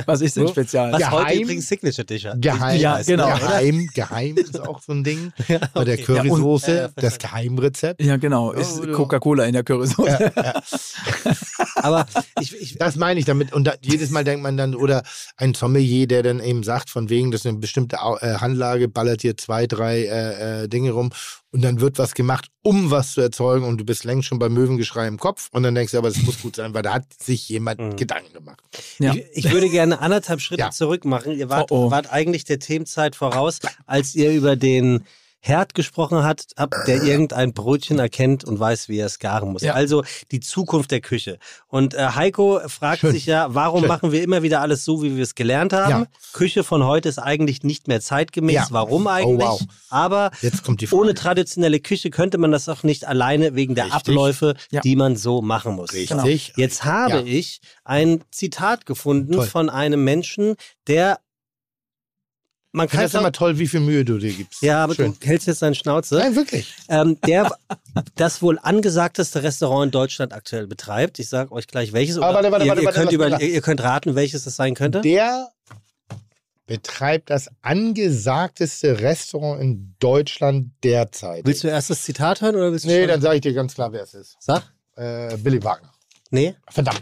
Was 0.07 0.21
ist 0.21 0.35
denn 0.35 0.47
So. 0.47 0.51
spezial? 0.53 0.91
Was 0.93 0.99
Geheim- 0.99 1.25
heute 1.27 1.39
übrigens 1.41 1.67
Signature 1.67 2.03
Dish 2.05 2.25
hat. 2.25 2.41
Geheim, 2.41 2.79
Ja, 2.81 2.99
genau. 3.03 3.27
Geheim, 3.27 3.87
geheim 3.93 4.35
ist 4.35 4.59
auch 4.59 4.81
so 4.81 4.93
ein 4.93 5.03
Ding. 5.03 5.31
Ja, 5.47 5.59
Bei 5.75 5.83
der 5.85 5.93
okay. 5.93 6.03
Currysoße, 6.05 6.75
Ja, 6.75 6.89
das 6.95 7.19
Geheimrezept. 7.19 8.01
Ja, 8.01 8.17
genau. 8.17 8.51
Ist 8.51 8.79
oder- 8.79 8.93
Coca-Cola 8.93 9.43
in 9.45 9.53
der 9.53 9.63
Currysoße. 9.63 10.31
Ja, 10.35 10.43
ja. 10.43 10.61
Aber 11.75 12.05
ich, 12.39 12.55
ich, 12.59 12.77
Das 12.77 12.95
meine 12.95 13.19
ich 13.19 13.25
damit. 13.25 13.53
Und 13.53 13.65
da, 13.65 13.73
jedes 13.81 14.09
Mal 14.11 14.23
denkt 14.23 14.43
man 14.43 14.57
dann, 14.57 14.75
oder 14.75 15.03
ein 15.38 15.53
Sommelier, 15.53 16.07
der 16.07 16.23
dann 16.23 16.39
eben 16.39 16.63
sagt, 16.63 16.89
von 16.89 17.09
wegen, 17.09 17.31
das 17.31 17.41
ist 17.41 17.47
eine 17.47 17.57
bestimmte 17.59 17.97
äh, 18.21 18.35
Handlage, 18.35 18.88
ballert 18.88 19.21
hier 19.21 19.38
zwei, 19.38 19.67
drei 19.67 20.01
äh, 20.05 20.63
äh, 20.63 20.67
Dinge 20.67 20.91
rum 20.91 21.11
und 21.51 21.61
dann 21.63 21.81
wird 21.81 21.97
was 21.97 22.13
gemacht, 22.13 22.47
um 22.63 22.91
was 22.91 23.13
zu 23.13 23.21
erzeugen 23.21 23.65
und 23.65 23.77
du 23.77 23.83
bist 23.85 24.03
längst 24.05 24.27
schon 24.27 24.39
beim 24.39 24.53
Möwengeschrei 24.53 25.07
im 25.07 25.17
Kopf 25.17 25.49
und 25.51 25.63
dann 25.63 25.75
denkst 25.75 25.91
du, 25.91 25.97
aber 25.97 26.09
das 26.09 26.21
muss 26.23 26.41
gut 26.41 26.55
sein, 26.55 26.73
weil 26.73 26.81
da 26.83 26.93
hat 26.93 27.03
sich 27.21 27.49
jemand 27.49 27.79
Mhm. 27.79 27.95
Gedanken 27.97 28.31
gemacht. 28.33 28.61
Ja. 28.99 29.13
ich, 29.13 29.45
ich 29.45 29.51
würde 29.51 29.69
gerne 29.69 29.99
anderthalb 29.99 30.39
Schritte 30.41 30.61
Ja. 30.61 30.71
zurück 30.71 31.03
machen. 31.05 31.33
Ihr 31.33 31.49
wart, 31.49 31.71
Oh, 31.71 31.88
oh. 31.88 31.91
wart 31.91 32.11
eigentlich 32.11 32.45
der 32.45 32.59
Themenzeit 32.59 33.15
voraus, 33.15 33.59
als 33.85 34.15
ihr 34.15 34.31
über 34.31 34.55
den 34.55 35.03
Herd 35.43 35.73
gesprochen 35.73 36.23
habt, 36.23 36.53
habt, 36.55 36.76
der 36.88 37.01
irgendein 37.03 37.53
Brötchen 37.53 37.97
erkennt 37.99 38.43
und 38.43 38.59
weiß, 38.59 38.89
wie 38.89 38.99
er 38.99 39.07
es 39.07 39.18
garen 39.19 39.51
muss. 39.51 39.63
Ja. 39.63 39.73
Also 39.73 40.03
die 40.31 40.39
Zukunft 40.39 40.91
der 40.91 41.01
Küche. 41.01 41.39
Und 41.68 41.95
äh, 41.95 42.09
Heiko 42.15 42.61
fragt 42.68 43.01
Schön. 43.01 43.11
sich 43.11 43.26
ja, 43.26 43.47
warum 43.53 43.80
Schön. 43.81 43.88
machen 43.88 44.11
wir 44.11 44.22
immer 44.22 44.43
wieder 44.43 44.61
alles 44.61 44.85
so, 44.85 45.01
wie 45.01 45.15
wir 45.15 45.23
es 45.23 45.34
gelernt 45.35 45.73
haben? 45.73 45.89
Ja. 46.03 46.07
Küche 46.34 46.63
von 46.63 46.85
heute 46.85 47.09
ist 47.09 47.18
eigentlich 47.19 47.63
nicht 47.63 47.88
mehr 47.88 48.01
zeitgemäß. 48.01 48.53
Ja. 48.55 48.68
Warum 48.69 49.07
Oh, 49.07 49.09
eigentlich? 49.09 49.47
wow. 49.49 49.61
Aber 49.89 50.30
Jetzt 50.41 50.63
kommt 50.63 50.80
die 50.81 50.88
Frage. 50.88 51.01
ohne 51.01 51.13
traditionelle 51.15 51.80
Küche 51.80 52.11
könnte 52.11 52.38
man 52.38 52.51
das 52.51 52.69
auch 52.69 52.84
nicht 52.84 53.07
alleine 53.07 53.55
wegen 53.55 53.73
der 53.73 53.85
Richtig. 53.85 53.99
Abläufe, 54.09 54.53
Ja. 54.69 54.81
die 54.81 54.95
man 54.95 55.15
so 55.15 55.41
machen 55.41 55.76
muss. 55.76 55.91
Richtig. 55.93 56.53
Jetzt 56.55 56.85
habe 56.85 57.15
Ja. 57.15 57.23
ich 57.26 57.61
ein 57.84 58.23
Zitat 58.31 58.85
gefunden 58.85 59.34
Toll. 59.34 59.47
von 59.47 59.69
einem 59.72 60.03
Menschen, 60.03 60.55
der 60.88 61.19
man 62.73 62.88
kann 62.88 63.02
das 63.02 63.14
immer 63.14 63.31
toll, 63.31 63.60
wie 63.60 63.68
viel 63.68 63.80
Mühe 63.81 64.06
du 64.06 64.18
dir 64.18 64.31
gibst. 64.34 64.61
ja, 64.61 64.84
aber 64.84 64.95
Schön. 64.95 65.15
du 65.19 65.27
hältst 65.27 65.48
jetzt 65.48 65.61
deine 65.61 65.76
Schnauze. 65.76 66.15
Nein, 66.15 66.35
wirklich. 66.35 66.73
Ähm, 66.89 67.18
der 67.27 67.56
das 68.15 68.41
wohl 68.41 68.60
angesagteste 68.61 69.43
Restaurant 69.43 69.88
in 69.88 69.91
Deutschland 69.91 70.34
aktuell 70.34 70.68
betreibt. 70.68 71.19
Ich 71.19 71.27
sage 71.30 71.52
euch 71.52 71.68
gleich 71.68 71.91
welches. 71.93 72.18
Aber 72.18 72.34
warte, 72.35 72.52
warte, 72.52 72.65
ihr, 72.65 72.69
warte, 72.69 72.81
ihr, 72.81 72.85
warte, 72.85 72.99
könnt 72.99 73.19
warte, 73.19 73.35
über, 73.45 73.53
ihr, 73.53 73.61
könnt 73.61 73.84
raten, 73.84 74.15
welches 74.15 74.45
es 74.45 74.56
sein 74.56 74.73
könnte. 74.76 75.02
Der 75.02 75.49
betreibt 76.68 77.30
das 77.30 77.49
angesagteste 77.61 79.02
Restaurant 79.02 79.61
in 79.61 79.95
Deutschland 79.99 80.72
derzeit. 80.84 81.45
Willst 81.45 81.64
du 81.64 81.68
erst 81.68 81.89
das 81.89 82.03
Zitat 82.03 82.41
hören 82.41 82.56
oder 82.56 82.72
willst 82.72 82.85
du 82.85 82.89
Nee, 82.89 82.99
schon- 83.02 83.07
dann 83.10 83.22
sage 83.22 83.35
ich 83.35 83.41
dir 83.41 83.53
ganz 83.53 83.73
klar, 83.76 83.91
wer 83.91 84.03
es 84.03 84.14
ist. 84.14 84.38
Sag? 84.39 84.64
Äh, 84.95 85.35
Billy 85.38 85.61
Wagner. 85.64 85.91
Nee, 86.30 86.56
Verdammt. 86.69 87.02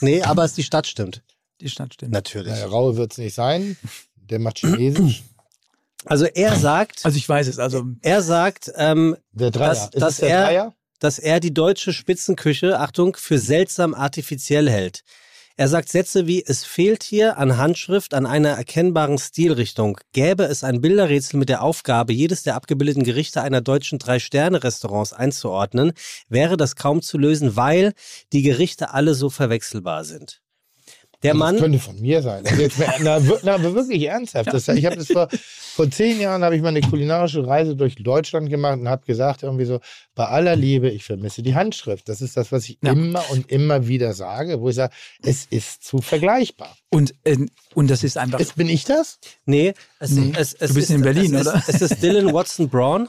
nee, 0.00 0.22
aber 0.22 0.44
es 0.44 0.54
die 0.54 0.62
Stadt 0.62 0.86
stimmt. 0.86 1.22
Die 1.60 1.68
Stadt 1.68 1.92
stimmt. 1.94 2.12
Natürlich. 2.12 2.52
Naja, 2.52 2.66
Raue 2.66 2.96
wird 2.96 3.12
es 3.12 3.18
nicht 3.18 3.34
sein. 3.34 3.76
Der 4.30 4.38
macht 4.38 4.58
Chinesisch. 4.58 5.22
Also 6.06 6.24
er 6.24 6.56
sagt, 6.56 7.04
Also 7.04 7.18
ich 7.18 7.28
weiß 7.28 7.46
es. 7.48 7.58
Also 7.58 7.84
er 8.00 8.22
sagt, 8.22 8.72
ähm, 8.76 9.16
Der 9.32 9.50
Dreier. 9.50 9.68
dass- 9.68 9.84
ist 9.92 10.00
dass 10.00 10.16
der 10.18 10.28
er- 10.30 10.44
Dreier? 10.46 10.74
dass 10.98 11.18
er 11.18 11.40
die 11.40 11.52
deutsche 11.52 11.92
Spitzenküche, 11.92 12.78
Achtung, 12.78 13.16
für 13.16 13.38
seltsam 13.38 13.94
artifiziell 13.94 14.68
hält. 14.70 15.02
Er 15.56 15.68
sagt 15.68 15.90
Sätze 15.90 16.26
wie, 16.26 16.42
es 16.46 16.64
fehlt 16.64 17.02
hier 17.02 17.36
an 17.36 17.58
Handschrift, 17.58 18.14
an 18.14 18.24
einer 18.24 18.50
erkennbaren 18.50 19.18
Stilrichtung. 19.18 19.98
Gäbe 20.12 20.44
es 20.44 20.64
ein 20.64 20.80
Bilderrätsel 20.80 21.38
mit 21.38 21.50
der 21.50 21.62
Aufgabe, 21.62 22.14
jedes 22.14 22.42
der 22.44 22.54
abgebildeten 22.54 23.02
Gerichte 23.02 23.42
einer 23.42 23.60
deutschen 23.60 23.98
Drei-Sterne-Restaurants 23.98 25.12
einzuordnen, 25.12 25.92
wäre 26.30 26.56
das 26.56 26.76
kaum 26.76 27.02
zu 27.02 27.18
lösen, 27.18 27.56
weil 27.56 27.92
die 28.32 28.40
Gerichte 28.42 28.94
alle 28.94 29.12
so 29.14 29.28
verwechselbar 29.28 30.04
sind. 30.04 30.40
Der 31.22 31.32
Das 31.32 31.38
Mann, 31.38 31.58
könnte 31.58 31.78
von 31.78 32.00
mir 32.00 32.22
sein. 32.22 32.46
Also 32.46 32.62
jetzt, 32.62 32.78
na, 33.00 33.20
na, 33.42 33.54
aber 33.54 33.74
wirklich 33.74 34.02
ernsthaft. 34.04 34.52
Das, 34.52 34.66
ich 34.68 34.86
habe 34.86 34.96
das 34.96 35.08
vor, 35.08 35.28
vor 35.30 35.90
zehn 35.90 36.18
Jahren 36.18 36.42
habe 36.42 36.56
ich 36.56 36.62
mal 36.62 36.68
eine 36.68 36.80
kulinarische 36.80 37.46
Reise 37.46 37.76
durch 37.76 37.96
Deutschland 37.96 38.48
gemacht 38.48 38.78
und 38.80 38.88
habe 38.88 39.04
gesagt 39.04 39.42
irgendwie 39.42 39.66
so: 39.66 39.80
Bei 40.14 40.26
aller 40.28 40.56
Liebe, 40.56 40.88
ich 40.88 41.04
vermisse 41.04 41.42
die 41.42 41.54
Handschrift. 41.54 42.08
Das 42.08 42.22
ist 42.22 42.38
das, 42.38 42.52
was 42.52 42.64
ich 42.70 42.78
Ja. 42.82 42.92
immer 42.92 43.22
und 43.30 43.50
immer 43.52 43.86
wieder 43.86 44.14
sage, 44.14 44.60
wo 44.62 44.70
ich 44.70 44.76
sage, 44.76 44.94
es 45.22 45.44
ist 45.50 45.84
zu 45.84 45.98
vergleichbar. 45.98 46.74
Und, 46.88 47.14
äh, 47.24 47.36
und 47.74 47.90
das 47.90 48.02
ist 48.02 48.16
einfach. 48.16 48.40
Ist, 48.40 48.56
bin 48.56 48.68
ich 48.70 48.84
das? 48.84 49.18
nee, 49.44 49.74
es, 49.98 50.12
Nee. 50.12 50.32
es, 50.36 50.54
es 50.54 50.68
Du 50.70 50.74
bist 50.76 50.88
ist, 50.90 50.96
in 50.96 51.02
Berlin, 51.02 51.34
es, 51.34 51.46
oder? 51.46 51.62
Es, 51.66 51.74
es 51.74 51.82
ist 51.90 52.02
Dylan 52.02 52.32
Watson 52.32 52.68
Brown, 52.70 53.08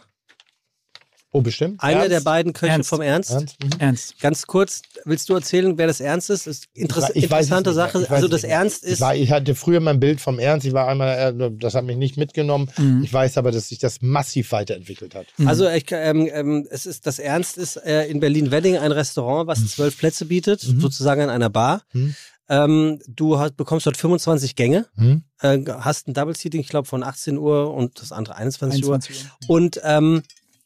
Oh, 1.34 1.40
bestimmt. 1.42 1.82
einer 1.82 2.00
Ernst? 2.02 2.12
der 2.12 2.20
beiden 2.22 2.52
Köche 2.52 2.74
Ernst. 2.74 2.90
vom 2.90 3.02
Ernst. 3.02 3.32
Ernst? 3.32 3.56
Mhm. 3.64 3.70
ernst. 3.80 4.20
Ganz 4.20 4.48
kurz, 4.48 4.82
willst 5.06 5.30
du 5.30 5.34
erzählen, 5.36 5.78
wer 5.78 5.88
das 5.88 6.02
Ernst 6.02 6.30
ist? 6.30 6.46
ist 6.46 6.66
interess 6.74 7.10
Ich 7.14 7.24
interessante. 7.24 7.74
Sache. 7.74 8.00
Ich 8.02 8.10
weiß 8.10 8.16
Also 8.18 8.28
das 8.28 8.44
nicht. 8.44 8.52
Ernst 8.52 8.84
Ich, 8.84 8.92
ist, 8.92 9.00
war, 9.02 9.16
ich 9.16 9.32
hatte 9.32 9.56
früher 9.56 9.80
mein 9.80 10.00
Bild 10.02 10.20
vom 10.20 10.40
Ernst. 10.40 10.68
Ich 10.68 10.74
war 10.74 10.88
einmal, 10.90 11.34
äh, 11.40 11.52
das 11.58 11.74
hat 11.76 11.86
mich 11.86 11.96
nicht 11.96 12.18
mitgenommen. 12.18 12.70
Mhm. 12.78 13.02
Ich 13.04 13.14
weiß 13.14 13.38
aber, 13.38 13.52
dass 13.52 13.70
sich 13.70 13.80
das 13.80 14.02
massiv 14.02 14.52
weiterentwickelt 14.52 15.16
hat. 15.16 15.28
also 15.46 15.70
ich, 15.70 15.86
ähm, 15.92 16.28
ähm, 16.34 16.68
es 16.70 16.86
ist 16.86 17.08
das 17.08 17.18
Ernst 17.18 17.58
ist 17.58 17.78
äh, 17.78 18.08
in 18.08 18.20
Berlin-Wedding 18.20 18.78
ein 18.78 18.92
Restaurant, 18.92 19.48
was 19.48 19.66
zwölf 19.68 19.98
Plätze 19.98 20.26
bietet, 20.26 20.60
sozusagen 20.60 21.22
an 21.22 21.30
einer 21.30 21.50
Bar. 21.50 21.84
Mhm. 21.94 22.16
Ähm, 22.50 23.00
du 23.08 23.40
hast, 23.40 23.56
bekommst 23.56 23.86
dort 23.86 23.96
25 23.96 24.58
Gänge, 24.58 24.86
Hm? 24.96 25.24
äh, 25.40 25.60
hast 25.80 26.10
ein 26.10 26.14
Double 26.14 26.36
Seating, 26.36 26.60
ich 26.60 26.68
glaube 26.68 26.86
von 26.86 27.02
18 27.04 27.38
Uhr 27.38 27.74
und 27.74 28.02
das 28.02 28.12
andere 28.12 28.36
21, 28.36 28.84
21 28.84 29.16
Uhr. 29.16 29.32
Uhr. 29.48 29.56
Und 29.56 29.80
ähm, 29.86 30.24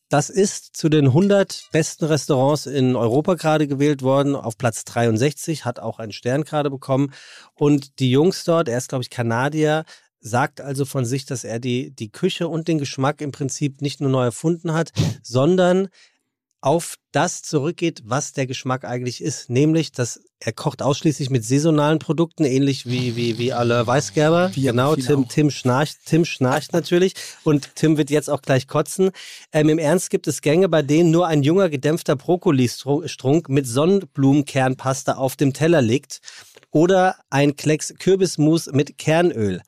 das 0.09 0.29
ist 0.29 0.77
zu 0.77 0.89
den 0.89 1.07
100 1.07 1.69
besten 1.71 2.05
Restaurants 2.05 2.65
in 2.65 2.95
Europa 2.95 3.35
gerade 3.35 3.67
gewählt 3.67 4.01
worden, 4.01 4.35
auf 4.35 4.57
Platz 4.57 4.85
63, 4.85 5.65
hat 5.65 5.79
auch 5.79 5.99
einen 5.99 6.11
Stern 6.11 6.43
gerade 6.43 6.69
bekommen. 6.69 7.11
Und 7.53 7.99
die 7.99 8.11
Jungs 8.11 8.43
dort, 8.43 8.69
er 8.69 8.77
ist, 8.77 8.89
glaube 8.89 9.03
ich, 9.03 9.09
Kanadier, 9.09 9.83
sagt 10.19 10.61
also 10.61 10.85
von 10.85 11.05
sich, 11.05 11.25
dass 11.25 11.43
er 11.43 11.59
die, 11.59 11.91
die 11.91 12.11
Küche 12.11 12.47
und 12.47 12.67
den 12.67 12.79
Geschmack 12.79 13.21
im 13.21 13.31
Prinzip 13.31 13.81
nicht 13.81 14.01
nur 14.01 14.09
neu 14.09 14.25
erfunden 14.25 14.73
hat, 14.73 14.91
sondern 15.23 15.89
auf 16.65 16.95
das 17.11 17.43
zurückgeht, 17.43 18.01
was 18.05 18.33
der 18.33 18.47
Geschmack 18.47 18.85
eigentlich 18.85 19.21
ist. 19.21 19.51
Nämlich, 19.51 19.91
dass 19.91 20.19
er 20.39 20.51
kocht 20.51 20.81
ausschließlich 20.81 21.29
mit 21.29 21.45
saisonalen 21.45 21.99
Produkten, 21.99 22.43
ähnlich 22.43 22.87
wie, 22.87 23.15
wie, 23.15 23.37
wie 23.37 23.53
alle 23.53 23.85
Weißgerber. 23.85 24.49
Wie 24.55 24.63
genau, 24.63 24.95
Tim, 24.95 25.25
auch. 25.25 25.27
Tim 25.27 25.51
schnarcht, 25.51 25.99
Tim 26.05 26.25
schnarcht 26.25 26.73
natürlich 26.73 27.13
und 27.43 27.75
Tim 27.75 27.97
wird 27.97 28.09
jetzt 28.09 28.31
auch 28.31 28.41
gleich 28.41 28.67
kotzen. 28.67 29.11
Ähm, 29.53 29.69
Im 29.69 29.77
Ernst 29.77 30.09
gibt 30.09 30.25
es 30.25 30.41
Gänge, 30.41 30.67
bei 30.67 30.81
denen 30.81 31.11
nur 31.11 31.27
ein 31.27 31.43
junger 31.43 31.69
gedämpfter 31.69 32.15
Brokkolistrunk 32.15 33.47
mit 33.47 33.67
Sonnenblumenkernpasta 33.67 35.13
auf 35.13 35.35
dem 35.35 35.53
Teller 35.53 35.83
liegt 35.83 36.19
oder 36.71 37.15
ein 37.29 37.55
Klecks 37.55 37.93
Kürbismus 37.99 38.71
mit 38.71 38.97
Kernöl. 38.97 39.61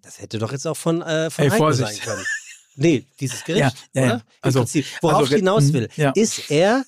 Das 0.00 0.22
hätte 0.22 0.38
doch 0.38 0.52
jetzt 0.52 0.66
auch 0.66 0.76
von, 0.76 1.02
äh, 1.02 1.28
von 1.28 1.44
Ey, 1.44 1.50
Vorsicht. 1.50 1.96
sein 1.96 2.00
können. 2.00 2.26
Nee, 2.76 3.06
dieses 3.20 3.44
Gericht, 3.44 3.76
Ja, 3.92 4.00
ja, 4.00 4.02
oder? 4.02 4.14
Im 4.14 4.22
Also- 4.40 4.58
Prinzip. 4.60 4.86
Worauf 5.00 5.18
also, 5.20 5.32
ich 5.32 5.38
hinaus 5.38 5.64
mm, 5.64 5.72
will, 5.72 5.88
ja. 5.96 6.10
ist 6.12 6.50
er 6.50 6.84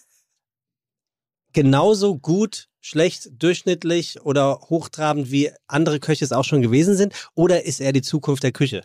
genauso 1.52 2.16
gut, 2.18 2.68
schlecht, 2.80 3.30
durchschnittlich 3.42 4.20
oder 4.22 4.60
hochtrabend, 4.68 5.30
wie 5.30 5.50
andere 5.66 6.00
Köche 6.00 6.24
es 6.24 6.32
auch 6.32 6.44
schon 6.44 6.62
gewesen 6.62 6.96
sind? 6.96 7.14
Oder 7.34 7.64
ist 7.64 7.80
er 7.80 7.92
die 7.92 8.02
Zukunft 8.02 8.42
der 8.42 8.52
Küche? 8.52 8.82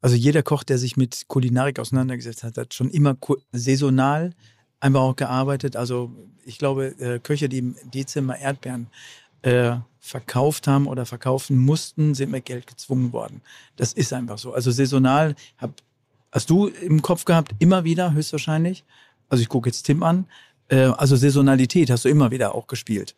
Also 0.00 0.16
jeder 0.16 0.42
Koch, 0.42 0.64
der 0.64 0.78
sich 0.78 0.96
mit 0.96 1.24
Kulinarik 1.28 1.78
auseinandergesetzt 1.78 2.42
hat, 2.44 2.58
hat 2.58 2.74
schon 2.74 2.90
immer 2.90 3.16
saisonal 3.52 4.34
einfach 4.80 5.00
auch 5.00 5.16
gearbeitet. 5.16 5.76
Also 5.76 6.12
ich 6.44 6.58
glaube, 6.58 6.88
äh, 6.98 7.18
Köche, 7.18 7.48
die 7.48 7.58
im 7.58 7.76
Dezember 7.84 8.38
Erdbeeren 8.38 8.88
äh, 9.42 9.76
verkauft 10.04 10.66
haben 10.66 10.86
oder 10.86 11.06
verkaufen 11.06 11.56
mussten, 11.56 12.14
sind 12.14 12.30
mit 12.30 12.44
Geld 12.44 12.66
gezwungen 12.66 13.14
worden. 13.14 13.40
Das 13.76 13.94
ist 13.94 14.12
einfach 14.12 14.36
so. 14.36 14.52
Also 14.52 14.70
saisonal 14.70 15.34
hab, 15.56 15.72
hast 16.30 16.50
du 16.50 16.66
im 16.66 17.00
Kopf 17.00 17.24
gehabt, 17.24 17.52
immer 17.58 17.84
wieder 17.84 18.12
höchstwahrscheinlich. 18.12 18.84
Also 19.30 19.40
ich 19.40 19.48
gucke 19.48 19.70
jetzt 19.70 19.84
Tim 19.84 20.02
an. 20.02 20.26
Äh, 20.68 20.76
also 20.98 21.16
Saisonalität 21.16 21.88
hast 21.90 22.04
du 22.04 22.10
immer 22.10 22.30
wieder 22.30 22.54
auch 22.54 22.66
gespielt. 22.66 23.14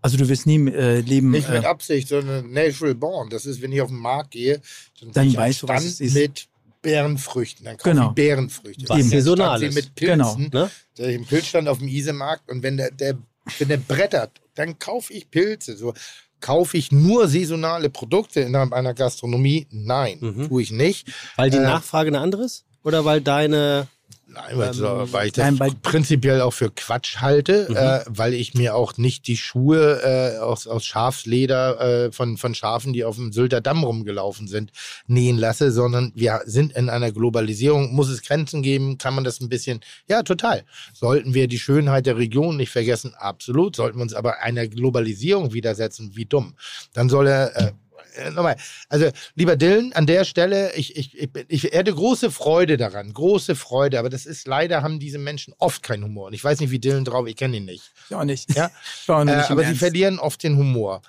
Also 0.00 0.16
du 0.16 0.26
wirst 0.26 0.46
nie 0.46 0.56
äh, 0.70 1.00
leben. 1.00 1.30
Nicht 1.30 1.50
mit 1.50 1.64
äh, 1.64 1.66
Absicht, 1.66 2.08
sondern 2.08 2.50
natural 2.50 2.94
born. 2.94 3.28
Das 3.28 3.44
ist, 3.44 3.60
wenn 3.60 3.72
ich 3.72 3.82
auf 3.82 3.88
den 3.88 3.98
Markt 3.98 4.30
gehe, 4.30 4.62
dann, 5.00 5.12
Dann 5.12 5.26
einen 5.26 5.36
weißt 5.36 5.62
du, 5.62 5.68
was 5.68 5.84
es 5.84 6.00
ist. 6.00 6.14
mit 6.14 6.48
Beerenfrüchten. 6.80 7.66
Dann 7.66 7.76
kaufe 7.76 7.90
Genau. 7.90 8.08
ich 8.08 8.14
Beerenfrüchte. 8.14 8.88
Was 8.88 9.10
saisonal 9.10 9.62
ist. 9.62 9.74
mit 9.74 9.94
Pilzen. 9.94 10.50
Genau, 10.50 10.64
ne? 10.64 10.70
Da 10.96 11.04
ich 11.04 11.16
im 11.16 11.26
Pilzstand 11.26 11.68
auf 11.68 11.78
dem 11.78 11.88
Isemarkt 11.88 12.48
und 12.50 12.62
wenn 12.62 12.78
der, 12.78 12.90
der, 12.90 13.18
wenn 13.58 13.68
der 13.68 13.76
brettert, 13.78 14.40
dann 14.54 14.78
kaufe 14.78 15.12
ich 15.12 15.30
Pilze. 15.30 15.76
So, 15.76 15.94
kaufe 16.40 16.76
ich 16.76 16.92
nur 16.92 17.28
saisonale 17.28 17.90
Produkte 17.90 18.40
innerhalb 18.40 18.72
einer 18.72 18.94
Gastronomie? 18.94 19.66
Nein, 19.70 20.18
Mhm. 20.20 20.48
tue 20.48 20.62
ich 20.62 20.70
nicht. 20.70 21.08
Weil 21.36 21.50
die 21.50 21.56
Äh, 21.58 21.62
Nachfrage 21.62 22.08
eine 22.08 22.20
andere 22.20 22.44
ist? 22.44 22.64
Oder 22.82 23.04
weil 23.04 23.20
deine. 23.20 23.88
Nein, 24.28 24.58
weil, 24.58 24.68
Ähm, 24.76 25.12
weil 25.12 25.26
ich 25.28 25.32
das 25.32 25.44
nein, 25.44 25.56
bei- 25.56 25.70
prinzipiell 25.82 26.42
auch 26.42 26.50
für 26.52 26.70
Quatsch 26.70 27.18
halte, 27.22 27.66
Mhm. 27.70 27.76
äh, 27.76 28.00
weil 28.06 28.34
ich 28.34 28.52
mir 28.54 28.74
auch 28.74 28.98
nicht 28.98 29.26
die 29.28 29.36
Schuhe 29.38 30.02
äh, 30.02 30.38
aus, 30.38 30.66
aus 30.66 30.84
Schafsleder 30.84 31.80
äh, 32.06 32.12
von, 32.12 32.36
von 32.36 32.54
Schafen, 32.54 32.92
die 32.92 33.04
auf 33.04 33.16
dem 33.16 33.32
Sylter 33.32 33.62
Damm 33.62 33.82
rumgelaufen 33.82 34.46
sind, 34.46 34.72
nähen 35.06 35.38
lasse, 35.38 35.72
sondern 35.72 36.12
wir 36.14 36.42
sind 36.44 36.72
in 36.74 36.90
einer 36.90 37.12
Globalisierung. 37.12 37.94
Muss 37.94 38.10
es 38.10 38.20
Grenzen 38.22 38.62
geben? 38.62 38.98
Kann 38.98 39.14
man 39.14 39.24
das 39.24 39.40
ein 39.40 39.48
bisschen? 39.48 39.80
Ja, 40.06 40.22
total. 40.22 40.64
Sollten 40.92 41.32
wir 41.32 41.48
die 41.48 41.58
Schönheit 41.58 42.04
der 42.04 42.18
Region 42.18 42.58
nicht 42.58 42.70
vergessen? 42.70 43.14
Absolut. 43.16 43.74
Sollten 43.76 43.98
wir 43.98 44.02
uns 44.02 44.12
aber 44.14 44.42
einer 44.42 44.66
Globalisierung 44.68 45.54
widersetzen? 45.54 46.10
Wie 46.14 46.26
dumm. 46.26 46.54
Dann 46.92 47.08
soll 47.08 47.26
er. 47.28 47.72
Äh, 48.16 48.28
äh, 48.28 48.30
Nochmal, 48.30 48.56
also 48.88 49.10
lieber 49.34 49.56
Dylan, 49.56 49.92
an 49.92 50.06
der 50.06 50.24
Stelle, 50.24 50.74
ich, 50.74 50.96
ich, 50.96 51.16
ich, 51.18 51.30
ich 51.48 51.62
hätte 51.64 51.94
große 51.94 52.30
Freude 52.30 52.76
daran, 52.76 53.12
große 53.12 53.54
Freude, 53.54 53.98
aber 53.98 54.10
das 54.10 54.26
ist 54.26 54.46
leider, 54.46 54.82
haben 54.82 54.98
diese 55.00 55.18
Menschen 55.18 55.54
oft 55.58 55.82
keinen 55.82 56.04
Humor. 56.04 56.28
Und 56.28 56.32
ich 56.32 56.42
weiß 56.44 56.60
nicht, 56.60 56.70
wie 56.70 56.78
Dylan 56.78 57.04
drauf, 57.04 57.26
ich 57.26 57.36
kenne 57.36 57.56
ihn 57.58 57.64
nicht. 57.64 57.92
ich 58.08 58.14
auch 58.16 58.24
nicht. 58.24 58.54
Ja? 58.54 58.70
Auch 59.08 59.20
Äh, 59.22 59.24
nicht 59.24 59.50
im 59.50 59.58
aber 59.58 59.64
sie 59.64 59.74
verlieren 59.74 60.18
oft 60.18 60.42
den 60.42 60.56
Humor. 60.56 61.02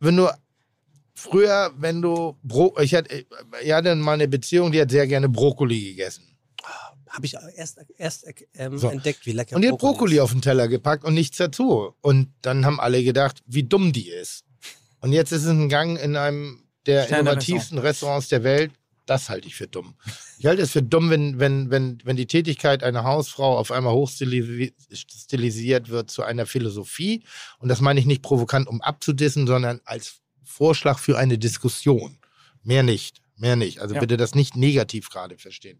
Wenn 0.00 0.16
du 0.16 0.28
früher, 1.14 1.72
wenn 1.78 2.02
du, 2.02 2.36
Bro 2.42 2.76
ich 2.80 2.94
hatte, 2.94 3.26
ich 3.62 3.72
hatte 3.72 3.94
mal 3.94 4.12
eine 4.12 4.28
Beziehung, 4.28 4.72
die 4.72 4.80
hat 4.80 4.90
sehr 4.90 5.06
gerne 5.06 5.28
Brokkoli 5.28 5.80
gegessen. 5.90 6.24
Habe 7.08 7.24
ich 7.24 7.34
erst, 7.54 7.78
erst 7.96 8.26
ähm, 8.54 8.76
So. 8.76 8.90
entdeckt, 8.90 9.24
wie 9.24 9.32
lecker 9.32 9.56
Und 9.56 9.62
die 9.62 9.68
hat 9.70 9.78
Brokkoli 9.78 10.16
ist. 10.16 10.20
auf 10.20 10.32
den 10.32 10.42
Teller 10.42 10.68
gepackt 10.68 11.02
und 11.04 11.14
nichts 11.14 11.38
dazu. 11.38 11.94
Und 12.02 12.28
dann 12.42 12.66
haben 12.66 12.78
alle 12.78 13.02
gedacht, 13.02 13.42
wie 13.46 13.62
dumm 13.62 13.92
die 13.92 14.10
ist. 14.10 14.44
Und 15.00 15.12
jetzt 15.12 15.32
ist 15.32 15.42
es 15.44 15.50
ein 15.50 15.68
Gang 15.68 15.98
in 15.98 16.16
einem 16.16 16.62
der 16.86 17.04
Sterne- 17.04 17.20
innovativsten 17.30 17.78
Restaurants 17.78 18.28
der 18.28 18.42
Welt. 18.44 18.72
Das 19.06 19.28
halte 19.30 19.46
ich 19.46 19.54
für 19.54 19.68
dumm. 19.68 19.94
Ich 20.38 20.46
halte 20.46 20.62
es 20.62 20.72
für 20.72 20.82
dumm, 20.82 21.10
wenn, 21.10 21.38
wenn, 21.38 21.70
wenn, 21.70 21.98
wenn 22.02 22.16
die 22.16 22.26
Tätigkeit 22.26 22.82
einer 22.82 23.04
Hausfrau 23.04 23.56
auf 23.56 23.70
einmal 23.70 23.92
hochstilisiert 23.94 25.88
wird 25.88 26.10
zu 26.10 26.22
einer 26.24 26.44
Philosophie. 26.46 27.22
Und 27.58 27.68
das 27.68 27.80
meine 27.80 28.00
ich 28.00 28.06
nicht 28.06 28.22
provokant, 28.22 28.66
um 28.66 28.80
abzudissen, 28.82 29.46
sondern 29.46 29.80
als 29.84 30.16
Vorschlag 30.44 30.98
für 30.98 31.16
eine 31.18 31.38
Diskussion. 31.38 32.18
Mehr 32.64 32.82
nicht. 32.82 33.20
Mehr 33.36 33.54
nicht. 33.54 33.78
Also 33.80 33.94
Ja. 33.94 34.00
bitte 34.00 34.16
das 34.16 34.34
nicht 34.34 34.56
negativ 34.56 35.08
gerade 35.10 35.38
verstehen. 35.38 35.78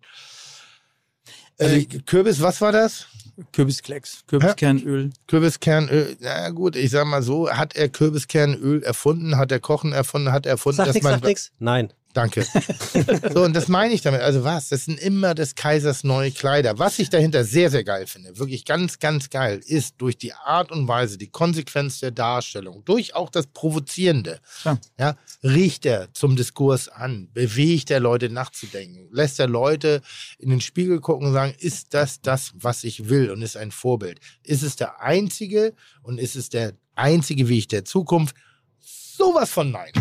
Also 1.59 1.75
äh, 1.75 1.85
Kürbis, 1.87 2.41
was 2.43 2.61
war 2.61 2.71
das? 2.71 3.07
Kürbisklecks, 3.53 4.25
Kürbiskernöl. 4.27 5.11
Kürbiskernöl, 5.27 6.17
na 6.21 6.49
gut, 6.51 6.77
ich 6.77 6.91
sag 6.91 7.07
mal 7.07 7.23
so, 7.23 7.51
hat 7.51 7.77
er 7.77 7.89
Kürbiskernöl 7.89 8.83
erfunden, 8.83 9.37
hat 9.37 9.53
er 9.53 9.61
Kochen 9.61 9.93
erfunden, 9.93 10.33
hat 10.33 10.47
er 10.47 10.53
erfunden, 10.53 10.77
Sag 10.79 10.87
dass 10.87 10.95
nix, 10.95 11.05
man. 11.05 11.13
sag 11.15 11.25
nix. 11.25 11.53
Nein. 11.59 11.93
Danke. 12.17 12.47
so, 13.35 13.43
und 13.43 13.55
das 13.55 13.69
meine 13.69 13.93
ich 13.93 14.01
damit. 14.01 14.23
Also 14.23 14.43
was? 14.43 14.71
Das 14.71 14.87
sind 14.87 14.99
immer 14.99 15.35
des 15.35 15.55
Kaisers 15.55 16.03
neue 16.03 16.31
Kleider. 16.31 16.79
Was 16.79 16.99
ich 16.99 17.11
dahinter 17.11 17.45
sehr, 17.45 17.71
sehr 17.71 17.85
geil 17.85 18.07
finde, 18.07 18.39
wirklich 18.39 18.65
ganz, 18.65 18.99
ganz 18.99 19.29
geil, 19.29 19.61
ist 19.67 19.97
durch 19.99 20.17
die 20.17 20.33
Art 20.33 20.73
und 20.73 20.89
Weise, 20.89 21.19
die 21.19 21.27
Konsequenz 21.27 22.01
der 22.01 22.13
Darstellung, 22.13 22.83
durch 22.87 23.15
auch 23.15 23.29
das 23.29 23.47
Provozierende, 23.47 24.41
Klar. 24.63 24.81
ja, 24.99 25.17
riecht 25.43 25.85
er 25.85 26.09
zum 26.15 26.37
Diskurs 26.37 26.89
an, 26.89 27.29
bewegt 27.35 27.91
er 27.91 28.01
Leute 28.01 28.31
nachzudenken, 28.31 29.09
lässt 29.13 29.39
er 29.39 29.47
Leute 29.47 30.01
in 30.39 30.49
den 30.49 30.63
Spiegel 30.63 31.01
gucken 31.01 31.27
und 31.27 31.35
sagen, 31.35 31.55
ist 31.59 31.93
das 31.93 32.23
das, 32.23 32.53
was 32.55 32.85
ich 32.85 33.11
will 33.11 33.31
und 33.31 33.43
ist 33.43 33.59
ein 33.59 33.71
Vorbild? 33.71 34.21
Ist 34.43 34.63
es 34.63 34.77
der 34.77 35.03
einzige 35.03 35.75
und 36.03 36.19
ist 36.19 36.35
es 36.35 36.49
der 36.49 36.73
einzige 36.95 37.49
Weg 37.51 37.69
der 37.69 37.85
Zukunft? 37.85 38.35
Sowas 38.81 39.51
von 39.51 39.71
nein. 39.71 39.93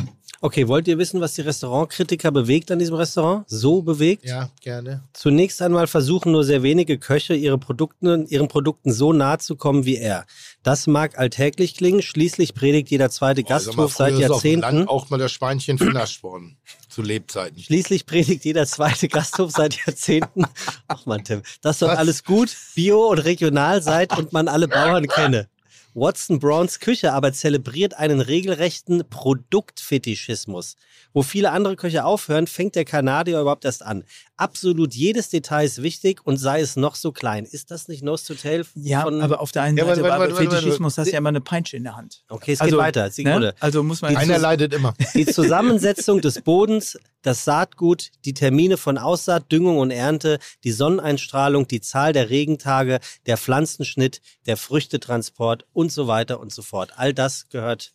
Okay, 0.45 0.67
wollt 0.67 0.87
ihr 0.87 0.99
wissen, 0.99 1.21
was 1.21 1.33
die 1.33 1.41
Restaurantkritiker 1.41 2.29
bewegt 2.29 2.69
an 2.69 2.77
diesem 2.77 2.93
Restaurant? 2.93 3.49
So 3.49 3.81
bewegt? 3.81 4.23
Ja, 4.23 4.51
gerne. 4.61 5.01
Zunächst 5.11 5.59
einmal 5.59 5.87
versuchen 5.87 6.33
nur 6.33 6.43
sehr 6.43 6.61
wenige 6.61 6.99
Köche, 6.99 7.33
ihre 7.33 7.57
Produkten, 7.57 8.27
ihren 8.27 8.47
Produkten 8.47 8.93
so 8.93 9.11
nahe 9.11 9.39
zu 9.39 9.55
kommen 9.55 9.85
wie 9.85 9.97
er. 9.97 10.27
Das 10.61 10.85
mag 10.85 11.17
alltäglich 11.17 11.73
klingen, 11.73 12.03
schließlich 12.03 12.53
predigt 12.53 12.91
jeder 12.91 13.09
zweite 13.09 13.41
Gasthof 13.41 13.95
seit 13.95 14.13
Früher 14.13 14.25
ist 14.25 14.29
auf 14.29 14.43
dem 14.43 14.51
Jahrzehnten. 14.61 14.77
Land 14.77 14.89
auch 14.89 15.09
mal 15.09 15.17
das 15.17 15.31
Schweinchen 15.31 15.79
vernascht 15.79 16.21
worden. 16.21 16.57
Zu 16.89 17.01
Lebzeiten. 17.01 17.59
Schließlich 17.59 18.05
predigt 18.05 18.45
jeder 18.45 18.67
zweite 18.67 19.07
Gasthof 19.07 19.49
seit 19.49 19.83
Jahrzehnten. 19.83 20.45
Ach 20.87 21.07
man, 21.07 21.23
Tim, 21.23 21.41
dass 21.63 21.79
doch 21.79 21.89
alles 21.89 22.23
gut, 22.23 22.55
bio 22.75 23.07
und 23.07 23.17
regional 23.17 23.81
seid 23.81 24.15
und 24.15 24.31
man 24.31 24.47
alle 24.47 24.67
Bauern 24.67 25.07
kenne. 25.07 25.49
Watson 25.97 26.39
Browns 26.39 26.81
Küche 26.81 27.13
aber 27.13 27.31
zelebriert 27.31 27.93
einen 27.93 28.19
regelrechten 28.19 29.09
Produktfetischismus. 29.09 30.75
Wo 31.13 31.23
viele 31.23 31.51
andere 31.51 31.77
Köche 31.77 32.03
aufhören, 32.03 32.47
fängt 32.47 32.75
der 32.75 32.83
Kanadier 32.83 33.39
überhaupt 33.39 33.63
erst 33.63 33.81
an. 33.81 34.03
Absolut 34.37 34.93
jedes 34.93 35.29
Detail 35.29 35.65
ist 35.65 35.81
wichtig 35.81 36.19
und 36.25 36.37
sei 36.37 36.59
es 36.59 36.75
noch 36.75 36.95
so 36.95 37.11
klein. 37.11 37.45
Ist 37.45 37.71
das 37.71 37.87
nicht 37.87 38.03
Nose 38.03 38.25
to 38.25 38.33
Tail? 38.33 38.65
Ja, 38.75 39.03
von, 39.03 39.21
aber 39.21 39.39
auf 39.39 39.51
der 39.51 39.63
einen 39.63 39.77
Ja, 39.77 39.85
Seite 39.85 40.01
warte, 40.01 40.01
bei 40.03 40.19
warte, 40.19 40.33
warte, 40.33 40.49
Fetischismus 40.49 40.97
hast 40.97 41.07
du 41.07 41.11
ja 41.13 41.19
immer 41.19 41.29
eine 41.29 41.41
Peitsche 41.41 41.77
in 41.77 41.83
der 41.83 41.95
Hand. 41.95 42.23
Okay, 42.27 42.51
es 42.51 42.59
also, 42.59 42.75
geht 42.75 42.85
weiter. 42.85 43.09
Sekunde. 43.09 43.47
Ne? 43.47 43.55
Also 43.59 43.81
muss 43.83 44.01
man 44.01 44.15
Einer 44.17 44.37
leidet 44.37 44.73
immer. 44.73 44.93
Die 45.15 45.25
Zusammensetzung 45.25 46.19
des 46.19 46.41
Bodens, 46.41 46.97
das 47.21 47.45
Saatgut, 47.45 48.11
die 48.25 48.33
Termine 48.33 48.77
von 48.77 48.97
Aussaat, 48.97 49.51
Düngung 49.51 49.77
und 49.77 49.91
Ernte, 49.91 50.39
die 50.63 50.71
Sonneneinstrahlung, 50.71 51.67
die 51.67 51.81
Zahl 51.81 52.13
der 52.13 52.29
Regentage, 52.29 52.99
der 53.25 53.37
Pflanzenschnitt, 53.37 54.21
der 54.45 54.57
Früchtetransport 54.57 55.65
und 55.73 55.91
so 55.91 56.07
weiter 56.07 56.39
und 56.39 56.51
so 56.51 56.61
fort. 56.61 56.91
All 56.97 57.13
das 57.13 57.47
gehört 57.49 57.93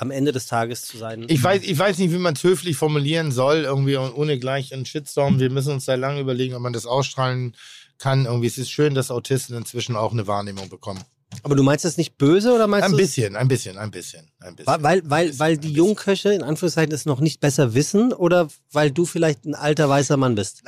am 0.00 0.12
Ende 0.12 0.30
des 0.30 0.46
Tages 0.46 0.82
zu 0.82 0.96
sein. 0.96 1.26
Ich 1.28 1.42
weiß, 1.42 1.62
ich 1.64 1.76
weiß 1.76 1.98
nicht, 1.98 2.12
wie 2.12 2.18
man 2.18 2.34
es 2.34 2.44
höflich 2.44 2.76
formulieren 2.76 3.32
soll, 3.32 3.64
irgendwie 3.64 3.96
und 3.96 4.14
ohne 4.14 4.38
gleich 4.38 4.72
einen 4.72 4.86
Shitstorm. 4.86 5.40
Wir 5.40 5.50
müssen 5.50 5.72
uns 5.72 5.86
da 5.86 5.96
lange 5.96 6.20
überlegen, 6.20 6.54
ob 6.54 6.62
man 6.62 6.72
das 6.72 6.86
ausstrahlen 6.86 7.56
kann. 7.98 8.24
Irgendwie, 8.24 8.46
es 8.46 8.58
ist 8.58 8.70
schön, 8.70 8.94
dass 8.94 9.10
Autisten 9.10 9.56
inzwischen 9.56 9.96
auch 9.96 10.12
eine 10.12 10.28
Wahrnehmung 10.28 10.68
bekommen. 10.68 11.02
Aber 11.42 11.56
du 11.56 11.64
meinst 11.64 11.84
das 11.84 11.96
nicht 11.96 12.16
böse 12.16 12.52
oder 12.54 12.68
meinst 12.68 12.86
Ein 12.86 12.92
du 12.92 12.96
bisschen, 12.96 13.34
ein 13.34 13.48
bisschen, 13.48 13.76
ein 13.76 13.90
bisschen, 13.90 14.30
ein 14.38 14.54
bisschen. 14.54 14.72
Weil, 14.72 14.82
weil, 14.84 14.98
Ein 15.00 15.10
weil, 15.10 15.26
bisschen, 15.26 15.40
weil 15.40 15.52
ein 15.54 15.60
die. 15.60 15.72
Jungköche 15.72 16.32
in 16.32 16.42
Anführungszeichen 16.44 16.92
es 16.92 17.04
noch 17.04 17.18
nicht 17.18 17.40
besser 17.40 17.74
wissen 17.74 18.12
oder 18.12 18.48
weil 18.70 18.92
du 18.92 19.04
vielleicht 19.04 19.46
ein 19.46 19.56
alter 19.56 19.88
weißer 19.88 20.16
Mann 20.16 20.36
bist? 20.36 20.62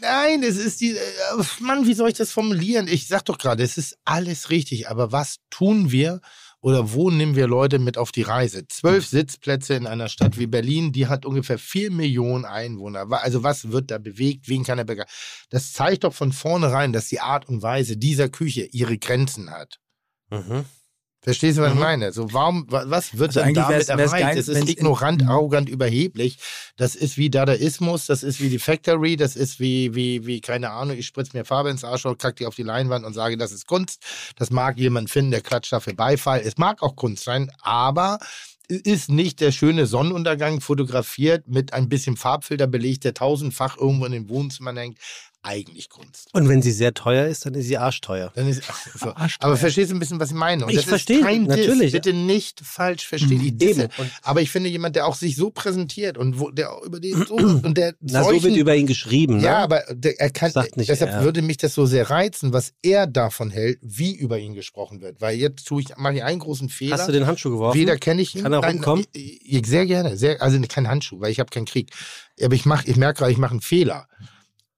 Nein, 0.00 0.44
es 0.44 0.56
ist 0.56 0.80
die. 0.80 0.92
Äh, 0.92 1.00
Mann, 1.58 1.86
wie 1.88 1.94
soll 1.94 2.08
ich 2.08 2.16
das 2.16 2.30
formulieren? 2.30 2.86
Ich 2.86 3.08
sag 3.08 3.24
doch 3.24 3.38
gerade, 3.38 3.64
es 3.64 3.76
ist 3.76 3.98
alles 4.04 4.50
richtig, 4.50 4.88
aber 4.88 5.10
was 5.10 5.38
tun 5.50 5.90
wir 5.90 6.20
oder 6.62 6.92
wo 6.92 7.10
nehmen 7.10 7.34
wir 7.34 7.48
Leute 7.48 7.80
mit 7.80 7.98
auf 7.98 8.12
die 8.12 8.22
Reise? 8.22 8.66
Zwölf 8.68 9.04
Sitzplätze 9.06 9.74
in 9.74 9.88
einer 9.88 10.08
Stadt 10.08 10.38
wie 10.38 10.46
Berlin, 10.46 10.92
die 10.92 11.08
hat 11.08 11.26
ungefähr 11.26 11.58
vier 11.58 11.90
Millionen 11.90 12.44
Einwohner. 12.44 13.06
Also 13.10 13.42
was 13.42 13.72
wird 13.72 13.90
da 13.90 13.98
bewegt? 13.98 14.48
Wen 14.48 14.62
kann 14.62 14.78
er 14.78 14.84
begeistern? 14.84 15.12
Das 15.50 15.72
zeigt 15.72 16.04
doch 16.04 16.14
von 16.14 16.32
vornherein, 16.32 16.92
dass 16.92 17.08
die 17.08 17.20
Art 17.20 17.48
und 17.48 17.62
Weise 17.62 17.96
dieser 17.96 18.28
Küche 18.28 18.62
ihre 18.70 18.96
Grenzen 18.96 19.50
hat. 19.50 19.80
Mhm. 20.30 20.64
Verstehst 21.24 21.56
du, 21.56 21.62
was 21.62 21.68
ich 21.70 21.74
Mhm. 21.76 21.80
meine? 21.80 22.12
So, 22.12 22.32
warum, 22.32 22.66
wa- 22.68 22.82
was 22.86 23.16
wird 23.16 23.28
Also 23.36 23.42
denn 23.44 23.54
damit 23.54 23.88
erreicht? 23.88 24.38
das 24.38 24.48
ist 24.48 24.68
ignorant, 24.68 25.24
arrogant, 25.28 25.68
überheblich. 25.68 26.38
Das 26.76 26.96
ist 26.96 27.16
wie 27.16 27.30
Dadaismus, 27.30 28.06
das 28.06 28.24
ist 28.24 28.40
wie 28.40 28.48
die 28.48 28.58
Factory, 28.58 29.16
das 29.16 29.36
ist 29.36 29.60
wie, 29.60 29.94
wie, 29.94 30.26
wie, 30.26 30.40
keine 30.40 30.70
Ahnung, 30.70 30.96
ich 30.98 31.06
spritze 31.06 31.36
mir 31.36 31.44
Farbe 31.44 31.70
ins 31.70 31.84
Arschloch, 31.84 32.18
kack 32.18 32.34
die 32.36 32.46
auf 32.46 32.56
die 32.56 32.64
Leinwand 32.64 33.04
und 33.06 33.14
sage, 33.14 33.36
das 33.36 33.52
ist 33.52 33.68
Kunst. 33.68 34.02
Das 34.36 34.50
mag 34.50 34.78
jemand 34.78 35.10
finden, 35.10 35.30
der 35.30 35.42
klatscht 35.42 35.72
dafür 35.72 35.94
Beifall. 35.94 36.40
Es 36.44 36.58
mag 36.58 36.82
auch 36.82 36.96
Kunst 36.96 37.22
sein, 37.22 37.52
aber 37.60 38.18
es 38.68 38.80
ist 38.80 39.08
nicht 39.08 39.40
der 39.40 39.52
schöne 39.52 39.86
Sonnenuntergang 39.86 40.60
fotografiert 40.60 41.46
mit 41.46 41.72
ein 41.72 41.88
bisschen 41.88 42.16
Farbfilter 42.16 42.66
belegt, 42.66 43.04
der 43.04 43.14
tausendfach 43.14 43.76
irgendwo 43.76 44.06
in 44.06 44.12
den 44.12 44.28
Wohnzimmern 44.28 44.76
hängt. 44.76 44.98
Eigentlich 45.44 45.88
Kunst. 45.88 46.28
Und 46.32 46.48
wenn 46.48 46.62
sie 46.62 46.70
sehr 46.70 46.94
teuer 46.94 47.26
ist, 47.26 47.44
dann 47.44 47.54
ist 47.54 47.66
sie 47.66 47.76
arschteuer. 47.76 48.30
Dann 48.36 48.46
ist, 48.46 48.62
ach, 48.68 48.86
so. 48.94 49.12
Arschteuer. 49.12 49.48
Aber 49.48 49.56
verstehst 49.56 49.90
du 49.90 49.96
ein 49.96 49.98
bisschen, 49.98 50.20
was 50.20 50.30
ich 50.30 50.36
meine? 50.36 50.64
Und 50.64 50.70
Ich 50.70 50.76
das 50.76 50.84
verstehe, 50.84 51.20
natürlich. 51.40 51.90
Diss. 51.90 51.92
Bitte 51.92 52.12
nicht 52.12 52.60
falsch 52.60 53.08
verstehen. 53.08 53.38
Mhm. 53.38 53.46
Ich 53.46 53.56
disse. 53.58 53.88
Aber 54.22 54.40
ich 54.40 54.50
finde 54.50 54.68
jemand, 54.68 54.94
der 54.94 55.04
auch 55.04 55.16
sich 55.16 55.34
so 55.34 55.50
präsentiert 55.50 56.16
und 56.16 56.38
wo, 56.38 56.50
der 56.50 56.72
auch 56.72 56.82
über 56.82 57.00
den 57.00 57.26
so 57.26 57.34
und 57.36 57.76
der 57.76 57.94
Na, 58.00 58.20
so 58.20 58.30
solchen, 58.30 58.44
wird 58.44 58.56
über 58.56 58.76
ihn 58.76 58.86
geschrieben. 58.86 59.38
Ne? 59.38 59.42
ja, 59.44 59.58
aber 59.58 59.82
der, 59.90 60.20
er 60.20 60.30
kann, 60.30 60.52
Sagt 60.52 60.76
nicht 60.76 60.88
deshalb 60.88 61.10
er. 61.10 61.24
würde 61.24 61.42
mich 61.42 61.56
das 61.56 61.74
so 61.74 61.86
sehr 61.86 62.08
reizen, 62.08 62.52
was 62.52 62.72
er 62.80 63.08
davon 63.08 63.50
hält, 63.50 63.80
wie 63.82 64.14
über 64.14 64.38
ihn 64.38 64.54
gesprochen 64.54 65.00
wird. 65.00 65.20
Weil 65.20 65.36
jetzt 65.36 65.66
tue 65.66 65.82
ich, 65.82 65.96
mache 65.96 66.14
ich 66.14 66.22
einen 66.22 66.38
großen 66.38 66.68
Fehler. 66.68 66.98
Hast 66.98 67.08
du 67.08 67.12
den 67.12 67.26
Handschuh 67.26 67.50
geworfen? 67.50 67.80
Weder 67.80 67.96
kenne 67.96 68.22
ich 68.22 68.36
ihn. 68.36 68.44
Kann 68.44 68.52
er 68.52 68.64
rumkommen? 68.64 69.04
ich, 69.12 69.40
ich, 69.44 69.66
sehr 69.66 69.86
gerne. 69.86 70.16
Sehr, 70.16 70.40
also 70.40 70.60
kein 70.68 70.86
Handschuh, 70.86 71.20
weil 71.20 71.32
ich 71.32 71.40
habe 71.40 71.50
keinen 71.50 71.66
Krieg. 71.66 71.90
Aber 72.40 72.54
ich, 72.54 72.64
mach, 72.64 72.84
ich 72.84 72.96
merke 72.96 73.18
gerade, 73.18 73.32
ich 73.32 73.38
mache 73.38 73.52
einen 73.52 73.60
Fehler. 73.60 74.06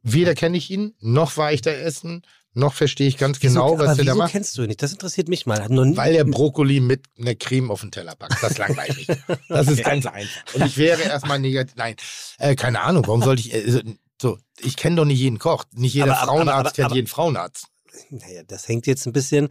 Weder 0.05 0.35
kenne 0.35 0.56
ich 0.56 0.70
ihn, 0.70 0.94
noch 1.01 1.36
war 1.36 1.52
ich 1.52 1.62
da 1.62 1.70
essen, 1.72 2.22
noch 2.52 2.72
verstehe 2.74 3.09
ich 3.09 3.16
ganz 3.16 3.39
Wieso- 3.43 3.55
genau, 3.55 3.78
was 3.78 3.89
aber 3.89 3.97
der 3.97 4.05
da 4.05 4.14
macht. 4.14 4.31
kennst 4.32 4.56
du 4.56 4.62
ihn 4.62 4.68
nicht? 4.68 4.81
Das 4.82 4.93
interessiert 4.93 5.28
mich 5.28 5.44
mal. 5.47 5.66
Weil 5.68 6.12
der 6.12 6.24
Brokkoli 6.24 6.78
mit 6.78 7.06
einer 7.18 7.35
Creme 7.35 7.70
auf 7.72 7.81
den 7.81 7.90
Teller 7.90 8.14
packt. 8.14 8.40
Das 8.43 8.59
langweilt 8.59 8.97
mich. 8.97 9.09
Das 9.48 9.66
ist 9.66 9.82
ganz 9.82 10.06
einfach. 10.06 10.55
Und 10.55 10.66
ich 10.66 10.76
wäre 10.78 11.02
erstmal 11.02 11.40
negativ. 11.40 11.74
Nein, 11.76 11.97
äh, 12.39 12.55
keine 12.55 12.81
Ahnung. 12.82 13.05
Warum 13.09 13.22
sollte 13.22 13.40
ich. 13.40 13.52
Äh, 13.55 13.82
so, 14.22 14.39
ich 14.60 14.76
kenne 14.76 14.94
doch 14.97 15.05
nicht 15.05 15.18
jeden 15.18 15.39
Koch. 15.40 15.64
Nicht 15.72 15.94
jeder 15.94 16.12
Aber- 16.12 16.18
aber- 16.18 16.26
Frauenarzt 16.32 16.60
aber- 16.60 16.70
kennt 16.72 16.86
aber- 16.86 16.94
jeden 16.94 17.09
Frauenarzt. 17.09 17.66
Naja, 18.10 18.43
das 18.47 18.66
hängt 18.68 18.86
jetzt 18.89 19.06
ein 19.06 19.12
bisschen. 19.12 19.48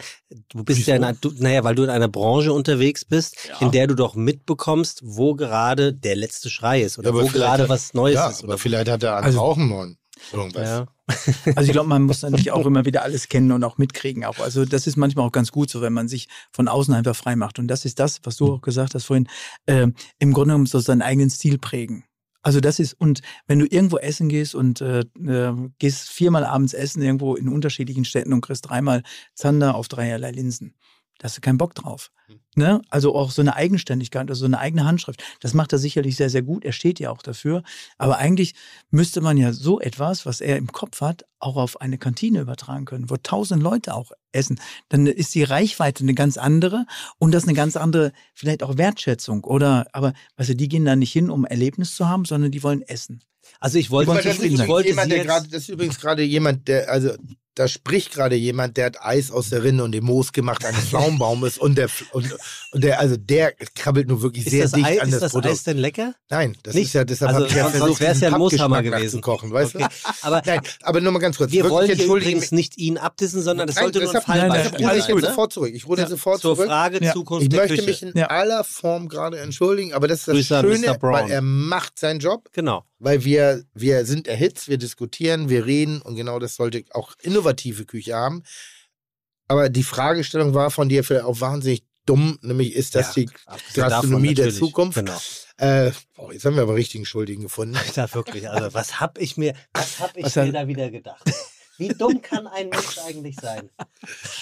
Du 0.49 0.63
bist 0.65 0.80
Wieso? 0.80 0.91
ja 0.91 0.97
in 0.97 1.03
einer, 1.05 1.17
du, 1.19 1.31
naja, 1.38 1.63
weil 1.63 1.75
du 1.75 1.84
in 1.84 1.89
einer 1.89 2.09
Branche 2.09 2.51
unterwegs 2.53 3.05
bist, 3.05 3.35
in 3.61 3.71
der 3.71 3.88
du 3.88 3.95
doch 3.95 4.15
mitbekommst, 4.15 4.99
wo 5.03 5.34
gerade 5.35 5.93
der 5.93 6.15
letzte 6.17 6.49
Schrei 6.49 6.81
ist 6.81 6.97
oder 6.99 7.09
Ja, 7.11 7.15
aber 7.15 7.23
wo 7.23 7.27
gerade 7.27 7.69
was 7.69 7.93
Neues 7.93 8.15
ja, 8.15 8.30
ist. 8.30 8.39
aber 8.43 8.49
Oder 8.49 8.57
vielleicht 8.57 8.89
hat 8.89 9.03
er 9.03 9.15
einen 9.17 9.25
Also- 9.25 9.39
Rauchen 9.39 9.69
wollen. 9.69 9.97
Irgendwas. 10.32 10.70
ja. 10.70 10.88
Also 11.56 11.68
ich 11.68 11.72
glaube, 11.74 11.90
man 11.90 12.04
muss 12.04 12.22
natürlich 12.22 12.52
auch 12.52 12.66
immer 12.66 12.86
wieder 12.86 13.04
alles 13.04 13.28
kennen 13.28 13.52
und 13.52 13.64
auch 13.64 13.78
mitkriegen. 13.78 14.24
Auch. 14.24 14.40
Also 14.40 14.66
das 14.66 14.88
ist 14.88 14.95
manchmal 14.95 15.28
auch 15.28 15.32
ganz 15.32 15.52
gut 15.52 15.70
so, 15.70 15.82
wenn 15.82 15.94
man 15.94 16.08
sich 16.08 16.30
von 16.52 16.68
außen 16.68 16.94
einfach 16.94 17.16
frei 17.16 17.36
macht. 17.36 17.60
Und 17.60 17.68
das 17.68 17.86
ist 17.86 18.00
das, 18.00 18.22
was 18.24 18.38
du 18.38 18.54
auch 18.54 18.62
gesagt 18.62 18.95
hast 18.95 19.06
vorhin, 19.06 19.28
äh, 19.66 19.88
im 20.20 20.34
Grunde 20.34 20.54
genommen 20.54 20.66
so 20.66 20.80
seinen 20.80 21.02
eigenen 21.02 21.30
Stil 21.30 21.58
prägen. 21.58 22.06
Also 22.44 22.60
das 22.60 22.80
ist, 22.80 22.94
und 23.00 23.22
wenn 23.48 23.60
du 23.60 23.66
irgendwo 23.66 23.98
essen 23.98 24.28
gehst 24.28 24.54
und 24.54 24.82
äh, 24.82 25.00
äh, 25.00 25.54
gehst 25.80 26.10
viermal 26.10 26.44
abends 26.44 26.74
essen 26.74 27.02
irgendwo 27.02 27.36
in 27.36 27.48
unterschiedlichen 27.48 28.04
Städten 28.04 28.34
und 28.34 28.41
kriegst 28.41 28.70
dreimal 28.70 29.02
Zander 29.34 29.76
auf 29.76 29.88
dreierlei 29.88 30.32
Linsen, 30.32 30.76
da 31.24 31.28
hast 31.28 31.38
du 31.38 31.41
keinen 31.41 31.58
Bock 31.58 31.74
drauf. 31.74 32.12
Ne? 32.56 32.82
Also 32.90 33.16
auch 33.16 33.32
so 33.32 33.41
eine 33.41 33.56
Eigenständigkeit, 33.56 34.30
also 34.30 34.41
so 34.41 34.45
eine 34.45 34.60
eigene 34.60 34.84
Handschrift. 34.84 35.24
Das 35.40 35.54
macht 35.54 35.72
er 35.72 35.80
sicherlich 35.80 36.18
sehr, 36.18 36.30
sehr 36.30 36.41
gut. 36.41 36.66
Er 36.66 36.74
steht 36.74 37.00
ja 37.00 37.12
auch 37.12 37.22
dafür. 37.22 37.64
Aber 37.98 38.18
eigentlich 38.18 38.56
müsste 38.91 39.22
man 39.22 39.38
ja 39.38 39.54
so 39.54 39.80
etwas, 39.80 40.26
was 40.26 40.41
er 40.41 40.58
im 40.58 40.74
Kopf 40.74 41.00
hat, 41.00 41.24
auch 41.40 41.56
auf 41.56 41.80
eine 41.80 41.98
Kantine 41.98 42.41
übertragen 42.41 42.84
können, 42.84 43.10
wo 43.10 43.16
tausend 43.16 43.64
Leute 43.64 43.94
auch 43.94 44.12
essen. 44.34 44.60
Dann 44.90 45.08
ist 45.08 45.34
die 45.34 45.44
Reichweite 45.44 46.04
eine 46.04 46.14
ganz 46.14 46.36
andere 46.36 46.88
und 47.20 47.32
das 47.32 47.45
eine 47.45 47.54
ganz 47.54 47.78
andere, 47.78 48.12
vielleicht 48.34 48.62
auch 48.62 48.76
Wertschätzung. 48.78 49.45
Oder, 49.45 49.88
aber, 49.94 50.12
weißt 50.36 50.50
du, 50.50 50.56
die 50.58 50.68
gehen 50.68 50.84
da 50.84 50.98
nicht 50.98 51.14
hin, 51.14 51.30
um 51.30 51.45
Erlebnis 51.45 51.95
zu 51.95 52.10
haben, 52.10 52.26
sondern 52.26 52.52
die 52.52 52.64
wollen 52.64 52.82
essen. 52.82 53.24
Also 53.62 53.78
ich 53.78 53.91
wollte, 53.91 54.12
ich 54.12 54.18
das, 54.18 54.26
ist 54.26 54.41
wollte, 54.41 54.48
übrigens 54.48 54.68
wollte 54.68 54.90
jemand, 54.90 55.12
der 55.12 55.18
jetzt, 55.20 55.28
grad, 55.28 55.45
das 55.45 55.62
ist 55.62 55.70
übrigens 55.70 56.00
gerade 56.02 56.24
jemand, 56.24 56.68
der, 56.68 56.91
also 56.91 57.12
da 57.55 57.67
spricht 57.67 58.11
gerade 58.13 58.35
jemand, 58.35 58.77
der 58.77 58.88
hat 58.88 59.01
Eis 59.01 59.30
aus 59.31 59.49
der 59.49 59.63
Rinne 59.63 59.84
und 59.84 59.91
dem 59.91 60.05
Moos 60.05 60.31
gemacht 60.31 60.65
eines 60.65 60.85
Pflaumenbaumes 60.85 61.57
und 61.57 61.77
der 61.77 61.88
und, 62.11 62.35
und 62.71 62.84
der, 62.84 62.99
also 62.99 63.15
der 63.17 63.53
krabbelt 63.75 64.07
nur 64.07 64.21
wirklich 64.21 64.45
ist 64.45 64.51
sehr 64.51 64.63
das, 64.63 64.71
dicht 64.71 64.85
Ei, 64.88 64.99
an 65.01 65.07
ist 65.09 65.13
das, 65.15 65.21
das 65.21 65.31
Produkt. 65.34 65.53
Eis 65.53 65.63
denn 65.63 65.77
lecker? 65.77 66.15
Nein, 66.30 66.55
das 66.63 66.73
Nicht? 66.73 66.88
ist 66.88 66.93
ja, 66.93 67.03
deshalb 67.03 67.30
Also 67.30 67.41
habe 67.45 67.49
ich 67.51 67.55
ja 67.57 67.69
versucht, 67.69 67.99
wär's 68.01 68.19
ja 68.21 68.30
ein 68.30 68.38
Mooshammer 68.39 68.81
gewesen. 68.81 69.03
nachzukochen, 69.03 69.51
weißt 69.51 69.75
Okay. 69.75 69.85
du? 69.88 70.09
Aber 70.21 70.41
Nein, 70.45 70.61
aber 70.81 71.01
nur 71.01 71.11
mal 71.11 71.19
ganz 71.19 71.38
kurz. 71.38 71.51
wir 71.51 71.69
wollen 71.69 71.91
hier 71.91 72.05
übrigens 72.05 72.51
nicht 72.51 72.77
ihn 72.77 72.97
abdissen, 72.97 73.41
sondern 73.41 73.67
das 73.67 73.75
Nein, 73.75 73.85
sollte 73.85 73.99
nur 73.99 74.09
ein 74.09 74.13
deshalb- 74.13 74.27
nein, 74.27 74.38
nein, 74.47 74.49
Fallbeispiel 74.49 74.81
ich 74.97 75.03
sein. 75.03 75.09
jetzt 75.15 75.21
Ne? 75.23 75.27
sofort 75.30 75.53
zurück. 75.53 75.71
Ich 75.73 75.88
ruder 75.88 76.01
Ja. 76.03 76.09
sofort 76.09 76.41
Zur 76.41 76.55
zurück. 76.55 76.67
Frage 76.69 77.03
Ja. 77.03 77.13
Zukunft 77.13 77.45
Ich 77.45 77.51
möchte 77.55 77.84
mich 77.84 78.01
in 78.03 78.11
Ja. 78.15 78.27
aller 78.27 78.63
Form 78.63 79.07
gerade 79.09 79.39
entschuldigen, 79.39 79.93
aber 79.93 80.07
das 80.07 80.19
ist 80.19 80.27
das 80.30 80.34
Grüße 80.35 80.61
Schöne, 80.85 80.97
weil 81.01 81.30
er 81.30 81.41
macht 81.41 81.99
seinen 81.99 82.19
Job. 82.19 82.49
Genau. 82.53 82.84
Weil 83.03 83.25
wir, 83.25 83.65
wir 83.73 84.05
sind 84.05 84.30
erhitzt, 84.30 84.69
wir 84.69 84.77
diskutieren, 84.77 85.49
wir 85.49 85.65
reden 85.65 86.01
und 86.01 86.15
genau 86.15 86.39
das 86.39 86.55
sollte 86.55 86.85
auch 86.91 87.13
innovative 87.21 87.84
Küche 87.85 88.15
haben. 88.15 88.43
Aber 89.49 89.67
die 89.67 89.84
Fragestellung 89.84 90.53
war 90.53 90.71
von 90.71 90.88
dir 90.88 91.03
vielleicht 91.03 91.25
auch 91.25 91.41
wahnsinnig 91.41 91.84
dumm, 92.05 92.39
nämlich 92.41 92.73
ist 92.73 92.95
das 92.95 93.13
Ja, 93.15 93.23
die 93.23 93.30
Gastronomie 93.73 94.34
der. 94.34 94.51
Zukunft? 94.51 94.97
Genau. 94.97 95.19
Äh, 95.57 95.91
boah, 96.15 96.31
jetzt 96.31 96.45
haben 96.45 96.55
wir 96.55 96.63
aber 96.63 96.75
richtigen 96.75 97.05
Schuldigen 97.05 97.43
gefunden. 97.43 97.75
Alter, 97.88 98.13
wirklich. 98.13 98.49
Also, 98.49 98.73
was 98.73 99.01
hab 99.01 99.17
ich 99.17 99.35
mir, 99.35 99.53
was 99.73 99.99
hab 99.99 100.15
ich 100.15 100.23
Was 100.23 100.35
mir 100.38 100.53
da 100.53 100.65
wieder 100.67 100.89
gedacht? 100.89 101.23
Wie 101.77 101.89
dumm 101.89 102.21
kann 102.21 102.47
ein 102.47 102.69
Mensch 102.69 102.99
eigentlich 103.05 103.35
sein? 103.35 103.69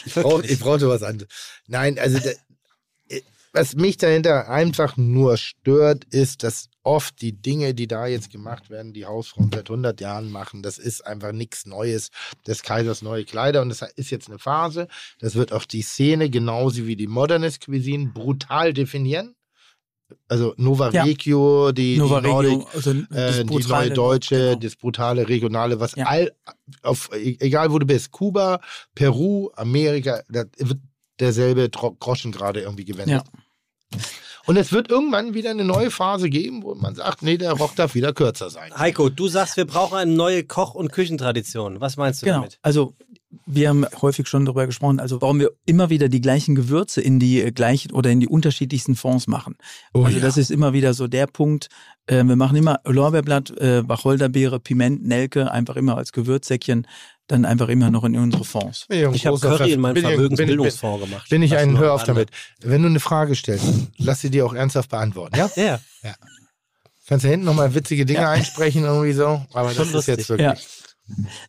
Ich, 0.05 0.13
brauch, 0.13 0.43
ich 0.43 0.59
brauchte 0.59 0.87
was 0.87 1.01
anderes. 1.01 1.33
Nein, 1.65 1.97
also 1.97 2.19
der, 2.19 2.35
was 3.53 3.75
mich 3.75 3.97
dahinter 3.97 4.49
einfach 4.49 4.97
nur 4.97 5.37
stört, 5.37 6.05
ist, 6.05 6.43
dass 6.43 6.69
oft 6.83 7.21
die 7.21 7.33
Dinge, 7.33 7.73
die 7.73 7.87
da 7.87 8.07
jetzt 8.07 8.31
gemacht 8.31 8.69
werden, 8.69 8.93
die 8.93 9.05
Hausfrauen 9.05 9.51
seit 9.53 9.69
100 9.69 9.99
Jahren 10.01 10.31
machen, 10.31 10.63
das 10.63 10.77
ist 10.77 11.05
einfach 11.05 11.31
nichts 11.31 11.65
Neues 11.65 12.09
des 12.47 12.63
Kaisers 12.63 13.01
neue 13.01 13.25
Kleider 13.25 13.61
und 13.61 13.69
das 13.69 13.81
ist 13.95 14.09
jetzt 14.09 14.29
eine 14.29 14.39
Phase. 14.39 14.87
Das 15.19 15.35
wird 15.35 15.51
auch 15.53 15.65
die 15.65 15.81
Szene 15.81 16.29
genauso 16.29 16.87
wie 16.87 16.95
die 16.95 17.07
Modernist 17.07 17.65
Cuisine 17.65 18.11
brutal 18.13 18.73
definieren. 18.73 19.35
Also 20.27 20.53
Nova 20.57 20.89
Ja. 20.91 21.03
Regio, 21.03 21.71
die, 21.71 21.97
Nova 21.97 22.19
die 22.19 22.27
Nordic, 22.27 22.51
Regio, 22.51 22.67
also 22.73 22.91
äh, 23.15 23.45
die 23.45 23.67
neue 23.67 23.91
Deutsche, 23.91 24.35
genau. 24.35 24.55
das 24.59 24.75
brutale 24.75 25.27
Regionale, 25.29 25.79
was 25.79 25.95
Ja. 25.95 26.05
all, 26.05 26.31
auf, 26.81 27.09
e- 27.13 27.37
egal 27.39 27.71
wo 27.71 27.79
du 27.79 27.85
bist, 27.85 28.11
Kuba, 28.11 28.59
Peru, 28.95 29.49
Amerika, 29.55 30.21
da 30.29 30.43
wird 30.57 30.79
derselbe 31.19 31.69
Groschen 31.69 32.31
gerade 32.31 32.61
irgendwie 32.61 32.83
gewendet. 32.85 33.23
Und 34.47 34.57
es 34.57 34.71
wird 34.71 34.89
irgendwann 34.89 35.33
wieder 35.33 35.51
eine 35.51 35.63
neue 35.63 35.91
Phase 35.91 36.29
geben, 36.29 36.63
wo 36.63 36.73
man 36.73 36.95
sagt, 36.95 37.21
nee, 37.21 37.37
der 37.37 37.53
Rock 37.53 37.75
darf 37.75 37.93
wieder 37.93 38.11
kürzer 38.11 38.49
sein. 38.49 38.71
Heiko, 38.75 39.09
du 39.09 39.27
sagst, 39.27 39.55
wir 39.55 39.65
brauchen 39.65 39.97
eine 39.97 40.11
neue 40.11 40.43
Koch- 40.43 40.73
und 40.73 40.91
Küchentradition. 40.91 41.79
Was 41.79 41.95
meinst 41.95 42.21
du 42.21 42.25
Genau. 42.25 42.39
damit? 42.39 42.57
Also 42.63 42.95
wir 43.45 43.69
haben 43.69 43.85
häufig 44.01 44.27
schon 44.27 44.45
darüber 44.45 44.65
gesprochen, 44.65 44.99
also 44.99 45.21
warum 45.21 45.39
wir 45.39 45.51
immer 45.65 45.89
wieder 45.89 46.09
die 46.09 46.21
gleichen 46.21 46.55
Gewürze 46.55 47.01
in 47.01 47.19
die 47.19 47.41
äh, 47.41 47.51
gleichen 47.51 47.91
oder 47.91 48.09
in 48.09 48.19
die 48.19 48.27
unterschiedlichsten 48.27 48.95
Fonds 48.95 49.27
machen. 49.27 49.55
Oh 49.93 50.03
also 50.03 50.17
ja. 50.17 50.23
das 50.23 50.37
ist 50.37 50.51
immer 50.51 50.73
wieder 50.73 50.93
so 50.93 51.07
der 51.07 51.27
Punkt. 51.27 51.69
Äh, 52.07 52.23
wir 52.23 52.35
machen 52.35 52.57
immer 52.57 52.79
Lorbeerblatt, 52.85 53.51
äh, 53.51 53.87
Wacholderbeere, 53.87 54.59
Piment, 54.59 55.05
Nelke, 55.05 55.51
einfach 55.51 55.75
immer 55.75 55.97
als 55.97 56.11
Gewürzsäckchen, 56.11 56.87
dann 57.31 57.45
einfach 57.45 57.69
immer 57.69 57.89
noch 57.91 58.03
in 58.03 58.15
unsere 58.17 58.43
Fonds. 58.45 58.85
Ich 58.89 59.25
habe 59.25 59.39
Curry 59.39 59.57
Ver- 59.57 59.65
in 59.67 59.79
meinen 59.79 59.97
Vermögensbildungsfonds 59.97 61.03
gemacht. 61.05 61.29
Bin 61.29 61.41
ich 61.41 61.51
Das 61.51 61.61
ein, 61.61 61.77
hör 61.77 61.93
auf 61.93 62.03
damit. 62.03 62.29
Wenn 62.59 62.81
du 62.83 62.89
eine 62.89 62.99
Frage 62.99 63.35
stellst, 63.35 63.65
lass 63.97 64.21
sie 64.21 64.29
dir 64.29 64.45
auch 64.45 64.53
ernsthaft 64.53 64.89
beantworten, 64.89 65.37
ja? 65.37 65.49
Ja. 65.55 65.79
Kannst 67.07 67.25
du 67.25 67.29
hinten 67.29 67.45
nochmal 67.45 67.73
witzige 67.75 68.05
Dinge 68.05 68.27
einsprechen, 68.29 68.83
irgendwie 68.83 69.11
so? 69.13 69.45
Aber 69.53 69.69
das 69.69 69.75
Schon 69.75 69.87
ist 69.87 69.93
lustig. 69.93 70.17
jetzt 70.17 70.29
wirklich. 70.29 70.47
Ja. 70.47 70.55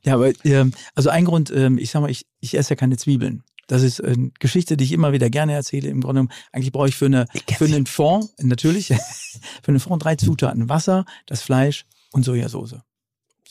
Ja, 0.05 0.15
aber 0.15 0.33
ähm, 0.45 0.73
also 0.97 1.11
ein 1.11 1.25
Grund, 1.25 1.53
ähm, 1.55 1.79
ich 1.79 1.91
sag 1.91 2.01
mal, 2.01 2.11
ich, 2.11 2.27
ich 2.41 2.57
esse 2.59 2.71
ja 2.71 2.77
keine 2.77 2.97
Zwiebeln. 2.97 3.45
Das 3.69 3.83
ist 3.83 4.03
eine 4.03 4.31
Geschichte, 4.41 4.77
die 4.77 4.83
ich 4.85 4.93
immer 4.93 5.13
wieder 5.13 5.31
gerne 5.31 5.53
erzähle. 5.53 5.89
Im 5.89 6.01
Grunde 6.01 6.21
genommen, 6.23 6.33
eigentlich 6.53 6.73
brauche 6.73 6.89
ich 6.89 6.97
für, 6.97 7.07
eine, 7.07 7.27
für 7.57 7.67
einen 7.67 7.87
Fond, 7.87 8.29
natürlich, 8.39 8.89
für 9.63 9.69
einen 9.69 9.79
Fond 9.79 10.03
drei 10.05 10.17
Zutaten. 10.17 10.69
Wasser, 10.69 11.05
das 11.27 11.43
Fleisch 11.43 11.85
und 12.13 12.25
Sojasauce. 12.25 12.77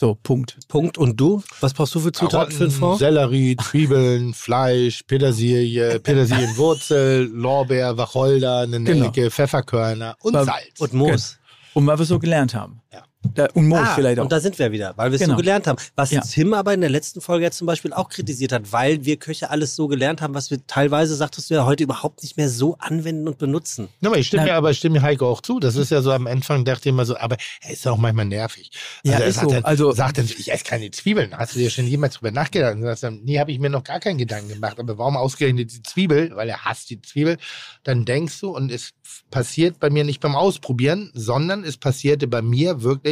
So, 0.02 0.16
Punkt. 0.16 0.58
Punkt. 0.68 0.98
Und 0.98 1.22
du? 1.22 1.44
Was 1.60 1.76
brauchst 1.76 1.94
du 1.94 2.00
für 2.00 2.12
Zutaten 2.12 2.52
für 2.52 2.64
den 2.64 2.72
Fonds? 2.72 2.98
Sellerie, 2.98 3.56
Zwiebeln, 3.56 4.34
Fleisch, 4.34 5.04
Petersilie, 5.04 6.00
Petersilienwurzel, 6.04 7.30
Lorbeer, 7.32 7.96
Wacholder, 7.98 8.62
eine 8.62 8.82
Genau. 8.82 9.00
Nelke, 9.02 9.30
Pfefferkörner 9.30 10.16
und 10.22 10.34
Salz. 10.34 10.80
Und 10.80 10.94
Moos. 10.94 11.38
Und 11.76 11.86
weil 11.86 12.00
wir 12.00 12.06
so 12.06 12.18
gelernt 12.18 12.56
haben. 12.56 12.82
Ja. 12.92 13.04
Da, 13.36 13.46
und 13.54 13.68
Moos 13.68 13.80
Ah, 13.80 13.94
vielleicht 13.96 14.18
auch. 14.20 14.24
Und 14.24 14.32
da 14.32 14.40
sind 14.40 14.58
wir 14.58 14.72
wieder, 14.72 14.94
weil 14.98 15.12
wir 15.12 15.16
es 15.16 15.22
Genau. 15.22 15.34
so 15.36 15.38
gelernt 15.38 15.68
haben. 15.68 15.78
Was 15.96 16.10
Ja. 16.12 16.22
Tim 16.22 16.54
aber 16.56 16.74
in 16.74 16.82
der 16.82 16.90
letzten 16.90 17.22
Folge 17.22 17.46
ja 17.46 17.52
zum 17.52 17.68
Beispiel 17.68 17.94
auch 17.94 18.10
kritisiert 18.10 18.52
hat, 18.52 18.72
weil 18.74 19.06
wir 19.06 19.18
Köche 19.18 19.52
alles 19.52 19.76
so 19.76 19.88
gelernt 19.88 20.22
haben, 20.22 20.34
was 20.34 20.50
wir 20.50 20.66
teilweise, 20.66 21.16
sagtest 21.16 21.50
du 21.50 21.54
ja, 21.54 21.66
heute 21.66 21.84
überhaupt 21.84 22.24
nicht 22.24 22.36
mehr 22.36 22.50
so 22.50 22.78
anwenden 22.80 23.28
und 23.28 23.38
benutzen. 23.38 23.90
Ja, 24.02 24.10
aber 24.10 24.18
ich 24.18 24.26
stimme 24.28 24.46
mir, 24.46 24.56
aber 24.56 24.72
ich 24.72 24.80
stimme 24.80 24.94
mir 25.00 25.02
Heiko 25.04 25.30
auch 25.30 25.42
zu. 25.42 25.60
Das 25.60 25.76
ist 25.76 25.92
ja 25.92 26.02
so 26.02 26.12
am 26.12 26.26
Anfang, 26.26 26.66
dachte 26.66 26.90
ich 26.90 26.94
immer 26.94 27.06
so, 27.06 27.16
aber 27.16 27.38
er 27.62 27.72
ist 27.72 27.88
auch 27.88 27.98
manchmal 27.98 28.26
nervig. 28.26 28.72
Ja, 29.04 29.20
er 29.20 29.26
ist 29.28 29.36
sagt 29.36 29.48
so. 29.50 29.54
Dann, 29.54 29.66
Also- 29.66 29.92
sagt 29.92 30.18
dann, 30.18 30.26
ich 30.26 30.52
esse 30.52 30.64
keine 30.64 30.90
Zwiebeln. 30.90 31.38
Hast 31.38 31.54
du 31.54 31.60
dir 31.60 31.70
schon 31.70 31.86
jemals 31.86 32.16
drüber 32.16 32.32
nachgedacht? 32.32 32.74
Und 32.76 32.82
sagst 32.84 33.04
dann, 33.04 33.22
nee, 33.24 33.40
habe 33.40 33.52
ich 33.52 33.60
mir 33.60 33.70
noch 33.70 33.84
gar 33.84 34.00
keinen 34.00 34.18
Gedanken 34.18 34.50
gemacht. 34.50 34.80
Aber 34.80 34.98
warum 34.98 35.16
ausgerechnet 35.16 35.72
die 35.72 35.84
Zwiebel? 35.84 36.32
Weil 36.36 36.50
er 36.50 36.66
hasst 36.66 36.90
die 36.90 37.00
Zwiebel. 37.02 37.38
Dann 37.84 38.04
denkst 38.04 38.40
du, 38.42 38.50
und 38.56 38.72
es 38.72 38.92
passiert 39.30 39.80
bei 39.80 39.90
mir 39.92 40.04
nicht 40.04 40.22
beim 40.22 40.36
Ausprobieren, 40.36 41.12
sondern 41.14 41.64
es 41.64 41.78
passierte 41.78 42.28
bei 42.28 42.42
mir 42.42 42.82
wirklich 42.82 43.11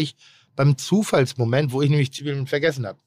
beim 0.55 0.77
Zufallsmoment, 0.77 1.71
wo 1.71 1.81
ich 1.81 1.89
nämlich 1.89 2.11
Zwiebeln 2.13 2.47
vergessen 2.47 2.85
habe. 2.85 2.99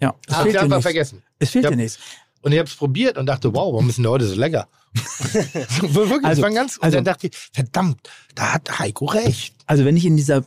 ja, 0.00 0.14
es 0.26 0.32
Ich 0.32 0.34
habe 0.36 0.50
dir 0.50 0.60
einfach 0.60 0.76
nichts. 0.76 0.82
vergessen. 0.82 1.22
Es 1.38 1.50
fehlt 1.50 1.64
Ja. 1.64 1.70
dir 1.70 1.76
nichts. 1.76 1.98
Und 2.42 2.52
ich 2.52 2.58
habe 2.58 2.68
es 2.68 2.74
probiert 2.74 3.18
und 3.18 3.26
dachte, 3.26 3.48
wow, 3.54 3.72
warum 3.72 3.88
ist 3.88 3.96
denn 3.96 4.02
der 4.04 4.12
heute 4.12 4.26
so 4.26 4.34
lecker? 4.34 4.68
Wirklich, 5.34 6.24
Also- 6.24 6.28
das 6.28 6.42
war 6.42 6.50
ganz, 6.50 6.76
und 6.76 6.84
also- 6.84 6.96
dann 6.96 7.04
dachte 7.04 7.28
ich, 7.28 7.36
verdammt, 7.52 8.00
da 8.34 8.54
hat 8.54 8.78
Heiko 8.78 9.06
recht. 9.06 9.54
Also 9.66 9.84
wenn 9.84 9.96
ich 9.96 10.04
in 10.04 10.16
dieser 10.16 10.44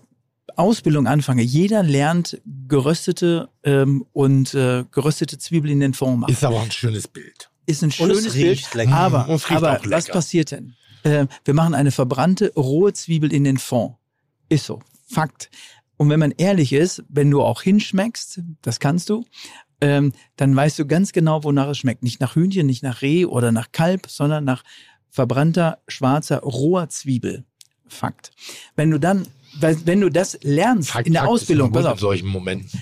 Ausbildung 0.57 1.07
anfange, 1.07 1.41
jeder 1.41 1.83
lernt 1.83 2.39
geröstete 2.67 3.49
ähm, 3.63 4.05
und 4.13 4.53
äh, 4.53 4.83
geröstete 4.91 5.37
Zwiebeln 5.37 5.73
in 5.73 5.79
den 5.79 5.93
Fond 5.93 6.19
machen. 6.19 6.31
Ist 6.31 6.43
aber 6.43 6.57
auch 6.57 6.63
ein 6.63 6.71
schönes 6.71 7.07
Bild. 7.07 7.49
Ist 7.65 7.81
ein 7.81 7.85
Und 7.87 7.93
schönes 7.93 8.25
es 8.27 8.33
Bild. 8.33 8.57
riecht 8.59 8.73
lecker. 8.75 8.93
Aber, 8.93 9.27
Und 9.27 9.35
es 9.35 9.49
riecht 9.49 9.57
aber 9.57 9.71
auch 9.79 9.83
lecker. 9.83 9.97
was 9.97 10.07
passiert 10.07 10.51
denn? 10.51 10.75
Äh, 11.03 11.27
wir 11.43 11.53
machen 11.53 11.73
eine 11.73 11.91
verbrannte 11.91 12.51
rohe 12.55 12.93
Zwiebel 12.93 13.33
in 13.33 13.43
den 13.43 13.57
Fond. 13.57 13.95
Ist 14.49 14.65
so. 14.65 14.81
Fakt. 15.09 15.49
Und 15.97 16.09
wenn 16.09 16.19
man 16.19 16.31
ehrlich 16.31 16.73
ist, 16.73 17.03
wenn 17.09 17.31
du 17.31 17.41
auch 17.41 17.61
hinschmeckst, 17.61 18.41
das 18.61 18.79
kannst 18.79 19.09
du, 19.09 19.25
ähm, 19.81 20.13
dann 20.35 20.55
weißt 20.55 20.79
du 20.79 20.85
ganz 20.85 21.11
genau, 21.11 21.43
wonach 21.43 21.69
es 21.69 21.77
schmeckt. 21.77 22.03
Nicht 22.03 22.21
nach 22.21 22.35
Hühnchen, 22.35 22.65
nicht 22.65 22.83
nach 22.83 23.01
Reh 23.01 23.25
oder 23.25 23.51
nach 23.51 23.71
Kalb, 23.71 24.07
sondern 24.09 24.43
nach 24.43 24.63
verbrannter, 25.09 25.79
schwarzer, 25.87 26.39
roher 26.39 26.89
Zwiebel. 26.89 27.45
Fakt. 27.87 28.31
Wenn 28.75 28.91
du 28.91 28.99
dann, 28.99 29.27
wenn 29.59 30.01
du 30.01 30.09
das 30.09 30.37
lernst 30.41 30.91
Fakt, 30.91 31.07
in 31.07 31.13
der 31.13 31.23
Fakt 31.23 31.33
ist 31.33 31.41
Ausbildung, 31.43 31.67
gut 31.69 31.75
pass 31.75 31.85
in 31.85 31.91
auf, 31.91 31.99
solchen 31.99 32.27
Momenten. 32.27 32.81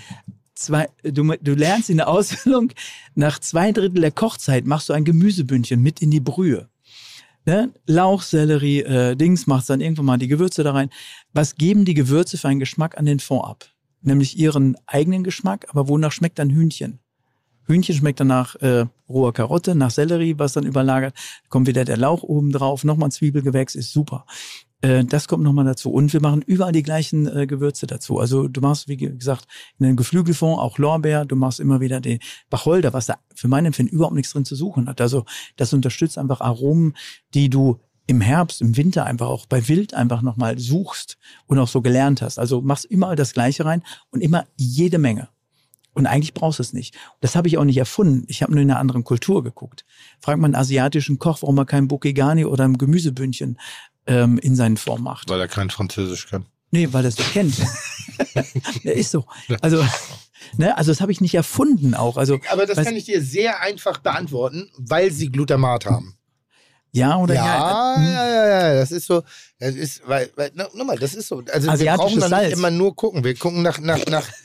zwei, 0.55 0.87
du, 1.03 1.35
du 1.41 1.53
lernst 1.53 1.89
in 1.89 1.97
der 1.97 2.07
Ausbildung, 2.07 2.71
nach 3.15 3.39
zwei 3.39 3.71
Drittel 3.71 4.01
der 4.01 4.11
Kochzeit 4.11 4.65
machst 4.65 4.89
du 4.89 4.93
ein 4.93 5.05
Gemüsebündchen 5.05 5.81
mit 5.81 6.01
in 6.01 6.09
die 6.09 6.19
Brühe. 6.19 6.69
Ne? 7.45 7.73
Lauch, 7.85 8.21
Sellerie, 8.21 8.81
äh, 8.81 9.15
Dings, 9.15 9.47
machst 9.47 9.69
dann 9.69 9.81
irgendwann 9.81 10.05
mal 10.05 10.17
die 10.17 10.27
Gewürze 10.27 10.63
da 10.63 10.71
rein. 10.71 10.89
Was 11.33 11.55
geben 11.55 11.83
die 11.83 11.93
Gewürze 11.93 12.37
für 12.37 12.47
einen 12.47 12.59
Geschmack 12.59 12.97
an 12.97 13.05
den 13.05 13.19
Fond 13.19 13.45
ab? 13.45 13.65
Nämlich 14.01 14.37
ihren 14.37 14.77
eigenen 14.85 15.23
Geschmack, 15.23 15.67
aber 15.69 15.87
wonach 15.87 16.11
schmeckt 16.11 16.39
dann 16.39 16.49
Hühnchen? 16.49 16.99
Hühnchen 17.65 17.95
schmeckt 17.95 18.19
dann 18.19 18.27
nach 18.27 18.55
äh, 18.55 18.85
roher 19.07 19.33
Karotte, 19.33 19.75
nach 19.75 19.91
Sellerie, 19.91 20.35
was 20.37 20.53
dann 20.53 20.65
überlagert. 20.65 21.15
Kommt 21.49 21.67
wieder 21.67 21.85
der 21.85 21.97
Lauch 21.97 22.23
oben 22.23 22.51
drauf, 22.51 22.83
nochmal 22.83 23.11
Zwiebelgewächs, 23.11 23.75
ist 23.75 23.93
super. 23.93 24.25
Äh, 24.83 25.05
das 25.05 25.27
kommt 25.27 25.43
nochmal 25.43 25.65
dazu. 25.65 25.91
Und 25.91 26.13
wir 26.13 26.21
machen 26.21 26.41
überall 26.41 26.73
die 26.73 26.83
gleichen 26.83 27.25
äh, 27.25 27.47
Gewürze 27.47 27.87
dazu. 27.87 28.19
Also 28.19 28.47
du 28.47 28.61
machst, 28.61 28.87
wie 28.87 28.97
gesagt, 28.97 29.45
in 29.79 29.85
den 29.85 29.95
Geflügelfond 29.95 30.59
auch 30.59 30.77
Lorbeer, 30.77 31.25
du 31.25 31.35
machst 31.35 31.59
immer 31.59 31.79
wieder 31.79 32.01
den 32.01 32.19
Wacholder, 32.49 32.93
was 32.93 33.07
da 33.07 33.17
für 33.33 33.47
mein 33.47 33.65
Empfinden 33.65 33.95
überhaupt 33.95 34.15
nichts 34.15 34.33
drin 34.33 34.45
zu 34.45 34.55
suchen 34.55 34.87
hat. 34.87 34.99
Also 35.01 35.25
das 35.55 35.73
unterstützt 35.73 36.17
einfach 36.17 36.41
Aromen, 36.41 36.95
die 37.33 37.49
du 37.49 37.79
im 38.05 38.19
Herbst, 38.19 38.61
im 38.61 38.75
Winter 38.75 39.05
einfach 39.05 39.27
auch 39.27 39.45
bei 39.45 39.65
Wild 39.69 39.93
einfach 39.93 40.21
nochmal 40.21 40.59
suchst 40.59 41.17
und 41.47 41.57
auch 41.57 41.69
so 41.69 41.81
gelernt 41.81 42.21
hast. 42.21 42.37
Also 42.37 42.61
machst 42.61 42.83
immer 42.83 43.15
das 43.15 43.33
Gleiche 43.33 43.63
rein 43.63 43.81
und 44.11 44.19
immer 44.19 44.45
jede 44.57 44.97
Menge. 44.97 45.29
Und 45.93 46.07
eigentlich 46.07 46.33
brauchst 46.33 46.59
du 46.59 46.63
es 46.63 46.73
nicht. 46.73 46.95
Das 47.21 47.35
habe 47.35 47.47
ich 47.47 47.57
auch 47.57 47.63
nicht 47.63 47.77
erfunden. 47.77 48.25
Ich 48.27 48.41
habe 48.41 48.51
nur 48.51 48.61
in 48.61 48.69
einer 48.69 48.79
anderen 48.79 49.03
Kultur 49.03 49.43
geguckt. 49.43 49.85
Frag 50.19 50.37
mal 50.37 50.45
einen 50.45 50.55
asiatischen 50.55 51.19
Koch, 51.19 51.41
warum 51.41 51.57
er 51.57 51.65
kein 51.65 51.87
Bokigani 51.87 52.45
oder 52.45 52.63
ein 52.65 52.77
Gemüsebündchen 52.77 53.59
ähm, 54.07 54.37
in 54.39 54.55
seinen 54.55 54.77
Form 54.77 55.03
macht. 55.03 55.29
Weil 55.29 55.39
er 55.39 55.47
kein 55.47 55.69
Französisch 55.69 56.27
kann. 56.27 56.45
Nee, 56.71 56.89
weil 56.91 57.05
er 57.05 57.09
es 57.09 57.15
so 57.15 57.23
kennt. 57.23 57.55
Ist 58.83 59.11
so. 59.11 59.25
Also, 59.61 59.85
ne, 60.57 60.75
also 60.75 60.91
das 60.91 61.01
habe 61.01 61.11
ich 61.11 61.21
nicht 61.21 61.35
erfunden 61.35 61.93
auch. 61.93 62.17
Also, 62.17 62.39
Aber 62.49 62.65
das 62.65 62.83
kann 62.83 62.95
ich 62.95 63.05
dir 63.05 63.21
sehr 63.21 63.61
einfach 63.61 63.99
beantworten, 63.99 64.71
weil 64.77 65.11
sie 65.11 65.31
Glutamat 65.31 65.85
haben. 65.85 66.17
Ja 66.93 67.17
oder 67.17 67.35
ja. 67.35 67.43
Ja, 67.43 68.03
ja, 68.03 68.27
ja, 68.27 68.47
ja, 68.47 68.73
das 68.75 68.91
ist 68.91 69.07
so, 69.07 69.23
das 69.59 69.75
ist, 69.75 70.01
weil, 70.07 70.29
weil 70.35 70.51
nochmal, 70.55 70.97
das 70.97 71.15
ist 71.15 71.27
so. 71.27 71.43
Also 71.51 71.67
wir 71.79 71.93
brauchen 71.93 72.19
dann 72.19 72.29
Salz. 72.29 72.49
nicht 72.49 72.57
immer 72.57 72.71
nur 72.71 72.95
gucken. 72.95 73.23
Wir 73.23 73.35
gucken 73.35 73.61
nach, 73.61 73.79
nach, 73.79 74.05
nach. 74.07 74.27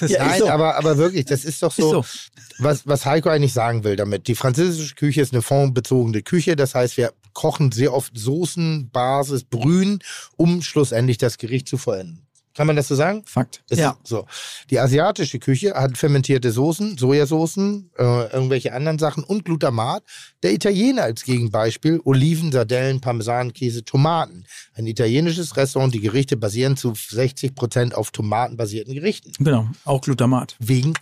Ja, 0.00 0.06
ist 0.06 0.18
Nein, 0.18 0.40
so. 0.40 0.48
aber, 0.48 0.76
aber 0.76 0.96
wirklich, 0.96 1.26
das 1.26 1.44
ist 1.44 1.62
doch 1.62 1.70
so, 1.70 2.00
Ist 2.00 2.30
so. 2.34 2.64
Was, 2.64 2.86
was 2.88 3.06
Heiko 3.06 3.28
eigentlich 3.28 3.52
sagen 3.52 3.84
will 3.84 3.94
damit. 3.94 4.26
Die 4.26 4.34
französische 4.34 4.96
Küche 4.96 5.20
ist 5.20 5.32
eine 5.32 5.42
fondbezogene 5.42 6.22
Küche. 6.22 6.56
Das 6.56 6.74
heißt, 6.74 6.96
wir 6.96 7.12
kochen 7.34 7.70
sehr 7.70 7.94
oft 7.94 8.18
Soßen, 8.18 8.90
Basis, 8.90 9.44
Brühen, 9.44 10.00
um 10.36 10.60
schlussendlich 10.62 11.18
das 11.18 11.38
Gericht 11.38 11.68
zu 11.68 11.78
vollenden. 11.78 12.26
Kann 12.54 12.66
man 12.66 12.76
das 12.76 12.88
so 12.88 12.94
sagen? 12.94 13.22
Fakt. 13.26 13.62
Ist 13.70 13.78
ja. 13.78 13.96
So. 14.04 14.26
Die 14.70 14.78
asiatische 14.78 15.38
Küche 15.38 15.74
hat 15.74 15.96
fermentierte 15.96 16.52
Soßen, 16.52 16.98
Sojasoßen, 16.98 17.90
äh, 17.98 18.02
irgendwelche 18.32 18.72
anderen 18.74 18.98
Sachen 18.98 19.24
und 19.24 19.44
Glutamat. 19.44 20.02
Der 20.42 20.52
Italiener 20.52 21.04
als 21.04 21.24
Gegenbeispiel 21.24 22.00
Oliven, 22.04 22.52
Sardellen, 22.52 23.00
Parmesan, 23.00 23.52
Käse, 23.52 23.84
Tomaten. 23.84 24.44
Ein 24.74 24.86
italienisches 24.86 25.56
Restaurant, 25.56 25.94
die 25.94 26.00
Gerichte 26.00 26.36
basieren 26.36 26.76
zu 26.76 26.92
60 26.94 27.54
Prozent 27.54 27.94
auf 27.94 28.10
tomatenbasierten 28.10 28.94
Gerichten. 28.94 29.32
Genau. 29.38 29.68
Auch 29.84 30.02
Glutamat. 30.02 30.56
Wegen 30.58 30.94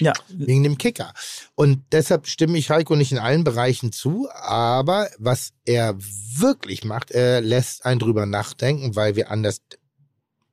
Ja. 0.00 0.12
wegen 0.28 0.62
dem 0.62 0.78
Kicker. 0.78 1.12
Und 1.54 1.82
deshalb 1.92 2.26
stimme 2.26 2.56
ich 2.58 2.70
Heiko 2.70 2.96
nicht 2.96 3.12
in 3.12 3.18
allen 3.18 3.44
Bereichen 3.44 3.92
zu, 3.92 4.28
aber 4.34 5.08
was 5.18 5.52
er 5.66 5.94
wirklich 5.98 6.84
macht, 6.84 7.10
er 7.10 7.42
lässt 7.42 7.84
einen 7.84 8.00
drüber 8.00 8.24
nachdenken, 8.24 8.96
weil 8.96 9.14
wir 9.14 9.30
anders 9.30 9.60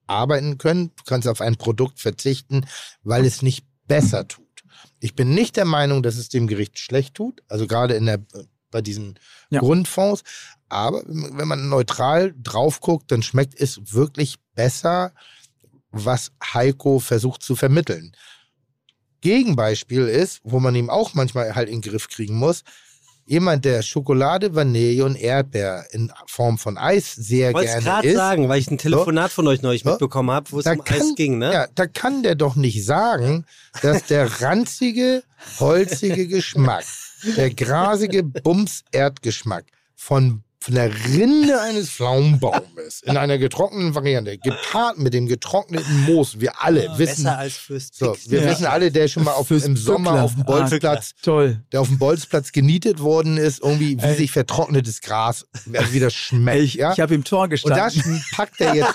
arbeiten 0.07 0.57
können. 0.57 0.91
Du 0.95 1.03
kannst 1.05 1.27
auf 1.27 1.41
ein 1.41 1.55
Produkt 1.57 1.99
verzichten, 1.99 2.65
weil 3.03 3.25
es 3.25 3.41
nicht 3.41 3.65
besser 3.87 4.27
tut. 4.27 4.45
Ich 4.99 5.15
bin 5.15 5.33
nicht 5.33 5.55
der 5.57 5.65
Meinung, 5.65 6.01
dass 6.03 6.17
es 6.17 6.29
dem 6.29 6.47
Gericht 6.47 6.79
schlecht 6.79 7.15
tut, 7.15 7.43
also 7.47 7.67
gerade 7.67 7.93
in 7.95 8.05
der 8.05 8.19
bei 8.71 8.81
diesen 8.81 9.17
Ja. 9.49 9.59
Grundfonds. 9.59 10.23
Aber 10.69 11.01
wenn 11.05 11.47
man 11.47 11.69
neutral 11.69 12.33
drauf 12.37 12.81
guckt, 12.81 13.11
dann 13.11 13.23
schmeckt 13.23 13.59
es 13.59 13.93
wirklich 13.93 14.35
besser, 14.55 15.13
was 15.91 16.31
Heiko 16.53 16.99
versucht 16.99 17.41
zu 17.41 17.55
vermitteln. 17.55 18.11
Gegenbeispiel 19.21 20.07
ist, 20.07 20.41
wo 20.43 20.59
man 20.59 20.75
ihm 20.75 20.89
auch 20.89 21.13
manchmal 21.13 21.55
halt 21.55 21.69
in 21.69 21.81
den 21.81 21.91
Griff 21.91 22.09
kriegen 22.09 22.35
muss, 22.35 22.63
jemand, 23.27 23.65
der 23.65 23.81
Schokolade, 23.83 24.55
Vanille 24.55 25.05
und 25.05 25.15
Erdbeer 25.15 25.85
in 25.91 26.11
Form 26.25 26.57
von 26.57 26.77
Eis 26.77 27.13
sehr 27.13 27.49
Ich 27.49 27.55
wollte 27.55 27.67
es 27.67 27.73
gerne 27.73 27.85
gerade 27.85 28.07
isst. 28.07 28.15
sagen, 28.17 28.49
weil 28.49 28.59
ich 28.59 28.71
ein 28.71 28.77
Telefonat 28.79 29.31
von 29.31 29.47
euch 29.47 29.61
neulich 29.61 29.83
So. 29.83 29.91
mitbekommen 29.91 30.31
habe, 30.31 30.51
wo 30.51 30.59
es 30.59 30.65
um 30.65 30.81
Eis 30.89 31.13
ging, 31.15 31.37
ne? 31.37 31.53
Ja, 31.53 31.67
da 31.75 31.85
kann 31.85 32.23
der 32.23 32.35
doch 32.35 32.55
nicht 32.55 32.83
sagen, 32.85 33.45
dass 33.83 34.05
der 34.05 34.25
ranzige, 34.41 35.23
holzige 35.59 36.27
Geschmack, 36.27 36.85
der 37.35 37.53
grasige 37.53 38.23
Bums-Erdgeschmack 38.23 39.65
von 39.95 40.43
von 40.67 40.75
der 40.75 40.91
Rinde 41.05 41.61
eines 41.61 41.89
Pflaumenbaumes 41.91 43.01
in 43.05 43.15
einer 43.15 43.37
getrockneten 43.37 43.95
Variante, 43.95 44.37
gepaart 44.37 44.97
mit 44.97 45.13
dem 45.13 45.25
getrockneten 45.25 46.03
Moos, 46.03 46.41
wir 46.41 46.61
alle 46.61 46.89
wissen, 46.97 47.23
Besser 47.23 47.37
als 47.37 47.55
fürs 47.55 47.87
so, 47.93 48.17
wir 48.27 48.41
Ja. 48.41 48.49
wissen 48.51 48.65
alle, 48.65 48.91
der 48.91 49.07
schon 49.07 49.23
mal 49.23 49.31
auf, 49.31 49.49
im 49.49 49.77
Sommer 49.77 50.11
Bückler. 50.11 50.23
auf 50.25 50.33
dem 50.33 50.41
Ah, 50.41 50.45
Bolzplatz, 50.45 51.11
Toll. 51.21 51.61
der 51.71 51.79
auf 51.79 51.87
dem 51.87 51.97
Bolzplatz 51.99 52.51
genietet 52.51 52.99
worden 52.99 53.37
ist, 53.37 53.61
irgendwie 53.63 53.97
wie 53.97 54.03
Ey. 54.05 54.17
sich 54.17 54.31
vertrocknetes 54.31 54.99
Gras 54.99 55.45
also 55.73 55.93
wieder 55.93 56.09
schmeckt. 56.09 56.61
Ich, 56.63 56.73
ja? 56.73 56.91
ich 56.91 56.99
habe 56.99 57.15
im 57.15 57.23
Tor 57.23 57.43
und 57.43 57.49
gestanden. 57.51 57.77
das 57.77 57.95
packt 58.35 58.59
er 58.59 58.75
jetzt 58.75 58.93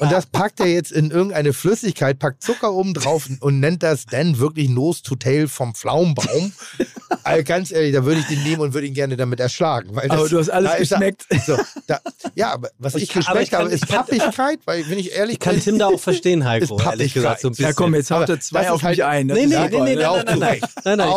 und 0.00 0.12
das 0.12 0.26
packt 0.26 0.60
er 0.60 0.66
jetzt 0.66 0.92
in 0.92 1.10
irgendeine 1.10 1.54
Flüssigkeit, 1.54 2.18
packt 2.18 2.42
Zucker 2.42 2.70
oben 2.74 2.92
drauf 2.92 3.30
und 3.40 3.60
nennt 3.60 3.82
das 3.82 4.04
dann 4.04 4.38
wirklich 4.38 4.68
Nose 4.68 5.02
to 5.02 5.16
Tail 5.16 5.48
vom 5.48 5.74
Pflaumenbaum. 5.74 6.52
also 7.22 7.44
ganz 7.44 7.70
ehrlich, 7.70 7.94
da 7.94 8.04
würde 8.04 8.20
ich 8.20 8.26
den 8.26 8.42
nehmen 8.42 8.60
und 8.60 8.74
würde 8.74 8.86
ihn 8.86 8.94
gerne 8.94 9.16
damit 9.16 9.40
erschlagen. 9.40 9.88
Weil 9.96 10.08
das, 10.08 10.18
Aber 10.18 10.28
du 10.28 10.38
hast 10.38 10.50
alles 10.50 10.70
da 10.70 10.76
ist 10.76 10.92
geschmeckt. 11.18 11.46
So, 11.46 11.56
da, 11.86 12.00
ja, 12.34 12.52
aber 12.52 12.70
was 12.78 12.94
ich, 12.94 13.04
Ich 13.04 13.08
kann- 13.10 13.24
habe, 13.24 13.68
ist 13.70 13.86
Pappigkeit, 13.88 14.58
weil, 14.64 14.88
wenn 14.88 14.98
ich 14.98 15.12
ehrlich 15.12 15.34
Ich 15.34 15.40
kann 15.40 15.54
bin, 15.54 15.62
Tim 15.64 15.78
da 15.78 15.86
auch 15.86 16.00
verstehen, 16.00 16.44
Heiko, 16.48 16.64
Ist 16.64 16.70
ehrlich 16.70 16.84
Pappigkeit. 16.84 17.14
gesagt. 17.14 17.40
So 17.40 17.48
ein 17.48 17.50
bisschen. 17.52 17.64
ja, 17.66 17.72
komm, 17.72 17.94
jetzt 17.94 18.10
haut 18.10 18.28
er 18.28 18.40
zwei 18.40 18.70
auf 18.70 18.82
halt- 18.82 18.96
mich 18.98 19.04
ein. 19.04 19.28
Das 19.28 19.38
Nee, 19.38 19.46
nee, 19.46 19.56
nee, 19.56 19.80
nee, 19.80 19.94
nein, 19.96 19.96
nein, 19.96 20.24
nein, 20.26 20.38
nein. 20.38 20.60
Nein, 20.84 20.98
nein, 20.98 21.08
ich 21.08 21.14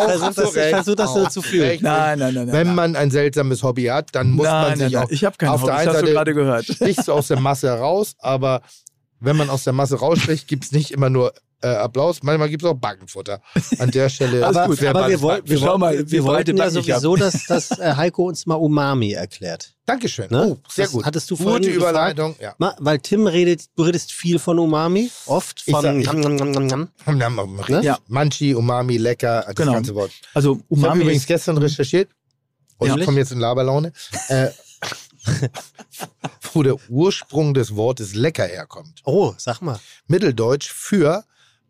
versuche 0.69 0.95
das, 0.95 1.15
nur 1.15 1.25
auch 1.25 1.29
zu 1.29 1.41
fühlen. 1.41 1.79
Nein, 1.81 2.19
nein, 2.19 2.33
nein, 2.33 2.45
nein. 2.47 2.51
wenn 2.53 2.75
man 2.75 2.95
ein 2.95 3.11
seltsames 3.11 3.63
Hobby 3.63 3.85
hat, 3.85 4.09
dann 4.13 4.31
muss 4.31 4.45
man 4.45 4.77
sich 4.77 4.97
auch 4.97 5.09
Ich 5.09 5.23
habe 5.25 5.37
kein 5.37 5.49
auf 5.49 5.61
Hobby, 5.61 5.71
der 5.71 5.75
das 5.75 5.79
einen 5.81 5.89
hast 5.89 5.95
du 6.01 6.05
Seite 6.07 6.13
gerade 6.13 6.33
gehört. 6.33 6.65
stichst 6.65 7.07
du 7.07 7.13
aus 7.13 7.27
der 7.27 7.39
Masse 7.39 7.67
heraus, 7.67 8.15
aber 8.19 8.61
wenn 9.19 9.35
man 9.35 9.49
aus 9.49 9.63
der 9.63 9.73
Masse 9.73 9.95
raussticht, 9.97 10.47
gibt 10.47 10.65
es 10.65 10.71
nicht 10.71 10.91
immer 10.91 11.09
nur 11.09 11.33
äh, 11.61 11.67
Applaus, 11.67 12.21
manchmal 12.23 12.49
gibt 12.49 12.63
es 12.63 12.69
auch 12.69 12.75
Backenfutter. 12.75 13.41
An 13.79 13.89
der 13.91 14.09
Stelle 14.09 14.45
Aber, 14.47 14.71
ist 14.71 14.83
aber 14.83 15.09
wir, 15.09 15.21
woll, 15.21 15.41
wir, 15.45 15.61
woll, 15.61 15.77
mal, 15.77 16.11
wir 16.11 16.23
wollten 16.23 16.57
ja 16.57 16.69
sowieso, 16.69 17.15
dass, 17.17 17.45
dass 17.47 17.71
äh, 17.79 17.93
Heiko 17.95 18.25
uns 18.27 18.45
mal 18.45 18.55
Umami 18.55 19.13
erklärt. 19.13 19.73
Dankeschön. 19.85 20.27
Ne? 20.29 20.49
Oh, 20.51 20.57
sehr 20.69 20.85
Das 20.85 20.91
gut. 20.93 21.05
hattest 21.05 21.31
du 21.31 21.35
vorhin 21.35 21.63
Gute. 21.63 21.73
Überleitung. 21.73 22.35
Ja. 22.39 22.53
Ma, 22.57 22.75
weil 22.79 22.99
Tim 22.99 23.25
redet, 23.25 23.65
du 23.75 23.83
redest 23.83 24.11
viel 24.11 24.37
von 24.37 24.59
Umami, 24.59 25.09
oft 25.25 25.63
Ich 25.65 25.73
von 25.73 25.81
sag- 25.81 25.95
ich- 25.95 26.05
nam. 26.11 27.55
Ne? 27.67 27.81
Ja. 27.83 27.97
Manchi, 28.07 28.53
Umami, 28.53 28.97
lecker, 28.97 29.43
das 29.47 29.55
Genau. 29.55 29.73
ganze 29.73 29.95
Wort. 29.95 30.11
Also 30.33 30.53
Ich 30.53 30.57
habe 30.59 30.65
Umami 30.69 31.01
übrigens 31.03 31.25
gestern 31.25 31.57
recherchiert. 31.57 32.09
Und 32.77 32.89
Ja. 32.89 32.97
ich 32.97 33.05
komme 33.05 33.17
jetzt 33.17 33.31
in 33.31 33.39
Laberlaune. 33.39 33.91
Äh, 34.29 34.49
wo 36.53 36.63
der 36.63 36.75
Ursprung 36.89 37.53
des 37.53 37.75
Wortes 37.75 38.13
lecker 38.15 38.45
herkommt. 38.45 39.01
Oh, 39.03 39.33
sag 39.37 39.61
mal. 39.61 39.79
Mitteldeutsch 40.07 40.69
für 40.71 41.23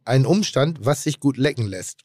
einen 0.08 0.26
Umstand, 0.26 0.80
was 0.86 1.04
sich 1.04 1.20
gut 1.20 1.38
lecken 1.38 1.68
lässt. 1.68 2.00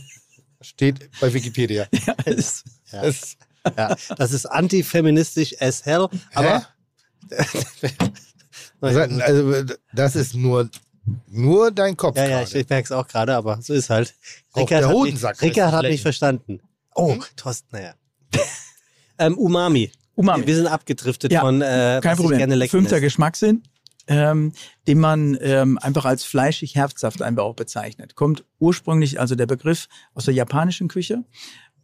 Steht 0.60 1.10
bei 1.20 1.32
Wikipedia. 1.32 1.86
ist 2.24 2.64
Ja. 2.92 3.02
Das, 3.02 3.36
Ja, 3.76 3.96
das 4.16 4.32
ist 4.32 4.46
antifeministisch 4.46 5.54
as 5.60 5.84
hell, 5.84 6.08
aber 6.34 6.66
also, 8.80 9.74
das 9.92 10.16
ist 10.16 10.34
nur, 10.34 10.68
nur 11.28 11.70
dein 11.70 11.96
Kopf. 11.96 12.16
ja, 12.16 12.26
ja, 12.28 12.42
ich, 12.42 12.50
gerade. 12.50 12.60
ich 12.62 12.68
merke 12.68 12.84
es 12.86 12.92
auch 12.92 13.08
gerade, 13.08 13.34
aber 13.34 13.60
so 13.62 13.72
ist 13.74 13.90
halt. 13.90 14.14
Der 14.56 14.86
hat, 14.88 14.96
mich, 14.96 15.24
Rickard 15.42 15.72
hat 15.72 15.82
mich 15.84 16.02
verstanden. 16.02 16.60
Oh, 16.94 17.12
Hm? 17.14 17.24
Thorsten, 17.36 17.68
naja. 17.72 17.94
ähm, 19.18 19.36
Umami. 19.36 19.92
Umami. 20.14 20.46
Wir 20.46 20.54
sind 20.56 20.66
abgedriftet 20.66 21.30
Ja, 21.32 21.40
von 21.42 21.60
äh, 21.60 22.00
Kein 22.02 22.12
was 22.12 22.12
ich 22.12 22.16
Problem. 22.22 22.38
gerne 22.38 22.54
lecken 22.54 22.70
Fünfter. 22.70 23.00
Geschmackssinn, 23.00 23.62
ähm, 24.06 24.52
den 24.86 25.00
man 25.00 25.36
ähm, 25.40 25.78
einfach 25.78 26.04
als 26.04 26.24
fleischig 26.24 26.74
herzhaft 26.74 27.22
einfach 27.22 27.44
auch 27.44 27.54
bezeichnet. 27.54 28.14
Kommt 28.14 28.44
ursprünglich 28.58 29.20
also 29.20 29.34
der 29.34 29.46
Begriff 29.46 29.88
aus 30.14 30.26
der 30.26 30.34
japanischen 30.34 30.88
Küche, 30.88 31.24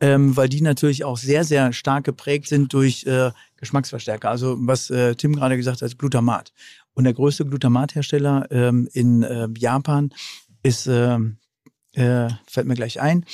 ähm, 0.01 0.37
weil 0.37 0.49
die 0.49 0.61
natürlich 0.61 1.05
auch 1.05 1.17
sehr, 1.17 1.45
sehr 1.45 1.73
stark 1.73 2.05
geprägt 2.05 2.49
sind 2.49 2.73
durch 2.73 3.05
äh, 3.05 3.31
Geschmacksverstärker. 3.57 4.31
Also 4.31 4.57
was 4.61 4.91
äh, 4.91 5.15
Tim 5.15 5.37
gerade 5.37 5.57
gesagt 5.57 5.83
hat, 5.83 5.99
Glutamat. 5.99 6.53
Und 6.95 7.05
der 7.05 7.15
größte 7.15 7.47
Glutamathersteller 7.47 8.47
ähm, 8.51 8.89
in 8.93 9.23
äh, 9.23 9.49
Japan 9.57 10.13
ist 10.63 10.87
ähm, 10.87 11.39
äh, 11.95 12.29
fällt 12.47 12.67
mir 12.67 12.75
gleich 12.75 13.01
ein. 13.01 13.25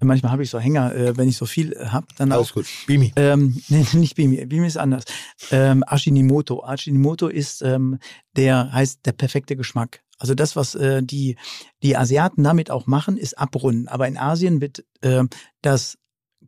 Manchmal 0.00 0.32
habe 0.32 0.42
ich 0.42 0.50
so 0.50 0.58
Hänger, 0.58 0.94
äh, 0.94 1.16
wenn 1.16 1.28
ich 1.28 1.36
so 1.36 1.46
viel 1.46 1.72
äh, 1.72 1.86
habe, 1.86 2.06
dann 2.16 2.32
auch 2.32 2.36
Alles 2.36 2.52
gut. 2.52 2.66
Bimi. 2.86 3.12
ähm, 3.16 3.60
nee, 3.68 3.86
nicht 3.92 4.16
Bimi. 4.16 4.44
Bimi 4.46 4.66
ist 4.66 4.78
anders. 4.78 5.04
Ähm, 5.50 5.84
Ajinomoto. 5.86 6.64
Ajinomoto 6.64 7.28
ist 7.28 7.62
ähm, 7.62 7.98
der 8.36 8.72
heißt 8.72 9.04
der 9.04 9.12
perfekte 9.12 9.56
Geschmack. 9.56 10.02
Also 10.18 10.34
das, 10.34 10.56
was 10.56 10.74
äh, 10.74 11.02
die 11.02 11.36
die 11.82 11.96
Asiaten 11.96 12.42
damit 12.42 12.70
auch 12.70 12.86
machen, 12.86 13.18
ist 13.18 13.38
abrunden. 13.38 13.88
Aber 13.88 14.08
in 14.08 14.16
Asien 14.16 14.60
wird 14.60 14.84
äh, 15.02 15.24
das 15.60 15.98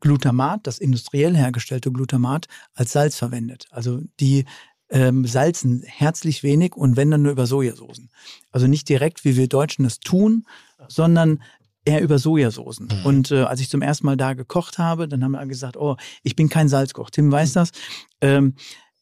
Glutamat, 0.00 0.66
das 0.66 0.78
industriell 0.78 1.36
hergestellte 1.36 1.92
Glutamat, 1.92 2.46
als 2.74 2.92
Salz 2.92 3.16
verwendet. 3.16 3.66
Also 3.70 4.00
die 4.20 4.44
ähm, 4.90 5.26
salzen 5.26 5.82
herzlich 5.84 6.42
wenig 6.42 6.74
und 6.74 6.96
wenn 6.96 7.10
dann 7.10 7.22
nur 7.22 7.32
über 7.32 7.46
Sojasoßen. 7.46 8.08
Also 8.52 8.66
nicht 8.66 8.88
direkt, 8.88 9.24
wie 9.24 9.36
wir 9.36 9.48
Deutschen 9.48 9.84
das 9.84 10.00
tun, 10.00 10.46
sondern 10.88 11.42
eher 11.84 12.02
über 12.02 12.18
Sojasoßen. 12.18 12.86
Mhm. 12.86 13.06
Und 13.06 13.30
äh, 13.30 13.42
als 13.42 13.60
ich 13.60 13.70
zum 13.70 13.82
ersten 13.82 14.06
Mal 14.06 14.16
da 14.16 14.34
gekocht 14.34 14.78
habe, 14.78 15.08
dann 15.08 15.24
haben 15.24 15.32
wir 15.32 15.46
gesagt, 15.46 15.76
oh, 15.76 15.96
ich 16.22 16.36
bin 16.36 16.48
kein 16.48 16.68
Salzkoch. 16.68 17.10
Tim 17.10 17.30
weiß 17.32 17.52
das. 17.54 17.70
Ähm, 18.20 18.54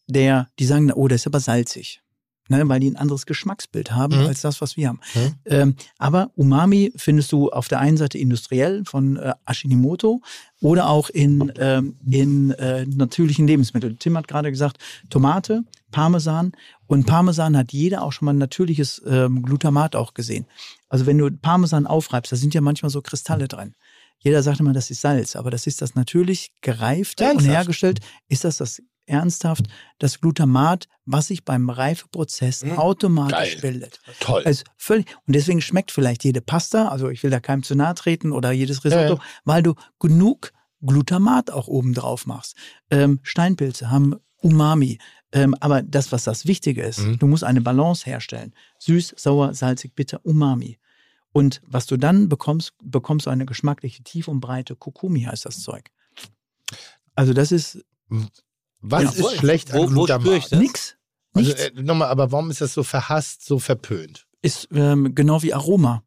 der, 0.06 0.48
die 0.58 0.66
sagen, 0.66 0.92
oh, 0.92 1.08
der 1.08 1.16
ist 1.16 1.26
aber 1.26 1.40
salzig. 1.40 2.00
Ne, 2.48 2.62
weil 2.68 2.78
die 2.78 2.88
ein 2.88 2.94
anderes 2.94 3.26
Geschmacksbild 3.26 3.90
haben 3.90 4.20
Mhm. 4.20 4.26
als 4.26 4.40
das, 4.40 4.60
was 4.60 4.76
wir 4.76 4.86
haben. 4.86 5.00
Mhm. 5.16 5.34
Ähm, 5.46 5.74
aber 5.98 6.30
Umami 6.36 6.92
findest 6.94 7.32
du 7.32 7.50
auf 7.50 7.66
der 7.66 7.80
einen 7.80 7.96
Seite 7.96 8.18
industriell 8.18 8.84
von 8.84 9.16
äh, 9.16 9.34
Ashinomoto 9.46 10.20
oder 10.60 10.88
auch 10.88 11.10
in, 11.10 11.52
ähm, 11.58 11.96
in 12.08 12.52
äh, 12.52 12.86
natürlichen 12.86 13.48
Lebensmitteln. 13.48 13.98
Tim 13.98 14.16
hat 14.16 14.28
gerade 14.28 14.52
gesagt, 14.52 14.78
Tomate, 15.10 15.64
Parmesan. 15.90 16.52
Und 16.86 17.06
Parmesan 17.06 17.56
hat 17.56 17.72
jeder 17.72 18.02
auch 18.02 18.12
schon 18.12 18.26
mal 18.26 18.32
ein 18.34 18.38
natürliches 18.38 19.02
ähm, 19.04 19.42
Glutamat 19.42 19.96
auch 19.96 20.14
gesehen. 20.14 20.46
Also 20.88 21.06
wenn 21.06 21.18
du 21.18 21.30
Parmesan 21.30 21.86
aufreibst, 21.86 22.32
da 22.32 22.36
sind 22.36 22.54
ja 22.54 22.60
manchmal 22.60 22.90
so 22.90 23.02
Kristalle 23.02 23.48
drin. 23.48 23.74
Jeder 24.18 24.42
sagt 24.42 24.60
immer, 24.60 24.72
das 24.72 24.90
ist 24.90 25.00
Salz, 25.02 25.36
aber 25.36 25.50
das 25.50 25.66
ist 25.66 25.82
das 25.82 25.94
natürlich 25.94 26.52
gereifte 26.62 27.24
und 27.24 27.30
Ernsthaft? 27.30 27.54
hergestellt. 27.56 28.00
Ist 28.28 28.44
das 28.44 28.58
das 28.58 28.82
ernsthaft 29.08 29.66
das 30.00 30.20
Glutamat, 30.20 30.88
was 31.04 31.28
sich 31.28 31.44
beim 31.44 31.70
Reifeprozess 31.70 32.64
Mhm. 32.64 32.72
automatisch 32.78 33.52
Geil. 33.52 33.60
bildet? 33.60 34.00
Toll. 34.18 34.42
Also 34.44 34.64
völlig. 34.76 35.06
Und 35.26 35.36
deswegen 35.36 35.60
schmeckt 35.60 35.92
vielleicht 35.92 36.24
jede 36.24 36.40
Pasta, 36.40 36.88
also 36.88 37.08
ich 37.10 37.22
will 37.22 37.30
da 37.30 37.38
keinem 37.38 37.62
zu 37.62 37.76
nahe 37.76 37.94
treten 37.94 38.32
oder 38.32 38.50
jedes 38.50 38.84
Risotto, 38.84 39.02
Ja, 39.02 39.08
ja. 39.14 39.20
weil 39.44 39.62
du 39.62 39.74
genug 40.00 40.52
Glutamat 40.84 41.50
auch 41.50 41.68
oben 41.68 41.94
drauf 41.94 42.26
machst. 42.26 42.56
Ähm, 42.90 43.20
Steinpilze 43.22 43.90
haben 43.90 44.16
Umami. 44.42 44.98
Ähm, 45.36 45.54
aber 45.60 45.82
das, 45.82 46.12
was 46.12 46.24
das 46.24 46.46
Wichtige 46.46 46.82
ist, 46.82 47.00
Mhm. 47.00 47.18
du 47.18 47.26
musst 47.26 47.44
eine 47.44 47.60
Balance 47.60 48.06
herstellen. 48.06 48.54
Süß, 48.78 49.14
sauer, 49.16 49.52
salzig, 49.54 49.94
bitter, 49.94 50.20
Umami. 50.24 50.78
Und 51.32 51.60
was 51.66 51.84
du 51.86 51.96
dann 51.98 52.28
bekommst, 52.30 52.72
bekommst 52.82 53.26
du 53.26 53.30
eine 53.30 53.44
geschmackliche 53.44 54.02
Tief 54.02 54.28
und 54.28 54.40
Breite. 54.40 54.74
Kokumi 54.76 55.22
heißt 55.22 55.44
das 55.44 55.60
Zeug. 55.60 55.90
Also 57.14 57.32
das 57.34 57.52
ist 57.52 57.84
Was 58.80 59.02
Ja, 59.04 59.10
ist 59.10 59.20
voll. 59.20 59.36
schlecht 59.36 59.72
an 59.72 59.78
Wo- 59.78 59.82
wo 59.84 59.88
Glutamat? 59.88 60.22
spür 60.22 60.36
ich 60.36 60.48
das? 60.48 60.58
nix. 60.58 60.96
Also, 61.34 61.48
Nichts. 61.50 61.64
äh, 61.66 61.82
nochmal, 61.82 62.08
aber 62.08 62.30
warum 62.32 62.50
ist 62.50 62.60
das 62.60 62.72
so 62.72 62.82
verhasst, 62.82 63.44
so 63.44 63.58
verpönt? 63.58 64.26
ist 64.42 64.68
ähm, 64.72 65.14
genau 65.14 65.42
wie 65.42 65.52
Aroma 65.52 66.02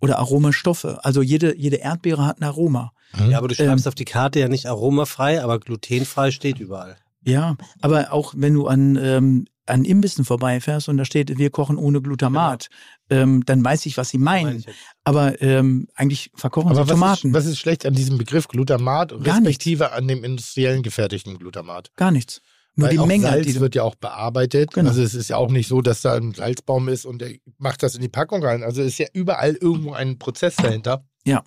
oder 0.00 0.18
Aromastoffe. 0.18 1.00
Also 1.04 1.20
jede, 1.20 1.56
jede 1.56 1.76
Erdbeere 1.76 2.24
hat 2.24 2.40
ein 2.40 2.44
Aroma. 2.44 2.92
Ja, 3.28 3.38
aber 3.38 3.48
du 3.48 3.54
schreibst 3.56 3.86
Ähm, 3.86 3.88
auf 3.88 3.94
die 3.96 4.04
Karte 4.04 4.38
ja 4.40 4.48
nicht 4.48 4.66
aromafrei, 4.66 5.42
aber 5.42 5.58
glutenfrei 5.58 6.30
steht 6.30 6.60
überall. 6.60 6.96
Ja, 7.24 7.56
aber 7.80 8.12
auch 8.12 8.34
wenn 8.36 8.54
du 8.54 8.66
an, 8.66 8.98
ähm, 9.00 9.46
an 9.66 9.84
Imbissen 9.84 10.24
vorbeifährst 10.24 10.88
und 10.88 10.96
da 10.96 11.04
steht, 11.04 11.38
wir 11.38 11.50
kochen 11.50 11.76
ohne 11.76 12.02
Glutamat, 12.02 12.68
ähm, 13.10 13.44
dann 13.46 13.64
weiß 13.64 13.86
ich, 13.86 13.96
was 13.96 14.08
sie 14.08 14.18
Meine 14.18 14.50
meinen. 14.50 14.64
Aber 15.04 15.40
ähm, 15.40 15.88
eigentlich 15.94 16.30
verkochen 16.34 16.70
Aber 16.70 16.76
sie 16.76 16.80
was 16.82 16.88
ist, 16.88 16.94
Tomaten. 16.94 17.34
was 17.34 17.46
ist 17.46 17.58
schlecht 17.58 17.86
an 17.86 17.94
diesem 17.94 18.18
Begriff 18.18 18.48
Glutamat, 18.48 19.10
Gar 19.22 19.36
respektive 19.36 19.92
an 19.92 20.08
dem 20.08 20.24
industriellen 20.24 20.82
gefertigten 20.82 21.38
Glutamat? 21.38 21.92
Gar 21.96 22.10
nichts. 22.10 22.40
Nur 22.74 22.88
Weil 22.88 22.96
die 22.96 23.06
Menge, 23.06 23.24
Salz 23.24 23.46
die 23.46 23.60
wird 23.60 23.74
ja 23.74 23.82
auch 23.82 23.96
bearbeitet. 23.96 24.72
Genau. 24.72 24.88
Also 24.88 25.02
es 25.02 25.14
ist 25.14 25.28
ja 25.28 25.36
auch 25.36 25.50
nicht 25.50 25.68
so, 25.68 25.82
dass 25.82 26.00
da 26.00 26.14
ein 26.14 26.32
Salzbaum 26.32 26.88
ist 26.88 27.04
und 27.04 27.20
der 27.20 27.32
macht 27.58 27.82
das 27.82 27.94
in 27.94 28.00
die 28.00 28.08
Packung 28.08 28.42
rein. 28.42 28.62
Also 28.62 28.82
ist 28.82 28.98
ja 28.98 29.06
überall 29.12 29.54
irgendwo 29.54 29.92
ein 29.92 30.18
Prozess 30.18 30.56
dahinter. 30.56 31.04
ja. 31.24 31.42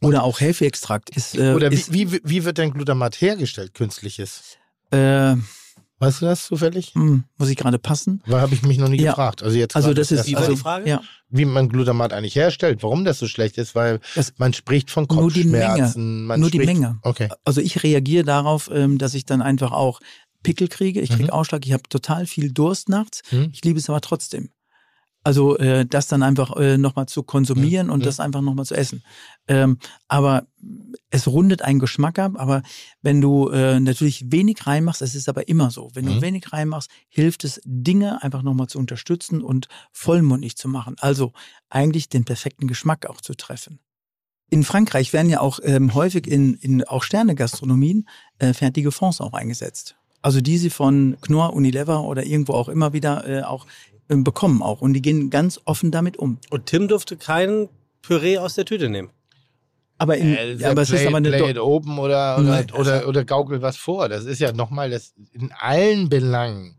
Oder 0.00 0.24
auch 0.24 0.40
Hefeextrakt 0.40 1.14
ist, 1.14 1.36
äh, 1.36 1.52
Oder 1.52 1.70
ist 1.70 1.92
wie, 1.92 2.10
wie, 2.12 2.20
wie 2.24 2.44
wird 2.44 2.56
denn 2.56 2.72
Glutamat 2.72 3.20
hergestellt, 3.20 3.74
künstliches? 3.74 4.56
Äh, 4.90 5.36
Weißt 6.02 6.22
du 6.22 6.26
das 6.26 6.46
zufällig? 6.46 6.94
hm, 6.94 7.24
muss 7.36 7.50
ich 7.50 7.56
gerade 7.58 7.78
passen. 7.78 8.22
Weil 8.26 8.40
habe 8.40 8.54
ich 8.54 8.62
mich 8.62 8.78
noch 8.78 8.88
nie 8.88 9.00
Ja. 9.02 9.10
gefragt. 9.12 9.42
Also 9.42 9.58
jetzt 9.58 9.76
Also 9.76 9.92
das 9.92 10.10
ist, 10.10 10.34
also, 10.34 10.52
die 10.52 10.56
Frage? 10.56 10.88
ja, 10.88 11.02
wie 11.28 11.44
man 11.44 11.68
Glutamat 11.68 12.14
eigentlich 12.14 12.34
herstellt, 12.36 12.82
warum 12.82 13.04
das 13.04 13.18
so 13.18 13.26
schlecht 13.26 13.58
ist, 13.58 13.74
weil 13.74 14.00
Das- 14.14 14.32
man 14.38 14.54
spricht 14.54 14.90
von 14.90 15.06
Nur 15.10 15.30
die 15.30 15.44
Menge. 15.44 15.66
Kopfschmerzen. 15.66 16.26
Nur 16.26 16.50
die 16.50 16.58
Menge. 16.60 16.98
Okay. 17.02 17.28
also 17.44 17.60
ich 17.60 17.82
reagiere 17.82 18.24
darauf, 18.24 18.70
ähm, 18.72 18.96
dass 18.96 19.12
ich 19.12 19.26
dann 19.26 19.42
einfach 19.42 19.72
auch 19.72 20.00
Pickel 20.42 20.68
kriege. 20.68 21.02
Ich 21.02 21.10
kriege 21.10 21.24
Mhm. 21.24 21.30
Ausschlag. 21.30 21.66
Ich 21.66 21.74
habe 21.74 21.82
total 21.90 22.24
viel 22.24 22.50
Durst 22.50 22.88
nachts. 22.88 23.20
Mhm. 23.30 23.50
Ich 23.52 23.62
liebe 23.62 23.78
es 23.78 23.90
aber 23.90 24.00
trotzdem. 24.00 24.48
Also 25.22 25.58
äh, 25.58 25.84
das 25.84 26.08
dann 26.08 26.22
einfach 26.22 26.56
äh, 26.56 26.78
nochmal 26.78 27.06
zu 27.06 27.22
konsumieren 27.22 27.88
Mhm. 27.88 27.92
und 27.92 28.06
das 28.06 28.20
einfach 28.20 28.40
nochmal 28.40 28.64
zu 28.64 28.74
essen. 28.74 29.02
Ähm, 29.48 29.78
aber 30.08 30.46
es 31.10 31.26
rundet 31.26 31.60
einen 31.62 31.78
Geschmack 31.78 32.18
ab, 32.18 32.32
aber 32.36 32.62
wenn 33.02 33.20
du 33.20 33.48
äh, 33.50 33.80
natürlich 33.80 34.24
wenig 34.32 34.66
reinmachst, 34.66 35.02
es 35.02 35.14
ist 35.14 35.28
aber 35.28 35.46
immer 35.48 35.70
so, 35.70 35.90
wenn 35.94 36.06
Mhm. 36.06 36.08
du 36.08 36.20
wenig 36.22 36.52
reinmachst, 36.52 36.90
hilft 37.08 37.44
es, 37.44 37.60
Dinge 37.64 38.22
einfach 38.22 38.42
nochmal 38.42 38.68
zu 38.68 38.78
unterstützen 38.78 39.42
und 39.42 39.68
vollmundig 39.92 40.56
zu 40.56 40.68
machen. 40.68 40.96
Also 41.00 41.32
eigentlich 41.68 42.08
den 42.08 42.24
perfekten 42.24 42.66
Geschmack 42.66 43.04
auch 43.06 43.20
zu 43.20 43.34
treffen. 43.34 43.78
In 44.48 44.64
Frankreich 44.64 45.12
werden 45.12 45.30
ja 45.30 45.40
auch 45.40 45.60
ähm, 45.62 45.94
häufig 45.94 46.26
in, 46.26 46.54
in 46.54 46.82
auch 46.84 47.02
Sternegastronomien 47.04 48.08
äh, 48.38 48.52
fertige 48.54 48.90
Fonds 48.90 49.20
auch 49.20 49.32
eingesetzt. 49.34 49.96
Also 50.22 50.40
die 50.40 50.58
sie 50.58 50.70
von 50.70 51.16
Knorr, 51.20 51.52
Unilever 51.54 52.02
oder 52.04 52.24
irgendwo 52.26 52.54
auch 52.54 52.68
immer 52.68 52.92
wieder 52.92 53.26
äh, 53.28 53.42
auch 53.42 53.66
bekommen 54.16 54.62
auch. 54.62 54.80
Und 54.80 54.92
die 54.94 55.02
gehen 55.02 55.30
ganz 55.30 55.60
offen 55.64 55.90
damit 55.90 56.16
um. 56.16 56.38
Und 56.50 56.66
Tim 56.66 56.88
durfte 56.88 57.16
kein 57.16 57.68
Püree 58.02 58.38
aus 58.38 58.54
der 58.54 58.64
Tüte 58.64 58.88
nehmen. 58.88 59.10
Aber, 59.98 60.16
in, 60.16 60.34
Äh, 60.34 60.54
ja, 60.54 60.70
aber 60.70 60.82
es 60.82 60.88
play, 60.88 61.00
ist 61.02 61.06
aber 61.06 61.18
eine 61.18 61.30
play 61.30 61.50
it 61.50 61.58
open 61.58 61.98
oder, 61.98 62.38
oder, 62.38 62.42
Nein, 62.48 62.70
oder, 62.72 63.06
oder 63.06 63.24
gaukel 63.24 63.60
was 63.60 63.76
vor. 63.76 64.08
Das 64.08 64.24
ist 64.24 64.40
ja 64.40 64.52
nochmal, 64.52 64.90
das 64.90 65.12
in 65.32 65.52
allen 65.52 66.08
Belangen 66.08 66.76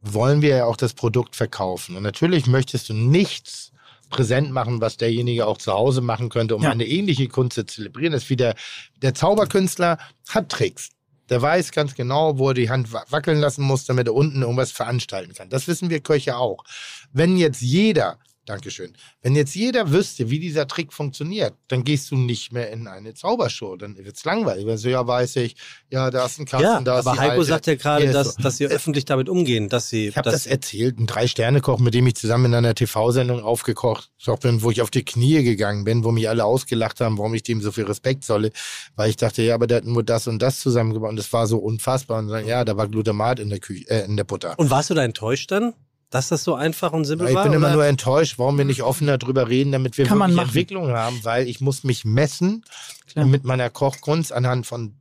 wollen 0.00 0.42
wir 0.42 0.56
ja 0.56 0.64
auch 0.64 0.76
das 0.76 0.94
Produkt 0.94 1.36
verkaufen. 1.36 1.96
Und 1.96 2.02
natürlich 2.02 2.46
möchtest 2.46 2.88
du 2.88 2.94
nichts 2.94 3.72
präsent 4.08 4.50
machen, 4.50 4.80
was 4.80 4.96
derjenige 4.96 5.46
auch 5.46 5.58
zu 5.58 5.72
Hause 5.72 6.00
machen 6.00 6.28
könnte, 6.30 6.56
um 6.56 6.62
Ja. 6.62 6.70
eine 6.70 6.86
ähnliche 6.86 7.28
Kunst 7.28 7.54
zu 7.54 7.64
zelebrieren. 7.64 8.12
Das 8.12 8.24
ist 8.24 8.30
wie 8.30 8.36
der, 8.36 8.56
der 9.00 9.14
Zauberkünstler 9.14 9.98
hat 10.28 10.48
Tricks. 10.48 10.90
Der 11.30 11.40
weiß 11.40 11.70
ganz 11.70 11.94
genau, 11.94 12.38
wo 12.38 12.48
er 12.48 12.54
die 12.54 12.68
Hand 12.70 12.92
wa- 12.92 13.04
wackeln 13.08 13.38
lassen 13.40 13.62
muss, 13.62 13.84
damit 13.86 14.08
er 14.08 14.14
unten 14.14 14.42
irgendwas 14.42 14.72
veranstalten 14.72 15.32
kann. 15.32 15.48
Das 15.48 15.68
wissen 15.68 15.88
wir 15.88 16.00
Köche 16.00 16.36
auch. 16.36 16.64
Wenn 17.12 17.36
jetzt 17.36 17.62
jeder, 17.62 18.18
Dankeschön, 18.50 18.94
wenn 19.22 19.36
jetzt 19.36 19.54
jeder 19.54 19.92
wüsste, 19.92 20.28
wie 20.28 20.40
dieser 20.40 20.66
Trick 20.66 20.92
funktioniert, 20.92 21.54
dann 21.68 21.84
gehst 21.84 22.10
du 22.10 22.16
nicht 22.16 22.52
mehr 22.52 22.72
in 22.72 22.88
eine 22.88 23.14
Zaubershow. 23.14 23.76
Dann 23.76 23.96
wird 23.96 24.16
es 24.16 24.24
langweilig. 24.24 24.66
Weil 24.66 24.76
so, 24.76 24.88
ja, 24.88 25.06
weiß 25.06 25.36
ich, 25.36 25.54
ja, 25.88 26.10
da 26.10 26.26
ist 26.26 26.40
ein 26.40 26.46
Kasten, 26.46 26.64
Ja, 26.64 26.80
da 26.80 26.98
ist 26.98 27.06
aber 27.06 27.20
Heiko 27.20 27.32
alte. 27.34 27.44
sagt 27.44 27.66
ja 27.68 27.76
gerade, 27.76 28.10
dass, 28.10 28.34
so. 28.34 28.42
dass 28.42 28.56
sie 28.56 28.66
öffentlich 28.66 29.04
damit 29.04 29.28
umgehen, 29.28 29.68
dass 29.68 29.88
sie. 29.88 30.08
Ich 30.08 30.16
habe 30.16 30.28
das 30.28 30.46
erzählt, 30.46 30.98
ein 30.98 31.06
Drei-Sterne-Koch, 31.06 31.78
mit 31.78 31.94
dem 31.94 32.08
ich 32.08 32.16
zusammen 32.16 32.46
in 32.46 32.54
einer 32.54 32.74
TV-Sendung 32.74 33.40
aufgekocht 33.40 34.10
bin, 34.40 34.62
wo 34.62 34.72
ich 34.72 34.82
auf 34.82 34.90
die 34.90 35.04
Knie 35.04 35.44
gegangen 35.44 35.84
bin, 35.84 36.02
wo 36.02 36.10
mich 36.10 36.28
alle 36.28 36.44
ausgelacht 36.44 37.00
haben, 37.00 37.18
warum 37.18 37.32
ich 37.34 37.44
dem 37.44 37.60
so 37.60 37.70
viel 37.70 37.84
Respekt 37.84 38.24
solle, 38.24 38.50
weil 38.96 39.10
ich 39.10 39.16
dachte, 39.16 39.42
ja, 39.42 39.54
aber 39.54 39.68
der 39.68 39.78
hat 39.78 39.84
nur 39.84 40.02
das 40.02 40.26
und 40.26 40.42
das 40.42 40.58
zusammengebaut 40.58 41.10
und 41.10 41.16
das 41.16 41.32
war 41.32 41.46
so 41.46 41.58
unfassbar. 41.58 42.18
Und 42.18 42.28
dann, 42.28 42.46
ja, 42.48 42.64
da 42.64 42.76
war 42.76 42.88
Glutamat 42.88 43.38
in 43.38 43.48
der, 43.48 43.60
Küche, 43.60 43.88
äh, 43.88 44.04
in 44.06 44.16
der 44.16 44.24
Butter. 44.24 44.58
Und 44.58 44.70
warst 44.70 44.90
du 44.90 44.94
da 44.94 45.04
enttäuscht 45.04 45.52
dann, 45.52 45.74
dass 46.10 46.28
das 46.28 46.42
so 46.44 46.54
einfach 46.54 46.92
und 46.92 47.04
simpel 47.04 47.28
Ich 47.28 47.34
war? 47.34 47.44
bin 47.44 47.52
immer 47.52 47.66
oder? 47.68 47.74
nur 47.76 47.86
enttäuscht, 47.86 48.38
warum 48.38 48.58
wir 48.58 48.64
nicht 48.64 48.82
offener 48.82 49.16
drüber 49.16 49.48
reden, 49.48 49.72
damit 49.72 49.96
wir 49.96 50.06
Kann 50.06 50.18
wirklich. 50.18 50.38
Entwicklung 50.38 50.88
haben, 50.90 51.20
weil 51.22 51.48
ich 51.48 51.60
muss 51.60 51.84
mich 51.84 52.04
messen 52.04 52.64
Klar. 53.06 53.26
mit 53.26 53.44
meiner 53.44 53.70
Kochkunst 53.70 54.32
anhand 54.32 54.66
von 54.66 54.96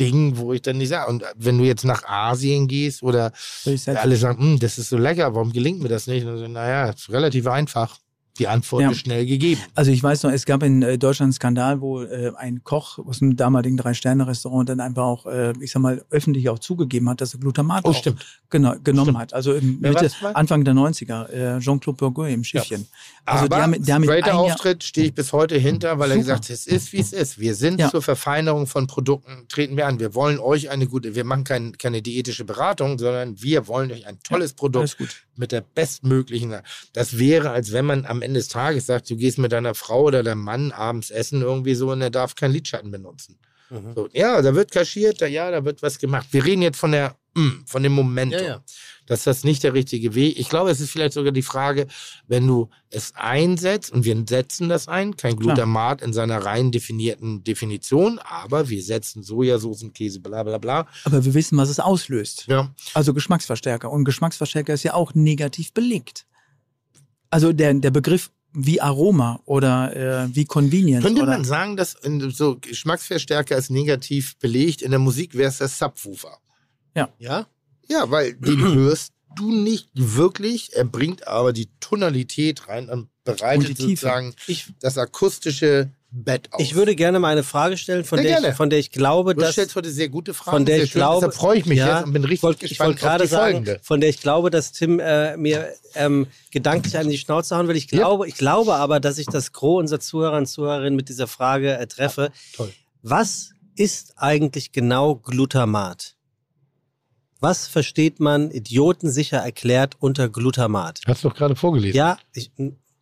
Dingen, 0.00 0.36
wo 0.38 0.52
ich 0.52 0.60
dann 0.62 0.78
nicht 0.78 0.88
sage. 0.88 1.08
Und 1.08 1.22
wenn 1.36 1.56
du 1.56 1.64
jetzt 1.64 1.84
nach 1.84 2.04
Asien 2.04 2.66
gehst 2.68 3.02
oder 3.02 3.32
ich 3.64 3.88
alle 3.88 4.16
sagen, 4.16 4.38
"Hm, 4.42 4.58
das 4.58 4.76
ist 4.78 4.88
so 4.90 4.98
lecker, 4.98 5.34
warum 5.34 5.52
gelingt 5.52 5.80
mir 5.80 5.88
das 5.88 6.06
nicht? 6.08 6.26
Und 6.26 6.36
so, 6.38 6.48
naja, 6.48 6.90
ist 6.90 7.10
relativ 7.10 7.46
einfach. 7.46 7.98
Die 8.38 8.48
Antwort 8.48 8.82
Ja. 8.82 8.90
ist 8.90 8.98
schnell 8.98 9.26
gegeben. 9.26 9.60
Also 9.76 9.92
ich 9.92 10.02
weiß 10.02 10.24
noch, 10.24 10.32
es 10.32 10.44
gab 10.44 10.62
in 10.64 10.82
äh, 10.82 10.98
Deutschland 10.98 11.28
einen 11.28 11.32
Skandal, 11.34 11.80
wo 11.80 12.02
äh, 12.02 12.32
ein 12.36 12.64
Koch 12.64 12.98
aus 12.98 13.22
einem 13.22 13.36
damaligen 13.36 13.76
Drei-Sterne-Restaurant 13.76 14.68
dann 14.68 14.80
einfach 14.80 15.04
auch, 15.04 15.26
äh, 15.26 15.52
ich 15.60 15.70
sag 15.70 15.80
mal, 15.82 16.04
öffentlich 16.10 16.48
auch 16.48 16.58
zugegeben 16.58 17.08
hat, 17.08 17.20
dass 17.20 17.34
er 17.34 17.40
Glutamat 17.40 17.84
Oh, 17.84 17.90
auch. 17.90 18.02
Genau, 18.50 18.74
genommen 18.82 19.06
Stimmt. 19.10 19.18
hat. 19.18 19.34
Also 19.34 19.52
Mitte? 19.60 20.10
Anfang 20.34 20.64
der 20.64 20.74
90er, 20.74 21.28
äh, 21.30 21.60
Jean-Claude 21.60 21.96
Bourgoin 21.96 22.32
im 22.34 22.44
Schiffchen. 22.44 22.86
Also 23.24 23.44
Aber 23.46 23.62
haben 23.62 23.70
mit 23.70 23.86
Jahr- 23.86 24.00
Auftritt 24.34 24.82
stehe 24.84 25.06
ich 25.08 25.14
bis 25.14 25.32
heute 25.32 25.56
hinter, 25.56 25.98
weil 25.98 26.10
er 26.10 26.16
Super. 26.16 26.20
gesagt 26.24 26.44
hat, 26.44 26.50
es 26.50 26.66
ist, 26.66 26.92
wie 26.92 26.98
es 27.00 27.12
ist. 27.12 27.38
Wir 27.38 27.54
sind 27.54 27.78
Ja. 27.80 27.90
zur 27.90 28.02
Verfeinerung 28.02 28.66
von 28.66 28.86
Produkten, 28.86 29.46
treten 29.48 29.76
wir 29.76 29.86
an. 29.86 29.98
Wir 30.00 30.14
wollen 30.14 30.38
euch 30.40 30.70
eine 30.70 30.86
gute, 30.88 31.14
wir 31.14 31.24
machen 31.24 31.44
kein, 31.44 31.78
keine 31.78 32.02
diätische 32.02 32.44
Beratung, 32.44 32.98
sondern 32.98 33.40
wir 33.40 33.66
wollen 33.68 33.90
euch 33.92 34.06
ein 34.06 34.18
tolles 34.24 34.52
Produkt 34.54 34.96
mit 35.36 35.52
der 35.52 35.62
bestmöglichen. 35.62 36.54
Das 36.92 37.18
wäre, 37.18 37.50
als 37.50 37.72
wenn 37.72 37.84
man 37.86 38.04
am 38.06 38.22
Ende 38.24 38.40
des 38.40 38.48
Tages 38.48 38.86
sagt, 38.86 39.10
du 39.10 39.16
gehst 39.16 39.38
mit 39.38 39.52
deiner 39.52 39.74
Frau 39.74 40.02
oder 40.04 40.22
deinem 40.22 40.42
Mann 40.42 40.72
abends 40.72 41.10
essen 41.10 41.42
irgendwie 41.42 41.74
so 41.74 41.90
und 41.92 42.00
er 42.00 42.10
darf 42.10 42.34
keinen 42.34 42.52
Lidschatten 42.52 42.90
benutzen. 42.90 43.38
Mhm. 43.70 43.94
So, 43.94 44.08
ja, 44.12 44.40
da 44.42 44.54
wird 44.54 44.70
kaschiert, 44.70 45.20
da, 45.20 45.26
ja, 45.26 45.50
da 45.50 45.64
wird 45.64 45.82
was 45.82 45.98
gemacht. 45.98 46.28
Wir 46.30 46.44
reden 46.44 46.62
jetzt 46.62 46.78
von 46.78 46.92
der, 46.92 47.16
mm, 47.34 47.64
von 47.66 47.82
dem 47.82 47.92
Momentum. 47.92 48.40
Ja, 48.40 48.46
ja. 48.46 48.62
Dass 49.06 49.24
das 49.24 49.44
nicht 49.44 49.62
der 49.62 49.74
richtige 49.74 50.14
Weg. 50.14 50.38
Ich 50.38 50.48
glaube, 50.48 50.70
es 50.70 50.80
ist 50.80 50.90
vielleicht 50.90 51.12
sogar 51.12 51.32
die 51.32 51.42
Frage, 51.42 51.86
wenn 52.26 52.46
du 52.46 52.70
es 52.90 53.12
einsetzt 53.16 53.92
und 53.92 54.04
wir 54.04 54.22
setzen 54.26 54.68
das 54.68 54.88
ein, 54.88 55.16
kein. 55.16 55.36
Glutamat 55.36 56.00
in 56.00 56.12
seiner 56.12 56.38
rein 56.44 56.72
definierten 56.72 57.44
Definition, 57.44 58.18
aber 58.18 58.68
wir 58.68 58.82
setzen 58.82 59.22
Sojasoßen, 59.22 59.92
Käse, 59.92 60.20
bla 60.20 60.42
bla 60.42 60.58
bla. 60.58 60.86
Aber 61.04 61.24
wir 61.24 61.34
wissen, 61.34 61.58
was 61.58 61.68
es 61.68 61.80
auslöst. 61.80 62.46
Ja. 62.46 62.72
Also 62.94 63.12
Geschmacksverstärker. 63.12 63.90
Und 63.90 64.04
Geschmacksverstärker 64.04 64.72
ist 64.72 64.84
ja 64.84 64.94
auch 64.94 65.14
negativ 65.14 65.72
belegt. 65.72 66.26
Also 67.34 67.52
der, 67.52 67.74
der 67.74 67.90
Begriff 67.90 68.30
wie 68.52 68.80
Aroma 68.80 69.40
oder 69.44 69.96
äh, 69.96 70.28
wie 70.36 70.44
Convenience. 70.44 71.04
Könnte 71.04 71.22
oder, 71.22 71.32
man 71.32 71.44
sagen, 71.44 71.76
dass 71.76 71.96
so 72.28 72.58
Geschmacksverstärker 72.60 73.56
ist 73.56 73.70
negativ 73.70 74.38
belegt, 74.38 74.82
in 74.82 74.92
der 74.92 75.00
Musik 75.00 75.34
wäre 75.34 75.48
es 75.48 75.58
der 75.58 75.66
Subwoofer. 75.66 76.38
Ja? 76.94 77.48
Ja, 77.88 78.08
weil 78.08 78.34
den 78.34 78.60
hörst 78.74 79.14
du 79.34 79.50
nicht 79.50 79.88
wirklich, 79.94 80.74
er 80.74 80.84
bringt 80.84 81.26
aber 81.26 81.52
die 81.52 81.68
Tonalität 81.80 82.68
rein 82.68 82.88
und 82.88 83.08
bereitet 83.24 83.78
sozusagen 83.78 84.32
Ich, 84.46 84.72
das 84.78 84.96
akustische 84.96 85.90
Bett 86.16 86.48
auf. 86.52 86.60
ich 86.60 86.76
würde 86.76 86.94
gerne 86.94 87.18
mal 87.18 87.28
eine 87.32 87.42
Frage 87.42 87.76
stellen, 87.76 88.04
von, 88.04 88.22
der 88.22 88.38
ich, 88.38 88.54
von 88.54 88.70
der 88.70 88.78
ich 88.78 88.92
glaube, 88.92 89.34
Du 89.34 89.40
dass. 89.40 89.52
stellst 89.52 89.74
heute 89.74 89.90
sehr 89.90 90.08
gute 90.08 90.32
Fragen. 90.32 90.58
von 90.58 90.64
der 90.64 90.82
ich 90.82 90.92
schön. 90.92 91.00
glaube, 91.00 91.32
freue 91.32 91.58
ich 91.58 91.66
mich 91.66 91.78
ja, 91.78 91.98
jetzt 91.98 92.06
und 92.06 92.12
bin 92.12 92.22
richtig 92.22 92.38
ich 92.38 92.42
wollte, 92.44 92.64
ich 92.64 92.68
gespannt 92.70 92.88
wollte 92.90 93.00
gerade 93.00 93.26
sagen, 93.26 93.56
folgende. 93.64 93.80
von 93.82 94.00
der 94.00 94.10
ich 94.10 94.20
glaube, 94.20 94.50
dass 94.50 94.70
Tim 94.72 95.00
äh, 95.00 95.36
mir 95.36 95.72
ähm, 95.96 96.28
gedanklich 96.52 96.94
in 96.94 97.08
die 97.10 97.18
Schnauze 97.18 97.56
hauen 97.56 97.66
will. 97.66 97.76
Ich 97.76 97.88
glaube, 97.88 98.28
ich 98.28 98.36
glaube 98.36 98.74
aber, 98.76 99.00
dass 99.00 99.18
ich 99.18 99.26
das 99.26 99.52
Gros 99.52 99.80
unserer 99.80 100.00
Zuhörer 100.00 100.36
und 100.36 100.46
Zuhörerinnen 100.46 100.94
mit 100.94 101.08
dieser 101.08 101.26
Frage 101.26 101.76
äh, 101.76 101.86
treffe. 101.88 102.30
Toll. 102.54 102.72
Was 103.02 103.50
ist 103.76 104.14
eigentlich 104.16 104.70
genau 104.70 105.16
Glutamat? 105.16 106.14
Was 107.40 107.66
versteht 107.66 108.20
man 108.20 108.50
idiotensicher 108.50 109.38
erklärt 109.38 109.96
unter 109.98 110.28
Glutamat? 110.30 111.00
Hast 111.06 111.24
du 111.24 111.28
doch 111.28 111.36
gerade 111.36 111.56
vorgelesen. 111.56 111.96
Ja, 111.96 112.16
ich, 112.32 112.50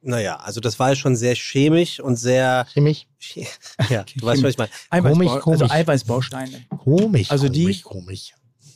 naja, 0.03 0.37
also 0.37 0.61
das 0.61 0.79
war 0.79 0.91
ja 0.91 0.97
schon 0.97 1.17
sehr 1.17 1.35
chemisch 1.35 2.01
und 2.01 2.17
sehr. 2.17 2.67
Chemisch. 2.73 3.07
Ja, 3.89 4.05
du 4.17 4.27
weißt, 4.27 4.43
was 4.43 4.51
ich 4.51 4.59
meine. 4.59 4.71
Eiweißbau, 4.91 5.11
Komisch, 5.11 5.31
Also 5.31 5.43
komisch. 5.45 5.71
Eiweißbausteine. 5.71 6.65
Komisch. 6.85 7.31
Also 7.31 7.49
die- 7.49 7.63
komisch, 7.65 7.83
komisch. 7.83 8.33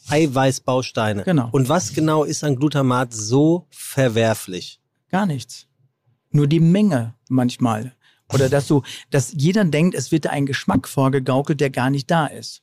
Eiweißbausteine. 0.09 1.24
Genau. 1.24 1.48
Und 1.53 1.69
was 1.69 1.93
genau 1.94 2.24
ist 2.24 2.44
an 2.44 2.57
Glutamat 2.57 3.12
so 3.12 3.66
verwerflich? 3.70 4.81
Gar 5.11 5.27
nichts. 5.27 5.66
Nur 6.31 6.47
die 6.47 6.61
Menge 6.61 7.15
manchmal. 7.28 7.94
Oder 8.32 8.48
dass 8.48 8.66
du, 8.66 8.82
dass 9.11 9.32
jeder 9.36 9.65
denkt, 9.65 9.94
es 9.94 10.11
wird 10.11 10.24
da 10.24 10.31
ein 10.31 10.47
Geschmack 10.47 10.89
vorgegaukelt, 10.89 11.61
der 11.61 11.70
gar 11.70 11.90
nicht 11.90 12.11
da 12.11 12.27
ist. 12.27 12.62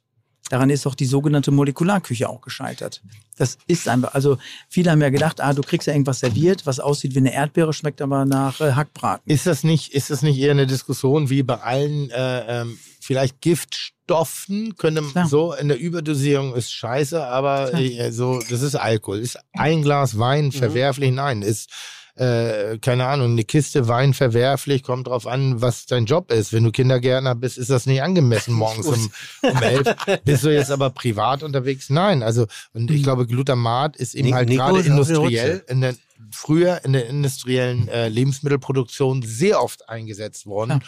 Daran 0.54 0.70
ist 0.70 0.86
auch 0.86 0.94
die 0.94 1.08
sogenannte 1.08 1.50
Molekularküche 1.50 2.30
auch 2.30 2.42
gescheitert. 2.42 3.02
Das 3.38 3.58
ist 3.66 3.88
einfach, 3.88 4.14
also 4.14 4.38
viele 4.70 4.92
haben 4.92 5.02
ja 5.02 5.10
gedacht, 5.10 5.42
ah, 5.42 5.52
du 5.52 5.64
kriegst 5.64 5.88
ja 5.88 5.94
irgendwas 5.94 6.20
serviert, 6.20 6.68
was 6.68 6.80
aussieht 6.80 7.16
wie 7.16 7.18
eine 7.22 7.34
Erdbeere, 7.34 7.74
schmeckt 7.74 8.04
aber 8.04 8.24
nach 8.26 8.62
äh, 8.62 8.74
Hackbraten. 8.74 9.24
Ist 9.26 9.48
das 9.48 9.64
nicht, 9.64 9.96
ist 9.96 10.12
das 10.12 10.22
nicht 10.22 10.38
eher 10.38 10.52
eine 10.52 10.68
Diskussion 10.68 11.32
wie 11.32 11.42
bei 11.42 11.56
allen 11.56 12.12
äh, 12.12 12.62
ähm, 12.62 12.78
vielleicht 13.02 13.42
Giftstoffen? 13.42 14.76
Könnte 14.78 15.02
man 15.02 15.12
Klar. 15.12 15.28
so 15.28 15.54
in 15.54 15.70
der 15.70 15.80
Überdosierung 15.80 16.54
ist 16.54 16.72
scheiße, 16.72 17.26
aber 17.26 17.74
äh, 17.74 18.12
so 18.12 18.38
das 18.48 18.62
ist 18.62 18.76
Alkohol. 18.76 19.22
Ist 19.22 19.40
ein 19.54 19.82
Glas 19.82 20.20
Wein 20.20 20.52
verwerflich? 20.52 21.12
Nein, 21.12 21.42
ist 21.42 21.72
äh, 22.16 22.78
keine 22.78 23.08
Ahnung, 23.08 23.32
eine 23.32 23.44
Kiste 23.44 23.88
Wein 23.88 24.14
verwerflich, 24.14 24.84
kommt 24.84 25.08
drauf 25.08 25.26
an, 25.26 25.62
was 25.62 25.86
dein 25.86 26.06
Job 26.06 26.32
ist. 26.32 26.54
Wenn 26.54 26.64
du 26.64 26.72
Kindergärtner 26.72 27.34
bist, 27.36 27.58
ist 27.58 27.70
das 27.70 27.86
nicht 27.86 28.02
angemessen 28.04 28.54
morgens 28.56 28.86
um, 28.86 29.12
um 29.42 29.64
elf. 29.64 29.96
Bist 30.24 30.44
du 30.44 30.54
jetzt 30.54 30.72
aber 30.72 30.90
privat 30.92 31.42
unterwegs? 31.44 31.90
Nein, 31.90 32.22
also 32.22 32.46
und 32.74 32.92
ich 32.92 33.04
glaube, 33.04 33.26
Glutamat 33.26 33.98
ist 33.98 34.14
eben 34.14 34.28
Ni- 34.28 34.34
halt 34.34 34.50
Nico 34.50 34.64
gerade 34.66 34.80
industriell 34.82 35.64
in 35.68 35.82
der 35.82 35.96
früher 36.32 36.84
in 36.86 36.94
der 36.94 37.08
industriellen 37.08 37.88
äh, 37.90 38.08
Lebensmittelproduktion 38.10 39.22
sehr 39.24 39.62
oft 39.62 39.90
eingesetzt 39.90 40.46
worden, 40.46 40.84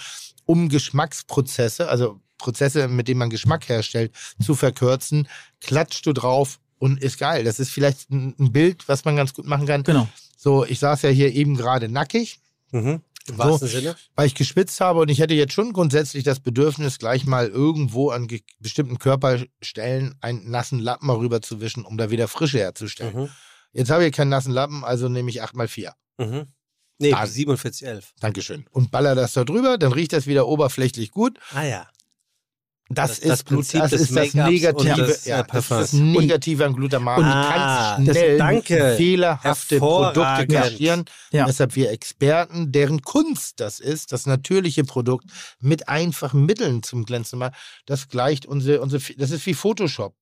um 0.46 0.70
Geschmacksprozesse, 0.70 1.88
also 1.90 2.20
Prozesse, 2.38 2.88
mit 2.88 3.08
denen 3.08 3.20
man 3.20 3.30
Geschmack 3.30 3.68
herstellt, 3.70 4.12
zu 4.44 4.56
verkürzen. 4.56 5.28
Klatscht 5.62 6.06
du 6.06 6.14
drauf 6.14 6.60
und 6.80 7.02
ist 7.02 7.18
geil. 7.18 7.44
Das 7.44 7.60
ist 7.60 7.70
vielleicht 7.70 8.10
ein, 8.12 8.36
ein 8.40 8.52
Bild, 8.52 8.88
was 8.88 9.06
man 9.06 9.16
ganz 9.16 9.34
gut 9.34 9.46
machen 9.46 9.66
kann. 9.66 9.84
Genau. 9.84 10.08
So, 10.46 10.64
ich 10.64 10.78
saß 10.78 11.02
ja 11.02 11.10
hier 11.10 11.34
eben 11.34 11.58
gerade 11.58 11.90
nackig, 11.90 12.40
Mhm. 12.72 13.02
Im 13.28 13.36
So. 13.38 13.58
Sinne. 13.58 13.96
weil 14.16 14.28
ich 14.28 14.36
geschwitzt 14.36 14.80
habe 14.80 15.00
und 15.00 15.10
ich 15.10 15.18
hätte 15.18 15.34
jetzt 15.34 15.54
schon 15.54 15.74
grundsätzlich 15.74 16.24
das 16.24 16.40
Bedürfnis, 16.40 17.00
gleich 17.00 17.26
mal 17.26 17.48
irgendwo 17.48 18.12
an 18.12 18.28
bestimmten 18.60 19.00
Körperstellen 19.00 20.14
einen 20.22 20.52
nassen 20.52 20.80
Lappen 20.80 21.08
mal 21.08 21.16
rüberzuwischen, 21.18 21.84
um 21.84 21.98
da 21.98 22.12
wieder 22.12 22.28
Frische 22.28 22.60
herzustellen. 22.60 23.22
Mhm. 23.22 23.30
Jetzt 23.74 23.90
habe 23.90 24.06
ich 24.06 24.14
keinen 24.14 24.30
nassen 24.30 24.52
Lappen, 24.54 24.84
also 24.86 25.10
nehme 25.10 25.32
ich 25.32 25.42
8 25.42 25.56
mal 25.56 25.68
4 25.68 25.94
Mhm. 26.20 26.46
Nee, 27.00 27.12
Ah. 27.14 27.26
4711. 27.26 28.14
Dankeschön. 28.20 28.66
Und 28.70 28.92
baller 28.92 29.16
das 29.16 29.34
da 29.34 29.44
drüber, 29.46 29.80
dann 29.80 29.92
riecht 29.94 30.14
das 30.14 30.28
wieder 30.28 30.48
oberflächlich 30.48 31.10
gut. 31.10 31.40
Ah 31.54 31.64
ja. 31.64 31.88
Das, 32.90 33.10
Das- 33.10 33.20
ist 33.20 33.30
das 33.30 33.44
Prinzip 33.44 33.80
das, 33.82 33.94
ist 33.94 34.16
das 34.16 34.34
Negative, 34.36 34.92
und 34.92 35.08
des, 35.08 35.26
ja, 35.26 35.42
das 35.42 35.70
das. 35.70 35.94
Negative 35.94 36.66
an 36.66 36.74
Glutamat. 36.76 37.18
Und 37.18 37.26
Ah, 37.26 37.98
das- 38.00 38.16
schnell 38.16 38.38
danke. 38.38 38.94
fehlerhafte 38.96 39.80
Produkte 39.80 40.46
kaschieren. 40.48 41.06
Ja. 41.32 41.46
Deshalb 41.48 41.76
wir 41.76 41.90
Experten, 41.90 42.72
deren 42.72 43.02
Kunst 43.02 43.60
das 43.60 43.80
ist, 43.80 44.12
das 44.12 44.28
natürliche 44.28 44.84
Produkt 44.84 45.26
mit 45.60 45.90
einfachen 45.90 46.46
Mitteln 46.46 46.84
zum 46.84 47.06
Glänzen 47.06 47.40
machen, 47.40 47.56
das 47.88 48.08
gleicht 48.08 48.46
unsere, 48.46 48.82
unsere 48.82 49.02
das 49.18 49.32
ist 49.32 49.46
wie 49.48 49.56
Photoshop. 49.56 50.14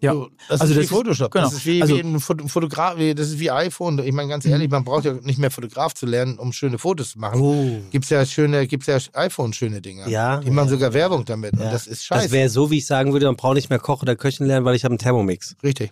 Ja. 0.00 0.14
Das 0.48 0.60
Also 0.60 0.64
ist 0.64 0.70
wie 0.70 0.74
das 0.74 0.84
ist- 0.84 0.90
Photoshop. 0.90 1.30
genau. 1.32 1.44
Das 1.44 1.54
ist 1.54 1.66
wie, 1.66 1.82
Also- 1.82 1.96
wie 1.96 2.00
ein 2.00 2.20
Foto- 2.20 2.48
Fotograf, 2.48 2.96
wie- 2.98 3.14
das 3.14 3.28
ist 3.28 3.38
wie 3.38 3.50
iPhone. 3.50 3.98
Ich 3.98 4.12
meine 4.12 4.28
ganz 4.28 4.44
ehrlich, 4.46 4.70
man 4.70 4.84
braucht 4.84 5.04
ja 5.04 5.14
nicht 5.14 5.38
mehr 5.38 5.50
Fotograf 5.50 5.94
zu 5.94 6.06
lernen, 6.06 6.38
um 6.38 6.52
schöne 6.52 6.78
Fotos 6.78 7.12
zu 7.12 7.18
machen. 7.18 7.40
Oh. 7.40 7.80
Gibt's 7.90 8.10
ja 8.10 8.24
schöne, 8.26 8.66
gibt's 8.66 8.86
ja 8.86 8.98
iPhone 9.14 9.52
schöne 9.52 9.80
Dinge. 9.80 10.08
Ja. 10.10 10.38
Die 10.38 10.50
machen 10.50 10.68
sogar 10.68 10.92
Werbung 10.94 11.24
damit. 11.24 11.56
Ja. 11.56 11.66
Und 11.66 11.72
das 11.72 11.86
ist 11.86 12.04
scheiße. 12.04 12.24
Das 12.24 12.32
wäre 12.32 12.48
so, 12.48 12.70
wie 12.70 12.78
ich 12.78 12.86
sagen 12.86 13.12
würde, 13.12 13.26
man 13.26 13.36
braucht 13.36 13.54
nicht 13.54 13.70
mehr 13.70 13.78
Kochen 13.78 14.02
oder 14.04 14.16
Köchen 14.16 14.46
lernen, 14.46 14.64
weil 14.64 14.74
ich 14.76 14.84
habe 14.84 14.92
einen 14.92 14.98
Thermomix. 14.98 15.56
Richtig. 15.62 15.90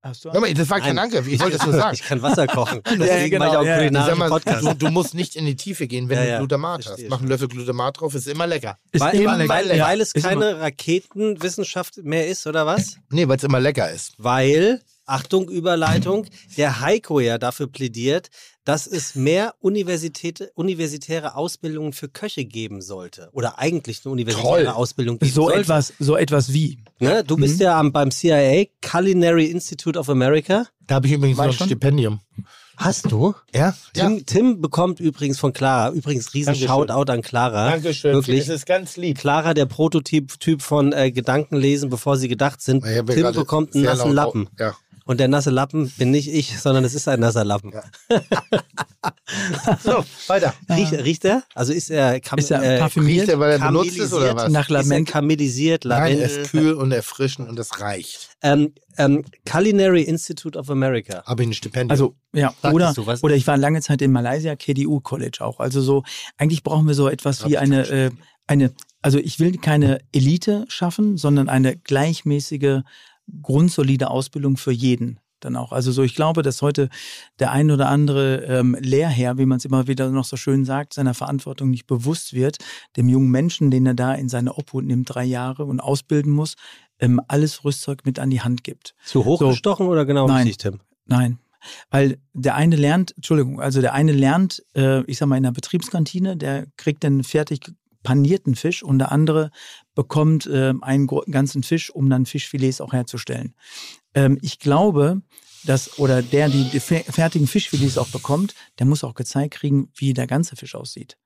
Hast 0.00 0.24
du 0.24 0.32
Hör 0.32 0.40
mal, 0.40 0.54
das 0.54 0.70
war 0.70 0.80
kein. 0.80 0.96
Anke. 0.98 1.24
Ich 1.28 1.40
wollte 1.40 1.56
das 1.58 1.66
nur 1.66 1.74
sagen. 1.80 1.94
Ich 1.94 2.02
kann 2.02 2.22
Wasser 2.22 2.46
kochen. 2.46 2.80
Deswegen 2.86 3.04
Ja, 3.04 3.28
genau, 3.28 3.44
mache 3.46 3.50
ich 3.50 3.56
auch 3.58 3.64
ja, 3.64 3.82
ja. 3.82 4.04
sag 4.06 4.16
mal, 4.16 4.28
Podcast. 4.28 4.64
du, 4.64 4.74
du 4.74 4.90
musst 4.90 5.14
nicht 5.14 5.34
in 5.34 5.44
die 5.44 5.56
Tiefe 5.56 5.88
gehen, 5.88 6.08
wenn 6.08 6.18
Ja, 6.18 6.24
du 6.24 6.30
ja, 6.30 6.38
Glutamat 6.38 6.84
verstehe 6.84 7.06
hast. 7.06 7.10
Mach 7.10 7.18
einen 7.18 7.28
Löffel 7.28 7.48
Glutamat 7.48 8.00
drauf, 8.00 8.14
ist 8.14 8.28
immer 8.28 8.46
lecker. 8.46 8.78
Ist 8.92 9.00
weil, 9.00 9.14
immer 9.20 9.36
lecker. 9.36 9.48
weil, 9.54 9.76
Ja, 9.76 9.86
weil 9.86 10.00
es 10.00 10.12
ist 10.12 10.22
keine 10.24 10.50
immer- 10.50 10.60
Raketenwissenschaft 10.60 11.96
mehr 11.98 12.26
ist, 12.28 12.46
oder 12.46 12.66
was? 12.66 12.96
Nee, 13.10 13.26
weil 13.28 13.36
es 13.38 13.44
immer 13.44 13.60
lecker 13.60 13.90
ist. 13.90 14.12
Weil, 14.18 14.80
Achtung, 15.04 15.48
Überleitung, 15.48 16.26
der 16.56 16.80
Heiko 16.80 17.18
ja 17.20 17.38
dafür 17.38 17.66
plädiert, 17.66 18.28
dass 18.68 18.86
es 18.86 19.14
mehr 19.14 19.54
Universität, 19.60 20.52
universitäre 20.54 21.36
Ausbildungen 21.36 21.94
für 21.94 22.10
Köche 22.10 22.44
geben 22.44 22.82
sollte. 22.82 23.30
Oder 23.32 23.58
eigentlich 23.58 24.02
eine 24.04 24.12
universitäre 24.12 24.46
Toll. 24.46 24.66
Ausbildung 24.66 25.18
geben 25.18 25.32
so 25.32 25.44
sollte. 25.44 25.60
etwas, 25.60 25.94
so 25.98 26.16
etwas 26.18 26.52
wie. 26.52 26.78
Ne? 26.98 27.24
Du 27.24 27.36
bist 27.36 27.60
ja 27.60 27.80
am, 27.80 27.92
beim 27.92 28.10
CIA, 28.10 28.66
Culinary 28.82 29.46
Institute 29.46 29.98
of 29.98 30.10
America. 30.10 30.66
Da 30.86 30.96
habe 30.96 31.06
ich 31.06 31.14
übrigens 31.14 31.38
War 31.38 31.46
noch 31.46 31.58
ein? 31.58 31.64
Stipendium. 31.66 32.20
Hast 32.76 33.10
du? 33.10 33.34
Ja? 33.54 33.74
Tim, 33.94 34.26
Tim 34.26 34.60
bekommt 34.60 35.00
übrigens 35.00 35.38
von 35.38 35.54
Clara, 35.54 35.90
übrigens 35.90 36.34
riesen 36.34 36.48
Dankeschön. 36.48 36.68
Shoutout 36.68 37.10
an 37.10 37.22
Clara. 37.22 37.70
Dankeschön. 37.70 38.12
Wirklich. 38.16 38.40
Das 38.40 38.48
ist 38.54 38.66
ganz 38.66 38.98
lieb. 38.98 39.16
Clara, 39.16 39.54
der 39.54 39.64
Prototyp 39.64 40.38
Typ 40.40 40.60
von 40.60 40.92
äh, 40.92 41.10
Gedanken 41.10 41.56
lesen, 41.56 41.88
bevor 41.88 42.18
sie 42.18 42.28
gedacht 42.28 42.60
sind. 42.60 42.84
Ja 42.84 43.02
Tim 43.02 43.32
bekommt 43.32 43.74
einen 43.74 43.84
nassen 43.84 44.12
laut- 44.12 44.34
Lappen. 44.34 44.48
Ja. 44.58 44.76
Und 45.08 45.20
der 45.20 45.28
nasse 45.28 45.48
Lappen 45.48 45.90
bin 45.96 46.10
nicht 46.10 46.28
ich, 46.28 46.60
sondern 46.60 46.84
es 46.84 46.94
ist 46.94 47.08
ein 47.08 47.20
nasser 47.20 47.42
Lappen. 47.42 47.72
So, 49.82 50.04
weiter. 50.26 50.54
Riecht, 50.70 50.92
riecht 50.92 51.24
er? 51.24 51.42
Also 51.54 51.72
ist 51.72 51.90
er, 51.90 52.18
kam, 52.20 52.38
Ist 52.38 52.50
er 52.50 52.62
äh, 52.62 52.78
parfümiert? 52.78 53.22
Riecht 53.22 53.28
er, 53.30 53.38
weil 53.38 53.52
er 53.52 53.58
benutzt 53.58 53.96
ist 53.98 54.12
oder 54.12 54.34
was? 54.34 54.50
Nach 54.50 54.68
Ist 54.68 54.70
er 54.70 54.82
Lament. 54.82 55.08
kamillisiert, 55.08 55.84
Nein, 55.84 56.18
er 56.18 56.26
ist 56.26 56.50
kühl 56.50 56.72
und 56.72 56.92
erfrischend 56.92 57.48
und 57.48 57.56
das 57.58 57.80
reicht. 57.80 58.30
ähm, 58.42 58.72
ähm, 58.96 59.24
Culinary 59.44 60.02
Institute 60.02 60.58
of 60.58 60.70
America. 60.70 61.22
Habe 61.26 61.42
ich 61.42 61.50
ein 61.50 61.52
Stipendium. 61.52 61.90
Also, 61.90 62.14
ja, 62.32 62.48
Sagtest 62.62 62.74
oder, 62.74 62.92
du 62.94 63.06
was? 63.06 63.22
oder 63.22 63.34
ich 63.34 63.46
war 63.46 63.56
lange 63.56 63.80
Zeit 63.82 64.02
in 64.02 64.12
Malaysia, 64.12 64.56
KDU 64.56 65.00
College 65.00 65.38
auch. 65.40 65.60
Also 65.60 65.80
so, 65.82 66.04
eigentlich 66.38 66.62
brauchen 66.62 66.86
wir 66.86 66.94
so 66.94 67.08
etwas 67.08 67.46
wie 67.46 67.58
eine, 67.58 67.86
äh, 67.88 68.10
eine, 68.46 68.72
also 69.02 69.18
ich 69.18 69.38
will 69.40 69.58
keine 69.58 70.00
Elite 70.12 70.64
schaffen, 70.68 71.16
sondern 71.18 71.48
eine 71.48 71.76
gleichmäßige, 71.76 72.80
grundsolide 73.42 74.10
Ausbildung 74.10 74.56
für 74.56 74.72
jeden 74.72 75.20
dann 75.40 75.56
auch. 75.56 75.72
Also 75.72 75.92
so, 75.92 76.02
ich 76.02 76.14
glaube, 76.14 76.42
dass 76.42 76.62
heute 76.62 76.88
der 77.38 77.52
ein 77.52 77.70
oder 77.70 77.88
andere 77.88 78.44
ähm, 78.44 78.76
Lehrherr, 78.80 79.38
wie 79.38 79.46
man 79.46 79.58
es 79.58 79.64
immer 79.64 79.86
wieder 79.86 80.10
noch 80.10 80.24
so 80.24 80.36
schön 80.36 80.64
sagt, 80.64 80.94
seiner 80.94 81.14
Verantwortung 81.14 81.70
nicht 81.70 81.86
bewusst 81.86 82.32
wird, 82.32 82.58
dem 82.96 83.08
jungen 83.08 83.30
Menschen, 83.30 83.70
den 83.70 83.86
er 83.86 83.94
da 83.94 84.14
in 84.14 84.28
seine 84.28 84.54
Obhut 84.54 84.84
nimmt, 84.84 85.14
drei 85.14 85.24
Jahre 85.24 85.64
und 85.64 85.80
ausbilden 85.80 86.32
muss, 86.32 86.54
ähm, 86.98 87.20
alles 87.28 87.64
Rüstzeug 87.64 88.04
mit 88.04 88.18
an 88.18 88.30
die 88.30 88.40
Hand 88.40 88.64
gibt. 88.64 88.94
Zu 89.04 89.24
hoch 89.24 89.40
So. 89.40 89.50
gestochen 89.50 89.86
oder 89.86 90.04
genau 90.04 90.26
Nein. 90.26 90.46
richtig, 90.46 90.58
Tim? 90.58 90.80
Nein. 91.06 91.38
Weil 91.90 92.18
der 92.34 92.54
eine 92.54 92.76
lernt, 92.76 93.14
Entschuldigung, 93.16 93.60
also 93.60 93.80
der 93.80 93.92
eine 93.92 94.12
lernt, 94.12 94.62
äh, 94.74 95.02
ich 95.04 95.18
sag 95.18 95.26
mal, 95.26 95.36
in 95.36 95.42
der 95.42 95.52
Betriebskantine, 95.52 96.36
der 96.36 96.66
kriegt 96.76 97.02
den 97.02 97.24
fertig 97.24 97.72
panierten 98.08 98.54
Fisch 98.54 98.82
und 98.82 98.98
der 98.98 99.12
andere 99.12 99.50
bekommt 99.94 100.46
äh, 100.46 100.72
einen 100.80 101.06
ganzen 101.06 101.62
Fisch, 101.62 101.90
um 101.90 102.08
dann 102.08 102.24
Fischfilets 102.24 102.80
auch 102.80 102.94
herzustellen. 102.94 103.54
Ähm, 104.14 104.38
ich 104.40 104.58
glaube, 104.58 105.20
dass, 105.64 105.98
oder 105.98 106.22
der, 106.22 106.48
die 106.48 106.64
die 106.70 106.80
fe- 106.80 107.04
fertigen 107.06 107.46
Fischfilets 107.46 107.98
auch 107.98 108.08
bekommt, 108.08 108.54
der 108.78 108.86
muss 108.86 109.04
auch 109.04 109.12
gezeigt 109.12 109.52
kriegen, 109.54 109.90
wie 109.94 110.14
der 110.14 110.26
ganze 110.26 110.56
Fisch 110.56 110.74
aussieht. 110.74 111.18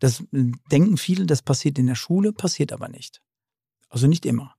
Das 0.00 0.20
äh, 0.20 0.52
denken 0.70 0.98
viele, 0.98 1.24
das 1.24 1.40
passiert 1.40 1.78
in 1.78 1.86
der 1.86 1.94
Schule, 1.94 2.34
passiert 2.34 2.72
aber 2.72 2.88
nicht. 2.90 3.22
Also 3.88 4.06
nicht 4.06 4.26
immer. 4.26 4.54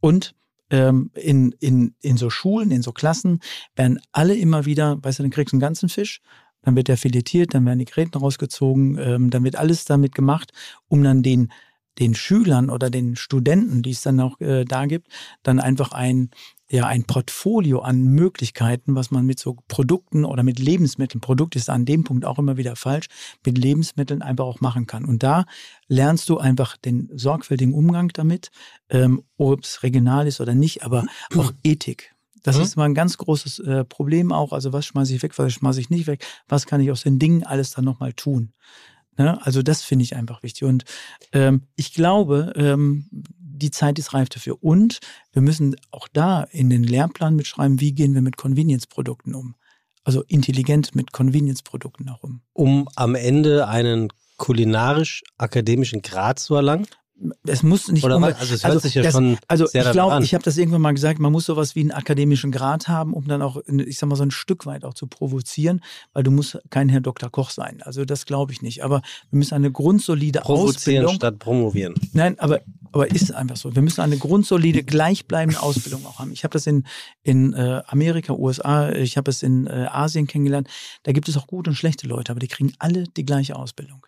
Und 0.00 0.34
ähm, 0.70 1.12
in, 1.14 1.52
in, 1.60 1.94
in 2.00 2.16
so 2.16 2.30
Schulen, 2.30 2.72
in 2.72 2.82
so 2.82 2.90
Klassen 2.90 3.38
werden 3.76 4.00
alle 4.10 4.34
immer 4.34 4.64
wieder, 4.64 4.98
weißt 5.04 5.20
du, 5.20 5.22
dann 5.22 5.30
kriegst 5.30 5.52
du 5.52 5.56
einen 5.56 5.60
ganzen 5.60 5.88
Fisch, 5.88 6.20
dann 6.66 6.74
wird 6.74 6.88
der 6.88 6.98
filetiert, 6.98 7.54
dann 7.54 7.64
werden 7.64 7.78
die 7.78 7.84
Gräten 7.84 8.18
rausgezogen, 8.18 8.98
ähm, 8.98 9.30
dann 9.30 9.44
wird 9.44 9.54
alles 9.54 9.84
damit 9.84 10.16
gemacht, 10.16 10.52
um 10.88 11.02
dann 11.04 11.22
den, 11.22 11.52
den 12.00 12.16
Schülern 12.16 12.70
oder 12.70 12.90
den 12.90 13.14
Studenten, 13.14 13.82
die 13.82 13.92
es 13.92 14.02
dann 14.02 14.18
auch 14.18 14.40
äh, 14.40 14.64
da 14.64 14.86
gibt, 14.86 15.06
dann 15.44 15.60
einfach 15.60 15.92
ein, 15.92 16.30
ja, 16.68 16.84
ein 16.86 17.04
Portfolio 17.04 17.82
an 17.82 18.02
Möglichkeiten, 18.02 18.96
was 18.96 19.12
man 19.12 19.24
mit 19.24 19.38
so 19.38 19.58
Produkten 19.68 20.24
oder 20.24 20.42
mit 20.42 20.58
Lebensmitteln, 20.58 21.20
Produkt 21.20 21.54
ist 21.54 21.70
an 21.70 21.84
dem 21.84 22.02
Punkt 22.02 22.24
auch 22.24 22.40
immer 22.40 22.56
wieder 22.56 22.74
falsch, 22.74 23.06
mit 23.44 23.56
Lebensmitteln 23.58 24.20
einfach 24.20 24.44
auch 24.44 24.60
machen 24.60 24.88
kann. 24.88 25.04
Und 25.04 25.22
da 25.22 25.44
lernst 25.86 26.28
du 26.28 26.38
einfach 26.38 26.76
den 26.76 27.08
sorgfältigen 27.14 27.74
Umgang 27.74 28.08
damit, 28.08 28.50
ähm, 28.90 29.22
ob 29.36 29.62
es 29.62 29.84
regional 29.84 30.26
ist 30.26 30.40
oder 30.40 30.56
nicht, 30.56 30.82
aber 30.82 31.06
auch 31.36 31.52
Ethik. 31.62 32.15
Das 32.46 32.56
Mhm. 32.56 32.62
ist 32.62 32.76
mal 32.76 32.84
ein 32.84 32.94
ganz 32.94 33.18
großes 33.18 33.58
äh, 33.58 33.84
Problem 33.84 34.30
auch. 34.30 34.52
Also 34.52 34.72
was 34.72 34.86
schmeiße 34.86 35.14
ich 35.14 35.22
weg, 35.22 35.36
was 35.36 35.52
schmeiße 35.52 35.80
ich 35.80 35.90
nicht 35.90 36.06
weg, 36.06 36.24
was 36.48 36.66
kann 36.66 36.80
ich 36.80 36.90
aus 36.92 37.02
den 37.02 37.18
Dingen 37.18 37.42
alles 37.42 37.72
dann 37.72 37.84
nochmal 37.84 38.12
tun. 38.12 38.52
Ne? 39.18 39.44
Also 39.44 39.62
das 39.62 39.82
finde 39.82 40.04
ich 40.04 40.14
einfach 40.14 40.42
wichtig. 40.44 40.62
Und 40.64 40.84
ähm, 41.32 41.62
ich 41.74 41.92
glaube, 41.92 42.52
ähm, 42.54 43.08
die 43.10 43.70
Zeit 43.72 43.98
ist 43.98 44.14
reif 44.14 44.28
dafür. 44.28 44.62
Und 44.62 45.00
wir 45.32 45.42
müssen 45.42 45.74
auch 45.90 46.06
da 46.12 46.44
in 46.44 46.70
den 46.70 46.84
Lehrplan 46.84 47.34
mitschreiben, 47.34 47.80
wie 47.80 47.92
gehen 47.92 48.14
wir 48.14 48.22
mit 48.22 48.36
Convenience-Produkten 48.36 49.34
um. 49.34 49.56
Also 50.04 50.22
intelligent 50.28 50.94
mit 50.94 51.12
Convenience-Produkten 51.12 52.08
auch 52.10 52.22
um. 52.22 52.42
Um 52.52 52.88
am 52.94 53.16
Ende 53.16 53.66
einen 53.66 54.12
kulinarisch-akademischen 54.36 56.02
Grad 56.02 56.38
zu 56.38 56.54
erlangen? 56.54 56.86
Es 57.46 57.62
muss 57.62 57.88
nicht 57.88 58.04
Oder? 58.04 58.16
Also 58.16 58.54
es 58.54 58.66
hört 58.66 58.82
sich 58.82 58.94
ja 58.94 59.02
das, 59.02 59.12
schon 59.14 59.38
Also 59.48 59.66
sehr 59.66 59.86
ich 59.86 59.92
glaube, 59.92 60.22
ich 60.22 60.34
habe 60.34 60.44
das 60.44 60.58
irgendwann 60.58 60.82
mal 60.82 60.92
gesagt, 60.92 61.18
man 61.18 61.32
muss 61.32 61.46
sowas 61.46 61.74
wie 61.74 61.80
einen 61.80 61.92
akademischen 61.92 62.52
Grad 62.52 62.88
haben, 62.88 63.14
um 63.14 63.26
dann 63.26 63.40
auch, 63.40 63.56
ich 63.66 63.98
sag 63.98 64.08
mal, 64.08 64.16
so 64.16 64.22
ein 64.22 64.30
Stück 64.30 64.66
weit 64.66 64.84
auch 64.84 64.92
zu 64.92 65.06
provozieren, 65.06 65.80
weil 66.12 66.24
du 66.24 66.30
musst 66.30 66.58
kein 66.68 66.90
Herr 66.90 67.00
Dr. 67.00 67.30
Koch 67.30 67.50
sein. 67.50 67.80
Also 67.82 68.04
das 68.04 68.26
glaube 68.26 68.52
ich 68.52 68.60
nicht. 68.60 68.84
Aber 68.84 69.00
wir 69.30 69.38
müssen 69.38 69.54
eine 69.54 69.72
grundsolide 69.72 70.40
Provozieren 70.40 71.06
Ausbildung. 71.06 71.14
statt 71.14 71.38
promovieren. 71.38 71.94
Nein, 72.12 72.38
aber, 72.38 72.60
aber 72.92 73.10
ist 73.10 73.32
einfach 73.34 73.56
so. 73.56 73.74
Wir 73.74 73.82
müssen 73.82 74.02
eine 74.02 74.18
grundsolide, 74.18 74.82
gleichbleibende 74.82 75.62
Ausbildung 75.62 76.04
auch 76.04 76.18
haben. 76.18 76.32
Ich 76.32 76.44
habe 76.44 76.52
das 76.52 76.66
in, 76.66 76.86
in 77.22 77.54
äh, 77.54 77.80
Amerika, 77.86 78.34
USA, 78.34 78.92
ich 78.92 79.16
habe 79.16 79.30
es 79.30 79.42
in 79.42 79.66
äh, 79.66 79.86
Asien 79.90 80.26
kennengelernt. 80.26 80.68
Da 81.04 81.12
gibt 81.12 81.28
es 81.30 81.36
auch 81.38 81.46
gute 81.46 81.70
und 81.70 81.76
schlechte 81.76 82.06
Leute, 82.06 82.30
aber 82.30 82.40
die 82.40 82.48
kriegen 82.48 82.74
alle 82.78 83.04
die 83.04 83.24
gleiche 83.24 83.56
Ausbildung. 83.56 84.06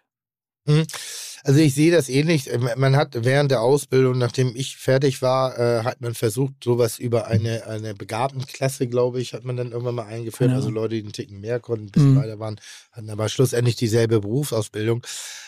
Also 1.45 1.61
ich 1.61 1.74
sehe 1.74 1.93
das 1.93 2.09
ähnlich. 2.09 2.51
Man 2.77 2.97
hat 2.97 3.11
während 3.24 3.51
der 3.51 3.62
Ausbildung, 3.62 4.19
nachdem 4.19 4.55
ich 4.57 4.77
fertig 4.77 5.23
war, 5.23 5.59
äh, 5.59 5.85
hat 5.85 6.01
man 6.01 6.15
versucht, 6.15 6.55
sowas 6.62 6.99
über 6.99 7.28
eine, 7.28 7.65
eine 7.66 7.95
Begabtenklasse, 7.95 8.89
glaube 8.89 9.20
ich, 9.20 9.32
hat 9.35 9.45
man 9.45 9.57
dann 9.57 9.70
irgendwann 9.70 9.95
mal 9.95 10.07
eingeführt. 10.07 10.51
Genau. 10.51 10.57
Also 10.57 10.70
Leute, 10.70 10.97
die 10.97 11.03
einen 11.03 11.12
Ticken 11.12 11.40
mehr 11.40 11.61
konnten, 11.61 11.86
ein 11.86 11.90
bisschen 11.90 12.15
Mhm. 12.15 12.19
weiter 12.20 12.39
waren, 12.39 12.61
hatten 12.93 13.09
aber 13.09 13.28
schlussendlich 13.28 13.77
dieselbe 13.77 14.20
Berufsausbildung. 14.20 15.03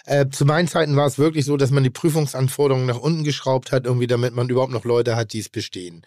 Äh, 0.07 0.29
zu 0.31 0.45
meinen 0.45 0.69
Zeiten 0.69 0.97
war 0.97 1.07
es 1.07 1.19
wirklich 1.19 1.45
so, 1.45 1.57
dass 1.57 1.71
man 1.71 1.83
die 1.83 1.91
Prüfungsanforderungen 1.91 2.87
nach 2.87 2.99
unten 3.01 3.25
geschraubt 3.25 3.73
hat, 3.73 3.85
irgendwie 3.85 4.07
damit 4.07 4.33
man 4.35 4.49
überhaupt 4.49 4.73
noch 4.73 4.85
Leute 4.85 5.17
hat, 5.17 5.33
die 5.33 5.41
es 5.41 5.49
bestehen. 5.49 6.03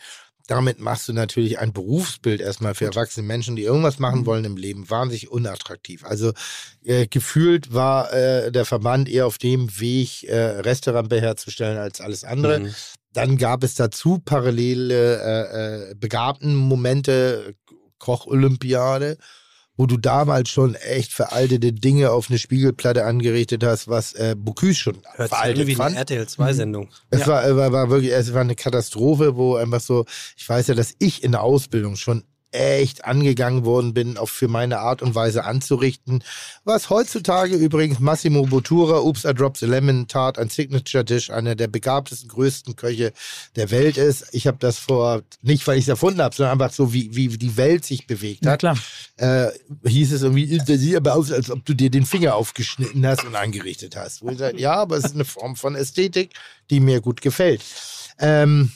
Damit 0.48 0.80
machst 0.80 1.08
du 1.08 1.14
natürlich 1.14 1.60
ein 1.60 1.72
Berufsbild 1.72 2.42
erstmal 2.42 2.76
für 2.76 2.86
erwachsene 2.86 3.26
Menschen, 3.26 3.56
die 3.56 3.64
irgendwas 3.64 3.98
machen 4.00 4.22
Mhm. 4.22 4.26
wollen 4.26 4.46
im 4.46 4.58
Leben, 4.58 4.90
wahnsinnig 4.90 5.32
unattraktiv. 5.32 6.04
Also 6.04 6.34
äh, 6.84 7.08
gefühlt 7.08 7.74
war 7.74 8.12
äh, 8.12 8.52
der 8.52 8.66
Verband 8.66 9.08
eher 9.08 9.26
auf 9.26 9.38
dem 9.38 9.80
Weg, 9.80 10.24
äh, 10.24 10.36
Restaurant 10.36 11.12
herzustellen 11.12 11.78
als 11.78 12.02
alles 12.02 12.24
andere. 12.26 12.60
Mhm. 12.60 12.76
Dann 13.14 13.38
gab 13.38 13.64
es 13.64 13.76
dazu 13.76 14.20
parallele 14.20 15.22
äh, 15.22 15.92
äh, 15.92 15.96
begabten 15.96 16.56
Momente, 16.56 17.56
Koch-Olympiade, 18.00 19.18
wo 19.76 19.86
du 19.88 19.98
damals 19.98 20.50
schon 20.50 20.76
echt 20.76 21.12
veraltete 21.14 21.74
Dinge 21.74 22.12
auf 22.12 22.30
eine 22.30 22.38
Spiegelplatte 22.38 23.06
angerichtet 23.06 23.64
hast, 23.64 23.88
was 23.88 24.14
äh, 24.14 24.36
Bocuse 24.38 24.76
schon 24.76 24.94
Hört 24.96 25.04
sich 25.04 25.20
an 25.22 25.28
veraltet 25.28 25.68
wie 25.68 25.72
eine 25.72 25.78
fand. 25.84 25.96
RTL 25.98 26.24
2-Sendung. 26.26 26.90
Es 27.10 27.22
Ja. 27.22 27.28
war, 27.28 27.56
war, 27.58 27.72
war 27.72 27.90
wirklich, 27.90 28.12
es 28.12 28.34
war 28.34 28.42
eine 28.42 28.56
Katastrophe, 28.56 29.36
wo 29.36 29.56
einfach 29.56 29.82
so, 29.82 30.06
ich 30.38 30.48
weiß 30.48 30.68
ja, 30.68 30.76
dass 30.76 30.94
ich 31.00 31.24
in 31.24 31.32
der 31.32 31.42
Ausbildung 31.42 31.96
schon 31.96 32.24
echt 32.54 33.06
angegangen 33.06 33.66
worden 33.66 33.94
bin, 33.94 34.18
auch 34.18 34.30
für 34.30 34.48
meine 34.48 34.80
Art 34.80 35.02
und 35.02 35.16
Weise 35.16 35.44
anzurichten. 35.44 36.24
Was 36.64 36.90
heutzutage 36.90 37.56
übrigens 37.56 38.00
Massimo 38.00 38.46
Bottura, 38.46 39.02
Oops, 39.02 39.26
I 39.26 39.34
Dropped 39.34 39.58
the 39.58 39.66
Lemon 39.66 40.08
Tart, 40.08 40.38
ein 40.38 40.50
Signature-Dish, 40.50 41.32
einer 41.32 41.56
der 41.56 41.68
begabtesten, 41.68 42.30
größten 42.30 42.76
Köche 42.76 43.12
der 43.56 43.72
Welt 43.72 43.98
ist. 43.98 44.28
Ich 44.32 44.48
habe 44.48 44.58
das 44.60 44.78
vor, 44.78 45.24
nicht 45.42 45.66
weil 45.68 45.78
ich 45.78 45.86
es 45.86 45.90
erfunden 45.90 46.22
habe, 46.22 46.36
sondern 46.36 46.54
einfach 46.62 46.74
so, 46.74 46.94
wie, 46.94 47.16
wie 47.16 47.28
die 47.30 47.58
Welt 47.58 47.86
sich 47.86 48.08
bewegt 48.08 48.42
Na 48.44 48.52
hat. 48.52 48.60
klar. 48.60 48.78
Äh, 49.18 49.48
hieß 49.86 50.14
es 50.14 50.22
irgendwie, 50.22 50.58
das 50.58 50.68
sieht 50.68 50.96
aber 50.96 51.16
aus, 51.16 51.32
als 51.32 51.50
ob 51.50 51.66
du 51.66 51.74
dir 51.74 51.90
den 51.90 52.06
Finger 52.06 52.36
aufgeschnitten 52.36 53.06
hast 53.06 53.26
und 53.26 53.36
angerichtet 53.36 53.96
hast. 53.96 54.22
Wo 54.22 54.30
ich 54.30 54.38
sage, 54.38 54.60
ja, 54.60 54.74
aber 54.76 54.98
es 54.98 55.06
ist 55.06 55.16
eine 55.16 55.26
Form 55.26 55.56
von 55.56 55.76
Ästhetik, 55.76 56.32
die 56.70 56.80
mir 56.80 57.02
gut 57.02 57.22
gefällt. 57.22 57.62
Ähm, 58.20 58.72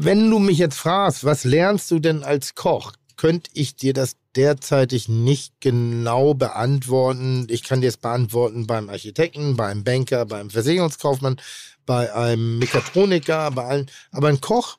wenn 0.00 0.30
du 0.30 0.38
mich 0.38 0.58
jetzt 0.58 0.78
fragst, 0.78 1.24
was 1.24 1.42
lernst 1.42 1.90
du 1.90 1.98
denn 1.98 2.22
als 2.22 2.54
Koch, 2.54 2.92
könnte 3.16 3.50
ich 3.54 3.74
dir 3.74 3.92
das 3.92 4.14
derzeitig 4.36 5.08
nicht 5.08 5.54
genau 5.60 6.34
beantworten. 6.34 7.48
Ich 7.50 7.64
kann 7.64 7.80
dir 7.80 7.88
es 7.88 7.96
beantworten 7.96 8.68
beim 8.68 8.88
Architekten, 8.88 9.56
beim 9.56 9.82
Banker, 9.82 10.24
beim 10.24 10.50
Versicherungskaufmann, 10.50 11.40
bei 11.84 12.14
einem 12.14 12.60
Mechatroniker, 12.60 13.50
bei 13.50 13.64
allen. 13.64 13.90
Aber 14.12 14.28
ein 14.28 14.40
Koch 14.40 14.78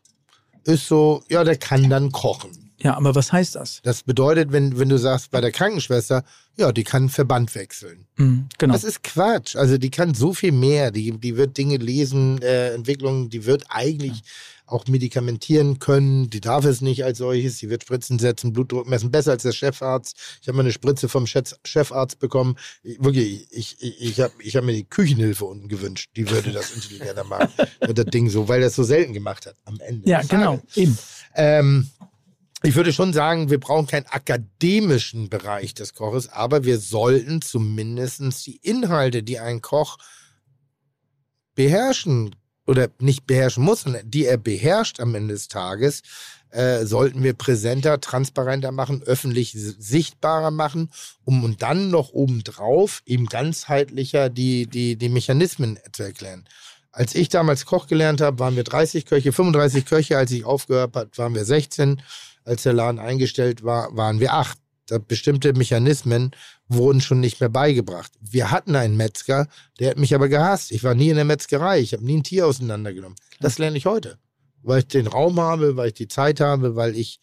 ist 0.63 0.87
so, 0.87 1.21
ja, 1.27 1.43
der 1.43 1.57
kann 1.57 1.89
dann 1.89 2.13
kochen. 2.13 2.71
Ja, 2.81 2.95
aber 2.95 3.13
was 3.13 3.33
heißt 3.33 3.55
das? 3.55 3.81
Das 3.83 4.03
bedeutet, 4.03 4.53
wenn, 4.53 4.79
wenn 4.79 4.87
du 4.87 4.97
sagst, 4.97 5.31
bei 5.31 5.41
der 5.41 5.51
Krankenschwester, 5.51 6.23
ja, 6.55 6.71
die 6.71 6.85
kann 6.85 7.09
Verband 7.09 7.53
wechseln. 7.55 8.05
Mhm, 8.15 8.47
genau. 8.57 8.71
Das 8.71 8.85
ist 8.85 9.03
Quatsch. 9.03 9.57
Also 9.57 9.77
die 9.77 9.91
kann 9.91 10.13
so 10.13 10.33
viel 10.33 10.53
mehr. 10.53 10.91
Die, 10.91 11.11
die 11.11 11.35
wird 11.35 11.57
Dinge 11.57 11.75
lesen, 11.75 12.41
äh, 12.41 12.73
Entwicklungen, 12.73 13.29
die 13.29 13.45
wird 13.45 13.65
eigentlich 13.67 14.23
auch 14.71 14.87
medikamentieren 14.87 15.79
können. 15.79 16.29
Die 16.29 16.41
darf 16.41 16.65
es 16.65 16.81
nicht 16.81 17.03
als 17.03 17.17
solches. 17.17 17.57
Die 17.57 17.69
wird 17.69 17.83
Spritzen 17.83 18.19
setzen, 18.19 18.53
Blutdruck 18.53 18.87
messen, 18.87 19.11
besser 19.11 19.31
als 19.31 19.43
der 19.43 19.51
Chefarzt. 19.51 20.15
Ich 20.41 20.47
habe 20.47 20.57
mal 20.57 20.63
eine 20.63 20.71
Spritze 20.71 21.09
vom 21.09 21.27
Chef, 21.27 21.55
Chefarzt 21.65 22.19
bekommen. 22.19 22.55
Ich, 22.83 23.03
wirklich, 23.03 23.47
ich, 23.51 23.77
ich, 23.81 24.01
ich 24.01 24.19
habe 24.19 24.33
ich 24.39 24.55
hab 24.55 24.63
mir 24.63 24.73
die 24.73 24.83
Küchenhilfe 24.83 25.45
unten 25.45 25.67
gewünscht. 25.67 26.11
Die 26.15 26.29
würde 26.29 26.51
das 26.51 26.71
intelligenter 26.71 27.23
machen. 27.23 27.49
Das 27.79 28.05
Ding 28.05 28.29
so, 28.29 28.47
weil 28.47 28.61
das 28.61 28.75
so 28.75 28.83
selten 28.83 29.13
gemacht 29.13 29.45
hat 29.45 29.55
am 29.65 29.79
Ende. 29.79 30.09
ja, 30.09 30.21
genau. 30.21 30.61
Eben. 30.75 30.97
Ähm, 31.35 31.89
ich 32.61 32.75
würde 32.75 32.91
schon 32.91 33.13
sagen, 33.13 33.49
wir 33.49 33.59
brauchen 33.59 33.87
keinen 33.87 34.05
akademischen 34.07 35.29
Bereich 35.29 35.73
des 35.73 35.93
Koches, 35.93 36.27
aber 36.27 36.65
wir 36.65 36.77
sollten 36.77 37.41
zumindest 37.41 38.45
die 38.45 38.57
Inhalte, 38.57 39.23
die 39.23 39.39
ein 39.39 39.61
Koch 39.61 39.97
beherrschen 41.55 42.35
oder 42.69 42.89
nicht 42.99 43.25
beherrschen 43.25 43.63
muss, 43.63 43.81
sondern 43.81 44.09
die 44.09 44.25
er 44.25 44.37
beherrscht 44.37 44.99
am 44.99 45.15
Ende 45.15 45.33
des 45.33 45.47
Tages, 45.47 46.03
äh, 46.51 46.85
sollten 46.85 47.23
wir 47.23 47.33
präsenter, 47.33 47.99
transparenter 47.99 48.71
machen, 48.71 49.01
öffentlich 49.03 49.53
sichtbarer 49.53 50.51
machen, 50.51 50.89
um 51.25 51.43
und 51.43 51.61
dann 51.61 51.89
noch 51.89 52.11
obendrauf 52.11 53.01
eben 53.05 53.25
ganzheitlicher 53.25 54.29
die, 54.29 54.67
die, 54.67 54.95
die 54.95 55.09
Mechanismen 55.09 55.79
zu 55.91 56.03
erklären. 56.03 56.45
Als 56.91 57.15
ich 57.15 57.29
damals 57.29 57.65
Koch 57.65 57.87
gelernt 57.87 58.21
habe, 58.21 58.39
waren 58.39 58.55
wir 58.55 58.63
30 58.63 59.05
Köche, 59.05 59.31
35 59.31 59.85
Köche. 59.85 60.17
Als 60.17 60.31
ich 60.31 60.43
aufgehört 60.43 60.95
habe, 60.95 61.09
waren 61.15 61.35
wir 61.35 61.45
16. 61.45 62.01
Als 62.45 62.63
der 62.63 62.73
Laden 62.73 62.99
eingestellt 62.99 63.63
war, 63.63 63.95
waren 63.95 64.19
wir 64.19 64.33
8. 64.33 64.57
Da 64.87 64.97
bestimmte 64.97 65.53
Mechanismen 65.53 66.31
wurden 66.69 67.01
schon 67.01 67.19
nicht 67.19 67.39
mehr 67.39 67.49
beigebracht. 67.49 68.11
Wir 68.21 68.51
hatten 68.51 68.75
einen 68.75 68.95
Metzger, 68.95 69.47
der 69.79 69.89
hat 69.91 69.97
mich 69.97 70.13
aber 70.15 70.29
gehasst. 70.29 70.71
Ich 70.71 70.83
war 70.83 70.93
nie 70.95 71.09
in 71.09 71.15
der 71.15 71.25
Metzgerei. 71.25 71.79
Ich 71.79 71.93
habe 71.93 72.05
nie 72.05 72.17
ein 72.17 72.23
Tier 72.23 72.45
auseinandergenommen. 72.47 73.17
Das 73.41 73.57
lerne 73.57 73.77
ich 73.77 73.85
heute. 73.85 74.17
Weil 74.61 74.79
ich 74.79 74.87
den 74.87 75.07
Raum 75.07 75.39
habe, 75.39 75.75
weil 75.77 75.87
ich 75.87 75.93
die 75.95 76.07
Zeit 76.07 76.39
habe, 76.39 76.75
weil 76.75 76.95
ich, 76.95 77.19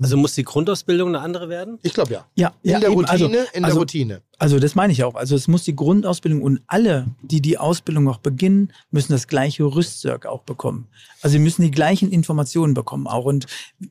Also 0.00 0.16
muss 0.16 0.34
die 0.34 0.44
Grundausbildung 0.44 1.08
eine 1.08 1.20
andere 1.20 1.48
werden? 1.48 1.78
ich 1.82 1.94
glaube 1.94 2.12
ja. 2.12 2.26
Ja, 2.34 2.52
In 2.62 2.70
ja, 2.72 2.80
der 2.80 2.90
eben. 2.90 2.98
Routine, 3.00 3.12
Also, 3.12 3.26
in 3.26 3.62
der 3.62 3.64
also, 3.64 3.78
Routine. 3.78 4.22
Also 4.38 4.58
das 4.58 4.74
meine 4.74 4.92
ich 4.92 5.04
auch. 5.04 5.14
Also 5.14 5.36
es 5.36 5.46
muss 5.48 5.62
die 5.62 5.76
Grundausbildung 5.76 6.42
und 6.42 6.60
alle, 6.66 7.06
die 7.22 7.40
die 7.40 7.56
Ausbildung 7.56 8.08
auch 8.08 8.18
beginnen, 8.18 8.72
müssen 8.90 9.12
das 9.12 9.28
gleiche 9.28 9.62
Rüstzeug 9.64 10.26
auch 10.26 10.42
bekommen. 10.42 10.88
Also 11.22 11.34
sie 11.34 11.38
müssen 11.38 11.62
die 11.62 11.70
gleichen 11.70 12.10
Informationen 12.10 12.74
bekommen 12.74 13.06
auch. 13.06 13.24
Und 13.26 13.46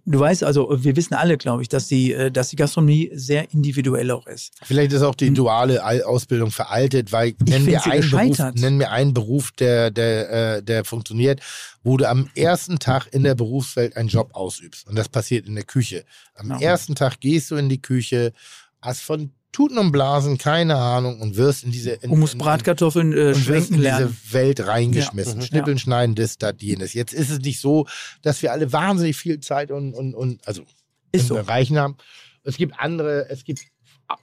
du 0.06 0.20
weißt, 0.20 0.44
also 0.44 0.84
wir 0.84 0.96
wissen 0.96 1.14
alle, 1.14 1.38
glaube 1.38 1.62
ich, 1.62 1.70
dass 1.70 1.88
die, 1.88 2.14
äh, 2.14 2.30
dass 2.30 2.50
die 2.50 2.58
Gastronomie 2.58 3.10
sehr 3.14 3.52
individuell 3.54 4.12
auch 4.12 4.28
ist. 4.28 4.54
Vielleicht 4.64 4.92
ist 4.94 5.02
auch 5.02 5.16
die 5.16 5.32
duale 5.34 5.82
Al- 5.84 6.04
Ausbildung 6.04 6.52
veraltet, 6.52 7.12
weil 7.12 7.34
nenn 7.40 7.64
find 7.64 7.66
mir, 7.68 7.80
sie 7.80 7.92
einen 7.92 8.10
Beruf, 8.10 8.28
gescheitert. 8.30 8.56
nenn 8.60 8.78
mir 8.78 8.92
einen 8.92 9.14
Beruf, 9.14 9.52
der, 9.54 9.92
der, 9.92 10.58
äh, 10.58 10.64
der 10.64 10.84
funktioniert, 10.84 11.40
wo 11.84 11.98
du 11.98 12.08
am 12.08 12.30
ersten 12.36 12.80
Tag 12.80 13.08
in 13.14 13.24
der 13.24 13.36
Berufswelt 13.36 13.96
einen 13.98 14.10
Job 14.10 14.32
ausübst. 14.34 14.88
Und 14.88 14.96
das 14.98 15.10
passiert 15.10 15.48
in 15.48 15.56
der 15.56 15.64
Küche. 15.64 16.04
Am 16.36 16.50
Ja. 16.52 16.60
ersten 16.60 16.96
Tag 16.96 17.20
gehst 17.22 17.50
du 17.50 17.56
in 17.56 17.70
die 17.70 17.82
Küche, 17.82 18.34
hast 18.82 19.02
von 19.02 19.32
Tuten 19.54 19.78
und 19.78 19.92
Blasen 19.92 20.38
keine 20.38 20.76
Ahnung 20.76 21.22
und 21.22 21.38
wirst 21.38 21.64
in 21.64 21.72
diese 21.72 21.92
in, 21.92 22.10
Und 22.10 22.20
muss 22.20 22.34
in, 22.34 22.40
Bratkartoffeln 22.40 23.14
äh, 23.14 23.34
und 23.34 23.48
wirst 23.48 23.70
in 23.70 23.80
lernen. 23.80 24.08
diese 24.08 24.34
Welt 24.34 24.68
reingeschmissen. 24.68 25.36
Ja. 25.36 25.42
Mhm. 25.42 25.48
Schnippeln, 25.48 25.80
schneiden, 25.80 26.16
das, 26.16 26.38
das, 26.40 26.56
jenes. 26.60 26.94
Jetzt 26.94 27.14
ist 27.14 27.30
es 27.30 27.40
nicht 27.40 27.62
so, 27.62 27.88
dass 28.24 28.42
wir 28.42 28.52
alle 28.52 28.74
wahnsinnig 28.74 29.16
viel 29.16 29.40
Zeit 29.40 29.72
und, 29.72 29.94
und, 29.94 30.16
und 30.16 30.46
also 30.48 30.64
Ist 31.12 31.28
so. 31.28 31.36
Bereichen 31.36 31.78
haben. 31.78 31.98
Es 32.44 32.58
gibt 32.58 32.78
andere, 32.80 33.30
es 33.30 33.46
gibt 33.46 33.62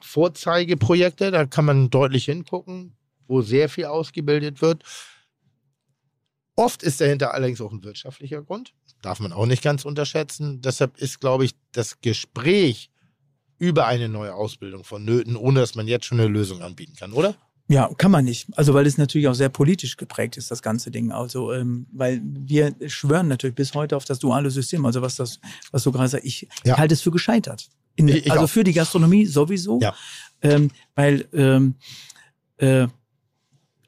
Vorzeigeprojekte, 0.00 1.30
da 1.30 1.46
kann 1.46 1.64
man 1.64 1.90
deutlich 1.90 2.24
hingucken, 2.24 2.96
wo 3.28 3.40
sehr 3.40 3.68
viel 3.68 3.86
ausgebildet 3.86 4.60
wird. 4.60 4.82
Oft 6.56 6.82
ist 6.82 7.00
dahinter 7.00 7.32
allerdings 7.32 7.60
auch 7.60 7.72
ein 7.72 7.84
wirtschaftlicher 7.84 8.42
Grund. 8.42 8.74
Darf 9.00 9.20
man 9.20 9.32
auch 9.32 9.46
nicht 9.46 9.62
ganz 9.62 9.84
unterschätzen. 9.84 10.60
Deshalb 10.60 10.98
ist, 10.98 11.20
glaube 11.20 11.44
ich, 11.44 11.54
das 11.72 12.00
Gespräch 12.00 12.90
über 13.60 13.86
eine 13.86 14.08
neue 14.08 14.34
Ausbildung 14.34 14.82
vonnöten, 14.82 15.36
ohne 15.36 15.60
dass 15.60 15.76
man 15.76 15.86
jetzt 15.86 16.06
schon 16.06 16.18
eine 16.18 16.28
Lösung 16.28 16.62
anbieten 16.62 16.94
kann, 16.98 17.12
oder? 17.12 17.36
Ja, 17.68 17.88
kann 17.96 18.10
man 18.10 18.24
nicht. 18.24 18.48
Also 18.56 18.74
weil 18.74 18.84
es 18.84 18.98
natürlich 18.98 19.28
auch 19.28 19.34
sehr 19.34 19.48
politisch 19.48 19.96
geprägt 19.96 20.36
ist, 20.36 20.50
das 20.50 20.60
ganze 20.60 20.90
Ding. 20.90 21.12
Also 21.12 21.52
ähm, 21.52 21.86
weil 21.92 22.20
wir 22.24 22.74
schwören 22.88 23.28
natürlich 23.28 23.54
bis 23.54 23.74
heute 23.74 23.96
auf 23.96 24.04
das 24.04 24.18
duale 24.18 24.50
System. 24.50 24.84
Also 24.84 25.02
was 25.02 25.14
das, 25.14 25.38
was 25.70 25.84
du 25.84 25.92
gerade 25.92 26.08
sagst, 26.08 26.26
ich 26.26 26.48
Ja. 26.64 26.78
halte 26.78 26.94
es 26.94 27.02
für 27.02 27.12
gescheitert. 27.12 27.68
In, 27.94 28.10
also 28.28 28.44
auch. 28.46 28.48
für 28.50 28.64
die 28.64 28.72
Gastronomie 28.72 29.24
sowieso. 29.26 29.78
Ja. 29.80 29.94
Ähm, 30.42 30.70
weil 30.96 31.28
ähm, 31.32 31.74
äh, 32.56 32.88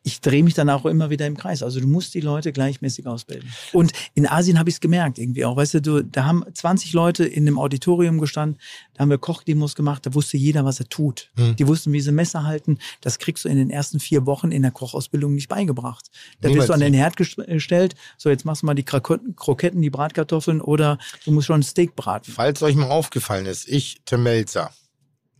ich 0.04 0.20
drehe 0.20 0.42
mich 0.42 0.54
dann 0.54 0.68
auch 0.68 0.84
immer 0.84 1.10
wieder 1.10 1.26
im 1.26 1.36
Kreis. 1.36 1.62
Also 1.62 1.78
du 1.80 1.86
musst 1.86 2.14
die 2.14 2.20
Leute 2.20 2.52
gleichmäßig 2.52 3.06
ausbilden. 3.06 3.52
Und 3.72 3.92
in 4.14 4.26
Asien 4.26 4.58
habe 4.58 4.68
ich 4.68 4.76
es 4.76 4.80
gemerkt 4.80 5.18
irgendwie 5.18 5.44
auch. 5.44 5.56
Weißt 5.56 5.74
du, 5.74 5.80
du, 5.82 6.02
da 6.02 6.24
haben 6.24 6.44
20 6.52 6.92
Leute 6.92 7.24
in 7.24 7.46
einem 7.46 7.58
Auditorium 7.58 8.18
gestanden, 8.18 8.58
da 8.94 9.02
haben 9.02 9.10
wir 9.10 9.18
Kochdemos 9.18 9.74
gemacht, 9.76 10.04
da 10.04 10.12
wusste 10.14 10.36
jeder, 10.36 10.64
was 10.64 10.80
er 10.80 10.88
tut. 10.88 11.30
Hm. 11.36 11.54
Die 11.56 11.66
wussten, 11.68 11.92
wie 11.92 12.00
sie 12.00 12.10
Messer 12.12 12.44
halten. 12.44 12.78
Das 13.00 13.18
kriegst 13.18 13.44
du 13.44 13.48
in 13.48 13.56
den 13.56 13.70
ersten 13.70 14.00
vier 14.00 14.26
Wochen 14.26 14.50
in 14.50 14.62
der 14.62 14.70
Kochausbildung 14.72 15.34
nicht 15.34 15.48
beigebracht. 15.48 16.10
Da 16.40 16.52
wirst 16.52 16.68
du 16.68 16.72
an 16.72 16.80
den. 16.80 16.94
Herd 16.94 17.16
ges- 17.16 17.42
gestellt, 17.46 17.94
so 18.18 18.28
jetzt 18.28 18.44
machst 18.44 18.62
du 18.62 18.66
mal 18.66 18.74
die 18.74 18.82
Kroketten, 18.84 19.34
Kroketten, 19.36 19.80
die 19.82 19.90
Bratkartoffeln 19.90 20.60
oder 20.60 20.98
du 21.24 21.30
musst 21.32 21.46
schon 21.46 21.60
ein 21.60 21.62
Steak 21.62 21.94
braten. 21.96 22.32
Falls 22.32 22.62
euch 22.62 22.74
mal 22.76 22.90
aufgefallen 22.90 23.46
ist, 23.46 23.68
ich, 23.68 24.02
Tim 24.04 24.24
Melzer, 24.24 24.72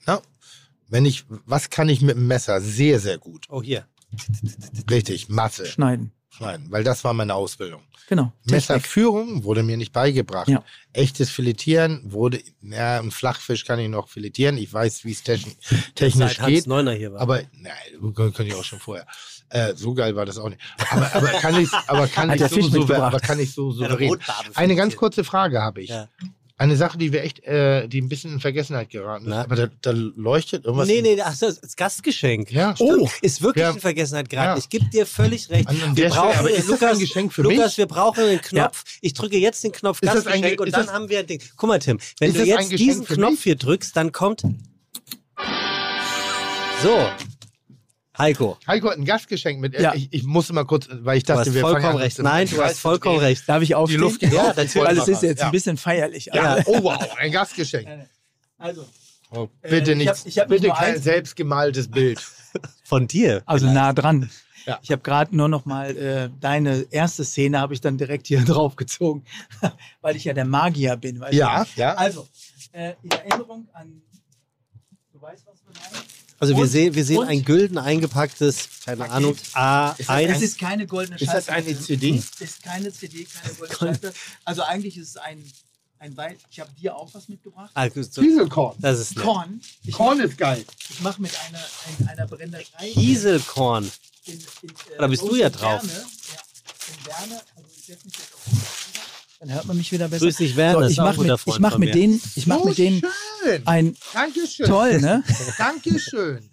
na, 0.06 0.20
wenn 0.88 1.04
ich, 1.04 1.24
was 1.46 1.70
kann 1.70 1.88
ich 1.88 2.00
mit 2.00 2.16
dem 2.16 2.26
Messer 2.26 2.60
sehr, 2.60 3.00
sehr 3.00 3.18
gut? 3.18 3.46
Oh, 3.48 3.62
hier. 3.62 3.86
Richtig, 4.90 5.28
Masse 5.28 5.66
Schneiden. 5.66 6.12
schneiden, 6.30 6.66
weil 6.70 6.84
das 6.84 7.04
war 7.04 7.12
meine 7.14 7.34
Ausbildung. 7.34 7.82
Genau. 8.08 8.24
Technik. 8.42 8.50
Messerführung 8.52 9.44
wurde 9.44 9.62
mir 9.62 9.76
nicht 9.76 9.92
beigebracht. 9.92 10.48
Ja. 10.48 10.62
Echtes 10.92 11.30
Filetieren 11.30 12.02
wurde, 12.12 12.42
ja, 12.60 12.98
ein 13.00 13.10
Flachfisch 13.10 13.64
kann 13.64 13.78
ich 13.78 13.88
noch 13.88 14.08
filetieren. 14.08 14.58
Ich 14.58 14.70
weiß, 14.72 15.04
wie 15.04 15.12
es 15.12 15.24
techn- 15.24 15.54
technisch 15.94 16.28
Seit 16.36 16.40
Hans 16.40 16.48
geht. 16.50 16.66
Neuner 16.66 16.92
hier 16.92 17.12
war. 17.12 17.20
Aber, 17.20 17.42
nein, 17.52 18.32
kann 18.34 18.46
ich 18.46 18.54
auch 18.54 18.64
schon 18.64 18.80
vorher. 18.80 19.06
Äh, 19.48 19.74
so 19.76 19.94
geil 19.94 20.14
war 20.16 20.26
das 20.26 20.36
auch 20.38 20.48
nicht. 20.48 20.60
Aber, 20.90 21.14
aber 21.14 21.28
kann 21.28 21.60
ich, 21.60 21.70
aber 21.86 22.06
kann 22.08 22.30
ich 22.32 22.40
so, 22.42 22.56
mitgebracht. 22.56 23.00
aber 23.00 23.20
kann 23.20 23.38
ich 23.38 23.52
so 23.52 23.70
souverän. 23.70 24.18
Eine 24.54 24.74
ganz 24.74 24.96
kurze 24.96 25.24
Frage 25.24 25.60
habe 25.62 25.82
ich. 25.82 25.90
Ja. 25.90 26.08
Eine 26.62 26.76
Sache, 26.76 26.96
die 26.96 27.12
wir 27.12 27.24
echt, 27.24 27.40
äh, 27.44 27.88
die 27.88 28.00
ein 28.00 28.08
bisschen 28.08 28.34
in 28.34 28.38
Vergessenheit 28.40 28.88
geraten 28.90 29.24
ist. 29.24 29.30
Na? 29.30 29.42
Aber 29.42 29.56
da, 29.56 29.66
da 29.80 29.90
leuchtet 29.90 30.64
irgendwas. 30.64 30.86
Nee, 30.86 31.02
nee, 31.02 31.20
ach, 31.20 31.36
das 31.36 31.58
ist 31.58 31.76
Gastgeschenk. 31.76 32.52
Ja, 32.52 32.72
oh, 32.78 33.08
ist 33.20 33.42
wirklich 33.42 33.62
Ja. 33.62 33.70
in 33.72 33.80
Vergessenheit 33.80 34.28
geraten. 34.28 34.50
Ja. 34.50 34.56
Ich 34.58 34.68
gebe 34.68 34.84
dir 34.88 35.04
völlig 35.04 35.50
recht. 35.50 35.66
An- 35.68 35.82
an 35.82 35.96
wir 35.96 36.04
der 36.04 36.10
Stelle, 36.12 36.26
brauchen, 36.26 36.38
aber 36.38 36.50
ist 36.50 36.58
das 36.60 36.66
Lukas, 36.68 36.92
ein 36.92 36.98
Geschenk 37.00 37.32
für 37.32 37.42
Lukas, 37.42 37.58
mich? 37.58 37.78
wir 37.78 37.86
brauchen 37.86 38.22
einen 38.24 38.40
Knopf. 38.40 38.84
Ich 39.00 39.12
drücke 39.14 39.38
jetzt 39.38 39.64
den 39.64 39.72
Knopf 39.72 39.98
Ist 40.02 40.06
das 40.14 40.18
ein 40.18 40.24
Gastgeschenk 40.40 40.58
Ge- 40.58 40.66
und 40.66 40.72
dann 40.72 40.86
das- 40.86 40.94
haben 40.94 41.08
wir 41.08 41.18
ein 41.18 41.26
Ding. 41.26 41.42
Guck 41.56 41.68
mal, 41.68 41.80
Tim, 41.80 41.98
wenn 42.20 42.32
du 42.32 42.40
ein 42.42 42.46
jetzt 42.46 42.70
diesen 42.70 43.06
Knopf 43.06 43.30
mich? 43.32 43.42
hier 43.42 43.56
drückst, 43.56 43.96
dann 43.96 44.12
kommt. 44.12 44.42
So. 46.82 47.08
Heiko, 48.18 48.58
Heiko 48.66 48.90
hat 48.90 48.98
ein 48.98 49.04
Gastgeschenk 49.06 49.58
mit. 49.60 49.78
Ja. 49.78 49.94
Ich, 49.94 50.12
ich 50.12 50.22
musste 50.24 50.52
mal 50.52 50.64
kurz, 50.64 50.86
weil 50.90 51.16
ich 51.16 51.22
du 51.24 51.28
dachte, 51.32 51.48
hast 51.48 51.54
wir 51.54 51.60
vollkommen 51.62 51.96
recht. 51.96 52.18
Nein, 52.18 52.46
du 52.48 52.62
hast 52.62 52.78
vollkommen 52.78 53.18
recht. 53.18 53.48
Darf 53.48 53.62
ich 53.62 53.74
aufstehen? 53.74 54.00
Luft 54.00 54.20
geht 54.20 54.32
Ja, 54.32 54.50
auf. 54.50 54.56
natürlich. 54.56 54.74
Weil 54.88 54.98
es 54.98 55.08
ist 55.08 55.22
jetzt 55.22 55.38
Ja. 55.40 55.46
ein 55.46 55.52
bisschen 55.52 55.76
feierlich. 55.78 56.26
Ja. 56.32 56.58
Oh 56.66 56.82
wow, 56.82 56.98
ein 57.18 57.32
Gastgeschenk. 57.32 57.88
Also, 58.58 58.84
Oh, 59.34 59.48
bitte 59.62 59.92
Äh, 59.92 59.92
ich 59.92 59.98
nicht, 59.98 60.08
hab- 60.10 60.26
ich 60.26 60.38
hab 60.38 60.48
bitte 60.48 60.66
nur 60.66 60.76
kein 60.76 60.94
eins. 60.96 61.04
selbstgemaltes 61.04 61.90
Bild. 61.90 62.20
Von 62.84 63.06
dir. 63.08 63.42
also 63.46 63.66
nah 63.66 63.94
dran. 63.94 64.28
Ja. 64.66 64.78
Ich 64.82 64.90
habe 64.92 65.00
gerade 65.00 65.34
nur 65.34 65.48
noch 65.48 65.64
mal 65.64 65.96
äh, 65.96 66.28
deine 66.38 66.86
erste 66.90 67.24
Szene 67.24 67.58
habe 67.58 67.72
ich 67.72 67.80
dann 67.80 67.96
direkt 67.96 68.26
hier 68.26 68.40
drauf 68.44 68.76
gezogen, 68.76 69.24
weil 70.02 70.16
ich 70.16 70.24
ja 70.24 70.34
der 70.34 70.44
Magier 70.44 70.96
bin. 70.98 71.18
Weißt 71.18 71.32
Ja, 71.32 71.64
du? 71.64 71.80
ja. 71.80 71.94
Also, 71.94 72.28
äh, 72.72 72.92
in 73.02 73.10
Erinnerung 73.10 73.68
an, 73.72 74.02
du 75.14 75.20
weißt, 75.22 75.46
was 75.46 75.62
wir 75.64 75.72
meinen? 75.80 76.04
Also 76.42 76.56
wir 76.56 76.66
sehen, 76.66 76.94
wir 76.94 77.04
sehen 77.04 77.18
und- 77.18 77.28
ein 77.28 77.44
gülden 77.44 77.78
eingepacktes, 77.78 78.68
keine 78.84 78.96
Paket. 78.98 79.12
Ahnung, 79.14 79.36
Es 79.98 80.08
A1. 80.08 80.40
ist 80.42 80.58
keine 80.58 80.86
goldene 80.88 81.16
Ist 81.18 81.32
das 81.32 81.48
eine 81.48 81.64
Schallplatte. 81.66 81.84
CD? 81.86 82.18
Es 82.18 82.40
ist 82.40 82.62
keine 82.64 82.92
CD, 82.92 83.24
keine 83.24 83.54
goldene 83.54 83.78
Schallplatte. 83.78 84.14
Also 84.44 84.62
eigentlich 84.62 84.96
ist 84.98 85.10
es 85.10 85.16
ein, 85.18 85.44
ein 86.00 86.16
Weit. 86.16 86.38
Ich 86.50 86.58
habe 86.58 86.70
dir 86.72 86.96
auch 86.96 87.08
was 87.14 87.28
mitgebracht. 87.28 87.70
Ah, 87.74 87.88
Dieselkorn. 87.88 88.74
Das 88.80 88.98
ist 88.98 89.14
nett. 89.16 89.24
Korn. 89.24 89.60
Ich 89.84 89.94
Korn 89.94 90.18
mache 90.18 90.26
ist 90.28 90.36
geil. 90.38 90.64
mach 91.00 91.18
mit 91.18 91.30
einer, 91.46 91.60
ein, 92.00 92.08
einer 92.08 92.26
Brennerei. 92.26 92.64
Kieselkorn. 92.92 93.90
in, 94.24 94.32
in, 94.34 94.40
äh, 94.40 94.72
Da 94.98 95.06
bist 95.06 95.22
du 95.22 95.36
ja 95.36 95.48
drauf. 95.48 95.80
Werne, 95.82 95.92
ja, 95.92 96.40
in 96.98 97.06
Werne, 97.06 97.42
also 97.54 97.68
ich 97.76 97.84
setze 97.84 98.04
mich 98.04 98.14
jetzt 98.16 98.34
auf 98.34 98.81
dann 99.42 99.54
hört 99.54 99.64
man 99.66 99.76
mich 99.76 99.90
wieder 99.90 100.06
besser. 100.06 100.24
Grüß 100.24 100.36
dich, 100.36 100.54
Werner, 100.56 100.84
So, 100.84 100.90
ich 100.90 100.96
mache 100.98 101.20
mit, 101.20 101.40
ich 101.46 101.58
mach 101.58 101.76
mit 101.78 101.94
denen, 101.96 102.22
ich 102.36 102.46
mach 102.46 102.58
So 102.60 102.64
mit 102.66 102.78
denen 102.78 103.02
schön. 103.42 103.62
ein 103.66 103.96
Dankeschön. 104.14 104.66
toll, 104.66 105.00
ne? 105.00 105.24
Dankeschön. 105.58 106.48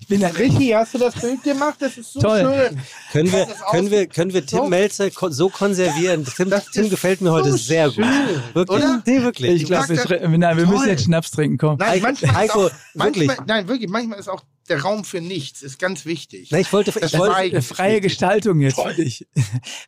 Ich 0.00 0.06
bin 0.06 0.24
Ricky, 0.24 0.68
hast 0.70 0.94
du 0.94 0.98
das 0.98 1.14
Bild 1.16 1.42
gemacht? 1.42 1.76
Das 1.80 1.98
ist 1.98 2.12
so 2.12 2.20
Toll. 2.20 2.40
schön. 2.40 2.80
Können 3.12 3.32
wir, 3.32 3.46
können 3.70 3.90
wir, 3.90 4.06
können 4.06 4.32
wir 4.32 4.46
Tim 4.46 4.58
So. 4.60 4.68
Melzer 4.68 5.10
ko- 5.10 5.30
so 5.30 5.48
konservieren? 5.48 6.24
Tim, 6.24 6.48
Das 6.48 6.70
Tim 6.70 6.88
gefällt 6.90 7.20
mir 7.20 7.32
heute 7.32 7.50
so 7.50 7.56
sehr 7.56 7.86
gut. 7.86 7.96
schön, 7.96 8.04
Wirklich? 8.54 8.76
oder? 8.78 9.02
Nee, 9.04 9.22
wirklich. 9.22 9.62
Ich 9.62 9.66
glaube, 9.66 9.88
wir, 9.88 10.28
nein, 10.38 10.56
wir 10.56 10.64
Toll. 10.64 10.74
müssen 10.74 10.88
jetzt 10.88 11.04
Schnaps 11.04 11.30
trinken, 11.32 11.58
komm. 11.58 11.76
Nein, 11.78 12.00
manchmal, 12.02 12.34
Heiko, 12.34 12.66
ist 12.66 12.72
auch, 12.72 12.78
manchmal, 12.94 13.26
wirklich. 13.28 13.46
nein, 13.48 13.68
wirklich, 13.68 13.90
manchmal 13.90 14.18
ist 14.20 14.28
auch 14.28 14.42
der 14.68 14.80
Raum 14.82 15.04
für 15.04 15.20
nichts, 15.20 15.62
ist 15.62 15.78
ganz 15.80 16.06
wichtig. 16.06 16.48
Na, 16.52 16.58
ich 16.60 16.72
wollte, 16.72 16.90
ich 16.90 17.18
wollte, 17.18 17.62
Freie 17.62 18.00
Gestaltung 18.00 18.60
jetzt 18.60 18.76
Toll. 18.76 18.94
für 18.94 19.02
dich. 19.04 19.26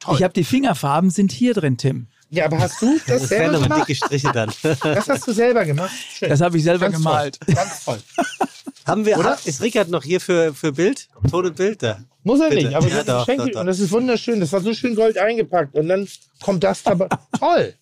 Toll. 0.01 0.17
Ich 0.17 0.23
habe 0.23 0.33
die 0.35 0.45
Fingerfarben 0.45 1.11
sind 1.11 1.33
hier 1.33 1.55
drin, 1.55 1.77
Tim. 1.79 2.09
Ja, 2.31 2.45
aber 2.45 2.59
hast 2.61 2.81
du 2.81 2.97
das 3.07 3.23
das 3.23 3.31
wären 3.31 3.51
selber 3.51 3.57
aber 3.57 3.63
gemacht? 3.65 3.89
dicke 3.89 3.95
Striche 3.97 4.31
dann. 4.33 4.51
Das 4.63 5.09
hast 5.09 5.27
du 5.27 5.33
selber 5.33 5.65
gemacht? 5.65 5.91
Schön. 6.15 6.29
Das 6.29 6.41
habe 6.41 6.57
ich 6.57 6.63
selber 6.63 6.87
Ganz 6.87 6.97
gemalt. 6.97 7.41
Toll. 7.45 7.55
Ganz 7.55 7.85
toll. 7.85 7.99
Haben 8.87 9.05
wir, 9.05 9.19
Oder? 9.19 9.39
ist 9.45 9.61
Rickard 9.61 9.89
noch 9.89 10.03
hier 10.03 10.21
für, 10.21 10.55
für 10.55 10.73
Bild? 10.73 11.09
Ton 11.31 11.47
und 11.47 11.57
Bild 11.57 11.83
da. 11.83 12.01
Muss 12.23 12.41
er 12.41 12.49
Bitte. 12.51 12.67
nicht, 12.67 12.75
aber 12.77 12.89
Ja, 12.89 12.97
das, 13.03 13.07
doch, 13.07 13.27
doch, 13.27 13.49
doch. 13.49 13.61
und 13.61 13.67
das 13.67 13.79
ist 13.79 13.91
wunderschön. 13.93 14.41
Das 14.41 14.53
war 14.53 14.61
so 14.61 14.73
schön 14.75 14.95
gold 14.95 15.19
eingepackt. 15.19 15.75
Und 15.75 15.89
dann 15.89 16.09
kommt 16.43 16.63
das 16.65 16.83
dabei. 16.83 17.09
Toll. 17.39 17.75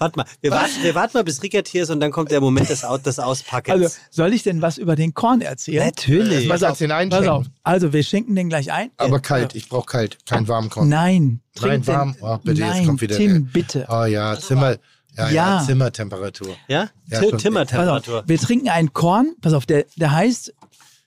Warte 0.00 0.18
mal, 0.18 0.24
wir 0.40 0.50
warten, 0.50 0.82
wir 0.82 0.94
warten 0.94 1.16
mal, 1.18 1.24
bis 1.24 1.42
Rickard 1.42 1.68
hier 1.68 1.82
ist 1.82 1.90
und 1.90 2.00
dann 2.00 2.10
kommt 2.10 2.30
der 2.30 2.40
Moment 2.40 2.70
des, 2.70 2.84
Au- 2.84 2.96
des 2.98 3.18
Auspackens. 3.18 3.82
Also, 3.82 3.94
soll 4.10 4.32
ich 4.32 4.42
denn 4.42 4.62
was 4.62 4.78
über 4.78 4.96
den 4.96 5.12
Korn 5.14 5.42
erzählen? 5.42 5.84
Natürlich. 5.86 6.48
Was 6.48 6.60
Pass 6.60 6.70
als 6.70 6.78
den 6.78 6.90
auf, 6.90 6.96
pass 6.98 7.04
einschenken? 7.18 7.28
auf. 7.28 7.46
Also, 7.62 7.92
wir 7.92 8.02
schenken 8.02 8.34
den 8.34 8.48
gleich 8.48 8.72
ein. 8.72 8.90
Aber 8.96 9.18
Äh, 9.18 9.20
kalt. 9.20 9.54
Ich 9.54 9.68
brauche 9.68 9.86
kalt. 9.86 10.18
Kein 10.26 10.48
warmen 10.48 10.70
Korn. 10.70 10.88
Nein. 10.88 11.40
Nein, 11.60 11.86
warm. 11.86 12.16
Oh, 12.22 12.38
bitte, 12.38 12.60
Nein, 12.62 12.76
jetzt 12.78 12.86
kommt 12.86 13.00
wieder 13.02 13.16
Tim, 13.16 13.32
der- 13.44 13.52
bitte. 13.52 13.86
Oh 13.90 14.04
ja, 14.04 14.38
Zimmer. 14.40 14.76
Ja, 15.16 15.28
ja, 15.28 15.30
Ja. 15.58 15.64
Zimmertemperatur. 15.66 16.56
ja? 16.68 16.88
Ja, 17.08 17.20
auf, 17.20 18.06
wir 18.26 18.38
trinken 18.38 18.68
einen 18.70 18.92
Korn. 18.94 19.34
Pass 19.42 19.52
auf, 19.52 19.66
der, 19.66 19.84
der 19.96 20.12
heißt, 20.12 20.54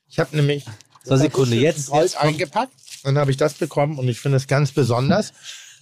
Ich 0.10 0.20
habe 0.20 0.36
nämlich 0.36 0.66
So, 1.04 1.16
Sekunde, 1.18 1.56
jetzt, 1.56 1.90
Gold 1.90 2.04
jetzt 2.04 2.18
eingepackt. 2.18 2.74
Dann 3.04 3.18
habe 3.18 3.32
ich 3.32 3.38
das 3.38 3.56
bekommen 3.56 3.98
und 3.98 4.08
ich 4.08 4.20
finde 4.20 4.38
es 4.38 4.46
ganz 4.48 4.72
besonders, 4.72 5.34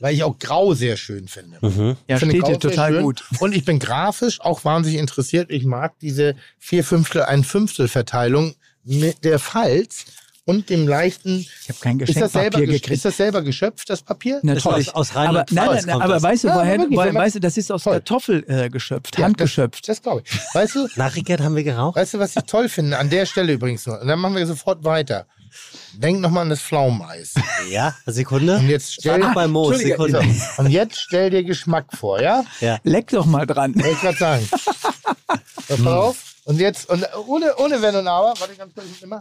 weil 0.01 0.13
ich 0.13 0.23
auch 0.23 0.37
Grau 0.39 0.73
sehr 0.73 0.97
schön 0.97 1.27
finde. 1.27 1.57
ja, 1.61 2.15
Ich 2.15 2.19
finde 2.19 2.35
steht 2.35 2.41
Grau 2.43 2.51
dir 2.53 2.59
total 2.59 2.93
schön. 2.93 3.03
gut. 3.03 3.23
Und 3.39 3.55
ich 3.55 3.63
bin 3.63 3.79
grafisch 3.79 4.41
auch 4.41 4.65
wahnsinnig 4.65 4.99
interessiert. 4.99 5.49
Ich 5.51 5.63
mag 5.63 5.93
diese 5.99 6.35
vier 6.59 6.83
Fünftel, 6.83 7.23
ein 7.23 7.43
Fünftel 7.43 7.87
Verteilung 7.87 8.55
mit 8.83 9.23
der 9.23 9.39
Falz 9.39 10.05
und 10.43 10.71
dem 10.71 10.87
leichten. 10.87 11.45
Ich 11.61 11.69
habe 11.69 11.79
kein 11.79 11.99
Ist 11.99 12.19
das, 12.19 12.31
selber, 12.31 12.57
Geschenkpapier 12.57 12.65
gesch- 12.67 12.71
gekriegt. 12.81 12.95
ist 12.97 13.05
das 13.05 13.17
selber 13.17 13.41
geschöpft, 13.43 13.89
das 13.91 14.01
Papier? 14.01 14.39
Natürlich. 14.41 14.89
aus- 14.89 15.11
aus 15.11 15.15
aber, 15.15 15.45
nein, 15.51 15.65
nein, 15.67 15.83
nein, 15.85 16.01
aber 16.01 16.15
das. 16.15 16.23
weißt 16.23 16.43
du, 16.43 16.47
Ja, 16.47 16.55
woher, 16.55 16.79
wirklich, 16.79 16.97
woher 16.97 17.13
weißt 17.13 17.35
du, 17.35 17.39
das 17.39 17.57
ist 17.57 17.71
aus 17.71 17.83
Toll. 17.83 17.93
Kartoffel 17.93 18.43
äh, 18.47 18.69
geschöpft, 18.71 19.19
Ja, 19.19 19.25
handgeschöpft. 19.25 19.87
Das, 19.87 19.97
das 19.97 20.01
glaube 20.01 20.23
ich. 20.25 20.39
Weißt 20.55 20.75
du, 20.75 20.87
nach 20.95 21.15
Rickard 21.15 21.41
haben 21.41 21.55
wir 21.55 21.63
geraucht? 21.63 21.95
weißt 21.95 22.15
du, 22.15 22.19
was 22.19 22.35
ich 22.35 22.43
toll 22.43 22.69
finde? 22.69 22.97
An 22.97 23.11
der 23.11 23.27
Stelle 23.27 23.53
übrigens 23.53 23.85
nur. 23.85 24.01
Und 24.01 24.07
dann 24.07 24.19
machen 24.19 24.35
wir 24.35 24.47
sofort 24.47 24.83
weiter. 24.83 25.27
Denk 25.93 26.19
nochmal 26.19 26.43
an 26.43 26.49
das 26.49 26.61
Pflaumeneis. 26.61 27.33
Ja, 27.69 27.95
Sekunde. 28.05 28.57
Und 28.57 28.67
jetzt 28.69 28.93
stell, 28.93 29.19
noch 29.19 29.33
bei 29.33 29.47
Moos, 29.47 29.77
Sekunde. 29.79 30.23
und 30.57 30.67
jetzt 30.69 30.97
stell 30.99 31.29
dir 31.29 31.43
Geschmack 31.43 31.85
vor, 31.95 32.21
ja? 32.21 32.43
Ja. 32.59 32.79
Leck 32.83 33.07
doch 33.09 33.25
mal 33.25 33.45
dran. 33.45 33.75
Wollte 33.75 33.89
ich 33.91 34.01
gerade 34.01 34.17
sagen. 34.17 34.49
So, 35.67 35.77
pass 35.77 35.85
auf. 35.87 36.17
Und 36.45 36.59
jetzt, 36.59 36.89
und 36.89 37.05
ohne, 37.27 37.55
ohne 37.57 37.81
Wenn 37.81 37.95
und 37.95 38.07
Aber, 38.07 38.33
warte 38.39 38.55
ganz 38.55 38.73
kurz, 38.73 38.85
immer. 39.01 39.19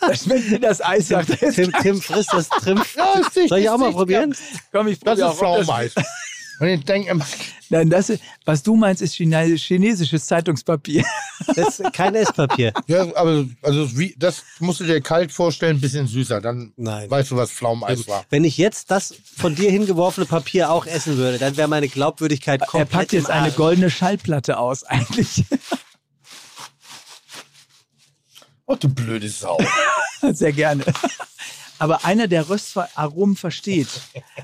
Das 0.00 0.22
schmeckt 0.24 0.50
wie 0.50 0.58
das 0.58 0.80
Eis, 0.84 1.08
sagt. 1.08 1.28
Tim, 1.54 1.72
Tim 1.82 2.00
frisst 2.00 2.32
das 2.32 2.48
Tim. 2.62 2.82
Ja, 2.96 3.20
Soll 3.48 3.58
ich 3.58 3.68
auch 3.70 3.78
mal 3.78 3.92
probieren? 3.92 4.34
Komm, 4.72 4.88
ich 4.88 4.98
Das 5.00 5.18
probier 5.18 5.24
ist 5.24 5.30
das- 5.30 5.38
Pflaumeneis. 5.38 5.94
Und 6.60 6.68
ich 6.68 6.84
denke 6.84 7.10
immer, 7.10 7.26
Nein, 7.70 7.88
das 7.88 8.10
ist, 8.10 8.22
was 8.44 8.62
du 8.62 8.76
meinst, 8.76 9.00
ist 9.00 9.14
Chine 9.14 9.56
chinesisches 9.56 10.26
Zeitungspapier. 10.26 11.04
Das 11.56 11.80
ist 11.80 11.92
kein 11.94 12.14
Esspapier. 12.14 12.72
ja, 12.86 13.02
aber 13.16 13.46
also 13.62 13.96
wie, 13.98 14.14
das 14.18 14.44
musst 14.58 14.80
du 14.80 14.84
dir 14.84 15.00
kalt 15.00 15.32
vorstellen, 15.32 15.78
ein 15.78 15.80
bisschen 15.80 16.06
süßer. 16.06 16.40
Dann 16.42 16.74
Nein. 16.76 17.10
weißt 17.10 17.30
du, 17.30 17.36
was 17.36 17.50
Pflaumeneis 17.50 18.06
war. 18.06 18.26
Wenn 18.28 18.44
ich 18.44 18.58
jetzt 18.58 18.90
das 18.90 19.14
von 19.36 19.54
dir 19.54 19.70
hingeworfene 19.70 20.26
Papier 20.26 20.70
auch 20.70 20.84
essen 20.86 21.16
würde, 21.16 21.38
dann 21.38 21.56
wäre 21.56 21.66
meine 21.66 21.88
Glaubwürdigkeit 21.88 22.60
Er 22.60 22.66
komplett 22.66 22.90
packt 22.90 23.12
jetzt 23.14 23.30
im 23.30 23.34
eine 23.34 23.52
goldene 23.52 23.90
Schallplatte 23.90 24.58
aus, 24.58 24.84
eigentlich. 24.84 25.44
Oh, 28.66 28.76
du 28.76 28.88
blöde 28.88 29.28
Sau. 29.28 29.58
Sehr 30.32 30.52
gerne. 30.52 30.84
Aber 31.80 32.04
einer, 32.04 32.28
der 32.28 32.48
Röstaromen 32.48 33.34
versteht, 33.36 33.88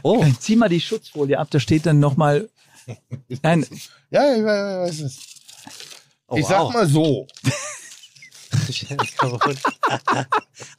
Oh, 0.02 0.24
zieh 0.40 0.56
mal 0.56 0.68
die 0.68 0.80
Schutzfolie 0.80 1.38
ab, 1.38 1.48
da 1.50 1.60
steht 1.60 1.86
dann 1.86 2.00
nochmal. 2.00 2.48
Nein, 3.42 3.66
ja, 4.10 4.24
ja, 4.24 4.36
ja, 4.36 4.80
weiß 4.82 5.00
es. 5.00 5.18
oh 6.28 6.36
Ich 6.36 6.46
sag 6.46 6.60
wow. 6.62 6.72
mal 6.72 6.86
so. 6.88 7.26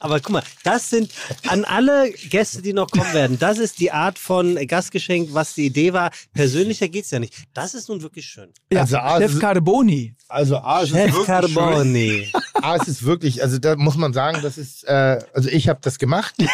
Aber 0.00 0.20
guck 0.20 0.30
mal, 0.32 0.42
das 0.64 0.90
sind 0.90 1.12
an 1.46 1.64
alle 1.64 2.10
Gäste, 2.10 2.62
die 2.62 2.72
noch 2.72 2.90
kommen 2.90 3.12
werden, 3.12 3.38
das 3.38 3.58
ist 3.58 3.78
die 3.78 3.92
Art 3.92 4.18
von 4.18 4.56
Gastgeschenk, 4.66 5.28
was 5.32 5.54
die 5.54 5.66
Idee 5.66 5.92
war. 5.92 6.10
Persönlicher 6.34 6.88
geht's 6.88 7.10
ja 7.10 7.18
nicht. 7.18 7.34
Das 7.54 7.74
ist 7.74 7.88
nun 7.88 8.02
wirklich 8.02 8.26
schön. 8.26 8.52
ja, 8.72 8.80
Also, 8.80 8.96
Chef 8.96 9.38
Carboni. 9.38 10.14
Also 10.28 10.56
A, 10.58 10.82
es 10.82 10.90
ist 10.90 10.96
Chef 10.96 11.14
wirklich 11.14 11.52
schön. 11.52 12.32
Carboni. 12.60 12.78
A, 12.78 12.82
es 12.82 12.88
ist 12.88 13.04
wirklich, 13.04 13.42
also 13.42 13.58
da 13.58 13.76
muss 13.76 13.96
man 13.96 14.12
sagen, 14.12 14.40
das 14.42 14.58
ist, 14.58 14.84
äh, 14.84 15.20
also 15.32 15.48
ich 15.48 15.68
habe 15.68 15.80
das 15.82 15.98
gemacht. 15.98 16.34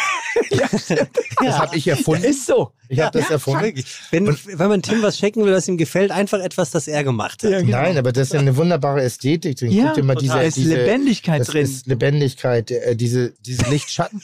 Das 1.41 1.59
habe 1.59 1.77
ich 1.77 1.87
erfunden. 1.87 2.25
Ist 2.25 2.45
so. 2.45 2.71
Ich 2.89 2.99
habe 2.99 3.17
das 3.17 3.29
erfunden. 3.29 3.73
Wenn, 4.11 4.27
wenn 4.27 4.69
man 4.69 4.81
Tim 4.81 5.01
was 5.01 5.17
schenken 5.17 5.43
will, 5.45 5.53
was 5.53 5.67
ihm 5.67 5.77
gefällt, 5.77 6.11
einfach 6.11 6.39
etwas, 6.39 6.71
das 6.71 6.87
er 6.87 7.03
gemacht 7.03 7.43
hat. 7.43 7.51
Ja, 7.51 7.61
genau. 7.61 7.77
Nein, 7.77 7.97
aber 7.97 8.11
das 8.11 8.27
ist 8.27 8.33
ja 8.33 8.39
eine 8.39 8.55
wunderbare 8.55 9.01
Ästhetik 9.01 9.57
drin. 9.57 9.71
Ja, 9.71 9.87
Guck 9.87 9.93
dir 9.95 10.03
mal 10.03 10.15
diese, 10.15 10.33
da 10.33 10.41
ist 10.41 10.57
diese 10.57 10.75
Lebendigkeit 10.75 11.41
das 11.41 11.47
drin. 11.47 11.63
Ist 11.63 11.87
Lebendigkeit, 11.87 12.71
äh, 12.71 12.95
diese, 12.95 13.33
diese 13.41 13.69
Lichtschatten. 13.69 14.21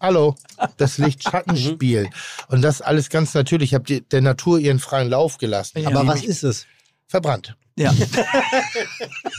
Hallo, 0.00 0.36
das 0.76 0.98
Lichtschattenspiel. 0.98 2.10
Und 2.48 2.62
das 2.62 2.82
alles 2.82 3.08
ganz 3.08 3.32
natürlich. 3.34 3.70
Ich 3.70 3.74
habe 3.74 4.00
der 4.00 4.20
Natur 4.20 4.58
ihren 4.58 4.78
freien 4.78 5.08
Lauf 5.08 5.38
gelassen. 5.38 5.80
Ja. 5.80 5.88
Aber 5.88 6.06
was 6.06 6.24
ist 6.24 6.44
es? 6.44 6.66
verbrannt. 7.14 7.56
Ja. 7.76 7.92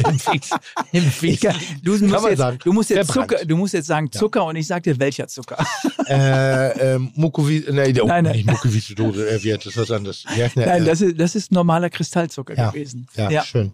Im 0.10 0.20
Fix. 0.20 0.50
Im 0.92 1.04
Fix. 1.04 1.34
Ich 1.36 1.40
kann, 1.42 1.56
du, 1.82 1.92
musst 1.98 2.26
jetzt, 2.26 2.38
sagen. 2.38 2.60
du, 2.64 2.74
musst 2.74 2.90
jetzt. 2.90 3.12
Zucker, 3.12 3.46
du 3.46 3.56
musst 3.56 3.74
jetzt 3.74 3.88
sagen 3.88 4.12
Zucker 4.12 4.46
und 4.46 4.58
ich 4.58 4.68
sag 4.68 4.84
dir, 4.84 5.00
welcher 5.00 5.28
Zucker. 5.28 5.66
äh, 6.08 6.96
ähm, 6.96 7.12
Mukovi 7.16 7.64
nein, 7.72 7.98
oh, 8.02 8.08
Nein, 8.08 8.26
nein. 8.26 8.36
nicht 8.36 8.48
Mukoviscidose, 8.48 9.30
äh, 9.30 9.42
wird, 9.44 9.66
das 9.66 9.74
ist 9.74 9.78
was 9.82 9.92
anderes. 9.92 10.26
Ja, 10.36 10.48
ne, 10.56 10.66
Nein, 10.66 10.82
äh, 10.84 10.86
das 10.86 11.00
ist, 11.02 11.20
das 11.20 11.36
ist 11.36 11.52
normaler 11.54 11.90
Kristallzucker 11.90 12.56
Ja. 12.56 12.72
gewesen. 12.72 13.08
ja, 13.16 13.30
ja. 13.30 13.44
schön. 13.44 13.72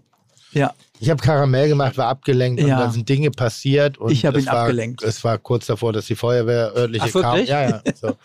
ja. 0.51 0.73
Ich 0.99 1.09
habe 1.09 1.21
Karamell 1.23 1.67
gemacht, 1.67 1.97
war 1.97 2.09
abgelenkt 2.09 2.61
und 2.61 2.67
Ja. 2.69 2.81
da 2.85 2.91
sind 2.91 3.09
Dinge 3.09 3.31
passiert. 3.31 3.97
Und 3.97 4.11
Ich 4.11 4.23
hab 4.27 4.35
es 4.35 4.43
ihn 4.43 4.47
war, 4.47 4.57
abgelenkt. 4.65 5.01
Es 5.01 5.23
war 5.23 5.39
kurz 5.39 5.65
davor, 5.65 5.91
dass 5.91 6.05
die 6.05 6.15
Feuerwehr 6.15 6.71
örtliche 6.75 7.05
Ach, 7.15 7.21
kam. 7.21 7.43
Ja, 7.45 7.67
ja. 7.67 7.81
So. 7.99 8.15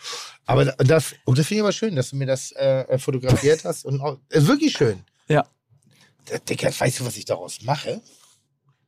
Aber 0.45 0.65
das, 0.77 1.15
und 1.25 1.39
das 1.39 1.47
finde 1.47 1.61
ich 1.61 1.63
aber 1.63 1.71
schön, 1.71 1.95
dass 1.95 2.11
du 2.11 2.15
mir 2.15 2.27
das 2.27 2.51
äh, 2.51 2.99
fotografiert 2.99 3.65
hast. 3.65 3.85
Und 3.85 3.99
auch, 4.01 4.17
ist 4.29 4.47
wirklich 4.47 4.73
schön. 4.73 4.99
Ja. 5.27 5.43
Dicker, 6.49 6.71
weißt 6.77 6.99
du, 6.99 7.05
was 7.05 7.17
ich 7.17 7.25
daraus 7.25 7.61
mache? 7.61 8.01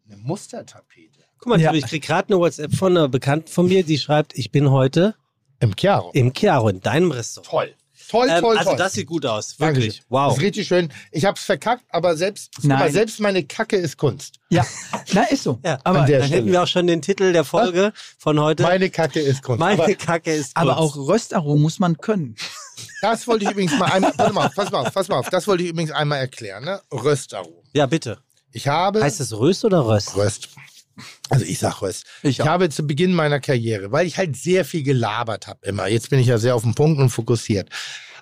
Eine 0.08 0.18
Mustertapete. 0.18 1.20
Guck 1.38 1.48
mal, 1.48 1.62
Ja. 1.62 1.74
Ich 1.74 1.86
krieg 1.86 2.04
gerade 2.04 2.30
eine 2.34 2.40
WhatsApp 2.40 2.74
von 2.76 2.98
einer 2.98 3.08
Bekannten 3.08 3.48
von 3.48 3.68
mir, 3.68 3.84
die 3.84 3.98
schreibt, 3.98 4.38
ich 4.38 4.52
bin 4.52 4.72
heute 4.72 5.16
Im 5.60 5.74
Chiaro. 5.76 6.12
im 6.14 6.34
Chiaro, 6.34 6.70
in 6.70 6.82
deinem 6.82 7.12
Restaurant. 7.12 7.50
Toll. 7.50 7.76
Toll, 8.10 8.28
Ähm, 8.30 8.42
toll, 8.42 8.58
also 8.58 8.72
toll. 8.72 8.78
das 8.78 8.94
sieht 8.94 9.06
gut 9.08 9.24
aus, 9.26 9.56
Dankeschön. 9.58 9.84
wirklich. 9.84 10.04
Wow. 10.10 10.30
Das 10.30 10.38
ist 10.38 10.44
richtig 10.44 10.68
schön. 10.68 10.92
Ich 11.12 11.26
habe 11.26 11.38
es 11.38 11.44
verkackt, 11.46 11.84
aber 11.90 12.18
selbst, 12.18 12.50
Nein. 12.64 12.82
aber 12.82 12.92
selbst 12.92 13.20
meine 13.20 13.44
Kacke 13.44 13.76
ist 13.78 13.98
Kunst. 13.98 14.36
Ja, 14.50 14.66
na, 15.14 15.24
ist 15.26 15.44
so. 15.44 15.60
Ja, 15.66 15.78
aber, 15.84 16.00
Dann 16.00 16.08
hätten 16.08 16.26
Stelle. 16.28 16.46
wir 16.48 16.64
auch 16.64 16.68
schon 16.68 16.88
den 16.88 17.04
Titel 17.04 17.32
der 17.34 17.44
Folge 17.46 17.94
von 18.18 18.40
heute. 18.40 18.64
Meine 18.64 18.90
Kacke 18.90 19.20
ist 19.20 19.44
Kunst. 19.44 19.60
Meine 19.60 19.84
aber 19.84 19.94
Kacke 19.94 20.34
ist 20.34 20.58
aber 20.58 20.76
Kunst. 20.76 20.96
auch 20.96 21.08
Röstaromen 21.08 21.62
muss 21.62 21.78
man 21.78 21.98
können. 22.00 22.36
das 23.02 23.28
wollte 23.28 23.46
ich 23.46 23.52
übrigens 23.52 23.78
mal 23.78 23.92
einmal, 23.92 24.12
pass 24.14 24.34
mal 24.34 24.48
auf, 24.48 24.56
pass 24.56 24.72
mal 24.72 24.80
auf, 24.80 24.92
pass 24.94 25.08
mal 25.08 25.20
auf. 25.20 25.30
Das 25.30 25.48
wollte 25.48 25.64
ich 25.64 25.70
übrigens 25.70 25.92
einmal 25.92 26.18
erklären, 26.20 26.66
ne? 26.66 26.82
Röstaromen. 26.92 27.60
Ja, 27.74 27.86
bitte. 27.86 28.18
Ich 28.52 28.68
habe 28.68 29.04
Heißt 29.04 29.20
es 29.20 29.38
Röst 29.38 29.64
oder 29.66 29.86
Röst? 29.86 30.16
Röst. 30.18 30.50
Also 31.30 31.46
ich 31.46 31.60
sag 31.60 31.82
was. 31.82 32.04
Ich 32.24 32.40
Ich, 32.40 32.46
habe 32.46 32.70
zu 32.70 32.86
Beginn 32.86 33.14
meiner 33.14 33.40
Karriere, 33.40 33.92
weil 33.92 34.08
ich 34.08 34.18
halt 34.18 34.36
sehr 34.36 34.66
viel 34.66 34.84
gelabert 34.84 35.48
habe 35.48 35.66
immer. 35.66 35.88
Jetzt 35.88 36.10
bin 36.10 36.20
ich 36.20 36.28
ja 36.28 36.38
sehr 36.38 36.56
auf 36.56 36.64
den 36.64 36.76
Punkt 36.76 37.00
und 37.00 37.10
fokussiert. 37.10 37.70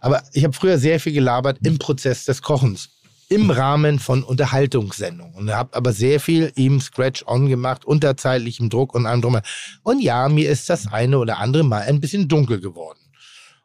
Aber 0.02 0.24
ich 0.34 0.44
habe 0.44 0.54
früher 0.54 0.78
sehr 0.78 1.00
viel 1.00 1.14
gelabert 1.14 1.60
im 1.64 1.80
Prozess 1.80 2.26
des 2.26 2.42
Kochens. 2.42 2.90
Im 3.30 3.50
Rahmen 3.52 4.00
von 4.00 4.24
Unterhaltungssendungen. 4.24 5.36
Und 5.36 5.52
habe 5.52 5.76
aber 5.76 5.92
sehr 5.92 6.20
viel 6.20 6.52
im 6.56 6.80
Scratch-On 6.80 7.50
gemacht, 7.50 7.84
unter 7.84 8.16
zeitlichem 8.16 8.70
Druck 8.70 8.96
und 8.96 9.06
allem 9.06 9.22
drum. 9.22 9.40
Und 9.84 10.02
ja, 10.02 10.30
mir 10.30 10.50
ist 10.50 10.70
das 10.70 10.88
eine 10.88 11.20
oder 11.20 11.40
andere 11.40 11.64
Mal 11.64 11.82
ein 11.82 12.00
bisschen 12.00 12.30
dunkel 12.30 12.62
geworden. 12.62 13.00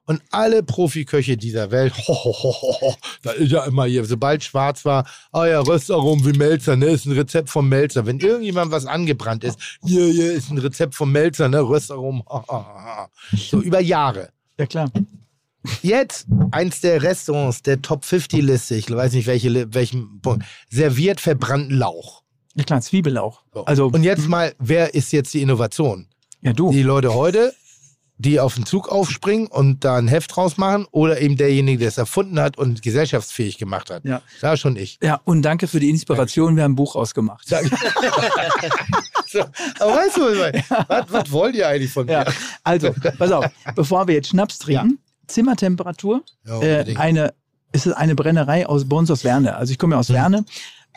Und 0.07 0.21
alle 0.31 0.63
Profiköche 0.63 1.37
dieser 1.37 1.71
Welt, 1.71 1.95
ho, 2.09 2.15
ho, 2.15 2.33
ho, 2.33 2.53
ho, 2.53 2.81
ho, 2.81 2.95
da 3.23 3.33
ist 3.33 3.53
ja 3.53 3.65
immer 3.65 3.85
hier, 3.85 4.05
sobald 4.05 4.43
schwarz 4.43 4.85
war, 4.85 5.07
ah 5.31 5.47
ja, 5.47 5.61
Röstaromen 5.61 6.27
wie 6.27 6.37
Melzer, 6.37 6.77
ne, 6.77 6.87
ist 6.87 7.07
ein 7.07 7.13
Rezept 7.13 7.51
vom 7.51 7.69
Melzer. 7.69 8.05
Wenn 8.05 8.19
irgendjemand 8.19 8.73
was 8.73 8.87
angebrannt 8.87 9.45
ist, 9.45 9.59
hier, 9.85 10.07
hier 10.07 10.33
ist 10.33 10.51
ein 10.51 10.59
Rezept 10.59 10.95
vom 10.95 11.13
Melzer, 11.13 11.49
ne, 11.49 11.61
Röstaromen, 11.61 12.23
ha, 12.29 12.45
ha, 12.49 12.75
ha. 12.75 13.11
so 13.37 13.61
über 13.61 13.81
Jahre. 13.81 14.31
Ja, 14.59 14.67
klar. 14.67 14.91
Jetzt 15.83 16.27
eins 16.51 16.81
der 16.81 17.03
Restaurants 17.03 17.63
der 17.63 17.81
Top 17.81 18.05
50 18.05 18.43
Liste, 18.43 18.75
ich 18.75 18.91
weiß 18.91 19.13
nicht 19.13 19.29
welche, 19.29 19.73
welchen 19.73 20.21
Punkt, 20.21 20.45
serviert 20.69 21.21
verbrannten 21.21 21.77
Lauch. 21.77 22.23
Ja, 22.55 22.65
klar, 22.65 22.81
Zwiebelauch. 22.81 23.43
So. 23.55 23.65
Also, 23.65 23.87
Und 23.87 24.03
jetzt 24.03 24.29
mal, 24.29 24.53
wer 24.59 24.95
ist 24.95 25.13
jetzt 25.13 25.33
die 25.33 25.41
Innovation? 25.41 26.09
ja, 26.43 26.53
du. 26.53 26.71
Die 26.71 26.83
Leute 26.83 27.15
heute, 27.15 27.55
die 28.23 28.39
auf 28.39 28.55
den 28.55 28.65
Zug 28.65 28.89
aufspringen 28.89 29.49
und 29.49 29.85
da 29.85 29.97
ein 29.97 30.07
Heft 30.07 30.37
draus 30.37 30.57
machen 30.57 30.87
oder 30.93 31.21
eben 31.21 31.37
derjenige, 31.37 31.79
der 31.79 31.89
es 31.89 31.99
erfunden 31.99 32.39
hat 32.41 32.57
und 32.57 32.81
gesellschaftsfähig 32.81 33.59
gemacht 33.59 33.91
hat. 33.91 34.05
Ja. 34.05 34.23
Da 34.41 34.57
schon 34.57 34.77
ich. 34.77 34.99
Ja, 35.03 35.21
und 35.25 35.43
danke 35.43 35.67
für 35.67 35.81
die 35.81 35.91
Inspiration. 35.91 36.55
Wir 36.57 36.63
haben 36.63 36.73
ein 36.73 36.77
Buch 36.77 36.97
ausgemacht. 36.97 37.47
So, 39.33 39.41
aber 39.81 39.95
weißt 39.95 40.17
du, 40.19 40.21
was, 40.21 40.89
was, 40.89 41.05
was 41.11 41.33
wollt 41.33 41.55
ihr 41.57 41.67
eigentlich 41.67 41.91
von 41.91 42.05
mir? 42.05 42.13
Ja, 42.13 42.25
also, 42.65 42.95
pass 43.17 43.33
auf, 43.33 43.47
bevor 43.75 44.07
wir 44.07 44.15
jetzt 44.15 44.29
Schnaps 44.29 44.59
trinken, 44.59 44.99
Zimmertemperatur, 45.27 46.23
Ja, 46.45 46.61
äh, 46.61 46.95
eine, 46.97 47.33
es 47.73 47.87
ist 47.87 47.95
eine 47.95 48.15
Brennerei 48.15 48.67
aus, 48.67 48.87
bei 48.87 48.95
uns 48.95 49.11
aus 49.11 49.25
Werne. 49.25 49.57
Also 49.57 49.73
ich 49.73 49.79
komme 49.79 49.95
ja 49.95 50.01
aus 50.01 50.11
Werne, 50.11 50.45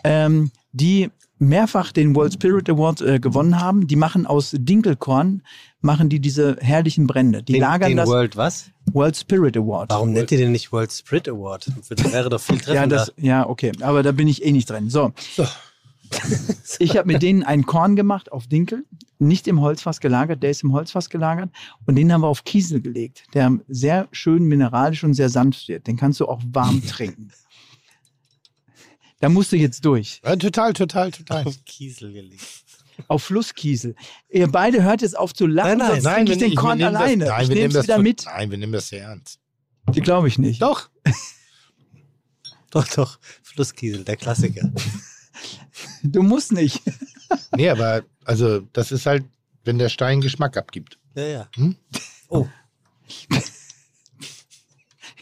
ähm, 0.04 0.52
die 0.74 1.10
mehrfach 1.38 1.92
den 1.92 2.16
World 2.16 2.34
Spirit 2.34 2.70
Award 2.70 3.02
äh, 3.02 3.20
gewonnen 3.20 3.60
haben. 3.60 3.88
Die 3.88 3.96
machen 3.96 4.26
aus 4.26 4.52
Dinkelkorn, 4.58 5.42
machen 5.82 6.10
die 6.10 6.20
diese 6.20 6.58
herrlichen 6.62 7.08
Brände. 7.08 7.44
Die 7.44 7.54
Den, 7.54 7.62
lagern 7.62 7.90
den 7.90 7.98
das 7.98 8.08
World 8.10 8.38
was? 8.38 8.72
World 8.94 9.18
Spirit 9.18 9.58
Award. 9.58 9.90
Warum 9.92 10.12
nennt 10.12 10.32
ihr 10.32 10.38
den 10.38 10.52
nicht 10.52 10.72
World 10.72 10.92
Spirit 10.92 11.28
Award? 11.28 11.70
Das 11.90 12.12
wäre 12.14 12.30
doch 12.30 12.40
viel 12.42 12.56
Ja, 12.58 12.62
treffender. 12.64 12.96
das, 12.96 13.14
ja, 13.18 13.48
okay. 13.48 13.72
Aber 13.82 14.04
da 14.04 14.12
bin 14.12 14.28
ich 14.28 14.46
eh 14.46 14.52
nicht 14.52 14.70
drin. 14.70 14.90
So. 14.90 15.12
Ich 16.80 16.98
habe 16.98 17.08
mit 17.12 17.24
denen 17.24 17.44
ein 17.44 17.66
Korn 17.66 17.96
gemacht 17.96 18.32
auf 18.32 18.48
Dinkel, 18.48 18.86
nicht 19.18 19.48
im 19.48 19.62
Holzfass 19.62 20.00
gelagert, 20.00 20.44
der 20.44 20.52
ist 20.52 20.64
im 20.64 20.72
Holzfass 20.72 21.10
gelagert 21.10 21.50
und 21.86 21.96
den 21.96 22.14
haben 22.14 22.22
wir 22.22 22.28
auf 22.28 22.44
Kiesel 22.44 22.80
gelegt, 22.80 23.24
der 23.34 23.58
sehr 23.68 24.08
schön 24.12 24.44
mineralisch 24.46 25.04
und 25.04 25.14
sehr 25.16 25.30
sanft 25.30 25.68
wird. 25.68 25.88
Den 25.88 25.98
kannst 25.98 26.20
du 26.20 26.28
auch 26.28 26.42
warm 26.52 26.84
trinken. 26.88 27.32
Da 29.26 29.30
musst 29.30 29.52
du 29.52 29.56
jetzt 29.56 29.84
durch. 29.84 30.22
Ja, 30.24 30.36
total, 30.36 30.74
total, 30.74 31.10
total. 31.10 31.48
auf 31.48 31.56
Kiesel 31.66 32.14
gelegt. 32.14 32.44
Auf 33.08 33.24
Flusskiesel. 33.24 33.96
Ihr 34.30 34.48
beide 34.52 34.84
hört 34.84 35.02
jetzt 35.02 35.18
auf 35.18 35.34
zu 35.34 35.48
lachen, 35.48 35.80
Nein, 35.80 35.80
nein. 35.80 36.02
sonst 36.04 36.14
trinke 36.14 36.32
ich 36.34 36.38
den 36.38 36.50
wir 36.52 36.56
Korn 36.56 36.78
nehmen 36.78 36.96
alleine. 36.96 37.26
Das, 37.26 37.34
nein, 37.34 37.42
ich 37.42 37.50
wir 37.50 37.56
nehme 37.56 37.62
nehmen 37.62 37.70
es 37.72 37.74
das 37.74 37.84
wieder 37.86 37.98
mit. 37.98 38.26
Nein, 38.26 38.52
wir 38.52 38.58
nehmen 38.60 38.74
das 38.74 38.88
sehr 38.90 39.02
ernst. 39.06 39.40
Die 39.96 40.02
glaube 40.02 40.28
ich 40.28 40.38
nicht. 40.38 40.62
Doch. 40.62 40.92
Doch, 42.70 42.88
doch. 42.90 43.18
Flusskiesel, 43.42 44.04
der 44.04 44.16
Klassiker. 44.16 44.72
Du 46.04 46.22
musst 46.22 46.52
nicht. 46.52 46.84
Nee, 47.58 47.70
aber 47.72 48.04
also 48.26 48.60
das 48.74 48.92
ist 48.92 49.08
halt, 49.08 49.26
wenn 49.64 49.80
der 49.80 49.90
Stein 49.90 50.22
Geschmack 50.22 50.56
abgibt. 50.56 51.00
Ja, 51.16 51.24
ja. 51.24 51.50
Hm? 51.56 51.76
Oh, 52.28 52.48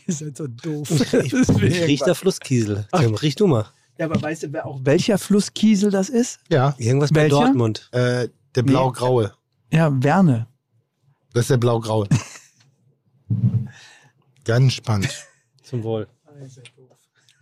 Ihr 0.05 0.13
seid 0.13 0.35
so 0.35 0.47
doof. 0.47 0.89
ich, 0.91 1.33
ich 1.33 1.81
riech 1.83 2.01
da 2.01 2.13
Flusskiesel. 2.13 2.85
Tim, 2.93 3.15
riech 3.15 3.35
du 3.35 3.47
mal. 3.47 3.71
Ja, 3.97 4.05
aber 4.05 4.21
weißt 4.21 4.43
du, 4.43 4.53
wer 4.53 4.65
auch 4.65 4.79
welcher 4.83 5.17
Flusskiesel 5.17 5.91
das 5.91 6.09
ist? 6.09 6.39
Ja. 6.49 6.75
Irgendwas 6.77 7.11
bei 7.11 7.23
Welcher? 7.23 7.35
Dortmund. 7.41 7.89
Äh, 7.91 8.29
der 8.55 8.63
blau-graue. 8.63 9.33
Ja, 9.71 9.91
Werne. 10.03 10.47
Das 11.33 11.43
ist 11.43 11.51
der 11.51 11.57
blau-graue. 11.57 12.07
Ganz 14.45 14.73
spannend. 14.73 15.09
Zum 15.63 15.83
Wohl. 15.83 16.07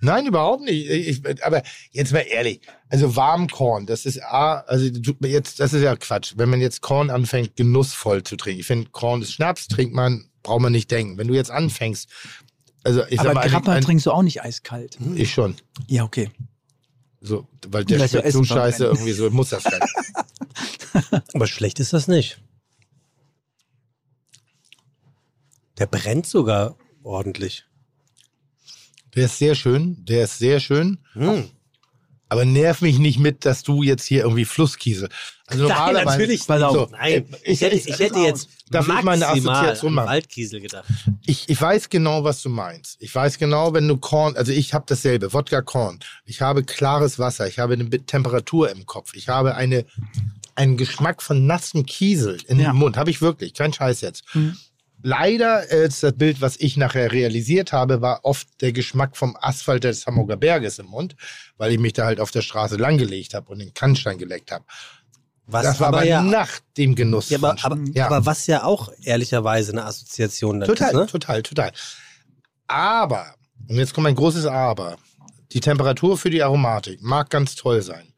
Nein, 0.03 0.25
überhaupt 0.25 0.63
nicht. 0.63 0.89
Ich, 0.89 1.43
aber 1.43 1.61
jetzt 1.91 2.11
mal 2.11 2.21
ehrlich. 2.21 2.61
Also 2.89 3.15
Warmkorn, 3.15 3.85
das 3.85 4.05
ist 4.05 4.21
A, 4.23 4.61
also 4.61 4.89
tut 4.89 5.21
mir 5.21 5.27
jetzt, 5.27 5.59
das 5.59 5.73
ist 5.73 5.83
ja 5.83 5.95
Quatsch. 5.95 6.33
Wenn 6.37 6.49
man 6.49 6.59
jetzt 6.59 6.81
Korn 6.81 7.11
anfängt, 7.11 7.55
genussvoll 7.55 8.23
zu 8.23 8.35
trinken. 8.35 8.61
Ich 8.61 8.65
finde, 8.65 8.89
Korn 8.89 9.21
ist 9.21 9.33
Schnaps, 9.33 9.67
trinkt 9.67 9.93
man, 9.93 10.29
braucht 10.41 10.61
man 10.61 10.71
nicht 10.71 10.89
denken. 10.89 11.17
Wenn 11.17 11.27
du 11.27 11.35
jetzt 11.35 11.51
anfängst, 11.51 12.09
also 12.83 13.03
ich 13.09 13.19
aber 13.19 13.33
mal, 13.33 13.49
Grappa 13.49 13.73
ein, 13.73 13.83
trinkst 13.83 14.05
du 14.05 14.11
auch 14.11 14.23
nicht 14.23 14.41
eiskalt. 14.43 14.97
ich 15.15 15.31
schon. 15.31 15.55
Ja, 15.87 16.03
okay. 16.03 16.31
So, 17.21 17.47
weil 17.67 17.85
der 17.85 17.97
Vielleicht 17.97 18.13
so 18.13 18.19
schmeckt 18.19 18.33
so 18.33 18.43
scheiße 18.43 18.85
irgendwie 18.85 19.11
so, 19.11 19.29
muss 19.29 19.49
das 19.49 19.63
sein. 19.63 19.79
Aber 21.33 21.45
schlecht 21.45 21.79
ist 21.79 21.93
das 21.93 22.07
nicht. 22.07 22.41
Der 25.77 25.85
brennt 25.85 26.25
sogar 26.25 26.75
ordentlich. 27.03 27.65
Der 29.15 29.25
ist 29.25 29.37
sehr 29.37 29.55
schön, 29.55 30.03
der 30.05 30.23
ist 30.23 30.39
sehr 30.39 30.59
schön. 30.59 30.99
Hm. 31.13 31.49
Aber 32.31 32.45
nerv 32.45 32.79
mich 32.79 32.97
nicht 32.97 33.19
mit, 33.19 33.43
dass 33.43 33.61
du 33.61 33.83
jetzt 33.83 34.05
hier 34.05 34.21
irgendwie 34.23 34.45
Flusskiesel. 34.45 35.09
Also 35.47 35.67
normalerweise. 35.67 36.05
natürlich. 36.05 36.47
Pass 36.47 36.61
auf. 36.61 36.73
So, 36.73 36.87
Nein, 36.91 37.25
äh, 37.43 37.51
ich, 37.51 37.59
hätte, 37.59 37.75
ich 37.75 37.99
hätte 37.99 38.19
jetzt 38.19 38.47
Darf 38.69 38.87
ich 38.87 39.03
meine 39.03 39.25
maximal 39.25 39.55
Assoziation 39.57 39.93
machen? 39.93 40.07
Waldkiesel 40.07 40.61
gedacht. 40.61 40.85
Ich, 41.25 41.49
ich 41.49 41.61
weiß 41.61 41.89
genau, 41.89 42.23
was 42.23 42.41
du 42.41 42.47
meinst. 42.47 42.95
Ich 43.01 43.13
weiß 43.13 43.37
genau, 43.37 43.73
wenn 43.73 43.85
du 43.85 43.97
Korn, 43.97 44.37
also 44.37 44.53
ich 44.53 44.73
habe 44.73 44.85
dasselbe, 44.87 45.33
Wodka 45.33 45.61
Korn. 45.61 45.99
Ich 46.23 46.39
habe 46.39 46.63
klares 46.63 47.19
Wasser, 47.19 47.49
ich 47.49 47.59
habe 47.59 47.73
eine 47.73 47.89
Temperatur 47.89 48.71
im 48.71 48.85
Kopf, 48.85 49.11
ich 49.13 49.27
habe 49.27 49.55
eine, 49.55 49.83
einen 50.55 50.77
Geschmack 50.77 51.21
von 51.21 51.45
nassem 51.45 51.85
Kiesel 51.85 52.37
in 52.47 52.61
Ja. 52.61 52.71
dem 52.71 52.77
Mund. 52.77 52.95
Habe 52.95 53.09
ich 53.09 53.21
wirklich, 53.21 53.53
kein 53.53 53.73
Scheiß 53.73 53.99
jetzt. 53.99 54.23
Mhm. 54.33 54.55
Leider 55.03 55.71
äh, 55.71 55.87
ist 55.87 56.03
das 56.03 56.13
Bild, 56.13 56.41
was 56.41 56.57
ich 56.57 56.77
nachher 56.77 57.11
realisiert 57.11 57.71
habe, 57.73 58.01
war 58.01 58.19
oft 58.23 58.47
der 58.61 58.71
Geschmack 58.71 59.17
vom 59.17 59.35
Asphalt 59.39 59.83
des 59.83 60.05
Hamburger 60.05 60.37
Berges 60.37 60.79
im 60.79 60.87
Mund, 60.87 61.15
weil 61.57 61.71
ich 61.71 61.79
mich 61.79 61.93
da 61.93 62.05
halt 62.05 62.19
auf 62.19 62.31
der 62.31 62.41
Straße 62.41 62.75
langgelegt 62.77 63.33
habe 63.33 63.51
und 63.51 63.59
den 63.59 63.73
Kannstein 63.73 64.17
geleckt 64.17 64.51
habe. 64.51 64.65
Was 65.47 65.63
Das 65.63 65.79
war 65.79 65.87
aber, 65.89 66.03
ja, 66.03 66.21
nach 66.21 66.59
dem 66.77 66.95
Genuss. 66.95 67.29
ja, 67.29 67.37
aber, 67.39 67.55
aber, 67.63 67.77
Ja. 67.93 68.05
aber 68.05 68.25
was 68.25 68.47
ja 68.47 68.63
auch 68.63 68.89
ehrlicherweise 69.03 69.71
eine 69.71 69.85
Assoziation 69.85 70.59
dann 70.59 70.67
Total, 70.69 70.89
ist, 70.91 70.95
ne? 70.95 71.05
total, 71.07 71.43
total. 71.43 71.71
Aber, 72.67 73.35
und 73.67 73.75
jetzt 73.77 73.93
kommt 73.93 74.07
ein 74.07 74.15
großes 74.15 74.45
Aber, 74.45 74.97
die 75.51 75.59
Temperatur 75.59 76.17
für 76.17 76.29
die 76.29 76.41
Aromatik 76.43 77.01
mag 77.01 77.29
ganz 77.29 77.55
toll 77.55 77.81
sein. 77.81 78.13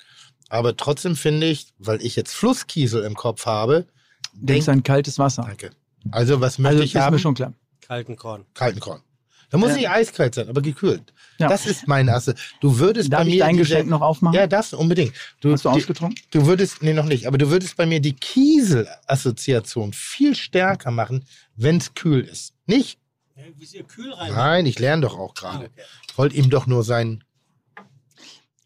Aber 0.49 0.77
trotzdem 0.77 1.15
finde 1.15 1.47
ich, 1.47 1.67
weil 1.79 2.01
ich 2.05 2.15
jetzt 2.15 2.33
Flusskiesel 2.35 3.03
im 3.03 3.15
Kopf 3.15 3.45
habe, 3.47 3.87
Denkst 4.33 4.65
denk, 4.65 4.77
an 4.77 4.83
kaltes 4.83 5.17
Wasser. 5.17 5.43
danke. 5.47 5.71
Also 6.11 6.41
was 6.41 6.57
möchte 6.59 6.73
Also 6.75 6.83
ich 6.83 6.95
ist 6.95 7.01
haben? 7.01 7.13
mir 7.13 7.19
schon 7.19 7.33
klar. 7.35 7.53
Kalten 7.87 8.15
Korn. 8.15 8.45
Kalten 8.53 8.79
Korn. 8.79 9.01
Da 9.49 9.57
muss 9.59 9.69
Ja. 9.69 9.75
nicht 9.75 9.89
eiskalt 9.89 10.33
sein, 10.35 10.49
aber 10.49 10.61
gekühlt. 10.61 11.13
Ja. 11.37 11.47
Das 11.47 11.65
ist 11.67 11.87
mein 11.87 12.09
Asse. 12.09 12.33
Du 12.59 12.79
würdest 12.79 13.13
Darf 13.13 13.21
bei 13.21 13.27
ich 13.27 13.33
mir 13.35 13.39
dein 13.41 13.55
diese- 13.57 13.69
Geschenk 13.69 13.89
noch 13.89 14.01
aufmachen? 14.01 14.33
Ja, 14.35 14.47
das 14.47 14.73
unbedingt. 14.73 15.13
Du, 15.41 15.51
Hast 15.51 15.63
du 15.65 15.69
die- 15.69 15.75
ausgetrunken? 15.75 16.17
Du 16.31 16.45
würdest, 16.47 16.81
nee, 16.81 16.93
noch 16.93 17.05
nicht, 17.05 17.27
aber 17.27 17.37
du 17.37 17.49
würdest 17.51 17.77
bei 17.77 17.85
mir 17.85 17.99
die 17.99 18.13
Kiesel-Assoziation 18.13 19.93
viel 19.93 20.35
stärker 20.35 20.89
machen, 20.91 21.25
wenn 21.55 21.77
es 21.77 21.93
kühl 21.93 22.21
ist. 22.21 22.53
Nicht? 22.65 22.97
Wie 23.35 23.63
ist 23.63 23.73
ihr 23.75 23.83
kühl 23.83 24.11
rein? 24.13 24.31
Nein, 24.33 24.65
ich 24.65 24.79
lerne 24.79 25.03
doch 25.03 25.17
auch 25.19 25.33
gerade. 25.35 25.69
Ich 26.09 26.17
wollte 26.17 26.35
ihm 26.35 26.49
doch 26.49 26.65
nur 26.65 26.83
sein. 26.83 27.23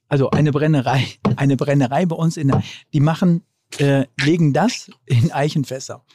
Also 0.10 0.30
eine 0.30 0.52
Brennerei, 0.52 1.06
eine 1.36 1.58
Brennerei 1.58 2.06
bei 2.06 2.16
uns 2.16 2.38
in 2.38 2.48
der, 2.48 2.64
die 2.94 3.02
machen, 3.02 3.44
äh, 3.80 4.06
legen 4.22 4.54
das 4.54 4.90
in 5.06 5.32
Eichenfässer. 5.34 6.06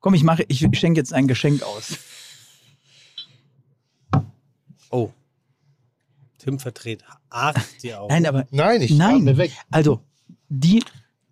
Komm, 0.00 0.14
ich 0.14 0.22
mache, 0.22 0.44
ich 0.48 0.66
schenke 0.72 1.00
jetzt 1.00 1.12
ein 1.12 1.26
Geschenk 1.26 1.62
aus. 1.62 1.98
Oh. 4.90 5.10
Tim 6.38 6.58
verdreht 6.58 7.04
arg 7.30 7.56
die 7.82 7.94
Augen. 7.94 8.12
Nein, 8.12 8.26
aber 8.26 8.46
Nein, 8.50 8.80
ich 8.80 8.92
Nein. 8.92 9.16
atme 9.16 9.36
weg. 9.36 9.52
Also, 9.70 10.00
die, 10.48 10.82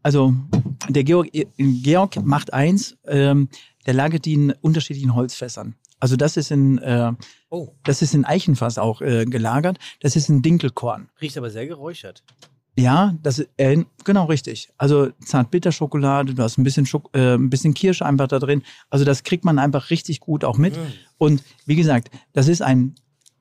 also 0.03 0.35
der 0.89 1.05
Georg, 1.05 1.29
Georg 1.57 2.17
macht 2.25 2.53
eins, 2.53 2.97
ähm, 3.07 3.49
der 3.87 3.95
lagert 3.95 4.25
die 4.25 4.35
in 4.35 4.53
unterschiedlichen 4.53 5.15
Holzfässern. 5.15 5.77
Also 6.01 6.17
das 6.17 6.37
ist 6.37 6.51
in, 6.51 6.79
äh, 6.79 7.13
Oh, 7.49 7.73
das 7.85 8.03
ist 8.03 8.15
in 8.15 8.25
Eichenfass 8.27 8.77
auch 8.77 9.01
äh, 9.01 9.25
gelagert. 9.25 9.79
Das 10.01 10.17
ist 10.17 10.29
ein 10.29 10.43
Dinkelkorn. 10.43 11.09
riecht 11.23 11.39
aber 11.39 11.49
sehr 11.51 11.67
geräuchert. 11.67 12.23
Ja, 12.79 13.15
das 13.23 13.39
ist, 13.39 13.49
äh, 13.57 13.85
genau 14.05 14.27
richtig. 14.27 14.69
Also 14.77 15.09
Zartbitterschokolade, 15.25 16.35
du 16.35 16.43
hast 16.43 16.59
ein 16.59 16.65
bisschen, 16.65 16.85
Schok 16.85 17.11
äh, 17.15 17.35
ein 17.35 17.49
bisschen 17.49 17.75
Kirsche 17.75 18.05
einfach 18.05 18.29
da 18.29 18.39
drin. 18.39 18.63
Also 18.91 19.05
das 19.05 19.23
kriegt 19.23 19.45
man 19.45 19.59
einfach 19.59 19.91
richtig 19.91 20.21
gut 20.21 20.45
auch 20.45 20.59
mit. 20.59 20.79
Und 21.17 21.43
wie 21.65 21.77
gesagt, 21.77 22.11
das 22.35 22.49
ist 22.49 22.61
ein, 22.61 22.95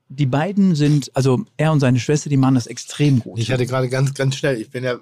die 0.08 0.26
beiden 0.26 0.74
sind, 0.74 1.10
also 1.14 1.44
er 1.56 1.72
und 1.72 1.80
seine 1.80 1.98
Schwester, 1.98 2.30
die 2.30 2.36
machen 2.36 2.54
das 2.54 2.66
extrem 2.66 3.18
gut. 3.18 3.38
Ich 3.38 3.52
hatte 3.52 3.66
gerade 3.66 3.88
ganz, 3.88 4.14
ganz 4.14 4.36
schnell, 4.36 4.60
ich 4.60 4.70
bin 4.70 4.84
ja, 4.84 4.98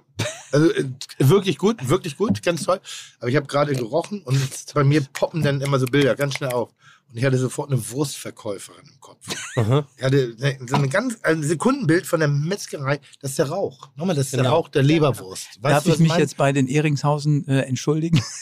Also 0.55 0.71
äh, 0.73 0.85
wirklich 1.19 1.59
gut, 1.59 1.89
wirklich 1.89 2.17
gut, 2.17 2.41
ganz 2.43 2.63
toll. 2.63 2.81
Aber 3.19 3.29
ich 3.29 3.35
habe 3.35 3.47
gerade 3.47 3.75
gerochen 3.75 4.23
und 4.23 4.39
bei 4.73 4.85
mir 4.85 5.03
poppen 5.13 5.43
dann 5.43 5.61
immer 5.61 5.81
so 5.81 5.87
Bilder 5.87 6.15
ganz 6.15 6.35
schnell 6.35 6.51
auf. 6.51 6.71
Und 7.15 7.19
ich 7.21 7.25
hatte 7.25 7.39
sofort 7.39 7.71
eine 7.71 7.91
Wurstverkäuferin 7.91 8.85
im 8.93 9.01
Kopf. 9.01 9.25
Aha. 9.55 9.87
Ich 9.97 10.03
hatte 10.03 10.37
so 10.67 10.75
ein 10.75 10.91
ganz 10.91 11.17
ein 11.23 11.45
Sekundenbild 11.45 12.07
von 12.07 12.19
der 12.19 12.29
Metzgerei. 12.29 12.99
Das 13.21 13.31
ist 13.31 13.39
der 13.39 13.51
Rauch. 13.51 13.89
Nochmal, 13.95 14.17
das 14.17 14.27
ist 14.27 14.33
der 14.35 14.43
Genau. 14.43 14.57
Rauch 14.57 14.69
der 14.69 14.83
Leberwurst. 14.83 15.63
Weißt 15.63 15.77
Darf 15.77 15.85
du, 15.85 15.93
ich 15.93 15.99
mich 16.01 16.09
meine? 16.09 16.23
jetzt 16.23 16.37
bei 16.37 16.51
den 16.53 16.67
Eringshausen 16.67 17.47
äh, 17.49 17.61
entschuldigen? 17.63 18.21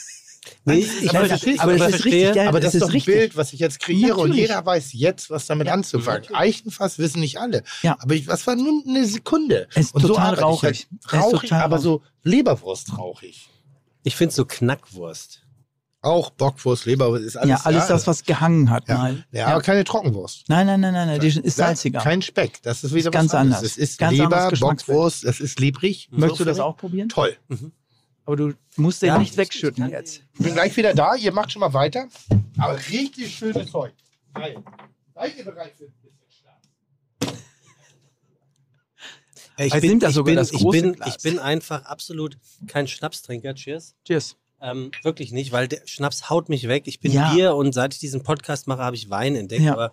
Nee, 0.65 0.79
ich, 1.01 1.11
aber 1.17 1.29
das 1.29 1.43
ist- 1.45 1.61
aber 1.61 1.77
das 1.77 1.95
ist 1.95 2.05
richtig 2.05 2.35
geil. 2.35 2.49
Aber 2.49 2.59
das, 2.61 2.73
das 2.73 2.75
ist 2.75 2.75
ist 2.75 2.83
doch 2.83 2.89
ein 2.89 2.93
richtig. 2.93 3.15
Bild, 3.15 3.37
was 3.37 3.53
ich 3.53 3.61
jetzt 3.61 3.79
kreiere 3.79 4.15
und 4.17 4.31
Natürlich. 4.31 4.41
jeder 4.49 4.65
weiß 4.67 4.93
jetzt, 4.93 5.31
was 5.31 5.47
damit 5.47 5.69
anzufangen. 5.69 6.35
Eichenfass 6.35 6.99
wissen 6.99 7.21
nicht 7.21 7.39
alle. 7.39 7.63
Ja. 7.83 7.97
Aber 8.01 8.15
ich, 8.15 8.27
was 8.27 8.45
war 8.49 8.57
nur 8.57 8.83
eine 8.87 9.05
Sekunde? 9.07 9.69
Es 9.71 9.87
ist 9.87 9.95
und 9.95 10.03
total 10.03 10.35
ich 10.35 10.41
rauchig. 10.43 10.63
Halt 10.63 10.75
Es 11.05 11.13
ist 11.13 11.13
rauchig, 11.15 11.51
total 11.51 11.63
aber 11.63 11.77
rauchig. 11.77 11.85
so 11.85 12.03
Leberwurst 12.25 12.99
rauchig. 12.99 13.49
Ich 14.03 14.17
finde 14.17 14.35
so 14.35 14.45
Knackwurst. 14.45 15.42
Auch 16.05 16.31
Bockwurst, 16.31 16.85
Leberwurst 16.85 17.25
ist 17.25 17.37
alles. 17.37 17.49
ja, 17.49 17.61
alles 17.65 17.87
das, 17.87 18.07
was 18.09 18.25
gehangen 18.25 18.71
hat 18.71 18.89
ja. 18.89 18.99
mal. 18.99 19.25
Ja, 19.31 19.47
aber 19.47 19.63
keine 19.63 19.85
Trockenwurst. 19.85 20.49
Nein, 20.49 20.67
nein, 20.67 20.81
nein, 20.81 20.93
nein, 20.93 21.07
nein, 21.07 21.21
die 21.21 21.29
ist 21.29 21.57
salziger. 21.57 22.01
Kein 22.01 22.21
Speck. 22.23 22.61
Das 22.63 22.83
ist 22.83 22.93
wieder 22.93 23.07
was 23.07 23.13
ganz 23.13 23.35
anderes. 23.35 23.59
anders. 23.59 23.73
Es 23.73 23.79
ist 23.79 23.99
Ganz 23.99 24.19
Leber. 24.19 24.51
Bockwurst, 24.59 25.23
es 25.25 25.39
ist 25.39 25.61
lebrig. 25.61 26.09
Möchtest 26.11 26.41
du 26.41 26.45
das 26.45 26.59
auch 26.59 26.77
probieren? 26.77 27.09
Toll. 27.09 27.37
Aber 28.25 28.37
du 28.37 28.53
musst 28.77 29.03
den 29.03 29.09
Ja. 29.09 29.19
nicht 29.19 29.37
wegschütten 29.37 29.91
jetzt. 29.91 30.23
Ich 30.35 30.45
bin 30.45 30.55
gleich 30.55 30.77
wieder 30.77 30.93
da. 30.93 31.15
Ihr 31.15 31.33
macht 31.33 31.53
schon 31.53 31.61
mal 31.61 31.73
weiter. 31.73 32.09
Aber 32.59 32.77
richtig 32.91 33.37
schönes 33.37 33.71
Zeug. 33.71 33.93
Geil. 34.35 34.57
Seid 35.15 35.37
ihr 35.37 35.45
bereit 35.45 35.73
für 35.77 35.85
ein 35.85 35.93
bisschen 35.93 36.31
Schlaf? 36.31 37.35
Ich 39.59 39.73
Also 39.73 39.87
er 39.87 39.93
ich 40.09 40.15
sogar 40.15 40.25
bin, 40.25 40.37
das 40.37 40.53
ich 40.53 40.69
bin, 40.69 40.97
ich 41.07 41.19
bin 41.19 41.39
einfach 41.39 41.85
absolut 41.85 42.39
kein 42.67 42.89
Schnapstrinker. 42.89 43.55
Cheers. 43.55 43.95
Cheers. 44.05 44.37
Ähm, 44.63 44.93
wirklich 45.03 45.33
nicht, 45.33 45.51
weil 45.53 45.67
der 45.69 45.81
Schnaps 45.87 46.31
haut 46.31 46.49
mich 46.49 46.69
weg. 46.69 46.85
Ich 46.87 47.01
bin 47.01 47.13
Ja. 47.13 47.33
Bier 47.35 47.55
und 47.57 47.73
seit 47.75 47.95
ich 47.95 48.01
diesen 48.01 48.23
Podcast 48.23 48.69
mache, 48.69 48.81
habe 48.83 48.95
ich 48.97 49.11
Wein 49.11 49.35
entdeckt. 49.35 49.63
Ja. 49.63 49.73
Aber 49.75 49.93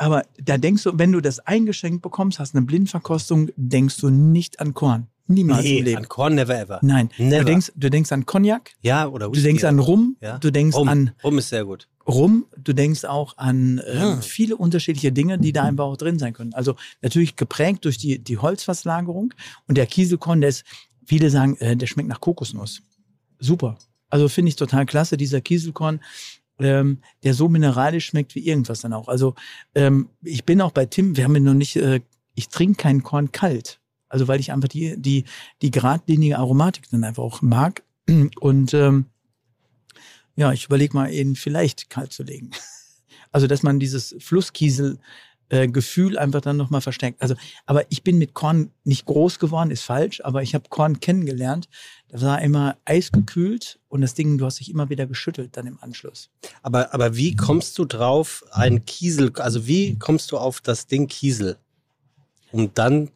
Aber 0.00 0.22
da 0.42 0.58
denkst 0.58 0.84
du, 0.84 0.92
wenn 0.94 1.10
du 1.12 1.20
das 1.20 1.40
eingeschenkt 1.40 2.02
bekommst, 2.02 2.38
hast 2.38 2.54
eine 2.54 2.64
Blindverkostung, 2.64 3.50
denkst 3.56 3.96
du 3.98 4.10
nicht 4.10 4.60
an 4.60 4.72
Korn. 4.72 5.08
Niemals 5.26 5.64
im 5.66 5.70
nee, 5.72 5.80
Leben. 5.82 5.98
an 5.98 6.08
Korn 6.08 6.36
never 6.36 6.58
ever. 6.58 6.78
Nein, 6.82 7.10
Never. 7.18 7.40
du 7.40 7.44
denkst, 7.44 7.72
du 7.76 7.90
denkst 7.90 8.12
an 8.12 8.24
Cognac, 8.24 8.72
Ja, 8.80 9.06
oder 9.08 9.26
du 9.26 9.32
Whisky. 9.32 9.42
denkst 9.48 9.64
an 9.64 9.78
Rum, 9.78 10.16
Ja. 10.22 10.38
du 10.38 10.50
denkst 10.50 10.74
Rum. 10.76 10.88
an 10.88 11.10
Rum 11.22 11.36
ist 11.38 11.48
sehr 11.50 11.64
gut. 11.66 11.86
Rum, 12.06 12.46
du 12.56 12.72
denkst 12.72 13.04
auch 13.04 13.36
an 13.36 13.82
ähm, 13.86 13.98
Ah. 14.02 14.20
viele 14.22 14.56
unterschiedliche 14.56 15.12
Dinge, 15.12 15.38
die 15.38 15.52
da 15.52 15.64
einfach 15.64 15.84
auch 15.84 15.98
drin 15.98 16.18
sein 16.18 16.32
können. 16.32 16.54
Also 16.54 16.76
natürlich 17.02 17.36
geprägt 17.36 17.84
durch 17.84 17.98
die, 17.98 18.18
die 18.20 18.38
Holzfasslagerung 18.38 19.34
und 19.66 19.76
der 19.76 19.84
Kieselkorn, 19.84 20.40
der 20.40 20.48
ist, 20.48 20.64
viele 21.08 21.30
sagen, 21.30 21.56
äh, 21.56 21.76
der 21.76 21.86
schmeckt 21.86 22.08
nach 22.08 22.20
Kokosnuss. 22.20 22.82
Super. 23.38 23.78
Also 24.10 24.28
finde 24.28 24.50
ich 24.50 24.56
total 24.56 24.84
klasse, 24.84 25.16
dieser 25.16 25.40
Kieselkorn, 25.40 26.00
ähm, 26.58 26.98
der 27.24 27.34
so 27.34 27.48
mineralisch 27.48 28.06
schmeckt 28.06 28.34
wie 28.34 28.46
irgendwas 28.46 28.82
dann 28.82 28.92
auch. 28.92 29.08
Also 29.08 29.34
ähm, 29.74 30.10
ich 30.22 30.44
bin 30.44 30.60
auch 30.60 30.72
bei 30.72 30.86
Tim, 30.86 31.16
wir 31.16 31.24
haben 31.24 31.36
ihn 31.36 31.44
noch 31.44 31.54
nicht, 31.54 31.76
äh, 31.76 32.00
ich 32.34 32.48
trinke 32.48 32.82
keinen 32.82 33.02
Korn 33.02 33.32
kalt. 33.32 33.80
Also 34.08 34.28
weil 34.28 34.40
ich 34.40 34.52
einfach 34.52 34.68
die, 34.68 35.00
die, 35.00 35.24
die 35.62 35.70
geradlinige 35.70 36.38
Aromatik 36.38 36.90
dann 36.90 37.04
einfach 37.04 37.22
auch 37.22 37.42
mag. 37.42 37.82
Und 38.40 38.74
ähm, 38.74 39.06
ja, 40.36 40.52
ich 40.52 40.66
überlege 40.66 40.94
mal, 40.94 41.12
ihn 41.12 41.36
vielleicht 41.36 41.90
kalt 41.90 42.12
zu 42.12 42.22
legen. 42.22 42.50
Also, 43.30 43.46
dass 43.46 43.62
man 43.62 43.78
dieses 43.78 44.16
Flusskiesel-Gefühl 45.50 46.18
einfach 46.18 46.40
dann 46.40 46.56
nochmal 46.56 46.80
verstärkt. 46.80 47.20
Also, 47.22 47.34
aber 47.66 47.90
ich 47.90 48.02
bin 48.02 48.18
mit 48.18 48.34
Korn 48.34 48.70
nicht 48.84 49.06
groß 49.06 49.38
geworden, 49.38 49.70
ist 49.70 49.82
falsch, 49.82 50.20
aber 50.24 50.42
ich 50.42 50.54
habe 50.54 50.68
Korn 50.68 51.00
kennengelernt. 51.00 51.68
Das 52.08 52.22
war 52.22 52.40
immer 52.40 52.76
eisgekühlt 52.84 53.78
und 53.88 54.00
das 54.00 54.14
Ding, 54.14 54.38
du 54.38 54.46
hast 54.46 54.60
dich 54.60 54.70
immer 54.70 54.88
wieder 54.88 55.06
geschüttelt 55.06 55.56
dann 55.56 55.66
im 55.66 55.78
Anschluss. 55.80 56.30
Aber, 56.62 56.94
aber 56.94 57.16
wie 57.16 57.36
kommst 57.36 57.78
du 57.78 57.84
drauf, 57.84 58.44
ein 58.52 58.84
Kiesel, 58.84 59.32
also 59.36 59.66
wie 59.66 59.98
kommst 59.98 60.32
du 60.32 60.38
auf 60.38 60.60
das 60.60 60.86
Ding 60.86 61.06
Kiesel? 61.08 61.56
Um 62.50 62.72
dann, 62.74 63.10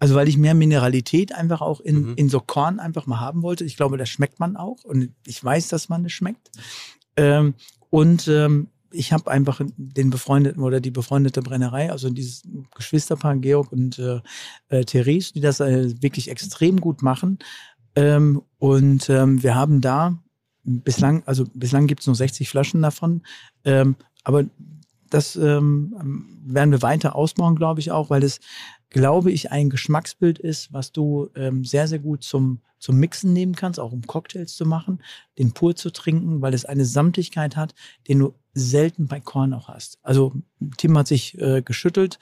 Also, 0.00 0.14
weil 0.14 0.28
ich 0.28 0.36
mehr 0.36 0.54
Mineralität 0.54 1.32
einfach 1.34 1.60
auch 1.60 1.80
in, 1.80 2.10
Mhm. 2.10 2.14
in 2.16 2.28
so 2.28 2.38
Korn 2.40 2.78
einfach 2.78 3.06
mal 3.06 3.18
haben 3.18 3.42
wollte. 3.42 3.64
Ich 3.64 3.76
glaube, 3.76 3.96
das 3.96 4.08
schmeckt 4.08 4.38
man 4.38 4.56
auch 4.56 4.84
und 4.84 5.12
ich 5.26 5.42
weiß, 5.42 5.68
dass 5.68 5.88
man 5.88 6.04
es 6.04 6.12
schmeckt. 6.12 6.50
Ähm, 7.16 7.54
und 7.90 8.28
ähm, 8.28 8.68
ich 8.90 9.12
habe 9.12 9.30
einfach 9.30 9.60
den 9.76 10.10
befreundeten 10.10 10.62
oder 10.62 10.80
die 10.80 10.90
befreundete 10.90 11.42
Brennerei, 11.42 11.90
also 11.90 12.10
dieses 12.10 12.42
Geschwisterpaar 12.74 13.36
Georg 13.36 13.72
und 13.72 13.98
äh, 13.98 14.20
äh, 14.68 14.84
Therese, 14.84 15.32
die 15.32 15.40
das 15.40 15.60
äh, 15.60 16.02
wirklich 16.02 16.30
extrem 16.30 16.80
gut 16.80 17.02
machen. 17.02 17.38
Ähm, 17.94 18.42
und 18.58 19.08
ähm, 19.10 19.42
wir 19.42 19.54
haben 19.54 19.80
da 19.80 20.18
bislang, 20.64 21.22
also 21.26 21.44
bislang 21.54 21.86
gibt 21.86 22.00
es 22.00 22.06
nur 22.06 22.16
60 22.16 22.48
Flaschen 22.48 22.82
davon, 22.82 23.22
ähm, 23.64 23.96
aber 24.24 24.44
das 25.10 25.36
ähm, 25.36 26.36
werden 26.44 26.70
wir 26.70 26.82
weiter 26.82 27.16
ausbauen, 27.16 27.56
glaube 27.56 27.80
ich 27.80 27.90
auch, 27.90 28.10
weil 28.10 28.22
es, 28.22 28.40
glaube 28.90 29.30
ich, 29.30 29.50
ein 29.52 29.70
Geschmacksbild 29.70 30.38
ist, 30.38 30.72
was 30.72 30.92
du 30.92 31.30
ähm, 31.34 31.64
sehr, 31.64 31.88
sehr 31.88 31.98
gut 31.98 32.22
zum, 32.22 32.60
zum 32.78 32.96
Mixen 32.96 33.32
nehmen 33.32 33.54
kannst, 33.54 33.78
auch 33.78 33.92
um 33.92 34.02
Cocktails 34.02 34.54
zu 34.56 34.64
machen, 34.64 35.02
den 35.38 35.52
pur 35.52 35.76
zu 35.76 35.90
trinken, 35.90 36.40
weil 36.40 36.54
es 36.54 36.64
eine 36.64 36.84
Samtigkeit 36.84 37.56
hat, 37.56 37.74
den 38.08 38.20
du 38.20 38.34
selten 38.54 39.06
bei 39.06 39.20
Korn 39.20 39.52
auch 39.52 39.68
hast. 39.68 39.98
Also 40.02 40.34
Tim 40.76 40.96
hat 40.96 41.08
sich 41.08 41.38
äh, 41.38 41.62
geschüttelt 41.62 42.18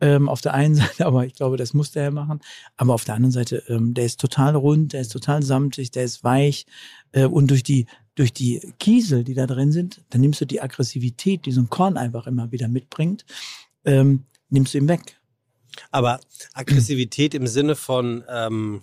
ähm, 0.00 0.28
auf 0.28 0.40
der 0.40 0.54
einen 0.54 0.74
Seite, 0.76 1.06
aber 1.06 1.26
ich 1.26 1.34
glaube, 1.34 1.56
das 1.56 1.74
musste 1.74 2.00
er 2.00 2.10
machen. 2.10 2.40
Aber 2.76 2.94
auf 2.94 3.04
der 3.04 3.14
anderen 3.14 3.32
Seite, 3.32 3.62
ähm, 3.68 3.94
der 3.94 4.04
ist 4.04 4.20
total 4.20 4.54
rund, 4.56 4.92
der 4.92 5.02
ist 5.02 5.12
total 5.12 5.42
samtig, 5.42 5.90
der 5.90 6.04
ist 6.04 6.24
weich 6.24 6.66
äh, 7.12 7.24
und 7.24 7.50
durch 7.50 7.62
die 7.62 7.86
durch 8.14 8.32
die 8.32 8.72
Kiesel, 8.80 9.22
die 9.22 9.34
da 9.34 9.46
drin 9.46 9.70
sind, 9.70 10.02
dann 10.10 10.20
nimmst 10.20 10.40
du 10.40 10.44
die 10.44 10.60
Aggressivität, 10.60 11.46
die 11.46 11.52
so 11.52 11.60
ein 11.60 11.70
Korn 11.70 11.96
einfach 11.96 12.26
immer 12.26 12.50
wieder 12.50 12.66
mitbringt, 12.66 13.24
ähm, 13.84 14.24
nimmst 14.48 14.74
du 14.74 14.78
ihm 14.78 14.88
weg. 14.88 15.17
Aber 15.90 16.20
Aggressivität 16.54 17.34
im 17.34 17.46
Sinne 17.46 17.74
von 17.76 18.24
ähm, 18.28 18.82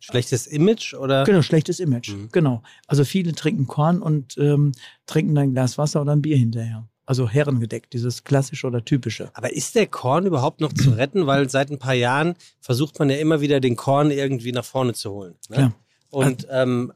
schlechtes 0.00 0.46
Image 0.46 0.94
oder? 0.94 1.24
Genau, 1.24 1.42
schlechtes 1.42 1.80
Image. 1.80 2.10
Mhm. 2.10 2.28
Genau. 2.32 2.62
Also 2.86 3.04
viele 3.04 3.32
trinken 3.32 3.66
Korn 3.66 4.00
und 4.00 4.36
ähm, 4.38 4.72
trinken 5.06 5.34
dann 5.34 5.44
ein 5.44 5.52
Glas 5.52 5.78
Wasser 5.78 6.00
oder 6.00 6.12
ein 6.12 6.22
Bier 6.22 6.36
hinterher. 6.36 6.88
Also 7.06 7.26
herrengedeckt, 7.26 7.94
dieses 7.94 8.24
klassische 8.24 8.66
oder 8.66 8.84
typische. 8.84 9.30
Aber 9.32 9.52
ist 9.52 9.74
der 9.74 9.86
Korn 9.86 10.26
überhaupt 10.26 10.60
noch 10.60 10.74
zu 10.74 10.90
retten? 10.90 11.26
Weil 11.26 11.48
seit 11.48 11.70
ein 11.70 11.78
paar 11.78 11.94
Jahren 11.94 12.34
versucht 12.60 12.98
man 12.98 13.08
ja 13.08 13.16
immer 13.16 13.40
wieder 13.40 13.60
den 13.60 13.76
Korn 13.76 14.10
irgendwie 14.10 14.52
nach 14.52 14.64
vorne 14.64 14.92
zu 14.92 15.12
holen. 15.12 15.34
Ne? 15.48 15.56
Klar. 15.56 15.74
Und 16.10 16.46
ähm, 16.50 16.92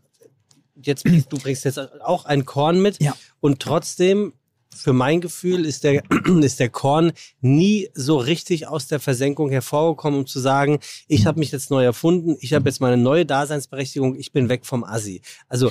jetzt 0.82 1.04
bringst, 1.04 1.32
du 1.32 1.38
bringst 1.38 1.64
jetzt 1.64 1.78
auch 2.02 2.26
ein 2.26 2.44
Korn 2.44 2.82
mit. 2.82 3.02
Ja. 3.02 3.16
Und 3.40 3.60
trotzdem, 3.60 4.34
für 4.74 4.92
mein 4.92 5.20
Gefühl, 5.20 5.64
ist 5.66 5.84
der, 5.84 6.02
ist 6.42 6.60
der 6.60 6.70
Korn 6.70 7.12
nie 7.40 7.88
so 7.94 8.16
richtig 8.16 8.66
aus 8.66 8.86
der 8.86 9.00
Versenkung 9.00 9.50
hervorgekommen, 9.50 10.20
um 10.20 10.26
zu 10.26 10.40
sagen, 10.40 10.80
ich 11.08 11.26
habe 11.26 11.38
mich 11.38 11.52
jetzt 11.52 11.70
neu 11.70 11.84
erfunden, 11.84 12.36
ich 12.40 12.52
habe 12.54 12.68
jetzt 12.68 12.80
meine 12.80 12.96
neue 12.96 13.26
Daseinsberechtigung, 13.26 14.16
ich 14.18 14.32
bin 14.32 14.48
weg 14.48 14.66
vom 14.66 14.84
Assi. 14.84 15.22
Also 15.48 15.70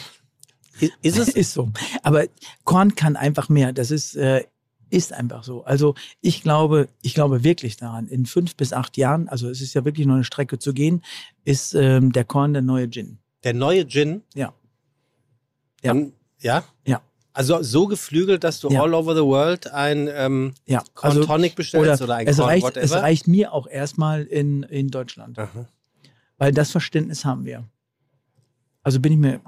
ist 1.02 1.18
es 1.18 1.30
Ist 1.36 1.54
so. 1.54 1.70
Aber 2.04 2.26
Korn 2.64 2.96
kann 2.96 3.16
einfach 3.16 3.50
mehr. 3.50 3.74
Das 3.74 3.92
ist, 3.92 4.16
äh, 4.16 4.46
ist 4.90 5.14
einfach 5.14 5.44
so. 5.44 5.64
Also 5.64 5.96
ich 6.22 6.44
glaube, 6.44 6.90
ich 7.02 7.14
glaube 7.14 7.44
wirklich 7.44 7.78
daran. 7.78 8.08
In 8.08 8.26
fünf 8.26 8.56
bis 8.56 8.74
acht 8.74 8.98
Jahren, 8.98 9.30
also 9.30 9.50
es 9.50 9.62
ist 9.62 9.74
ja 9.74 9.86
wirklich 9.86 10.06
noch 10.06 10.16
eine 10.16 10.24
Strecke 10.24 10.60
zu 10.60 10.74
gehen, 10.74 11.04
ist 11.44 11.74
ähm, 11.74 12.12
der 12.12 12.26
Korn 12.26 12.54
der 12.54 12.62
neue 12.62 12.90
Gin. 12.90 13.18
der 13.44 13.54
neue 13.54 13.88
Gin? 13.88 14.22
Ja. 14.34 14.54
Ja. 15.84 15.96
Ja? 16.40 16.64
Ja. 16.86 17.02
Also 17.34 17.64
so 17.64 17.88
geflügelt, 17.88 18.44
dass 18.44 18.60
du 18.60 18.70
Ja. 18.70 18.82
all 18.82 18.94
over 18.94 19.16
the 19.16 19.22
world 19.24 19.72
ein 19.72 20.10
ähm, 20.14 20.54
Ja. 20.66 20.84
Also, 21.02 21.24
Tonic 21.24 21.56
bestellst 21.56 22.02
oder, 22.02 22.04
oder 22.04 22.16
ein 22.18 22.28
es 22.28 22.38
Corn 22.38 22.50
reicht, 22.50 22.64
whatever? 22.66 22.84
es 22.84 22.92
reicht 22.92 23.28
mir 23.28 23.54
auch 23.54 23.68
erstmal 23.68 24.24
in, 24.24 24.64
in 24.64 24.90
Deutschland. 24.90 25.40
Aha. 25.40 25.68
Weil 26.38 26.52
das 26.52 26.72
Verständnis 26.72 27.24
haben 27.24 27.46
wir. 27.46 27.64
Also 28.84 29.00
bin 29.00 29.14
ich 29.14 29.20
mir, 29.20 29.40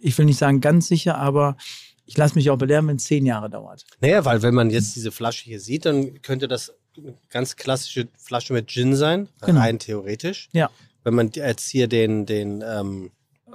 ich 0.00 0.16
will 0.18 0.26
nicht 0.26 0.38
sagen 0.38 0.60
ganz 0.60 0.88
sicher, 0.88 1.16
aber 1.18 1.56
ich 2.04 2.16
lasse 2.16 2.34
mich 2.34 2.50
auch 2.50 2.58
belehren, 2.58 2.86
wenn 2.88 2.96
es 2.96 3.04
zehn 3.04 3.24
Jahre 3.26 3.48
dauert. 3.48 3.84
Naja, 4.00 4.24
weil 4.24 4.42
wenn 4.42 4.54
man 4.54 4.70
jetzt 4.70 4.94
diese 4.96 5.10
Flasche 5.12 5.44
hier 5.44 5.60
sieht, 5.60 5.86
dann 5.86 6.20
könnte 6.22 6.48
das 6.48 6.72
eine 6.96 7.14
ganz 7.30 7.56
klassische 7.56 8.08
Flasche 8.18 8.52
mit 8.52 8.68
Gin 8.68 8.94
sein, 8.94 9.28
Genau. 9.44 9.60
rein 9.60 9.78
theoretisch. 9.78 10.48
Ja. 10.52 10.70
Wenn 11.04 11.14
man 11.14 11.30
jetzt 11.32 11.68
hier 11.68 11.88
den, 11.88 12.26
den, 12.26 12.62
ähm, 12.66 13.10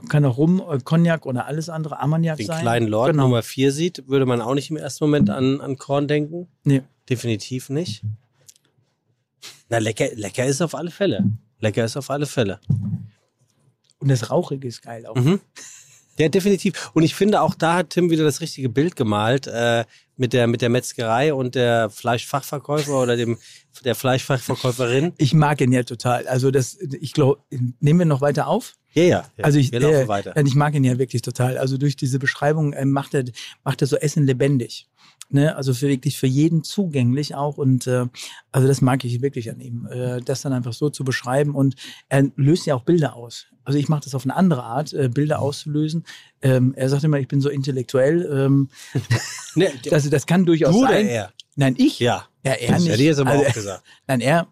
Kann 0.08 0.24
auch 0.26 0.38
Rum, 0.38 0.64
äh, 0.70 0.80
Cognac 0.80 1.26
oder 1.26 1.46
alles 1.46 1.70
andere, 1.70 2.00
Armagnac 2.00 2.38
den 2.38 2.48
sein. 2.48 2.62
kleinen 2.62 2.88
Lord 2.88 3.12
Genau. 3.12 3.24
Nummer 3.24 3.44
4 3.44 3.72
sieht, 3.72 4.08
würde 4.08 4.26
man 4.26 4.42
auch 4.42 4.54
nicht 4.54 4.70
im 4.70 4.78
ersten 4.78 5.04
Moment 5.04 5.30
an, 5.30 5.60
an 5.62 5.78
Korn 5.78 6.08
denken. 6.08 6.48
Nee. 6.64 6.82
Definitiv 7.10 7.70
nicht. 7.70 8.04
Na, 9.70 9.80
lecker, 9.80 10.08
lecker 10.16 10.46
ist 10.46 10.62
auf 10.62 10.76
alle 10.76 10.92
Fälle. 10.92 11.26
Lecker 11.60 11.84
ist 11.84 11.98
auf 11.98 12.10
alle 12.10 12.26
Fälle. 12.26 12.60
Und 14.00 14.08
das 14.10 14.30
Rauchige 14.32 14.68
ist 14.68 14.82
geil 14.82 15.06
auch. 15.06 15.16
Mhm. 15.16 15.40
Ja, 16.18 16.30
definitiv. 16.30 16.92
Und 16.94 17.04
ich 17.04 17.16
finde, 17.16 17.42
auch 17.42 17.56
da 17.56 17.76
hat 17.76 17.92
Tim 17.92 18.10
wieder 18.10 18.24
das 18.24 18.42
richtige 18.42 18.70
Bild 18.70 18.96
gemalt. 18.96 19.48
Äh, 19.48 19.86
mit 20.22 20.34
der, 20.34 20.46
mit 20.46 20.62
der 20.62 20.70
Metzgerei 20.70 21.34
und 21.34 21.56
der 21.56 21.90
Fleischfachverkäufer 21.90 23.02
oder 23.02 23.18
dem, 23.18 23.40
der 23.84 23.96
Fleischfachverkäuferin? 23.96 25.14
Ich 25.18 25.34
mag 25.34 25.60
ihn 25.62 25.72
ja 25.72 25.82
total. 25.82 26.28
Also 26.28 26.52
das, 26.52 26.78
ich 26.80 27.14
glaube, 27.14 27.42
nehmen 27.80 28.00
wir 28.00 28.06
noch 28.06 28.22
weiter 28.22 28.48
auf? 28.48 28.76
Ja, 28.94 29.04
ja. 29.04 29.26
Also 29.42 29.58
ich, 29.58 29.72
wir 29.72 29.80
laufen 29.80 30.04
äh, 30.04 30.08
weiter. 30.08 30.38
Ich 30.38 30.54
mag 30.54 30.76
ihn 30.76 30.84
ja 30.84 31.00
wirklich 31.00 31.24
total. 31.24 31.58
Also 31.58 31.78
durch 31.78 31.96
diese 31.96 32.20
Beschreibung 32.20 32.72
äh, 32.74 32.86
macht 32.86 33.16
er 33.16 33.24
macht 33.64 33.82
er 33.82 33.88
so 33.88 33.96
Essen 33.96 34.26
lebendig. 34.28 34.88
Ne? 35.34 35.56
Also 35.56 35.74
für 35.74 35.88
wirklich 35.88 36.18
für 36.18 36.28
jeden 36.28 36.64
zugänglich 36.64 37.36
auch 37.36 37.58
und 37.58 37.88
äh, 37.88 38.06
also 38.52 38.68
das 38.68 38.82
mag 38.82 39.04
ich 39.06 39.22
wirklich 39.22 39.50
an 39.50 39.60
ihm, 39.60 39.88
äh, 39.88 40.22
das 40.22 40.42
dann 40.42 40.54
einfach 40.54 40.74
so 40.74 40.90
zu 40.90 41.04
beschreiben 41.04 41.56
und 41.56 41.76
er 42.10 42.30
löst 42.36 42.66
ja 42.66 42.76
auch 42.76 42.84
Bilder 42.84 43.16
aus. 43.16 43.48
Also 43.64 43.78
ich 43.80 43.88
mache 43.90 44.02
das 44.04 44.16
auf 44.16 44.26
eine 44.26 44.36
andere 44.36 44.64
Art, 44.64 44.92
äh, 44.94 45.08
Bilder 45.08 45.40
auszulösen. 45.40 46.04
Ähm, 46.42 46.74
er 46.76 46.90
sagt 46.90 47.04
immer, 47.04 47.20
ich 47.20 47.28
bin 47.28 47.42
so 47.42 47.50
intellektuell. 47.50 48.28
Ähm, 48.32 48.70
Ne, 49.56 49.70
also 49.92 50.10
das 50.10 50.26
kann 50.26 50.46
durchaus 50.46 50.74
du 50.74 50.80
oder 50.84 50.90
sein. 50.94 51.08
er? 51.08 51.32
Nein, 51.56 51.76
ich. 51.78 52.00
Ja. 52.00 52.26
Ja, 52.46 52.54
er 52.54 52.72
Das 52.74 52.82
nicht. 52.82 52.92
hätte 52.94 53.02
ich 53.02 53.08
jetzt 53.08 53.20
aber 53.20 53.30
Also, 53.32 53.46
auch 53.46 53.54
gesagt. 53.54 53.84
Nein, 54.08 54.22
er, 54.22 54.48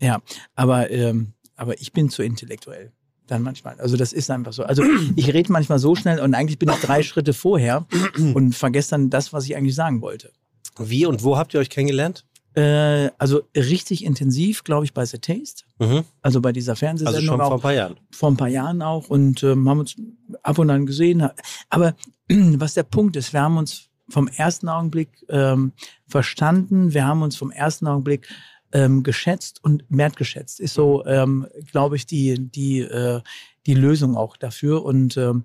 ja, 0.00 0.20
aber, 0.54 0.90
ähm, 0.90 1.32
aber 1.56 1.80
ich 1.80 1.92
bin 1.92 2.10
zu 2.10 2.22
intellektuell. 2.22 2.92
Dann 3.30 3.42
manchmal. 3.42 3.78
Also 3.78 3.96
das 3.96 4.12
ist 4.12 4.28
einfach 4.28 4.52
so. 4.52 4.64
Also 4.64 4.82
ich 5.14 5.32
rede 5.32 5.52
manchmal 5.52 5.78
so 5.78 5.94
schnell 5.94 6.18
und 6.18 6.34
eigentlich 6.34 6.58
bin 6.58 6.68
ich 6.68 6.80
drei 6.80 7.04
Schritte 7.04 7.32
vorher 7.32 7.86
und 8.34 8.56
vergesse 8.56 8.90
dann 8.90 9.08
das, 9.08 9.32
was 9.32 9.44
ich 9.44 9.56
eigentlich 9.56 9.76
sagen 9.76 10.00
wollte. 10.02 10.32
Wie 10.80 11.06
und 11.06 11.22
wo 11.22 11.38
habt 11.38 11.54
ihr 11.54 11.60
euch 11.60 11.70
kennengelernt? 11.70 12.24
Äh, 12.54 13.10
also 13.18 13.42
richtig 13.54 14.04
intensiv, 14.04 14.64
glaube 14.64 14.84
ich, 14.84 14.92
bei 14.94 15.06
The 15.06 15.18
Taste. 15.18 15.62
Mhm. 15.78 16.02
Also 16.22 16.40
bei 16.40 16.50
dieser 16.50 16.72
Also 16.72 16.80
Fernsehsendung 16.80 17.24
schon 17.24 17.38
vor 17.38 17.46
auch 17.46 17.52
ein 17.52 17.60
paar 17.60 17.72
Jahren. 17.72 18.00
vor 18.10 18.30
ein 18.32 18.36
paar 18.36 18.48
Jahren 18.48 18.82
auch 18.82 19.08
und 19.08 19.44
ähm, 19.44 19.68
haben 19.68 19.78
uns 19.78 19.94
ab 20.42 20.58
und 20.58 20.68
an 20.68 20.84
gesehen. 20.86 21.28
Aber 21.68 21.94
was 22.28 22.74
der 22.74 22.82
Punkt 22.82 23.14
ist, 23.14 23.32
wir 23.32 23.42
haben 23.42 23.58
uns 23.58 23.90
vom 24.08 24.26
ersten 24.26 24.68
Augenblick 24.68 25.10
ähm, 25.28 25.70
verstanden, 26.08 26.92
wir 26.94 27.06
haben 27.06 27.22
uns 27.22 27.36
vom 27.36 27.52
ersten 27.52 27.86
Augenblick 27.86 28.26
ähm, 28.72 29.02
geschätzt 29.02 29.62
und 29.62 29.84
wertgeschätzt. 29.88 30.60
Ist 30.60 30.74
so, 30.74 31.04
ähm, 31.06 31.46
glaube 31.70 31.96
ich, 31.96 32.06
die, 32.06 32.50
die, 32.50 32.80
äh, 32.80 33.20
die 33.66 33.74
Lösung 33.74 34.16
auch 34.16 34.36
dafür. 34.36 34.84
Und 34.84 35.16
ähm, 35.16 35.44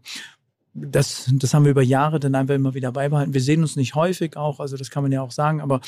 das, 0.74 1.32
das 1.34 1.54
haben 1.54 1.64
wir 1.64 1.72
über 1.72 1.82
Jahre 1.82 2.20
dann 2.20 2.36
einfach 2.36 2.56
immer 2.56 2.74
wieder 2.74 2.92
beibehalten. 2.92 3.34
Wir 3.34 3.42
sehen 3.42 3.62
uns 3.62 3.76
nicht 3.76 3.96
häufig 3.96 4.36
auch, 4.36 4.60
also 4.60 4.78
das 4.78 4.90
kann 4.90 5.04
man 5.04 5.12
ja 5.12 5.22
auch 5.22 5.32
sagen, 5.32 5.62
aber 5.62 5.82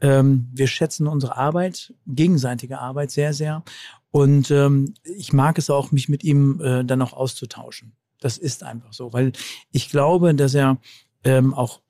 ähm, 0.00 0.48
wir 0.52 0.68
schätzen 0.68 1.08
unsere 1.08 1.36
Arbeit, 1.36 1.92
gegenseitige 2.06 2.78
Arbeit 2.78 3.10
sehr, 3.10 3.34
sehr. 3.34 3.64
Und 4.10 4.50
ähm, 4.50 4.94
ich 5.02 5.32
mag 5.32 5.58
es 5.58 5.70
auch, 5.70 5.90
mich 5.90 6.08
mit 6.08 6.24
ihm 6.24 6.60
äh, 6.60 6.84
dann 6.84 7.02
auch 7.02 7.12
auszutauschen. 7.12 7.92
Das 8.20 8.38
ist 8.38 8.62
einfach 8.62 8.92
so, 8.92 9.12
weil 9.12 9.32
ich 9.72 9.90
glaube, 9.90 10.34
dass 10.34 10.54
er 10.54 10.78
ähm, 11.24 11.52
auch 11.52 11.80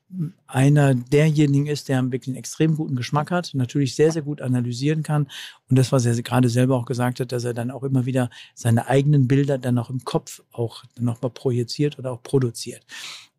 einer 0.47 0.95
derjenigen 0.95 1.67
ist, 1.67 1.87
der 1.89 2.01
wirklich 2.03 2.29
einen 2.29 2.37
extrem 2.37 2.75
guten 2.75 2.95
Geschmack 2.95 3.31
hat, 3.31 3.51
natürlich 3.53 3.95
sehr, 3.95 4.11
sehr 4.11 4.23
gut 4.23 4.41
analysieren 4.41 5.03
kann. 5.03 5.27
Und 5.69 5.77
das, 5.77 5.91
was 5.91 6.05
er 6.05 6.19
gerade 6.21 6.49
selber 6.49 6.75
auch 6.75 6.85
gesagt 6.85 7.19
hat, 7.19 7.31
dass 7.31 7.43
er 7.43 7.53
dann 7.53 7.71
auch 7.71 7.83
immer 7.83 8.05
wieder 8.05 8.29
seine 8.55 8.87
eigenen 8.87 9.27
Bilder 9.27 9.57
dann 9.57 9.77
auch 9.77 9.89
im 9.89 10.03
Kopf 10.03 10.41
auch 10.51 10.83
nochmal 10.99 11.31
projiziert 11.31 11.99
oder 11.99 12.11
auch 12.11 12.23
produziert. 12.23 12.85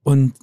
Und 0.02 0.34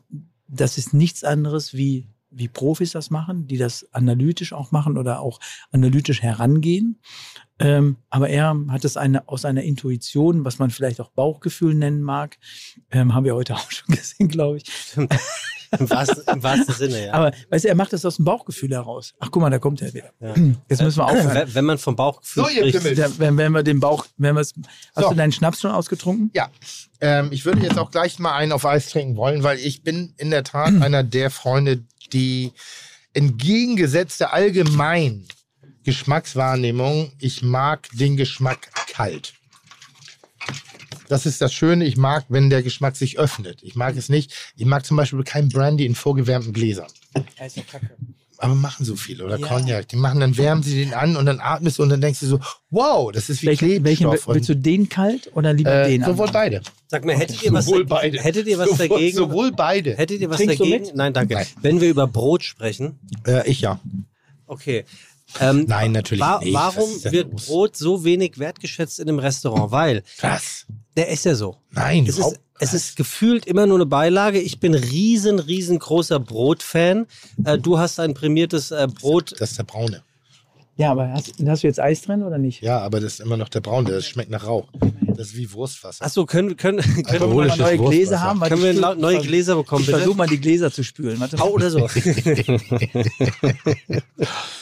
das 0.48 0.78
ist 0.78 0.94
nichts 0.94 1.24
anderes 1.24 1.74
wie 1.74 2.08
wie 2.30 2.48
Profis 2.48 2.92
das 2.92 3.10
machen, 3.10 3.48
die 3.48 3.58
das 3.58 3.88
analytisch 3.94 4.54
auch 4.54 4.72
machen 4.72 4.98
oder 4.98 5.22
auch 5.22 5.40
analytisch 5.72 6.22
herangehen. 6.22 7.00
Ähm, 7.60 7.98
aber 8.10 8.30
er 8.30 8.56
hat 8.70 8.86
es 8.86 8.98
eine, 8.98 9.28
aus 9.28 9.44
einer 9.46 9.64
Intuition, 9.64 10.46
was 10.46 10.60
man 10.60 10.70
vielleicht 10.70 11.02
auch 11.02 11.10
Bauchgefühl 11.10 11.74
nennen 11.74 12.02
mag, 12.04 12.38
ähm, 12.92 13.16
haben 13.16 13.24
wir 13.26 13.34
heute 13.36 13.56
auch 13.56 13.72
schon 13.72 13.96
gesehen, 13.96 14.28
glaube 14.28 14.58
ich. 14.58 14.66
Im 15.78 15.90
wahrsten, 15.90 16.24
Im 16.34 16.44
wahrsten 16.44 16.76
Sinne, 16.76 17.08
ja. 17.08 17.14
Aber 17.14 17.32
weißt 17.50 17.66
du, 17.66 17.70
er 17.70 17.76
macht 17.76 17.92
das 17.92 18.06
aus 18.06 18.16
dem 18.18 18.26
Bauchgefühl 18.26 18.70
heraus. 18.72 19.14
Ach, 19.20 19.30
guck 19.32 19.42
mal, 19.42 19.50
da 19.50 19.60
kommt 19.60 19.82
er 19.82 19.94
wieder. 19.94 20.12
Ja. 20.22 20.34
Jetzt 20.70 20.82
müssen 20.82 20.98
wir 21.00 21.06
aufhören. 21.08 21.34
Wenn- 21.34 21.56
Wenn 21.56 21.66
man 21.66 21.78
vom 21.78 21.96
Bauchgefühl 21.96 22.44
So, 22.46 22.50
ihr 22.50 22.70
spricht, 22.80 23.20
wenn, 23.20 23.36
wenn 23.36 23.52
wir 23.52 23.64
den 23.64 23.80
Bauch, 23.82 24.06
wenn 24.18 24.36
wir 24.36 24.42
es, 24.42 24.54
hast 24.96 25.04
So. 25.04 25.10
du 25.10 25.16
deinen 25.16 25.34
Schnaps 25.34 25.60
schon 25.60 25.72
ausgetrunken? 25.72 26.32
Ja, 26.34 26.50
ähm, 27.02 27.30
ich 27.34 27.44
würde 27.44 27.62
jetzt 27.64 27.78
auch 27.78 27.92
gleich 27.92 28.18
mal 28.20 28.34
einen 28.36 28.54
auf 28.54 28.66
Eis 28.66 28.90
trinken 28.90 29.18
wollen, 29.18 29.44
weil 29.44 29.58
ich 29.60 29.84
bin 29.84 30.14
in 30.18 30.30
der 30.30 30.44
Tat 30.46 30.74
einer 30.82 31.04
der 31.04 31.32
Freunde, 31.32 31.84
die 32.14 32.54
entgegengesetzt 33.14 34.20
der 34.22 34.34
allgemeinen 34.34 35.28
Geschmackswahrnehmung, 35.88 37.14
ich 37.18 37.44
mag 37.44 37.88
den 37.94 38.18
Geschmack 38.18 38.70
kalt. 38.92 39.34
Das 41.08 41.26
ist 41.26 41.42
das 41.42 41.54
Schöne, 41.54 41.86
ich 41.86 41.96
mag, 41.96 42.26
wenn 42.28 42.50
der 42.50 42.62
Geschmack 42.62 42.98
sich 42.98 43.18
öffnet. 43.18 43.64
Ich 43.64 43.76
mag 43.78 43.96
es 43.96 44.10
nicht. 44.10 44.34
Ich 44.58 44.66
mag 44.66 44.86
zum 44.86 44.98
Beispiel 44.98 45.24
kein 45.24 45.48
Brandy 45.48 45.86
in 45.86 45.96
vorgewärmten 45.96 46.52
Gläsern. 46.52 46.88
Ja, 47.40 47.46
ist 47.46 47.56
ja 47.56 47.64
kacke. 47.64 47.92
Aber 48.38 48.54
machen 48.54 48.86
so 48.86 48.98
viele. 48.98 49.24
Oder 49.24 49.40
Ja. 49.40 49.48
Cognac. 49.48 49.88
Die 49.88 49.96
machen, 49.96 50.20
dann 50.20 50.36
wärmen 50.36 50.62
sie 50.62 50.76
den 50.84 50.94
an 50.94 51.16
und 51.16 51.26
dann 51.26 51.40
atmest 51.40 51.80
du 51.80 51.84
und 51.84 51.90
dann 51.90 52.02
denkst 52.02 52.20
du 52.20 52.26
so, 52.28 52.40
wow, 52.70 53.10
das 53.14 53.30
ist 53.30 53.42
wie 53.42 53.48
Welchen, 53.48 53.84
welchen 53.86 54.10
Klebstoff. 54.10 54.36
willst 54.36 54.50
du 54.50 54.56
den 54.58 54.90
kalt 54.90 55.32
oder 55.36 55.54
lieber 55.54 55.86
äh, 55.86 55.88
den? 55.92 56.02
sowohl 56.02 56.28
anderen? 56.28 56.34
beide. 56.34 56.62
sag 56.88 57.06
mal, 57.06 57.16
hättet 57.16 57.42
ihr 57.44 57.54
was, 57.54 57.66
Sowohl 57.66 57.86
beide. 57.86 58.22
hättet 58.22 58.46
ihr 58.46 58.58
was 58.60 58.70
sowohl, 58.72 58.90
dagegen? 58.90 59.18
Sowohl 59.18 59.52
beide. 59.54 59.96
Hättet 59.96 60.20
ihr 60.20 60.30
was 60.30 60.38
Trinkst 60.38 60.60
du 60.60 60.66
dagegen? 60.66 60.84
mit? 60.88 60.96
Nein, 60.96 61.14
danke. 61.14 61.34
Nein. 61.36 61.48
Wenn 61.62 61.80
wir 61.80 61.90
über 61.90 62.06
Brot 62.08 62.44
sprechen, 62.44 63.00
Äh, 63.26 63.50
ich 63.50 63.62
ja. 63.62 63.80
okay. 64.48 64.84
Ähm, 65.40 65.66
Nein, 65.68 65.92
natürlich 65.92 66.22
wa 66.22 66.40
nicht. 66.40 66.54
Warum 66.54 66.90
wird 67.04 67.32
los? 67.34 67.46
Brot 67.46 67.78
so 67.78 68.04
wenig 68.04 68.38
wertgeschätzt 68.40 69.00
in 69.00 69.10
einem 69.10 69.20
Restaurant? 69.20 69.72
Weil 69.72 70.04
Was? 70.22 70.66
der 70.96 71.10
ist 71.10 71.26
ja 71.26 71.36
so. 71.36 71.58
Nein, 71.72 72.06
Es 72.08 72.18
ist, 72.18 72.40
es 72.60 72.74
ist 72.74 72.96
gefühlt 72.96 73.46
immer 73.46 73.66
nur 73.68 73.78
eine 73.78 73.86
Beilage. 73.86 74.40
Ich 74.40 74.60
bin 74.60 74.74
riesen, 74.74 75.40
riesengroßer 75.40 76.20
Brotfan. 76.20 77.08
Äh, 77.44 77.58
du 77.58 77.78
hast 77.78 78.00
ein 78.00 78.14
prämiertes 78.14 78.72
äh, 78.72 78.88
Brot. 78.88 79.34
Das 79.40 79.52
ist 79.52 79.60
der 79.60 79.64
braune. 79.64 80.04
Ja, 80.78 80.92
aber 80.92 81.12
hast, 81.12 81.34
hast 81.46 81.64
du 81.64 81.68
jetzt 81.68 81.80
Eis 81.80 82.02
drin 82.04 82.22
oder 82.24 82.38
nicht? 82.38 82.62
Ja, 82.62 82.80
aber 82.80 83.00
das 83.00 83.14
ist 83.14 83.20
immer 83.20 83.36
noch 83.36 83.50
der 83.50 83.62
braune. 83.62 83.90
Das 83.90 84.06
schmeckt 84.08 84.30
nach 84.30 84.46
Rauch. 84.46 84.68
Das 85.16 85.30
ist 85.30 85.36
wie 85.38 85.52
Wurstwasser. 85.52 86.06
Achso, 86.06 86.26
können, 86.28 86.56
können, 86.56 86.78
können, 87.04 87.06
wir 87.22 87.28
mal 87.48 87.58
neue 87.58 87.78
Gläser 87.78 87.80
Wurstwasser. 87.80 88.22
haben? 88.22 88.40
Weil 88.42 88.50
können 88.50 88.76
ich 88.76 88.82
wir 88.82 88.96
neue 88.96 89.20
Gläser 89.22 89.56
bekommen, 89.56 89.82
Ich 89.84 89.90
versuche 89.90 90.16
mal 90.16 90.28
die 90.28 90.40
Gläser 90.40 90.72
zu 90.72 90.84
spülen. 90.84 91.20
Warte 91.20 91.38
mal. 91.38 91.44
Au 91.46 91.50
oder 91.54 91.72
so. 91.72 91.88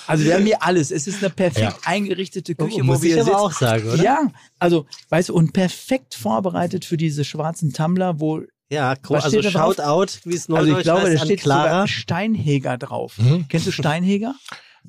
Also 0.07 0.23
wir 0.23 0.35
haben 0.35 0.45
hier 0.45 0.61
alles. 0.61 0.91
Es 0.91 1.07
ist 1.07 1.23
eine 1.23 1.31
perfekt 1.31 1.59
Ja. 1.61 1.75
eingerichtete 1.85 2.53
Küche, 2.55 2.83
Muss 2.83 2.99
wo 2.99 3.03
wir 3.03 3.15
ich 3.15 3.21
aber 3.21 3.25
sitzen. 3.25 3.37
auch 3.37 3.51
sagen, 3.51 3.89
oder? 3.89 4.03
Ja, 4.03 4.19
also 4.59 4.85
weißt 5.09 5.29
du, 5.29 5.33
und 5.33 5.51
perfekt 5.53 6.13
vorbereitet 6.13 6.85
für 6.85 6.95
diese 6.97 7.23
schwarzen 7.23 7.73
Tumbler, 7.73 8.19
wo 8.19 8.41
Ja, 8.69 8.93
Was 9.09 9.25
also? 9.25 9.41
Shoutout, 9.41 10.19
wie 10.25 10.35
es 10.35 10.47
also 10.49 10.53
neudeutsch 10.53 10.77
ich 10.77 10.83
glaube, 10.83 11.01
heißt, 11.07 11.21
da 11.21 11.25
steht 11.25 11.39
Clara. 11.41 11.63
sogar 11.63 11.87
Steinheger 11.87 12.77
drauf. 12.77 13.17
Mhm. 13.17 13.45
Kennst 13.49 13.67
du 13.67 13.71
Steinheger? 13.71 14.35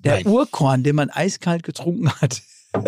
Der 0.05 0.17
Nein. 0.17 0.27
Urkorn, 0.27 0.83
den 0.83 0.97
man 0.97 1.11
eiskalt 1.11 1.63
getrunken 1.63 2.11
hat. 2.13 2.43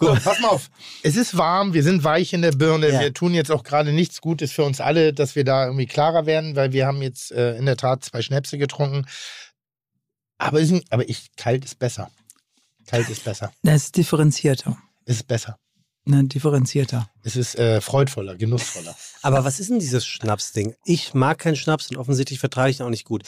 So, 0.00 0.12
pass 0.12 0.40
mal 0.40 0.48
auf. 0.48 0.70
Es 1.04 1.14
ist 1.14 1.36
warm, 1.36 1.72
wir 1.72 1.84
sind 1.84 2.02
weich 2.02 2.32
in 2.32 2.42
der 2.42 2.50
Birne. 2.50 2.90
Ja. 2.90 3.00
Wir 3.00 3.14
tun 3.14 3.32
jetzt 3.32 3.52
auch 3.52 3.62
gerade 3.62 3.92
nichts 3.92 4.20
Gutes 4.20 4.50
für 4.50 4.64
uns 4.64 4.80
alle, 4.80 5.12
dass 5.12 5.36
wir 5.36 5.44
da 5.44 5.66
irgendwie 5.66 5.86
klarer 5.86 6.26
werden, 6.26 6.56
weil 6.56 6.72
wir 6.72 6.86
haben 6.86 7.00
jetzt 7.00 7.30
äh, 7.30 7.56
in 7.56 7.64
der 7.64 7.76
Tat 7.76 8.04
zwei 8.04 8.20
Schnäpse 8.20 8.58
getrunken. 8.58 9.06
Aber, 10.36 10.58
ist, 10.60 10.72
ein- 10.72 10.82
aber 10.90 11.08
ich, 11.08 11.28
kalt 11.36 11.64
ist 11.64 11.78
besser. 11.78 12.10
Kalt 12.88 13.08
ist 13.08 13.24
besser. 13.24 13.52
Das 13.62 13.84
ist 13.84 13.96
differenzierter. 13.96 14.76
Es 15.04 15.16
ist 15.16 15.28
besser. 15.28 15.58
Ne, 16.06 16.24
differenzierter. 16.24 17.08
Es 17.22 17.36
ist 17.36 17.54
äh, 17.56 17.80
freudvoller, 17.80 18.34
genussvoller. 18.34 18.94
Aber 19.22 19.44
was 19.44 19.60
ist 19.60 19.70
denn 19.70 19.78
dieses 19.78 20.04
Schnapsding? 20.04 20.74
Ich 20.84 21.14
mag 21.14 21.38
keinen 21.38 21.56
Schnaps 21.56 21.88
und 21.90 21.96
offensichtlich 21.98 22.40
vertrage 22.40 22.70
ich 22.70 22.80
ihn 22.80 22.82
auch 22.84 22.90
nicht 22.90 23.06
gut. 23.06 23.22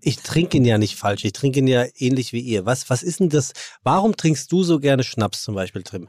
Ich 0.00 0.18
trinke 0.18 0.56
ihn 0.56 0.64
ja 0.64 0.78
nicht 0.78 0.96
falsch. 0.96 1.24
Ich 1.24 1.32
trinke 1.32 1.58
ihn 1.60 1.66
ja 1.66 1.84
ähnlich 1.96 2.32
wie 2.32 2.40
ihr. 2.40 2.66
Was, 2.66 2.88
was 2.90 3.02
ist 3.02 3.20
denn 3.20 3.28
das? 3.28 3.52
Warum 3.82 4.16
trinkst 4.16 4.50
du 4.50 4.62
so 4.62 4.78
gerne 4.80 5.04
Schnaps 5.04 5.42
zum 5.42 5.54
Beispiel, 5.54 5.82
Trim? 5.82 6.08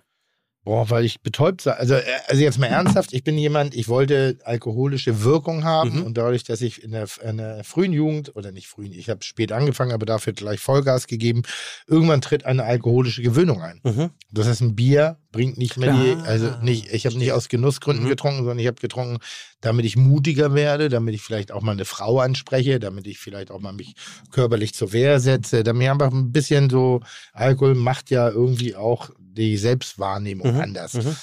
Boah, 0.65 0.89
weil 0.89 1.05
ich 1.05 1.21
betäubt 1.21 1.61
sei. 1.61 1.71
Also, 1.71 1.95
äh, 1.95 2.03
also 2.27 2.41
jetzt 2.43 2.59
mal 2.59 2.67
ernsthaft, 2.67 3.13
ich 3.13 3.23
bin 3.23 3.37
jemand, 3.37 3.73
ich 3.73 3.87
wollte 3.87 4.37
alkoholische 4.43 5.23
Wirkung 5.23 5.63
haben 5.63 5.95
Mhm. 5.99 6.03
und 6.03 6.17
dadurch, 6.17 6.43
dass 6.43 6.61
ich 6.61 6.83
in 6.83 6.91
der, 6.91 7.07
in 7.23 7.37
der 7.37 7.63
frühen 7.63 7.93
Jugend, 7.93 8.35
oder 8.35 8.51
nicht 8.51 8.67
frühen, 8.67 8.91
ich 8.91 9.09
habe 9.09 9.23
spät 9.23 9.51
angefangen, 9.53 9.93
aber 9.93 10.05
dafür 10.05 10.33
gleich 10.33 10.59
Vollgas 10.59 11.07
gegeben, 11.07 11.43
irgendwann 11.87 12.21
tritt 12.21 12.45
eine 12.45 12.65
alkoholische 12.65 13.21
Gewöhnung 13.21 13.61
ein. 13.61 13.79
Mhm. 13.83 14.09
Das 14.31 14.47
heißt, 14.47 14.61
ein 14.61 14.75
Bier 14.75 15.17
bringt 15.31 15.57
nicht 15.57 15.77
mehr 15.77 15.93
die, 15.93 16.15
Klar. 16.17 16.27
also 16.27 16.51
nicht, 16.61 16.91
ich 16.91 17.05
habe 17.05 17.17
nicht 17.17 17.31
aus 17.31 17.49
Genussgründen 17.49 18.05
Mhm. 18.05 18.09
getrunken, 18.09 18.39
sondern 18.39 18.59
ich 18.59 18.67
habe 18.67 18.81
getrunken, 18.81 19.17
damit 19.61 19.85
ich 19.85 19.95
mutiger 19.95 20.53
werde, 20.53 20.89
damit 20.89 21.15
ich 21.15 21.21
vielleicht 21.21 21.51
auch 21.51 21.61
mal 21.61 21.71
eine 21.71 21.85
Frau 21.85 22.19
anspreche, 22.19 22.79
damit 22.79 23.07
ich 23.07 23.17
vielleicht 23.19 23.49
auch 23.51 23.59
mal 23.59 23.73
mich 23.73 23.93
körperlich 24.31 24.73
zur 24.73 24.91
Wehr 24.93 25.19
setze, 25.19 25.63
damit 25.63 25.83
ich 25.83 25.89
einfach 25.89 26.11
ein 26.11 26.31
bisschen 26.31 26.69
so, 26.69 27.01
Alkohol 27.33 27.75
macht 27.75 28.09
ja 28.09 28.27
irgendwie 28.29 28.75
auch 28.75 29.09
die 29.39 29.57
Selbstwahrnehmung 29.57 30.53
Mhm. 30.53 30.59
anders. 30.61 30.93
Mhm. 30.93 31.15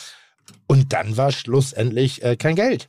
Und 0.67 0.93
dann 0.93 1.17
war 1.17 1.33
schlussendlich 1.33 2.23
äh, 2.23 2.37
kein 2.37 2.57
Geld. 2.57 2.89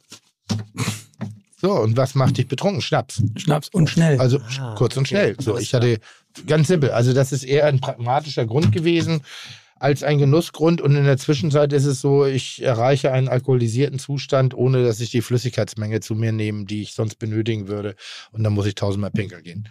So, 1.59 1.71
und 1.73 1.97
was 1.97 2.13
macht 2.15 2.37
dich 2.37 2.47
betrunken? 2.47 2.81
Schnaps. 2.81 3.21
Schnaps 3.35 3.69
und 3.69 3.89
schnell. 3.89 4.19
Also 4.19 4.39
Ah, 4.59 4.75
kurz 4.77 4.95
und 4.95 5.01
okay. 5.07 5.07
schnell. 5.33 5.35
So, 5.39 5.57
ich 5.57 5.73
hatte 5.73 5.99
ganz 6.45 6.67
simpel. 6.67 6.91
Also 6.91 7.13
das 7.13 7.31
ist 7.31 7.43
eher 7.43 7.65
ein 7.65 7.79
pragmatischer 7.81 8.45
Grund 8.45 8.71
gewesen. 8.71 9.21
als 9.79 10.01
ein 10.01 10.17
Genussgrund 10.17 10.81
und 10.81 10.95
in 10.95 11.03
der 11.03 11.17
Zwischenzeit 11.17 11.71
ist 11.71 11.85
es 11.85 12.01
so, 12.01 12.25
ich 12.25 12.63
erreiche 12.63 13.11
einen 13.11 13.27
alkoholisierten 13.27 13.99
Zustand, 13.99 14.55
ohne 14.55 14.83
dass 14.83 14.99
ich 15.01 15.11
die 15.11 15.21
Flüssigkeitsmenge 15.21 15.99
zu 15.99 16.15
mir 16.15 16.31
nehme, 16.31 16.65
die 16.65 16.81
ich 16.81 16.93
sonst 16.95 17.19
benötigen 17.19 17.67
würde 17.67 17.95
und 18.31 18.43
dann 18.43 18.53
muss 18.53 18.65
ich 18.65 18.73
tausendmal 18.73 19.11
pinkeln 19.11 19.43
gehen. 19.43 19.69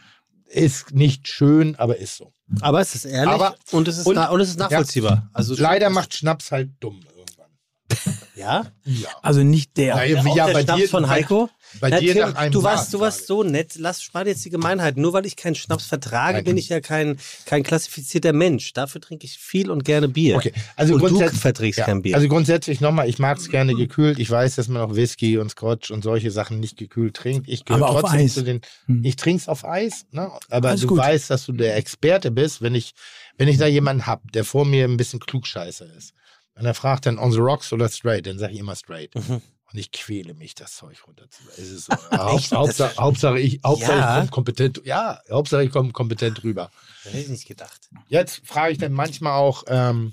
Ist 0.48 0.92
nicht 0.92 1.26
schön, 1.28 1.76
aber 1.76 1.96
ist 1.96 2.16
so. 2.16 2.32
Aber 2.60 2.80
es 2.80 2.94
ist 2.94 3.04
ehrlich 3.04 3.28
Aber- 3.34 3.56
und, 3.72 3.88
es 3.88 3.98
ist 3.98 4.06
und- 4.06 4.16
und 4.16 4.40
es 4.40 4.50
ist 4.50 4.58
nachvollziehbar. 4.58 5.28
Also 5.32 5.54
Leider 5.56 5.90
macht 5.90 6.14
Schnaps 6.14 6.52
halt 6.52 6.70
dumm 6.80 7.00
irgendwann. 7.16 8.16
ja. 8.36 8.66
Ja. 8.84 9.08
Also 9.22 9.42
nicht 9.42 9.76
der. 9.76 9.96
Na, 9.96 10.04
Ja, 10.04 10.20
auch 10.20 10.46
der 10.52 10.62
Schnaps 10.62 10.90
von 10.90 11.08
Heiko. 11.08 11.50
Bei 11.80 11.90
Na, 11.90 12.00
dir 12.00 12.12
Tim, 12.14 12.22
nach 12.22 12.34
einem 12.36 12.52
du 12.52 12.62
warst, 12.62 12.94
du 12.94 13.00
warst 13.00 13.26
so 13.26 13.42
nett. 13.42 13.74
Lass 13.76 14.02
spar 14.02 14.26
jetzt 14.26 14.44
die 14.44 14.50
Gemeinheit. 14.50 14.96
Nur 14.96 15.12
weil 15.12 15.26
ich 15.26 15.36
keinen 15.36 15.54
Schnaps 15.54 15.86
vertrage, 15.86 16.38
Nein. 16.38 16.44
bin 16.44 16.56
ich 16.56 16.68
ja 16.68 16.80
kein, 16.80 17.18
kein 17.44 17.62
klassifizierter 17.62 18.32
Mensch. 18.32 18.72
Dafür 18.72 19.00
trinke 19.00 19.26
ich 19.26 19.38
viel 19.38 19.70
und 19.70 19.84
gerne 19.84 20.08
Bier. 20.08 20.36
Okay, 20.36 20.52
also 20.76 20.94
und 20.94 21.02
du 21.02 21.08
grundsätzlich- 21.08 21.40
verträgst 21.40 21.80
kein 21.80 22.02
Bier. 22.02 22.14
Also 22.16 22.28
grundsätzlich 22.28 22.80
nochmal, 22.80 23.08
ich 23.08 23.18
mag 23.18 23.38
es 23.38 23.48
gerne 23.50 23.74
gekühlt. 23.74 24.18
Ich 24.18 24.30
weiß, 24.30 24.54
dass 24.56 24.68
man 24.68 24.80
auch 24.82 24.94
Whisky 24.94 25.38
und 25.38 25.50
Scotch 25.50 25.90
und 25.90 26.02
solche 26.02 26.30
Sachen 26.30 26.60
nicht 26.60 26.76
gekühlt 26.76 27.14
trinkt. 27.14 27.48
Ich 27.48 27.64
gehöre 27.64 27.86
trotzdem 28.00 28.20
Eis. 28.20 28.34
zu 28.34 28.42
den. 28.42 28.60
Hm. 28.86 29.04
Ich 29.04 29.16
trinke 29.16 29.42
es 29.42 29.48
auf 29.48 29.64
Eis, 29.64 30.06
ne? 30.12 30.30
aber 30.48 30.68
Alles 30.70 30.80
du 30.82 30.86
gut. 30.88 30.98
weißt, 30.98 31.28
dass 31.30 31.46
du 31.46 31.52
der 31.52 31.76
Experte 31.76 32.30
bist, 32.30 32.62
wenn 32.62 32.74
ich, 32.74 32.92
wenn 33.38 33.48
ich 33.48 33.58
da 33.58 33.66
jemanden 33.66 34.06
hab, 34.06 34.30
der 34.32 34.44
vor 34.44 34.64
mir 34.64 34.84
ein 34.84 34.96
bisschen 34.96 35.20
klugscheißer 35.20 35.86
ist. 35.96 36.12
Und 36.58 36.64
er 36.64 36.72
fragt 36.74 37.04
dann 37.04 37.18
on 37.18 37.32
the 37.32 37.38
rocks 37.38 37.72
oder 37.72 37.88
straight, 37.90 38.26
dann 38.26 38.38
sage 38.38 38.54
ich 38.54 38.60
immer 38.60 38.74
straight. 38.76 39.14
Mhm. 39.14 39.42
Und 39.72 39.78
ich 39.78 39.90
quäle 39.90 40.34
mich, 40.34 40.54
das 40.54 40.76
Zeug 40.76 40.96
runter 41.06 41.28
zu. 41.28 41.42
Es 41.56 41.68
ist 41.70 41.84
so, 41.86 41.92
Haupt, 42.16 42.52
Hauptsache, 42.52 42.96
Hauptsache 42.96 43.40
ich, 43.40 43.60
Hauptsache 43.64 43.92
Ja. 43.98 44.08
ich 44.14 44.16
komme 44.18 44.30
kompetent, 44.30 44.80
ja, 44.84 45.20
Hauptsache 45.30 45.64
ich 45.64 45.70
komme 45.72 45.92
kompetent 45.92 46.44
rüber. 46.44 46.70
Das 47.04 47.12
hätte 47.12 47.24
ich 47.24 47.28
nicht 47.30 47.48
gedacht. 47.48 47.88
Jetzt 48.08 48.42
frage 48.44 48.72
ich 48.72 48.78
dann 48.78 48.92
manchmal 48.92 49.32
auch, 49.32 49.64
ähm, 49.66 50.12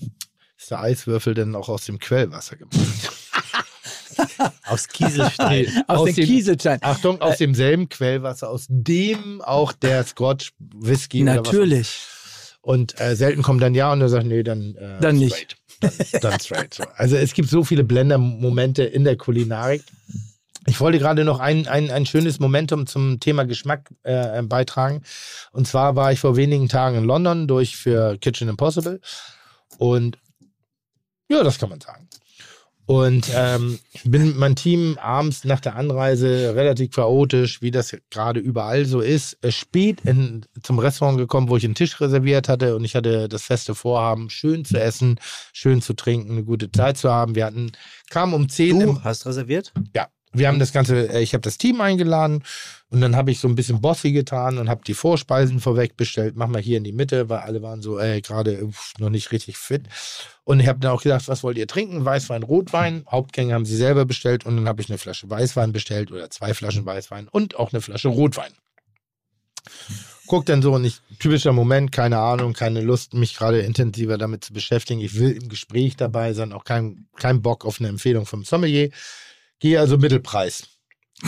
ist 0.57 0.71
der 0.71 0.79
Eiswürfel 0.79 1.33
denn 1.35 1.55
auch 1.55 1.69
aus 1.69 1.85
dem 1.85 1.99
Quellwasser 1.99 2.55
gemacht? 2.57 2.77
Aus 4.65 4.87
Kieselstein. 4.87 5.83
Aus, 5.87 5.99
aus 6.07 6.13
dem 6.13 6.25
Kieselstein. 6.25 6.79
Achtung, 6.83 7.19
aus 7.21 7.37
demselben 7.39 7.89
Quellwasser, 7.89 8.47
aus 8.49 8.65
dem 8.69 9.41
auch 9.41 9.73
der 9.73 10.03
Scotch 10.05 10.51
Whisky 10.59 11.23
Natürlich. 11.23 11.95
Und 12.61 12.99
äh, 13.01 13.15
selten 13.15 13.41
kommt 13.41 13.61
dann 13.63 13.73
ja 13.73 13.91
und 13.91 14.01
er 14.01 14.09
sagt, 14.09 14.25
nee, 14.25 14.43
dann, 14.43 14.75
äh, 14.75 14.99
Dann 15.01 15.17
nicht. 15.17 15.33
straight. 15.35 15.57
Dann, 16.21 16.39
straight. 16.39 16.73
So. 16.73 16.83
Also 16.95 17.15
es 17.15 17.33
gibt 17.33 17.49
so 17.49 17.63
viele 17.63 17.83
Blender-Momente 17.83 18.83
in 18.83 19.03
der 19.03 19.17
Kulinarik. 19.17 19.83
Ich 20.65 20.79
wollte 20.79 20.97
gerade 20.97 21.25
noch 21.25 21.39
ein, 21.39 21.67
ein, 21.67 21.91
ein 21.91 22.05
schönes 22.05 22.39
Momentum 22.39 22.87
zum 22.87 23.19
Thema 23.19 23.43
Geschmack 23.45 23.91
äh, 24.03 24.41
beitragen. 24.43 25.03
Und 25.51 25.67
zwar 25.67 25.95
war 25.95 26.11
ich 26.11 26.19
vor 26.19 26.37
wenigen 26.37 26.69
Tagen 26.69 26.97
in 26.97 27.03
London 27.03 27.47
durch 27.47 27.75
für 27.75 28.17
Kitchen 28.17 28.47
Impossible. 28.47 29.01
Und 29.77 30.17
ja, 31.29 31.43
das 31.43 31.59
kann 31.59 31.69
man 31.69 31.81
sagen. 31.81 32.07
Und 32.85 33.31
ähm, 33.33 33.79
bin 34.03 34.27
mit 34.27 34.37
meinem 34.37 34.55
Team 34.55 34.97
abends 35.01 35.45
nach 35.45 35.61
der 35.61 35.77
Anreise 35.77 36.53
relativ 36.53 36.91
chaotisch, 36.91 37.61
wie 37.61 37.71
das 37.71 37.95
gerade 38.09 38.41
überall 38.41 38.85
so 38.85 38.99
ist, 38.99 39.37
äh, 39.41 39.51
spät 39.51 40.01
in, 40.03 40.45
zum 40.63 40.79
Restaurant 40.79 41.17
gekommen, 41.17 41.47
wo 41.47 41.55
ich 41.55 41.63
einen 41.63 41.75
Tisch 41.75 42.01
reserviert 42.01 42.49
hatte 42.49 42.75
und 42.75 42.83
ich 42.83 42.95
hatte 42.95 43.29
das 43.29 43.43
feste 43.43 43.73
Vorhaben, 43.73 44.29
schön 44.29 44.65
zu 44.65 44.77
essen, 44.81 45.17
schön 45.53 45.81
zu 45.81 45.93
trinken, 45.93 46.31
eine 46.31 46.43
gute 46.43 46.71
Zeit 46.71 46.97
zu 46.97 47.09
haben. 47.09 47.35
Wir 47.35 47.45
hatten, 47.45 47.71
kamen 48.09 48.33
um 48.33 48.49
10 48.49 48.81
im, 48.81 48.95
Du 48.95 49.03
hast 49.03 49.25
reserviert? 49.25 49.71
ja, 49.95 50.09
wir 50.33 50.47
haben 50.47 50.59
das 50.59 50.73
Ganze, 50.73 51.09
äh, 51.09 51.21
ich 51.21 51.33
habe 51.33 51.41
das 51.41 51.57
Team 51.57 51.79
eingeladen 51.79 52.43
und 52.93 53.01
dann 53.01 53.15
habe 53.15 53.31
ich 53.31 53.39
so 53.39 53.47
ein 53.47 53.55
bisschen 53.55 53.81
Bossy 53.81 54.11
getan 54.11 54.59
und 54.59 54.69
habe 54.69 54.83
die 54.85 54.93
Vorspeisen 54.93 55.59
vorweg 55.59 55.97
bestellt. 55.97 56.35
Mach 56.37 56.47
mal 56.47 56.61
hier 56.61 56.77
in 56.77 56.83
die 56.83 56.91
Mitte, 56.91 57.27
weil 57.27 57.39
alle 57.39 57.63
waren 57.63 57.81
so 57.81 57.97
äh, 57.97 58.21
gerade 58.21 58.69
noch 58.99 59.09
nicht 59.09 59.31
richtig 59.31 59.57
fit. 59.57 59.87
Und 60.43 60.59
ich 60.59 60.67
habe 60.67 60.77
dann 60.77 60.91
auch 60.91 61.01
gedacht, 61.01 61.27
was 61.27 61.41
wollt 61.41 61.57
ihr 61.57 61.65
trinken? 61.65 62.05
Weißwein, 62.05 62.43
Rotwein. 62.43 63.03
Hauptgänge 63.09 63.55
haben 63.55 63.65
sie 63.65 63.77
selber 63.77 64.05
bestellt 64.05 64.45
und 64.45 64.57
dann 64.57 64.67
habe 64.67 64.79
ich 64.79 64.89
eine 64.89 64.99
Flasche 64.99 65.27
Weißwein 65.27 65.71
bestellt 65.71 66.11
oder 66.11 66.29
zwei 66.29 66.53
Flaschen 66.53 66.85
Weißwein 66.85 67.27
und 67.29 67.55
auch 67.55 67.73
eine 67.73 67.81
Flasche 67.81 68.09
Rotwein. 68.09 68.51
Guck 70.27 70.45
dann 70.45 70.61
so 70.61 70.75
und 70.75 70.85
ich, 70.85 71.01
typischer 71.17 71.51
Moment, 71.51 71.91
keine 71.91 72.19
Ahnung, 72.19 72.53
keine 72.53 72.81
Lust, 72.81 73.15
mich 73.15 73.35
gerade 73.35 73.61
intensiver 73.61 74.19
damit 74.19 74.43
zu 74.43 74.53
beschäftigen. 74.53 75.01
Ich 75.01 75.17
will 75.17 75.31
im 75.31 75.49
Gespräch 75.49 75.95
dabei 75.95 76.33
sein, 76.33 76.53
auch 76.53 76.63
kein, 76.63 77.07
kein 77.15 77.41
Bock 77.41 77.65
auf 77.65 77.79
eine 77.79 77.89
Empfehlung 77.89 78.27
vom 78.27 78.43
Sommelier. 78.43 78.91
Gehe 79.57 79.79
also 79.79 79.97
Mittelpreis. 79.97 80.72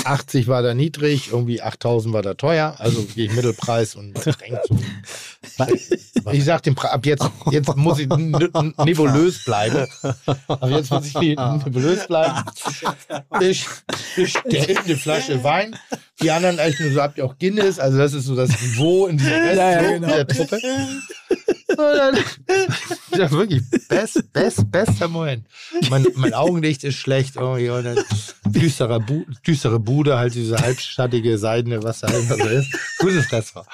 80 0.03 0.48
war 0.48 0.61
da 0.61 0.74
niedrig, 0.74 1.30
irgendwie 1.32 1.61
8000 1.61 2.14
war 2.14 2.22
da 2.22 2.33
teuer, 2.33 2.75
also 2.80 3.03
gehe 3.03 3.25
ich 3.25 3.33
Mittelpreis 3.33 3.95
und 3.95 4.17
so. 4.22 4.32
Ich 6.32 6.43
sag 6.43 6.64
dem 6.64 6.77
ab 6.77 7.06
jetzt, 7.06 7.30
jetzt 7.51 7.75
muss 7.75 7.99
ich 7.99 8.07
nebulös 8.07 9.43
bleiben. 9.43 9.88
Ab 10.48 10.69
jetzt 10.69 10.91
muss 10.91 11.06
ich 11.06 11.14
nebulös 11.14 12.07
bleiben. 12.07 12.43
Ich 13.41 13.65
bestelle 14.15 14.80
eine 14.80 14.98
Flasche 14.98 15.43
Wein. 15.43 15.75
Die 16.21 16.31
anderen 16.31 16.59
eigentlich 16.59 16.79
nur 16.79 16.91
so, 16.91 17.01
habt 17.01 17.17
ihr 17.17 17.25
auch 17.25 17.37
Guinness? 17.37 17.77
Also 17.79 17.97
das 17.97 18.13
ist 18.13 18.25
so 18.25 18.35
das 18.35 18.49
Niveau 18.61 19.07
in 19.07 19.17
dieser 19.17 19.35
Rest 19.35 19.57
Ja, 19.57 19.71
ja, 19.71 19.83
so 19.83 19.93
genau. 19.93 20.07
der 20.07 20.27
Truppe. 20.27 20.59
Dann, 21.77 22.17
ja, 23.17 23.31
wirklich, 23.31 23.61
best, 23.89 24.31
best, 24.31 24.71
bester 24.71 25.09
Moment. 25.09 25.45
Mein, 25.89 26.05
mein 26.15 26.33
Augenlicht 26.33 26.85
ist 26.85 26.95
schlecht 26.95 27.35
irgendwie 27.35 27.69
und 27.69 27.83
dann 27.83 27.99
düsterer 28.45 29.01
Bu 29.01 29.25
düstere 29.45 29.79
Bude, 29.79 30.17
halt 30.17 30.35
diese 30.35 30.57
halbschattige, 30.57 31.37
seidene, 31.37 31.83
was 31.83 31.99
da 31.99 32.07
immer 32.07 32.37
so 32.37 32.47
ist. 32.47 32.71
Gutes 32.99 33.29
Restaurant. 33.29 33.67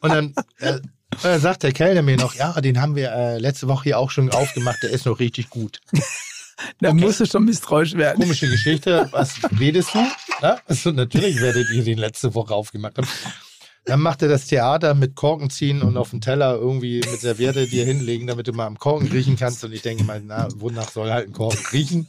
Und 0.00 0.10
dann, 0.10 0.34
äh, 0.58 0.80
äh, 1.22 1.38
sagt 1.38 1.62
der 1.62 1.72
Kellner 1.72 2.02
mir 2.02 2.16
noch, 2.16 2.34
ja, 2.34 2.60
den 2.60 2.80
haben 2.80 2.96
wir 2.96 3.12
äh, 3.12 3.38
letzte 3.38 3.68
Woche 3.68 3.84
hier 3.84 3.98
auch 3.98 4.10
schon 4.10 4.30
aufgemacht, 4.30 4.82
der 4.82 4.90
ist 4.90 5.06
noch 5.06 5.20
richtig 5.20 5.50
gut. 5.50 5.80
Da 6.80 6.92
musst 6.92 7.20
du 7.20 7.26
schon 7.26 7.44
misstrauisch 7.44 7.94
werden. 7.94 8.20
Komische 8.20 8.48
Geschichte, 8.48 9.08
was 9.12 9.36
redest 9.58 9.94
du? 9.94 10.00
Ja, 10.42 10.58
also 10.66 10.90
natürlich 10.90 11.40
werdet 11.40 11.70
ihr 11.70 11.84
den 11.84 11.98
letzte 11.98 12.34
Woche 12.34 12.54
aufgemacht 12.54 12.98
haben. 12.98 13.08
Dann 13.86 14.00
macht 14.00 14.20
er 14.22 14.28
das 14.28 14.46
Theater 14.46 14.94
mit 14.94 15.14
Korken 15.16 15.48
ziehen 15.48 15.80
und 15.82 15.96
auf 15.96 16.10
den 16.10 16.20
Teller 16.20 16.54
irgendwie 16.56 16.98
mit 17.00 17.20
Serviette 17.20 17.66
dir 17.66 17.84
hinlegen, 17.86 18.26
damit 18.26 18.46
du 18.46 18.52
mal 18.52 18.66
am 18.66 18.78
Korken 18.78 19.08
riechen 19.08 19.36
kannst. 19.36 19.64
Und 19.64 19.72
ich 19.72 19.80
denke 19.82 20.04
mal, 20.04 20.20
na, 20.22 20.48
wonach 20.56 20.90
soll 20.90 21.10
halt 21.10 21.28
ein 21.28 21.32
Korken 21.32 21.64
riechen? 21.72 22.06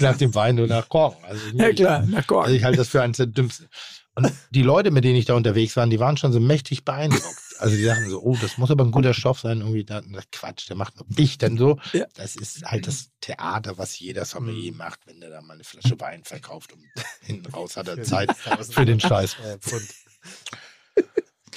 Nach 0.00 0.16
dem 0.16 0.34
Wein 0.34 0.58
oder 0.58 0.74
nach 0.80 0.88
Korken. 0.88 1.24
Also, 1.24 1.40
ich- 1.46 1.54
Ja 1.54 1.72
klar, 1.72 2.04
na 2.08 2.22
Gott. 2.26 2.44
Also 2.46 2.56
ich 2.56 2.64
halte 2.64 2.78
das 2.78 2.88
für 2.88 3.00
eines 3.02 3.18
der 3.18 3.26
dümmsten. 3.26 3.68
Und 4.16 4.30
die 4.50 4.62
Leute, 4.62 4.90
mit 4.90 5.04
denen 5.04 5.16
ich 5.16 5.24
da 5.24 5.34
unterwegs 5.34 5.76
war, 5.76 5.86
die 5.86 6.00
waren 6.00 6.16
schon 6.16 6.32
so 6.32 6.40
mächtig 6.40 6.84
beeindruckt. 6.84 7.24
Also 7.62 7.76
die 7.76 7.84
sagten 7.84 8.10
so, 8.10 8.20
oh, 8.20 8.36
das 8.40 8.58
muss 8.58 8.72
aber 8.72 8.82
ein 8.82 8.90
guter 8.90 9.14
Stoff 9.14 9.38
sein. 9.38 9.60
Irgendwie, 9.60 9.84
da, 9.84 10.02
Quatsch, 10.32 10.68
der 10.68 10.74
macht 10.74 10.96
nur 10.96 11.06
ich 11.16 11.38
denn 11.38 11.56
so. 11.56 11.78
Ja. 11.92 12.06
Das 12.14 12.34
ist 12.34 12.64
halt 12.64 12.88
das 12.88 13.10
Theater, 13.20 13.78
was 13.78 13.96
jeder 14.00 14.24
Sommelier 14.24 14.72
macht, 14.74 15.06
wenn 15.06 15.20
der 15.20 15.30
da 15.30 15.40
mal 15.42 15.54
eine 15.54 15.62
Flasche 15.62 15.98
Wein 16.00 16.24
verkauft. 16.24 16.72
Und 16.72 16.82
hinten 17.22 17.46
raus 17.52 17.76
hat 17.76 17.86
er 17.86 18.02
Zeit 18.02 18.34
für 18.36 18.84
den 18.84 18.98
Scheiß. 18.98 19.36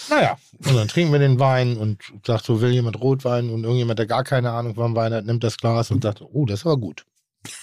Naja, 0.10 0.38
und 0.66 0.76
dann 0.76 0.88
trinken 0.90 1.14
wir 1.14 1.20
den 1.20 1.40
Wein 1.40 1.78
und 1.78 2.04
sagt 2.28 2.46
so, 2.46 2.62
will 2.62 2.72
jemand 2.72 3.00
Rotwein? 3.00 3.50
Und 3.50 3.64
irgendjemand, 3.64 3.98
der 3.98 4.06
gar 4.06 4.24
keine 4.24 4.52
Ahnung 4.52 4.76
vom 4.76 4.96
Wein 4.96 5.14
hat, 5.14 5.26
nimmt 5.26 5.44
das 5.44 5.58
Glas 5.58 5.90
und 5.90 6.04
sagt, 6.04 6.22
oh, 6.22 6.46
das 6.46 6.66
war 6.66 6.78
gut. 6.78 7.06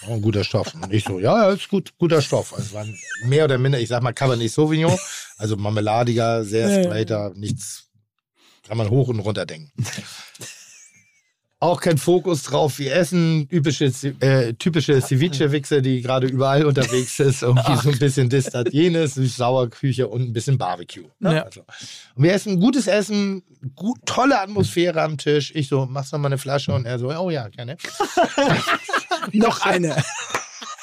Oh, 0.07 0.13
ein 0.13 0.21
guter 0.21 0.43
Stoff. 0.43 0.73
Und 0.73 0.91
ich 0.91 1.03
so, 1.05 1.19
ja, 1.19 1.43
ja, 1.43 1.51
ist 1.51 1.69
gut, 1.69 1.93
guter 1.97 2.21
Stoff. 2.21 2.53
Also 2.53 2.65
es 2.65 2.73
war 2.73 2.85
mehr 3.27 3.45
oder 3.45 3.57
minder, 3.57 3.79
ich 3.79 3.87
sag 3.87 4.01
mal, 4.01 4.13
Cabernet 4.13 4.51
Sauvignon, 4.51 4.97
also 5.37 5.55
marmeladiger, 5.55 6.43
sehr 6.43 6.69
Ja, 6.69 6.83
straighter, 6.83 7.31
nichts, 7.35 7.87
kann 8.73 8.79
man 8.79 8.89
hoch 8.89 9.07
und 9.09 9.19
runter 9.19 9.45
denken. 9.45 9.71
Auch 11.59 11.79
kein 11.79 11.99
Fokus 11.99 12.41
drauf 12.41 12.79
wie 12.79 12.87
Essen, 12.87 13.47
typische, 13.47 13.85
äh, 14.19 14.55
typische 14.55 14.99
Ceviche-Wichse, 14.99 15.83
die 15.83 16.01
gerade 16.01 16.25
überall 16.25 16.65
unterwegs 16.65 17.19
ist. 17.19 17.43
Irgendwie 17.43 17.75
so 17.75 17.91
ein 17.91 17.99
bisschen 17.99 18.29
das, 18.29 18.45
das, 18.45 18.65
jenes, 18.71 19.13
Süß-Sauer-Küche 19.13 20.07
und 20.07 20.23
ein 20.23 20.33
bisschen 20.33 20.57
Barbecue. 20.57 21.07
Ne? 21.19 21.35
Ja. 21.35 21.43
Also. 21.43 21.61
Und 22.15 22.23
wir 22.23 22.33
essen 22.33 22.59
gutes 22.59 22.87
Essen, 22.87 23.43
gut, 23.75 23.99
tolle 24.07 24.41
Atmosphäre 24.41 25.03
am 25.03 25.19
Tisch. 25.19 25.51
Ich 25.53 25.67
so, 25.67 25.85
machst 25.85 26.11
du 26.11 26.17
mal 26.17 26.29
eine 26.29 26.39
Flasche? 26.39 26.73
Und 26.73 26.87
er 26.87 26.97
so, 26.97 27.09
oh 27.11 27.29
ja, 27.29 27.47
gerne. 27.49 27.77
Noch 29.33 29.61
eine. 29.61 30.03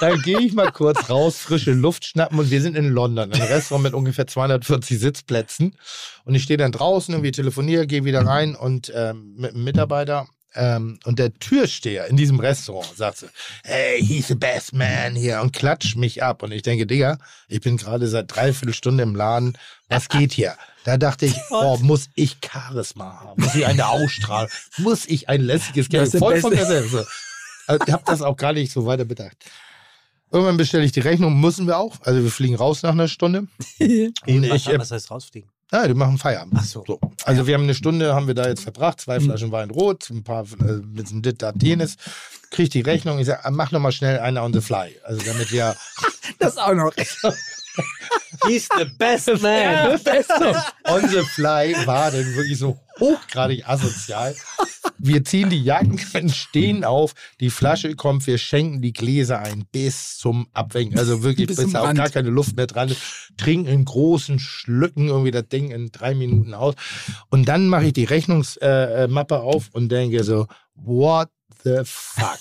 Dann 0.00 0.22
gehe 0.22 0.40
ich 0.40 0.54
mal 0.54 0.72
kurz 0.72 1.10
raus, 1.10 1.36
frische 1.36 1.72
Luft 1.72 2.06
schnappen 2.06 2.38
und 2.38 2.50
wir 2.50 2.62
sind 2.62 2.76
in 2.76 2.88
London, 2.88 3.32
ein 3.32 3.42
Restaurant 3.42 3.84
mit 3.84 3.94
ungefähr 3.94 4.26
240 4.26 4.98
Sitzplätzen. 4.98 5.76
Und 6.24 6.34
ich 6.34 6.42
stehe 6.42 6.56
dann 6.56 6.72
draußen, 6.72 7.12
irgendwie 7.12 7.32
telefoniere, 7.32 7.86
gehe 7.86 8.04
wieder 8.04 8.26
rein 8.26 8.56
und 8.56 8.90
ähm, 8.94 9.34
mit 9.36 9.52
einem 9.52 9.64
Mitarbeiter 9.64 10.26
ähm, 10.54 10.98
und 11.04 11.18
der 11.18 11.32
Türsteher 11.34 12.06
in 12.06 12.16
diesem 12.16 12.40
Restaurant 12.40 12.96
sagt 12.96 13.18
so, 13.18 13.26
hey, 13.62 14.02
he's 14.02 14.28
the 14.28 14.34
best 14.34 14.72
man 14.72 15.14
hier 15.14 15.40
und 15.40 15.52
klatscht 15.52 15.96
mich 15.96 16.22
ab. 16.22 16.42
Und 16.42 16.52
ich 16.52 16.62
denke, 16.62 16.86
Digga, 16.86 17.18
ich 17.48 17.60
bin 17.60 17.76
gerade 17.76 18.08
seit 18.08 18.34
dreiviertel 18.34 18.74
Stunde 18.74 19.02
im 19.02 19.14
Laden, 19.14 19.56
was 19.88 20.08
geht 20.08 20.32
hier? 20.32 20.56
Da 20.84 20.96
dachte 20.96 21.26
ich, 21.26 21.34
oh, 21.50 21.76
muss 21.82 22.08
ich 22.14 22.38
Charisma 22.44 23.20
haben? 23.20 23.42
Muss 23.42 23.54
ich 23.54 23.66
eine 23.66 23.88
Ausstrahlung? 23.88 24.50
Muss 24.78 25.06
ich 25.06 25.28
ein 25.28 25.40
lässiges 25.42 25.88
Geld? 25.88 26.12
der 26.12 26.18
Voll 26.18 26.40
von 26.40 26.56
selbst. 26.56 26.94
Also, 27.66 27.84
ich 27.86 27.92
habe 27.92 28.02
das 28.06 28.22
auch 28.22 28.36
gar 28.36 28.52
nicht 28.52 28.72
so 28.72 28.86
weiter 28.86 29.04
bedacht. 29.04 29.36
Irgendwann 30.32 30.56
bestelle 30.56 30.84
ich 30.84 30.92
die 30.92 31.00
Rechnung, 31.00 31.40
müssen 31.40 31.66
wir 31.66 31.78
auch. 31.78 31.96
Also 32.02 32.22
wir 32.22 32.30
fliegen 32.30 32.54
raus 32.54 32.82
nach 32.82 32.92
einer 32.92 33.08
Stunde. 33.08 33.46
Und 33.80 34.14
ich, 34.26 34.68
äh, 34.68 34.78
Was 34.78 34.90
heißt 34.90 35.10
rausfliegen? 35.10 35.50
Ja, 35.72 35.86
die 35.86 35.94
machen 35.94 36.18
Feierabend. 36.18 36.54
Ach 36.56 36.64
so. 36.64 36.84
Also 37.24 37.46
wir 37.46 37.54
haben 37.54 37.62
eine 37.62 37.74
Stunde, 37.74 38.14
haben 38.14 38.26
wir 38.26 38.34
da 38.34 38.48
jetzt 38.48 38.62
verbracht, 38.62 39.00
zwei 39.00 39.20
Flaschen 39.20 39.52
Wein 39.52 39.70
rot, 39.70 40.10
ein 40.10 40.24
paar 40.24 40.42
äh, 40.42 40.80
mit 40.84 41.08
einem 41.10 41.22
Dit 41.22 41.42
da 41.42 41.52
Tennis. 41.52 41.96
Krieg 42.50 42.70
die 42.70 42.80
Rechnung, 42.80 43.20
ich 43.20 43.26
sag, 43.26 43.44
ah, 43.44 43.50
mach 43.52 43.70
noch 43.70 43.78
mal 43.78 43.92
schnell 43.92 44.18
einer 44.18 44.42
on 44.42 44.52
the 44.52 44.60
fly. 44.60 44.96
Also 45.04 45.22
damit 45.24 45.52
wir 45.52 45.76
Das 46.38 46.56
auch 46.56 46.74
noch. 46.74 46.92
He's 48.46 48.68
the 48.76 48.86
best 48.98 49.28
man. 49.42 49.92
on 50.84 51.02
the 51.08 51.22
fly 51.34 51.74
war 51.84 52.10
denn 52.10 52.34
wirklich 52.34 52.58
so 52.58 52.78
hochgradig 52.98 53.66
asozial. 53.68 54.34
Wir 54.98 55.24
ziehen 55.24 55.50
die 55.50 55.62
Jacken, 55.62 55.98
stehen 56.28 56.84
auf, 56.84 57.14
die 57.40 57.50
Flasche 57.50 57.94
kommt, 57.96 58.26
wir 58.26 58.38
schenken 58.38 58.82
die 58.82 58.92
Gläser 58.92 59.40
ein 59.40 59.64
bis 59.72 60.18
zum 60.18 60.48
Abwängen. 60.52 60.98
Also 60.98 61.22
wirklich, 61.22 61.48
Bis 61.48 61.56
bis, 61.56 61.74
auch 61.74 61.94
gar 61.94 62.10
keine 62.10 62.30
Luft 62.30 62.56
mehr 62.56 62.66
dran 62.66 62.88
ist. 62.88 63.00
Trinken 63.36 63.68
in 63.68 63.84
großen 63.84 64.38
Schlücken 64.38 65.08
irgendwie 65.08 65.30
das 65.30 65.48
Ding 65.48 65.70
in 65.70 65.90
drei 65.90 66.14
Minuten 66.14 66.54
aus. 66.54 66.74
Und 67.30 67.46
dann 67.46 67.68
mache 67.68 67.86
ich 67.86 67.92
die 67.92 68.04
Rechnungsmappe 68.04 68.94
äh, 68.94 69.08
Mappe 69.08 69.40
auf 69.40 69.68
und 69.72 69.90
denke 69.90 70.22
so, 70.24 70.46
what 70.74 71.28
the 71.64 71.80
fuck? 71.84 72.38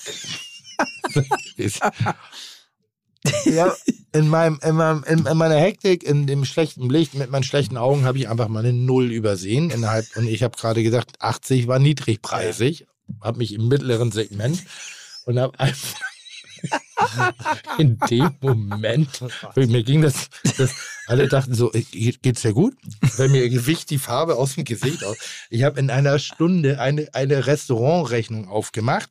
Ja, 3.44 3.74
in, 4.12 4.28
meinem, 4.28 4.58
in, 4.62 4.74
meinem, 4.76 5.04
in, 5.04 5.26
in 5.26 5.36
meiner 5.36 5.56
Hektik, 5.56 6.02
in 6.02 6.26
dem 6.26 6.44
schlechten 6.44 6.88
Licht, 6.88 7.14
mit 7.14 7.30
meinen 7.30 7.42
schlechten 7.42 7.76
Augen, 7.76 8.04
habe 8.04 8.18
ich 8.18 8.28
einfach 8.28 8.48
mal 8.48 8.60
eine 8.60 8.72
Null 8.72 9.12
übersehen. 9.12 9.70
Innerhalb, 9.70 10.06
und 10.16 10.26
ich 10.26 10.42
habe 10.42 10.56
gerade 10.56 10.82
gesagt, 10.82 11.20
80 11.20 11.66
war 11.68 11.78
niedrigpreisig. 11.78 12.86
Habe 13.20 13.38
mich 13.38 13.52
im 13.52 13.68
mittleren 13.68 14.12
Segment 14.12 14.62
und 15.24 15.38
habe 15.38 15.58
einfach 15.58 16.00
in 17.78 17.98
dem 18.10 18.30
Moment, 18.40 19.22
mir 19.56 19.82
ging 19.82 20.02
das, 20.02 20.28
das, 20.58 20.74
alle 21.06 21.26
dachten 21.26 21.54
so, 21.54 21.72
äh, 21.72 21.82
geht's 21.82 22.42
dir 22.42 22.52
gut? 22.52 22.74
Weil 23.16 23.30
mir 23.30 23.48
Gewicht 23.48 23.90
die 23.90 23.98
Farbe 23.98 24.36
aus 24.36 24.54
dem 24.54 24.64
Gesicht 24.64 25.02
aus. 25.04 25.16
Ich 25.48 25.62
habe 25.62 25.80
in 25.80 25.90
einer 25.90 26.18
Stunde 26.18 26.78
eine, 26.78 27.08
eine 27.14 27.46
Restaurantrechnung 27.46 28.48
aufgemacht 28.48 29.08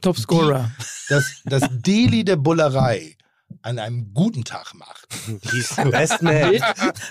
Topscorer. 0.00 0.70
dass 1.08 1.42
das 1.44 1.68
Deli 1.70 2.24
der 2.24 2.36
Bullerei 2.36 3.16
an 3.62 3.78
einem 3.78 4.12
guten 4.14 4.44
Tag 4.44 4.74
macht. 4.74 5.08
He's 5.52 5.74
the 5.76 5.88
best 5.88 6.22
man. 6.22 6.50
Mit 6.50 6.62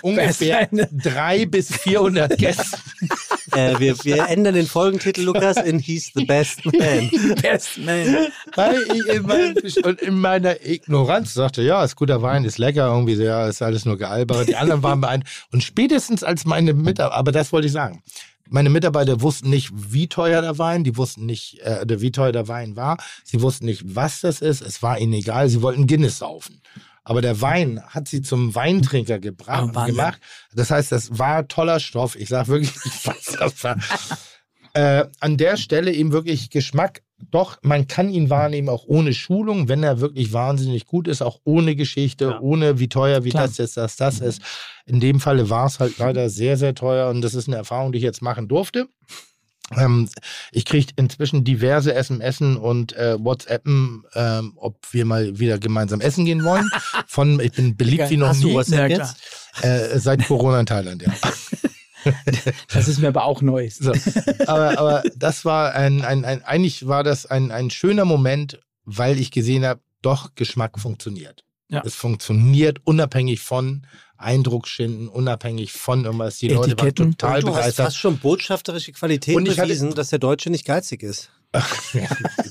ungefähr 0.02 0.68
drei 0.92 1.46
bis 1.46 1.74
400 1.76 2.38
Gästen. 2.38 2.80
äh, 3.52 3.78
wir, 3.78 3.96
wir 4.04 4.28
ändern 4.28 4.54
den 4.54 4.66
Folgentitel, 4.66 5.22
Lukas, 5.22 5.56
in 5.56 5.78
He's 5.78 6.12
the 6.14 6.24
best 6.24 6.64
man. 6.64 7.10
Best 7.40 7.78
man. 7.78 8.28
Weil 8.54 8.82
ich 8.94 9.06
in, 9.06 9.22
mein, 9.22 9.54
und 9.82 10.00
in 10.00 10.18
meiner 10.18 10.64
Ignoranz 10.64 11.34
sagte, 11.34 11.62
ja, 11.62 11.84
ist 11.84 11.96
guter 11.96 12.22
Wein, 12.22 12.44
ist 12.44 12.58
lecker, 12.58 12.86
irgendwie, 12.86 13.16
so, 13.16 13.22
ja, 13.22 13.48
ist 13.48 13.62
alles 13.62 13.84
nur 13.84 13.98
gealbert. 13.98 14.48
Die 14.48 14.56
anderen 14.56 14.82
waren 14.82 15.00
beeindruckt. 15.00 15.30
Und 15.52 15.62
spätestens 15.62 16.22
als 16.22 16.44
meine 16.44 16.74
Mitarbeiter, 16.74 17.16
aber 17.16 17.32
das 17.32 17.52
wollte 17.52 17.66
ich 17.66 17.72
sagen, 17.72 18.02
meine 18.52 18.70
Mitarbeiter 18.70 19.20
wussten 19.20 19.50
nicht, 19.50 19.70
wie 19.74 20.08
teuer 20.08 20.42
der 20.42 20.58
Wein, 20.58 20.84
die 20.84 20.96
wussten 20.96 21.26
nicht, 21.26 21.60
äh, 21.60 21.84
wie 22.00 22.12
teuer 22.12 22.32
der 22.32 22.48
Wein 22.48 22.76
war. 22.76 22.98
Sie 23.24 23.40
wussten 23.42 23.64
nicht, 23.66 23.82
was 23.96 24.20
das 24.20 24.40
ist. 24.40 24.60
Es 24.60 24.82
war 24.82 24.98
ihnen 24.98 25.12
egal. 25.14 25.48
Sie 25.48 25.62
wollten 25.62 25.86
Guinness 25.86 26.18
saufen. 26.18 26.60
Aber 27.04 27.20
der 27.20 27.40
Wein 27.40 27.82
hat 27.88 28.06
sie 28.06 28.22
zum 28.22 28.54
Weintrinker 28.54 29.18
gebracht, 29.18 29.72
Oh, 29.74 29.84
gemacht. 29.86 30.20
Das 30.54 30.70
heißt, 30.70 30.92
das 30.92 31.18
war 31.18 31.48
toller 31.48 31.80
Stoff. 31.80 32.14
Ich 32.14 32.28
sage 32.28 32.48
wirklich 32.48 32.72
nicht, 32.84 33.06
was 33.06 33.24
das 33.38 33.64
war. 33.64 33.76
äh, 34.74 35.06
an 35.20 35.36
der 35.36 35.56
Stelle 35.56 35.92
eben 35.92 36.12
wirklich 36.12 36.50
Geschmack. 36.50 37.02
Doch, 37.32 37.58
man 37.62 37.88
kann 37.88 38.08
ihn 38.10 38.30
wahrnehmen, 38.30 38.68
auch 38.68 38.84
ohne 38.86 39.12
Schulung, 39.14 39.66
wenn 39.68 39.82
er 39.82 40.00
wirklich 40.00 40.32
wahnsinnig 40.32 40.86
gut 40.86 41.08
ist, 41.08 41.22
auch 41.22 41.40
ohne 41.44 41.74
Geschichte, 41.74 42.26
Ja. 42.26 42.40
ohne 42.40 42.78
wie 42.78 42.88
teuer, 42.88 43.24
wie 43.24 43.30
Klar. 43.30 43.48
das 43.48 43.58
jetzt, 43.58 43.76
das, 43.76 43.96
das 43.96 44.20
ist. 44.20 44.40
In 44.86 45.00
dem 45.00 45.18
Falle 45.18 45.50
war 45.50 45.66
es 45.66 45.80
halt 45.80 45.98
leider 45.98 46.28
sehr, 46.30 46.56
sehr 46.56 46.74
teuer 46.76 47.08
und 47.10 47.22
das 47.22 47.34
ist 47.34 47.48
eine 47.48 47.56
Erfahrung, 47.56 47.90
die 47.90 47.98
ich 47.98 48.04
jetzt 48.04 48.22
machen 48.22 48.46
durfte. 48.48 48.86
Ähm, 49.74 50.08
ich 50.50 50.66
kriege 50.66 50.92
inzwischen 50.96 51.44
diverse 51.44 51.94
SMS 51.94 52.42
und 52.42 52.92
äh, 52.94 53.16
WhatsAppen, 53.18 54.04
ähm, 54.14 54.52
ob 54.56 54.76
wir 54.90 55.06
mal 55.06 55.38
wieder 55.38 55.58
gemeinsam 55.58 56.02
essen 56.02 56.26
gehen 56.26 56.44
wollen. 56.44 56.68
Von 57.06 57.40
ich 57.40 57.52
bin 57.52 57.76
beliebt 57.76 58.10
wie 58.10 58.18
noch 58.18 58.28
Hast 58.28 58.42
du 58.42 58.48
nie. 58.48 58.54
WhatsApp 58.54 58.90
Ja, 58.90 58.98
jetzt? 58.98 59.16
Äh, 59.62 59.98
seit 59.98 60.26
Corona 60.26 60.60
in 60.60 60.66
Thailand, 60.66 61.00
ja. 61.02 61.12
Das 62.72 62.88
ist 62.88 62.98
mir 63.00 63.08
aber 63.08 63.24
auch 63.24 63.42
neu. 63.42 63.68
So. 63.70 63.92
Aber, 64.46 64.78
aber 64.78 65.02
das 65.16 65.44
war 65.44 65.74
ein, 65.74 66.02
ein, 66.04 66.24
ein, 66.24 66.42
eigentlich 66.44 66.86
war 66.86 67.04
das 67.04 67.26
ein, 67.26 67.50
ein 67.50 67.70
schöner 67.70 68.04
Moment, 68.04 68.60
weil 68.84 69.18
ich 69.20 69.30
gesehen 69.30 69.64
habe, 69.64 69.80
doch 70.02 70.34
Geschmack 70.34 70.78
funktioniert. 70.80 71.44
Ja. 71.68 71.82
Es 71.84 71.94
funktioniert 71.94 72.80
unabhängig 72.84 73.40
von 73.40 73.86
Eindrucksschinden, 74.18 75.08
unabhängig 75.08 75.72
von 75.72 76.04
irgendwas. 76.04 76.38
Die 76.38 76.48
Leute 76.48 76.70
waren 76.78 76.88
Etiketten. 76.88 77.16
total 77.16 77.40
Du 77.40 77.48
hast 77.48 77.54
begeistert. 77.56 77.86
fast 77.86 77.96
schon 77.98 78.18
botschafterische 78.18 78.92
Qualität 78.92 79.36
Und 79.36 79.48
hatte- 79.48 79.62
bewiesen, 79.62 79.94
dass 79.94 80.10
der 80.10 80.18
Deutsche 80.18 80.50
nicht 80.50 80.64
geizig 80.64 81.02
ist, 81.02 81.30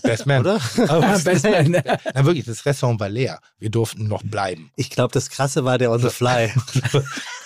Best 0.03 0.25
Man. 0.27 0.41
oder? 0.41 0.59
Aber 0.87 1.19
Best 1.23 1.43
man. 1.43 1.71
na 1.71 2.25
wirklich, 2.25 2.45
das 2.45 2.65
Restaurant 2.65 2.99
war 2.99 3.09
leer. 3.09 3.39
Wir 3.57 3.69
durften 3.69 4.07
noch 4.07 4.23
bleiben. 4.23 4.71
Ich 4.75 4.89
glaube, 4.89 5.13
das 5.13 5.29
Krasse 5.29 5.65
war 5.65 5.77
der 5.77 5.91
on 5.91 6.01
the 6.01 6.09
fly. 6.09 6.51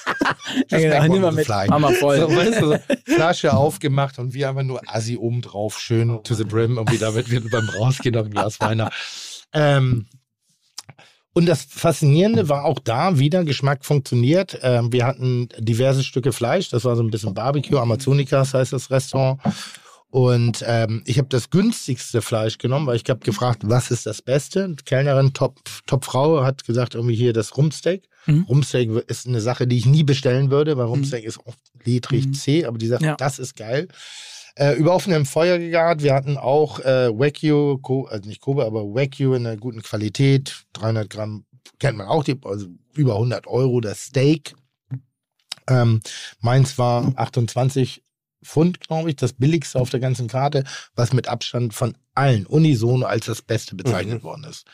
Ja, 0.69 0.77
genau, 0.99 1.19
nimm 1.27 1.35
mit. 1.35 1.45
fly. 1.45 1.67
Mal 1.67 1.93
voll. 1.95 2.19
So, 2.19 2.35
weißt 2.35 2.61
du, 2.61 2.65
so, 2.67 2.77
Flasche 3.05 3.53
aufgemacht 3.53 4.19
und 4.19 4.33
wir 4.33 4.49
einfach 4.49 4.63
nur 4.63 4.81
Assi 4.87 5.17
oben 5.17 5.41
drauf, 5.41 5.79
schön 5.79 6.23
to 6.23 6.33
the 6.33 6.43
brim, 6.43 6.77
irgendwie 6.77 6.97
damit 6.97 7.29
wir 7.29 7.41
beim 7.49 7.67
Rausgehen 7.69 8.13
noch 8.15 8.25
ein 8.25 8.31
Glas 8.31 8.59
Wein 8.59 8.81
haben. 8.81 8.93
Ähm, 9.53 10.05
und 11.33 11.47
das 11.47 11.63
Faszinierende 11.63 12.47
war 12.47 12.63
auch 12.63 12.79
da 12.79 13.19
wieder, 13.19 13.43
Geschmack 13.43 13.83
funktioniert. 13.83 14.59
Ähm, 14.61 14.93
wir 14.93 15.05
hatten 15.05 15.49
diverse 15.57 16.03
Stücke 16.03 16.31
Fleisch, 16.31 16.69
das 16.69 16.85
war 16.85 16.95
so 16.95 17.03
ein 17.03 17.11
bisschen 17.11 17.33
Barbecue, 17.33 17.77
Amazonicas 17.77 18.53
heißt 18.53 18.73
das 18.73 18.89
Restaurant. 18.89 19.41
Und 20.15 20.63
ähm, 20.65 21.03
ich 21.05 21.17
habe 21.17 21.27
das 21.27 21.49
günstigste 21.49 22.21
Fleisch 22.21 22.57
genommen, 22.57 22.87
weil 22.87 22.95
ich 22.95 23.03
habe 23.09 23.19
gefragt, 23.19 23.63
was 23.65 23.91
ist 23.91 24.05
das 24.05 24.21
Beste? 24.21 24.69
Die 24.69 24.83
Kellnerin, 24.85 25.33
Top, 25.33 25.59
Top 25.87 26.05
Frau, 26.05 26.41
hat 26.41 26.63
gesagt, 26.63 26.95
irgendwie 26.95 27.15
hier 27.17 27.33
das 27.33 27.57
Rumpsteak. 27.57 28.07
Mhm. 28.25 28.45
Rumpsteak 28.47 28.91
ist 29.09 29.27
eine 29.27 29.41
Sache, 29.41 29.67
die 29.67 29.77
ich 29.77 29.85
nie 29.85 30.05
bestellen 30.05 30.51
würde, 30.51 30.77
weil 30.77 30.85
Rumpsteak 30.85 31.25
ist 31.25 31.45
oft 31.45 31.59
ledrig 31.83 32.27
Mhm. 32.27 32.33
zäh, 32.33 32.63
aber 32.63 32.77
die 32.77 32.87
sagt, 32.87 33.03
Ja. 33.03 33.17
das 33.17 33.39
ist 33.39 33.57
geil. 33.57 33.89
Äh, 34.55 34.75
über 34.77 34.95
offenem 34.95 35.25
Feuer 35.25 35.57
gegart. 35.59 36.01
Wir 36.01 36.13
hatten 36.13 36.37
auch 36.37 36.79
äh, 36.79 37.09
Wagyu, 37.09 38.05
also 38.05 38.29
nicht 38.29 38.39
Kobe, 38.39 38.63
aber 38.65 38.85
Wagyu 38.85 39.33
in 39.33 39.45
einer 39.45 39.57
guten 39.57 39.81
Qualität. 39.81 40.63
300 40.71 41.09
Gramm 41.09 41.43
kennt 41.77 41.97
man 41.97 42.07
auch, 42.07 42.23
die, 42.23 42.39
also 42.45 42.67
über 42.93 43.15
100 43.15 43.47
Euro 43.47 43.81
das 43.81 44.05
Steak. 44.05 44.55
Ähm, 45.67 45.99
meins 46.39 46.77
war 46.77 47.11
28 47.17 48.01
Pfund, 48.45 48.79
glaube 48.79 49.09
ich, 49.09 49.15
das 49.17 49.33
billigste 49.33 49.79
auf 49.79 49.89
der 49.89 49.99
ganzen 49.99 50.27
Karte, 50.27 50.63
was 50.95 51.11
mit 51.13 51.27
Abstand 51.27 51.73
von 51.73 51.97
allen 52.13 52.45
unisono 52.45 53.05
als 53.05 53.25
das 53.25 53.41
Beste 53.41 53.75
bezeichnet 53.75 54.23
worden 54.23 54.45
ist. 54.45 54.65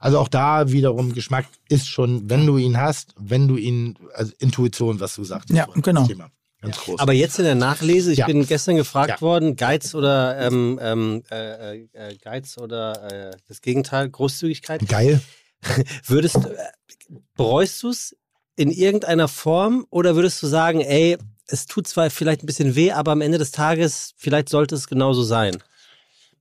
Also 0.00 0.18
auch 0.18 0.28
da 0.28 0.70
wiederum 0.72 1.12
Geschmack 1.12 1.46
ist 1.68 1.86
schon, 1.88 2.28
wenn 2.30 2.46
du 2.46 2.56
ihn 2.56 2.78
hast, 2.78 3.14
wenn 3.18 3.48
du 3.48 3.56
ihn, 3.56 3.98
also 4.14 4.32
Intuition, 4.38 4.98
was 5.00 5.14
du 5.14 5.24
sagst. 5.24 5.50
Ja, 5.50 5.66
genau. 5.74 6.06
Thema. 6.06 6.30
Ganz 6.62 6.76
groß. 6.78 7.00
Aber 7.00 7.12
jetzt 7.14 7.38
in 7.38 7.44
der 7.46 7.54
Nachlese, 7.54 8.12
ich 8.12 8.18
Ja. 8.18 8.26
bin 8.26 8.46
gestern 8.46 8.76
gefragt 8.76 9.08
Ja. 9.10 9.20
worden, 9.20 9.56
Geiz 9.56 9.94
oder 9.94 10.38
ähm, 10.38 10.78
ähm, 10.82 11.22
äh, 11.30 11.84
äh, 11.92 12.16
Geiz 12.22 12.58
oder 12.58 13.30
äh, 13.30 13.36
das 13.48 13.60
Gegenteil, 13.62 14.10
Großzügigkeit. 14.10 14.86
Geil. 14.88 15.22
Würdest 16.06 16.36
du, 16.36 16.48
äh, 16.48 16.56
bereust 17.36 17.82
du 17.82 17.88
es 17.90 18.16
in 18.56 18.70
irgendeiner 18.70 19.28
Form 19.28 19.86
oder 19.90 20.16
würdest 20.16 20.42
du 20.42 20.46
sagen, 20.46 20.80
ey, 20.80 21.16
es 21.52 21.66
tut 21.66 21.86
zwar 21.86 22.10
vielleicht 22.10 22.42
ein 22.42 22.46
bisschen 22.46 22.74
weh, 22.74 22.92
aber 22.92 23.12
am 23.12 23.20
Ende 23.20 23.38
des 23.38 23.50
Tages, 23.50 24.14
vielleicht 24.16 24.48
sollte 24.48 24.74
es 24.74 24.86
genauso 24.86 25.22
sein. 25.22 25.62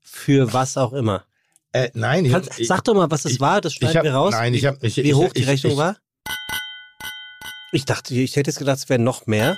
Für 0.01 0.53
was 0.53 0.77
auch 0.77 0.93
immer. 0.93 1.25
Äh, 1.71 1.89
nein, 1.93 2.25
ich, 2.25 2.31
Kannst, 2.31 2.59
ich, 2.59 2.67
sag 2.67 2.83
doch 2.83 2.95
mal, 2.95 3.11
was 3.11 3.25
es 3.25 3.39
war, 3.39 3.61
das 3.61 3.73
ich 3.73 3.77
schneiden 3.77 3.97
hab, 3.97 4.03
wir 4.03 4.13
raus. 4.13 4.33
Nein, 4.33 4.53
ich 4.53 4.65
habe 4.65 4.77
ich, 4.81 4.97
Wie 4.97 5.13
hoch 5.13 5.31
die 5.33 5.43
Rechnung 5.43 5.77
war? 5.77 5.97
Ich 7.71 7.85
dachte, 7.85 8.15
ich 8.15 8.35
hätte 8.35 8.49
jetzt 8.49 8.57
gedacht, 8.57 8.77
es 8.77 8.89
wären 8.89 9.03
noch 9.03 9.27
mehr. 9.27 9.55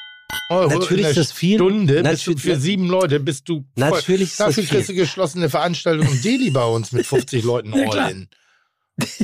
Oh, 0.49 0.67
Natürlich 0.69 0.91
in 0.91 0.99
ist 0.99 1.05
einer 1.05 1.13
das 1.15 1.31
viel. 1.31 1.57
Stunde 1.57 2.03
bist 2.03 2.27
du 2.27 2.38
für 2.38 2.57
sieben 2.57 2.88
Leute 2.88 3.19
bist 3.19 3.47
du 3.47 3.65
voll. 3.77 3.89
Natürlich 3.89 4.31
ist 4.31 4.39
das 4.39 4.47
Dafür 4.47 4.63
viel. 4.63 4.75
kriegst 4.77 4.89
du 4.89 4.93
geschlossene 4.93 5.49
Veranstaltung 5.49 6.07
im 6.07 6.21
Deli 6.21 6.51
bei 6.51 6.65
uns 6.65 6.91
mit 6.91 7.05
50 7.05 7.43
Leuten 7.43 7.73
all 7.89 8.11
in. 8.11 8.27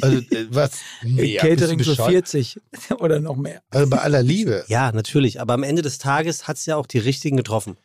Also 0.02 0.18
äh, 0.18 0.48
was? 0.50 0.72
Nee, 1.04 1.38
Catering 1.38 1.78
bist 1.78 1.90
du 1.90 1.96
für 1.96 2.02
bescheuert? 2.04 2.30
40 2.30 2.60
oder 3.00 3.20
noch 3.20 3.36
mehr. 3.36 3.62
Also 3.70 3.90
bei 3.90 3.98
aller 4.00 4.24
Liebe. 4.24 4.64
Ja, 4.68 4.92
natürlich. 4.92 5.40
Aber 5.42 5.54
am 5.54 5.64
Ende 5.64 5.82
des 5.82 5.98
Tages 5.98 6.48
hat 6.48 6.58
es 6.58 6.66
ja 6.66 6.76
auch 6.76 6.86
die 6.86 7.00
richtigen 7.00 7.38
getroffen. 7.38 7.78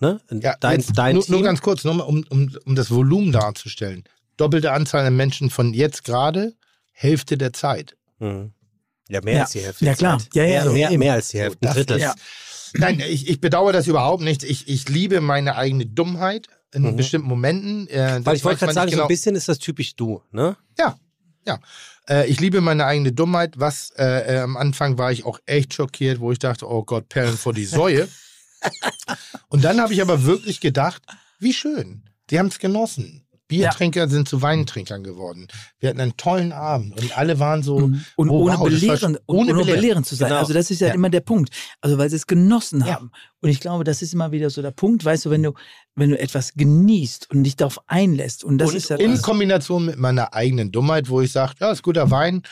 Ne? 0.00 0.20
Ja, 0.30 0.56
dein 0.58 0.80
jetzt 0.80 0.92
dein 0.98 1.14
nur, 1.14 1.24
Team. 1.24 1.34
nur 1.36 1.42
ganz 1.44 1.60
kurz, 1.62 1.84
nur 1.84 1.94
mal, 1.94 2.04
um, 2.04 2.24
um, 2.30 2.50
um 2.64 2.74
das 2.74 2.90
Volumen 2.90 3.30
darzustellen. 3.32 4.04
Doppelte 4.36 4.72
Anzahl 4.72 5.06
an 5.06 5.14
Menschen 5.16 5.50
von 5.50 5.72
jetzt 5.74 6.02
gerade, 6.04 6.54
Hälfte 6.92 7.36
der 7.38 7.52
Zeit. 7.52 7.96
Mhm. 8.18 8.52
Ja, 9.08 9.20
mehr 9.20 9.34
Ja. 9.34 9.40
als 9.42 9.52
die 9.52 9.60
Hälfte. 9.60 9.84
Ja, 9.84 9.94
klar. 9.94 10.20
Ja, 10.34 10.44
ja, 10.44 10.64
mehr, 10.64 10.88
mehr, 10.90 10.98
mehr 10.98 11.12
als 11.14 11.28
die 11.28 11.38
Hälfte. 11.38 11.58
Ein 11.62 11.66
das 11.66 11.74
Drittel. 11.74 12.00
Ja. 12.00 12.14
Nein, 12.74 13.00
ich, 13.00 13.28
ich 13.28 13.40
bedauere 13.40 13.72
das 13.72 13.86
überhaupt 13.86 14.22
nicht. 14.22 14.42
Ich, 14.44 14.66
ich 14.68 14.88
liebe 14.88 15.20
meine 15.20 15.56
eigene 15.56 15.84
Dummheit 15.86 16.46
in 16.74 16.82
Mhm. 16.82 16.96
bestimmten 16.96 17.28
Momenten. 17.28 17.86
Äh, 17.88 18.20
Weil 18.24 18.34
ich 18.36 18.44
wollte 18.44 18.60
gerade 18.60 18.72
sagen, 18.72 18.86
nicht 18.86 18.92
so 18.94 18.96
genau. 18.96 19.04
ein 19.04 19.08
bisschen 19.08 19.36
ist 19.36 19.48
das 19.48 19.58
typisch 19.58 19.94
du, 19.94 20.22
ne? 20.32 20.56
Ja. 20.78 20.96
Äh, 22.08 22.28
ich 22.28 22.40
liebe 22.40 22.60
meine 22.60 22.86
eigene 22.86 23.12
Dummheit. 23.12 23.58
Was 23.58 23.90
äh, 23.96 24.36
äh, 24.36 24.38
am 24.40 24.56
Anfang 24.56 24.98
war 24.98 25.12
ich 25.12 25.24
auch 25.24 25.38
echt 25.46 25.74
schockiert, 25.74 26.20
wo 26.20 26.32
ich 26.32 26.38
dachte, 26.38 26.68
oh 26.68 26.84
Gott, 26.84 27.08
Perlen 27.08 27.36
vor 27.36 27.52
die 27.52 27.64
Säue. 27.64 28.08
Und 29.48 29.64
dann 29.64 29.80
habe 29.80 29.92
ich 29.92 30.02
aber 30.02 30.24
wirklich 30.24 30.60
gedacht, 30.60 31.02
wie 31.38 31.52
schön. 31.52 32.04
Die 32.30 32.38
haben 32.38 32.46
es 32.46 32.58
genossen. 32.58 33.21
Biertrinker 33.58 34.08
sind 34.08 34.28
zu 34.28 34.42
Weintrinkern 34.42 35.02
geworden. 35.04 35.46
Wir 35.78 35.88
hatten 35.90 36.00
einen 36.00 36.16
tollen 36.16 36.52
Abend 36.52 37.00
und 37.00 37.16
alle 37.16 37.38
waren 37.38 37.62
so. 37.62 37.76
Und 37.76 38.04
oh, 38.30 38.44
ohne, 38.44 38.58
wow, 38.58 38.68
das 38.68 38.80
sch- 38.80 39.04
und 39.04 39.20
ohne, 39.26 39.54
belehrend 39.64 40.06
zu 40.06 40.14
sein. 40.14 40.28
Genau. 40.28 40.40
Also 40.40 40.52
das 40.54 40.70
ist 40.70 40.80
ja, 40.80 40.88
Ja. 40.88 40.94
immer 40.94 41.10
der 41.10 41.20
Punkt. 41.20 41.50
Also 41.80 41.98
weil 41.98 42.10
sie 42.10 42.16
es 42.16 42.26
genossen 42.26 42.80
Ja. 42.80 42.94
haben. 42.96 43.10
Und 43.40 43.48
ich 43.50 43.60
glaube, 43.60 43.84
das 43.84 44.02
ist 44.02 44.14
immer 44.14 44.32
wieder 44.32 44.50
so 44.50 44.62
der 44.62 44.70
Punkt, 44.70 45.04
weißt 45.04 45.24
du, 45.26 45.30
wenn 45.30 45.42
du, 45.42 45.52
wenn 45.96 46.10
du 46.10 46.18
etwas 46.18 46.54
genießt 46.54 47.30
und 47.30 47.44
dich 47.44 47.56
darauf 47.56 47.78
einlässt. 47.88 48.44
Und 48.44 48.58
das 48.58 48.70
Und 48.70 48.76
ist 48.76 48.88
ja 48.90 48.96
In 48.96 49.12
das. 49.12 49.22
Kombination 49.22 49.84
mit 49.86 49.98
meiner 49.98 50.32
eigenen 50.34 50.70
Dummheit, 50.72 51.08
wo 51.08 51.20
ich 51.20 51.32
sage, 51.32 51.54
ja, 51.60 51.70
ist 51.72 51.82
guter 51.82 52.10
Wein. 52.10 52.42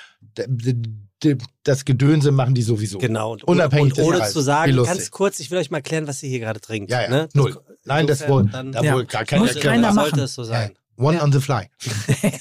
Das 1.65 1.85
Gedönse 1.85 2.33
machen 2.33 2.55
die 2.55 2.63
sowieso. 2.63 2.99
Genau. 2.99 3.33
Und, 3.33 3.45
Unabhängig 3.45 3.97
und 3.99 4.05
ohne 4.05 4.27
zu 4.27 4.41
sagen, 4.41 4.75
ganz 4.83 5.11
kurz, 5.11 5.39
ich 5.39 5.51
will 5.51 5.59
euch 5.59 5.71
mal 5.71 5.79
erklären, 5.79 6.07
was 6.07 6.23
ihr 6.23 6.31
hier 6.31 6.41
gerade 6.41 6.61
trinkt. 6.61 6.91
Ja, 6.91 7.03
ja, 7.03 7.09
ne? 7.11 7.29
null. 7.35 7.59
Nein, 7.85 8.07
das 8.07 8.23
insofern 8.23 8.45
wohl, 8.47 8.51
dann- 8.53 8.73
da 8.73 8.83
Ja. 8.83 8.95
wohl 8.95 9.05
gar 9.05 9.25
keine 9.25 9.43
Muss 9.43 9.55
Erklärung. 9.55 9.83
keiner 9.83 9.93
sollte 9.95 10.11
machen. 10.17 10.25
es 10.25 10.35
so 10.35 10.45
sein. 10.45 10.73
One 11.01 11.21
on 11.23 11.33
the 11.33 11.41
fly. 11.41 11.69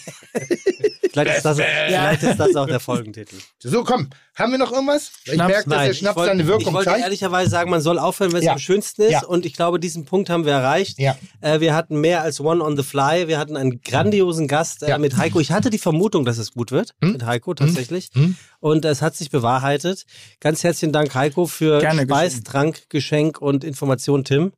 Vielleicht 1.12 1.38
ist, 1.38 1.46
das, 1.46 1.58
vielleicht 1.58 2.24
ist 2.24 2.40
das 2.40 2.56
auch 2.56 2.68
der 2.68 2.80
Folgentitel. 2.80 3.36
So, 3.64 3.84
komm, 3.84 4.10
haben 4.36 4.52
wir 4.52 4.60
noch 4.60 4.72
irgendwas? 4.72 5.12
Ich 5.26 5.34
Schnaps? 5.34 5.50
merke, 5.50 5.70
dass 5.70 5.80
der 5.82 5.92
ich 5.92 5.98
Schnaps 5.98 6.16
wollte- 6.18 6.30
seine 6.30 6.44
Ich 6.44 6.48
Wirkung 6.48 6.74
wollte 6.76 6.92
zeigt. 6.92 7.02
ehrlicherweise 7.04 7.50
sagen, 7.50 7.72
man 7.72 7.82
soll 7.82 7.98
aufhören, 7.98 8.32
wenn 8.32 8.40
es 8.40 8.46
Ja. 8.46 8.52
am 8.54 8.60
schönsten 8.60 9.02
ist. 9.02 9.12
Ja. 9.12 9.24
Und 9.26 9.46
ich 9.48 9.54
glaube, 9.54 9.80
diesen 9.80 10.06
Punkt 10.06 10.30
haben 10.30 10.46
wir 10.46 10.54
erreicht. 10.54 11.00
Ja. 11.00 11.18
Äh, 11.42 11.62
wir 11.62 11.74
hatten 11.74 12.00
mehr 12.00 12.22
als 12.22 12.40
One 12.40 12.64
on 12.64 12.78
the 12.78 12.84
Fly. 12.84 13.28
Wir 13.28 13.40
hatten 13.40 13.58
einen 13.58 13.82
grandiosen 13.82 14.48
Gast 14.48 14.84
äh, 14.84 14.90
Ja. 14.90 14.98
mit 15.00 15.18
Heiko. 15.18 15.40
Ich 15.40 15.52
hatte 15.52 15.72
die 15.72 15.80
Vermutung, 15.80 16.26
dass 16.26 16.38
es 16.38 16.52
gut 16.52 16.72
wird 16.72 16.94
Hm? 17.02 17.14
mit 17.14 17.26
Heiko 17.26 17.56
tatsächlich. 17.56 18.12
Hm? 18.14 18.36
Und 18.60 18.86
es 18.86 19.02
hat 19.02 19.16
sich 19.16 19.32
bewahrheitet. 19.32 20.06
Ganz 20.40 20.64
herzlichen 20.64 20.94
Dank, 20.94 21.14
Heiko, 21.16 21.48
für 21.48 21.80
Gerne 21.80 22.04
Speis, 22.04 22.34
geschehen. 22.34 22.44
Trank, 22.46 22.90
Geschenk 22.90 23.42
und 23.42 23.64
Information, 23.64 24.24
Tim. 24.24 24.52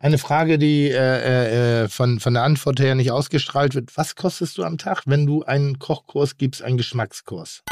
Eine 0.00 0.18
Frage, 0.18 0.58
die 0.58 0.88
äh, 0.90 1.82
äh, 1.84 1.88
von, 1.88 2.20
von 2.20 2.32
der 2.34 2.44
Antwort 2.44 2.78
her 2.78 2.94
nicht 2.94 3.10
ausgestrahlt 3.10 3.74
wird. 3.74 3.96
Was 3.96 4.14
kostest 4.14 4.56
du 4.56 4.62
am 4.62 4.78
Tag, 4.78 5.02
wenn 5.06 5.26
du 5.26 5.42
einen 5.42 5.80
Kochkurs 5.80 6.36
gibst, 6.36 6.62
einen 6.62 6.76
Geschmackskurs? 6.76 7.64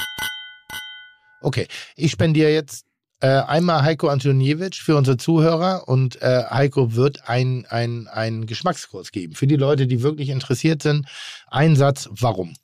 Okay, 1.41 1.69
ich 1.95 2.11
spendiere 2.11 2.51
jetzt 2.51 2.85
äh, 3.21 3.29
einmal 3.29 3.83
Heiko 3.83 4.09
Antoniewicz 4.09 4.77
für 4.77 4.97
unsere 4.97 5.17
Zuhörer 5.19 5.87
und 5.87 6.21
äh, 6.21 6.43
Heiko 6.51 6.97
wird 6.97 7.29
ein- 7.29 7.65
ein- 7.69 8.09
einen 8.09 8.47
Geschmackskurs 8.47 9.13
geben. 9.13 9.35
Für 9.37 9.47
die 9.47 9.57
Leute, 9.57 9.87
die 9.87 10.03
wirklich 10.03 10.29
interessiert 10.31 10.83
sind, 10.83 11.07
ein 11.47 11.77
Satz, 11.77 12.09
warum? 12.11 12.55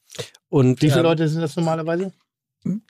Und 0.48 0.82
Wie 0.82 0.88
viele 0.88 1.00
ähm, 1.00 1.06
Leute 1.06 1.28
sind 1.28 1.40
das 1.40 1.54
normalerweise? 1.54 2.12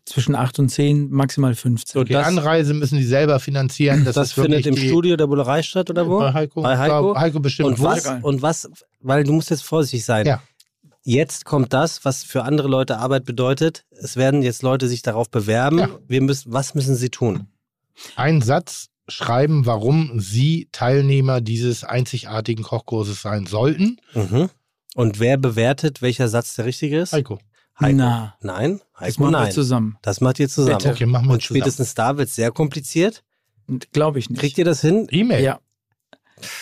Zwischen 0.04 0.34
8 0.34 0.58
und 0.58 0.68
10, 0.68 1.10
maximal 1.10 1.54
15. 1.54 2.00
So, 2.00 2.04
Die 2.04 2.12
das- 2.12 2.26
Anreise 2.26 2.74
müssen 2.74 2.98
die 2.98 3.04
selber 3.04 3.40
finanzieren. 3.40 4.04
Das, 4.04 4.14
das, 4.14 4.32
findet 4.32 4.66
im 4.66 4.74
die, 4.74 4.86
Studio 4.88 5.16
der 5.16 5.26
Bullerei 5.26 5.62
statt 5.62 5.88
oder 5.88 6.06
wo? 6.08 6.18
Bei 6.18 6.32
Heiko. 6.34 6.62
Bei 6.62 6.76
Heiko? 6.76 7.16
Heiko 7.16 7.40
bestimmt. 7.40 7.68
Und 7.70 7.80
was, 7.80 8.06
und 8.22 8.42
was, 8.42 8.70
weil 9.00 9.24
du 9.24 9.32
musst 9.32 9.50
jetzt 9.50 9.64
vorsichtig 9.64 10.04
sein. 10.04 10.26
Ja. 10.26 10.42
Jetzt 11.04 11.44
kommt 11.44 11.72
das, 11.72 12.04
was 12.04 12.22
für 12.22 12.44
andere 12.44 12.68
Leute 12.68 12.98
Arbeit 12.98 13.24
bedeutet. 13.24 13.84
Es 13.90 14.16
werden 14.16 14.42
jetzt 14.42 14.62
Leute 14.62 14.88
sich 14.88 15.02
darauf 15.02 15.30
bewerben. 15.30 15.78
Ja. 15.78 15.88
Wir 16.06 16.20
müssen, 16.20 16.52
was 16.52 16.74
müssen 16.74 16.94
sie 16.94 17.08
tun? 17.08 17.48
einen 18.16 18.42
Satz 18.42 18.88
schreiben, 19.08 19.66
warum 19.66 20.20
Sie 20.20 20.68
Teilnehmer 20.72 21.40
dieses 21.40 21.84
einzigartigen 21.84 22.64
Kochkurses 22.64 23.22
sein 23.22 23.46
sollten. 23.46 23.98
Mhm. 24.14 24.48
Und 24.94 25.20
wer 25.20 25.36
bewertet, 25.36 26.02
welcher 26.02 26.28
Satz 26.28 26.54
der 26.54 26.66
richtige 26.66 27.00
ist? 27.00 27.12
Heiko. 27.12 27.38
Heiko. 27.82 27.96
Na, 27.98 28.34
Nein, 28.40 28.80
das 28.94 29.00
Heiko, 29.00 29.22
machen 29.22 29.32
wir 29.32 29.40
nein. 29.40 29.52
zusammen. 29.52 29.98
Das 30.02 30.20
macht 30.20 30.38
ihr 30.40 30.48
zusammen. 30.48 30.78
Bitte. 30.78 30.90
Okay, 30.90 31.06
machen 31.06 31.26
wir 31.26 31.34
Und 31.34 31.42
zusammen. 31.42 31.60
spätestens 31.60 31.94
da 31.94 32.16
wird 32.16 32.28
es 32.28 32.34
sehr 32.34 32.50
kompliziert. 32.52 33.22
Glaube 33.92 34.18
ich 34.18 34.28
nicht. 34.30 34.40
Kriegt 34.40 34.58
ihr 34.58 34.64
das 34.64 34.80
hin? 34.80 35.06
E-Mail, 35.10 35.42
Ja. 35.42 35.60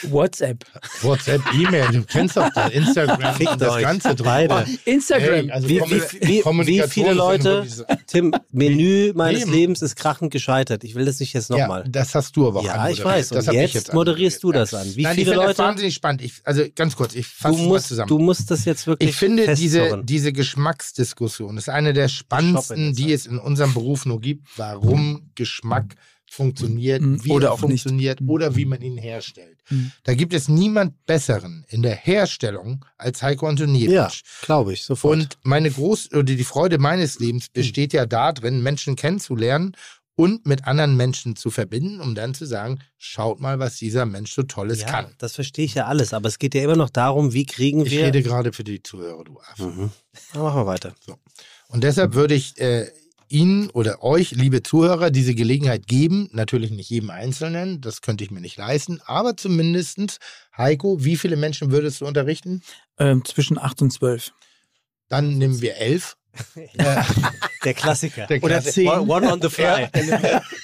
WhatsApp. 0.04 0.64
WhatsApp, 1.02 1.40
E-Mail, 1.54 1.88
du 1.92 2.02
kennst 2.04 2.36
doch 2.36 2.48
das, 2.54 2.70
Instagram 2.72 3.34
Fickt 3.34 3.60
das 3.60 3.72
euch. 3.74 3.82
Ganze. 3.82 4.14
Beide. 4.14 4.66
Instagram. 4.84 5.34
Hey, 5.34 5.50
also 5.50 5.68
Wie- 5.68 5.80
wie- 5.80 6.66
wie- 6.66 6.82
viele 6.88 7.12
Leute- 7.14 7.66
Tim, 8.06 8.34
Menü 8.52 9.12
meines 9.14 9.42
Eben. 9.42 9.52
Lebens 9.52 9.82
ist 9.82 9.96
krachend 9.96 10.30
gescheitert. 10.32 10.84
Ich 10.84 10.94
will 10.94 11.04
das 11.04 11.20
nicht 11.20 11.32
jetzt 11.32 11.50
Ja, 11.50 11.58
nochmal. 11.58 11.84
das 11.88 12.14
hast 12.14 12.36
du 12.36 12.48
aber 12.48 12.60
auch 12.60 12.64
Ja, 12.64 12.88
ich 12.88 13.04
weiß. 13.04 13.32
Und 13.32 13.48
ich 13.52 13.74
jetzt 13.74 13.92
moderierst 13.92 14.42
du 14.42 14.52
das 14.52 14.74
an. 14.74 14.86
Wie 14.96 15.02
Nein, 15.02 15.14
viele 15.14 15.22
ich 15.22 15.28
finde 15.28 15.46
das 15.48 15.58
Leute? 15.58 15.58
wahnsinnig 15.58 15.94
spannend. 15.94 16.22
Ich, 16.22 16.32
also 16.44 16.64
ganz 16.74 16.96
kurz, 16.96 17.14
ich 17.14 17.26
Du 17.26 17.32
fasse 17.42 17.54
es 17.54 17.60
mal 17.60 17.68
musst, 17.68 17.88
zusammen. 17.88 18.08
du 18.08 18.18
musst 18.18 18.50
das 18.50 18.64
jetzt 18.64 18.86
wirklich 18.86 19.10
Ich 19.10 19.16
finde, 19.16 19.54
diese, 19.54 20.02
diese 20.04 20.32
Geschmacksdiskussion 20.32 21.56
ist 21.56 21.68
eine 21.68 21.92
der 21.92 22.08
spannendsten, 22.08 22.88
jetzt 22.88 22.98
die 22.98 23.12
es 23.12 23.26
in 23.26 23.38
unserem 23.38 23.74
Beruf 23.74 24.06
nur 24.06 24.20
gibt. 24.20 24.46
Warum 24.56 25.30
Geschmack 25.34 25.94
funktioniert, 26.30 27.02
Mhm. 27.02 27.24
wie 27.24 27.30
Oder 27.30 27.48
er 27.48 27.52
auch 27.52 27.56
nicht. 27.56 27.82
funktioniert 27.82 28.20
Mhm. 28.20 28.30
oder 28.30 28.54
wie 28.56 28.64
man 28.64 28.80
ihn 28.80 28.96
herstellt. 28.96 29.58
Mhm. 29.68 29.90
Da 30.04 30.14
gibt 30.14 30.32
es 30.32 30.48
niemand 30.48 31.04
Besseren 31.06 31.64
in 31.68 31.82
der 31.82 31.96
Herstellung 31.96 32.84
als 32.96 33.20
Heiko 33.22 33.48
Antoniewicz. 33.48 33.90
Ja, 33.92 34.10
glaube 34.42 34.72
ich, 34.72 34.84
sofort. 34.84 35.12
Und 35.12 35.38
meine 35.42 35.70
groß 35.70 36.12
oder 36.12 36.22
die 36.22 36.44
Freude 36.44 36.78
meines 36.78 37.18
Lebens 37.18 37.48
besteht 37.48 37.92
ja 37.92 38.06
darin, 38.06 38.62
Menschen 38.62 38.94
kennenzulernen 38.96 39.76
und 40.14 40.46
mit 40.46 40.66
anderen 40.66 40.96
Menschen 40.96 41.34
zu 41.34 41.50
verbinden, 41.50 42.00
um 42.00 42.14
dann 42.14 42.34
zu 42.34 42.44
sagen, 42.46 42.78
schaut 42.98 43.40
mal, 43.40 43.58
was 43.58 43.76
dieser 43.76 44.06
Mensch 44.06 44.32
so 44.32 44.42
Tolles 44.42 44.82
ja, 44.82 44.86
kann. 44.86 45.14
das 45.18 45.34
verstehe 45.34 45.64
ich 45.64 45.74
ja 45.74 45.86
alles, 45.86 46.12
aber 46.12 46.28
es 46.28 46.38
geht 46.38 46.54
ja 46.54 46.62
immer 46.62 46.76
noch 46.76 46.90
darum, 46.90 47.32
wie 47.32 47.46
kriegen 47.46 47.84
Ich 47.86 47.90
wir. 47.92 48.04
rede 48.04 48.22
gerade 48.22 48.52
für 48.52 48.62
die 48.64 48.82
Zuhörer, 48.82 49.24
du 49.24 49.40
Affe. 49.40 49.64
Mhm. 49.66 49.90
Dann 50.32 50.42
machen 50.42 50.60
wir 50.60 50.66
weiter. 50.66 50.94
Und 51.68 51.82
deshalb 51.84 52.14
würde 52.14 52.34
ich 52.34 52.60
äh, 52.60 52.90
Ihnen 53.30 53.70
oder 53.70 54.02
euch, 54.02 54.32
liebe 54.32 54.62
Zuhörer, 54.62 55.10
diese 55.10 55.34
Gelegenheit 55.34 55.86
geben. 55.86 56.28
Natürlich 56.32 56.70
nicht 56.70 56.90
jedem 56.90 57.10
Einzelnen, 57.10 57.80
das 57.80 58.02
könnte 58.02 58.24
ich 58.24 58.30
mir 58.30 58.40
nicht 58.40 58.56
leisten, 58.56 59.00
aber 59.06 59.36
zumindestens 59.36 60.18
Heiko, 60.56 61.04
wie 61.04 61.16
viele 61.16 61.36
Menschen 61.36 61.70
würdest 61.70 62.00
du 62.00 62.06
unterrichten? 62.06 62.62
Ähm, 62.98 63.24
zwischen 63.24 63.58
8 63.58 63.82
und 63.82 63.92
12. 63.92 64.32
Dann 65.08 65.38
nehmen 65.38 65.60
wir 65.60 65.76
elf. 65.76 66.16
Der 67.64 67.74
Klassiker. 67.74 68.26
Der 68.26 68.42
Oder 68.42 68.60
Klassiker. 68.60 69.00
zehn. 69.00 69.10
One, 69.10 69.32
on 69.32 69.42
the 69.42 69.48
fly. 69.48 69.88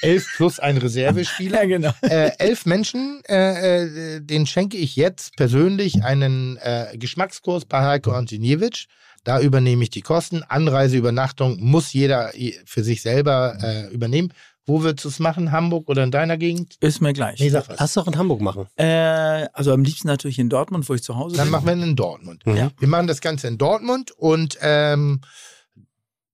elf 0.03 0.27
plus 0.37 0.59
ein 0.59 0.79
Reservespieler. 0.79 1.67
genau. 1.67 1.93
äh, 2.03 2.31
elf 2.39 2.67
Menschen, 2.67 3.23
äh, 3.29 4.15
äh, 4.15 4.21
den 4.21 4.47
schenke 4.47 4.77
ich 4.77 4.97
jetzt 4.97 5.37
persönlich 5.37 6.05
einen 6.05 6.57
äh, 6.59 6.97
Geschmackskurs 6.97 7.65
bei 7.65 7.83
Heiko 7.83 8.13
Antoniewicz. 8.13 8.87
Da 9.27 9.41
übernehme 9.41 9.83
ich 9.83 9.91
die 9.91 10.03
Kosten. 10.03 10.45
Anreise, 10.45 10.97
Übernachtung 10.97 11.59
muss 11.59 11.93
jeder 11.93 12.31
für 12.65 12.85
sich 12.85 13.03
selber 13.03 13.59
äh, 13.61 13.93
übernehmen. 13.93 14.33
Wo 14.67 14.83
würdest 14.85 15.05
du 15.05 15.09
es 15.09 15.19
machen? 15.19 15.51
Hamburg 15.51 15.89
oder 15.89 16.05
in 16.05 16.13
deiner 16.13 16.37
Gegend? 16.37 16.77
Ist 16.79 17.01
mir 17.01 17.13
gleich. 17.13 17.41
Nee, 17.41 17.49
sag 17.49 17.69
was. 17.69 17.81
Lass 17.81 17.95
doch 17.95 18.07
in 18.07 18.17
Hamburg 18.17 18.41
machen. 18.41 18.69
Äh, 18.77 19.49
also 19.53 19.73
am 19.73 19.83
liebsten 19.83 20.07
natürlich 20.07 20.39
in 20.39 20.49
Dortmund, 20.49 20.89
wo 20.89 20.95
ich 20.95 21.03
zu 21.03 21.17
Hause 21.17 21.37
Dann 21.37 21.47
bin. 21.47 21.53
machen 21.53 21.67
wir 21.67 21.73
ihn 21.73 21.83
in 21.83 21.97
Dortmund. 21.97 22.47
Mhm. 22.47 22.71
Wir 22.79 22.87
machen 22.87 23.09
das 23.09 23.21
Ganze 23.21 23.49
in 23.49 23.59
Dortmund 23.59 24.13
und 24.13 24.59
ähm, 24.61 25.23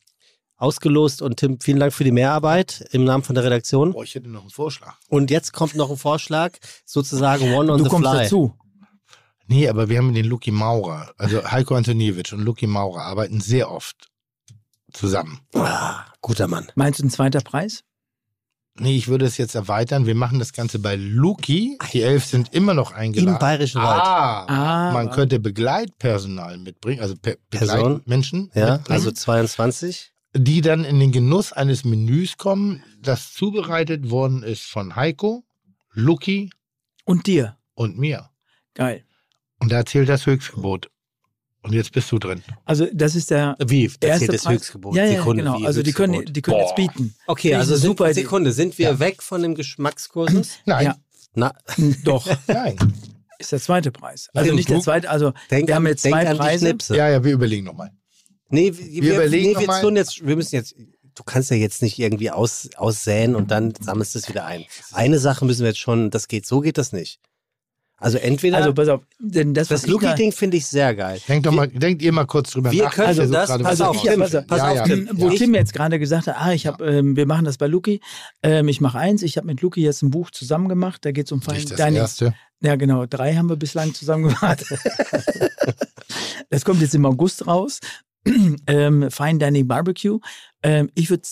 ausgelost 0.60 1.22
und 1.24 1.38
Tim, 1.38 1.60
vielen 1.60 1.80
Dank 1.80 1.94
für 1.94 2.04
die 2.04 2.12
Mehrarbeit 2.12 2.86
im 2.92 3.04
Namen 3.06 3.24
von 3.24 3.34
der 3.34 3.44
Redaktion. 3.44 3.94
Boah, 3.94 4.04
ich 4.04 4.14
hätte 4.14 4.30
noch 4.30 4.42
einen 4.42 4.50
Vorschlag. 4.52 4.96
Und 5.08 5.32
jetzt 5.32 5.54
kommt 5.54 5.74
noch 5.76 5.90
ein 5.90 5.98
Vorschlag, 5.98 6.58
sozusagen 6.86 7.54
One 7.54 7.72
on 7.72 7.78
du 7.80 7.86
the 7.86 7.90
kommst 7.90 8.10
Fly. 8.10 8.24
dazu. 8.24 8.54
Nee, 9.48 9.68
aber 9.68 9.90
wir 9.90 9.98
haben 9.98 10.14
den 10.14 10.26
Luki 10.26 10.52
Maurer, 10.52 11.12
also 11.18 11.44
Heiko 11.50 11.74
Antoniewicz 11.76 12.32
und 12.34 12.42
Luki 12.42 12.68
Maurer 12.68 13.02
arbeiten 13.02 13.42
sehr 13.42 13.72
oft 13.72 13.96
zusammen. 14.94 15.40
Ah, 15.56 16.06
guter 16.22 16.48
Mann. 16.48 16.68
Meinst 16.76 17.00
du 17.00 17.06
ein 17.06 17.10
zweiter 17.10 17.42
Preis? 17.42 17.84
Nee, 18.82 18.96
ich 18.96 19.08
würde 19.08 19.26
es 19.26 19.38
jetzt 19.38 19.56
erweitern. 19.56 20.06
Wir 20.06 20.16
machen 20.16 20.40
das 20.40 20.54
Ganze 20.54 20.80
bei 20.80 20.96
Luki. 20.96 21.78
Die 21.92 22.02
elf 22.02 22.26
sind 22.26 22.54
immer 22.54 22.74
noch 22.74 22.92
eingeladen. 22.94 23.34
Im 23.36 23.40
Bayerischen 23.40 23.82
Wald. 23.82 24.02
Ah, 24.02 24.46
Ah, 24.46 24.92
man 24.94 25.10
könnte 25.10 25.40
Begleitpersonal 25.40 26.58
mitbringen, 26.60 27.02
also 27.02 27.16
Pe 27.16 27.38
Person? 27.50 27.76
Begleitmenschen, 27.78 28.52
Ja, 28.54 28.74
mitbringen, 28.76 28.86
also 29.00 29.12
22. 29.12 30.14
die 30.36 30.62
dann 30.62 30.84
in 30.86 31.00
den 31.00 31.12
Genuss 31.12 31.52
eines 31.54 31.84
Menüs 31.86 32.38
kommen, 32.38 32.84
das 33.02 33.34
zubereitet 33.34 34.10
worden 34.10 34.44
ist 34.44 34.64
von 34.64 34.96
Heiko, 34.96 35.44
Luki 35.92 36.50
Und 37.06 37.28
dir. 37.28 37.58
und 37.74 37.98
mir. 37.98 38.30
Geil. 38.76 39.04
Und 39.60 39.72
da 39.72 39.86
zählt 39.86 40.08
das 40.10 40.26
Höchstgebot. 40.26 40.90
Und 41.62 41.74
jetzt 41.74 41.92
bist 41.92 42.10
du 42.12 42.20
drin. 42.20 42.42
Also 42.64 42.88
das 42.94 43.16
ist 43.16 43.32
der 43.32 43.58
Wie? 43.60 43.88
Das 43.88 43.96
erste 44.02 44.26
zählt 44.28 44.34
das 44.36 44.44
Preis. 44.44 44.54
Höchstgebot. 44.56 44.96
Ja, 44.96 45.04
ja, 45.04 45.18
Sekunde, 45.18 45.44
genau. 45.44 45.60
wie 45.60 45.66
Also 45.66 45.84
die 45.84 45.92
können, 45.92 46.24
die 46.26 46.42
können 46.42 46.60
jetzt 46.60 46.76
bieten. 46.76 47.16
Okay, 47.28 47.54
also 47.56 47.76
sind, 47.76 47.86
super. 47.88 48.14
Sekunde, 48.14 48.54
sind 48.54 48.78
wir 48.78 48.92
Ja. 48.92 49.00
weg 49.00 49.22
von 49.22 49.42
dem 49.42 49.56
Geschmackskursus? 49.56 50.60
Nein, 50.66 50.86
Ja. 50.86 50.96
Na, 51.34 51.54
Doch, 52.06 52.28
nein. 52.48 52.76
ist 53.38 53.52
der 53.52 53.60
zweite 53.60 53.92
Preis. 53.92 54.30
Also 54.34 54.46
Also 54.46 54.56
nicht 54.56 54.70
der 54.70 54.80
zweite, 54.80 55.10
also 55.10 55.34
denk, 55.52 55.68
wir 55.68 55.76
haben 55.76 55.86
jetzt 55.86 56.04
denk 56.04 56.16
zwei 56.16 56.28
an 56.28 56.34
die 56.34 56.40
Preise. 56.40 56.78
Ja, 56.96 57.08
ja, 57.10 57.24
wir 57.24 57.34
überlegen 57.34 57.66
nochmal. 57.66 57.92
Nee, 58.50 58.74
wir, 58.76 59.04
wir, 59.04 59.16
überlegen 59.16 59.48
nee, 59.48 59.54
noch 59.54 59.62
wir 59.62 59.68
mal. 59.68 59.96
jetzt, 59.98 60.26
wir 60.26 60.36
müssen 60.36 60.56
jetzt, 60.56 60.76
du 61.16 61.24
kannst 61.24 61.52
ja 61.52 61.58
jetzt 61.58 61.82
nicht 61.82 62.00
irgendwie 62.00 62.32
aus, 62.32 62.70
aussäen 62.76 63.36
und 63.36 63.52
dann 63.52 63.74
sammelst 63.80 64.16
du 64.16 64.20
es 64.20 64.30
wieder 64.30 64.46
ein. 64.46 64.66
Eine 64.92 65.20
Sache 65.20 65.46
müssen 65.46 65.62
wir 65.62 65.68
jetzt 65.70 65.80
schon, 65.80 66.10
das 66.10 66.28
geht, 66.28 66.46
so 66.46 66.60
geht 66.62 66.78
das 66.78 66.92
nicht. 66.94 67.20
Also 68.02 68.18
entweder, 68.18 68.56
Also 68.56 68.74
pass 68.74 68.88
auf, 68.88 69.02
denn 69.20 69.54
das, 69.54 69.68
das 69.68 69.86
Luki-Ding 69.86 70.32
finde 70.32 70.56
ich 70.56 70.66
sehr 70.68 70.96
geil. 70.96 71.20
Denkt 71.28 71.46
doch 71.46 71.52
mal, 71.52 71.68
denkt 71.68 72.02
ihr 72.02 72.14
mal 72.14 72.24
kurz 72.26 72.52
drüber 72.52 72.72
wir 72.72 72.86
nach. 72.86 72.94
können 72.94 73.08
Also 73.10 73.26
so 73.26 73.34
das- 73.34 73.50
pass 73.50 73.62
was 73.62 73.82
auf, 73.82 73.96
ich 73.98 74.04
Tim, 74.10 74.20
pass 74.22 74.34
auf, 74.36 74.76
ja, 74.76 74.84
Tim. 74.86 75.06
ja. 75.08 75.12
Wo 75.16 75.28
Ich- 75.30 75.38
Tim 75.40 75.54
jetzt 75.54 75.74
gerade 75.74 76.00
gesagt 76.00 76.28
hat, 76.28 76.38
ah, 76.40 76.54
ich 76.54 76.66
hab, 76.66 76.80
ähm, 76.82 77.18
wir 77.18 77.26
machen 77.26 77.44
das 77.44 77.58
bei 77.58 77.68
Luki. 77.68 78.00
Ähm, 78.42 78.70
ich 78.70 78.80
mache 78.80 78.98
eins, 78.98 79.22
ich 79.22 79.36
habe 79.36 79.48
mit 79.48 79.60
Luki 79.62 79.82
jetzt 79.82 80.02
ein 80.02 80.12
Buch 80.12 80.32
zusammen 80.32 80.70
gemacht. 80.70 81.04
Da 81.04 81.12
geht 81.12 81.26
es 81.26 81.34
um 81.34 81.42
Nicht 81.52 81.72
das 81.72 81.78
Dining. 81.78 81.96
erste. 81.96 82.34
Ja, 82.62 82.78
genau. 82.78 83.06
Drei 83.06 83.36
haben 83.36 83.50
wir 83.50 83.58
bislang 83.58 83.94
zusammen 83.94 84.30
gemacht. 84.30 84.64
das 86.50 86.64
kommt 86.64 86.82
jetzt 86.82 86.96
im 86.96 87.06
August 87.06 87.48
raus. 87.48 87.80
ähm, 88.68 89.10
Fine 89.12 89.40
Dining 89.40 89.68
Barbecue. 89.68 90.20
Ähm, 90.64 90.90
ich 90.96 91.10
würde, 91.10 91.24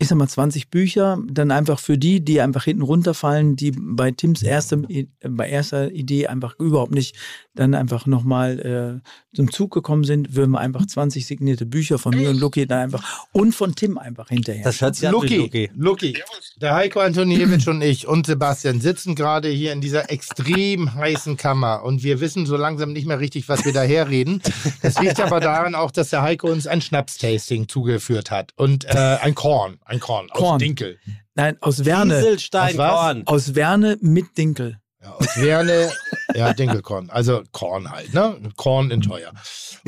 ich 0.00 0.06
sag 0.06 0.16
mal, 0.16 0.28
20 0.28 0.70
Bücher, 0.70 1.18
dann 1.28 1.50
einfach 1.50 1.80
für 1.80 1.98
die, 1.98 2.24
die 2.24 2.40
einfach 2.40 2.64
hinten 2.64 2.82
runterfallen, 2.82 3.56
die 3.56 3.72
bei 3.72 4.12
Tims 4.12 4.42
erster, 4.42 4.78
bei 5.22 5.48
erster 5.48 5.90
Idee 5.90 6.28
einfach 6.28 6.54
überhaupt 6.58 6.92
nicht 6.92 7.16
dann 7.58 7.74
einfach 7.74 8.06
nochmal 8.06 9.02
äh, 9.02 9.36
zum 9.36 9.50
Zug 9.50 9.72
gekommen 9.72 10.04
sind, 10.04 10.36
würden 10.36 10.52
wir 10.52 10.60
einfach 10.60 10.86
20 10.86 11.26
signierte 11.26 11.66
Bücher 11.66 11.98
von 11.98 12.14
mir 12.14 12.30
und 12.30 12.38
Luki 12.38 12.66
dann 12.66 12.78
einfach 12.78 13.26
und 13.32 13.52
von 13.52 13.74
Tim 13.74 13.98
einfach 13.98 14.28
hinterher. 14.28 14.64
Das 14.64 14.80
hört 14.80 14.94
sich 14.94 15.08
an 15.08 15.14
wie 15.14 15.16
Luki, 15.16 15.36
Luki. 15.36 15.70
Luki, 15.74 16.18
der 16.60 16.74
Heiko 16.74 17.00
Antoniewicz 17.00 17.66
und 17.66 17.82
ich 17.82 18.06
und 18.06 18.26
Sebastian 18.26 18.80
sitzen 18.80 19.14
gerade 19.14 19.48
hier 19.48 19.72
in 19.72 19.80
dieser 19.80 20.10
extrem 20.10 20.94
heißen 20.94 21.36
Kammer 21.36 21.82
und 21.82 22.02
wir 22.02 22.20
wissen 22.20 22.46
so 22.46 22.56
langsam 22.56 22.92
nicht 22.92 23.06
mehr 23.06 23.20
richtig, 23.20 23.48
was 23.48 23.64
wir 23.64 23.72
da 23.72 23.82
herreden. 23.82 24.40
Es 24.82 25.00
liegt 25.00 25.20
aber 25.20 25.40
daran 25.40 25.74
auch, 25.74 25.90
dass 25.90 26.10
der 26.10 26.22
Heiko 26.22 26.48
uns 26.48 26.66
ein 26.66 26.80
Schnapstasting 26.80 27.68
zugeführt 27.68 28.30
hat 28.30 28.52
und 28.56 28.84
äh, 28.84 29.18
ein 29.20 29.34
Korn, 29.34 29.78
ein 29.88 30.00
Korn, 30.00 30.30
aus 30.30 30.38
Korn. 30.38 30.58
Dinkel. 30.58 30.98
Nein, 31.34 31.56
aus 31.60 31.84
Werne. 31.84 32.16
Kieselstein, 32.16 32.70
Was 32.70 32.78
war's? 32.78 33.00
Korn. 33.00 33.22
Aus 33.26 33.54
Werne 33.54 33.96
mit 34.00 34.36
Dinkel. 34.36 34.78
Ja, 35.02 35.12
aus 35.12 35.36
Werne, 35.36 35.92
ja, 36.34 36.52
Dinkelkorn, 36.52 37.08
also 37.10 37.42
Korn 37.52 37.90
halt, 37.90 38.12
ne? 38.12 38.36
Korn 38.56 38.90
in 38.90 39.00
teuer. 39.00 39.32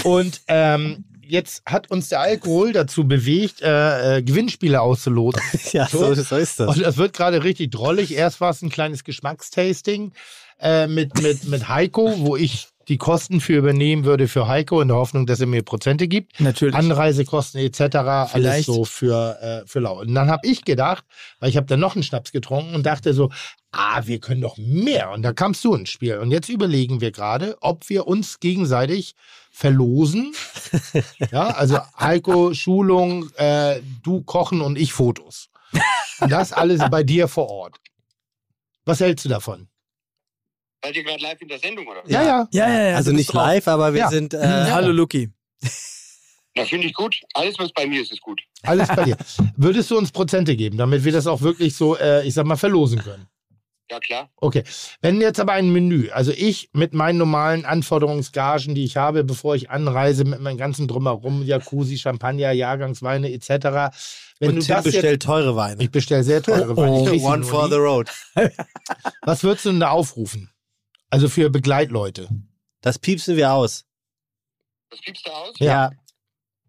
Und 0.04 0.40
ähm, 0.46 1.04
jetzt 1.20 1.62
hat 1.66 1.90
uns 1.90 2.08
der 2.08 2.20
Alkohol 2.20 2.72
dazu 2.72 3.06
bewegt, 3.06 3.60
äh, 3.60 4.18
äh, 4.18 4.22
Gewinnspiele 4.22 4.80
auszuloten. 4.80 5.42
Ja, 5.72 5.86
so, 5.86 6.14
so 6.14 6.36
ist 6.36 6.60
das. 6.60 6.68
Und 6.68 6.80
das 6.80 6.96
wird 6.96 7.12
gerade 7.12 7.44
richtig 7.44 7.70
drollig. 7.70 8.14
Erst 8.14 8.40
war 8.40 8.50
es 8.50 8.62
ein 8.62 8.70
kleines 8.70 9.04
Geschmackstasting 9.04 10.12
äh, 10.60 10.86
mit, 10.86 11.20
mit, 11.20 11.44
mit 11.44 11.68
Heiko, 11.68 12.14
wo 12.20 12.36
ich 12.36 12.68
die 12.89 12.99
Kosten 12.99 13.41
für 13.41 13.57
übernehmen 13.59 14.05
würde 14.05 14.26
für 14.26 14.49
Heiko 14.49 14.81
in 14.81 14.89
der 14.89 14.97
Hoffnung, 14.97 15.26
dass 15.26 15.41
er 15.41 15.47
mir 15.47 15.62
Prozente 15.62 16.09
gibt. 16.09 16.41
Natürlich. 16.41 16.75
Anreisekosten 16.75 17.60
etc. 17.60 17.81
alles 17.81 18.31
Vielleicht. 18.33 18.67
so 18.67 18.84
für, 18.84 19.39
äh, 19.41 19.67
für 19.67 19.81
lau. 19.81 20.00
Und 20.00 20.15
dann 20.15 20.31
habe 20.31 20.47
ich 20.47 20.65
gedacht, 20.65 21.05
weil 21.39 21.50
ich 21.50 21.57
habe 21.57 21.67
dann 21.67 21.81
noch 21.81 21.94
einen 21.94 22.02
Schnaps 22.02 22.33
getrunken 22.33 22.75
und 22.75 22.86
dachte 22.86 23.15
so, 23.15 23.31
ah, 23.70 24.02
wir 24.07 24.18
können 24.18 24.41
doch 24.41 24.57
mehr. 24.57 25.10
Und 25.10 25.23
da 25.23 25.33
kamst 25.33 25.65
du 25.65 25.75
ins 25.75 25.91
Spiel. 25.91 26.18
Und 26.18 26.31
jetzt 26.31 26.49
überlegen 26.49 27.00
wir 27.00 27.12
gerade, 27.12 27.57
ob 27.60 27.89
wir 27.89 28.07
uns 28.07 28.41
gegenseitig 28.41 29.15
verlosen. 29.50 30.34
ja, 31.31 31.49
also 31.49 31.78
Heiko, 31.99 32.55
Schulung, 32.55 33.31
äh, 33.36 33.81
du 34.02 34.23
Kochen 34.23 34.60
und 34.60 34.78
ich 34.78 34.92
Fotos. 34.92 35.49
Und 36.20 36.33
das 36.33 36.52
alles 36.52 36.83
bei 36.91 37.02
dir 37.02 37.28
vor 37.28 37.49
Ort. 37.49 37.76
Was 38.84 39.00
hältst 39.00 39.25
du 39.25 39.28
davon? 39.28 39.68
Seid 40.83 40.97
ihr 40.97 41.05
gerade 41.05 41.23
live 41.23 41.41
in 41.42 41.49
der 41.49 41.59
Sendung, 41.59 41.86
oder? 41.86 42.02
Ja, 42.07 42.23
ja. 42.23 42.49
Ja, 42.52 42.68
ja, 42.68 42.89
ja. 42.91 42.97
also 42.97 43.12
nicht 43.12 43.33
drauf. 43.33 43.47
live, 43.47 43.68
aber 43.68 43.92
wir 43.92 44.00
Ja. 44.00 44.09
sind. 44.09 44.33
Äh, 44.34 44.39
Hallo 44.70 44.92
Luki. 44.92 45.31
Na, 46.57 46.65
finde 46.65 46.86
ich 46.86 46.94
gut. 46.94 47.20
Alles, 47.34 47.55
was 47.59 47.70
bei 47.73 47.86
mir 47.86 48.02
ist, 48.02 48.12
ist 48.12 48.23
gut. 48.23 48.41
Alles 48.62 48.89
bei 48.89 49.05
dir. 49.05 49.17
Würdest 49.57 49.91
du 49.91 49.99
uns 49.99 50.10
Prozente 50.10 50.57
geben, 50.57 50.78
damit 50.78 51.05
wir 51.05 51.12
das 51.12 51.26
auch 51.26 51.42
wirklich 51.42 51.76
so, 51.76 51.97
äh, 51.97 52.26
ich 52.26 52.34
sag 52.34 52.44
mal, 52.47 52.57
verlosen 52.57 52.99
können? 53.00 53.26
Ja, 53.91 53.99
klar. 53.99 54.31
Okay. 54.36 54.62
Wenn 55.00 55.20
jetzt 55.20 55.39
aber 55.41 55.52
ein 55.52 55.70
Menü, 55.73 56.10
also 56.10 56.33
ich 56.33 56.70
mit 56.73 56.94
meinen 56.94 57.18
normalen 57.18 57.65
Anforderungsgagen, 57.65 58.75
die 58.75 58.84
ich 58.84 58.97
habe, 58.97 59.25
bevor 59.25 59.55
ich 59.57 59.68
anreise, 59.70 60.25
mit 60.25 60.41
meinem 60.41 60.57
ganzen 60.59 60.86
Drumherum, 60.89 61.42
Jacuzzi, 61.42 61.99
Champagner, 61.99 62.52
Jahrgangsweine 62.52 63.33
etc. 63.33 63.92
Wenn 64.39 64.50
und 64.50 64.57
du 64.57 64.60
Tim 64.62 64.76
das 64.84 64.92
jetzt, 64.94 65.23
teure 65.23 65.57
Weine. 65.57 65.83
ich 65.83 65.91
bestelle 65.91 66.23
sehr 66.23 66.41
teure 66.42 66.76
Weine. 66.76 67.00
Ich 67.02 67.09
krieg 67.09 67.20
sie 67.20 67.26
One 67.26 67.42
for 67.44 67.65
nie. 67.65 67.70
the 67.75 67.78
road. 67.78 68.09
Was 69.23 69.42
würdest 69.42 69.65
du 69.67 69.70
denn 69.70 69.81
da 69.81 69.91
aufrufen? 69.91 70.50
Also 71.10 71.28
für 71.28 71.50
Begleitleute. 71.50 72.28
Das 72.80 72.98
piepsen 72.98 73.36
wir 73.36 73.52
aus. 73.52 73.84
Was 74.90 75.00
piepst 75.00 75.26
du 75.26 75.30
aus? 75.30 75.55
Ja. 75.58 75.90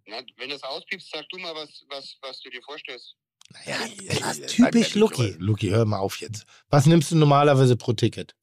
Na, 0.07 0.17
wenn 0.37 0.49
das 0.49 0.63
auspiepst, 0.63 1.09
sag 1.13 1.29
du 1.29 1.37
mal, 1.37 1.53
was, 1.55 1.85
was, 1.89 2.17
was 2.21 2.41
du 2.41 2.49
dir 2.49 2.61
vorstellst. 2.63 3.15
Ja, 3.65 3.77
das 4.19 4.39
ist 4.39 4.55
typisch 4.55 4.95
Lucky. 4.95 5.35
Lucky, 5.39 5.69
hör 5.69 5.85
mal 5.85 5.99
auf 5.99 6.19
jetzt. 6.19 6.45
Was 6.69 6.85
nimmst 6.85 7.11
du 7.11 7.15
normalerweise 7.15 7.75
pro 7.75 7.93
Ticket? 7.93 8.35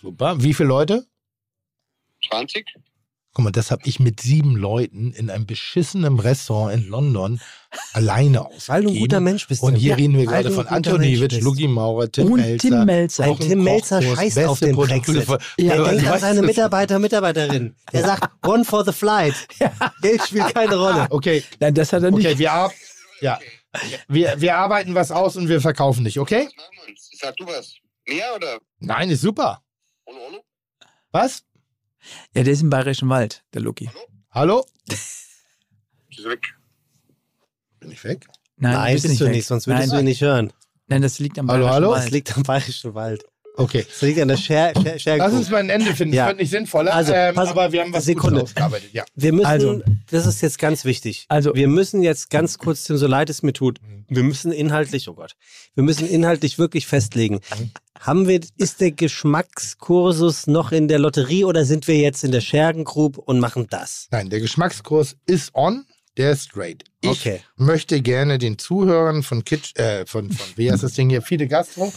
Super. 0.00 0.42
Wie 0.42 0.54
viele 0.54 0.68
Leute? 0.68 1.06
20? 2.28 2.66
Guck 3.38 3.44
mal, 3.44 3.50
das 3.52 3.70
habe 3.70 3.82
ich 3.84 4.00
mit 4.00 4.18
sieben 4.20 4.56
Leuten 4.56 5.12
in 5.12 5.30
einem 5.30 5.46
beschissenen 5.46 6.18
Restaurant 6.18 6.74
in 6.74 6.88
London 6.88 7.40
alleine 7.92 8.44
aus. 8.44 8.68
Weil 8.68 8.82
du 8.82 8.88
ein 8.90 8.98
guter 8.98 9.20
Mensch 9.20 9.46
bist. 9.46 9.62
Und 9.62 9.76
hier 9.76 9.94
Tim. 9.94 10.06
reden 10.16 10.18
wir 10.18 10.26
gerade 10.26 10.50
von 10.50 10.66
Antoniewicz. 10.66 11.40
Lugi 11.40 11.68
Maurer, 11.68 12.10
Tim 12.10 12.32
Und 12.32 12.40
Melzer. 12.40 12.68
Tim 12.68 12.84
Melzer. 12.84 13.24
Ein 13.26 13.38
Tim 13.38 13.62
Melzer 13.62 14.02
scheißt 14.02 14.38
auf 14.40 14.58
den 14.58 14.74
Brexit. 14.74 15.22
von- 15.22 15.38
Der 15.56 15.66
Ja, 15.76 15.84
denkt 15.84 16.04
an 16.08 16.18
seine 16.18 16.42
Mitarbeiter, 16.42 16.98
Mitarbeiterin. 16.98 17.76
Der 17.92 18.02
sagt, 18.02 18.44
one 18.44 18.64
for 18.64 18.84
the 18.84 18.90
flight. 18.90 19.34
Geld 20.02 20.20
spielt 20.26 20.52
keine 20.52 20.74
Rolle. 20.74 21.06
Okay, 21.10 21.44
Nein, 21.60 21.74
das 21.74 21.92
hat 21.92 22.02
er 22.02 22.10
nicht. 22.10 22.26
okay, 22.26 22.36
wir, 22.40 22.52
ar 22.52 22.72
ja. 23.20 23.38
wir, 24.08 24.34
wir 24.40 24.56
arbeiten 24.56 24.96
was 24.96 25.12
aus 25.12 25.36
und 25.36 25.48
wir 25.48 25.60
verkaufen 25.60 26.02
dich, 26.02 26.18
okay? 26.18 26.48
Sag 27.20 27.36
du 27.36 27.46
was. 27.46 27.72
Mehr 28.04 28.34
oder? 28.34 28.58
Nein, 28.80 29.10
ist 29.10 29.20
super. 29.20 29.62
Was? 31.12 31.44
Ja, 32.34 32.42
der 32.42 32.52
ist 32.52 32.62
im 32.62 32.70
Bayerischen 32.70 33.08
Wald, 33.08 33.44
der 33.54 33.62
Luki. 33.62 33.90
Hallo? 34.30 34.64
Ist 34.88 36.24
weg. 36.24 36.42
Bin 37.80 37.92
ich 37.92 38.02
weg? 38.02 38.26
Nein, 38.56 38.94
bist, 38.94 39.20
du 39.20 39.24
weg. 39.26 39.32
nicht, 39.32 39.46
sonst 39.46 39.66
würdest 39.68 39.88
Nein, 39.88 39.96
du 39.96 40.02
ihn 40.02 40.04
nicht 40.06 40.20
hören. 40.20 40.52
Nein, 40.88 41.02
das 41.02 41.18
liegt 41.20 41.38
am 41.38 41.48
Hallo, 41.48 41.64
Bayerischen 41.66 41.74
hallo? 41.74 41.94
Das 41.94 42.02
Wald. 42.04 42.12
liegt 42.12 42.36
am 42.36 42.42
Bayerischen 42.42 42.94
Wald. 42.94 43.24
Okay. 43.58 43.84
Das 43.88 44.00
liegt 44.02 44.20
an 44.20 44.28
der 44.28 44.36
Scher 44.36 44.72
Scher 44.80 44.98
Scher 44.98 45.16
Lass 45.18 45.32
uns 45.32 45.50
mal 45.50 45.58
ein 45.58 45.68
Ende 45.70 45.94
finden. 45.94 46.14
Ja. 46.14 46.24
Das 46.24 46.30
wird 46.30 46.40
nicht 46.40 46.50
sinnvoller, 46.50 46.94
Also, 46.94 47.12
ähm, 47.12 47.34
pass- 47.34 47.48
aber 47.50 47.72
wir 47.72 47.82
haben 47.82 47.92
was 47.92 48.04
Sekunde. 48.04 48.42
Ausgearbeitet. 48.42 48.90
Ja. 48.92 49.04
Wir 49.16 49.32
müssen, 49.32 49.46
Also- 49.46 49.82
das 50.10 50.26
ist 50.26 50.40
jetzt 50.40 50.58
ganz 50.58 50.84
wichtig. 50.84 51.26
Also- 51.28 51.54
wir 51.54 51.68
müssen 51.68 52.02
jetzt 52.02 52.30
ganz 52.30 52.58
kurz, 52.58 52.84
Tim, 52.84 52.96
so 52.96 53.06
leid 53.06 53.28
es 53.30 53.42
mir 53.42 53.52
tut, 53.52 53.80
wir 54.08 54.22
müssen 54.22 54.52
inhaltlich, 54.52 55.08
oh 55.08 55.14
Gott, 55.14 55.32
wir 55.74 55.82
müssen 55.84 56.08
inhaltlich 56.08 56.58
wirklich 56.58 56.86
festlegen. 56.86 57.40
Haben 58.00 58.28
wir, 58.28 58.40
ist 58.56 58.80
der 58.80 58.92
Geschmackskursus 58.92 60.46
noch 60.46 60.70
in 60.72 60.86
der 60.88 60.98
Lotterie 61.00 61.44
oder 61.44 61.64
sind 61.64 61.88
wir 61.88 61.96
jetzt 61.96 62.22
in 62.24 62.30
der 62.30 62.40
Schergen 62.40 62.84
Group 62.84 63.18
und 63.18 63.40
machen 63.40 63.66
das? 63.68 64.06
Nein, 64.12 64.30
der 64.30 64.40
Geschmackskurs 64.40 65.16
ist 65.26 65.54
on. 65.54 65.84
Der 66.16 66.32
ist 66.32 66.52
great. 66.52 66.84
Ich 67.00 67.10
Okay. 67.10 67.40
möchte 67.56 68.00
gerne 68.02 68.38
den 68.38 68.58
Zuhörern 68.58 69.22
von 69.22 69.44
Kitsch, 69.44 69.76
äh, 69.78 70.04
von, 70.06 70.30
von, 70.32 70.46
wie 70.56 70.70
heißt 70.70 70.82
das 70.82 70.94
Ding 70.94 71.10
hier? 71.10 71.22
Fide 71.22 71.46
Gastro. 71.46 71.92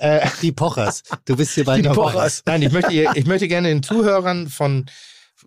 Äh, 0.00 0.26
Die 0.42 0.52
Pochers. 0.52 1.02
Du 1.26 1.36
bist 1.36 1.54
hier 1.54 1.64
bei 1.64 1.76
die 1.76 1.82
den 1.82 1.92
Pochers. 1.92 2.12
Pochers. 2.12 2.42
Nein, 2.46 2.62
ich 2.62 2.72
möchte, 2.72 2.92
ich 3.14 3.26
möchte 3.26 3.48
gerne 3.48 3.68
den 3.68 3.82
Zuhörern 3.82 4.48
von 4.48 4.86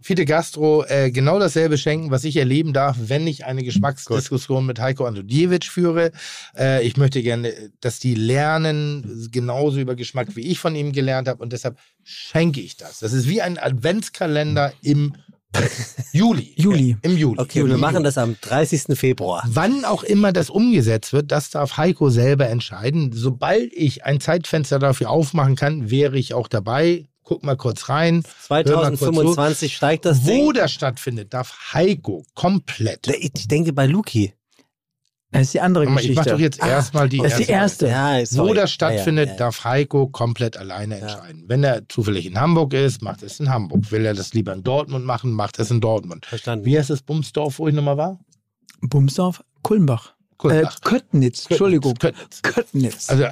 Fide 0.01 0.25
Gastro 0.25 0.83
äh, 0.85 1.11
genau 1.11 1.39
dasselbe 1.39 1.77
schenken, 1.77 2.11
was 2.11 2.23
ich 2.23 2.35
erleben 2.37 2.73
darf, 2.73 2.97
wenn 2.99 3.25
ich 3.27 3.45
eine 3.45 3.63
Geschmacksdiskussion 3.63 4.65
mit 4.65 4.79
Heiko 4.79 5.05
Antoniewicz 5.05 5.65
führe. 5.65 6.11
Äh, 6.57 6.85
ich 6.85 6.97
möchte 6.97 7.21
gerne, 7.21 7.53
dass 7.79 7.99
die 7.99 8.15
lernen, 8.15 9.29
genauso 9.31 9.79
über 9.79 9.95
Geschmack, 9.95 10.35
wie 10.35 10.41
ich 10.47 10.59
von 10.59 10.75
ihm 10.75 10.91
gelernt 10.91 11.27
habe. 11.27 11.41
Und 11.41 11.53
deshalb 11.53 11.77
schenke 12.03 12.59
ich 12.59 12.75
das. 12.75 12.99
Das 12.99 13.13
ist 13.13 13.29
wie 13.29 13.41
ein 13.41 13.57
Adventskalender 13.57 14.73
im 14.81 15.13
Juli. 16.13 16.53
Juli. 16.55 16.97
Im 17.01 17.17
Juli. 17.17 17.39
Okay, 17.39 17.61
und 17.61 17.69
wir 17.69 17.77
machen 17.77 18.03
das 18.03 18.17
am 18.17 18.35
30. 18.39 18.97
Februar. 18.97 19.43
Wann 19.47 19.85
auch 19.85 20.03
immer 20.03 20.31
das 20.31 20.49
umgesetzt 20.49 21.13
wird, 21.13 21.31
das 21.31 21.49
darf 21.49 21.77
Heiko 21.77 22.09
selber 22.09 22.47
entscheiden. 22.49 23.11
Sobald 23.13 23.73
ich 23.73 24.05
ein 24.05 24.19
Zeitfenster 24.19 24.79
dafür 24.79 25.09
aufmachen 25.09 25.55
kann, 25.55 25.89
wäre 25.89 26.17
ich 26.17 26.33
auch 26.33 26.47
dabei. 26.47 27.07
Guck 27.23 27.43
mal 27.43 27.55
kurz 27.55 27.87
rein. 27.89 28.23
Hör 28.49 28.63
mal 28.63 28.63
kurz 28.89 28.99
zu. 28.99 29.05
2025 29.05 29.75
steigt 29.75 30.05
das 30.05 30.25
Wo 30.25 30.51
Ding. 30.51 30.53
das 30.53 30.73
stattfindet, 30.73 31.33
darf 31.33 31.73
Heiko 31.73 32.25
komplett. 32.35 33.07
Ich 33.07 33.47
denke 33.47 33.71
bei 33.71 33.85
Luki. 33.85 34.33
Das 35.33 35.41
ist 35.43 35.53
die 35.53 35.61
andere 35.61 35.85
mal, 35.85 35.99
Ich 35.99 36.07
Geschichte. 36.07 36.19
mach 36.21 36.25
doch 36.35 36.39
jetzt 36.39 36.59
erstmal 36.63 37.09
die 37.09 37.17
das 37.17 37.39
ist 37.39 37.47
die 37.47 37.51
erste. 37.51 37.87
Ja. 37.87 38.17
Wo 38.33 38.53
das 38.53 38.71
stattfindet, 38.71 39.25
Ja, 39.27 39.33
ja, 39.33 39.39
ja. 39.39 39.45
darf 39.45 39.63
Heiko 39.65 40.07
komplett 40.07 40.55
alleine 40.57 40.99
entscheiden. 40.99 41.43
Wenn 41.47 41.63
er 41.63 41.87
zufällig 41.89 42.25
in 42.25 42.39
Hamburg 42.39 42.73
ist, 42.73 43.01
macht 43.01 43.21
er 43.23 43.27
es 43.27 43.39
in 43.39 43.49
Hamburg. 43.49 43.91
Will 43.91 44.05
er 44.05 44.13
das 44.13 44.33
lieber 44.33 44.53
in 44.53 44.63
Dortmund 44.63 45.05
machen, 45.05 45.31
macht 45.31 45.57
er 45.59 45.63
es 45.63 45.71
in 45.71 45.81
Dortmund. 45.81 46.25
Verstanden. 46.25 46.65
Wie 46.65 46.77
heißt 46.77 46.89
das 46.89 47.01
Bumsdorf, 47.01 47.59
wo 47.59 47.67
ich 47.67 47.73
nochmal 47.73 47.97
war? 47.97 48.19
Bumsdorf, 48.81 49.43
Kulmbach. 49.63 50.13
Kulmbach. 50.37 50.77
Äh, 50.77 50.79
Köttnitz, 50.83 51.45
Entschuldigung. 51.49 51.95
Köttnitz. 51.95 52.41
Köttnitz. 52.41 53.09
Also, 53.09 53.25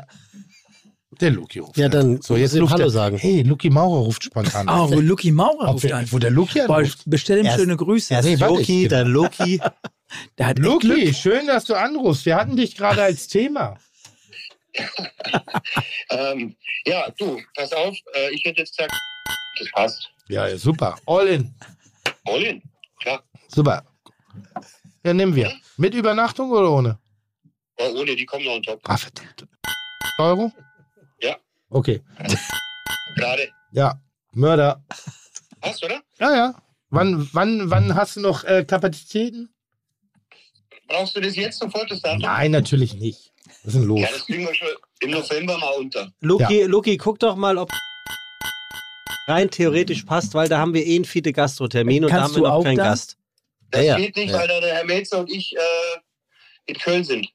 der 1.20 1.30
Luki 1.32 1.60
ruft. 1.60 1.78
Ja, 1.78 1.86
an. 1.86 1.92
dann 1.92 2.22
so 2.22 2.36
jetzt 2.36 2.60
ruft 2.60 2.74
Hallo 2.74 2.90
sagen. 2.90 3.18
Hey, 3.18 3.44
Luki 3.44 3.70
Maurer 3.70 4.00
ruft 4.06 4.24
spontan 4.24 4.68
Ah, 4.70 4.86
an. 4.86 4.92
wo 4.92 5.00
Lucky 5.00 5.32
Maurer 5.32 5.68
ruft 5.72 5.92
an. 5.92 6.06
wo 6.10 6.18
der 6.20 6.32
Luki 6.32 6.62
anruft. 6.62 7.04
bestell 7.06 7.40
ihm 7.40 7.46
Erst- 7.46 7.60
schöne 7.60 7.76
Grüße. 7.76 8.14
Erst 8.14 8.28
Nee, 8.28 8.36
Loki, 8.36 8.88
dann 8.88 9.08
Loki. 9.10 9.60
Der 10.38 10.48
hat 10.48 10.60
Luki, 10.60 10.88
Glück. 10.88 11.16
schön, 11.16 11.48
dass 11.48 11.66
du 11.66 11.76
anrufst. 11.76 12.26
Wir 12.26 12.36
hatten 12.36 12.56
dich 12.58 12.76
gerade 12.76 13.04
als 13.04 13.28
Thema. 13.28 13.78
Ähm, 16.10 16.56
ja, 16.86 17.10
du, 17.18 17.42
pass 17.56 17.72
auf, 17.74 17.96
äh, 18.14 18.32
ich 18.34 18.44
hätte 18.44 18.62
jetzt 18.62 18.76
gesagt, 18.78 18.94
das 19.60 19.72
passt. 19.72 20.10
Ja, 20.28 20.48
ja, 20.48 20.58
super. 20.58 20.98
All 21.06 21.28
in. 21.28 21.54
All 22.26 22.42
in, 22.42 22.62
klar. 23.02 23.24
Super. 23.48 23.86
Ja, 25.06 25.14
nehmen 25.14 25.36
wir. 25.36 25.54
Mit 25.78 25.94
Übernachtung 25.94 26.52
oder 26.52 26.70
ohne? 26.72 27.00
Aber 27.78 27.94
ohne, 27.94 28.16
die 28.16 28.26
kommen 28.26 28.46
noch 28.46 28.54
on 28.56 28.64
top. 28.64 28.82
Ah, 28.84 28.98
verdammt. 28.98 29.48
Euro? 30.20 30.52
Ja. 31.22 31.38
Okay. 31.70 32.02
Gerade. 33.16 33.50
Ja. 33.72 34.02
Mörder. 34.34 34.84
Passt, 35.60 35.84
oder? 35.84 36.02
Ja, 36.20 36.36
ja. 36.36 36.56
Wann, 36.90 37.28
wann, 37.34 37.70
wann 37.70 37.96
hast 37.96 38.18
du 38.18 38.20
noch 38.22 38.44
äh, 38.44 38.66
Kapazitäten? 38.66 39.51
Brauchst 40.92 41.16
du 41.16 41.22
das 41.22 41.36
jetzt 41.36 41.60
sofort, 41.60 41.90
das 41.90 42.02
Datum? 42.02 42.22
Nein, 42.22 42.52
natürlich 42.52 42.94
nicht. 42.95 43.32
Was 43.64 43.74
ist 43.74 43.76
denn 43.76 43.84
los? 43.84 44.02
Ja, 44.02 44.10
das 44.11 44.26
kriegen 44.26 44.45
wir 44.45 44.53
schon 44.53 44.68
im 45.02 45.11
November 45.11 45.58
mal 45.58 45.72
unter. 45.80 46.11
Luki, 46.20 46.64
Luki, 46.64 46.98
guck 46.98 47.18
doch 47.20 47.36
mal, 47.36 47.58
ob 47.58 47.72
rein 49.28 49.50
theoretisch 49.50 50.03
passt, 50.03 50.34
weil 50.34 50.50
da 50.50 50.58
haben 50.58 50.74
wir 50.74 50.86
eh 50.86 50.95
einen 50.95 51.06
Fide 51.06 51.32
Gastro-Termin 51.32 52.03
und 52.06 52.11
da 52.11 52.24
haben 52.24 52.32
wir 52.36 52.40
du 52.40 52.44
noch 52.48 52.53
auch 52.53 52.64
keinen 52.64 52.78
da? 52.78 52.84
Gast. 52.86 53.18
Das 53.72 53.82
Ja, 53.86 53.98
ja. 53.98 53.98
geht 53.98 54.16
nicht, 54.18 54.32
Ja. 54.32 54.40
weil 54.40 54.48
da 54.48 54.60
der 54.60 54.74
Herr 54.76 54.84
Melzer 54.86 55.20
und 55.20 55.30
ich 55.32 55.56
äh, 55.56 55.60
in 56.66 56.76
Köln 56.76 57.03
sind. 57.06 57.28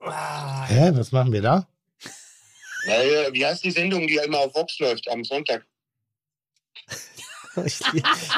Hä, 0.00 0.90
was 0.94 1.12
machen 1.12 1.32
wir 1.32 1.42
da? 1.42 1.68
Naja, 2.86 3.32
wie 3.32 3.44
heißt 3.46 3.62
die 3.64 3.70
Sendung, 3.70 4.06
die 4.06 4.16
immer 4.24 4.38
auf 4.38 4.54
Vox 4.54 4.78
läuft 4.78 5.08
am 5.08 5.22
Sonntag? 5.24 5.64
Ich, 7.64 7.80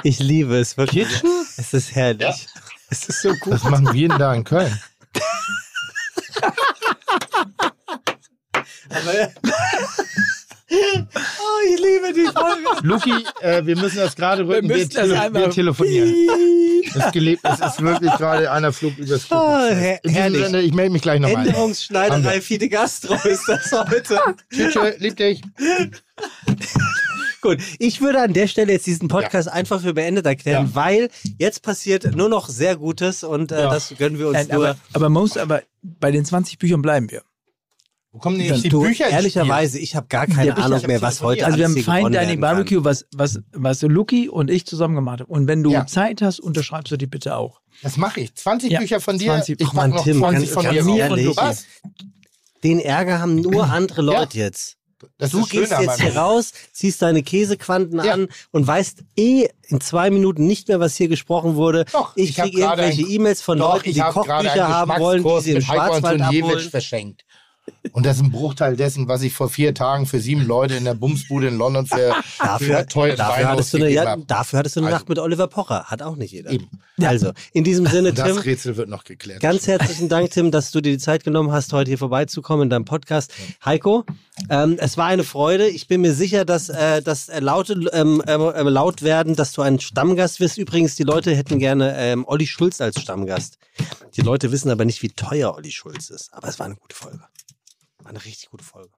ich 0.04 0.20
liebe 0.20 0.56
es 0.60 0.76
wirklich. 0.76 1.08
Kitchen? 1.08 1.28
Es 1.56 1.74
ist 1.74 1.92
herrlich. 1.92 2.20
Ja. 2.20 2.34
Es 2.90 3.08
ist 3.08 3.22
so 3.22 3.30
gut. 3.34 3.52
Was 3.54 3.64
machen 3.64 3.92
wir 3.92 4.08
denn 4.08 4.18
da 4.18 4.34
in 4.34 4.44
Köln? 4.44 4.78
Oh, 10.70 11.74
ich 11.74 11.80
liebe 11.80 12.12
die 12.12 12.26
Folge. 12.30 12.86
Luki, 12.86 13.24
äh, 13.40 13.64
wir 13.64 13.76
müssen 13.76 13.96
das 13.96 14.14
gerade 14.14 14.46
rücken. 14.46 14.68
Wir, 14.68 14.76
müssen 14.76 14.90
das 14.90 15.08
tele 15.08 15.32
wir 15.34 15.50
telefonieren. 15.50 16.14
Das 16.94 17.10
gelebt, 17.12 17.42
es 17.44 17.58
ist 17.60 17.82
wirklich 17.82 18.12
gerade 18.12 18.50
einer 18.50 18.70
Flug 18.72 18.96
übers 18.98 19.26
Oh, 19.30 19.58
her- 19.58 20.00
herrlich. 20.06 20.44
Sinne, 20.44 20.60
ich 20.60 20.72
melde 20.74 20.92
mich 20.92 21.02
gleich 21.02 21.20
nochmal. 21.20 21.46
Änderungsschneiderei 21.46 22.34
wir. 22.34 22.42
Fide 22.42 22.68
Gastro 22.68 23.14
ist 23.26 23.48
das 23.48 23.72
heute. 23.72 24.20
Tschüss, 24.52 24.74
tschüss, 24.74 24.94
lieb 24.98 25.16
dich. 25.16 25.40
Gut, 27.40 27.58
ich 27.78 28.00
würde 28.00 28.20
an 28.20 28.32
der 28.32 28.48
Stelle 28.48 28.72
jetzt 28.72 28.86
diesen 28.86 29.08
Podcast 29.08 29.48
einfach 29.48 29.80
für 29.80 29.94
beendet 29.94 30.26
erklären, 30.26 30.66
Ja. 30.66 30.74
weil 30.74 31.08
jetzt 31.38 31.62
passiert 31.62 32.16
nur 32.16 32.28
noch 32.28 32.48
sehr 32.48 32.76
Gutes 32.76 33.22
und 33.22 33.52
äh, 33.52 33.60
Ja. 33.62 33.70
das 33.70 33.94
gönnen 33.96 34.18
wir 34.18 34.28
uns 34.28 34.36
Nein, 34.38 34.48
nur. 34.56 34.68
aber, 34.70 34.78
aber 34.92 35.08
muss 35.08 35.36
aber 35.36 35.62
bei 35.82 36.10
den 36.10 36.24
20 36.24 36.58
Büchern 36.58 36.82
bleiben 36.82 37.10
wir. 37.10 37.22
Wo 38.10 38.18
kommen 38.20 38.38
denn 38.38 38.46
jetzt 38.48 38.64
die 38.64 38.70
Bücher 38.70 39.04
ins 39.04 39.12
ehrlicherweise, 39.14 39.78
ich 39.78 39.94
habe 39.94 40.06
gar 40.08 40.26
keine 40.26 40.48
Ja, 40.48 40.54
Ahnung 40.54 40.80
mehr, 40.86 41.02
was 41.02 41.22
heute. 41.22 41.44
Also 41.44 41.58
wir 41.58 41.66
haben 41.66 41.76
Fine 41.76 42.10
Dining. 42.10 42.40
Barbecue, 42.40 42.82
was, 42.82 43.06
was, 43.14 43.38
was 43.52 43.82
Luki 43.82 44.30
und 44.30 44.50
ich 44.50 44.64
zusammen 44.66 44.94
gemacht 44.94 45.20
haben. 45.20 45.30
Und 45.30 45.46
wenn 45.46 45.62
du 45.62 45.70
Ja. 45.70 45.86
Zeit 45.86 46.22
hast, 46.22 46.40
unterschreibst 46.40 46.90
du 46.90 46.96
die 46.96 47.06
bitte 47.06 47.36
auch. 47.36 47.60
Das 47.82 47.98
mache 47.98 48.20
ich. 48.20 48.34
20 48.34 48.72
Ja, 48.72 48.80
Bücher 48.80 49.00
von 49.00 49.18
dir. 49.18 49.26
20. 49.32 49.60
Ich 49.60 49.66
Ach, 49.68 49.72
Mann, 49.74 49.90
mach 49.90 49.98
noch 49.98 50.04
Tim, 50.04 50.18
20 50.20 50.50
ganz- 50.52 50.64
von 50.64 51.16
dir. 51.16 51.36
Was? 51.36 51.66
Den 52.64 52.80
Ärger 52.80 53.20
haben 53.20 53.36
nur 53.36 53.64
andere 53.70 54.00
Leute 54.00 54.38
jetzt. 54.38 54.77
Das 55.16 55.30
Du 55.30 55.44
gehst 55.46 55.72
jetzt 55.78 56.00
hier 56.00 56.16
raus, 56.16 56.52
ziehst 56.72 57.02
deine 57.02 57.22
Käsequanten 57.22 58.02
Ja. 58.04 58.12
an 58.14 58.28
und 58.50 58.66
weißt 58.66 59.04
eh 59.16 59.48
in 59.68 59.80
zwei 59.80 60.10
Minuten 60.10 60.46
nicht 60.46 60.68
mehr, 60.68 60.80
was 60.80 60.96
hier 60.96 61.08
gesprochen 61.08 61.54
wurde. 61.56 61.84
Doch, 61.92 62.16
ich 62.16 62.30
ich 62.30 62.36
kriege 62.36 62.60
irgendwelche 62.60 63.02
E-Mails 63.02 63.40
von 63.42 63.58
Doch, 63.58 63.74
Leuten, 63.74 63.92
die 63.92 64.00
Kochbücher 64.00 64.68
haben 64.68 64.98
wollen, 64.98 65.22
die 65.22 65.40
sie 65.42 65.52
im 65.52 65.60
Schwarzwald 65.62 66.20
abholen. 66.20 66.70
verschenkt. 66.70 67.24
Und 67.92 68.06
das 68.06 68.16
ist 68.16 68.22
ein 68.22 68.30
Bruchteil 68.30 68.76
dessen, 68.76 69.08
was 69.08 69.22
ich 69.22 69.32
vor 69.32 69.48
vier 69.48 69.74
Tagen 69.74 70.06
für 70.06 70.20
sieben 70.20 70.46
Leute 70.46 70.74
in 70.74 70.84
der 70.84 70.94
Bumsbude 70.94 71.48
in 71.48 71.56
London 71.58 71.86
für, 71.86 72.14
Dafür, 72.38 72.78
für 72.80 72.86
teuren 72.86 73.16
dafür, 73.16 73.48
hattest 73.48 73.72
du 73.74 73.78
eine, 73.78 73.90
ja, 73.90 74.16
dafür 74.16 74.58
hattest 74.60 74.76
du 74.76 74.80
eine 74.80 74.86
Also- 74.88 74.98
Nacht 74.98 75.08
mit 75.08 75.18
Oliver 75.18 75.46
Pocher. 75.48 75.84
Hat 75.84 76.02
auch 76.02 76.16
nicht 76.16 76.32
jeder. 76.32 76.50
Eben. 76.50 76.68
Also, 77.02 77.32
in 77.52 77.64
diesem 77.64 77.86
Sinne, 77.86 78.12
Das 78.12 78.26
Tim, 78.26 78.38
Rätsel 78.38 78.76
wird 78.76 78.88
noch 78.88 79.04
geklärt. 79.04 79.40
ganz 79.40 79.66
herzlichen 79.66 80.08
Dank, 80.08 80.30
Tim, 80.30 80.50
dass 80.50 80.70
du 80.72 80.80
dir 80.80 80.92
die 80.92 80.98
Zeit 80.98 81.22
genommen 81.24 81.52
hast, 81.52 81.72
heute 81.72 81.90
hier 81.90 81.98
vorbeizukommen 81.98 82.64
in 82.64 82.70
deinem 82.70 82.84
Podcast. 82.84 83.32
Heiko, 83.64 84.04
ähm, 84.50 84.76
es 84.80 84.96
war 84.96 85.06
eine 85.06 85.22
Freude. 85.24 85.68
Ich 85.68 85.86
bin 85.86 86.00
mir 86.00 86.12
sicher, 86.12 86.44
dass 86.44 86.68
äh, 86.68 87.02
das 87.02 87.28
äh, 87.28 87.40
laute, 87.40 87.74
ähm, 87.92 88.22
ähm, 88.26 88.52
ähm, 88.54 88.66
laut 88.68 89.02
werden, 89.02 89.36
dass 89.36 89.52
du 89.52 89.62
ein 89.62 89.78
Stammgast 89.80 90.40
wirst. 90.40 90.58
Übrigens, 90.58 90.96
die 90.96 91.04
Leute 91.04 91.34
hätten 91.34 91.58
gerne 91.58 91.94
ähm, 91.96 92.24
Olli 92.26 92.46
Schulz 92.46 92.80
als 92.80 93.00
Stammgast. 93.00 93.58
Die 94.16 94.22
Leute 94.22 94.50
wissen 94.50 94.70
aber 94.70 94.84
nicht, 94.84 95.02
wie 95.02 95.10
teuer 95.10 95.54
Olli 95.54 95.70
Schulz 95.70 96.10
ist. 96.10 96.30
Aber 96.34 96.48
es 96.48 96.58
war 96.58 96.66
eine 96.66 96.74
gute 96.76 96.96
Folge. 96.96 97.20
War 98.08 98.14
eine 98.14 98.24
richtig 98.24 98.48
gute 98.48 98.64
Folge. 98.64 98.90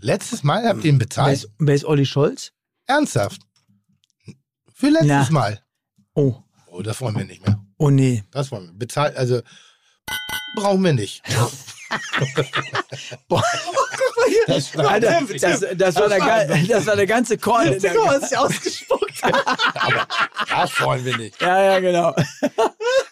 Letztes 0.00 0.44
Mal 0.44 0.64
habt 0.68 0.84
ihr 0.84 0.90
ihn 0.90 1.00
Wer 1.00 1.06
bezahlt? 1.06 1.34
ist, 1.34 1.48
wer 1.58 1.74
ist 1.74 1.84
Olli 1.84 2.06
Scholz? 2.06 2.52
Ernsthaft? 2.86 3.40
Für 4.72 4.86
letztes 4.88 5.08
Na. 5.08 5.26
Mal? 5.30 5.64
Oh, 6.14 6.36
Oh, 6.68 6.80
das 6.80 7.00
wollen 7.00 7.16
wir 7.16 7.24
nicht 7.24 7.44
mehr. 7.44 7.60
oh 7.78 7.90
nee. 7.90 8.22
Das 8.30 8.52
wollen 8.52 8.66
wir. 8.68 8.72
Bezahlt, 8.74 9.16
also 9.16 9.42
brauchen 10.54 10.84
wir 10.84 10.92
nicht. 10.92 11.22
Das 14.46 14.76
war- 14.76 14.88
Alter, 14.90 15.20
das, 15.40 15.64
das, 15.76 15.94
war, 15.96 16.08
der, 16.08 16.18
ga- 16.18 16.44
das 16.68 16.86
war 16.86 16.96
der 16.96 17.06
ganze 17.06 17.36
Call. 17.38 17.78
sich 17.80 18.36
ausgespuckt. 18.38 19.12
Das 20.48 20.80
wollen 20.80 21.04
wir 21.04 21.16
nicht. 21.16 21.40
Ja, 21.40 21.62
ja, 21.62 21.80
genau. 21.80 22.14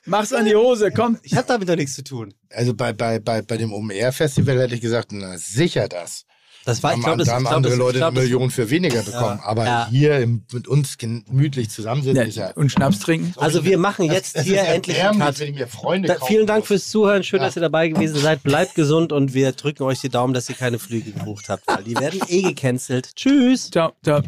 Mach's 0.04 0.32
an 0.32 0.44
die 0.44 0.54
Hose, 0.56 0.90
komm. 0.90 1.18
Ich 1.22 1.34
habe 1.36 1.46
damit 1.46 1.68
doch 1.68 1.76
nichts 1.76 1.94
zu 1.94 2.02
tun. 2.04 2.34
Also 2.50 2.74
bei, 2.74 2.92
bei, 2.92 3.18
bei, 3.18 3.42
bei 3.42 3.56
dem 3.56 3.72
OMR-Festival 3.72 4.58
hätte 4.60 4.74
ich 4.74 4.80
gesagt, 4.80 5.12
na 5.12 5.36
sicher 5.38 5.88
das. 5.88 6.24
Das 6.70 6.82
war, 6.82 6.90
ich 6.90 6.96
Haben- 6.96 7.02
glaube, 7.02 7.18
das 7.18 7.26
da 7.28 7.34
haben 7.34 7.42
ich 7.42 7.48
glaub, 7.48 7.56
andere 7.56 7.70
das- 7.72 7.78
Leute 7.78 7.90
ich 7.92 8.00
glaub, 8.00 8.08
eine 8.10 8.20
das- 8.20 8.24
Million 8.24 8.50
für 8.50 8.70
weniger 8.70 9.02
bekommen. 9.02 9.40
Aber 9.44 9.64
Ja. 9.64 9.86
hier 9.90 10.18
im, 10.20 10.44
mit 10.52 10.68
uns 10.68 10.98
gemütlich 10.98 11.70
zusammensitzen 11.70 12.26
ist 12.26 12.36
ja. 12.36 12.48
Ja, 12.48 12.54
und 12.56 12.70
Schnaps 12.72 13.00
trinken. 13.00 13.32
Also 13.36 13.64
wir 13.64 13.76
machen 13.78 14.04
jetzt 14.06 14.36
Das- 14.36 14.44
das 14.44 14.44
hier 14.44 14.62
endlich 14.62 15.02
einen 15.02 15.18
Cut. 15.18 15.38
wenn 15.40 15.48
ich 15.48 15.54
mir 15.54 15.66
Freunde 15.68 16.08
Da, 16.08 16.24
vielen 16.26 16.46
Dank 16.46 16.66
fürs 16.66 16.88
Zuhören. 16.88 17.22
Schön, 17.22 17.40
Ja. 17.40 17.46
dass 17.46 17.56
ihr 17.56 17.62
dabei 17.62 17.88
gewesen 17.88 18.16
seid. 18.18 18.42
Bleibt 18.42 18.74
gesund 18.74 19.12
und 19.12 19.34
wir 19.34 19.52
drücken 19.52 19.82
euch 19.84 20.00
die 20.00 20.08
Daumen, 20.08 20.32
dass 20.34 20.48
ihr 20.48 20.54
keine 20.54 20.78
Flüge 20.78 21.12
gebucht 21.12 21.48
habt, 21.48 21.64
weil 21.66 21.84
die 21.84 21.96
werden 21.96 22.20
eh 22.28 22.42
gecancelt. 22.42 23.14
Tschüss. 23.16 23.70
Ciao, 23.70 23.92
ciao. 24.02 24.22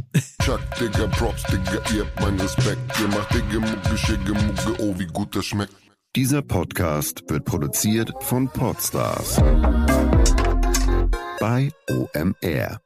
Chuck, 0.44 0.60
Digga, 0.80 1.06
Props, 1.08 1.42
Digga, 1.44 1.80
ihr 1.94 2.04
habt 2.04 2.20
meinen 2.20 2.40
Respekt. 2.40 2.78
Ihr 3.00 3.08
macht 3.08 3.32
Digga, 3.34 3.60
Mucke, 3.60 3.96
Schicke, 3.98 4.32
Mucke, 4.32 4.82
oh, 4.82 4.94
wie 4.98 5.06
gut 5.06 5.34
das 5.36 5.44
schmeckt. 5.46 5.72
Dieser 6.16 6.42
Podcast 6.42 7.22
wird 7.28 7.44
produziert 7.46 8.12
von 8.20 8.48
Podstars 8.50 9.38
bei 11.42 11.72
OMR. 11.90 12.81